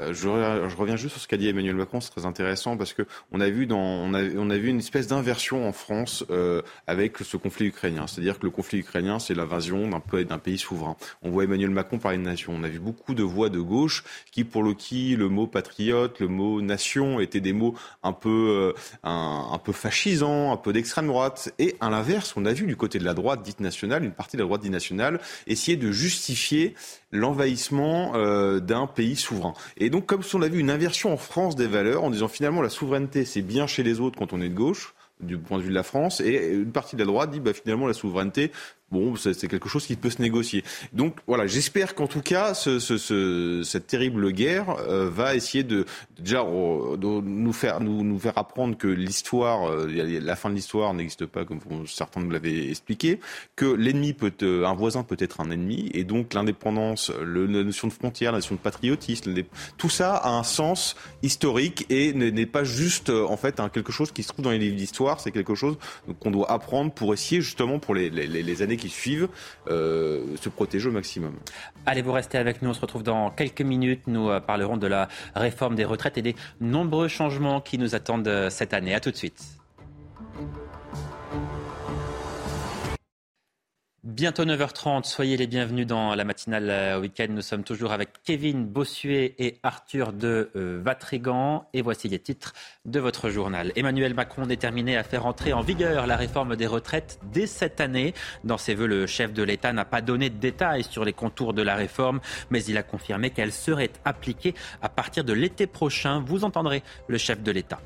Euh, 0.00 0.12
je, 0.12 0.28
reviens 0.76 0.96
juste 0.96 1.12
sur 1.12 1.22
ce 1.22 1.28
qu'a 1.28 1.36
dit 1.36 1.48
Emmanuel 1.48 1.76
Macron, 1.76 2.00
c'est 2.00 2.10
très 2.10 2.26
intéressant 2.26 2.76
parce 2.76 2.92
que 2.92 3.02
on 3.30 3.40
a 3.40 3.48
vu 3.48 3.68
on 3.70 4.12
a, 4.12 4.22
on 4.36 4.50
a 4.50 4.56
vu 4.56 4.68
une 4.68 4.80
espèce 4.80 5.06
d'inversion 5.06 5.68
en 5.68 5.72
France 5.72 6.24
euh, 6.30 6.62
avec 6.88 7.18
ce 7.18 7.36
conflit 7.36 7.66
ukrainien. 7.66 8.08
C'est-à-dire 8.08 8.40
que 8.40 8.44
le 8.44 8.50
conflit 8.50 8.80
ukrainien, 8.80 9.20
c'est 9.20 9.34
l'invasion 9.34 9.88
d'un 9.88 10.02
d'un 10.24 10.38
pays 10.38 10.58
souverain. 10.58 10.96
On 11.22 11.30
voit 11.30 11.44
Emmanuel 11.44 11.70
Macron 11.70 11.98
parler 11.98 12.18
de 12.18 12.22
nation. 12.22 12.52
On 12.56 12.64
a 12.64 12.68
vu 12.68 12.80
beaucoup 12.80 13.14
de 13.14 13.22
voix 13.22 13.50
de 13.50 13.60
gauche 13.60 14.02
qui, 14.32 14.42
pour 14.42 14.64
le 14.64 14.74
qui, 14.74 15.14
le 15.14 15.28
mot 15.28 15.46
patriote, 15.46 16.18
le 16.18 16.28
mot 16.28 16.60
nation 16.60 17.20
étaient 17.20 17.40
des 17.40 17.52
mots 17.52 17.74
un 18.02 18.12
peu, 18.12 18.74
euh, 18.74 18.98
un, 19.04 19.58
peu 19.62 19.72
fascisants, 19.72 20.52
un 20.52 20.56
peu 20.56 20.72
d'extrême 20.72 21.06
droite. 21.06 21.52
Et 21.60 21.76
à 21.80 21.88
l'inverse, 21.88 22.34
on 22.36 22.44
a 22.46 22.52
vu 22.52 22.66
du 22.66 22.76
côté 22.76 22.98
de 22.98 23.04
la 23.04 23.14
droite 23.14 23.42
dite 23.42 23.60
nationale, 23.60 24.04
une 24.04 24.12
partie 24.12 24.36
de 24.36 24.42
la 24.42 24.46
droite 24.46 24.62
dite 24.62 24.72
nationale, 24.72 25.20
essayer 25.46 25.76
de 25.76 25.92
justifier 25.92 26.74
l'envahissement 27.12 28.12
d'un 28.58 28.88
pays 28.88 29.14
souverain. 29.14 29.54
Donc, 29.90 30.06
comme 30.06 30.22
si 30.22 30.34
on 30.36 30.40
vu 30.40 30.60
une 30.60 30.70
inversion 30.70 31.12
en 31.12 31.16
France 31.16 31.56
des 31.56 31.66
valeurs, 31.66 32.04
en 32.04 32.10
disant 32.10 32.28
finalement 32.28 32.62
la 32.62 32.68
souveraineté, 32.68 33.24
c'est 33.24 33.42
bien 33.42 33.66
chez 33.66 33.82
les 33.82 34.00
autres 34.00 34.18
quand 34.18 34.32
on 34.32 34.40
est 34.40 34.48
de 34.48 34.54
gauche, 34.54 34.94
du 35.20 35.38
point 35.38 35.58
de 35.58 35.62
vue 35.62 35.70
de 35.70 35.74
la 35.74 35.82
France, 35.82 36.20
et 36.20 36.52
une 36.52 36.72
partie 36.72 36.96
de 36.96 37.00
la 37.00 37.06
droite 37.06 37.30
dit 37.30 37.40
bah, 37.40 37.52
finalement 37.52 37.86
la 37.86 37.94
souveraineté, 37.94 38.50
bon, 38.94 39.16
c'est 39.16 39.48
quelque 39.48 39.68
chose 39.68 39.84
qui 39.86 39.96
peut 39.96 40.10
se 40.10 40.22
négocier. 40.22 40.62
Donc 40.92 41.16
voilà, 41.26 41.46
j'espère 41.46 41.94
qu'en 41.94 42.06
tout 42.06 42.22
cas, 42.22 42.54
ce, 42.54 42.78
ce, 42.78 42.96
ce, 42.96 43.62
cette 43.64 43.86
terrible 43.88 44.32
guerre 44.32 44.76
euh, 44.88 45.10
va 45.10 45.34
essayer 45.34 45.64
de 45.64 45.84
déjà 46.18 46.42
de 46.44 47.20
nous 47.20 47.52
faire 47.52 47.80
nous, 47.80 48.04
nous 48.04 48.18
faire 48.18 48.38
apprendre 48.38 48.76
que 48.78 48.86
l'histoire, 48.86 49.68
euh, 49.68 49.86
la 50.22 50.36
fin 50.36 50.48
de 50.48 50.54
l'histoire 50.54 50.94
n'existe 50.94 51.26
pas 51.26 51.44
comme 51.44 51.58
certains 51.86 52.20
nous 52.20 52.30
l'avaient 52.30 52.68
expliqué, 52.70 53.18
que 53.56 53.66
l'ennemi 53.66 54.12
peut, 54.12 54.32
euh, 54.42 54.64
un 54.64 54.74
voisin 54.74 55.02
peut 55.02 55.16
être 55.18 55.40
un 55.40 55.50
ennemi, 55.50 55.90
et 55.92 56.04
donc 56.04 56.32
l'indépendance, 56.34 57.10
la 57.10 57.62
notion 57.62 57.88
de 57.88 57.92
frontière, 57.92 58.32
la 58.32 58.38
notion 58.38 58.54
de 58.54 58.60
patriotisme, 58.60 59.34
tout 59.76 59.90
ça 59.90 60.14
a 60.14 60.30
un 60.30 60.44
sens 60.44 60.94
historique 61.22 61.86
et 61.90 62.12
n'est 62.12 62.46
pas 62.46 62.64
juste 62.64 63.10
en 63.10 63.36
fait 63.36 63.60
quelque 63.72 63.92
chose 63.92 64.12
qui 64.12 64.22
se 64.22 64.28
trouve 64.28 64.44
dans 64.44 64.50
les 64.50 64.58
livres 64.58 64.76
d'histoire, 64.76 65.20
c'est 65.20 65.32
quelque 65.32 65.54
chose 65.54 65.76
qu'on 66.20 66.30
doit 66.30 66.50
apprendre 66.50 66.92
pour 66.92 67.12
essayer 67.12 67.40
justement 67.40 67.78
pour 67.78 67.94
les, 67.94 68.10
les, 68.10 68.26
les 68.26 68.62
années 68.62 68.76
qui 68.76 68.83
suivent 68.90 69.28
euh, 69.68 70.36
se 70.40 70.48
protéger 70.48 70.88
au 70.88 70.92
maximum. 70.92 71.34
Allez, 71.86 72.02
vous 72.02 72.12
restez 72.12 72.38
avec 72.38 72.62
nous. 72.62 72.70
On 72.70 72.74
se 72.74 72.80
retrouve 72.80 73.02
dans 73.02 73.30
quelques 73.30 73.62
minutes. 73.62 74.02
Nous 74.06 74.30
euh, 74.30 74.40
parlerons 74.40 74.76
de 74.76 74.86
la 74.86 75.08
réforme 75.34 75.74
des 75.74 75.84
retraites 75.84 76.18
et 76.18 76.22
des 76.22 76.36
nombreux 76.60 77.08
changements 77.08 77.60
qui 77.60 77.78
nous 77.78 77.94
attendent 77.94 78.28
euh, 78.28 78.50
cette 78.50 78.74
année. 78.74 78.94
À 78.94 79.00
tout 79.00 79.10
de 79.10 79.16
suite. 79.16 79.42
Bientôt 84.04 84.44
9h30, 84.44 85.04
soyez 85.04 85.38
les 85.38 85.46
bienvenus 85.46 85.86
dans 85.86 86.14
la 86.14 86.24
matinale 86.24 86.68
euh, 86.68 87.00
week-end. 87.00 87.28
Nous 87.30 87.40
sommes 87.40 87.64
toujours 87.64 87.90
avec 87.90 88.10
Kevin 88.22 88.66
Bossuet 88.66 89.34
et 89.38 89.56
Arthur 89.62 90.12
de 90.12 90.50
euh, 90.56 90.78
Vatrigan. 90.84 91.66
Et 91.72 91.80
voici 91.80 92.10
les 92.10 92.18
titres 92.18 92.52
de 92.84 93.00
votre 93.00 93.30
journal. 93.30 93.72
Emmanuel 93.76 94.12
Macron 94.12 94.44
déterminé 94.44 94.98
à 94.98 95.04
faire 95.04 95.24
entrer 95.24 95.54
en 95.54 95.62
vigueur 95.62 96.06
la 96.06 96.18
réforme 96.18 96.54
des 96.54 96.66
retraites 96.66 97.18
dès 97.32 97.46
cette 97.46 97.80
année. 97.80 98.12
Dans 98.44 98.58
ses 98.58 98.74
vœux, 98.74 98.88
le 98.88 99.06
chef 99.06 99.32
de 99.32 99.42
l'État 99.42 99.72
n'a 99.72 99.86
pas 99.86 100.02
donné 100.02 100.28
de 100.28 100.36
détails 100.36 100.84
sur 100.84 101.06
les 101.06 101.14
contours 101.14 101.54
de 101.54 101.62
la 101.62 101.74
réforme, 101.74 102.20
mais 102.50 102.62
il 102.62 102.76
a 102.76 102.82
confirmé 102.82 103.30
qu'elle 103.30 103.52
serait 103.52 103.90
appliquée 104.04 104.54
à 104.82 104.90
partir 104.90 105.24
de 105.24 105.32
l'été 105.32 105.66
prochain. 105.66 106.20
Vous 106.20 106.44
entendrez 106.44 106.82
le 107.08 107.16
chef 107.16 107.42
de 107.42 107.50
l'État. 107.50 107.80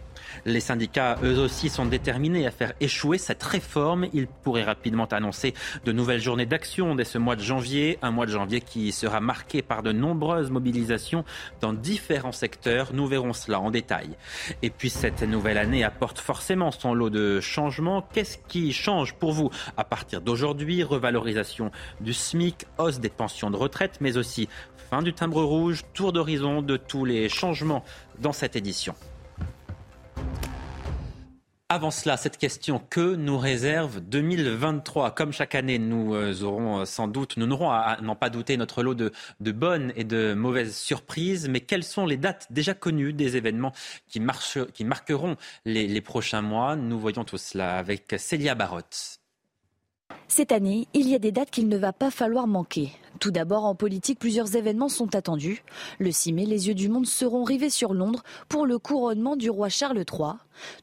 Les 0.44 0.60
syndicats, 0.60 1.18
eux 1.22 1.38
aussi, 1.38 1.68
sont 1.68 1.86
déterminés 1.86 2.46
à 2.46 2.50
faire 2.50 2.72
échouer 2.80 3.18
cette 3.18 3.42
réforme. 3.42 4.06
Ils 4.12 4.26
pourraient 4.26 4.64
rapidement 4.64 5.06
annoncer 5.06 5.54
de 5.84 5.92
nouvelles 5.92 6.20
journées 6.20 6.46
d'action 6.46 6.94
dès 6.94 7.04
ce 7.04 7.18
mois 7.18 7.36
de 7.36 7.42
janvier, 7.42 7.98
un 8.02 8.10
mois 8.10 8.26
de 8.26 8.32
janvier 8.32 8.60
qui 8.60 8.92
sera 8.92 9.20
marqué 9.20 9.62
par 9.62 9.82
de 9.82 9.92
nombreuses 9.92 10.50
mobilisations 10.50 11.24
dans 11.60 11.72
différents 11.72 12.32
secteurs. 12.32 12.90
Nous 12.92 13.06
verrons 13.06 13.32
cela 13.32 13.60
en 13.60 13.70
détail. 13.70 14.10
Et 14.62 14.70
puis 14.70 14.90
cette 14.90 15.22
nouvelle 15.22 15.58
année 15.58 15.84
apporte 15.84 16.18
forcément 16.18 16.70
son 16.70 16.94
lot 16.94 17.10
de 17.10 17.40
changements. 17.40 18.02
Qu'est-ce 18.12 18.38
qui 18.48 18.72
change 18.72 19.14
pour 19.14 19.32
vous 19.32 19.50
à 19.76 19.84
partir 19.84 20.20
d'aujourd'hui? 20.20 20.82
Revalorisation 20.82 21.70
du 22.00 22.14
SMIC, 22.14 22.66
hausse 22.78 23.00
des 23.00 23.08
pensions 23.08 23.50
de 23.50 23.56
retraite, 23.56 23.98
mais 24.00 24.16
aussi 24.16 24.48
fin 24.90 25.02
du 25.02 25.12
timbre 25.12 25.42
rouge, 25.42 25.84
tour 25.92 26.12
d'horizon 26.12 26.62
de 26.62 26.76
tous 26.76 27.04
les 27.04 27.28
changements 27.28 27.84
dans 28.20 28.32
cette 28.32 28.56
édition. 28.56 28.94
Avant 31.70 31.90
cela, 31.90 32.16
cette 32.16 32.38
question, 32.38 32.80
que 32.88 33.14
nous 33.14 33.36
réserve 33.36 34.00
2023 34.00 35.10
Comme 35.10 35.32
chaque 35.32 35.54
année, 35.54 35.78
nous 35.78 36.14
euh, 36.14 36.42
aurons 36.42 36.78
euh, 36.78 36.84
sans 36.86 37.08
doute, 37.08 37.36
nous 37.36 37.46
n'aurons 37.46 37.70
à 37.70 37.98
n'en 38.00 38.16
pas 38.16 38.30
douter 38.30 38.56
notre 38.56 38.82
lot 38.82 38.94
de, 38.94 39.12
bonnes 39.52 39.92
et 39.94 40.04
de 40.04 40.32
mauvaises 40.32 40.74
surprises, 40.74 41.46
mais 41.46 41.60
quelles 41.60 41.84
sont 41.84 42.06
les 42.06 42.16
dates 42.16 42.46
déjà 42.48 42.72
connues 42.72 43.12
des 43.12 43.36
événements 43.36 43.72
qui, 44.06 44.18
marqueront 44.18 45.36
les, 45.66 45.86
les 45.86 46.00
prochains 46.00 46.40
mois? 46.40 46.74
Nous 46.74 46.98
voyons 46.98 47.24
tout 47.24 47.36
cela 47.36 47.76
avec 47.76 48.14
Célia 48.16 48.54
Barotte. 48.54 49.20
Cette 50.26 50.52
année, 50.52 50.88
il 50.94 51.06
y 51.06 51.14
a 51.14 51.18
des 51.18 51.32
dates 51.32 51.50
qu'il 51.50 51.68
ne 51.68 51.76
va 51.76 51.92
pas 51.92 52.10
falloir 52.10 52.46
manquer. 52.46 52.92
Tout 53.20 53.30
d'abord, 53.30 53.64
en 53.64 53.74
politique, 53.74 54.18
plusieurs 54.18 54.54
événements 54.54 54.88
sont 54.88 55.14
attendus. 55.16 55.64
Le 55.98 56.12
6 56.12 56.32
mai, 56.32 56.46
les 56.46 56.68
yeux 56.68 56.74
du 56.74 56.88
monde 56.88 57.06
seront 57.06 57.42
rivés 57.42 57.70
sur 57.70 57.92
Londres 57.92 58.22
pour 58.48 58.64
le 58.64 58.78
couronnement 58.78 59.34
du 59.34 59.50
roi 59.50 59.68
Charles 59.68 59.98
III. 59.98 60.34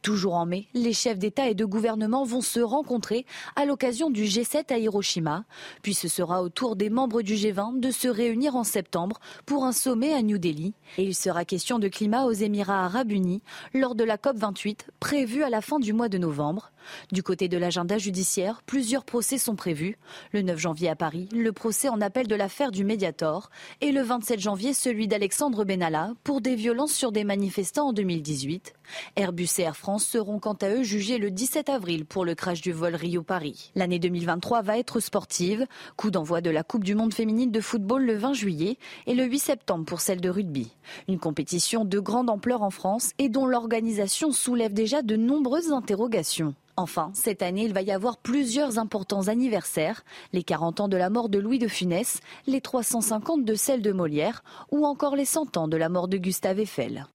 Toujours 0.02 0.36
en 0.36 0.46
mai, 0.46 0.68
les 0.74 0.94
chefs 0.94 1.20
d'État 1.20 1.48
et 1.48 1.54
de 1.54 1.66
gouvernement 1.66 2.24
vont 2.24 2.42
se 2.42 2.60
rencontrer 2.60 3.26
à 3.56 3.66
l'occasion 3.66 4.10
du 4.10 4.24
G7 4.24 4.74
à 4.74 4.78
Hiroshima. 4.78 5.46
Puis 5.82 5.94
ce 5.94 6.08
sera 6.08 6.42
au 6.42 6.50
tour 6.50 6.76
des 6.76 6.90
membres 6.90 7.22
du 7.22 7.36
G20 7.36 7.80
de 7.80 7.92
se 7.92 8.08
réunir 8.08 8.56
en 8.56 8.64
septembre 8.64 9.20
pour 9.46 9.66
un 9.66 9.72
sommet 9.72 10.14
à 10.14 10.22
New 10.22 10.38
Delhi. 10.38 10.74
Et 10.98 11.04
il 11.04 11.16
sera 11.16 11.46
question 11.46 11.80
de 11.80 11.88
climat 11.88 12.26
aux 12.26 12.32
Émirats 12.32 12.86
arabes 12.86 13.12
unis 13.12 13.42
lors 13.74 13.96
de 13.96 14.04
la 14.04 14.18
COP28 14.18 14.80
prévue 15.00 15.44
à 15.44 15.50
la 15.50 15.62
fin 15.62 15.80
du 15.80 15.94
mois 15.94 16.10
de 16.10 16.18
novembre. 16.18 16.72
Du 17.12 17.24
côté 17.24 17.48
de 17.48 17.58
l'agenda 17.58 17.98
judiciaire, 17.98 18.62
plusieurs 18.66 19.06
procès 19.06 19.38
sont 19.38 19.56
prévus. 19.56 19.98
Le 20.32 20.42
9 20.42 20.58
janvier 20.58 20.90
à 20.90 20.96
Paris, 20.96 21.28
le 21.32 21.52
procès 21.52 21.90
en 21.90 22.02
appel 22.02 22.28
de 22.28 22.36
l'affaire 22.36 22.72
du 22.72 22.84
Mediator 22.84 23.50
et 23.82 23.92
le 23.92 24.02
27 24.02 24.40
janvier 24.40 24.74
celui 24.74 25.08
d'Alexandre 25.08 25.66
Benalla 25.66 26.14
pour 26.24 26.42
des 26.42 26.56
violences 26.56 26.94
sur 26.94 27.12
des 27.12 27.24
manifestants 27.24 27.90
en 27.90 27.94
2018. 27.94 28.74
Airbus 29.16 29.50
et 29.58 29.64
Air 29.64 29.76
France 29.76 30.06
seront 30.06 30.40
quant 30.40 30.54
à 30.54 30.70
eux 30.70 30.84
jugés 30.84 31.18
le 31.18 31.32
17 31.32 31.70
avril 31.70 32.06
pour 32.06 32.26
le 32.26 32.36
crash 32.36 32.62
du 32.62 32.72
vol 32.72 32.96
Rio-Paris. 32.96 33.72
L'année 33.76 34.00
2023 34.00 34.62
va 34.62 34.78
être 34.78 35.00
sportive. 35.00 35.66
Coup 35.96 36.12
d'envoi 36.12 36.42
de 36.42 36.50
la 36.50 36.64
Coupe 36.64 36.84
du 36.84 36.96
monde 36.96 37.14
féminine 37.14 37.52
de 37.52 37.62
football 37.62 38.06
le 38.06 38.16
20 38.16 38.34
juillet 38.34 38.78
et 39.08 39.14
le 39.14 39.26
8 39.26 39.40
septembre 39.40 39.86
pour 39.86 40.02
celle 40.02 40.22
de 40.22 40.30
rugby. 40.30 40.72
Une 41.08 41.20
compétition 41.20 41.86
de 41.86 42.00
grande 42.00 42.30
ampleur 42.30 42.62
en 42.62 42.70
France 42.70 43.12
et 43.18 43.30
dont 43.30 43.46
l'organisation 43.46 44.32
soulève 44.32 44.74
déjà 44.74 45.02
de 45.02 45.16
nombreuses 45.16 45.72
interrogations. 45.72 46.56
Enfin, 46.78 47.12
cette 47.14 47.42
année, 47.42 47.64
il 47.64 47.74
va 47.74 47.82
y 47.82 47.92
avoir 47.92 48.18
plusieurs 48.18 48.80
importants 48.80 49.30
anniversaires. 49.30 50.04
Les 50.34 50.44
40 50.44 50.82
ans 50.82 50.88
de 50.90 50.98
la 50.98 51.10
mort 51.10 51.30
de 51.30 51.40
Louis 51.40 51.60
de 51.60 51.70
Funès, 51.70 52.20
les 52.48 52.60
350 52.60 53.46
de 53.46 53.56
celle 53.56 53.82
de 53.82 53.94
Molière 53.94 54.44
ou 54.72 54.86
encore 54.86 55.16
les 55.16 55.26
100 55.26 55.56
ans 55.56 55.68
de 55.70 55.78
la 55.78 55.88
mort 55.88 56.10
de 56.10 56.18
Gustave 56.18 56.60
Eiffel. 56.60 57.06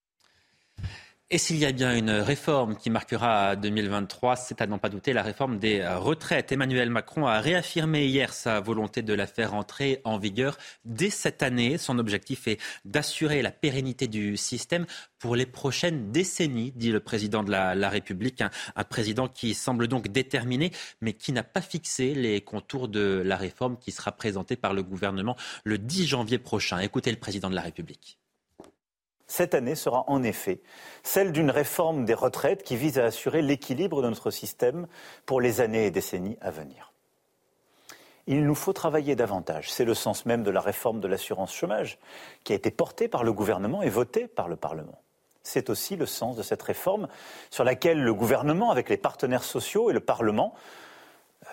Et 1.33 1.39
s'il 1.39 1.59
y 1.59 1.65
a 1.65 1.71
bien 1.71 1.95
une 1.95 2.11
réforme 2.11 2.77
qui 2.77 2.91
marquera 2.91 3.55
2023, 3.55 4.35
c'est 4.35 4.61
à 4.61 4.67
n'en 4.67 4.79
pas 4.79 4.89
douter 4.89 5.13
la 5.13 5.23
réforme 5.23 5.61
des 5.61 5.87
retraites. 5.87 6.51
Emmanuel 6.51 6.91
Macron 6.91 7.25
a 7.25 7.39
réaffirmé 7.39 8.07
hier 8.07 8.33
sa 8.33 8.59
volonté 8.59 9.03
de 9.03 9.15
la 9.15 9.29
faire 9.29 9.55
entrer 9.55 10.01
en 10.03 10.19
vigueur 10.19 10.59
dès 10.85 11.09
cette 11.09 11.45
année. 11.45 11.79
Son 11.79 12.01
objectif 12.01 12.49
est 12.49 12.61
d'assurer 12.85 13.43
la 13.43 13.53
pérennité 13.53 14.09
du 14.09 14.37
système 14.37 14.87
pour 15.21 15.37
les 15.37 15.47
prochaines 15.47 16.11
décennies, 16.11 16.73
dit 16.75 16.91
le 16.91 16.99
président 16.99 17.45
de 17.45 17.53
la, 17.53 17.89
République. 17.89 18.41
Un, 18.41 18.51
un, 18.75 18.83
président 18.83 19.29
qui 19.29 19.55
semble 19.55 19.87
donc 19.87 20.09
déterminé, 20.09 20.73
mais 21.01 21.13
qui 21.13 21.31
n'a 21.31 21.45
pas 21.45 21.61
fixé 21.61 22.13
les 22.13 22.41
contours 22.41 22.89
de 22.89 23.23
la 23.25 23.37
réforme 23.37 23.79
qui 23.79 23.93
sera 23.93 24.11
présentée 24.11 24.57
par 24.57 24.75
le 24.75 24.83
gouvernement 24.83 25.37
le 25.63 25.79
10 25.79 26.09
janvier 26.09 26.39
prochain. 26.39 26.81
Écoutez 26.81 27.13
le 27.13 27.19
président 27.21 27.51
de 27.51 27.55
la 27.55 27.63
République 27.63 28.20
cette 29.31 29.55
année 29.55 29.77
sera 29.77 30.05
en 30.09 30.25
effet 30.25 30.61
celle 31.05 31.31
d'une 31.31 31.53
réforme 31.53 32.05
des 32.05 32.15
retraites 32.15 32.65
qui 32.65 32.77
vise 32.77 32.99
à 32.99 33.05
assurer 33.05 33.43
l'équilibre 33.43 34.03
de 34.03 34.09
notre 34.09 34.33
système 34.33 34.89
pour 35.25 35.41
les 35.41 35.61
années 35.61 35.87
et 35.87 35.91
décennies 35.93 36.37
à 36.41 36.51
venir. 36.51 36.93
Il 38.27 38.45
nous 38.45 38.57
faut 38.57 38.73
travailler 38.73 39.15
davantage. 39.15 39.71
C'est 39.71 39.85
le 39.85 39.95
sens 39.95 40.27
même 40.27 40.43
de 40.43 40.51
la 40.51 40.61
réforme 40.61 41.01
de 41.01 41.07
l'assurance 41.07 41.55
chômage 41.55 41.99
qui 42.43 42.53
a 42.53 42.57
été 42.57 42.73
portée 42.73 43.07
par 43.07 43.23
le 43.23 43.33
gouvernement 43.33 43.83
et 43.83 43.89
votée 43.89 44.27
par 44.27 44.49
le 44.49 44.57
Parlement. 44.57 45.01
C'est 45.45 45.71
aussi 45.71 45.95
le 45.95 46.07
sens 46.07 46.37
de 46.37 46.43
cette 46.43 46.63
réforme 46.63 47.07
sur 47.51 47.63
laquelle 47.63 48.03
le 48.03 48.13
gouvernement, 48.13 48.73
avec 48.73 48.89
les 48.89 48.97
partenaires 48.97 49.45
sociaux 49.45 49.91
et 49.91 49.95
le 49.95 50.01
Parlement, 50.01 50.55
euh, 51.45 51.47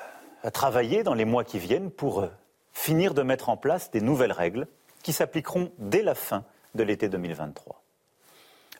a 0.43 0.51
travaillé 0.51 1.03
dans 1.03 1.13
les 1.13 1.25
mois 1.25 1.43
qui 1.43 1.59
viennent 1.59 1.91
pour 1.91 2.21
euh, 2.21 2.27
finir 2.73 3.13
de 3.13 3.21
mettre 3.21 3.49
en 3.49 3.55
place 3.57 3.91
des 3.91 4.01
nouvelles 4.01 4.31
règles 4.31 4.67
qui 5.03 5.13
s'appliqueront 5.13 5.71
dès 5.77 6.01
la 6.01 6.15
fin 6.15 6.43
de 6.75 6.83
l'été 6.83 7.09
2023. 7.09 7.81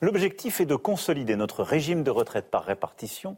L'objectif 0.02 0.62
est 0.62 0.66
de 0.66 0.76
consolider 0.76 1.36
notre 1.36 1.64
régime 1.64 2.04
de 2.04 2.12
retraite 2.12 2.52
par 2.52 2.64
répartition 2.66 3.38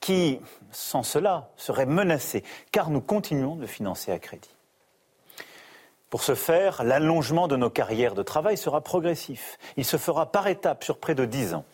qui, 0.00 0.40
sans 0.72 1.04
cela, 1.04 1.50
serait 1.56 1.86
menacé, 1.86 2.42
car 2.72 2.90
nous 2.90 3.00
continuons 3.00 3.54
de 3.54 3.66
financer 3.66 4.10
à 4.10 4.18
crédit. 4.18 4.50
Pour 6.10 6.24
ce 6.24 6.34
faire, 6.34 6.82
l'allongement 6.82 7.48
de 7.48 7.56
nos 7.56 7.70
carrières 7.70 8.14
de 8.14 8.22
travail 8.22 8.58
sera 8.58 8.82
progressif. 8.82 9.58
Il 9.78 9.84
se 9.84 9.96
fera 9.96 10.30
par 10.30 10.48
étapes 10.48 10.84
sur 10.84 10.98
près 10.98 11.14
de 11.14 11.24
dix 11.24 11.54
ans. 11.54 11.64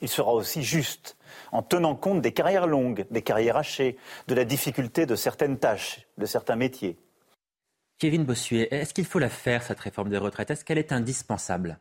Il 0.00 0.08
sera 0.08 0.32
aussi 0.32 0.64
juste, 0.64 1.16
en 1.52 1.62
tenant 1.62 1.94
compte 1.94 2.20
des 2.20 2.32
carrières 2.32 2.66
longues, 2.66 3.06
des 3.10 3.22
carrières 3.22 3.56
hachées, 3.56 3.96
de 4.26 4.34
la 4.34 4.44
difficulté 4.44 5.06
de 5.06 5.14
certaines 5.14 5.58
tâches, 5.58 6.06
de 6.18 6.26
certains 6.26 6.56
métiers. 6.56 6.98
Kevin 7.98 8.24
Bossuet, 8.24 8.68
est-ce 8.70 8.92
qu'il 8.92 9.04
faut 9.04 9.18
la 9.18 9.30
faire, 9.30 9.62
cette 9.62 9.80
réforme 9.80 10.10
des 10.10 10.18
retraites? 10.18 10.50
Est-ce 10.50 10.64
qu'elle 10.64 10.78
est 10.78 10.92
indispensable? 10.92 11.78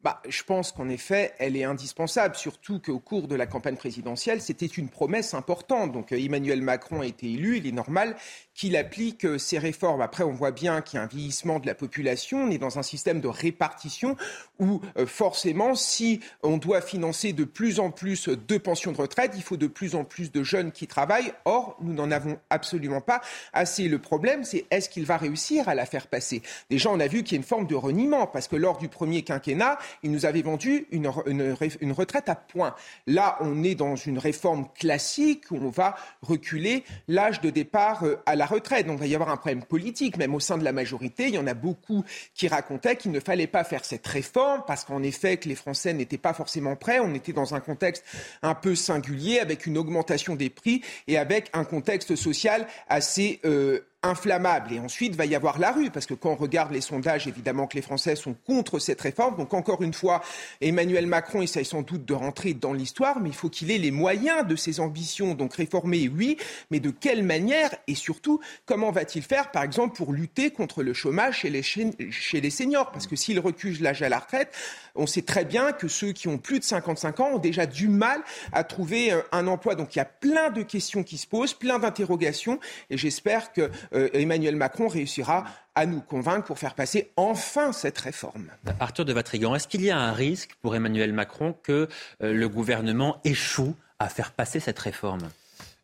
Bah, 0.00 0.22
je 0.28 0.44
pense 0.44 0.70
qu'en 0.70 0.88
effet, 0.88 1.32
elle 1.40 1.56
est 1.56 1.64
indispensable, 1.64 2.36
surtout 2.36 2.78
qu'au 2.78 3.00
cours 3.00 3.26
de 3.26 3.34
la 3.34 3.46
campagne 3.46 3.76
présidentielle, 3.76 4.40
c'était 4.40 4.66
une 4.66 4.88
promesse 4.88 5.34
importante. 5.34 5.90
Donc 5.90 6.12
euh, 6.12 6.24
Emmanuel 6.24 6.62
Macron 6.62 7.00
a 7.00 7.06
été 7.06 7.32
élu, 7.32 7.56
il 7.56 7.66
est 7.66 7.72
normal 7.72 8.14
qu'il 8.58 8.76
applique 8.76 9.24
euh, 9.24 9.38
ces 9.38 9.56
réformes. 9.56 10.02
Après, 10.02 10.24
on 10.24 10.32
voit 10.32 10.50
bien 10.50 10.82
qu'il 10.82 10.96
y 10.96 11.00
a 11.00 11.04
un 11.04 11.06
vieillissement 11.06 11.60
de 11.60 11.66
la 11.66 11.76
population, 11.76 12.38
on 12.38 12.50
est 12.50 12.58
dans 12.58 12.76
un 12.80 12.82
système 12.82 13.20
de 13.20 13.28
répartition 13.28 14.16
où 14.58 14.80
euh, 14.98 15.06
forcément, 15.06 15.76
si 15.76 16.18
on 16.42 16.56
doit 16.56 16.80
financer 16.80 17.32
de 17.32 17.44
plus 17.44 17.78
en 17.78 17.92
plus 17.92 18.28
de 18.28 18.58
pensions 18.58 18.90
de 18.90 18.96
retraite, 18.96 19.32
il 19.36 19.42
faut 19.42 19.56
de 19.56 19.68
plus 19.68 19.94
en 19.94 20.02
plus 20.02 20.32
de 20.32 20.42
jeunes 20.42 20.72
qui 20.72 20.88
travaillent. 20.88 21.32
Or, 21.44 21.76
nous 21.80 21.92
n'en 21.92 22.10
avons 22.10 22.36
absolument 22.50 23.00
pas 23.00 23.20
assez. 23.52 23.86
Le 23.86 24.00
problème, 24.00 24.42
c'est 24.42 24.66
est-ce 24.72 24.88
qu'il 24.88 25.06
va 25.06 25.18
réussir 25.18 25.68
à 25.68 25.76
la 25.76 25.86
faire 25.86 26.08
passer? 26.08 26.42
Déjà, 26.68 26.90
on 26.90 26.98
a 26.98 27.06
vu 27.06 27.22
qu'il 27.22 27.34
y 27.34 27.36
a 27.36 27.38
une 27.38 27.44
forme 27.44 27.68
de 27.68 27.76
reniement, 27.76 28.26
parce 28.26 28.48
que 28.48 28.56
lors 28.56 28.78
du 28.78 28.88
premier 28.88 29.22
quinquennat, 29.22 29.78
il 30.02 30.10
nous 30.10 30.26
avait 30.26 30.42
vendu 30.42 30.88
une, 30.90 31.12
une, 31.26 31.92
retraite 31.92 32.28
à 32.28 32.34
point. 32.34 32.74
Là, 33.06 33.38
on 33.40 33.62
est 33.62 33.76
dans 33.76 33.94
une 33.94 34.18
réforme 34.18 34.66
classique 34.76 35.44
où 35.52 35.58
on 35.62 35.70
va 35.70 35.94
reculer 36.22 36.82
l'âge 37.06 37.40
de 37.40 37.50
départ 37.50 38.02
euh, 38.02 38.16
à 38.26 38.34
la 38.34 38.47
retraite. 38.48 38.86
Donc, 38.86 38.96
il 38.98 39.00
va 39.00 39.06
y 39.06 39.14
avoir 39.14 39.30
un 39.30 39.36
problème 39.36 39.62
politique, 39.62 40.16
même 40.16 40.34
au 40.34 40.40
sein 40.40 40.58
de 40.58 40.64
la 40.64 40.72
majorité. 40.72 41.28
Il 41.28 41.34
y 41.34 41.38
en 41.38 41.46
a 41.46 41.54
beaucoup 41.54 42.04
qui 42.34 42.48
racontaient 42.48 42.96
qu'il 42.96 43.12
ne 43.12 43.20
fallait 43.20 43.46
pas 43.46 43.64
faire 43.64 43.84
cette 43.84 44.06
réforme 44.06 44.62
parce 44.66 44.84
qu'en 44.84 45.02
effet, 45.02 45.36
que 45.36 45.48
les 45.48 45.54
Français 45.54 45.92
n'étaient 45.92 46.18
pas 46.18 46.34
forcément 46.34 46.76
prêts. 46.76 47.00
On 47.00 47.14
était 47.14 47.32
dans 47.32 47.54
un 47.54 47.60
contexte 47.60 48.04
un 48.42 48.54
peu 48.54 48.74
singulier 48.74 49.38
avec 49.38 49.66
une 49.66 49.78
augmentation 49.78 50.34
des 50.34 50.50
prix 50.50 50.82
et 51.06 51.18
avec 51.18 51.50
un 51.52 51.64
contexte 51.64 52.16
social 52.16 52.66
assez 52.88 53.40
euh, 53.44 53.80
inflammable. 54.02 54.72
Et 54.72 54.78
ensuite, 54.78 55.16
va 55.16 55.26
y 55.26 55.34
avoir 55.34 55.58
la 55.58 55.72
rue, 55.72 55.90
parce 55.90 56.06
que 56.06 56.14
quand 56.14 56.30
on 56.30 56.36
regarde 56.36 56.70
les 56.72 56.80
sondages, 56.80 57.26
évidemment 57.26 57.66
que 57.66 57.74
les 57.74 57.82
Français 57.82 58.14
sont 58.14 58.34
contre 58.46 58.78
cette 58.78 59.00
réforme. 59.00 59.36
Donc, 59.36 59.54
encore 59.54 59.82
une 59.82 59.92
fois, 59.92 60.22
Emmanuel 60.60 61.06
Macron 61.06 61.42
essaye 61.42 61.64
sans 61.64 61.82
doute 61.82 62.04
de 62.04 62.14
rentrer 62.14 62.54
dans 62.54 62.72
l'histoire, 62.72 63.18
mais 63.20 63.28
il 63.30 63.34
faut 63.34 63.48
qu'il 63.48 63.72
ait 63.72 63.78
les 63.78 63.90
moyens 63.90 64.46
de 64.46 64.54
ses 64.54 64.78
ambitions. 64.78 65.34
Donc, 65.34 65.54
réformer, 65.54 66.08
oui, 66.08 66.36
mais 66.70 66.78
de 66.78 66.90
quelle 66.90 67.24
manière 67.24 67.74
Et 67.88 67.96
surtout, 67.96 68.40
comment 68.66 68.92
va-t-il 68.92 69.24
faire, 69.24 69.50
par 69.50 69.64
exemple, 69.64 69.96
pour 69.96 70.12
lutter 70.12 70.50
contre 70.52 70.84
le 70.84 70.94
chômage 70.94 71.38
chez 71.40 71.50
les, 71.50 72.50
seniors? 72.50 72.92
Parce 72.92 73.08
que 73.08 73.16
s'il 73.16 73.40
recule 73.40 73.82
l'âge 73.82 74.02
à 74.02 74.08
la 74.08 74.20
retraite, 74.20 74.54
on 74.94 75.06
sait 75.06 75.22
très 75.22 75.44
bien 75.44 75.72
que 75.72 75.88
ceux 75.88 76.12
qui 76.12 76.28
ont 76.28 76.38
plus 76.38 76.60
de 76.60 76.64
55 76.64 77.20
ans 77.20 77.30
ont 77.34 77.38
déjà 77.38 77.66
du 77.66 77.88
mal 77.88 78.20
à 78.52 78.62
trouver 78.62 79.12
euh, 79.12 79.22
un 79.32 79.48
emploi. 79.48 79.74
Donc, 79.74 79.96
il 79.96 79.98
y 79.98 80.02
a 80.02 80.04
plein 80.04 80.50
de 80.50 80.62
questions 80.62 81.02
qui 81.02 81.18
se 81.18 81.26
posent, 81.26 81.54
plein 81.54 81.80
d'interrogations, 81.80 82.60
et 82.90 82.96
j'espère 82.96 83.52
que 83.52 83.70
euh, 83.94 83.97
Emmanuel 84.12 84.56
Macron 84.56 84.88
réussira 84.88 85.44
à 85.78 85.86
nous 85.86 86.00
convaincre 86.00 86.44
pour 86.44 86.58
faire 86.58 86.74
passer 86.74 87.12
enfin 87.16 87.72
cette 87.72 87.98
réforme. 87.98 88.48
Arthur 88.80 89.04
de 89.04 89.12
Vatrigan, 89.12 89.54
est-ce 89.54 89.68
qu'il 89.68 89.82
y 89.82 89.90
a 89.90 89.98
un 89.98 90.12
risque 90.12 90.56
pour 90.60 90.74
Emmanuel 90.74 91.12
Macron 91.12 91.54
que 91.62 91.88
euh, 92.20 92.32
le 92.32 92.48
gouvernement 92.48 93.20
échoue 93.22 93.76
à 94.00 94.08
faire 94.08 94.32
passer 94.32 94.58
cette 94.58 94.78
réforme? 94.80 95.30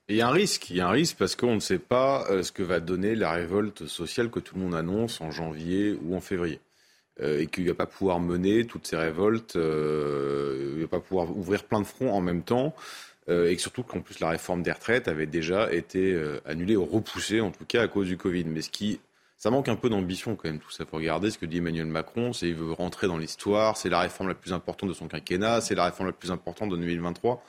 Il 0.09 0.17
y 0.17 0.21
a 0.21 0.27
un 0.27 0.33
risque, 0.33 0.69
il 0.71 0.77
y 0.77 0.81
a 0.81 0.89
un 0.89 0.91
risque 0.91 1.17
parce 1.17 1.37
qu'on 1.37 1.55
ne 1.55 1.61
sait 1.61 1.79
pas 1.79 2.27
euh, 2.29 2.43
ce 2.43 2.51
que 2.51 2.65
va 2.65 2.81
donner 2.81 3.15
la 3.15 3.31
révolte 3.31 3.87
sociale 3.87 4.31
que 4.31 4.41
tout 4.41 4.57
le 4.57 4.63
monde 4.63 4.75
annonce 4.75 5.21
en 5.21 5.31
janvier 5.31 5.97
ou 6.03 6.17
en 6.17 6.21
février. 6.21 6.59
et 7.23 7.47
qu'il 7.47 7.63
ne 7.63 7.69
va 7.69 7.77
pas 7.77 7.87
pouvoir 7.87 8.19
mener 8.19 8.67
toutes 8.67 8.89
ces 8.89 8.97
révoltes, 8.97 9.55
il 9.55 9.61
ne 9.61 10.83
va 10.83 10.89
pas 10.89 10.99
pouvoir 10.99 11.31
ouvrir 11.31 11.63
plein 11.63 11.79
de 11.81 11.87
fronts 11.87 12.13
en 12.13 12.21
même 12.21 12.43
temps. 12.43 12.75
Euh, 13.29 13.51
et 13.51 13.57
surtout 13.57 13.83
qu'en 13.83 14.01
plus 14.01 14.21
la 14.21 14.29
réforme 14.29 14.63
des 14.63 14.73
retraites 14.73 15.09
avait 15.09 15.27
déjà 15.27 15.73
été 15.73 16.13
euh, 16.13 16.41
annulée 16.45 16.77
ou 16.77 16.85
repoussée, 16.85 17.41
en 17.41 17.51
tout 17.51 17.65
cas 17.65 17.83
à 17.83 17.89
cause 17.89 18.07
du 18.07 18.17
Covid. 18.17 18.45
Mais 18.45 18.61
ce 18.61 18.71
qui, 18.71 19.01
ça 19.39 19.51
manque 19.51 19.69
un 19.69 19.77
peu 19.77 19.89
d'ambition 19.89 20.37
quand 20.37 20.49
même 20.49 20.61
tout 20.61 20.71
ça. 20.71 20.85
Faut 20.85 20.97
regarder 20.97 21.31
ce 21.31 21.39
que 21.39 21.47
dit 21.47 21.59
Emmanuel 21.59 21.87
Macron, 21.87 22.33
c'est 22.33 22.49
il 22.49 22.55
veut 22.55 22.73
rentrer 22.73 23.07
dans 23.07 23.19
l'histoire, 23.19 23.77
c'est 23.77 23.89
la 23.89 24.01
réforme 24.01 24.29
la 24.29 24.35
plus 24.35 24.53
importante 24.53 24.91
de 24.91 24.95
son 24.95 25.09
quinquennat, 25.09 25.61
c'est 25.61 25.75
la 25.75 25.87
réforme 25.87 26.09
la 26.09 26.13
plus 26.13 26.31
importante 26.31 26.71
de 26.71 26.77
2023 26.77 27.43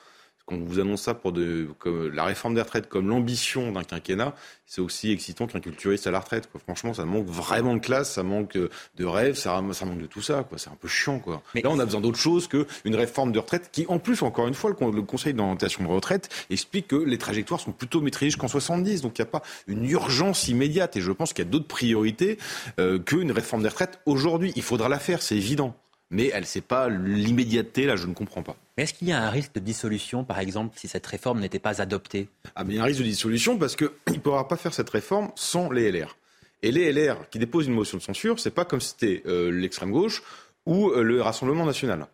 quand 0.45 0.55
on 0.55 0.63
vous 0.63 0.79
annonce 0.79 1.01
ça 1.01 1.13
pour 1.13 1.31
de, 1.31 1.67
comme 1.79 2.09
la 2.13 2.23
réforme 2.23 2.53
des 2.53 2.61
retraites 2.61 2.87
comme 2.87 3.09
l'ambition 3.09 3.71
d'un 3.71 3.83
quinquennat, 3.83 4.35
c'est 4.67 4.81
aussi 4.81 5.11
excitant 5.11 5.47
qu'un 5.47 5.59
culturiste 5.59 6.07
à 6.07 6.11
la 6.11 6.19
retraite. 6.19 6.49
Quoi. 6.51 6.61
Franchement, 6.61 6.93
ça 6.93 7.05
manque 7.05 7.27
vraiment 7.27 7.73
de 7.73 7.79
classe, 7.79 8.13
ça 8.13 8.23
manque 8.23 8.57
de 8.57 9.05
rêve, 9.05 9.35
ça, 9.35 9.61
ça 9.73 9.85
manque 9.85 10.01
de 10.01 10.05
tout 10.05 10.21
ça. 10.21 10.43
Quoi. 10.43 10.57
C'est 10.57 10.69
un 10.69 10.77
peu 10.79 10.87
chiant. 10.87 11.19
Quoi. 11.19 11.41
Mais 11.53 11.61
là, 11.61 11.69
on 11.71 11.79
a 11.79 11.85
besoin 11.85 12.01
d'autre 12.01 12.17
chose 12.17 12.47
qu'une 12.47 12.95
réforme 12.95 13.31
de 13.31 13.39
retraite 13.39 13.69
qui, 13.71 13.85
en 13.87 13.99
plus, 13.99 14.21
encore 14.21 14.47
une 14.47 14.53
fois, 14.53 14.75
le, 14.79 14.91
le 14.91 15.01
Conseil 15.01 15.33
d'orientation 15.33 15.83
de 15.83 15.89
retraite 15.89 16.29
explique 16.49 16.87
que 16.87 16.95
les 16.95 17.17
trajectoires 17.17 17.59
sont 17.59 17.71
plutôt 17.71 18.01
maîtrisées 18.01 18.31
jusqu'en 18.31 18.47
70. 18.47 19.01
Donc, 19.01 19.17
il 19.17 19.21
n'y 19.21 19.27
a 19.27 19.31
pas 19.31 19.43
une 19.67 19.85
urgence 19.89 20.47
immédiate. 20.47 20.95
Et 20.97 21.01
je 21.01 21.11
pense 21.11 21.33
qu'il 21.33 21.45
y 21.45 21.47
a 21.47 21.51
d'autres 21.51 21.67
priorités 21.67 22.37
euh, 22.79 22.99
qu'une 22.99 23.31
réforme 23.31 23.63
des 23.63 23.69
retraites 23.69 23.99
aujourd'hui. 24.05 24.51
Il 24.55 24.63
faudra 24.63 24.89
la 24.89 24.99
faire, 24.99 25.21
c'est 25.21 25.35
évident 25.35 25.75
mais 26.09 26.29
elle 26.33 26.45
sait 26.45 26.61
pas 26.61 26.89
l'immédiateté, 26.89 27.85
là 27.85 27.95
je 27.95 28.07
ne 28.07 28.13
comprends 28.13 28.43
pas. 28.43 28.55
Mais 28.77 28.83
est-ce 28.83 28.93
qu'il 28.93 29.07
y 29.07 29.11
a 29.11 29.21
un 29.21 29.29
risque 29.29 29.53
de 29.53 29.59
dissolution, 29.59 30.23
par 30.23 30.39
exemple, 30.39 30.77
si 30.77 30.87
cette 30.87 31.05
réforme 31.05 31.39
n'était 31.39 31.59
pas 31.59 31.81
adoptée? 31.81 32.27
Ah, 32.55 32.63
mais 32.63 32.73
il 32.73 32.77
y 32.77 32.79
a 32.79 32.83
un 32.83 32.85
risque 32.85 32.99
de 32.99 33.05
dissolution 33.05 33.57
parce 33.57 33.75
qu'il 33.75 33.89
ne 34.11 34.17
pourra 34.19 34.47
pas 34.47 34.57
faire 34.57 34.73
cette 34.73 34.89
réforme 34.89 35.31
sans 35.35 35.71
les 35.71 35.91
LR. 35.91 36.17
Et 36.61 36.71
les 36.71 36.91
LR 36.91 37.29
qui 37.29 37.39
déposent 37.39 37.67
une 37.67 37.73
motion 37.73 37.97
de 37.97 38.03
censure, 38.03 38.39
c'est 38.39 38.51
pas 38.51 38.65
comme 38.65 38.81
si 38.81 38.89
c'était 38.89 39.23
euh, 39.27 39.51
l'extrême 39.51 39.91
gauche 39.91 40.23
ou 40.65 40.89
euh, 40.89 41.03
le 41.03 41.21
Rassemblement 41.21 41.65
national. 41.65 42.07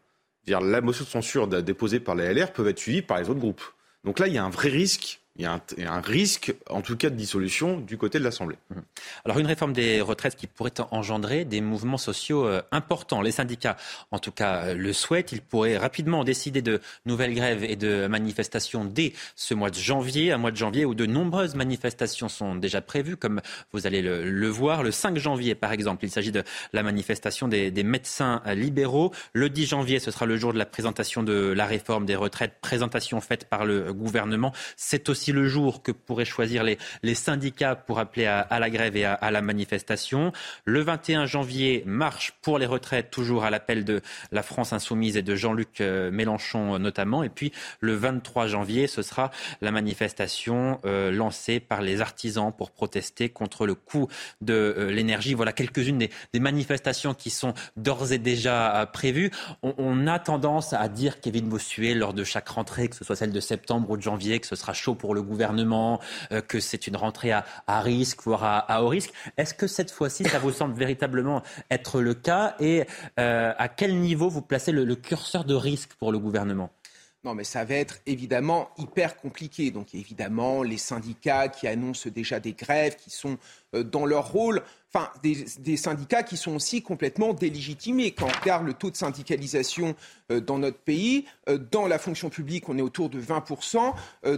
-dire, 0.47 0.61
la 0.63 0.81
motion 0.81 1.05
de 1.05 1.09
censure 1.09 1.47
déposée 1.47 1.99
par 1.99 2.15
les 2.15 2.33
LR 2.33 2.51
peut 2.51 2.67
être 2.67 2.79
suivie 2.79 3.01
par 3.01 3.19
les 3.19 3.29
autres 3.29 3.39
groupes. 3.39 3.63
Donc 4.03 4.19
là, 4.19 4.27
il 4.27 4.33
y 4.33 4.37
a 4.37 4.43
un 4.43 4.49
vrai 4.49 4.69
risque 4.69 5.20
il 5.37 5.43
y, 5.43 5.45
a 5.45 5.61
un, 5.87 6.01
risque, 6.01 6.53
en 6.69 6.81
tout 6.81 6.97
cas, 6.97 7.09
de 7.09 7.15
dissolution 7.15 7.79
du 7.79 7.97
côté 7.97 8.19
de 8.19 8.23
l'Assemblée. 8.23 8.57
Mmh. 8.69 8.79
Alors, 9.23 9.39
une 9.39 9.47
réforme 9.47 9.71
des 9.71 10.01
retraites 10.01 10.35
qui 10.35 10.45
pourrait 10.45 10.73
engendrer 10.91 11.45
des 11.45 11.61
mouvements 11.61 11.97
sociaux 11.97 12.45
euh, 12.45 12.61
importants. 12.73 13.21
Les 13.21 13.31
syndicats, 13.31 13.77
en 14.11 14.19
tout 14.19 14.33
cas, 14.33 14.65
euh, 14.65 14.73
le 14.73 14.91
souhaitent. 14.91 15.31
Ils 15.31 15.41
pourraient 15.41 15.77
rapidement 15.77 16.25
décider 16.25 16.61
de 16.61 16.81
nouvelles 17.05 17.33
grèves 17.33 17.63
et 17.63 17.77
de 17.77 18.07
manifestations 18.07 18.83
dès 18.83 19.13
ce 19.37 19.53
mois 19.53 19.69
de 19.69 19.77
janvier, 19.77 20.33
un 20.33 20.37
mois 20.37 20.51
de 20.51 20.57
janvier 20.57 20.83
où 20.83 20.95
de 20.95 21.05
nombreuses 21.05 21.55
manifestations 21.55 22.27
sont 22.27 22.55
déjà 22.55 22.81
prévues, 22.81 23.15
comme 23.15 23.39
vous 23.71 23.87
allez 23.87 24.01
le, 24.01 24.49
voir. 24.49 24.83
Le 24.83 24.91
5 24.91 25.17
janvier, 25.17 25.55
par 25.55 25.71
exemple, 25.71 26.03
il 26.03 26.11
s'agit 26.11 26.33
de 26.33 26.43
la 26.73 26.83
manifestation 26.83 27.47
des, 27.47 27.71
médecins 27.83 28.41
libéraux. 28.47 29.13
Le 29.31 29.49
10 29.49 29.65
janvier, 29.65 29.99
ce 29.99 30.11
sera 30.11 30.25
le 30.25 30.35
jour 30.35 30.51
de 30.51 30.57
la 30.57 30.65
présentation 30.65 31.23
de 31.23 31.53
la 31.55 31.65
réforme 31.65 32.05
des 32.05 32.17
retraites, 32.17 32.59
présentation 32.61 33.21
faite 33.21 33.45
par 33.45 33.65
le 33.65 33.93
gouvernement. 33.93 34.51
C'est 34.75 35.07
aussi 35.07 35.30
le 35.31 35.47
jour 35.47 35.83
que 35.83 35.91
pourraient 35.91 36.25
choisir 36.25 36.63
les, 36.63 36.77
syndicats 37.15 37.75
pour 37.75 37.99
appeler 37.99 38.25
à, 38.25 38.59
la 38.59 38.69
grève 38.69 38.95
et 38.95 39.05
à, 39.05 39.31
la 39.31 39.41
manifestation. 39.41 40.31
Le 40.65 40.81
21 40.81 41.25
janvier, 41.25 41.83
marche 41.85 42.33
pour 42.41 42.57
les 42.57 42.65
retraites, 42.65 43.11
toujours 43.11 43.43
à 43.43 43.49
l'appel 43.49 43.85
de 43.85 44.01
la 44.31 44.43
France 44.43 44.73
insoumise 44.73 45.17
et 45.17 45.21
de 45.21 45.35
Jean-Luc 45.35 45.81
euh, 45.81 46.09
Mélenchon 46.11 46.79
notamment. 46.79 47.23
Et 47.23 47.29
puis 47.29 47.51
le 47.79 47.95
23 47.95 48.47
janvier, 48.47 48.87
ce 48.87 49.01
sera 49.01 49.31
la 49.61 49.71
manifestation 49.71 50.79
euh, 50.85 51.11
lancée 51.11 51.59
par 51.59 51.81
les 51.81 52.01
artisans 52.01 52.51
pour 52.55 52.71
protester 52.71 53.29
contre 53.29 53.65
le 53.65 53.75
coût 53.75 54.07
de 54.41 54.53
euh, 54.53 54.91
l'énergie. 54.91 55.33
Voilà 55.33 55.53
quelques-unes 55.53 55.97
des, 55.97 56.39
manifestations 56.39 57.13
qui 57.13 57.29
sont 57.29 57.53
d'ores 57.77 58.11
et 58.11 58.17
déjà 58.17 58.89
prévues. 58.91 59.31
On, 59.61 59.75
on, 59.77 60.07
a 60.07 60.17
tendance 60.17 60.73
à 60.73 60.87
dire, 60.87 61.21
Kevin 61.21 61.47
Bossuet, 61.47 61.93
lors 61.93 62.13
de 62.13 62.23
chaque 62.23 62.49
rentrée, 62.49 62.87
que 62.87 62.95
ce 62.95 63.03
soit 63.03 63.15
celle 63.15 63.31
de 63.31 63.39
septembre 63.39 63.91
ou 63.91 63.97
de 63.97 64.01
janvier, 64.01 64.39
que 64.39 64.47
ce 64.47 64.55
sera 64.55 64.73
chaud 64.73 64.95
pour 64.95 65.10
le 65.13 65.21
gouvernement, 65.21 65.99
que 66.47 66.59
c'est 66.59 66.87
une 66.87 66.95
rentrée 66.95 67.31
à, 67.31 67.43
risque, 67.81 68.23
voire 68.23 68.43
à, 68.43 68.83
haut 68.83 68.87
risque. 68.87 69.11
Est-ce 69.37 69.53
que 69.53 69.67
cette 69.67 69.91
fois-ci, 69.91 70.23
ça 70.23 70.39
vous 70.39 70.51
semble 70.51 70.73
véritablement 70.73 71.41
être 71.69 72.01
le 72.01 72.13
cas? 72.13 72.55
Et 72.59 72.85
à 73.17 73.69
quel 73.69 73.99
niveau 73.99 74.29
vous 74.29 74.41
placez 74.41 74.71
le 74.71 74.95
curseur 74.95 75.43
de 75.43 75.55
risque 75.55 75.93
pour 75.99 76.11
le 76.11 76.19
gouvernement? 76.19 76.69
Non, 77.23 77.35
mais 77.35 77.43
ça 77.43 77.63
va 77.65 77.75
être 77.75 77.99
évidemment 78.07 78.69
hyper 78.79 79.15
compliqué. 79.15 79.69
Donc 79.69 79.93
évidemment, 79.93 80.63
les 80.63 80.79
syndicats 80.79 81.49
qui 81.49 81.67
annoncent 81.67 82.09
déjà 82.09 82.39
des 82.39 82.53
grèves, 82.53 82.95
qui 82.95 83.11
sont 83.11 83.37
euh, 83.75 83.83
dans 83.83 84.07
leur 84.07 84.31
rôle, 84.31 84.63
enfin 84.91 85.11
des, 85.21 85.77
syndicats 85.77 86.23
qui 86.23 86.35
sont 86.35 86.55
aussi 86.55 86.81
complètement 86.81 87.33
délégitimés. 87.33 88.09
Quand 88.09 88.25
on 88.25 88.39
regarde 88.41 88.65
le 88.65 88.73
taux 88.73 88.89
de 88.89 88.95
syndicalisation 88.95 89.95
euh, 90.31 90.39
dans 90.39 90.57
notre 90.57 90.79
pays, 90.79 91.25
euh, 91.47 91.59
dans 91.59 91.85
la 91.85 91.99
fonction 91.99 92.31
publique, 92.31 92.67
on 92.69 92.77
est 92.79 92.81
autour 92.81 93.09
de 93.09 93.21
20%, 93.21 93.93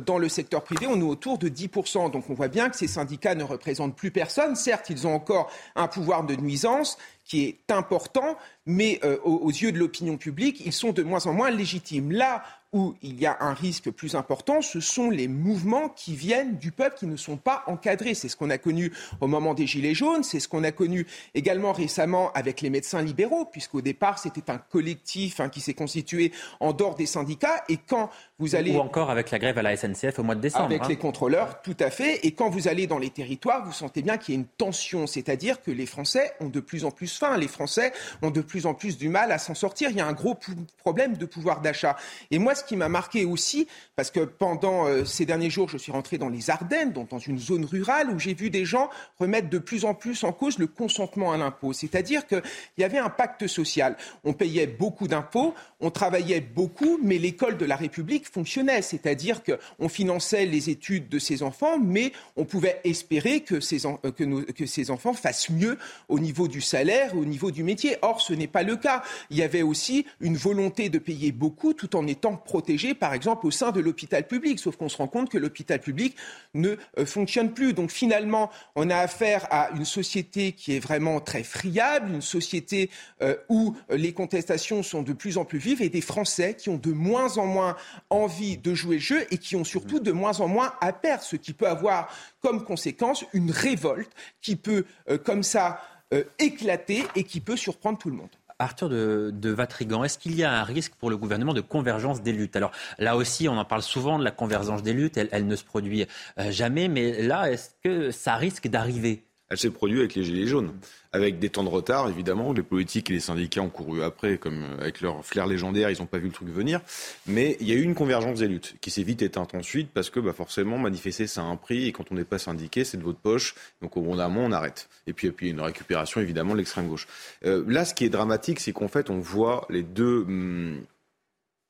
dans 0.05 0.17
le 0.17 0.27
secteur 0.27 0.65
privé, 0.65 0.85
on 0.85 0.99
est 0.99 1.03
autour 1.03 1.37
de 1.37 1.47
10%. 1.47 2.11
Donc 2.11 2.29
on 2.29 2.33
voit 2.33 2.49
bien 2.49 2.69
que 2.69 2.75
ces 2.75 2.89
syndicats 2.89 3.33
ne 3.33 3.45
représentent 3.45 3.95
plus 3.95 4.11
personne. 4.11 4.57
Certes, 4.57 4.89
ils 4.89 5.07
ont 5.07 5.15
encore 5.15 5.49
un 5.75 5.87
pouvoir 5.87 6.25
de 6.25 6.35
nuisance 6.35 6.97
qui 7.23 7.45
est 7.45 7.71
important, 7.71 8.37
mais 8.65 8.99
aux 9.23 9.49
yeux 9.49 9.71
de 9.71 9.79
l'opinion 9.79 10.17
publique, 10.17 10.61
ils 10.65 10.73
sont 10.73 10.91
de 10.91 11.03
moins 11.03 11.25
en 11.25 11.33
moins 11.33 11.49
légitimes. 11.49 12.11
Là 12.11 12.43
où 12.73 12.95
il 13.01 13.21
y 13.21 13.25
a 13.25 13.37
un 13.39 13.53
risque 13.53 13.91
plus 13.91 14.15
important, 14.15 14.61
ce 14.61 14.79
sont 14.79 15.09
les 15.09 15.27
mouvements 15.27 15.89
qui 15.89 16.15
viennent 16.15 16.57
du 16.57 16.71
peuple 16.71 16.97
qui 16.97 17.05
ne 17.05 17.15
sont 17.15 17.37
pas 17.37 17.63
encadrés. 17.67 18.15
C'est 18.15 18.27
ce 18.27 18.35
qu'on 18.35 18.49
a 18.49 18.57
connu 18.57 18.91
au 19.21 19.27
moment 19.27 19.53
des 19.53 19.67
Gilets 19.67 19.93
jaunes, 19.93 20.23
c'est 20.23 20.39
ce 20.39 20.47
qu'on 20.47 20.63
a 20.63 20.71
connu 20.71 21.05
également 21.35 21.71
récemment 21.71 22.31
avec 22.33 22.61
les 22.61 22.69
médecins 22.69 23.01
libéraux, 23.01 23.45
puisqu'au 23.45 23.81
départ 23.81 24.17
c'était 24.19 24.49
un 24.49 24.57
collectif 24.57 25.39
hein, 25.39 25.49
qui 25.49 25.61
s'est 25.61 25.73
constitué 25.73 26.31
en 26.59 26.73
dehors 26.73 26.95
des 26.95 27.05
syndicats. 27.05 27.63
Et 27.69 27.77
quand 27.77 28.09
vous 28.43 28.55
allez... 28.55 28.75
Ou 28.75 28.79
encore 28.79 29.09
avec 29.09 29.31
la 29.31 29.39
grève 29.39 29.57
à 29.57 29.61
la 29.61 29.77
SNCF 29.77 30.19
au 30.19 30.23
mois 30.23 30.35
de 30.35 30.41
décembre. 30.41 30.65
Avec 30.65 30.83
hein. 30.83 30.87
les 30.89 30.97
contrôleurs, 30.97 31.61
tout 31.61 31.77
à 31.79 31.89
fait. 31.89 32.25
Et 32.25 32.31
quand 32.31 32.49
vous 32.49 32.67
allez 32.67 32.87
dans 32.87 32.97
les 32.97 33.09
territoires, 33.09 33.65
vous 33.65 33.71
sentez 33.71 34.01
bien 34.01 34.17
qu'il 34.17 34.35
y 34.35 34.37
a 34.37 34.39
une 34.41 34.47
tension, 34.47 35.07
c'est-à-dire 35.07 35.61
que 35.61 35.71
les 35.71 35.85
Français 35.85 36.33
ont 36.41 36.49
de 36.49 36.59
plus 36.59 36.83
en 36.83 36.91
plus 36.91 37.17
faim, 37.17 37.37
les 37.37 37.47
Français 37.47 37.93
ont 38.21 38.31
de 38.31 38.41
plus 38.41 38.65
en 38.65 38.73
plus 38.73 38.97
du 38.97 39.07
mal 39.07 39.31
à 39.31 39.37
s'en 39.37 39.55
sortir. 39.55 39.91
Il 39.91 39.95
y 39.95 40.01
a 40.01 40.05
un 40.05 40.13
gros 40.13 40.37
problème 40.77 41.15
de 41.15 41.25
pouvoir 41.25 41.61
d'achat. 41.61 41.95
Et 42.31 42.39
moi, 42.39 42.53
ce 42.53 42.65
qui 42.65 42.75
m'a 42.75 42.89
marqué 42.89 43.23
aussi, 43.23 43.67
parce 43.95 44.11
que 44.11 44.19
pendant 44.19 44.87
euh, 44.87 45.05
ces 45.05 45.25
derniers 45.25 45.49
jours, 45.49 45.69
je 45.69 45.77
suis 45.77 45.93
rentré 45.93 46.17
dans 46.17 46.29
les 46.29 46.49
Ardennes, 46.49 46.91
donc 46.91 47.09
dans 47.09 47.19
une 47.19 47.39
zone 47.39 47.63
rurale, 47.63 48.09
où 48.09 48.19
j'ai 48.19 48.33
vu 48.33 48.49
des 48.49 48.65
gens 48.65 48.89
remettre 49.19 49.49
de 49.49 49.57
plus 49.57 49.85
en 49.85 49.93
plus 49.93 50.25
en 50.25 50.33
cause 50.33 50.59
le 50.59 50.67
consentement 50.67 51.31
à 51.31 51.37
l'impôt. 51.37 51.71
C'est-à-dire 51.71 52.27
qu'il 52.27 52.41
y 52.77 52.83
avait 52.83 52.97
un 52.97 53.09
pacte 53.09 53.47
social. 53.47 53.95
On 54.25 54.33
payait 54.33 54.67
beaucoup 54.67 55.07
d'impôts, 55.07 55.53
on 55.79 55.91
travaillait 55.91 56.41
beaucoup, 56.41 56.99
mais 57.01 57.17
l'école 57.17 57.57
de 57.57 57.65
la 57.65 57.77
République 57.77 58.25
fonctionnait. 58.33 58.81
C'est-à-dire 58.81 59.41
qu'on 59.43 59.89
finançait 59.89 60.45
les 60.45 60.69
études 60.69 61.07
de 61.07 61.19
ses 61.19 61.43
enfants, 61.43 61.77
mais 61.79 62.11
on 62.35 62.45
pouvait 62.45 62.81
espérer 62.83 63.41
que 63.41 63.59
ces, 63.59 63.85
euh, 63.85 64.65
ces 64.65 64.91
enfants 64.91 65.13
fassent 65.13 65.49
mieux 65.49 65.77
au 66.09 66.19
niveau 66.19 66.47
du 66.47 66.61
salaire, 66.61 67.15
au 67.15 67.25
niveau 67.25 67.51
du 67.51 67.63
métier. 67.63 67.97
Or, 68.01 68.21
ce 68.21 68.33
n'est 68.33 68.47
pas 68.47 68.63
le 68.63 68.75
cas. 68.75 69.03
Il 69.29 69.37
y 69.37 69.43
avait 69.43 69.61
aussi 69.61 70.05
une 70.19 70.35
volonté 70.35 70.89
de 70.89 70.97
payer 70.97 71.31
beaucoup 71.31 71.73
tout 71.73 71.95
en 71.95 72.07
étant 72.07 72.35
protégé, 72.35 72.93
par 72.93 73.13
exemple, 73.13 73.45
au 73.45 73.51
sein 73.51 73.71
de 73.71 73.79
l'hôpital 73.79 74.27
public. 74.27 74.59
Sauf 74.59 74.75
qu'on 74.77 74.89
se 74.89 74.97
rend 74.97 75.07
compte 75.07 75.29
que 75.29 75.37
l'hôpital 75.37 75.79
public 75.79 76.15
ne 76.53 76.75
euh, 76.97 77.05
fonctionne 77.05 77.53
plus. 77.53 77.73
Donc 77.73 77.91
finalement, 77.91 78.49
on 78.75 78.89
a 78.89 78.97
affaire 78.97 79.47
à 79.51 79.69
une 79.75 79.85
société 79.85 80.53
qui 80.53 80.75
est 80.75 80.79
vraiment 80.79 81.19
très 81.19 81.43
friable, 81.43 82.11
une 82.13 82.21
société 82.21 82.89
euh, 83.21 83.35
où 83.49 83.75
les 83.89 84.13
contestations 84.13 84.81
sont 84.81 85.03
de 85.03 85.13
plus 85.13 85.37
en 85.37 85.45
plus 85.45 85.59
vives 85.59 85.81
et 85.81 85.89
des 85.89 86.01
Français 86.01 86.55
qui 86.55 86.69
ont 86.69 86.77
de 86.77 86.91
moins 86.91 87.37
en 87.37 87.45
moins 87.45 87.75
envie 88.13 88.57
de 88.57 88.73
jouer 88.73 88.95
le 88.95 89.01
jeu 89.01 89.25
et 89.31 89.37
qui 89.37 89.55
ont 89.55 89.63
surtout 89.63 89.99
de 89.99 90.11
moins 90.11 90.39
en 90.39 90.47
moins 90.47 90.73
à 90.81 90.93
perdre, 90.93 91.23
ce 91.23 91.35
qui 91.35 91.53
peut 91.53 91.67
avoir 91.67 92.09
comme 92.41 92.63
conséquence 92.63 93.25
une 93.33 93.51
révolte 93.51 94.11
qui 94.41 94.55
peut, 94.55 94.85
euh, 95.09 95.17
comme 95.17 95.43
ça, 95.43 95.81
euh, 96.13 96.23
éclater 96.39 97.03
et 97.15 97.23
qui 97.23 97.39
peut 97.39 97.57
surprendre 97.57 97.97
tout 97.97 98.09
le 98.09 98.15
monde. 98.15 98.29
Arthur 98.59 98.87
de, 98.87 99.49
Vatrigan, 99.49 100.03
est-ce 100.03 100.17
qu'il 100.17 100.35
y 100.35 100.43
a 100.43 100.51
un 100.53 100.63
risque 100.63 100.93
pour 100.95 101.09
le 101.09 101.17
gouvernement 101.17 101.53
de 101.53 101.61
convergence 101.61 102.21
des 102.21 102.31
luttes? 102.31 102.55
Alors 102.55 102.71
là 102.99 103.17
aussi, 103.17 103.49
on 103.49 103.57
en 103.57 103.65
parle 103.65 103.81
souvent 103.81 104.19
de 104.19 104.23
la 104.23 104.31
convergence 104.31 104.83
des 104.83 104.93
luttes, 104.93 105.17
elle, 105.17 105.47
ne 105.47 105.55
se 105.55 105.63
produit 105.63 106.05
euh, 106.39 106.51
jamais, 106.51 106.87
mais 106.87 107.23
là, 107.23 107.51
est-ce 107.51 107.71
que 107.83 108.11
ça 108.11 108.35
risque 108.35 108.67
d'arriver? 108.67 109.25
Elle 109.49 109.57
s'est 109.57 109.69
produite 109.69 109.99
avec 109.99 110.15
les 110.15 110.23
Gilets 110.23 110.47
jaunes, 110.47 110.73
avec 111.11 111.37
des 111.37 111.49
temps 111.49 111.63
de 111.63 111.69
retard, 111.69 112.09
évidemment. 112.09 112.53
Les 112.53 112.63
politiques 112.63 113.09
et 113.11 113.13
les 113.13 113.19
syndicats 113.19 113.61
ont 113.61 113.69
couru 113.69 114.01
après, 114.01 114.37
comme 114.37 114.63
avec 114.79 115.01
leur 115.01 115.23
flair 115.23 115.45
légendaire, 115.45 115.91
ils 115.91 115.99
n'ont 115.99 116.07
pas 116.07 116.17
vu 116.17 116.27
le 116.27 116.33
truc 116.33 116.49
venir. 116.49 116.81
Mais 117.27 117.57
il 117.59 117.67
y 117.67 117.71
a 117.71 117.75
eu 117.75 117.83
une 117.83 117.93
convergence 117.93 118.39
des 118.39 118.47
luttes 118.47 118.75
qui 118.81 118.89
s'est 118.89 119.03
vite 119.03 119.21
éteinte 119.21 119.53
ensuite, 119.53 119.91
parce 119.93 120.09
que 120.09 120.19
bah, 120.19 120.33
forcément, 120.33 120.77
manifester, 120.77 121.27
ça 121.27 121.41
a 121.41 121.45
un 121.45 121.55
prix, 121.55 121.87
et 121.87 121.91
quand 121.91 122.11
on 122.11 122.15
n'est 122.15 122.23
pas 122.23 122.39
syndiqué, 122.39 122.83
c'est 122.83 122.97
de 122.97 123.03
votre 123.03 123.19
poche. 123.19 123.53
Donc 123.81 123.95
au 123.97 124.01
bout 124.01 124.15
d'un 124.15 124.27
moment, 124.29 124.47
on 124.47 124.51
arrête. 124.51 124.89
Et 125.05 125.13
puis, 125.13 125.27
y 125.27 125.47
a 125.47 125.49
une 125.49 125.61
récupération, 125.61 126.19
évidemment, 126.19 126.53
de 126.53 126.59
l'extrême 126.59 126.87
gauche. 126.87 127.07
Euh, 127.45 127.63
là, 127.67 127.85
ce 127.85 127.93
qui 127.93 128.05
est 128.05 128.09
dramatique, 128.09 128.59
c'est 128.59 128.73
qu'en 128.73 128.87
fait, 128.87 129.09
on 129.09 129.19
voit 129.19 129.67
les 129.69 129.83
deux 129.83 130.23
hum, 130.23 130.81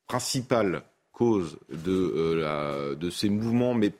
principales 0.07 0.83
causes 1.11 1.57
de, 1.69 2.13
euh, 2.15 2.95
de 2.95 3.09
ces 3.09 3.29
mouvements, 3.29 3.73
mais 3.73 3.91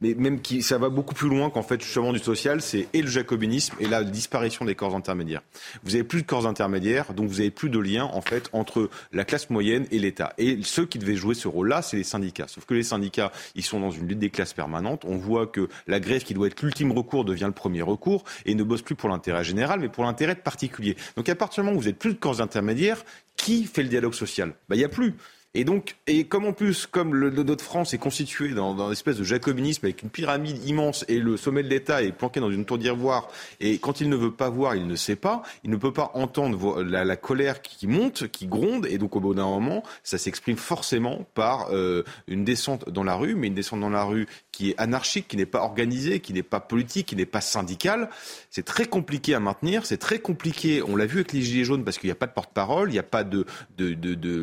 mais 0.00 0.14
même 0.14 0.40
qui, 0.40 0.62
ça 0.62 0.78
va 0.78 0.88
beaucoup 0.88 1.14
plus 1.14 1.28
loin 1.28 1.50
qu'en 1.50 1.62
fait 1.62 1.80
justement 1.82 2.12
du 2.12 2.18
social, 2.18 2.60
c'est 2.60 2.88
et 2.92 3.02
le 3.02 3.08
jacobinisme 3.08 3.74
et 3.80 3.86
la 3.86 4.04
disparition 4.04 4.64
des 4.64 4.74
corps 4.74 4.94
intermédiaires. 4.94 5.42
Vous 5.84 5.94
avez 5.94 6.04
plus 6.04 6.22
de 6.22 6.26
corps 6.26 6.46
intermédiaires, 6.46 7.14
donc 7.14 7.28
vous 7.28 7.40
avez 7.40 7.50
plus 7.50 7.70
de 7.70 7.78
lien 7.78 8.04
en 8.04 8.20
fait 8.20 8.48
entre 8.52 8.90
la 9.12 9.24
classe 9.24 9.50
moyenne 9.50 9.86
et 9.90 9.98
l'État. 9.98 10.34
Et 10.38 10.58
ceux 10.62 10.86
qui 10.86 10.98
devaient 10.98 11.16
jouer 11.16 11.34
ce 11.34 11.48
rôle-là, 11.48 11.82
c'est 11.82 11.96
les 11.96 12.04
syndicats. 12.04 12.48
Sauf 12.48 12.64
que 12.64 12.74
les 12.74 12.82
syndicats, 12.82 13.32
ils 13.54 13.64
sont 13.64 13.80
dans 13.80 13.90
une 13.90 14.08
lutte 14.08 14.18
des 14.18 14.30
classes 14.30 14.52
permanente. 14.52 15.04
On 15.04 15.16
voit 15.16 15.46
que 15.46 15.68
la 15.86 16.00
grève 16.00 16.22
qui 16.22 16.34
doit 16.34 16.46
être 16.48 16.62
l'ultime 16.62 16.92
recours 16.92 17.24
devient 17.24 17.46
le 17.46 17.52
premier 17.52 17.82
recours 17.82 18.24
et 18.44 18.54
ne 18.54 18.62
bosse 18.62 18.82
plus 18.82 18.94
pour 18.94 19.08
l'intérêt 19.08 19.44
général, 19.44 19.80
mais 19.80 19.88
pour 19.88 20.04
l'intérêt 20.04 20.34
particulier. 20.34 20.96
Donc 21.16 21.28
à 21.28 21.34
partir 21.34 21.62
du 21.62 21.66
moment 21.66 21.78
où 21.78 21.82
vous 21.82 21.88
êtes 21.88 21.98
plus 21.98 22.12
de 22.12 22.18
corps 22.18 22.40
intermédiaires, 22.40 23.04
qui 23.36 23.64
fait 23.64 23.82
le 23.82 23.88
dialogue 23.88 24.14
social? 24.14 24.54
Ben 24.68 24.76
il 24.76 24.80
y 24.80 24.84
a 24.84 24.88
plus. 24.88 25.14
Et 25.56 25.64
donc, 25.64 25.96
et 26.06 26.24
comme 26.24 26.44
en 26.44 26.52
plus, 26.52 26.84
comme 26.84 27.14
le, 27.14 27.30
notre 27.30 27.64
France 27.64 27.94
est 27.94 27.98
constitué 27.98 28.50
dans, 28.50 28.76
une 28.76 28.92
espèce 28.92 29.16
de 29.16 29.24
jacobinisme 29.24 29.86
avec 29.86 30.02
une 30.02 30.10
pyramide 30.10 30.62
immense 30.68 31.02
et 31.08 31.18
le 31.18 31.38
sommet 31.38 31.62
de 31.62 31.68
l'État 31.68 32.02
est 32.02 32.12
planqué 32.12 32.40
dans 32.40 32.50
une 32.50 32.66
tour 32.66 32.76
d'ivoire, 32.76 33.28
et 33.58 33.78
quand 33.78 34.02
il 34.02 34.10
ne 34.10 34.16
veut 34.16 34.32
pas 34.32 34.50
voir, 34.50 34.76
il 34.76 34.86
ne 34.86 34.96
sait 34.96 35.16
pas, 35.16 35.42
il 35.64 35.70
ne 35.70 35.76
peut 35.76 35.94
pas 35.94 36.10
entendre 36.12 36.82
la, 36.82 37.16
colère 37.16 37.62
qui 37.62 37.86
monte, 37.86 38.28
qui 38.28 38.46
gronde, 38.46 38.84
et 38.84 38.98
donc 38.98 39.16
au 39.16 39.20
bout 39.20 39.32
d'un 39.32 39.46
moment, 39.46 39.82
ça 40.04 40.18
s'exprime 40.18 40.58
forcément 40.58 41.26
par 41.32 41.70
euh, 41.70 42.02
une 42.28 42.44
descente 42.44 42.90
dans 42.90 43.04
la 43.04 43.14
rue, 43.14 43.34
mais 43.34 43.46
une 43.46 43.54
descente 43.54 43.80
dans 43.80 43.88
la 43.88 44.04
rue 44.04 44.26
qui 44.52 44.70
est 44.70 44.78
anarchique, 44.78 45.26
qui 45.26 45.38
n'est 45.38 45.46
pas 45.46 45.62
organisée, 45.62 46.20
qui 46.20 46.34
n'est 46.34 46.42
pas 46.42 46.60
politique, 46.60 47.06
qui 47.06 47.16
n'est 47.16 47.24
pas 47.24 47.40
syndicale. 47.40 48.10
C'est 48.50 48.64
très 48.64 48.84
compliqué 48.84 49.34
à 49.34 49.40
maintenir, 49.40 49.86
c'est 49.86 49.96
très 49.96 50.18
compliqué. 50.18 50.82
On 50.82 50.96
l'a 50.96 51.06
vu 51.06 51.20
avec 51.20 51.32
les 51.32 51.40
Gilets 51.40 51.64
jaunes 51.64 51.84
parce 51.84 51.96
qu'il 51.96 52.08
n'y 52.08 52.12
a 52.12 52.16
pas 52.16 52.26
de 52.26 52.32
porte-parole, 52.32 52.90
il 52.90 52.92
n'y 52.92 52.98
a 52.98 53.02
pas 53.02 53.24
de, 53.24 53.46
de, 53.78 53.94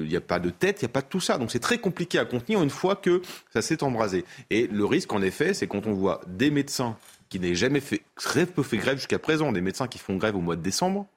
il 0.03 0.09
n'y 0.09 0.16
a 0.16 0.22
pas 0.22 0.40
de 0.40 0.50
tête, 0.50 0.82
il 0.82 0.85
n'y 0.85 0.90
a 0.90 0.93
pas 0.93 1.02
tout 1.09 1.19
ça. 1.19 1.38
Donc 1.38 1.51
c'est 1.51 1.59
très 1.59 1.77
compliqué 1.77 2.19
à 2.19 2.25
contenir 2.25 2.61
une 2.61 2.69
fois 2.69 2.95
que 2.95 3.22
ça 3.51 3.61
s'est 3.61 3.83
embrasé. 3.83 4.25
Et 4.49 4.67
le 4.67 4.85
risque, 4.85 5.11
en 5.14 5.22
effet, 5.22 5.53
c'est 5.53 5.67
quand 5.67 5.88
on 5.88 5.93
voit 5.93 6.22
des 6.27 6.51
médecins 6.51 6.98
qui 7.30 7.40
n'aient 7.40 7.56
jamais 7.56 7.80
fait, 7.80 8.03
grève 8.17 8.98
jusqu'à 8.98 9.19
présent, 9.19 9.51
des 9.51 9.61
médecins 9.61 9.88
qui 9.88 9.98
font 9.98 10.17
grève 10.17 10.35
au 10.35 10.41
mois 10.41 10.56
de 10.56 10.61
décembre, 10.61 11.07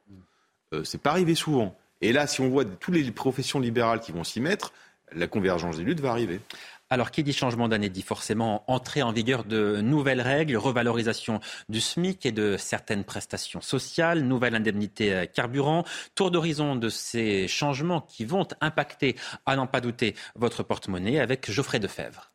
euh, 0.73 0.83
c'est 0.85 1.01
pas 1.01 1.11
arrivé 1.11 1.35
souvent. 1.35 1.77
Et 2.01 2.13
là, 2.13 2.27
si 2.27 2.41
on 2.41 2.49
voit 2.49 2.65
toutes 2.65 2.95
les 2.95 3.11
professions 3.11 3.61
libérales 3.61 4.01
qui 4.01 4.13
vont 4.13 4.25
s'y 4.25 4.41
mettre, 4.41 4.73
la 5.13 5.27
convergence 5.27 5.77
des 5.77 5.85
luttes 5.85 6.01
va 6.01 6.11
arriver. 6.11 6.41
Alors, 6.89 7.11
qui 7.11 7.25
dit 7.25 7.33
changement 7.33 7.67
d'année 7.67 7.89
dit 7.89 8.03
forcément 8.03 8.63
entrée 8.71 9.03
en 9.03 9.11
vigueur 9.11 9.45
de 9.45 9.81
nouvelles 9.81 10.21
règles, 10.21 10.57
revalorisation 10.57 11.41
du 11.69 11.81
SMIC 11.81 12.25
et 12.27 12.33
de 12.33 12.57
certaines 12.57 13.03
prestations 13.03 13.61
sociales, 13.61 14.21
nouvelle 14.21 14.55
indemnité 14.55 15.13
euh, 15.13 15.27
carburant, 15.27 15.85
tour 16.15 16.31
d'horizon 16.31 16.77
de 16.77 16.89
ces 16.89 17.49
changements 17.49 18.03
qui 18.03 18.25
vont 18.25 18.47
impacter, 18.61 19.17
à 19.47 19.57
n'en 19.57 19.67
pas 19.67 19.81
douter, 19.81 20.15
votre 20.37 20.63
porte-monnaie 20.63 21.19
avec 21.19 21.51
Geoffrey 21.51 21.81
Defebvre. 21.81 22.31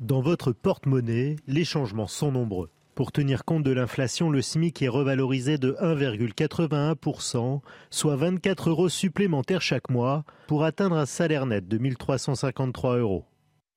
Dans 0.00 0.22
votre 0.22 0.50
porte-monnaie, 0.50 1.36
les 1.46 1.64
changements 1.64 2.08
sont 2.08 2.32
nombreux. 2.32 2.70
Pour 3.00 3.12
tenir 3.12 3.46
compte 3.46 3.62
de 3.62 3.70
l'inflation, 3.70 4.28
le 4.28 4.42
SMIC 4.42 4.82
est 4.82 4.88
revalorisé 4.88 5.56
de 5.56 5.72
1,81%, 5.80 7.62
soit 7.88 8.16
24 8.16 8.68
euros 8.68 8.90
supplémentaires 8.90 9.62
chaque 9.62 9.88
mois, 9.88 10.26
pour 10.48 10.64
atteindre 10.64 10.96
un 10.96 11.06
salaire 11.06 11.46
net 11.46 11.66
de 11.66 11.78
1353 11.78 12.98
euros. 12.98 13.24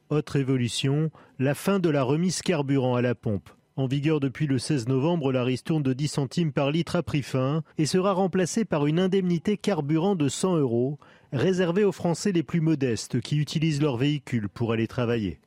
Autre 0.10 0.36
évolution, 0.36 1.10
la 1.40 1.56
fin 1.56 1.80
de 1.80 1.88
la 1.88 2.04
remise 2.04 2.42
carburant 2.42 2.96
à 2.96 3.02
la 3.02 3.16
pompe. 3.16 3.50
En 3.78 3.88
vigueur 3.88 4.20
depuis 4.20 4.46
le 4.46 4.60
16 4.60 4.90
novembre, 4.90 5.32
la 5.32 5.46
ristourne 5.46 5.84
de 5.84 5.94
10 5.94 6.10
centimes 6.10 6.52
par 6.52 6.70
litre 6.70 6.98
a 6.98 7.02
pris 7.02 7.22
fin 7.24 7.64
et 7.78 7.86
sera 7.86 8.12
remplacée 8.12 8.66
par 8.66 8.88
une 8.88 9.00
indemnité 9.00 9.56
carburant 9.56 10.16
de 10.16 10.28
100 10.28 10.58
euros, 10.58 11.00
réservée 11.32 11.86
aux 11.86 11.94
Français 11.94 12.34
les 12.34 12.44
plus 12.44 12.60
modestes 12.60 13.22
qui 13.22 13.38
utilisent 13.38 13.82
leur 13.82 13.96
véhicule 13.96 14.50
pour 14.50 14.74
aller 14.74 14.88
travailler. 14.88 15.40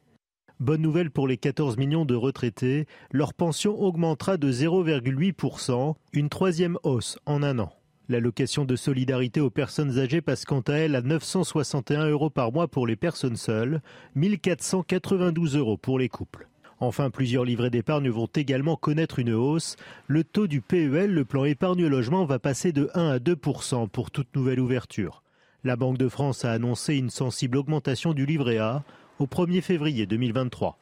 Bonne 0.59 0.81
nouvelle 0.81 1.11
pour 1.11 1.29
les 1.29 1.37
14 1.37 1.77
millions 1.77 2.07
de 2.07 2.15
retraités, 2.15 2.87
leur 3.13 3.35
pension 3.35 3.79
augmentera 3.79 4.39
de 4.39 4.51
0,8%, 4.51 5.95
une 6.15 6.31
troisième 6.31 6.79
hausse 6.83 7.19
en 7.27 7.43
un 7.43 7.59
an. 7.59 7.75
L'allocation 8.09 8.65
de 8.65 8.75
solidarité 8.75 9.43
aux 9.43 9.51
personnes 9.51 9.99
âgées 9.99 10.23
passe 10.23 10.47
quant 10.47 10.63
à 10.63 10.73
elle 10.73 10.95
à 10.95 11.03
961 11.03 12.09
euros 12.09 12.31
par 12.31 12.53
mois 12.53 12.69
pour 12.69 12.87
les 12.87 12.97
personnes 12.97 13.37
seules, 13.37 13.83
1492 14.15 15.59
euros 15.59 15.77
pour 15.77 15.99
les 15.99 16.09
couples. 16.09 16.49
Enfin, 16.81 17.11
plusieurs 17.11 17.45
livrets 17.45 17.69
d'épargne 17.69 18.09
vont 18.09 18.29
également 18.35 18.77
connaître 18.77 19.19
une 19.19 19.35
hausse. 19.35 19.77
Le 20.07 20.25
taux 20.25 20.47
du 20.47 20.63
PEL, 20.63 21.13
le 21.13 21.25
plan 21.27 21.45
épargne-logement, 21.45 22.25
va 22.25 22.39
passer 22.39 22.73
de 22.73 22.89
1 22.95 23.09
à 23.09 23.19
2% 23.19 23.91
pour 23.91 24.11
toute 24.11 24.35
nouvelle 24.35 24.61
ouverture. 24.61 25.23
La 25.65 25.77
Banque 25.77 25.99
de 25.99 26.09
France 26.09 26.47
a 26.47 26.53
annoncé 26.53 26.95
une 26.95 27.11
sensible 27.11 27.59
augmentation 27.59 28.15
du 28.15 28.25
livret 28.25 28.57
A 28.57 28.85
au 29.19 29.27
1er 29.27 29.63
février 29.63 30.07
2023. 30.07 30.79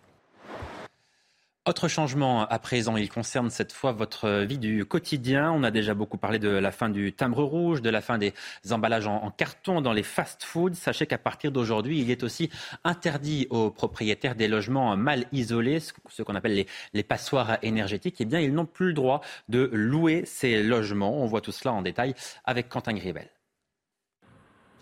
Autre 1.67 1.89
changement 1.89 2.47
à 2.47 2.59
présent, 2.59 2.99
il 2.99 3.09
concerne 3.09 3.49
cette 3.49 3.73
fois 3.73 3.93
votre 3.93 4.45
vie 4.45 4.59
du 4.59 4.85
quotidien. 4.85 5.51
On 5.51 5.63
a 5.63 5.71
déjà 5.71 5.95
beaucoup 5.95 6.19
parlé 6.19 6.39
de 6.39 6.51
la 6.51 6.71
fin 6.71 6.91
du 6.91 7.15
timbre 7.15 7.43
rouge, 7.43 7.81
de 7.81 7.89
la 7.89 8.03
fin 8.03 8.19
des 8.19 8.35
emballages 8.71 9.07
en, 9.07 9.31
carton 9.31 9.81
dans 9.81 9.95
les 9.95 10.03
fast-foods. 10.03 10.75
Sachez 10.75 11.07
qu'à 11.07 11.17
partir 11.17 11.53
d'aujourd'hui, 11.53 12.01
il 12.01 12.11
est 12.11 12.23
aussi 12.23 12.51
interdit 12.85 13.47
aux 13.49 13.71
propriétaires 13.71 14.35
des 14.35 14.47
logements 14.47 14.95
mal 14.95 15.25
isolés, 15.33 15.79
ce 15.81 16.23
qu'on 16.23 16.35
appelle 16.35 16.67
les, 16.93 17.03
passoires 17.03 17.57
énergétiques. 17.63 18.17
Eh 18.19 18.27
bien, 18.27 18.41
ils 18.41 18.53
n'ont 18.53 18.67
plus 18.67 18.89
le 18.89 18.95
droit 18.95 19.23
de 19.49 19.71
louer 19.73 20.25
ces 20.27 20.63
logements. 20.63 21.23
On 21.23 21.25
voit 21.25 21.41
tout 21.41 21.53
cela 21.53 21.73
en 21.73 21.81
détail 21.81 22.15
avec 22.45 22.69
Quentin 22.69 22.93
Gribel. 22.93 23.31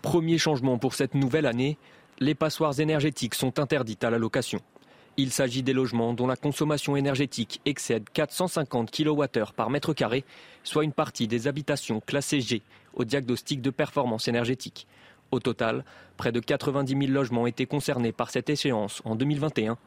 Premier 0.01 0.37
changement 0.37 0.77
pour 0.77 0.95
cette 0.95 1.15
nouvelle 1.15 1.45
année, 1.45 1.77
les 2.23 2.35
passoires 2.35 2.79
énergétiques 2.79 3.35
sont 3.35 3.59
interdites 3.59 4.05
à 4.05 4.09
la 4.09 4.17
location. 4.17 4.61
Il 5.17 5.31
s'agit 5.31 5.61
des 5.61 5.73
logements 5.73 6.13
dont 6.13 6.25
la 6.25 6.37
consommation 6.37 6.95
énergétique 6.95 7.59
excède 7.65 8.09
450 8.13 8.91
kWh 8.91 9.51
par 9.55 9.69
mètre 9.69 9.93
carré, 9.93 10.23
soit 10.63 10.85
une 10.85 10.93
partie 10.93 11.27
des 11.27 11.47
habitations 11.47 11.99
classées 11.99 12.39
G 12.39 12.61
au 12.93 13.03
diagnostic 13.03 13.61
de 13.61 13.69
performance 13.69 14.29
énergétique. 14.29 14.87
Au 15.31 15.41
total, 15.41 15.83
près 16.15 16.31
de 16.31 16.39
90 16.39 16.97
000 16.97 17.11
logements 17.11 17.45
étaient 17.45 17.65
concernés 17.65 18.13
par 18.13 18.29
cette 18.29 18.49
échéance 18.49 19.01
en 19.03 19.15
2021. 19.15 19.77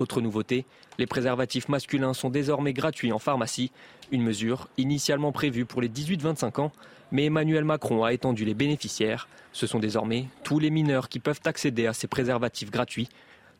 Autre 0.00 0.20
nouveauté, 0.20 0.66
les 0.98 1.06
préservatifs 1.06 1.68
masculins 1.68 2.14
sont 2.14 2.30
désormais 2.30 2.72
gratuits 2.72 3.12
en 3.12 3.20
pharmacie, 3.20 3.70
une 4.10 4.22
mesure 4.22 4.68
initialement 4.76 5.30
prévue 5.30 5.66
pour 5.66 5.80
les 5.80 5.88
18-25 5.88 6.60
ans, 6.60 6.72
mais 7.12 7.26
Emmanuel 7.26 7.64
Macron 7.64 8.04
a 8.04 8.12
étendu 8.12 8.44
les 8.44 8.54
bénéficiaires. 8.54 9.28
Ce 9.52 9.66
sont 9.66 9.78
désormais 9.78 10.26
tous 10.42 10.58
les 10.58 10.70
mineurs 10.70 11.08
qui 11.08 11.20
peuvent 11.20 11.40
accéder 11.44 11.86
à 11.86 11.92
ces 11.92 12.06
préservatifs 12.06 12.70
gratuits. 12.70 13.08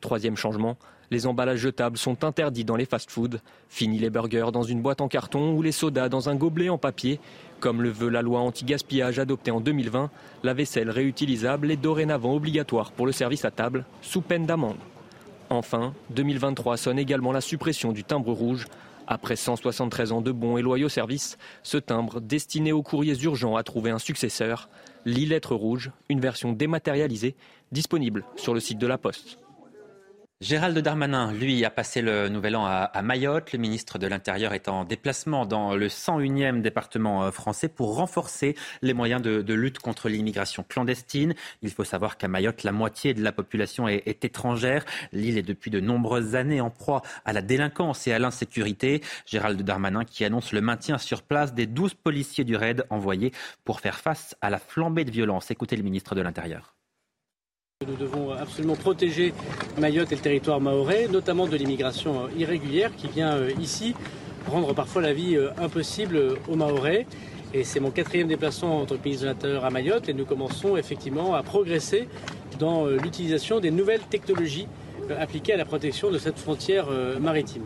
Troisième 0.01 0.35
changement, 0.37 0.77
les 1.09 1.25
emballages 1.25 1.59
jetables 1.59 1.97
sont 1.97 2.23
interdits 2.23 2.65
dans 2.65 2.75
les 2.75 2.85
fast-foods. 2.85 3.39
Fini 3.69 3.97
les 3.97 4.09
burgers 4.09 4.51
dans 4.51 4.63
une 4.63 4.81
boîte 4.81 5.01
en 5.01 5.07
carton 5.07 5.53
ou 5.53 5.61
les 5.61 5.71
sodas 5.71 6.09
dans 6.09 6.29
un 6.29 6.35
gobelet 6.35 6.69
en 6.69 6.77
papier. 6.77 7.19
Comme 7.59 7.81
le 7.81 7.89
veut 7.89 8.09
la 8.09 8.21
loi 8.21 8.41
anti-gaspillage 8.41 9.17
adoptée 9.17 9.51
en 9.51 9.61
2020, 9.61 10.11
la 10.43 10.53
vaisselle 10.53 10.89
réutilisable 10.89 11.71
est 11.71 11.77
dorénavant 11.77 12.33
obligatoire 12.33 12.91
pour 12.91 13.05
le 13.05 13.13
service 13.13 13.45
à 13.45 13.51
table, 13.51 13.85
sous 14.01 14.21
peine 14.21 14.45
d'amende. 14.45 14.77
Enfin, 15.49 15.93
2023 16.09 16.75
sonne 16.75 16.99
également 16.99 17.31
la 17.31 17.41
suppression 17.41 17.93
du 17.93 18.03
timbre 18.03 18.33
rouge. 18.33 18.67
Après 19.07 19.37
173 19.37 20.11
ans 20.11 20.21
de 20.21 20.31
bons 20.33 20.57
et 20.57 20.61
loyaux 20.61 20.89
services, 20.89 21.37
ce 21.63 21.77
timbre, 21.77 22.19
destiné 22.19 22.73
aux 22.73 22.83
courriers 22.83 23.17
urgents, 23.23 23.55
a 23.55 23.63
trouvé 23.63 23.89
un 23.89 23.99
successeur, 23.99 24.69
l'e-lettre 25.05 25.55
rouge, 25.55 25.91
une 26.09 26.19
version 26.19 26.51
dématérialisée, 26.51 27.35
disponible 27.71 28.25
sur 28.35 28.53
le 28.53 28.59
site 28.59 28.79
de 28.79 28.87
la 28.87 28.97
Poste. 28.97 29.39
Gérald 30.39 30.77
Darmanin, 30.77 31.33
lui, 31.33 31.65
a 31.65 31.71
passé 31.71 32.03
le 32.03 32.29
nouvel 32.29 32.55
an 32.55 32.63
à, 32.67 33.01
Mayotte. 33.01 33.53
Le 33.53 33.57
ministre 33.57 33.97
de 33.97 34.05
l'Intérieur 34.05 34.53
est 34.53 34.67
en 34.67 34.85
déplacement 34.85 35.47
dans 35.47 35.75
le 35.75 35.87
101e 35.87 36.61
département 36.61 37.23
euh, 37.23 37.31
français 37.31 37.67
pour 37.67 37.95
renforcer 37.95 38.55
les 38.83 38.93
moyens 38.93 39.19
de, 39.19 39.53
lutte 39.55 39.79
contre 39.79 40.09
l'immigration 40.09 40.63
clandestine. 40.69 41.33
Il 41.63 41.71
faut 41.71 41.83
savoir 41.83 42.17
qu'à 42.17 42.27
Mayotte, 42.27 42.61
la 42.61 42.71
moitié 42.71 43.15
de 43.15 43.23
la 43.23 43.31
population 43.31 43.87
est, 43.87 44.03
est 44.05 44.25
étrangère. 44.25 44.85
L'île 45.11 45.39
est 45.39 45.41
depuis 45.41 45.71
de 45.71 45.79
nombreuses 45.79 46.35
années 46.35 46.61
en 46.61 46.69
proie 46.69 47.01
à 47.25 47.33
la 47.33 47.41
délinquance 47.41 48.05
et 48.05 48.13
à 48.13 48.19
l'insécurité. 48.19 49.01
Gérald 49.25 49.59
Darmanin 49.63 50.05
qui 50.05 50.23
annonce 50.23 50.51
le 50.51 50.61
maintien 50.61 50.99
sur 50.99 51.23
place 51.23 51.55
des 51.55 51.65
12 51.65 51.95
policiers 51.95 52.43
du 52.43 52.55
RAID 52.55 52.85
envoyés 52.91 53.31
pour 53.65 53.79
faire 53.79 53.97
face 53.97 54.35
à 54.41 54.51
la 54.51 54.59
flambée 54.59 55.03
de 55.03 55.09
violence. 55.09 55.49
Écoutez 55.49 55.75
le 55.75 55.83
ministre 55.83 56.13
de 56.13 56.21
l'Intérieur. 56.21 56.76
Nous 57.85 57.95
devons 57.95 58.31
absolument 58.31 58.75
protéger 58.75 59.35
Mayotte 59.77 60.11
et 60.11 60.15
le 60.15 60.21
territoire 60.21 60.59
mahorais, 60.59 61.07
notamment 61.09 61.45
de 61.45 61.55
l'immigration 61.55 62.23
euh, 62.23 62.27
irrégulière 62.35 62.89
qui 62.97 63.07
vient 63.07 63.35
euh, 63.35 63.51
ici 63.61 63.93
rendre 64.47 64.73
parfois 64.73 65.03
la 65.03 65.13
vie 65.13 65.35
euh, 65.35 65.51
impossible 65.59 66.19
aux 66.49 66.55
Mahorais. 66.55 67.05
Et 67.53 67.63
c'est 67.63 67.79
mon 67.79 67.91
quatrième 67.91 68.27
déplacement 68.27 68.81
en 68.81 68.85
tant 68.87 68.97
que 68.97 69.03
ministre 69.03 69.25
de 69.25 69.29
l'Intérieur 69.29 69.63
à 69.63 69.69
Mayotte 69.69 70.09
et 70.09 70.13
nous 70.13 70.25
commençons 70.25 70.75
effectivement 70.75 71.35
à 71.35 71.43
progresser 71.43 72.09
dans 72.57 72.87
l'utilisation 72.87 73.59
des 73.59 73.69
nouvelles 73.69 74.01
technologies 74.09 74.67
appliquées 75.19 75.53
à 75.53 75.57
la 75.57 75.65
protection 75.65 76.09
de 76.09 76.17
cette 76.17 76.39
frontière 76.39 76.87
maritime. 77.21 77.63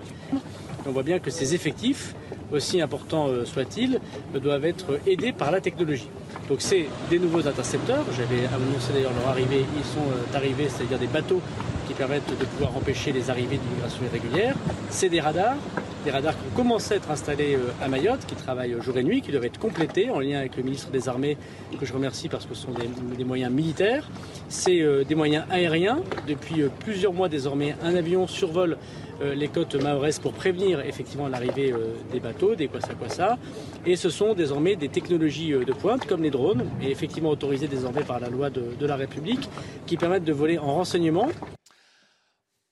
On 0.85 0.91
voit 0.91 1.03
bien 1.03 1.19
que 1.19 1.31
ces 1.31 1.55
effectifs, 1.55 2.15
aussi 2.51 2.81
importants 2.81 3.29
soient-ils, 3.45 3.99
doivent 4.35 4.65
être 4.65 4.99
aidés 5.07 5.31
par 5.31 5.51
la 5.51 5.61
technologie. 5.61 6.09
Donc 6.51 6.59
c'est 6.59 6.87
des 7.09 7.17
nouveaux 7.17 7.47
intercepteurs. 7.47 8.03
J'avais 8.11 8.45
annoncé 8.47 8.91
d'ailleurs 8.91 9.13
leur 9.17 9.29
arrivée. 9.29 9.63
Ils 9.77 9.85
sont 9.85 10.01
euh, 10.01 10.37
arrivés, 10.37 10.67
c'est-à-dire 10.67 10.99
des 10.99 11.07
bateaux 11.07 11.39
qui 11.87 11.93
permettent 11.93 12.37
de 12.37 12.43
pouvoir 12.43 12.75
empêcher 12.75 13.13
les 13.13 13.29
arrivées 13.29 13.57
d'immigration 13.57 14.03
irrégulière. 14.03 14.53
C'est 14.89 15.07
des 15.07 15.21
radars, 15.21 15.55
des 16.03 16.11
radars 16.11 16.33
qui 16.33 16.47
ont 16.51 16.57
commencé 16.57 16.95
à 16.95 16.97
être 16.97 17.09
installés 17.09 17.55
euh, 17.55 17.71
à 17.81 17.87
Mayotte, 17.87 18.25
qui 18.27 18.35
travaillent 18.35 18.75
jour 18.81 18.97
et 18.97 19.03
nuit, 19.03 19.21
qui 19.21 19.31
doivent 19.31 19.45
être 19.45 19.59
complétés 19.59 20.09
en 20.09 20.19
lien 20.19 20.39
avec 20.39 20.57
le 20.57 20.63
ministre 20.63 20.89
des 20.91 21.07
Armées, 21.07 21.37
que 21.79 21.85
je 21.85 21.93
remercie 21.93 22.27
parce 22.27 22.45
que 22.45 22.53
ce 22.53 22.63
sont 22.63 22.73
des, 23.17 23.23
moyens 23.23 23.53
militaires. 23.53 24.09
C'est 24.49 24.81
euh, 24.81 25.05
des 25.05 25.15
moyens 25.15 25.45
aériens. 25.49 26.01
Depuis 26.27 26.63
plusieurs 26.79 27.13
mois 27.13 27.29
désormais, 27.29 27.77
un 27.81 27.95
avion 27.95 28.27
survole 28.27 28.73
euh, 28.73 29.10
les 29.35 29.47
côtes 29.47 29.75
mahoraises 29.75 30.19
pour 30.19 30.33
prévenir 30.33 30.79
effectivement 30.81 31.27
l'arrivée 31.27 31.71
euh, 31.71 31.95
des 32.11 32.19
bateaux, 32.19 32.55
des 32.55 32.67
quoi 32.67 33.09
ça. 33.09 33.37
Et 33.85 33.95
ce 33.95 34.09
sont 34.09 34.33
désormais 34.33 34.75
des 34.75 34.89
technologies 34.89 35.53
euh, 35.53 35.63
de 35.65 35.73
pointe 35.73 36.05
comme 36.05 36.23
les 36.23 36.29
drones, 36.29 36.65
et 36.81 36.91
effectivement 36.91 37.29
autorisées 37.29 37.67
désormais 37.67 38.03
par 38.03 38.19
la 38.19 38.29
loi 38.29 38.49
de, 38.49 38.63
de 38.79 38.85
la 38.85 38.95
République, 38.95 39.49
qui 39.85 39.97
permettent 39.97 40.25
de 40.25 40.33
voler 40.33 40.57
en 40.57 40.73
renseignement. 40.75 41.29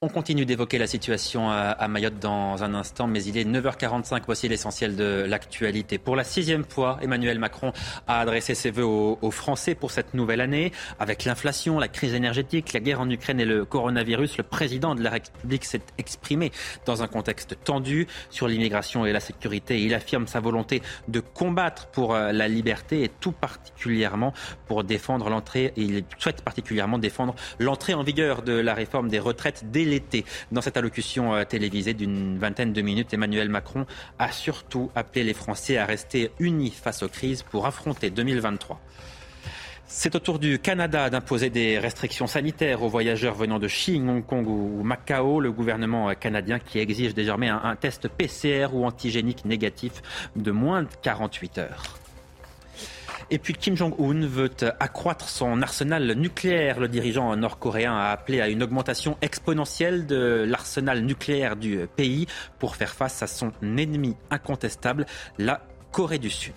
On 0.02 0.08
continue 0.08 0.46
d'évoquer 0.46 0.78
la 0.78 0.88
situation 0.88 1.50
à 1.52 1.88
Mayotte 1.90 2.20
dans 2.20 2.64
un 2.64 2.74
instant, 2.74 3.06
mais 3.06 3.22
il 3.22 3.38
est 3.38 3.44
9h45. 3.44 4.22
Voici 4.26 4.48
l'essentiel 4.48 4.96
de 4.96 5.26
l'actualité. 5.28 5.98
Pour 5.98 6.16
la 6.16 6.24
sixième 6.24 6.64
fois, 6.64 7.00
Emmanuel 7.02 7.38
Macron 7.38 7.74
a 8.08 8.22
adressé 8.22 8.56
ses 8.56 8.72
vœux 8.72 8.86
aux, 8.86 9.32
Français 9.32 9.76
pour 9.76 9.92
cette 9.92 10.14
nouvelle 10.14 10.40
année. 10.40 10.72
Avec 11.02 11.26
l'inflation, 11.26 11.80
la 11.80 11.90
crise 11.90 12.14
énergétique, 12.14 12.72
la 12.72 12.80
guerre 12.80 13.02
en 13.02 13.10
Ukraine 13.10 13.42
et 13.42 13.46
le 13.46 13.66
coronavirus, 13.66 14.38
le 14.38 14.44
président 14.46 14.96
de 14.96 15.04
la 15.04 15.10
République 15.10 15.66
s'est 15.66 15.82
exprimé 15.98 16.54
dans 16.86 17.04
un 17.04 17.08
contexte 17.08 17.58
tendu 17.66 18.08
sur 18.30 18.48
l'immigration 18.48 19.06
et 19.06 19.12
la 19.12 19.20
sécurité. 19.20 19.82
Il 19.82 19.94
affirme 19.94 20.28
sa 20.28 20.40
volonté 20.40 20.82
de 21.10 21.20
combattre 21.20 21.88
pour 21.88 22.16
euh, 22.16 22.32
la 22.32 22.48
liberté 22.48 23.04
et 23.04 23.10
tout 23.10 23.34
particulièrement 23.34 24.32
pour 24.66 24.86
défendre 24.86 25.30
l'entrée. 25.30 25.74
Il 25.76 26.06
souhaite 26.20 26.42
particulièrement 26.42 27.00
défendre 27.00 27.36
l'entrée 27.60 27.96
en 27.96 28.04
vigueur 28.04 28.44
de 28.44 28.54
la 28.54 28.74
réforme 28.74 29.10
des 29.10 29.20
retraites 29.20 29.66
dès 29.70 29.89
l'été. 29.90 30.26
Dans 30.52 30.62
cette 30.62 30.78
allocution 30.78 31.34
euh, 31.34 31.44
télévisée 31.44 31.94
d'une 31.94 32.38
vingtaine 32.38 32.74
de 32.74 32.82
minutes, 32.82 33.14
Emmanuel 33.14 33.50
Macron 33.50 33.86
a 34.18 34.32
surtout 34.32 34.92
appelé 34.96 35.24
les 35.24 35.34
Français 35.34 35.78
à 35.78 35.86
rester 35.86 36.32
unis 36.40 36.72
face 36.72 37.04
aux 37.04 37.10
crises 37.10 37.44
pour 37.44 37.66
affronter 37.66 38.10
2023. 38.10 38.80
C'est 39.92 40.16
au 40.16 40.20
tour 40.20 40.38
du 40.38 40.60
Canada 40.60 41.10
d'imposer 41.10 41.50
des 41.50 41.80
restrictions 41.80 42.28
sanitaires 42.28 42.84
aux 42.84 42.90
voyageurs 42.90 43.34
venant 43.34 43.58
de 43.58 43.68
Chine, 43.68 44.08
Hong 44.08 44.24
Kong 44.24 44.48
ou 44.48 44.84
Macao. 44.84 45.40
Le 45.40 45.52
gouvernement 45.52 46.14
canadien 46.14 46.60
qui 46.60 46.78
exige 46.78 47.16
désormais 47.16 47.50
un, 47.50 47.76
test 47.76 48.08
PCR 48.08 48.68
ou 48.72 48.86
antigénique 48.86 49.46
négatif 49.46 49.94
de 50.36 50.52
moins 50.52 50.84
de 50.84 50.90
48 51.02 51.58
heures. 51.58 51.99
Et 53.32 53.38
puis 53.38 53.54
Kim 53.54 53.76
Jong-un 53.76 54.26
veut 54.26 54.50
accroître 54.80 55.30
son 55.30 55.62
arsenal 55.62 56.14
nucléaire. 56.14 56.80
Le 56.80 56.88
dirigeant 56.88 57.36
nord-coréen 57.36 57.94
a 57.94 58.10
appelé 58.10 58.42
à 58.42 58.48
une 58.48 58.64
augmentation 58.64 59.18
exponentielle 59.22 60.08
de 60.08 60.46
l'arsenal 60.48 61.02
nucléaire 61.02 61.56
du 61.56 61.88
pays 61.96 62.26
pour 62.58 62.76
faire 62.76 62.94
face 62.94 63.22
à 63.22 63.28
son 63.28 63.52
ennemi 63.62 64.16
incontestable, 64.32 65.06
la 65.38 65.62
Corée 65.92 66.18
du 66.18 66.32
Sud. 66.32 66.54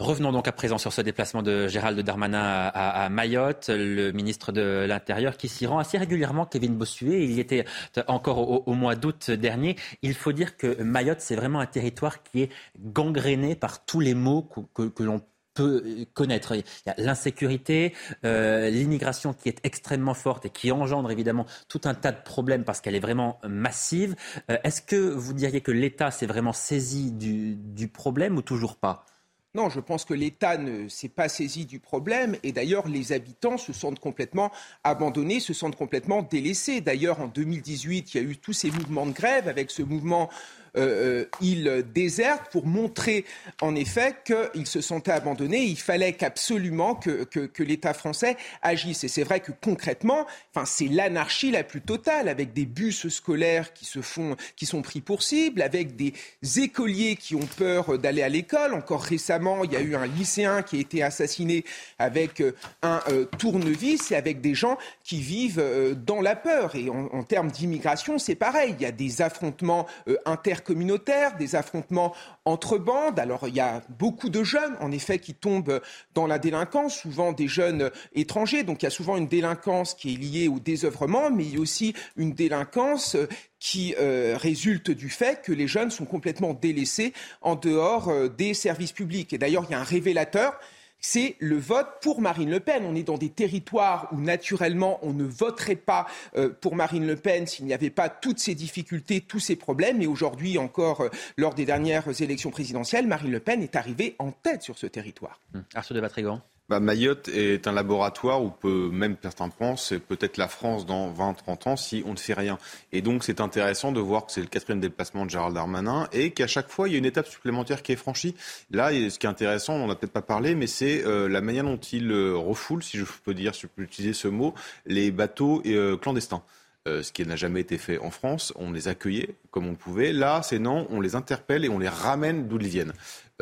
Revenons 0.00 0.32
donc 0.32 0.48
à 0.48 0.52
présent 0.52 0.76
sur 0.76 0.92
ce 0.92 1.00
déplacement 1.00 1.42
de 1.42 1.68
Gérald 1.68 1.98
Darmanin 2.00 2.42
à, 2.42 3.08
Mayotte, 3.08 3.70
le 3.70 4.10
ministre 4.10 4.50
de 4.50 4.84
l'Intérieur 4.88 5.36
qui 5.36 5.48
s'y 5.48 5.66
rend 5.66 5.78
assez 5.78 5.98
régulièrement, 5.98 6.46
Kevin 6.46 6.74
Bossuet. 6.74 7.22
Il 7.22 7.30
y 7.30 7.40
était 7.40 7.64
encore 8.08 8.66
au, 8.66 8.74
mois 8.74 8.96
d'août 8.96 9.30
dernier. 9.30 9.76
Il 10.02 10.14
faut 10.14 10.32
dire 10.32 10.56
que 10.56 10.82
Mayotte, 10.82 11.20
c'est 11.20 11.36
vraiment 11.36 11.60
un 11.60 11.66
territoire 11.66 12.24
qui 12.24 12.42
est 12.42 12.50
gangréné 12.80 13.54
par 13.54 13.84
tous 13.84 14.00
les 14.00 14.14
maux 14.14 14.42
que, 14.74 15.02
l'on 15.02 15.22
peut 15.54 15.84
connaître. 16.12 16.56
Il 16.56 16.64
y 16.86 16.90
a 16.90 16.94
l'insécurité, 16.98 17.94
euh, 18.24 18.70
l'immigration 18.70 19.32
qui 19.32 19.48
est 19.48 19.60
extrêmement 19.62 20.14
forte 20.14 20.46
et 20.46 20.50
qui 20.50 20.72
engendre 20.72 21.12
évidemment 21.12 21.46
tout 21.68 21.82
un 21.84 21.94
tas 21.94 22.10
de 22.10 22.20
problèmes 22.24 22.64
parce 22.64 22.80
qu'elle 22.80 22.96
est 22.96 23.00
vraiment 23.00 23.38
massive. 23.46 24.16
Euh, 24.50 24.58
est-ce 24.64 24.82
que 24.82 24.96
vous 24.96 25.34
diriez 25.34 25.60
que 25.60 25.70
l'État 25.70 26.10
s'est 26.10 26.26
vraiment 26.26 26.52
saisi 26.52 27.12
du 27.12 27.88
problème 27.88 28.36
ou 28.36 28.42
toujours 28.42 28.74
pas? 28.76 29.06
Non, 29.54 29.70
je 29.70 29.78
pense 29.78 30.04
que 30.04 30.14
l'État 30.14 30.56
ne 30.56 30.88
s'est 30.88 31.08
pas 31.08 31.28
saisi 31.28 31.64
du 31.64 31.78
problème 31.78 32.36
et 32.42 32.50
d'ailleurs 32.50 32.88
les 32.88 33.12
habitants 33.12 33.56
se 33.56 33.72
sentent 33.72 34.00
complètement 34.00 34.50
abandonnés, 34.82 35.38
se 35.38 35.52
sentent 35.52 35.76
complètement 35.76 36.22
délaissés. 36.22 36.80
D'ailleurs 36.80 37.20
en 37.20 37.28
2018, 37.28 38.14
il 38.14 38.16
y 38.16 38.20
a 38.20 38.28
eu 38.28 38.36
tous 38.36 38.52
ces 38.52 38.72
mouvements 38.72 39.06
de 39.06 39.12
grève 39.12 39.46
avec 39.46 39.70
ce 39.70 39.82
mouvement 39.82 40.28
euh, 40.76 41.04
euh, 41.04 41.24
il 41.40 41.84
déserte 41.94 42.50
pour 42.50 42.66
montrer 42.66 43.24
en 43.60 43.76
effet 43.76 44.16
qu'il 44.24 44.66
se 44.66 44.80
sentait 44.80 45.12
abandonné. 45.12 45.62
Il 45.62 45.78
fallait 45.78 46.14
qu'absolument 46.14 46.94
que, 46.94 47.28
l'État 47.62 47.94
français 47.94 48.36
agisse. 48.62 49.04
Et 49.04 49.08
c'est 49.08 49.22
vrai 49.22 49.40
que 49.40 49.52
concrètement, 49.52 50.26
enfin, 50.54 50.66
c'est 50.66 50.88
l'anarchie 50.88 51.50
la 51.50 51.62
plus 51.62 51.80
totale, 51.80 52.28
avec 52.28 52.52
des 52.52 52.66
bus 52.66 53.08
scolaires 53.08 53.72
qui 53.72 53.84
se 53.84 54.02
font, 54.02 54.36
qui 54.56 54.66
sont 54.66 54.82
pris 54.82 55.00
pour 55.00 55.22
cible, 55.22 55.62
avec 55.62 55.96
des 55.96 56.12
écoliers 56.56 57.16
qui 57.16 57.34
ont 57.34 57.48
peur 57.56 57.98
d'aller 57.98 58.22
à 58.22 58.28
l'école. 58.28 58.74
Encore 58.74 59.02
récemment, 59.02 59.64
il 59.64 59.72
y 59.72 59.76
a 59.76 59.80
eu 59.80 59.94
un 59.94 60.06
lycéen 60.06 60.62
qui 60.62 60.76
a 60.76 60.80
été 60.80 61.02
assassiné 61.02 61.64
avec 61.98 62.40
euh, 62.40 62.52
un 62.82 63.00
tournevis 63.38 64.10
et 64.10 64.16
avec 64.16 64.40
des 64.40 64.54
gens 64.54 64.76
qui 65.04 65.20
vivent 65.20 65.62
dans 66.04 66.20
la 66.20 66.36
peur. 66.36 66.74
Et 66.74 66.88
en, 66.90 67.22
termes 67.22 67.50
d'immigration, 67.50 68.18
c'est 68.18 68.34
pareil. 68.34 68.74
Il 68.78 68.82
y 68.82 68.86
a 68.86 68.92
des 68.92 69.22
affrontements 69.22 69.86
inter 70.26 70.56
communautaires, 70.64 71.36
des 71.36 71.54
affrontements 71.54 72.14
entre 72.44 72.78
bandes. 72.78 73.18
Alors 73.18 73.46
il 73.46 73.54
y 73.54 73.60
a 73.60 73.82
beaucoup 73.98 74.30
de 74.30 74.42
jeunes, 74.42 74.76
en 74.80 74.90
effet, 74.90 75.18
qui 75.18 75.34
tombent 75.34 75.80
dans 76.14 76.26
la 76.26 76.38
délinquance, 76.38 76.96
souvent 76.96 77.32
des 77.32 77.48
jeunes 77.48 77.90
étrangers. 78.14 78.64
Donc 78.64 78.82
il 78.82 78.86
y 78.86 78.88
a 78.88 78.90
souvent 78.90 79.16
une 79.16 79.28
délinquance 79.28 79.94
qui 79.94 80.14
est 80.14 80.16
liée 80.16 80.48
au 80.48 80.58
désœuvrement, 80.58 81.30
mais 81.30 81.44
il 81.44 81.54
y 81.54 81.56
a 81.56 81.60
aussi 81.60 81.94
une 82.16 82.32
délinquance 82.32 83.16
qui 83.60 83.94
euh, 83.98 84.36
résulte 84.36 84.90
du 84.90 85.08
fait 85.08 85.40
que 85.42 85.52
les 85.52 85.68
jeunes 85.68 85.90
sont 85.90 86.04
complètement 86.04 86.52
délaissés 86.52 87.14
en 87.40 87.56
dehors 87.56 88.08
euh, 88.08 88.28
des 88.28 88.52
services 88.52 88.92
publics. 88.92 89.32
Et 89.32 89.38
d'ailleurs, 89.38 89.64
il 89.68 89.72
y 89.72 89.74
a 89.74 89.80
un 89.80 89.84
révélateur 89.84 90.58
c'est 91.04 91.36
le 91.38 91.58
vote 91.58 91.86
pour 92.00 92.22
Marine 92.22 92.50
Le 92.50 92.60
Pen. 92.60 92.82
On 92.86 92.94
est 92.94 93.02
dans 93.02 93.18
des 93.18 93.28
territoires 93.28 94.08
où 94.10 94.20
naturellement 94.22 94.98
on 95.02 95.12
ne 95.12 95.24
voterait 95.24 95.76
pas 95.76 96.06
euh, 96.34 96.48
pour 96.48 96.76
Marine 96.76 97.06
Le 97.06 97.14
Pen 97.14 97.46
s'il 97.46 97.66
n'y 97.66 97.74
avait 97.74 97.90
pas 97.90 98.08
toutes 98.08 98.38
ces 98.38 98.54
difficultés, 98.54 99.20
tous 99.20 99.38
ces 99.38 99.54
problèmes. 99.54 100.00
Et 100.00 100.06
aujourd'hui 100.06 100.56
encore, 100.56 101.02
euh, 101.02 101.10
lors 101.36 101.54
des 101.54 101.66
dernières 101.66 102.22
élections 102.22 102.50
présidentielles, 102.50 103.06
Marine 103.06 103.32
Le 103.32 103.40
Pen 103.40 103.62
est 103.62 103.76
arrivée 103.76 104.16
en 104.18 104.32
tête 104.32 104.62
sur 104.62 104.78
ce 104.78 104.86
territoire. 104.86 105.40
Arthur 105.74 105.94
de 105.94 106.00
Vatrigan. 106.00 106.40
Bah, 106.70 106.80
Mayotte 106.80 107.28
est 107.28 107.66
un 107.66 107.72
laboratoire 107.72 108.42
où 108.42 108.48
peut, 108.48 108.88
même 108.90 109.16
certains 109.20 109.50
pensent, 109.50 109.88
c'est 109.88 109.98
peut-être 109.98 110.38
la 110.38 110.48
France 110.48 110.86
dans 110.86 111.12
20-30 111.12 111.68
ans 111.68 111.76
si 111.76 112.02
on 112.06 112.12
ne 112.12 112.16
fait 112.16 112.32
rien. 112.32 112.58
Et 112.90 113.02
donc 113.02 113.22
c'est 113.22 113.42
intéressant 113.42 113.92
de 113.92 114.00
voir 114.00 114.24
que 114.24 114.32
c'est 114.32 114.40
le 114.40 114.46
quatrième 114.46 114.80
déplacement 114.80 115.26
de 115.26 115.30
Gérald 115.30 115.54
Darmanin 115.54 116.08
et 116.12 116.30
qu'à 116.30 116.46
chaque 116.46 116.70
fois 116.70 116.88
il 116.88 116.92
y 116.92 116.94
a 116.94 116.98
une 116.98 117.04
étape 117.04 117.26
supplémentaire 117.26 117.82
qui 117.82 117.92
est 117.92 117.96
franchie. 117.96 118.34
Là, 118.70 118.90
ce 118.92 119.18
qui 119.18 119.26
est 119.26 119.28
intéressant, 119.28 119.74
on 119.74 119.86
n'en 119.86 119.92
a 119.92 119.94
peut-être 119.94 120.12
pas 120.12 120.22
parlé, 120.22 120.54
mais 120.54 120.66
c'est 120.66 121.04
euh, 121.04 121.28
la 121.28 121.42
manière 121.42 121.64
dont 121.64 121.76
il 121.76 122.10
euh, 122.10 122.34
refoule, 122.34 122.82
si 122.82 122.96
je 122.96 123.04
peux 123.24 123.34
dire, 123.34 123.54
si 123.54 123.62
je 123.62 123.66
peux 123.66 123.82
utiliser 123.82 124.14
ce 124.14 124.28
mot, 124.28 124.54
les 124.86 125.10
bateaux 125.10 125.62
euh, 125.66 125.98
clandestins. 125.98 126.42
Ce 126.86 127.12
qui 127.12 127.24
n'a 127.26 127.36
jamais 127.36 127.60
été 127.60 127.78
fait 127.78 127.98
en 127.98 128.10
France. 128.10 128.52
On 128.56 128.72
les 128.72 128.88
accueillait 128.88 129.34
comme 129.50 129.66
on 129.66 129.74
pouvait. 129.74 130.12
Là, 130.12 130.42
c'est 130.42 130.58
non, 130.58 130.86
on 130.90 131.00
les 131.00 131.14
interpelle 131.14 131.64
et 131.64 131.68
on 131.68 131.78
les 131.78 131.88
ramène 131.88 132.48
d'où 132.48 132.58
ils 132.58 132.68
viennent. 132.68 132.92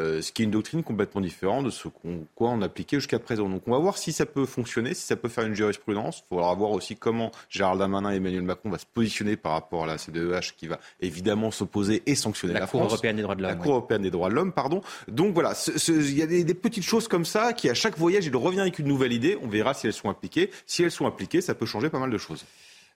Euh, 0.00 0.22
ce 0.22 0.32
qui 0.32 0.40
est 0.40 0.46
une 0.46 0.50
doctrine 0.50 0.82
complètement 0.82 1.20
différente 1.20 1.66
de 1.66 1.70
ce 1.70 1.86
qu'on 1.86 2.26
quoi 2.34 2.48
on 2.48 2.62
appliquait 2.62 2.96
jusqu'à 2.96 3.18
présent. 3.18 3.46
Donc 3.46 3.64
on 3.66 3.72
va 3.72 3.78
voir 3.78 3.98
si 3.98 4.10
ça 4.10 4.24
peut 4.24 4.46
fonctionner, 4.46 4.94
si 4.94 5.02
ça 5.02 5.16
peut 5.16 5.28
faire 5.28 5.44
une 5.44 5.54
jurisprudence. 5.54 6.22
Il 6.24 6.28
faudra 6.30 6.54
voir 6.54 6.70
aussi 6.70 6.96
comment 6.96 7.30
Gérald 7.50 7.78
Darmanin 7.78 8.10
et 8.10 8.16
Emmanuel 8.16 8.40
Macron 8.40 8.70
vont 8.70 8.78
se 8.78 8.86
positionner 8.86 9.36
par 9.36 9.52
rapport 9.52 9.84
à 9.84 9.86
la 9.86 9.98
CDEH 9.98 10.54
qui 10.56 10.66
va 10.66 10.78
évidemment 11.00 11.50
s'opposer 11.50 12.02
et 12.06 12.14
sanctionner 12.14 12.54
la, 12.54 12.60
la 12.60 12.66
Cour 12.66 12.84
européenne 12.84 13.16
des 13.16 13.22
droits 13.22 13.34
de 13.34 13.42
l'homme. 13.42 13.50
La 13.50 13.56
Cour 13.56 13.72
européenne 13.72 14.02
des 14.02 14.10
droits 14.10 14.30
de 14.30 14.34
l'homme, 14.34 14.52
pardon. 14.52 14.80
Donc 15.08 15.34
voilà, 15.34 15.52
il 15.88 16.16
y 16.16 16.22
a 16.22 16.26
des, 16.26 16.42
des, 16.42 16.54
petites 16.54 16.84
choses 16.84 17.06
comme 17.06 17.26
ça 17.26 17.52
qui 17.52 17.68
à 17.68 17.74
chaque 17.74 17.98
voyage 17.98 18.24
il 18.24 18.34
revient 18.34 18.60
avec 18.60 18.78
une 18.78 18.88
nouvelle 18.88 19.12
idée. 19.12 19.36
On 19.42 19.48
verra 19.48 19.74
si 19.74 19.86
elles 19.86 19.92
sont 19.92 20.08
appliquées. 20.08 20.50
Si 20.64 20.82
elles 20.82 20.90
sont 20.90 21.06
appliquées, 21.06 21.42
ça 21.42 21.54
peut 21.54 21.66
changer 21.66 21.90
pas 21.90 21.98
mal 21.98 22.10
de 22.10 22.18
choses. 22.18 22.46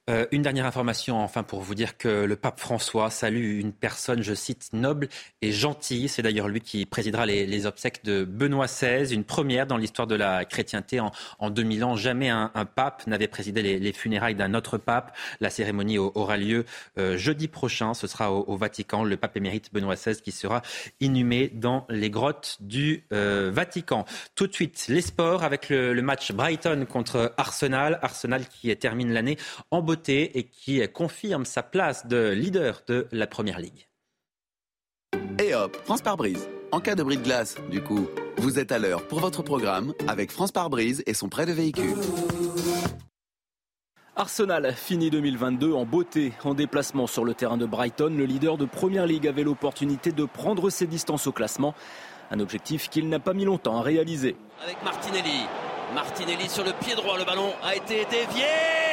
Euh, 0.09 0.25
une 0.31 0.43
dernière 0.43 0.67
information, 0.67 1.19
enfin, 1.19 1.43
pour 1.43 1.63
vous 1.63 1.75
dire 1.75 1.99
que 1.99 2.25
le 2.25 2.37
pape 2.37 2.61
François 2.61 3.11
salue 3.11 3.59
une 3.59 3.73
personne, 3.73 4.23
je 4.23 4.35
cite, 4.35 4.69
noble 4.73 5.09
et 5.43 5.51
gentille. 5.51 6.09
C'est 6.09 6.23
d'ailleurs 6.23 6.47
lui 6.47 6.61
qui 6.61 6.87
présidera 6.87 7.27
les, 7.27 7.67
obsèques 7.67 8.05
de 8.05 8.25
Benoît 8.25 8.67
XVI, 8.67 9.13
une 9.13 9.25
première 9.25 9.67
dans 9.67 9.77
l'histoire 9.77 10.07
de 10.07 10.15
la 10.15 10.45
chrétienté 10.45 11.01
en, 11.01 11.11
en 11.41 11.51
2000 11.51 11.85
ans. 11.85 11.97
Jamais 11.97 12.29
un, 12.29 12.51
pape 12.77 13.05
n'avait 13.09 13.27
présidé 13.27 13.63
les, 13.63 13.93
funérailles 13.93 14.37
d'un 14.37 14.55
autre 14.55 14.79
pape. 14.79 15.17
La 15.41 15.51
cérémonie 15.51 15.99
aura 15.99 16.37
lieu 16.37 16.67
euh, 16.99 17.17
jeudi 17.17 17.49
prochain. 17.49 17.93
Ce 17.95 18.07
sera 18.07 18.31
au, 18.31 18.57
Vatican. 18.57 19.03
Le 19.03 19.17
pape 19.17 19.37
émérite 19.37 19.73
Benoît 19.73 19.97
XVI 19.97 20.21
qui 20.21 20.31
sera 20.31 20.63
inhumé 21.01 21.49
dans 21.49 21.85
les 21.89 22.11
grottes 22.11 22.59
du 22.61 23.05
euh, 23.13 23.51
Vatican. 23.53 24.05
Tout 24.37 24.47
de 24.47 24.53
suite, 24.53 24.87
les 24.89 25.01
sports 25.01 25.43
avec 25.43 25.69
le, 25.69 26.01
match 26.01 26.31
Brighton 26.31 26.87
contre 26.89 27.33
Arsenal. 27.37 27.99
Arsenal 28.03 28.47
qui 28.47 28.77
termine 28.77 29.13
l'année 29.13 29.37
en 29.73 29.83
et 30.09 30.45
qui 30.45 30.87
confirme 30.89 31.45
sa 31.45 31.63
place 31.63 32.07
de 32.07 32.31
leader 32.31 32.83
de 32.87 33.07
la 33.13 33.27
Première 33.27 33.59
Ligue. 33.59 33.89
Et 35.39 35.55
hop, 35.55 35.77
France 35.85 36.03
par 36.03 36.17
brise. 36.17 36.49
En 36.73 36.81
cas 36.81 36.95
de 36.95 37.03
bris 37.03 37.17
de 37.17 37.23
glace, 37.23 37.57
du 37.71 37.83
coup, 37.83 38.09
vous 38.39 38.59
êtes 38.59 38.73
à 38.73 38.79
l'heure 38.79 39.07
pour 39.07 39.21
votre 39.21 39.43
programme 39.43 39.95
avec 40.09 40.31
France 40.31 40.53
par 40.53 40.71
brise 40.71 41.03
et 41.07 41.15
son 41.15 41.29
prêt 41.29 41.47
de 41.47 41.53
véhicule. 41.53 41.95
Arsenal 44.17 44.75
finit 44.75 45.11
2022 45.11 45.75
en 45.75 45.85
beauté. 45.85 46.33
En 46.43 46.55
déplacement 46.55 47.07
sur 47.07 47.25
le 47.25 47.35
terrain 47.35 47.59
de 47.59 47.67
Brighton, 47.67 48.15
le 48.17 48.25
leader 48.25 48.57
de 48.57 48.65
Première 48.65 49.07
Ligue 49.07 49.29
avait 49.29 49.43
l'opportunité 49.43 50.11
de 50.11 50.25
prendre 50.25 50.71
ses 50.71 50.87
distances 50.87 51.27
au 51.27 51.33
classement. 51.33 51.75
Un 52.31 52.41
objectif 52.41 52.89
qu'il 52.89 53.09
n'a 53.09 53.19
pas 53.21 53.35
mis 53.35 53.45
longtemps 53.45 53.77
à 53.79 53.83
réaliser. 53.83 54.37
Avec 54.65 54.83
Martinelli. 54.83 55.47
Martinelli 55.95 56.49
sur 56.49 56.65
le 56.65 56.73
pied 56.81 56.95
droit, 56.95 57.19
le 57.19 57.25
ballon 57.25 57.53
a 57.63 57.77
été 57.77 58.07
dévié. 58.07 58.86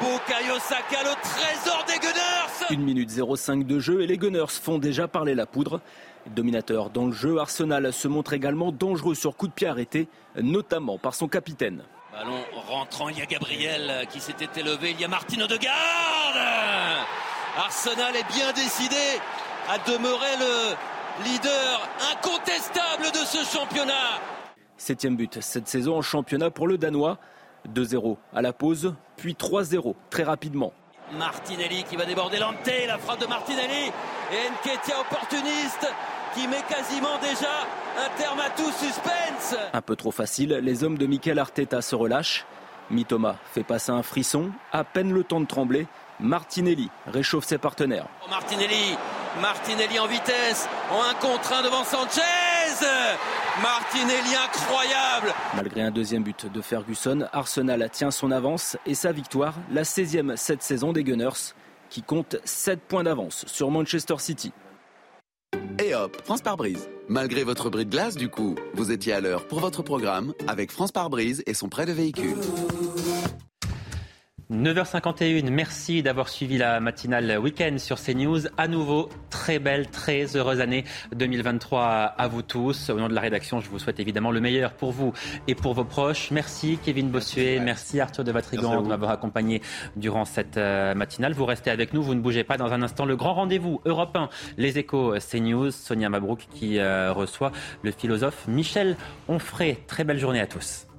Bukayo 0.00 0.58
Saka, 0.58 1.02
le 1.02 1.14
trésor 1.22 1.84
des 1.86 1.98
Gunners 1.98 2.70
1 2.70 2.76
minute 2.76 3.10
05 3.10 3.66
de 3.66 3.78
jeu 3.78 4.00
et 4.00 4.06
les 4.06 4.16
Gunners 4.16 4.48
font 4.48 4.78
déjà 4.78 5.08
parler 5.08 5.34
la 5.34 5.44
poudre. 5.44 5.80
Dominateur 6.26 6.90
dans 6.90 7.06
le 7.06 7.12
jeu, 7.12 7.38
Arsenal 7.38 7.92
se 7.92 8.08
montre 8.08 8.32
également 8.32 8.72
dangereux 8.72 9.14
sur 9.14 9.36
coup 9.36 9.46
de 9.46 9.52
pied 9.52 9.66
arrêté, 9.66 10.08
notamment 10.40 10.96
par 10.96 11.14
son 11.14 11.28
capitaine. 11.28 11.82
Ballon 12.12 12.40
rentrant, 12.66 13.08
il 13.10 13.18
y 13.18 13.22
a 13.22 13.26
Gabriel 13.26 14.06
qui 14.10 14.20
s'était 14.20 14.60
élevé, 14.60 14.92
il 14.92 15.00
y 15.00 15.04
a 15.04 15.08
Martino 15.08 15.46
de 15.46 15.56
Garde 15.56 16.38
Arsenal 17.58 18.16
est 18.16 18.32
bien 18.32 18.52
décidé 18.52 19.20
à 19.68 19.78
demeurer 19.90 20.36
le 20.38 21.24
leader 21.24 21.88
incontestable 22.12 23.10
de 23.12 23.24
ce 23.26 23.44
championnat. 23.44 24.20
Septième 24.76 25.16
but 25.16 25.42
cette 25.42 25.68
saison 25.68 25.98
en 25.98 26.02
championnat 26.02 26.50
pour 26.50 26.66
le 26.66 26.78
Danois. 26.78 27.18
2-0 27.68 28.16
à 28.34 28.42
la 28.42 28.52
pause, 28.52 28.94
puis 29.16 29.34
3-0 29.34 29.94
très 30.10 30.22
rapidement. 30.22 30.72
Martinelli 31.18 31.82
qui 31.84 31.96
va 31.96 32.04
déborder 32.04 32.38
Lante, 32.38 32.70
la 32.86 32.98
frappe 32.98 33.20
de 33.20 33.26
Martinelli 33.26 33.90
et 34.32 34.50
Nketia 34.50 35.00
opportuniste 35.00 35.88
qui 36.34 36.46
met 36.46 36.62
quasiment 36.68 37.18
déjà 37.20 37.66
un 37.98 38.08
terme 38.16 38.38
à 38.40 38.50
tout 38.50 38.70
suspense. 38.72 39.56
Un 39.72 39.82
peu 39.82 39.96
trop 39.96 40.12
facile, 40.12 40.60
les 40.62 40.84
hommes 40.84 40.98
de 40.98 41.06
Mikel 41.06 41.38
Arteta 41.38 41.82
se 41.82 41.96
relâchent. 41.96 42.46
Mitoma 42.90 43.36
fait 43.52 43.62
passer 43.64 43.90
un 43.90 44.02
frisson, 44.02 44.50
à 44.72 44.84
peine 44.84 45.12
le 45.12 45.24
temps 45.24 45.40
de 45.40 45.46
trembler. 45.46 45.86
Martinelli 46.20 46.90
réchauffe 47.06 47.46
ses 47.46 47.58
partenaires. 47.58 48.06
Martinelli, 48.28 48.96
Martinelli 49.40 49.98
en 49.98 50.06
vitesse, 50.06 50.68
en 50.92 51.02
un 51.02 51.14
contre 51.14 51.52
un 51.52 51.62
devant 51.62 51.84
Sanchez. 51.84 52.20
Martinelli 53.62 54.34
incroyable 54.36 55.34
Malgré 55.56 55.82
un 55.82 55.90
deuxième 55.90 56.22
but 56.22 56.46
de 56.46 56.60
Ferguson, 56.60 57.26
Arsenal 57.32 57.88
tient 57.90 58.10
son 58.10 58.30
avance 58.30 58.76
et 58.86 58.94
sa 58.94 59.12
victoire, 59.12 59.54
la 59.72 59.82
16e 59.82 60.36
cette 60.36 60.62
saison 60.62 60.92
des 60.92 61.02
Gunners, 61.02 61.54
qui 61.88 62.02
compte 62.02 62.36
7 62.44 62.80
points 62.80 63.02
d'avance 63.02 63.44
sur 63.46 63.70
Manchester 63.70 64.14
City. 64.18 64.52
Et 65.82 65.94
hop, 65.94 66.16
France 66.24 66.42
par 66.42 66.56
brise. 66.56 66.88
Malgré 67.08 67.42
votre 67.42 67.70
bris 67.70 67.86
de 67.86 67.90
glace, 67.90 68.14
du 68.14 68.28
coup, 68.28 68.54
vous 68.74 68.92
étiez 68.92 69.12
à 69.12 69.20
l'heure 69.20 69.46
pour 69.48 69.60
votre 69.60 69.82
programme 69.82 70.32
avec 70.46 70.70
France 70.70 70.92
par 70.92 71.10
brise 71.10 71.42
et 71.46 71.54
son 71.54 71.68
prêt 71.68 71.86
de 71.86 71.92
véhicule. 71.92 72.36
9h51, 74.50 75.48
merci 75.48 76.02
d'avoir 76.02 76.28
suivi 76.28 76.58
la 76.58 76.80
matinale 76.80 77.38
week-end 77.38 77.76
sur 77.78 78.02
CNews. 78.02 78.48
À 78.58 78.66
nouveau, 78.66 79.08
très 79.30 79.60
belle, 79.60 79.88
très 79.88 80.36
heureuse 80.36 80.60
année 80.60 80.84
2023 81.14 81.84
à 81.86 82.26
vous 82.26 82.42
tous. 82.42 82.90
Au 82.90 82.96
nom 82.96 83.08
de 83.08 83.14
la 83.14 83.20
rédaction, 83.20 83.60
je 83.60 83.70
vous 83.70 83.78
souhaite 83.78 84.00
évidemment 84.00 84.32
le 84.32 84.40
meilleur 84.40 84.72
pour 84.72 84.90
vous 84.90 85.12
et 85.46 85.54
pour 85.54 85.74
vos 85.74 85.84
proches. 85.84 86.32
Merci 86.32 86.80
Kevin 86.84 87.10
Bossuet, 87.10 87.60
merci, 87.60 88.00
Arthur 88.00 88.24
de 88.24 88.32
Vatrigan 88.32 88.82
de 88.82 88.88
m'avoir 88.88 89.12
accompagné 89.12 89.62
durant 89.94 90.24
cette 90.24 90.56
euh, 90.56 90.96
matinale. 90.96 91.32
Vous 91.32 91.46
restez 91.46 91.70
avec 91.70 91.94
nous, 91.94 92.02
vous 92.02 92.16
ne 92.16 92.20
bougez 92.20 92.42
pas 92.42 92.56
dans 92.56 92.72
un 92.72 92.82
instant. 92.82 93.04
Le 93.04 93.14
grand 93.14 93.34
rendez-vous 93.34 93.80
européen, 93.84 94.30
les 94.58 94.78
échos 94.78 95.14
CNews, 95.20 95.70
Sonia 95.70 96.08
Mabrouk 96.08 96.48
qui 96.50 96.80
euh, 96.80 97.12
reçoit 97.12 97.52
le 97.82 97.92
philosophe 97.92 98.48
Michel 98.48 98.96
Onfray. 99.28 99.78
Très 99.86 100.02
belle 100.02 100.18
journée 100.18 100.40
à 100.40 100.48
tous. 100.48 100.89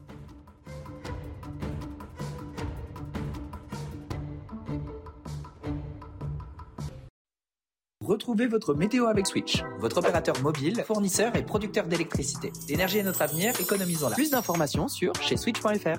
Retrouvez 8.11 8.47
votre 8.47 8.73
météo 8.73 9.05
avec 9.05 9.25
Switch, 9.25 9.63
votre 9.79 9.99
opérateur 9.99 10.37
mobile, 10.41 10.83
fournisseur 10.85 11.33
et 11.37 11.43
producteur 11.43 11.85
d'électricité. 11.85 12.51
L'énergie 12.67 12.97
est 12.97 13.03
notre 13.03 13.21
avenir, 13.21 13.57
économisons-la. 13.61 14.15
Plus 14.15 14.31
d'informations 14.31 14.89
sur 14.89 15.15
chez 15.21 15.37
switch.fr. 15.37 15.97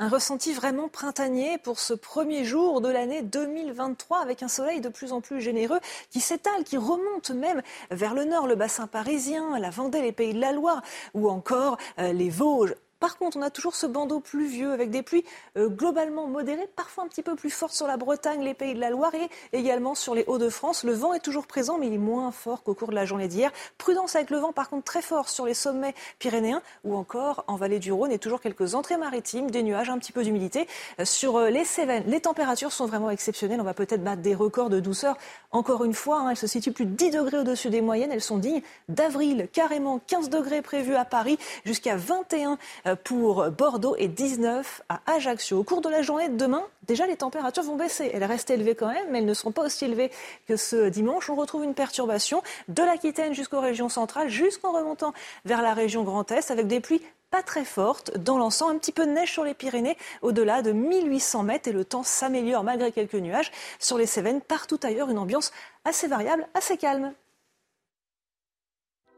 Un 0.00 0.08
ressenti 0.08 0.52
vraiment 0.52 0.88
printanier 0.88 1.58
pour 1.58 1.78
ce 1.78 1.94
premier 1.94 2.44
jour 2.44 2.80
de 2.80 2.88
l'année 2.88 3.22
2023 3.22 4.18
avec 4.20 4.42
un 4.42 4.48
soleil 4.48 4.80
de 4.80 4.88
plus 4.88 5.12
en 5.12 5.20
plus 5.20 5.40
généreux 5.40 5.78
qui 6.10 6.18
s'étale, 6.20 6.64
qui 6.64 6.76
remonte 6.76 7.30
même 7.30 7.62
vers 7.92 8.14
le 8.14 8.24
nord, 8.24 8.48
le 8.48 8.56
bassin 8.56 8.88
parisien, 8.88 9.60
la 9.60 9.70
Vendée, 9.70 10.02
les 10.02 10.10
pays 10.10 10.34
de 10.34 10.40
la 10.40 10.50
Loire 10.50 10.82
ou 11.14 11.30
encore 11.30 11.76
euh, 12.00 12.12
les 12.12 12.30
Vosges. 12.30 12.74
Par 13.00 13.16
contre, 13.16 13.38
on 13.38 13.42
a 13.42 13.48
toujours 13.48 13.74
ce 13.74 13.86
bandeau 13.86 14.20
pluvieux 14.20 14.72
avec 14.72 14.90
des 14.90 15.02
pluies 15.02 15.24
euh, 15.56 15.68
globalement 15.68 16.26
modérées, 16.26 16.68
parfois 16.76 17.04
un 17.04 17.08
petit 17.08 17.22
peu 17.22 17.34
plus 17.34 17.48
fortes 17.48 17.72
sur 17.72 17.86
la 17.86 17.96
Bretagne, 17.96 18.42
les 18.42 18.52
pays 18.52 18.74
de 18.74 18.80
la 18.80 18.90
Loire 18.90 19.14
et 19.14 19.30
également 19.56 19.94
sur 19.94 20.14
les 20.14 20.24
Hauts-de-France. 20.26 20.84
Le 20.84 20.92
vent 20.92 21.14
est 21.14 21.20
toujours 21.20 21.46
présent, 21.46 21.78
mais 21.78 21.86
il 21.86 21.94
est 21.94 21.98
moins 21.98 22.30
fort 22.30 22.62
qu'au 22.62 22.74
cours 22.74 22.88
de 22.88 22.94
la 22.94 23.06
journée 23.06 23.26
d'hier. 23.26 23.50
Prudence 23.78 24.16
avec 24.16 24.28
le 24.28 24.36
vent, 24.36 24.52
par 24.52 24.68
contre, 24.68 24.84
très 24.84 25.00
fort 25.00 25.30
sur 25.30 25.46
les 25.46 25.54
sommets 25.54 25.94
pyrénéens 26.18 26.60
ou 26.84 26.94
encore 26.94 27.44
en 27.46 27.56
vallée 27.56 27.78
du 27.78 27.90
Rhône 27.90 28.12
et 28.12 28.18
toujours 28.18 28.42
quelques 28.42 28.74
entrées 28.74 28.98
maritimes, 28.98 29.50
des 29.50 29.62
nuages, 29.62 29.88
un 29.88 29.98
petit 29.98 30.12
peu 30.12 30.22
d'humidité. 30.22 30.68
Euh, 30.98 31.06
sur 31.06 31.38
euh, 31.38 31.48
les 31.48 31.64
Cévennes, 31.64 32.04
les 32.06 32.20
températures 32.20 32.70
sont 32.70 32.84
vraiment 32.84 33.08
exceptionnelles. 33.08 33.62
On 33.62 33.64
va 33.64 33.72
peut-être 33.72 34.04
battre 34.04 34.20
des 34.20 34.34
records 34.34 34.68
de 34.68 34.78
douceur. 34.78 35.16
Encore 35.52 35.84
une 35.84 35.94
fois, 35.94 36.20
hein, 36.20 36.30
elles 36.30 36.36
se 36.36 36.46
situent 36.46 36.72
plus 36.72 36.84
de 36.84 36.94
10 36.94 37.12
degrés 37.12 37.38
au-dessus 37.38 37.70
des 37.70 37.80
moyennes. 37.80 38.12
Elles 38.12 38.20
sont 38.20 38.36
dignes 38.36 38.60
d'avril, 38.90 39.48
carrément 39.54 40.00
15 40.06 40.28
degrés 40.28 40.60
prévus 40.60 40.96
à 40.96 41.06
Paris, 41.06 41.38
jusqu'à 41.64 41.96
21 41.96 42.58
pour 42.96 43.50
Bordeaux 43.50 43.94
et 43.98 44.08
19 44.08 44.82
à 44.88 45.00
Ajaccio. 45.06 45.58
Au 45.58 45.64
cours 45.64 45.80
de 45.80 45.88
la 45.88 46.02
journée 46.02 46.28
de 46.28 46.36
demain, 46.36 46.62
déjà 46.82 47.06
les 47.06 47.16
températures 47.16 47.62
vont 47.62 47.76
baisser. 47.76 48.10
Elles 48.12 48.24
restent 48.24 48.50
élevées 48.50 48.74
quand 48.74 48.88
même, 48.88 49.06
mais 49.10 49.18
elles 49.18 49.26
ne 49.26 49.34
seront 49.34 49.52
pas 49.52 49.64
aussi 49.64 49.84
élevées 49.84 50.10
que 50.46 50.56
ce 50.56 50.88
dimanche. 50.88 51.30
On 51.30 51.34
retrouve 51.34 51.64
une 51.64 51.74
perturbation 51.74 52.42
de 52.68 52.82
l'Aquitaine 52.82 53.34
jusqu'aux 53.34 53.60
régions 53.60 53.88
centrales, 53.88 54.28
jusqu'en 54.28 54.72
remontant 54.72 55.12
vers 55.44 55.62
la 55.62 55.74
région 55.74 56.02
Grand 56.04 56.30
Est, 56.32 56.50
avec 56.50 56.66
des 56.66 56.80
pluies 56.80 57.02
pas 57.30 57.42
très 57.42 57.64
fortes 57.64 58.16
dans 58.18 58.38
l'ensemble, 58.38 58.74
un 58.74 58.78
petit 58.78 58.92
peu 58.92 59.06
de 59.06 59.12
neige 59.12 59.32
sur 59.32 59.44
les 59.44 59.54
Pyrénées, 59.54 59.96
au-delà 60.22 60.62
de 60.62 60.72
1800 60.72 61.44
mètres, 61.44 61.68
et 61.68 61.72
le 61.72 61.84
temps 61.84 62.02
s'améliore 62.02 62.64
malgré 62.64 62.90
quelques 62.92 63.14
nuages. 63.14 63.52
Sur 63.78 63.98
les 63.98 64.06
Cévennes, 64.06 64.40
partout 64.40 64.80
ailleurs, 64.82 65.10
une 65.10 65.18
ambiance 65.18 65.52
assez 65.84 66.08
variable, 66.08 66.46
assez 66.54 66.76
calme. 66.76 67.12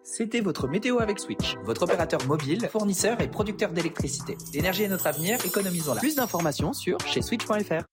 C'était 0.04 0.40
votre 0.40 0.66
météo 0.66 0.98
avec 0.98 1.20
Switch, 1.20 1.54
votre 1.64 1.84
opérateur 1.84 2.26
mobile, 2.26 2.68
fournisseur 2.70 3.20
et 3.20 3.28
producteur 3.28 3.70
d'électricité. 3.70 4.36
L'énergie 4.52 4.82
est 4.82 4.88
notre 4.88 5.06
avenir, 5.06 5.38
économisons-la. 5.44 6.00
Plus 6.00 6.16
d'informations 6.16 6.72
sur 6.72 6.98
chez 7.06 7.22
switch.fr. 7.22 7.84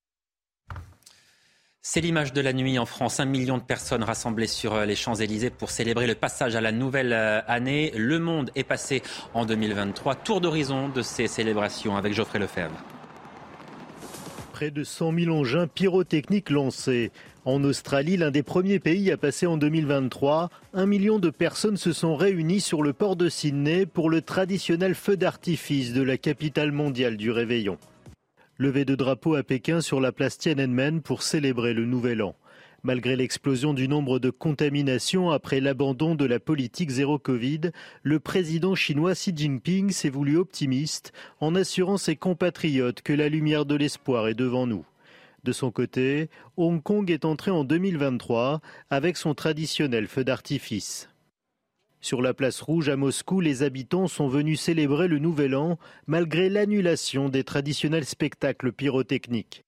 C'est 1.82 2.02
l'image 2.02 2.34
de 2.34 2.42
la 2.42 2.52
nuit 2.52 2.78
en 2.80 2.86
France. 2.86 3.20
Un 3.20 3.26
million 3.26 3.58
de 3.58 3.64
personnes 3.64 4.04
rassemblées 4.04 4.48
sur 4.48 4.74
euh, 4.74 4.86
les 4.86 4.96
Champs-Élysées 4.96 5.50
pour 5.50 5.70
célébrer 5.70 6.08
le 6.08 6.16
passage 6.16 6.56
à 6.56 6.62
la 6.62 6.72
nouvelle 6.72 7.14
euh, 7.14 7.42
année. 7.48 7.92
Le 7.96 8.20
monde 8.20 8.52
est 8.56 8.64
passé 8.64 9.02
en 9.34 9.46
2023. 9.46 10.16
Tour 10.16 10.42
d'horizon 10.42 10.90
de 10.90 11.02
ces 11.02 11.28
célébrations 11.28 11.96
avec 11.96 12.14
Geoffrey 12.14 12.40
Lefebvre. 12.40 12.76
Près 14.52 14.72
de 14.72 14.84
100 14.84 15.14
000 15.14 15.36
engins 15.36 15.68
pyrotechniques 15.68 16.50
lancés. 16.50 17.12
En 17.46 17.64
Australie, 17.64 18.18
l'un 18.18 18.32
des 18.32 18.44
premiers 18.44 18.80
pays 18.80 19.12
à 19.12 19.18
passer 19.18 19.48
en 19.48 19.56
2023, 19.56 20.50
un 20.74 20.86
million 20.86 21.20
de 21.20 21.30
personnes 21.30 21.78
se 21.78 21.94
sont 21.94 22.18
réunies 22.18 22.60
sur 22.60 22.84
le 22.84 22.92
port 22.92 23.16
de 23.16 23.30
Sydney 23.30 23.86
pour 23.86 24.10
le 24.10 24.22
traditionnel 24.22 24.94
feu 24.94 25.16
d'artifice 25.16 25.94
de 25.94 26.02
la 26.02 26.18
capitale 26.18 26.74
mondiale 26.74 27.16
du 27.16 27.32
réveillon. 27.32 27.78
Levé 28.58 28.84
de 28.84 28.94
drapeau 28.94 29.36
à 29.36 29.44
Pékin 29.44 29.80
sur 29.80 30.02
la 30.02 30.12
place 30.12 30.38
Tiananmen 30.38 31.02
pour 31.02 31.24
célébrer 31.24 31.74
le 31.74 31.86
nouvel 31.86 32.22
an. 32.22 32.36
Malgré 32.84 33.16
l'explosion 33.16 33.74
du 33.74 33.88
nombre 33.88 34.20
de 34.20 34.30
contaminations 34.30 35.32
après 35.32 35.62
l'abandon 35.62 36.16
de 36.16 36.26
la 36.26 36.42
politique 36.42 36.90
zéro 36.90 37.20
Covid, 37.20 37.72
le 38.04 38.20
président 38.20 38.76
chinois 38.76 39.14
Xi 39.14 39.32
Jinping 39.34 39.92
s'est 39.92 40.10
voulu 40.10 40.36
optimiste 40.36 41.14
en 41.40 41.56
assurant 41.56 41.98
ses 41.98 42.18
compatriotes 42.18 43.02
que 43.02 43.14
la 43.14 43.30
lumière 43.30 43.66
de 43.66 43.76
l'espoir 43.76 44.28
est 44.28 44.34
devant 44.34 44.68
nous. 44.68 44.86
De 45.44 45.52
son 45.52 45.72
côté, 45.72 46.30
Hong 46.58 46.82
Kong 46.82 47.10
est 47.10 47.26
entré 47.26 47.52
en 47.52 47.64
2023 47.64 48.62
avec 48.90 49.18
son 49.18 49.34
traditionnel 49.34 50.08
feu 50.08 50.24
d'artifice. 50.24 51.10
Sur 52.02 52.22
la 52.22 52.34
place 52.34 52.62
rouge 52.62 52.90
à 52.90 52.96
Moscou, 52.96 53.42
les 53.42 53.64
habitants 53.64 54.08
sont 54.08 54.30
venus 54.30 54.62
célébrer 54.62 55.08
le 55.08 55.20
Nouvel 55.20 55.56
An 55.56 55.78
malgré 56.08 56.50
l'annulation 56.50 57.28
des 57.30 57.44
traditionnels 57.44 58.06
spectacles 58.06 58.72
pyrotechniques. 58.72 59.66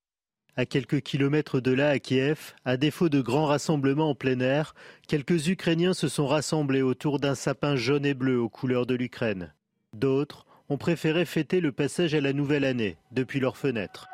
À 0.56 0.66
quelques 0.66 1.02
kilomètres 1.02 1.62
de 1.62 1.72
là, 1.72 1.90
à 1.90 2.00
Kiev, 2.00 2.54
à 2.66 2.78
défaut 2.78 3.10
de 3.10 3.22
grands 3.22 3.46
rassemblements 3.46 4.10
en 4.10 4.16
plein 4.16 4.40
air, 4.40 4.76
quelques 5.08 5.48
Ukrainiens 5.48 5.94
se 5.94 6.08
sont 6.08 6.28
rassemblés 6.28 6.82
autour 6.82 7.20
d'un 7.20 7.36
sapin 7.36 7.76
jaune 7.76 8.06
et 8.06 8.14
bleu 8.14 8.40
aux 8.40 8.50
couleurs 8.50 8.86
de 8.86 8.96
l'Ukraine. 8.96 9.54
D'autres 9.94 10.46
ont 10.70 10.78
préféré 10.78 11.26
fêter 11.26 11.62
le 11.62 11.72
passage 11.72 12.16
à 12.16 12.22
la 12.22 12.34
nouvelle 12.34 12.66
année 12.66 12.98
depuis 13.12 13.40
leurs 13.40 13.58
fenêtres. 13.58 14.08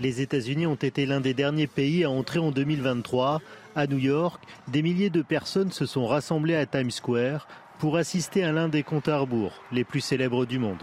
Les 0.00 0.22
États-Unis 0.22 0.66
ont 0.66 0.76
été 0.76 1.04
l'un 1.04 1.20
des 1.20 1.34
derniers 1.34 1.66
pays 1.66 2.04
à 2.04 2.10
entrer 2.10 2.38
en 2.38 2.52
2023. 2.52 3.42
À 3.76 3.86
New 3.86 3.98
York, 3.98 4.42
des 4.68 4.80
milliers 4.80 5.10
de 5.10 5.20
personnes 5.20 5.72
se 5.72 5.84
sont 5.84 6.06
rassemblées 6.06 6.56
à 6.56 6.64
Times 6.64 6.90
Square 6.90 7.46
pour 7.78 7.98
assister 7.98 8.42
à 8.42 8.50
l'un 8.50 8.68
des 8.68 8.82
comptes 8.82 9.08
à 9.08 9.18
rebours 9.18 9.52
les 9.72 9.84
plus 9.84 10.00
célèbres 10.00 10.46
du 10.46 10.58
monde. 10.58 10.82